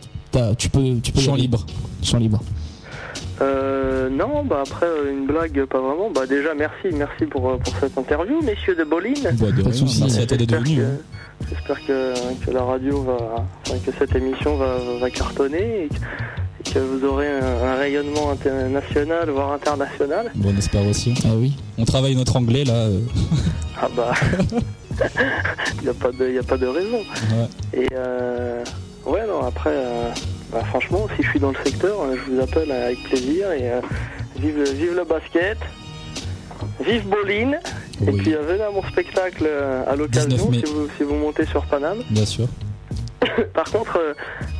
tu 0.58 0.68
peux, 0.68 0.96
tu 1.02 1.12
peux. 1.12 1.20
Champ 1.20 1.34
libre. 1.34 1.64
Champ 2.02 2.18
libre. 2.18 2.40
Euh, 3.42 4.08
non, 4.08 4.44
bah 4.44 4.62
après 4.66 4.86
euh, 4.86 5.12
une 5.12 5.26
blague, 5.26 5.64
pas 5.66 5.80
vraiment. 5.80 6.10
Bah 6.10 6.26
déjà 6.26 6.54
merci, 6.54 6.88
merci 6.94 7.26
pour, 7.26 7.50
euh, 7.50 7.56
pour 7.58 7.74
cette 7.80 7.96
interview, 7.98 8.40
messieurs 8.42 8.74
de 8.74 8.84
Boline. 8.84 9.14
Bah, 9.22 9.50
de 9.52 9.62
rien, 9.62 9.84
merci 9.84 10.20
à 10.20 10.26
toi 10.26 10.36
d'être 10.36 10.40
J'espère 10.50 10.60
venu. 10.62 10.76
que-. 10.76 11.48
J'espère 11.50 11.86
que, 11.86 12.44
que 12.46 12.50
la 12.50 12.62
radio 12.62 13.02
va, 13.02 13.44
enfin, 13.66 13.76
que 13.84 13.90
cette 13.98 14.14
émission 14.16 14.56
va, 14.56 14.78
va 15.00 15.10
cartonner 15.10 15.84
et 15.84 15.88
que, 15.88 15.94
et 16.70 16.72
que 16.72 16.78
vous 16.78 17.04
aurez 17.04 17.28
un, 17.28 17.44
un 17.44 17.74
rayonnement 17.76 18.30
international, 18.30 19.28
voire 19.28 19.52
international. 19.52 20.30
Bon, 20.34 20.50
on 20.54 20.56
espère 20.58 20.86
aussi. 20.86 21.12
Ah 21.26 21.32
oui. 21.36 21.52
On 21.76 21.84
travaille 21.84 22.16
notre 22.16 22.36
anglais 22.36 22.64
là. 22.64 22.88
Ah 23.78 23.88
bah, 23.94 24.14
il 25.76 25.82
n'y 25.82 25.88
a, 25.90 25.94
pas 25.94 26.10
de- 26.10 26.30
y 26.32 26.38
a 26.38 26.42
pas 26.42 26.56
de 26.56 26.66
raison. 26.66 26.96
Ouais. 27.32 27.80
Et 27.82 27.86
euh, 27.92 28.64
ouais, 29.06 29.26
non, 29.26 29.44
après, 29.44 29.70
euh, 29.72 30.10
bah, 30.52 30.62
franchement, 30.68 31.06
si 31.16 31.22
je 31.22 31.30
suis 31.30 31.40
dans 31.40 31.50
le 31.50 31.56
secteur, 31.64 32.00
euh, 32.02 32.16
je 32.16 32.32
vous 32.32 32.40
appelle 32.40 32.70
avec 32.70 33.02
plaisir 33.04 33.52
et 33.52 33.70
euh, 33.70 33.80
vive, 34.38 34.56
le- 34.58 34.70
vive 34.70 34.94
le 34.94 35.04
basket, 35.04 35.58
vive 36.84 37.06
Boline, 37.08 37.58
et 38.06 38.12
puis 38.12 38.34
euh, 38.34 38.42
venez 38.42 38.62
à 38.62 38.70
mon 38.70 38.82
spectacle 38.84 39.44
euh, 39.46 39.82
à 39.86 39.96
l'occasion 39.96 40.28
19 40.28 40.50
mai. 40.50 40.62
si 40.64 40.72
vous, 40.72 40.88
si 40.96 41.02
vous 41.04 41.14
montez 41.14 41.46
sur 41.46 41.64
Paname. 41.66 41.98
Bien 42.10 42.26
sûr. 42.26 42.46
Par 43.54 43.70
contre, 43.70 43.98
euh, 43.98 44.14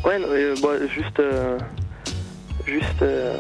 ouais, 0.09 0.19
non, 0.19 0.27
euh, 0.31 0.55
bah, 0.63 0.87
juste, 0.89 1.21
euh, 1.21 1.59
juste, 2.67 3.03
euh, 3.03 3.37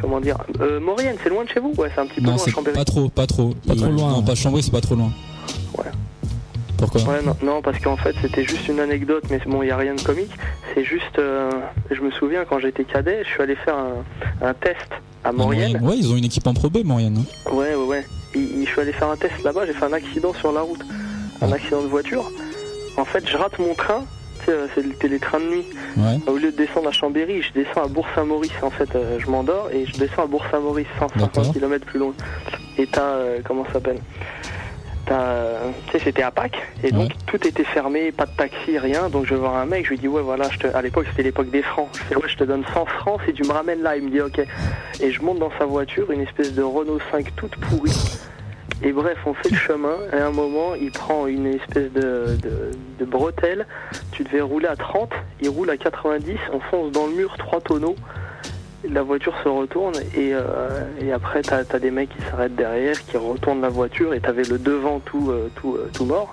comment 0.00 0.20
dire, 0.20 0.36
euh, 0.60 0.80
Maurienne, 0.80 1.16
c'est 1.22 1.28
loin 1.28 1.44
de 1.44 1.48
chez 1.50 1.60
vous? 1.60 1.74
Ouais, 1.76 1.90
c'est 1.94 2.00
un 2.00 2.06
petit 2.06 2.20
peu 2.20 2.26
Non, 2.26 2.36
loin, 2.36 2.46
Chambéry. 2.46 2.74
pas 2.76 2.84
trop, 2.84 3.08
pas 3.08 3.26
trop. 3.26 3.54
Pas 3.66 3.74
trop 3.76 3.86
loin. 3.90 4.10
Non, 4.12 4.22
pas 4.22 4.34
Chambry, 4.34 4.62
c'est 4.62 4.70
pas 4.72 4.80
trop 4.80 4.94
loin. 4.94 5.12
Ouais. 5.76 5.84
Pourquoi 6.78 7.00
Ouais, 7.02 7.22
non, 7.24 7.36
non, 7.42 7.60
parce 7.62 7.78
qu'en 7.80 7.96
fait, 7.96 8.14
c'était 8.22 8.44
juste 8.44 8.68
une 8.68 8.80
anecdote, 8.80 9.24
mais 9.30 9.40
bon, 9.46 9.62
il 9.62 9.66
n'y 9.66 9.72
a 9.72 9.76
rien 9.76 9.94
de 9.94 10.00
comique. 10.00 10.30
C'est 10.74 10.84
juste, 10.84 11.18
euh, 11.18 11.50
je 11.90 12.00
me 12.00 12.10
souviens, 12.10 12.44
quand 12.48 12.58
j'étais 12.60 12.84
cadet, 12.84 13.22
je 13.24 13.28
suis 13.28 13.42
allé 13.42 13.56
faire 13.56 13.76
un, 13.76 14.46
un 14.46 14.54
test 14.54 14.88
à 15.24 15.32
Maurienne. 15.32 15.80
Ouais, 15.82 15.96
ils 15.98 16.10
ont 16.12 16.16
une 16.16 16.24
équipe 16.24 16.46
en 16.46 16.54
Pro 16.54 16.70
B, 16.70 16.78
Maurienne. 16.84 17.18
hein. 17.18 17.50
Ouais, 17.52 17.74
ouais, 17.74 17.84
ouais. 17.86 18.06
Et, 18.34 18.64
je 18.64 18.70
suis 18.70 18.80
allé 18.80 18.92
faire 18.92 19.10
un 19.10 19.16
test 19.16 19.42
là-bas, 19.42 19.66
j'ai 19.66 19.72
fait 19.72 19.84
un 19.84 19.92
accident 19.92 20.32
sur 20.34 20.52
la 20.52 20.60
route. 20.60 20.80
Un 21.42 21.52
accident 21.52 21.82
de 21.82 21.88
voiture. 21.88 22.30
En 22.96 23.04
fait, 23.04 23.26
je 23.28 23.36
rate 23.36 23.58
mon 23.58 23.74
train. 23.74 24.02
Sais, 24.44 24.52
euh, 24.52 24.66
C'était 24.74 25.08
les 25.08 25.18
trains 25.18 25.38
de 25.40 25.44
nuit. 25.46 25.64
Ouais. 25.96 26.18
Au 26.26 26.36
lieu 26.36 26.50
de 26.52 26.56
descendre 26.56 26.88
à 26.88 26.92
Chambéry, 26.92 27.42
je 27.42 27.52
descends 27.52 27.84
à 27.84 27.88
Bourg-Saint-Maurice. 27.88 28.52
En 28.62 28.70
fait, 28.70 28.94
euh, 28.94 29.18
je 29.18 29.28
m'endors 29.30 29.68
et 29.72 29.84
je 29.86 29.96
descends 29.98 30.22
à 30.24 30.26
Bourg-Saint-Maurice, 30.26 30.86
150 30.98 31.18
D'accord. 31.34 31.52
km 31.52 31.86
plus 31.86 31.98
loin. 31.98 32.12
Et 32.76 32.86
t'as, 32.86 33.02
euh, 33.02 33.38
comment 33.44 33.64
ça 33.66 33.74
s'appelle? 33.74 33.98
C'était 35.92 36.22
à 36.22 36.30
Pâques, 36.30 36.60
et 36.82 36.90
donc 36.90 37.10
tout 37.26 37.46
était 37.46 37.64
fermé, 37.64 38.12
pas 38.12 38.26
de 38.26 38.32
taxi, 38.36 38.78
rien. 38.78 39.08
Donc 39.08 39.24
je 39.26 39.34
vais 39.34 39.40
voir 39.40 39.56
un 39.56 39.66
mec, 39.66 39.84
je 39.84 39.90
lui 39.90 39.98
dis, 39.98 40.08
ouais, 40.08 40.22
voilà, 40.22 40.48
je 40.50 40.58
te... 40.58 40.66
à 40.68 40.82
l'époque 40.82 41.06
c'était 41.10 41.22
l'époque 41.22 41.50
des 41.50 41.62
francs. 41.62 41.88
Je 42.10 42.16
ouais, 42.16 42.28
je 42.28 42.36
te 42.36 42.44
donne 42.44 42.64
100 42.72 42.86
francs 42.86 43.20
si 43.26 43.32
tu 43.32 43.44
me 43.44 43.52
ramènes 43.52 43.82
là. 43.82 43.96
Il 43.96 44.04
me 44.04 44.10
dit, 44.10 44.20
ok. 44.20 44.40
Et 45.00 45.10
je 45.10 45.22
monte 45.22 45.38
dans 45.38 45.52
sa 45.58 45.64
voiture, 45.64 46.10
une 46.10 46.20
espèce 46.20 46.54
de 46.54 46.62
Renault 46.62 47.00
5 47.10 47.34
toute 47.36 47.56
pourrie. 47.56 47.92
Et 48.82 48.92
bref, 48.92 49.18
on 49.26 49.34
fait 49.34 49.50
le 49.50 49.56
chemin, 49.56 49.96
et 50.12 50.16
à 50.16 50.26
un 50.26 50.30
moment, 50.30 50.74
il 50.80 50.92
prend 50.92 51.26
une 51.26 51.46
espèce 51.46 51.90
de, 51.92 52.36
de, 52.40 52.70
de 53.00 53.04
bretelle. 53.04 53.66
Tu 54.12 54.22
devais 54.22 54.40
rouler 54.40 54.68
à 54.68 54.76
30, 54.76 55.10
il 55.40 55.48
roule 55.48 55.70
à 55.70 55.76
90, 55.76 56.36
on 56.52 56.60
fonce 56.60 56.92
dans 56.92 57.06
le 57.06 57.14
mur, 57.14 57.36
trois 57.38 57.60
tonneaux. 57.60 57.96
La 58.88 59.02
voiture 59.02 59.34
se 59.42 59.48
retourne 59.48 59.94
et, 60.16 60.32
euh, 60.32 60.42
et 61.00 61.10
après 61.12 61.42
t'as 61.42 61.62
as 61.68 61.78
des 61.80 61.90
mecs 61.90 62.10
qui 62.10 62.22
s'arrêtent 62.30 62.54
derrière, 62.54 63.04
qui 63.06 63.16
retournent 63.16 63.60
la 63.60 63.68
voiture 63.68 64.14
et 64.14 64.20
t'avais 64.20 64.44
le 64.44 64.56
devant 64.58 65.00
tout, 65.00 65.30
euh, 65.30 65.50
tout, 65.56 65.74
euh, 65.74 65.90
tout 65.92 66.04
mort. 66.04 66.32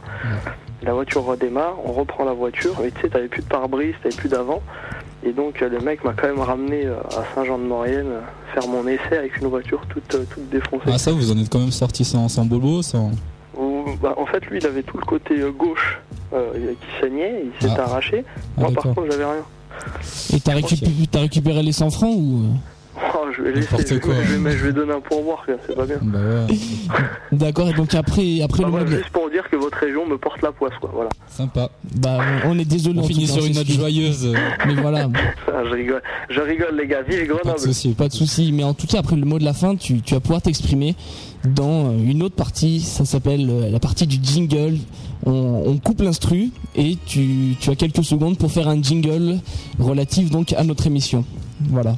La 0.84 0.93
voiture 0.93 1.23
redémarre, 1.23 1.76
on 1.84 1.91
reprend 1.91 2.23
la 2.23 2.34
voiture 2.34 2.76
et 2.85 2.91
tu 2.91 3.01
sais 3.01 3.09
t'avais 3.09 3.27
plus 3.30 3.41
de 3.41 3.47
pare-brise, 3.47 3.95
t'avais 4.03 4.15
plus 4.15 4.30
d'avant. 4.30 4.61
Et 5.23 5.31
donc 5.31 5.59
le 5.59 5.80
mec 5.80 6.03
m'a 6.03 6.13
quand 6.13 6.27
même 6.27 6.39
ramené 6.39 6.85
à 6.85 7.23
Saint-Jean-de-Maurienne 7.34 8.11
faire 8.53 8.67
mon 8.67 8.85
essai 8.88 9.17
avec 9.17 9.38
une 9.41 9.47
voiture 9.47 9.81
toute, 9.89 10.07
toute 10.30 10.49
défoncée. 10.49 10.85
Ah, 10.93 10.99
ça, 10.99 11.11
vous 11.11 11.31
en 11.31 11.38
êtes 11.39 11.49
quand 11.51 11.57
même 11.59 11.72
sorti 11.72 12.05
sans, 12.05 12.30
sans 12.30 12.45
bobo, 12.45 12.84
sans. 12.84 13.09
Bah, 14.01 14.13
en 14.17 14.26
fait, 14.27 14.45
lui, 14.47 14.59
il 14.59 14.67
avait 14.67 14.84
tout 14.84 14.97
le 14.97 15.05
côté 15.05 15.35
gauche 15.57 15.99
qui 16.31 17.01
saignait, 17.01 17.45
il 17.45 17.67
s'est 17.67 17.73
Ah. 17.80 17.84
arraché. 17.85 18.23
Ah, 18.27 18.39
Moi, 18.57 18.65
par 18.67 18.84
d'accord. 18.84 18.95
contre, 18.95 19.11
j'avais 19.11 19.26
rien. 19.26 19.43
Et 20.34 20.39
t'as 20.39 20.53
récupéré, 21.19 21.64
les 21.64 21.72
100 21.72 21.89
francs 21.91 22.15
ou 22.15 22.45
Oh, 22.97 23.26
je 23.35 23.41
vais 23.41 23.51
laisser, 23.53 23.99
quoi. 23.99 24.13
je 24.23 24.35
vais, 24.35 24.51
je 24.57 24.65
vais 24.65 24.72
donner 24.73 24.93
un 24.93 25.01
pourboire, 25.01 25.45
c'est 25.67 25.76
pas 25.76 25.85
bien. 25.85 25.97
Bah 26.01 26.17
ouais. 26.47 26.55
D'accord. 27.31 27.67
Et 27.69 27.73
donc 27.73 27.93
après, 27.93 28.41
après 28.41 28.63
Enfin, 28.63 28.80
le 28.80 28.85
de- 28.85 28.97
juste 28.97 29.09
pour 29.09 29.30
dire 29.30 29.43
que 29.49 29.57
votre 29.57 29.77
région 29.77 30.07
me 30.07 30.17
porte 30.17 30.41
la 30.41 30.51
poisse, 30.51 30.73
quoi. 30.80 30.89
Voilà. 30.93 31.09
Sympa. 31.27 31.69
bah, 31.97 32.19
on 32.45 32.57
est 32.57 32.65
désolé. 32.65 32.99
On 32.99 33.03
en 33.03 33.07
finit 33.07 33.27
sur 33.27 33.45
une 33.45 33.53
note 33.55 33.67
joyeuse. 33.69 34.34
Mais 34.67 34.76
voilà. 34.76 35.09
Ah, 35.47 35.63
je 35.65 35.73
rigole, 35.73 36.01
je 36.30 36.39
rigole, 36.39 36.77
les 36.77 36.88
gars. 36.88 37.01
Vive 37.01 37.26
Grenoble. 37.27 37.43
Pas 37.49 37.53
de 37.55 37.59
soucis. 37.59 37.93
Pas 37.93 38.07
de 38.07 38.13
souci, 38.13 38.51
mais 38.53 38.63
en 38.63 38.73
tout 38.73 38.88
cas 38.88 38.99
après 38.99 39.15
le 39.15 39.26
mot 39.26 39.39
de 39.39 39.43
la 39.45 39.53
fin, 39.53 39.76
tu, 39.76 40.01
tu 40.01 40.13
vas 40.13 40.19
pouvoir 40.19 40.41
t'exprimer 40.41 40.95
dans 41.45 41.88
euh, 41.91 41.97
une 42.05 42.23
autre 42.23 42.35
partie. 42.35 42.80
Ça 42.80 43.03
s'appelle 43.05 43.47
euh, 43.49 43.69
la 43.69 43.80
partie 43.80 44.07
du 44.07 44.17
jingle. 44.22 44.77
On, 45.26 45.63
on 45.65 45.77
coupe 45.77 46.01
l'instru 46.01 46.49
et 46.76 46.97
tu, 47.05 47.55
tu 47.59 47.69
as 47.69 47.76
quelques 47.76 48.03
secondes 48.03 48.38
pour 48.38 48.51
faire 48.51 48.67
un 48.69 48.81
jingle 48.81 49.39
relatif 49.80 50.30
donc 50.30 50.53
à 50.53 50.63
notre 50.63 50.88
émission. 50.88 51.26
Voilà. 51.69 51.95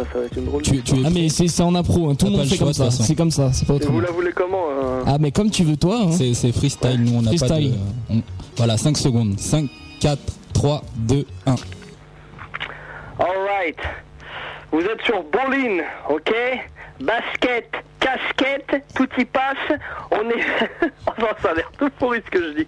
Là, 0.00 0.06
ça 0.12 0.18
va 0.20 0.24
être 0.24 0.36
une 0.38 0.44
drôle 0.46 0.62
Tu, 0.62 0.80
tu 0.82 0.94
es 0.94 0.98
Ah 1.04 1.10
mais 1.10 1.28
c'est 1.28 1.46
c'est 1.48 1.62
en 1.62 1.74
impro, 1.74 2.08
hein. 2.08 2.14
tout 2.14 2.24
T'as 2.24 2.26
le 2.26 2.30
pas 2.32 2.36
monde 2.38 2.44
le 2.44 2.44
fait 2.50 2.56
choix, 2.56 2.66
comme 2.66 2.72
de 2.72 2.72
toute 2.72 2.84
ça. 2.84 2.84
façon. 2.90 3.02
C'est 3.04 3.14
comme 3.14 3.30
ça, 3.30 3.52
c'est 3.52 3.66
pas 3.66 3.72
Et 3.74 3.76
autrement. 3.76 3.94
vous 3.94 4.00
la 4.00 4.10
voulez 4.12 4.32
comment 4.32 4.64
euh 4.70 5.02
Ah 5.06 5.16
mais 5.20 5.30
comme 5.30 5.50
tu 5.50 5.64
veux 5.64 5.76
toi. 5.76 6.00
hein. 6.04 6.12
C'est 6.12 6.32
c'est 6.34 6.52
freestyle, 6.52 7.02
nous 7.02 7.18
on 7.18 7.22
n'a 7.22 7.30
pas 7.32 7.36
de. 7.36 7.38
Freestyle. 7.46 7.74
on- 8.10 8.22
Voilà, 8.56 8.76
5 8.78 8.96
secondes. 8.96 9.38
5, 9.38 9.68
4, 10.00 10.18
3, 10.54 10.82
2, 10.96 11.26
1. 11.46 11.54
Alright. 13.18 13.76
Vous 14.72 14.80
êtes 14.80 15.02
sur 15.04 15.22
Bolin, 15.24 15.82
ok? 16.08 16.32
Basket, 17.00 17.70
casquette, 17.98 18.84
tout 18.94 19.08
y 19.18 19.24
passe. 19.24 19.78
On 20.10 20.28
est. 20.30 20.44
enfin, 21.06 21.28
ça 21.42 21.50
a 21.50 21.54
l'air 21.54 21.70
tout 21.78 21.90
pourri 21.98 22.20
ce 22.26 22.30
que 22.30 22.42
je 22.42 22.58
dis. 22.58 22.66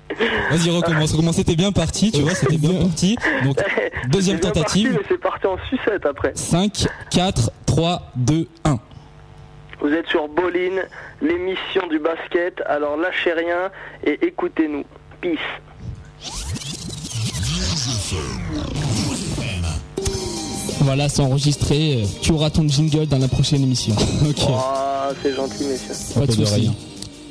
Vas-y, 0.50 0.70
recommence. 0.70 1.12
Recommence, 1.12 1.36
c'était 1.36 1.56
bien 1.56 1.72
parti, 1.72 2.10
tu 2.10 2.22
vois, 2.22 2.34
c'était 2.34 2.56
bien 2.56 2.80
parti. 2.80 3.16
Donc, 3.44 3.56
deuxième 4.08 4.40
tentative. 4.40 4.98
C'est 5.08 5.20
parti 5.20 5.46
en 5.46 5.58
sucette 5.68 6.06
après. 6.06 6.32
5, 6.34 6.86
4, 7.10 7.50
3, 7.66 8.12
2, 8.16 8.48
1. 8.64 8.78
Vous 9.80 9.92
êtes 9.92 10.06
sur 10.06 10.28
Bolin, 10.28 10.82
l'émission 11.20 11.86
du 11.88 11.98
basket. 11.98 12.62
Alors 12.66 12.96
lâchez 12.96 13.32
rien 13.32 13.70
et 14.04 14.26
écoutez-nous. 14.26 14.84
Peace. 15.20 15.38
Voilà, 20.80 21.08
c'est 21.08 21.22
enregistré. 21.22 22.04
Tu 22.20 22.32
auras 22.32 22.50
ton 22.50 22.66
jingle 22.68 23.06
dans 23.06 23.18
la 23.18 23.28
prochaine 23.28 23.62
émission. 23.62 23.94
Ok. 24.28 24.36
Oh, 24.48 25.14
c'est 25.22 25.34
gentil, 25.34 25.64
messieurs. 25.64 25.94
Pas 26.14 26.20
de 26.22 26.26
de 26.26 26.32
souci. 26.32 26.54
rien. 26.54 26.74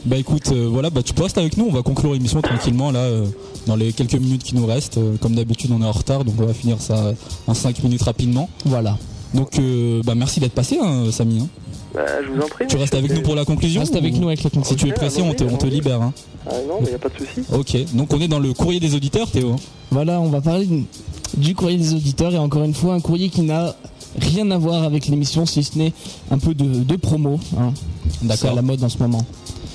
Bah 0.05 0.17
écoute, 0.17 0.49
euh, 0.51 0.67
voilà, 0.67 0.89
bah 0.89 1.03
tu 1.03 1.13
peux 1.13 1.21
rester 1.23 1.39
avec 1.39 1.57
nous, 1.57 1.65
on 1.69 1.71
va 1.71 1.83
conclure 1.83 2.13
l'émission 2.13 2.41
tranquillement 2.41 2.89
là, 2.91 3.01
euh, 3.01 3.27
dans 3.67 3.75
les 3.75 3.93
quelques 3.93 4.15
minutes 4.15 4.43
qui 4.43 4.55
nous 4.55 4.65
restent. 4.65 4.97
Euh, 4.97 5.15
comme 5.21 5.35
d'habitude, 5.35 5.69
on 5.71 5.79
est 5.81 5.85
en 5.85 5.91
retard, 5.91 6.25
donc 6.25 6.35
on 6.39 6.45
va 6.45 6.53
finir 6.55 6.81
ça 6.81 7.13
en 7.45 7.53
5 7.53 7.83
minutes 7.83 8.01
rapidement. 8.01 8.49
Voilà. 8.65 8.97
Donc 9.33 9.57
euh, 9.59 10.01
bah 10.03 10.15
merci 10.15 10.39
d'être 10.39 10.53
passé, 10.53 10.77
hein, 10.81 11.05
Samy. 11.11 11.39
hein. 11.41 11.47
Bah, 11.93 12.05
je 12.23 12.29
vous 12.31 12.41
en 12.41 12.47
prie. 12.47 12.67
Tu 12.67 12.77
restes 12.77 12.95
avec 12.95 13.13
nous 13.13 13.21
pour 13.21 13.35
la 13.35 13.43
conclusion 13.45 13.81
Reste 13.81 13.95
avec 13.95 14.13
ou- 14.15 14.19
nous 14.19 14.27
avec 14.27 14.43
la 14.43 14.49
Si 14.49 14.55
tu 14.55 14.59
es 14.59 14.61
conclusion. 14.61 14.95
pressé, 14.95 15.21
on 15.21 15.33
te, 15.33 15.43
on 15.43 15.57
te 15.57 15.65
libère. 15.65 16.01
hein. 16.01 16.13
Ah 16.47 16.53
non, 16.67 16.75
mais 16.81 16.91
y 16.91 16.95
a 16.95 16.97
pas 16.99 17.09
de 17.09 17.17
souci. 17.17 17.41
Ok, 17.53 17.93
donc 17.95 18.13
on 18.13 18.19
est 18.21 18.27
dans 18.27 18.39
le 18.39 18.53
courrier 18.53 18.79
des 18.79 18.95
auditeurs, 18.95 19.29
Théo. 19.29 19.55
Voilà, 19.91 20.19
on 20.21 20.29
va 20.29 20.41
parler 20.41 20.67
du- 21.37 21.55
courrier 21.55 21.77
des 21.77 21.93
auditeurs 21.93 22.33
et 22.33 22.37
encore 22.37 22.63
une 22.63 22.73
fois 22.73 22.93
un 22.93 22.99
courrier 23.01 23.29
qui 23.29 23.41
n'a 23.41 23.75
rien 24.19 24.49
à 24.51 24.57
voir 24.57 24.83
avec 24.83 25.07
l'émission 25.07 25.45
si 25.45 25.63
ce 25.63 25.77
n'est 25.77 25.93
un 26.31 26.37
peu 26.37 26.53
de, 26.53 26.83
de 26.83 26.95
promo. 26.95 27.39
Hein. 27.57 27.73
D'accord. 28.21 28.37
C'est 28.37 28.47
à 28.49 28.53
la 28.53 28.61
mode 28.61 28.83
en 28.83 28.89
ce 28.89 28.97
moment. 28.97 29.25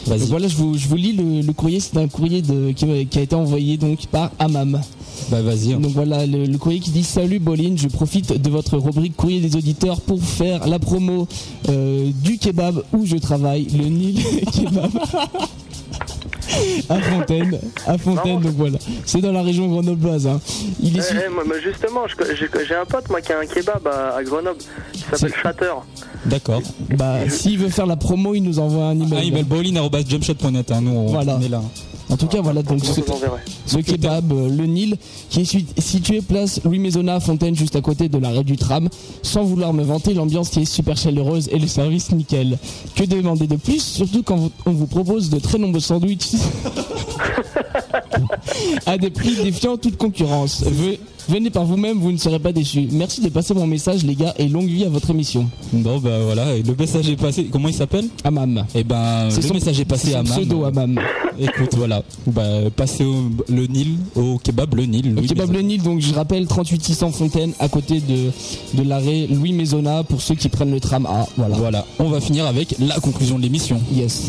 Vas-y. 0.06 0.20
Donc 0.20 0.28
voilà, 0.28 0.48
je 0.48 0.56
vous, 0.56 0.76
je 0.78 0.88
vous 0.88 0.96
lis 0.96 1.12
le, 1.12 1.40
le 1.42 1.52
courrier. 1.52 1.80
C'est 1.80 1.96
un 1.98 2.08
courrier 2.08 2.40
de, 2.42 2.72
qui, 2.72 3.06
qui 3.06 3.18
a 3.18 3.22
été 3.22 3.34
envoyé 3.34 3.76
donc 3.76 4.06
par 4.06 4.30
Amam. 4.38 4.80
Bah 5.30 5.42
vas-y. 5.42 5.74
Donc 5.74 5.92
voilà, 5.92 6.26
le, 6.26 6.44
le 6.44 6.58
courrier 6.58 6.80
qui 6.80 6.90
dit 6.90 7.04
Salut 7.04 7.38
Boline, 7.38 7.76
je 7.78 7.88
profite 7.88 8.40
de 8.40 8.50
votre 8.50 8.76
rubrique 8.78 9.16
courrier 9.16 9.40
des 9.40 9.56
auditeurs 9.56 10.00
pour 10.00 10.22
faire 10.22 10.66
la 10.66 10.78
promo 10.78 11.26
euh, 11.68 12.10
du 12.22 12.38
kebab 12.38 12.82
où 12.92 13.06
je 13.06 13.16
travaille, 13.16 13.66
le 13.76 13.84
Nil 13.86 14.22
Kebab. 14.52 14.90
à 16.88 17.00
Fontaine, 17.00 17.58
à 17.86 17.98
Fontaine, 17.98 18.40
donc 18.40 18.52
voilà. 18.56 18.78
C'est 19.04 19.20
dans 19.20 19.32
la 19.32 19.42
région 19.42 19.66
grenobloise. 19.68 20.26
Hein. 20.26 20.40
Il 20.82 20.96
est 20.96 21.00
Eh, 21.00 21.02
su- 21.02 21.16
eh, 21.26 21.28
moi, 21.32 21.44
justement, 21.62 22.02
j'ai 22.08 22.74
un 22.74 22.84
pote 22.84 23.08
moi 23.10 23.20
qui 23.20 23.32
a 23.32 23.40
un 23.40 23.46
kebab 23.46 23.86
à, 23.86 24.16
à 24.16 24.22
Grenoble 24.22 24.58
qui 24.92 25.00
s'appelle 25.10 25.34
Shatter. 25.42 25.72
D'accord. 26.26 26.62
Bah, 26.96 27.28
s'il 27.28 27.58
veut 27.58 27.68
faire 27.68 27.86
la 27.86 27.96
promo, 27.96 28.34
il 28.34 28.42
nous 28.42 28.58
envoie 28.58 28.84
un 28.86 28.94
email. 29.00 29.18
Ah, 29.18 29.24
email 29.24 29.44
bowling.jumpshot.net, 29.44 30.70
hein, 30.72 30.80
nous 30.82 30.90
on, 30.92 31.06
Voilà. 31.06 31.36
on 31.38 31.42
est 31.42 31.48
là. 31.48 31.62
En 32.08 32.16
tout 32.16 32.26
cas, 32.28 32.40
voilà 32.40 32.62
donc 32.62 32.84
ce, 32.84 33.00
ce 33.66 33.78
kebab, 33.78 34.32
euh, 34.32 34.48
le 34.48 34.66
Nil, 34.66 34.96
qui 35.28 35.40
est 35.40 35.80
situé 35.80 36.20
place 36.20 36.60
Louis 36.64 36.78
Maisonnat 36.78 37.16
à 37.16 37.20
Fontaine, 37.20 37.56
juste 37.56 37.74
à 37.76 37.80
côté 37.80 38.08
de 38.08 38.16
l'arrêt 38.18 38.44
du 38.44 38.56
tram. 38.56 38.88
Sans 39.22 39.42
vouloir 39.42 39.72
me 39.72 39.82
vanter, 39.82 40.14
l'ambiance 40.14 40.50
qui 40.50 40.60
est 40.60 40.64
super 40.64 40.96
chaleureuse 40.96 41.48
et 41.50 41.58
le 41.58 41.66
service 41.66 42.12
nickel. 42.12 42.58
Que 42.94 43.02
demander 43.04 43.46
de 43.48 43.56
plus, 43.56 43.82
surtout 43.82 44.22
quand 44.22 44.50
on 44.66 44.70
vous 44.72 44.86
propose 44.86 45.30
de 45.30 45.38
très 45.40 45.58
nombreux 45.58 45.80
sandwichs 45.80 46.30
à 48.86 48.98
des 48.98 49.10
prix 49.10 49.34
défiant 49.42 49.76
toute 49.76 49.96
concurrence. 49.96 50.62
Ve- 50.64 50.98
Venez 51.28 51.50
par 51.50 51.64
vous-même, 51.64 51.98
vous 51.98 52.12
ne 52.12 52.16
serez 52.18 52.38
pas 52.38 52.52
déçus. 52.52 52.86
Merci 52.92 53.20
de 53.20 53.28
passer 53.28 53.52
mon 53.52 53.66
message, 53.66 54.04
les 54.04 54.14
gars, 54.14 54.32
et 54.38 54.46
longue 54.48 54.68
vie 54.68 54.84
à 54.84 54.88
votre 54.88 55.10
émission. 55.10 55.48
Bon 55.72 55.98
bah 55.98 56.20
voilà, 56.24 56.54
et 56.54 56.62
le 56.62 56.74
message 56.78 57.08
est 57.10 57.16
passé. 57.16 57.48
Comment 57.50 57.66
il 57.68 57.74
s'appelle 57.74 58.06
Amam. 58.22 58.64
Et 58.76 58.84
ben 58.84 59.26
C'est 59.30 59.42
le 59.42 59.48
son- 59.48 59.54
message 59.54 59.80
est 59.80 59.84
passé 59.84 60.14
à 60.14 60.18
son 60.18 60.28
Mam. 60.28 60.32
pseudo, 60.38 60.64
Amam. 60.64 61.00
Écoute 61.38 61.74
voilà, 61.76 62.02
bah 62.28 62.70
passez 62.76 63.04
au 63.04 63.24
le 63.48 63.66
Nil, 63.66 63.96
au 64.14 64.38
kebab 64.38 64.72
le 64.76 64.84
Nil. 64.86 65.14
Louis 65.16 65.26
kebab. 65.26 65.50
Le 65.52 65.60
Nil, 65.62 65.82
donc 65.82 66.00
je 66.00 66.14
rappelle 66.14 66.46
38 66.46 66.84
600 66.84 67.10
Fontaine 67.10 67.52
à 67.58 67.68
côté 67.68 68.00
de, 68.00 68.30
de 68.80 68.88
l'arrêt 68.88 69.26
Louis 69.28 69.52
Maisonnat 69.52 70.04
pour 70.04 70.22
ceux 70.22 70.36
qui 70.36 70.48
prennent 70.48 70.70
le 70.70 70.80
tram 70.80 71.06
A. 71.06 71.26
Voilà. 71.36 71.56
Voilà, 71.56 71.86
on 71.98 72.08
va 72.08 72.20
finir 72.20 72.46
avec 72.46 72.76
la 72.78 73.00
conclusion 73.00 73.36
de 73.36 73.42
l'émission. 73.42 73.80
Yes. 73.92 74.28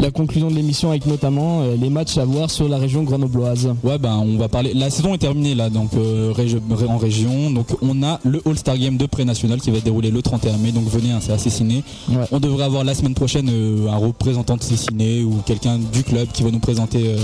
La 0.00 0.10
conclusion 0.10 0.50
de 0.50 0.54
l'émission 0.54 0.90
avec 0.90 1.06
notamment 1.06 1.62
euh, 1.62 1.76
les 1.76 1.88
matchs 1.88 2.18
à 2.18 2.24
voir 2.24 2.50
sur 2.50 2.68
la 2.68 2.78
région 2.78 3.04
grenobloise. 3.04 3.74
Ouais 3.82 3.96
ben 3.98 4.16
on 4.16 4.36
va 4.36 4.48
parler. 4.48 4.74
La 4.74 4.90
saison 4.90 5.14
est 5.14 5.18
terminée 5.18 5.54
là 5.54 5.70
donc 5.70 5.90
euh, 5.94 6.32
régi- 6.36 6.58
en 6.88 6.98
région. 6.98 7.50
Donc 7.50 7.66
on 7.80 8.02
a 8.02 8.20
le 8.24 8.42
All-Star 8.46 8.76
Game 8.76 8.96
de 8.96 9.06
pré-national 9.06 9.60
qui 9.60 9.70
va 9.70 9.78
se 9.78 9.84
dérouler 9.84 10.10
le 10.10 10.20
31 10.20 10.58
mai. 10.58 10.72
Donc 10.72 10.84
venez, 10.88 11.10
hein, 11.12 11.20
c'est. 11.20 11.34
Ouais. 11.34 12.24
On 12.32 12.40
devrait 12.40 12.64
avoir 12.64 12.84
la 12.84 12.94
semaine 12.94 13.14
prochaine 13.14 13.48
euh, 13.50 13.88
un 13.88 13.96
représentant 13.96 14.56
de 14.56 14.62
ces 14.62 14.76
ciné 14.76 15.22
ou 15.22 15.36
quelqu'un 15.46 15.78
du 15.78 16.02
club 16.02 16.28
qui 16.32 16.42
va 16.42 16.50
nous 16.50 16.58
présenter 16.58 17.14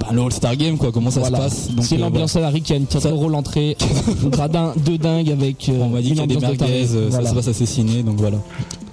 bah, 0.00 0.08
le 0.12 0.22
All-Star 0.22 0.56
Game 0.56 0.76
quoi. 0.78 0.92
Comment 0.92 1.10
ça 1.10 1.20
Voilà. 1.20 1.38
se 1.38 1.42
passe. 1.42 1.68
C'est 1.82 1.96
euh, 1.96 1.98
l'ambiance 1.98 2.36
à 2.36 2.40
la 2.40 2.48
Rick, 2.50 2.68
il 2.68 2.72
y 2.72 2.74
a 2.74 2.78
une 2.78 2.86
petite 2.86 3.06
euros 3.06 3.28
l'entrée, 3.28 3.76
gradin 4.24 4.74
de 4.76 4.96
dingue 4.96 5.30
avec 5.30 5.68
euh, 5.68 5.80
On 5.82 5.88
m'a 5.88 6.00
dit 6.00 6.08
qu'il 6.10 6.18
y 6.18 6.22
a 6.22 6.26
des 6.26 6.36
de 6.36 6.40
merguez, 6.40 6.86
euh, 6.94 7.10
ça 7.10 7.24
se 7.24 7.34
passe 7.34 7.48
assez 7.48 7.66
ciné 7.66 8.02
donc 8.02 8.16
voilà. 8.18 8.38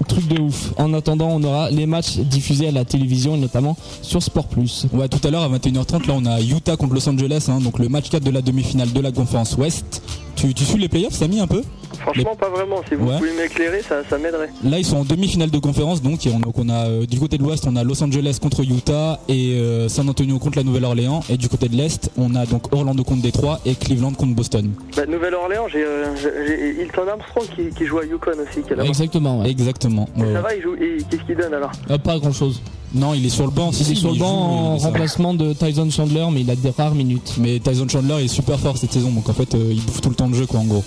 Truc 0.08 0.28
de 0.28 0.40
ouf. 0.40 0.74
En 0.78 0.94
attendant, 0.94 1.30
on 1.32 1.44
aura 1.44 1.72
les 1.72 1.86
matchs 1.88 2.18
diffusés 2.18 2.68
à 2.68 2.72
la 2.72 2.86
télévision 2.86 3.36
et 3.36 3.40
notamment 3.40 3.76
sur 4.02 4.22
Sport 4.22 4.46
Plus. 4.48 4.86
Ouais, 4.94 5.08
tout 5.08 5.26
à 5.28 5.32
l'heure 5.32 5.42
à 5.44 5.50
21h30, 5.50 6.08
là 6.08 6.14
on 6.16 6.26
a 6.26 6.42
Utah 6.42 6.78
contre 6.78 6.94
Los 6.94 7.10
Angeles, 7.10 7.48
hein, 7.50 7.60
donc 7.60 7.80
le 7.80 7.90
match 7.90 8.10
4 8.10 8.24
de 8.24 8.30
la 8.30 8.42
demi-finale 8.42 8.92
de 8.94 9.00
la 9.00 9.12
conférence 9.12 9.56
Ouest. 9.58 10.02
Tu, 10.36 10.54
tu 10.54 10.64
suis 10.66 10.80
les 10.80 10.90
playoffs, 10.90 11.14
Samy, 11.14 11.40
un 11.40 11.48
peu 11.48 11.62
Franchement, 12.00 12.36
pas 12.36 12.50
vraiment. 12.50 12.82
Si 12.88 12.96
vous 12.96 13.08
Ouais. 13.08 13.18
pouvez 13.18 13.32
m'éclairer, 13.34 13.82
ça, 13.82 14.02
ça 14.10 14.18
m'aiderait. 14.18 14.50
Là 14.64 14.78
ils 14.78 14.86
sont 14.86 14.98
en 14.98 15.06
demi-finale 15.06 15.50
de 15.50 15.58
conférence, 15.60 16.02
donc, 16.02 16.20
on, 16.34 16.40
donc 16.40 16.54
on 16.58 16.68
a 16.70 16.88
euh, 16.88 17.06
du 17.06 17.20
côté 17.20 17.38
de 17.38 17.44
l'Ouest 17.44 17.66
on 17.68 17.76
a 17.76 17.84
Los 17.84 18.04
Angeles 18.04 18.38
contre 18.42 18.62
Utah 18.62 19.20
et 19.30 19.56
euh, 19.56 19.88
San 19.90 20.08
Antonio 20.10 20.38
contre 20.38 20.58
la 20.58 20.64
Nouvelle-Orléans, 20.64 21.22
et 21.30 21.38
du 21.38 21.48
côté 21.48 21.68
de 21.70 21.76
l'Est 21.76 22.12
on 22.18 22.36
a 22.36 22.46
donc 22.46 22.74
Orlando 22.74 23.04
contre 23.04 23.22
Détroit 23.22 23.60
et 23.66 23.76
Cleveland 23.76 24.12
contre 24.14 24.36
Boston. 24.36 24.72
Bah, 24.96 25.06
Nouvelle-Orléans, 25.08 25.68
j'ai 25.72 25.84
euh, 25.86 26.16
j'ai 26.22 26.82
Hilton 26.84 27.08
Armstrong 27.10 27.46
qui, 27.56 27.70
qui 27.76 27.86
joue 27.86 28.00
à 28.00 28.06
Yukon 28.06 28.32
aussi. 28.32 28.62
Qui 28.62 28.74
est 28.74 28.76
là-bas. 28.76 28.90
Exactement. 28.90 29.40
ouais. 29.42 29.50
Exactement. 29.50 30.10
ouais, 30.18 30.34
Ça 30.34 30.42
va, 30.42 30.54
il 30.56 30.62
joue. 30.62 30.76
et 30.76 30.98
Qu'est-ce 31.10 31.24
qu'il 31.24 31.38
donne 31.38 31.54
alors? 31.54 31.72
Euh, 31.90 31.98
pas 31.98 32.20
grand 32.20 32.34
chose. 32.34 32.62
Non, 32.96 33.14
il 33.14 33.26
est 33.26 33.30
sur 33.30 33.46
le 33.46 33.52
banc. 33.52 33.72
si, 33.72 33.84
Il 33.84 33.92
est 33.92 33.96
si, 33.96 34.02
sur 34.02 34.12
le 34.14 34.18
banc 34.18 34.78
joue, 34.80 34.86
en 34.86 34.90
remplacement 34.90 35.34
de 35.34 35.54
Tyson 35.54 35.90
Chandler, 35.92 36.26
mais 36.32 36.42
il 36.42 36.50
a 36.50 36.56
des 36.56 36.70
rares 36.70 36.96
minutes. 36.96 37.34
Mais 37.38 37.60
Tyson 37.60 37.88
Chandler 37.90 38.24
est 38.24 38.28
super 38.28 38.60
fort 38.60 38.78
cette 38.78 38.94
saison, 38.94 39.12
donc 39.12 39.28
en 39.30 39.34
fait 39.34 39.54
euh, 39.54 39.70
il 39.72 39.82
bouffe 39.82 40.02
tout 40.02 40.10
le 40.10 40.16
temps 40.16 40.30
de 40.30 40.36
jeu 40.36 40.46
quoi 40.46 40.62
en 40.62 40.66
gros. 40.66 40.84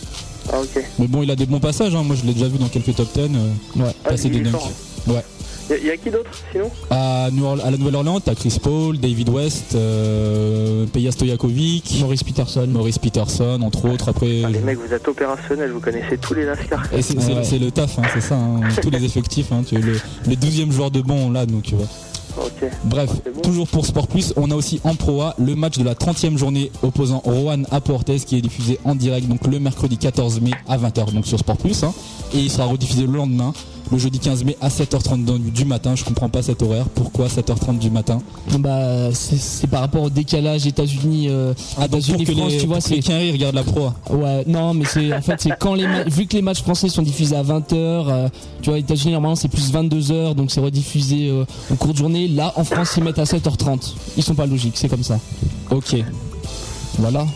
Ah, 0.52 0.60
ok. 0.60 0.82
Mais 0.98 1.06
bon, 1.06 1.22
il 1.22 1.30
a 1.30 1.36
des 1.36 1.44
bons 1.46 1.60
passages, 1.60 1.94
hein. 1.94 2.02
moi 2.02 2.16
je 2.20 2.26
l'ai 2.26 2.32
déjà 2.32 2.48
vu 2.48 2.58
dans 2.58 2.68
quelques 2.68 2.94
top 2.94 3.08
10. 3.14 3.20
euh, 3.20 3.26
Ouais. 3.84 3.92
passer 4.04 4.30
Ah, 4.32 4.36
des 4.38 4.40
dunks. 4.40 4.54
Ouais. 5.06 5.24
Il 5.70 5.86
y, 5.86 5.90
a 5.90 5.96
qui 5.96 6.10
d'autre 6.10 6.30
sinon? 6.52 6.70
À, 6.90 7.28
la 7.30 7.76
Nouvelle-Orléans, 7.76 8.20
t'as 8.20 8.34
Chris 8.34 8.56
Paul, 8.62 8.98
David 8.98 9.28
West, 9.28 9.74
euh, 9.74 10.86
Peja 10.86 11.12
Stojakovic, 11.12 11.98
Maurice 12.00 12.24
Peterson. 12.24 12.66
Maurice 12.68 12.98
Peterson, 12.98 13.60
entre 13.62 13.84
autres. 13.90 14.08
Après, 14.08 14.42
Ah, 14.44 14.50
Les 14.50 14.60
mecs, 14.60 14.78
vous 14.78 14.94
êtes 14.94 15.06
opérationnels, 15.06 15.72
vous 15.72 15.80
connaissez 15.80 16.16
tous 16.18 16.34
les 16.34 16.44
lascars. 16.44 16.82
et 16.94 17.02
c'est 17.02 17.18
Ouais. 17.18 17.58
le 17.58 17.70
taf, 17.70 17.98
hein, 17.98 18.02
c'est 18.14 18.20
ça, 18.20 18.36
hein, 18.36 18.60
tous 18.82 18.90
les 18.90 19.04
effectifs. 19.04 19.52
Hein, 19.52 19.62
tu 19.66 19.74
es 19.74 19.80
le, 19.80 19.92
le 20.26 20.34
12e 20.36 20.70
joueur 20.72 20.90
de 20.90 21.00
bon 21.02 21.30
là, 21.30 21.44
donc 21.44 21.62
tu 21.62 21.74
vois. 21.74 21.86
Bref, 22.84 23.10
bon. 23.34 23.40
toujours 23.40 23.66
pour 23.66 23.84
Sport 23.84 24.06
Plus, 24.06 24.32
on 24.36 24.50
a 24.50 24.54
aussi 24.54 24.80
en 24.84 24.94
Pro 24.94 25.22
A 25.22 25.34
le 25.38 25.56
match 25.56 25.76
de 25.76 25.82
la 25.84 25.94
30e 25.94 26.36
journée 26.38 26.70
opposant 26.82 27.20
Rohan 27.24 27.62
à 27.72 27.80
Portes 27.80 28.12
qui 28.24 28.36
est 28.36 28.40
diffusé 28.40 28.78
en 28.84 28.94
direct 28.94 29.26
donc 29.26 29.44
le 29.46 29.58
mercredi 29.58 29.98
14 29.98 30.40
mai 30.40 30.52
à 30.68 30.78
20h 30.78 31.12
donc 31.12 31.26
sur 31.26 31.38
Sport 31.38 31.56
Plus 31.56 31.82
hein, 31.82 31.92
et 32.32 32.38
il 32.38 32.50
sera 32.50 32.66
rediffusé 32.66 33.06
le 33.06 33.12
lendemain 33.12 33.52
le 33.90 33.98
jeudi 33.98 34.18
15 34.18 34.44
mai 34.44 34.56
à 34.60 34.68
7h30 34.68 35.24
dans- 35.24 35.38
du 35.38 35.64
matin. 35.64 35.94
Je 35.94 36.04
comprends 36.04 36.28
pas 36.28 36.42
cet 36.42 36.62
horaire. 36.62 36.86
Pourquoi 36.94 37.28
7h30 37.28 37.78
du 37.78 37.90
matin? 37.90 38.20
Bah, 38.58 39.10
c'est- 39.12 39.66
par 39.66 39.80
rapport 39.80 40.02
au 40.02 40.10
décalage 40.10 40.66
États-Unis, 40.66 41.26
euh, 41.28 41.54
Ah 41.76 41.88
pour 41.88 41.98
États-Unis 41.98 42.24
que 42.24 42.32
France, 42.32 42.52
les, 42.52 42.58
tu 42.58 42.66
vois, 42.66 42.76
les 42.76 42.82
c'est 42.82 43.32
regardent 43.32 43.54
la 43.54 43.62
Pro 43.62 43.90
ouais, 44.10 44.44
non, 44.46 44.74
mais 44.74 44.84
c'est 44.84 45.12
en 45.12 45.22
fait 45.22 45.40
c'est 45.40 45.58
quand 45.58 45.74
les 45.74 45.86
vu 46.06 46.26
que 46.26 46.36
les 46.36 46.42
matchs 46.42 46.62
français 46.62 46.88
sont 46.88 47.02
diffusés 47.02 47.36
à 47.36 47.42
20h, 47.42 48.30
tu 48.62 48.70
vois, 48.70 48.78
États-Unis 48.78 49.12
normalement 49.12 49.36
c'est 49.36 49.48
plus 49.48 49.70
22h, 49.72 50.34
donc 50.34 50.50
c'est 50.50 50.60
rediffusé 50.60 51.28
euh, 51.28 51.44
en 51.72 51.76
cours 51.76 51.92
de 51.92 51.98
journée. 51.98 52.28
Là, 52.28 52.52
en 52.56 52.64
France, 52.64 52.94
ils 52.96 53.04
mettent 53.04 53.18
à 53.18 53.24
7h30. 53.24 53.94
Ils 54.16 54.22
sont 54.22 54.34
pas 54.34 54.46
logiques, 54.46 54.74
c'est 54.76 54.88
comme 54.88 55.02
ça. 55.02 55.18
Ok. 55.70 55.96
Voilà. 56.98 57.26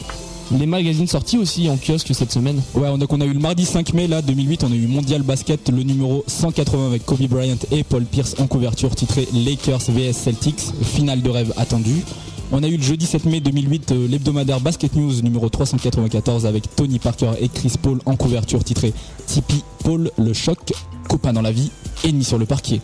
Les 0.50 0.66
magazines 0.66 1.06
sortis 1.06 1.38
aussi 1.38 1.70
en 1.70 1.76
kiosque 1.76 2.14
cette 2.14 2.32
semaine. 2.32 2.60
Ouais, 2.74 2.88
on 2.88 3.00
a, 3.00 3.04
on 3.08 3.20
a 3.20 3.24
eu 3.24 3.32
le 3.32 3.38
mardi 3.38 3.64
5 3.64 3.94
mai 3.94 4.06
là 4.06 4.20
2008, 4.20 4.64
on 4.64 4.72
a 4.72 4.74
eu 4.74 4.86
Mondial 4.86 5.22
Basket, 5.22 5.70
le 5.70 5.82
numéro 5.82 6.24
180 6.26 6.86
avec 6.88 7.06
Kobe 7.06 7.22
Bryant 7.22 7.56
et 7.70 7.84
Paul 7.84 8.04
Pierce 8.04 8.34
en 8.38 8.46
couverture, 8.46 8.94
titré 8.94 9.26
Lakers 9.32 9.90
vs 9.90 10.12
Celtics, 10.12 10.60
finale 10.82 11.22
de 11.22 11.30
rêve 11.30 11.52
attendue. 11.56 12.02
On 12.54 12.62
a 12.62 12.68
eu 12.68 12.76
le 12.76 12.82
jeudi 12.82 13.06
7 13.06 13.24
mai 13.24 13.40
2008 13.40 13.92
euh, 13.92 14.08
l'hebdomadaire 14.08 14.60
Basket 14.60 14.94
News 14.94 15.22
numéro 15.22 15.48
394 15.48 16.44
avec 16.44 16.64
Tony 16.76 16.98
Parker 16.98 17.30
et 17.40 17.48
Chris 17.48 17.72
Paul 17.80 18.00
en 18.04 18.14
couverture, 18.14 18.62
titré 18.62 18.92
Tipeee 19.32 19.64
Paul 19.82 20.10
le 20.18 20.32
choc, 20.34 20.58
copain 21.08 21.32
dans 21.32 21.40
la 21.40 21.52
vie, 21.52 21.70
ennemi 22.04 22.22
sur 22.22 22.36
le 22.36 22.44
parquet. 22.44 22.80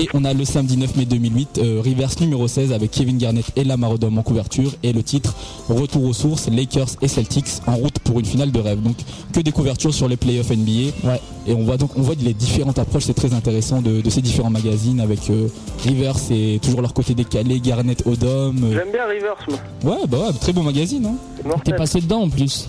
Et 0.00 0.08
on 0.14 0.24
a 0.24 0.32
le 0.32 0.44
samedi 0.44 0.76
9 0.76 0.94
mai 0.96 1.06
2008 1.06 1.58
euh, 1.58 1.82
Reverse 1.84 2.20
numéro 2.20 2.46
16 2.46 2.72
avec 2.72 2.92
Kevin 2.92 3.18
Garnett 3.18 3.44
et 3.56 3.64
Lamar 3.64 3.90
Odom 3.90 4.16
en 4.16 4.22
couverture 4.22 4.70
et 4.84 4.92
le 4.92 5.02
titre 5.02 5.34
Retour 5.68 6.04
aux 6.04 6.12
sources 6.12 6.48
Lakers 6.48 6.88
et 7.02 7.08
Celtics 7.08 7.48
en 7.66 7.74
route 7.76 7.98
pour 7.98 8.20
une 8.20 8.26
finale 8.26 8.52
de 8.52 8.60
rêve. 8.60 8.80
Donc 8.80 8.96
que 9.32 9.40
des 9.40 9.50
couvertures 9.50 9.92
sur 9.92 10.06
les 10.06 10.16
playoffs 10.16 10.50
NBA. 10.50 10.92
Ouais. 11.04 11.20
Et 11.48 11.52
on 11.54 11.64
voit 11.64 11.78
donc 11.78 11.90
on 11.96 12.02
voit 12.02 12.14
les 12.14 12.34
différentes 12.34 12.78
approches, 12.78 13.04
c'est 13.06 13.14
très 13.14 13.34
intéressant 13.34 13.82
de, 13.82 14.00
de 14.00 14.10
ces 14.10 14.22
différents 14.22 14.50
magazines 14.50 15.00
avec 15.00 15.30
euh, 15.30 15.48
Rivers 15.84 16.14
et 16.30 16.60
toujours 16.62 16.80
leur 16.80 16.94
côté 16.94 17.14
décalé, 17.14 17.58
Garnett 17.58 18.06
Odom. 18.06 18.54
euh. 18.62 18.72
J'aime 18.72 18.92
bien 18.92 19.06
Rivers, 19.08 19.36
moi. 19.82 19.94
Ouais 19.98 20.06
bah 20.08 20.18
ouais, 20.28 20.32
très 20.40 20.52
bon 20.52 20.62
magazine 20.62 21.06
hein. 21.06 21.56
T'es 21.64 21.74
passé 21.74 22.00
dedans 22.00 22.22
en 22.22 22.28
plus. 22.30 22.68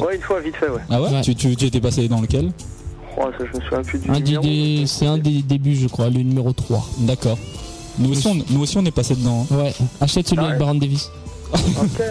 Ouais, 0.00 0.16
une 0.16 0.22
fois, 0.22 0.40
vite 0.40 0.56
fait, 0.56 0.68
ouais. 0.68 0.80
Ah 0.90 1.00
ouais, 1.02 1.08
Ouais. 1.10 1.20
Tu, 1.22 1.34
tu, 1.34 1.54
tu 1.56 1.66
étais 1.66 1.80
passé 1.80 2.08
dans 2.08 2.20
lequel 2.20 2.50
Oh, 3.18 3.24
ça, 3.38 3.44
je 3.52 3.58
me 3.58 3.62
souviens 3.62 3.82
plus 3.82 3.98
du 3.98 4.10
Un 4.10 4.14
des- 4.14 4.20
numéro. 4.22 4.42
des- 4.42 4.84
c'est 4.86 5.06
un 5.06 5.18
des 5.18 5.42
débuts, 5.42 5.76
je 5.76 5.86
crois, 5.88 6.08
le 6.08 6.22
numéro 6.22 6.52
3. 6.52 6.88
D'accord. 7.00 7.38
Nous 7.98 8.10
aussi, 8.12 8.26
on, 8.26 8.36
nous 8.50 8.62
aussi 8.62 8.78
on 8.78 8.84
est 8.86 8.90
passé 8.90 9.14
dedans. 9.14 9.46
hein. 9.50 9.54
Ouais, 9.54 9.74
achète 10.00 10.26
celui 10.28 10.40
Ah 10.40 10.46
avec 10.46 10.54
ouais. 10.54 10.58
Baron 10.66 10.74
Davis. 10.78 11.10
Ok. 11.52 12.00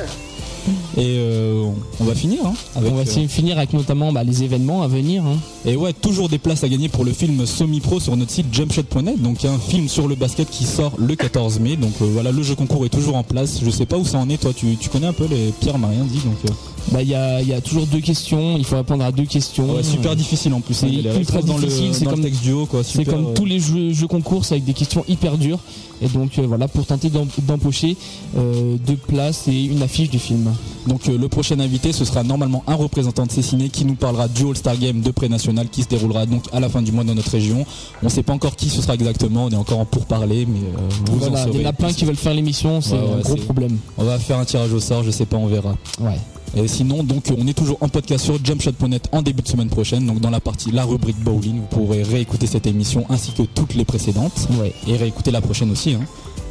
Et 0.95 1.17
euh, 1.17 1.71
on 1.99 2.03
va 2.03 2.13
finir. 2.13 2.41
Hein, 2.45 2.53
avec, 2.75 2.91
On 2.91 2.93
va 2.93 2.99
euh, 2.99 3.03
essayer 3.03 3.25
de 3.25 3.31
finir 3.31 3.57
avec 3.57 3.73
notamment 3.73 4.11
bah, 4.11 4.23
les 4.23 4.43
événements 4.43 4.83
à 4.83 4.87
venir. 4.87 5.23
hein. 5.25 5.37
Et 5.65 5.75
ouais, 5.75 5.91
toujours 5.91 6.29
des 6.29 6.37
places 6.37 6.63
à 6.63 6.69
gagner 6.69 6.87
pour 6.87 7.03
le 7.03 7.13
film 7.13 7.43
Semi-Pro 7.47 7.99
sur 7.99 8.15
notre 8.15 8.29
site 8.29 8.53
jumpshot.net. 8.53 9.19
Donc 9.19 9.43
un 9.43 9.57
film 9.57 9.87
sur 9.89 10.07
le 10.07 10.13
basket 10.13 10.47
qui 10.51 10.65
sort 10.65 10.91
le 10.99 11.15
14 11.15 11.59
mai. 11.59 11.77
Donc 11.77 11.93
euh, 12.03 12.05
voilà, 12.13 12.31
le 12.31 12.43
jeu 12.43 12.53
concours 12.53 12.85
est 12.85 12.89
toujours 12.89 13.15
en 13.15 13.23
place. 13.23 13.59
Je 13.65 13.71
sais 13.71 13.87
pas 13.87 13.97
où 13.97 14.05
ça 14.05 14.19
en 14.19 14.29
est. 14.29 14.37
Toi, 14.37 14.51
tu, 14.55 14.75
tu 14.77 14.89
connais 14.89 15.07
un 15.07 15.13
peu 15.13 15.25
les 15.25 15.51
Pierre 15.61 15.79
m'a 15.79 15.87
rien 15.87 16.03
dit. 16.03 16.19
Donc 16.19 16.37
euh, 16.47 16.53
Bah, 16.91 17.01
il 17.01 17.07
y 17.09 17.15
a, 17.15 17.41
il 17.41 17.47
y 17.47 17.53
a 17.53 17.61
toujours 17.61 17.85
deux 17.87 17.99
questions. 18.01 18.57
Il 18.57 18.65
faut 18.65 18.75
répondre 18.75 19.03
à 19.03 19.11
deux 19.11 19.25
questions. 19.25 19.75
ouais, 19.75 19.83
super 19.83 20.11
Euh, 20.11 20.15
difficile 20.15 20.53
en 20.53 20.61
plus. 20.61 20.73
C'est 20.73 20.87
hein. 20.87 21.15
Ultra 21.17 21.41
dans 21.41 21.57
le, 21.57 21.65
difficile. 21.67 21.93
C'est 21.93 22.05
comme, 22.05 22.21
texte 22.21 22.41
du 22.41 22.51
haut, 22.51 22.65
quoi. 22.65 22.83
c'est 22.83 23.05
comme 23.05 23.27
euh, 23.27 23.33
tous 23.33 23.45
les 23.45 23.59
jeux, 23.59 23.93
jeux 23.93 24.07
concours 24.07 24.43
avec 24.49 24.63
des 24.65 24.73
questions 24.73 25.05
hyper 25.07 25.37
dures. 25.37 25.59
Et 26.03 26.07
donc 26.07 26.39
euh, 26.39 26.47
voilà, 26.47 26.67
pour 26.67 26.83
tenter 26.85 27.09
d'em- 27.09 27.27
d'empocher 27.43 27.95
euh, 28.35 28.75
deux 28.87 28.95
places 28.95 29.47
et 29.47 29.65
une 29.65 29.83
affiche 29.83 30.09
du 30.09 30.17
film. 30.17 30.51
Donc 30.87 31.05
le 31.05 31.27
prochain 31.27 31.59
invité, 31.59 31.91
ce 31.93 32.03
sera 32.05 32.23
normalement 32.23 32.63
un 32.65 32.73
représentant 32.73 33.27
de 33.27 33.31
Cessiné 33.31 33.69
qui 33.69 33.85
nous 33.85 33.93
parlera 33.93 34.27
du 34.27 34.43
All-Star 34.47 34.77
Game 34.79 35.01
de 35.01 35.11
pré-national 35.11 35.69
qui 35.69 35.83
se 35.83 35.87
déroulera 35.87 36.25
donc 36.25 36.45
à 36.51 36.59
la 36.59 36.69
fin 36.69 36.81
du 36.81 36.91
mois 36.91 37.03
dans 37.03 37.13
notre 37.13 37.29
région. 37.29 37.63
On 38.01 38.09
sait 38.09 38.23
pas 38.23 38.33
encore 38.33 38.55
qui 38.55 38.69
ce 38.69 38.81
sera 38.81 38.95
exactement, 38.95 39.45
on 39.45 39.49
est 39.51 39.55
encore 39.55 39.77
en 39.77 39.85
pourparler, 39.85 40.47
mais 40.47 40.59
vous 41.05 41.23
en 41.27 41.51
il 41.53 41.61
y 41.61 41.65
en 41.65 41.69
a 41.69 41.73
plein 41.73 41.93
qui 41.93 42.03
veulent 42.05 42.15
faire 42.15 42.33
l'émission, 42.33 42.81
c'est 42.81 42.93
Ouais, 42.93 42.99
ouais, 42.99 43.13
un 43.17 43.19
gros 43.19 43.35
problème. 43.35 43.77
On 43.99 44.03
va 44.03 44.17
faire 44.17 44.39
un 44.39 44.45
tirage 44.45 44.73
au 44.73 44.79
sort, 44.79 45.03
je 45.03 45.11
sais 45.11 45.25
pas, 45.27 45.37
on 45.37 45.45
verra. 45.45 45.75
Ouais. 45.99 46.17
Et 46.55 46.67
sinon, 46.67 47.03
donc, 47.03 47.25
on 47.37 47.47
est 47.47 47.53
toujours 47.53 47.77
en 47.81 47.87
podcast 47.87 48.25
sur 48.25 48.43
jumpshot.net 48.43 49.07
en 49.13 49.21
début 49.21 49.41
de 49.41 49.47
semaine 49.47 49.69
prochaine. 49.69 50.05
Donc, 50.05 50.19
dans 50.19 50.29
la 50.29 50.41
partie, 50.41 50.71
la 50.71 50.83
rubrique 50.83 51.19
bowling, 51.23 51.55
vous 51.61 51.67
pourrez 51.67 52.03
réécouter 52.03 52.45
cette 52.45 52.67
émission 52.67 53.05
ainsi 53.09 53.31
que 53.31 53.43
toutes 53.43 53.73
les 53.73 53.85
précédentes. 53.85 54.47
Et 54.87 54.97
réécouter 54.97 55.31
la 55.31 55.39
prochaine 55.41 55.71
aussi. 55.71 55.93
hein. 55.93 56.01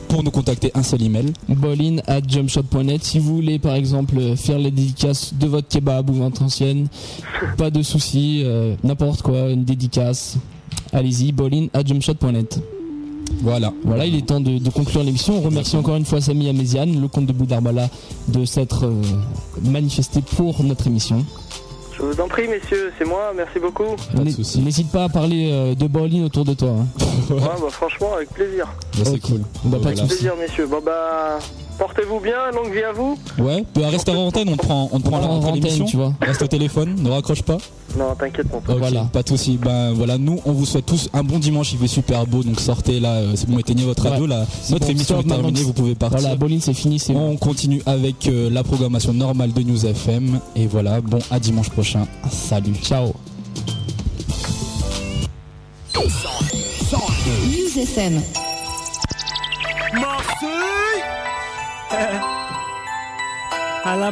Pour 0.09 0.25
nous 0.25 0.31
contacter, 0.33 0.73
un 0.75 0.83
seul 0.83 1.03
email. 1.03 1.33
Ballin 1.49 1.99
at 2.09 2.23
jumpshot.net. 2.27 3.05
Si 3.05 3.19
vous 3.21 3.35
voulez 3.37 3.59
par 3.61 3.75
exemple 3.75 4.17
faire 4.37 4.59
les 4.59 4.71
dédicaces 4.73 5.35
de 5.35 5.47
votre 5.47 5.69
kebab 5.69 6.11
ou 6.11 6.15
votre 6.15 6.43
ancienne, 6.43 6.89
pas 7.57 7.71
de 7.71 7.81
soucis, 7.83 8.43
euh, 8.45 8.75
n'importe 8.83 9.23
quoi, 9.23 9.51
une 9.51 9.65
dédicace, 9.65 10.37
allez-y, 10.93 11.31
ballin 11.31 11.67
at 11.75 11.85
jumpshot.net. 11.87 12.59
Voilà. 13.43 13.73
Voilà, 13.85 14.05
il 14.07 14.15
est 14.17 14.27
temps 14.27 14.41
de, 14.41 14.59
de 14.59 14.71
conclure 14.71 15.03
l'émission. 15.03 15.39
On 15.39 15.41
remercie 15.41 15.77
encore 15.77 15.97
une 15.97 16.05
fois 16.05 16.21
Samy 16.21 16.49
Améziane, 16.49 17.01
le 17.01 17.09
comte 17.09 17.27
de 17.27 17.33
Boudarbala, 17.33 17.89
de 18.29 18.45
s'être 18.45 18.87
euh, 18.87 19.03
manifesté 19.65 20.21
pour 20.37 20.63
notre 20.63 20.87
émission. 20.87 21.25
Je 21.97 22.03
vous 22.07 22.21
en 22.21 22.29
prie, 22.29 22.49
messieurs, 22.49 22.93
c'est 22.99 23.05
moi, 23.05 23.33
merci 23.37 23.59
beaucoup. 23.59 23.85
N'hé- 24.15 24.35
N'hésite 24.63 24.91
pas 24.91 25.05
à 25.05 25.09
parler 25.11 25.51
euh, 25.53 25.75
de 25.75 25.87
bowling 25.87 26.25
autour 26.25 26.45
de 26.45 26.55
toi. 26.55 26.71
hein. 26.71 26.87
Ouais, 27.31 27.41
bah, 27.41 27.69
franchement, 27.71 28.15
avec 28.17 28.31
plaisir. 28.31 28.67
c'est 29.03 29.21
cool. 29.21 29.41
Bah, 29.65 29.79
pas 29.83 29.93
de 29.93 29.99
Avec 30.01 30.09
plaisir, 30.09 30.33
messieurs. 30.41 30.67
Bon, 30.67 30.81
bah, 30.85 31.39
portez-vous 31.81 32.21
bien, 32.21 32.51
longue 32.55 32.73
vie 32.73 32.83
à 32.85 32.93
vous. 32.93 33.19
Ouais, 33.39 33.65
peu 33.75 33.83
à 33.85 33.89
rester 33.89 34.13
en 34.13 34.27
antenne, 34.27 34.49
on 34.51 34.57
te 34.57 34.65
prend, 34.67 34.89
on 34.93 35.01
te 35.01 35.09
prend 35.09 35.19
antenne, 35.19 35.55
l'émission. 35.55 35.87
tu 35.87 35.97
vois. 35.97 36.13
Reste 36.21 36.43
au 36.43 36.47
téléphone, 36.47 36.95
ne 37.03 37.11
raccroche 37.11 37.43
pas. 37.43 37.57
Non, 37.99 38.15
t'inquiète, 38.15 38.53
mon 38.53 38.61
pote. 38.61 38.77
Ok, 38.81 39.11
pas 39.13 39.23
de 39.23 39.29
soucis. 39.29 39.57
Ben 39.61 39.93
voilà, 39.93 40.17
nous 40.19 40.39
on 40.45 40.53
vous 40.53 40.67
souhaite 40.67 40.87
tous 40.87 41.09
un 41.13 41.25
bon 41.25 41.39
dimanche. 41.39 41.73
Il 41.73 41.79
fait 41.79 41.89
super 41.89 42.27
beau, 42.27 42.43
donc 42.45 42.61
sortez 42.61 43.01
là. 43.01 43.15
euh, 43.15 43.33
C'est 43.35 43.49
bon, 43.51 43.59
éteignez 43.59 43.85
votre 43.85 44.05
radio 44.05 44.25
Ouais. 44.25 44.29
là. 44.29 44.45
C'est 44.63 44.75
Notre 44.75 44.85
bon, 44.87 44.93
émission 44.93 45.17
stop, 45.21 45.27
est 45.27 45.35
terminée, 45.35 45.63
vous 45.63 45.73
pouvez 45.73 45.95
partir. 45.95 46.21
Voilà, 46.21 46.37
bowling 46.37 46.61
c'est 46.61 46.75
fini, 46.75 46.99
c'est 46.99 47.15
On 47.17 47.37
continue 47.37 47.83
avec 47.87 48.29
euh, 48.29 48.51
la 48.51 48.63
programmation 48.63 49.13
normale 49.13 49.53
de 49.53 49.63
News 49.63 49.87
FM. 49.87 50.39
Et 50.55 50.67
voilà, 50.67 51.01
bon, 51.01 51.19
à 51.31 51.41
dimanche 51.41 51.71
prochain. 51.71 52.07
Salut. 52.31 52.75
Ciao. 52.83 53.13
News 57.51 57.79
FM. 57.83 58.21
Marseille 61.93 62.21
À 63.85 63.97
la 63.97 64.11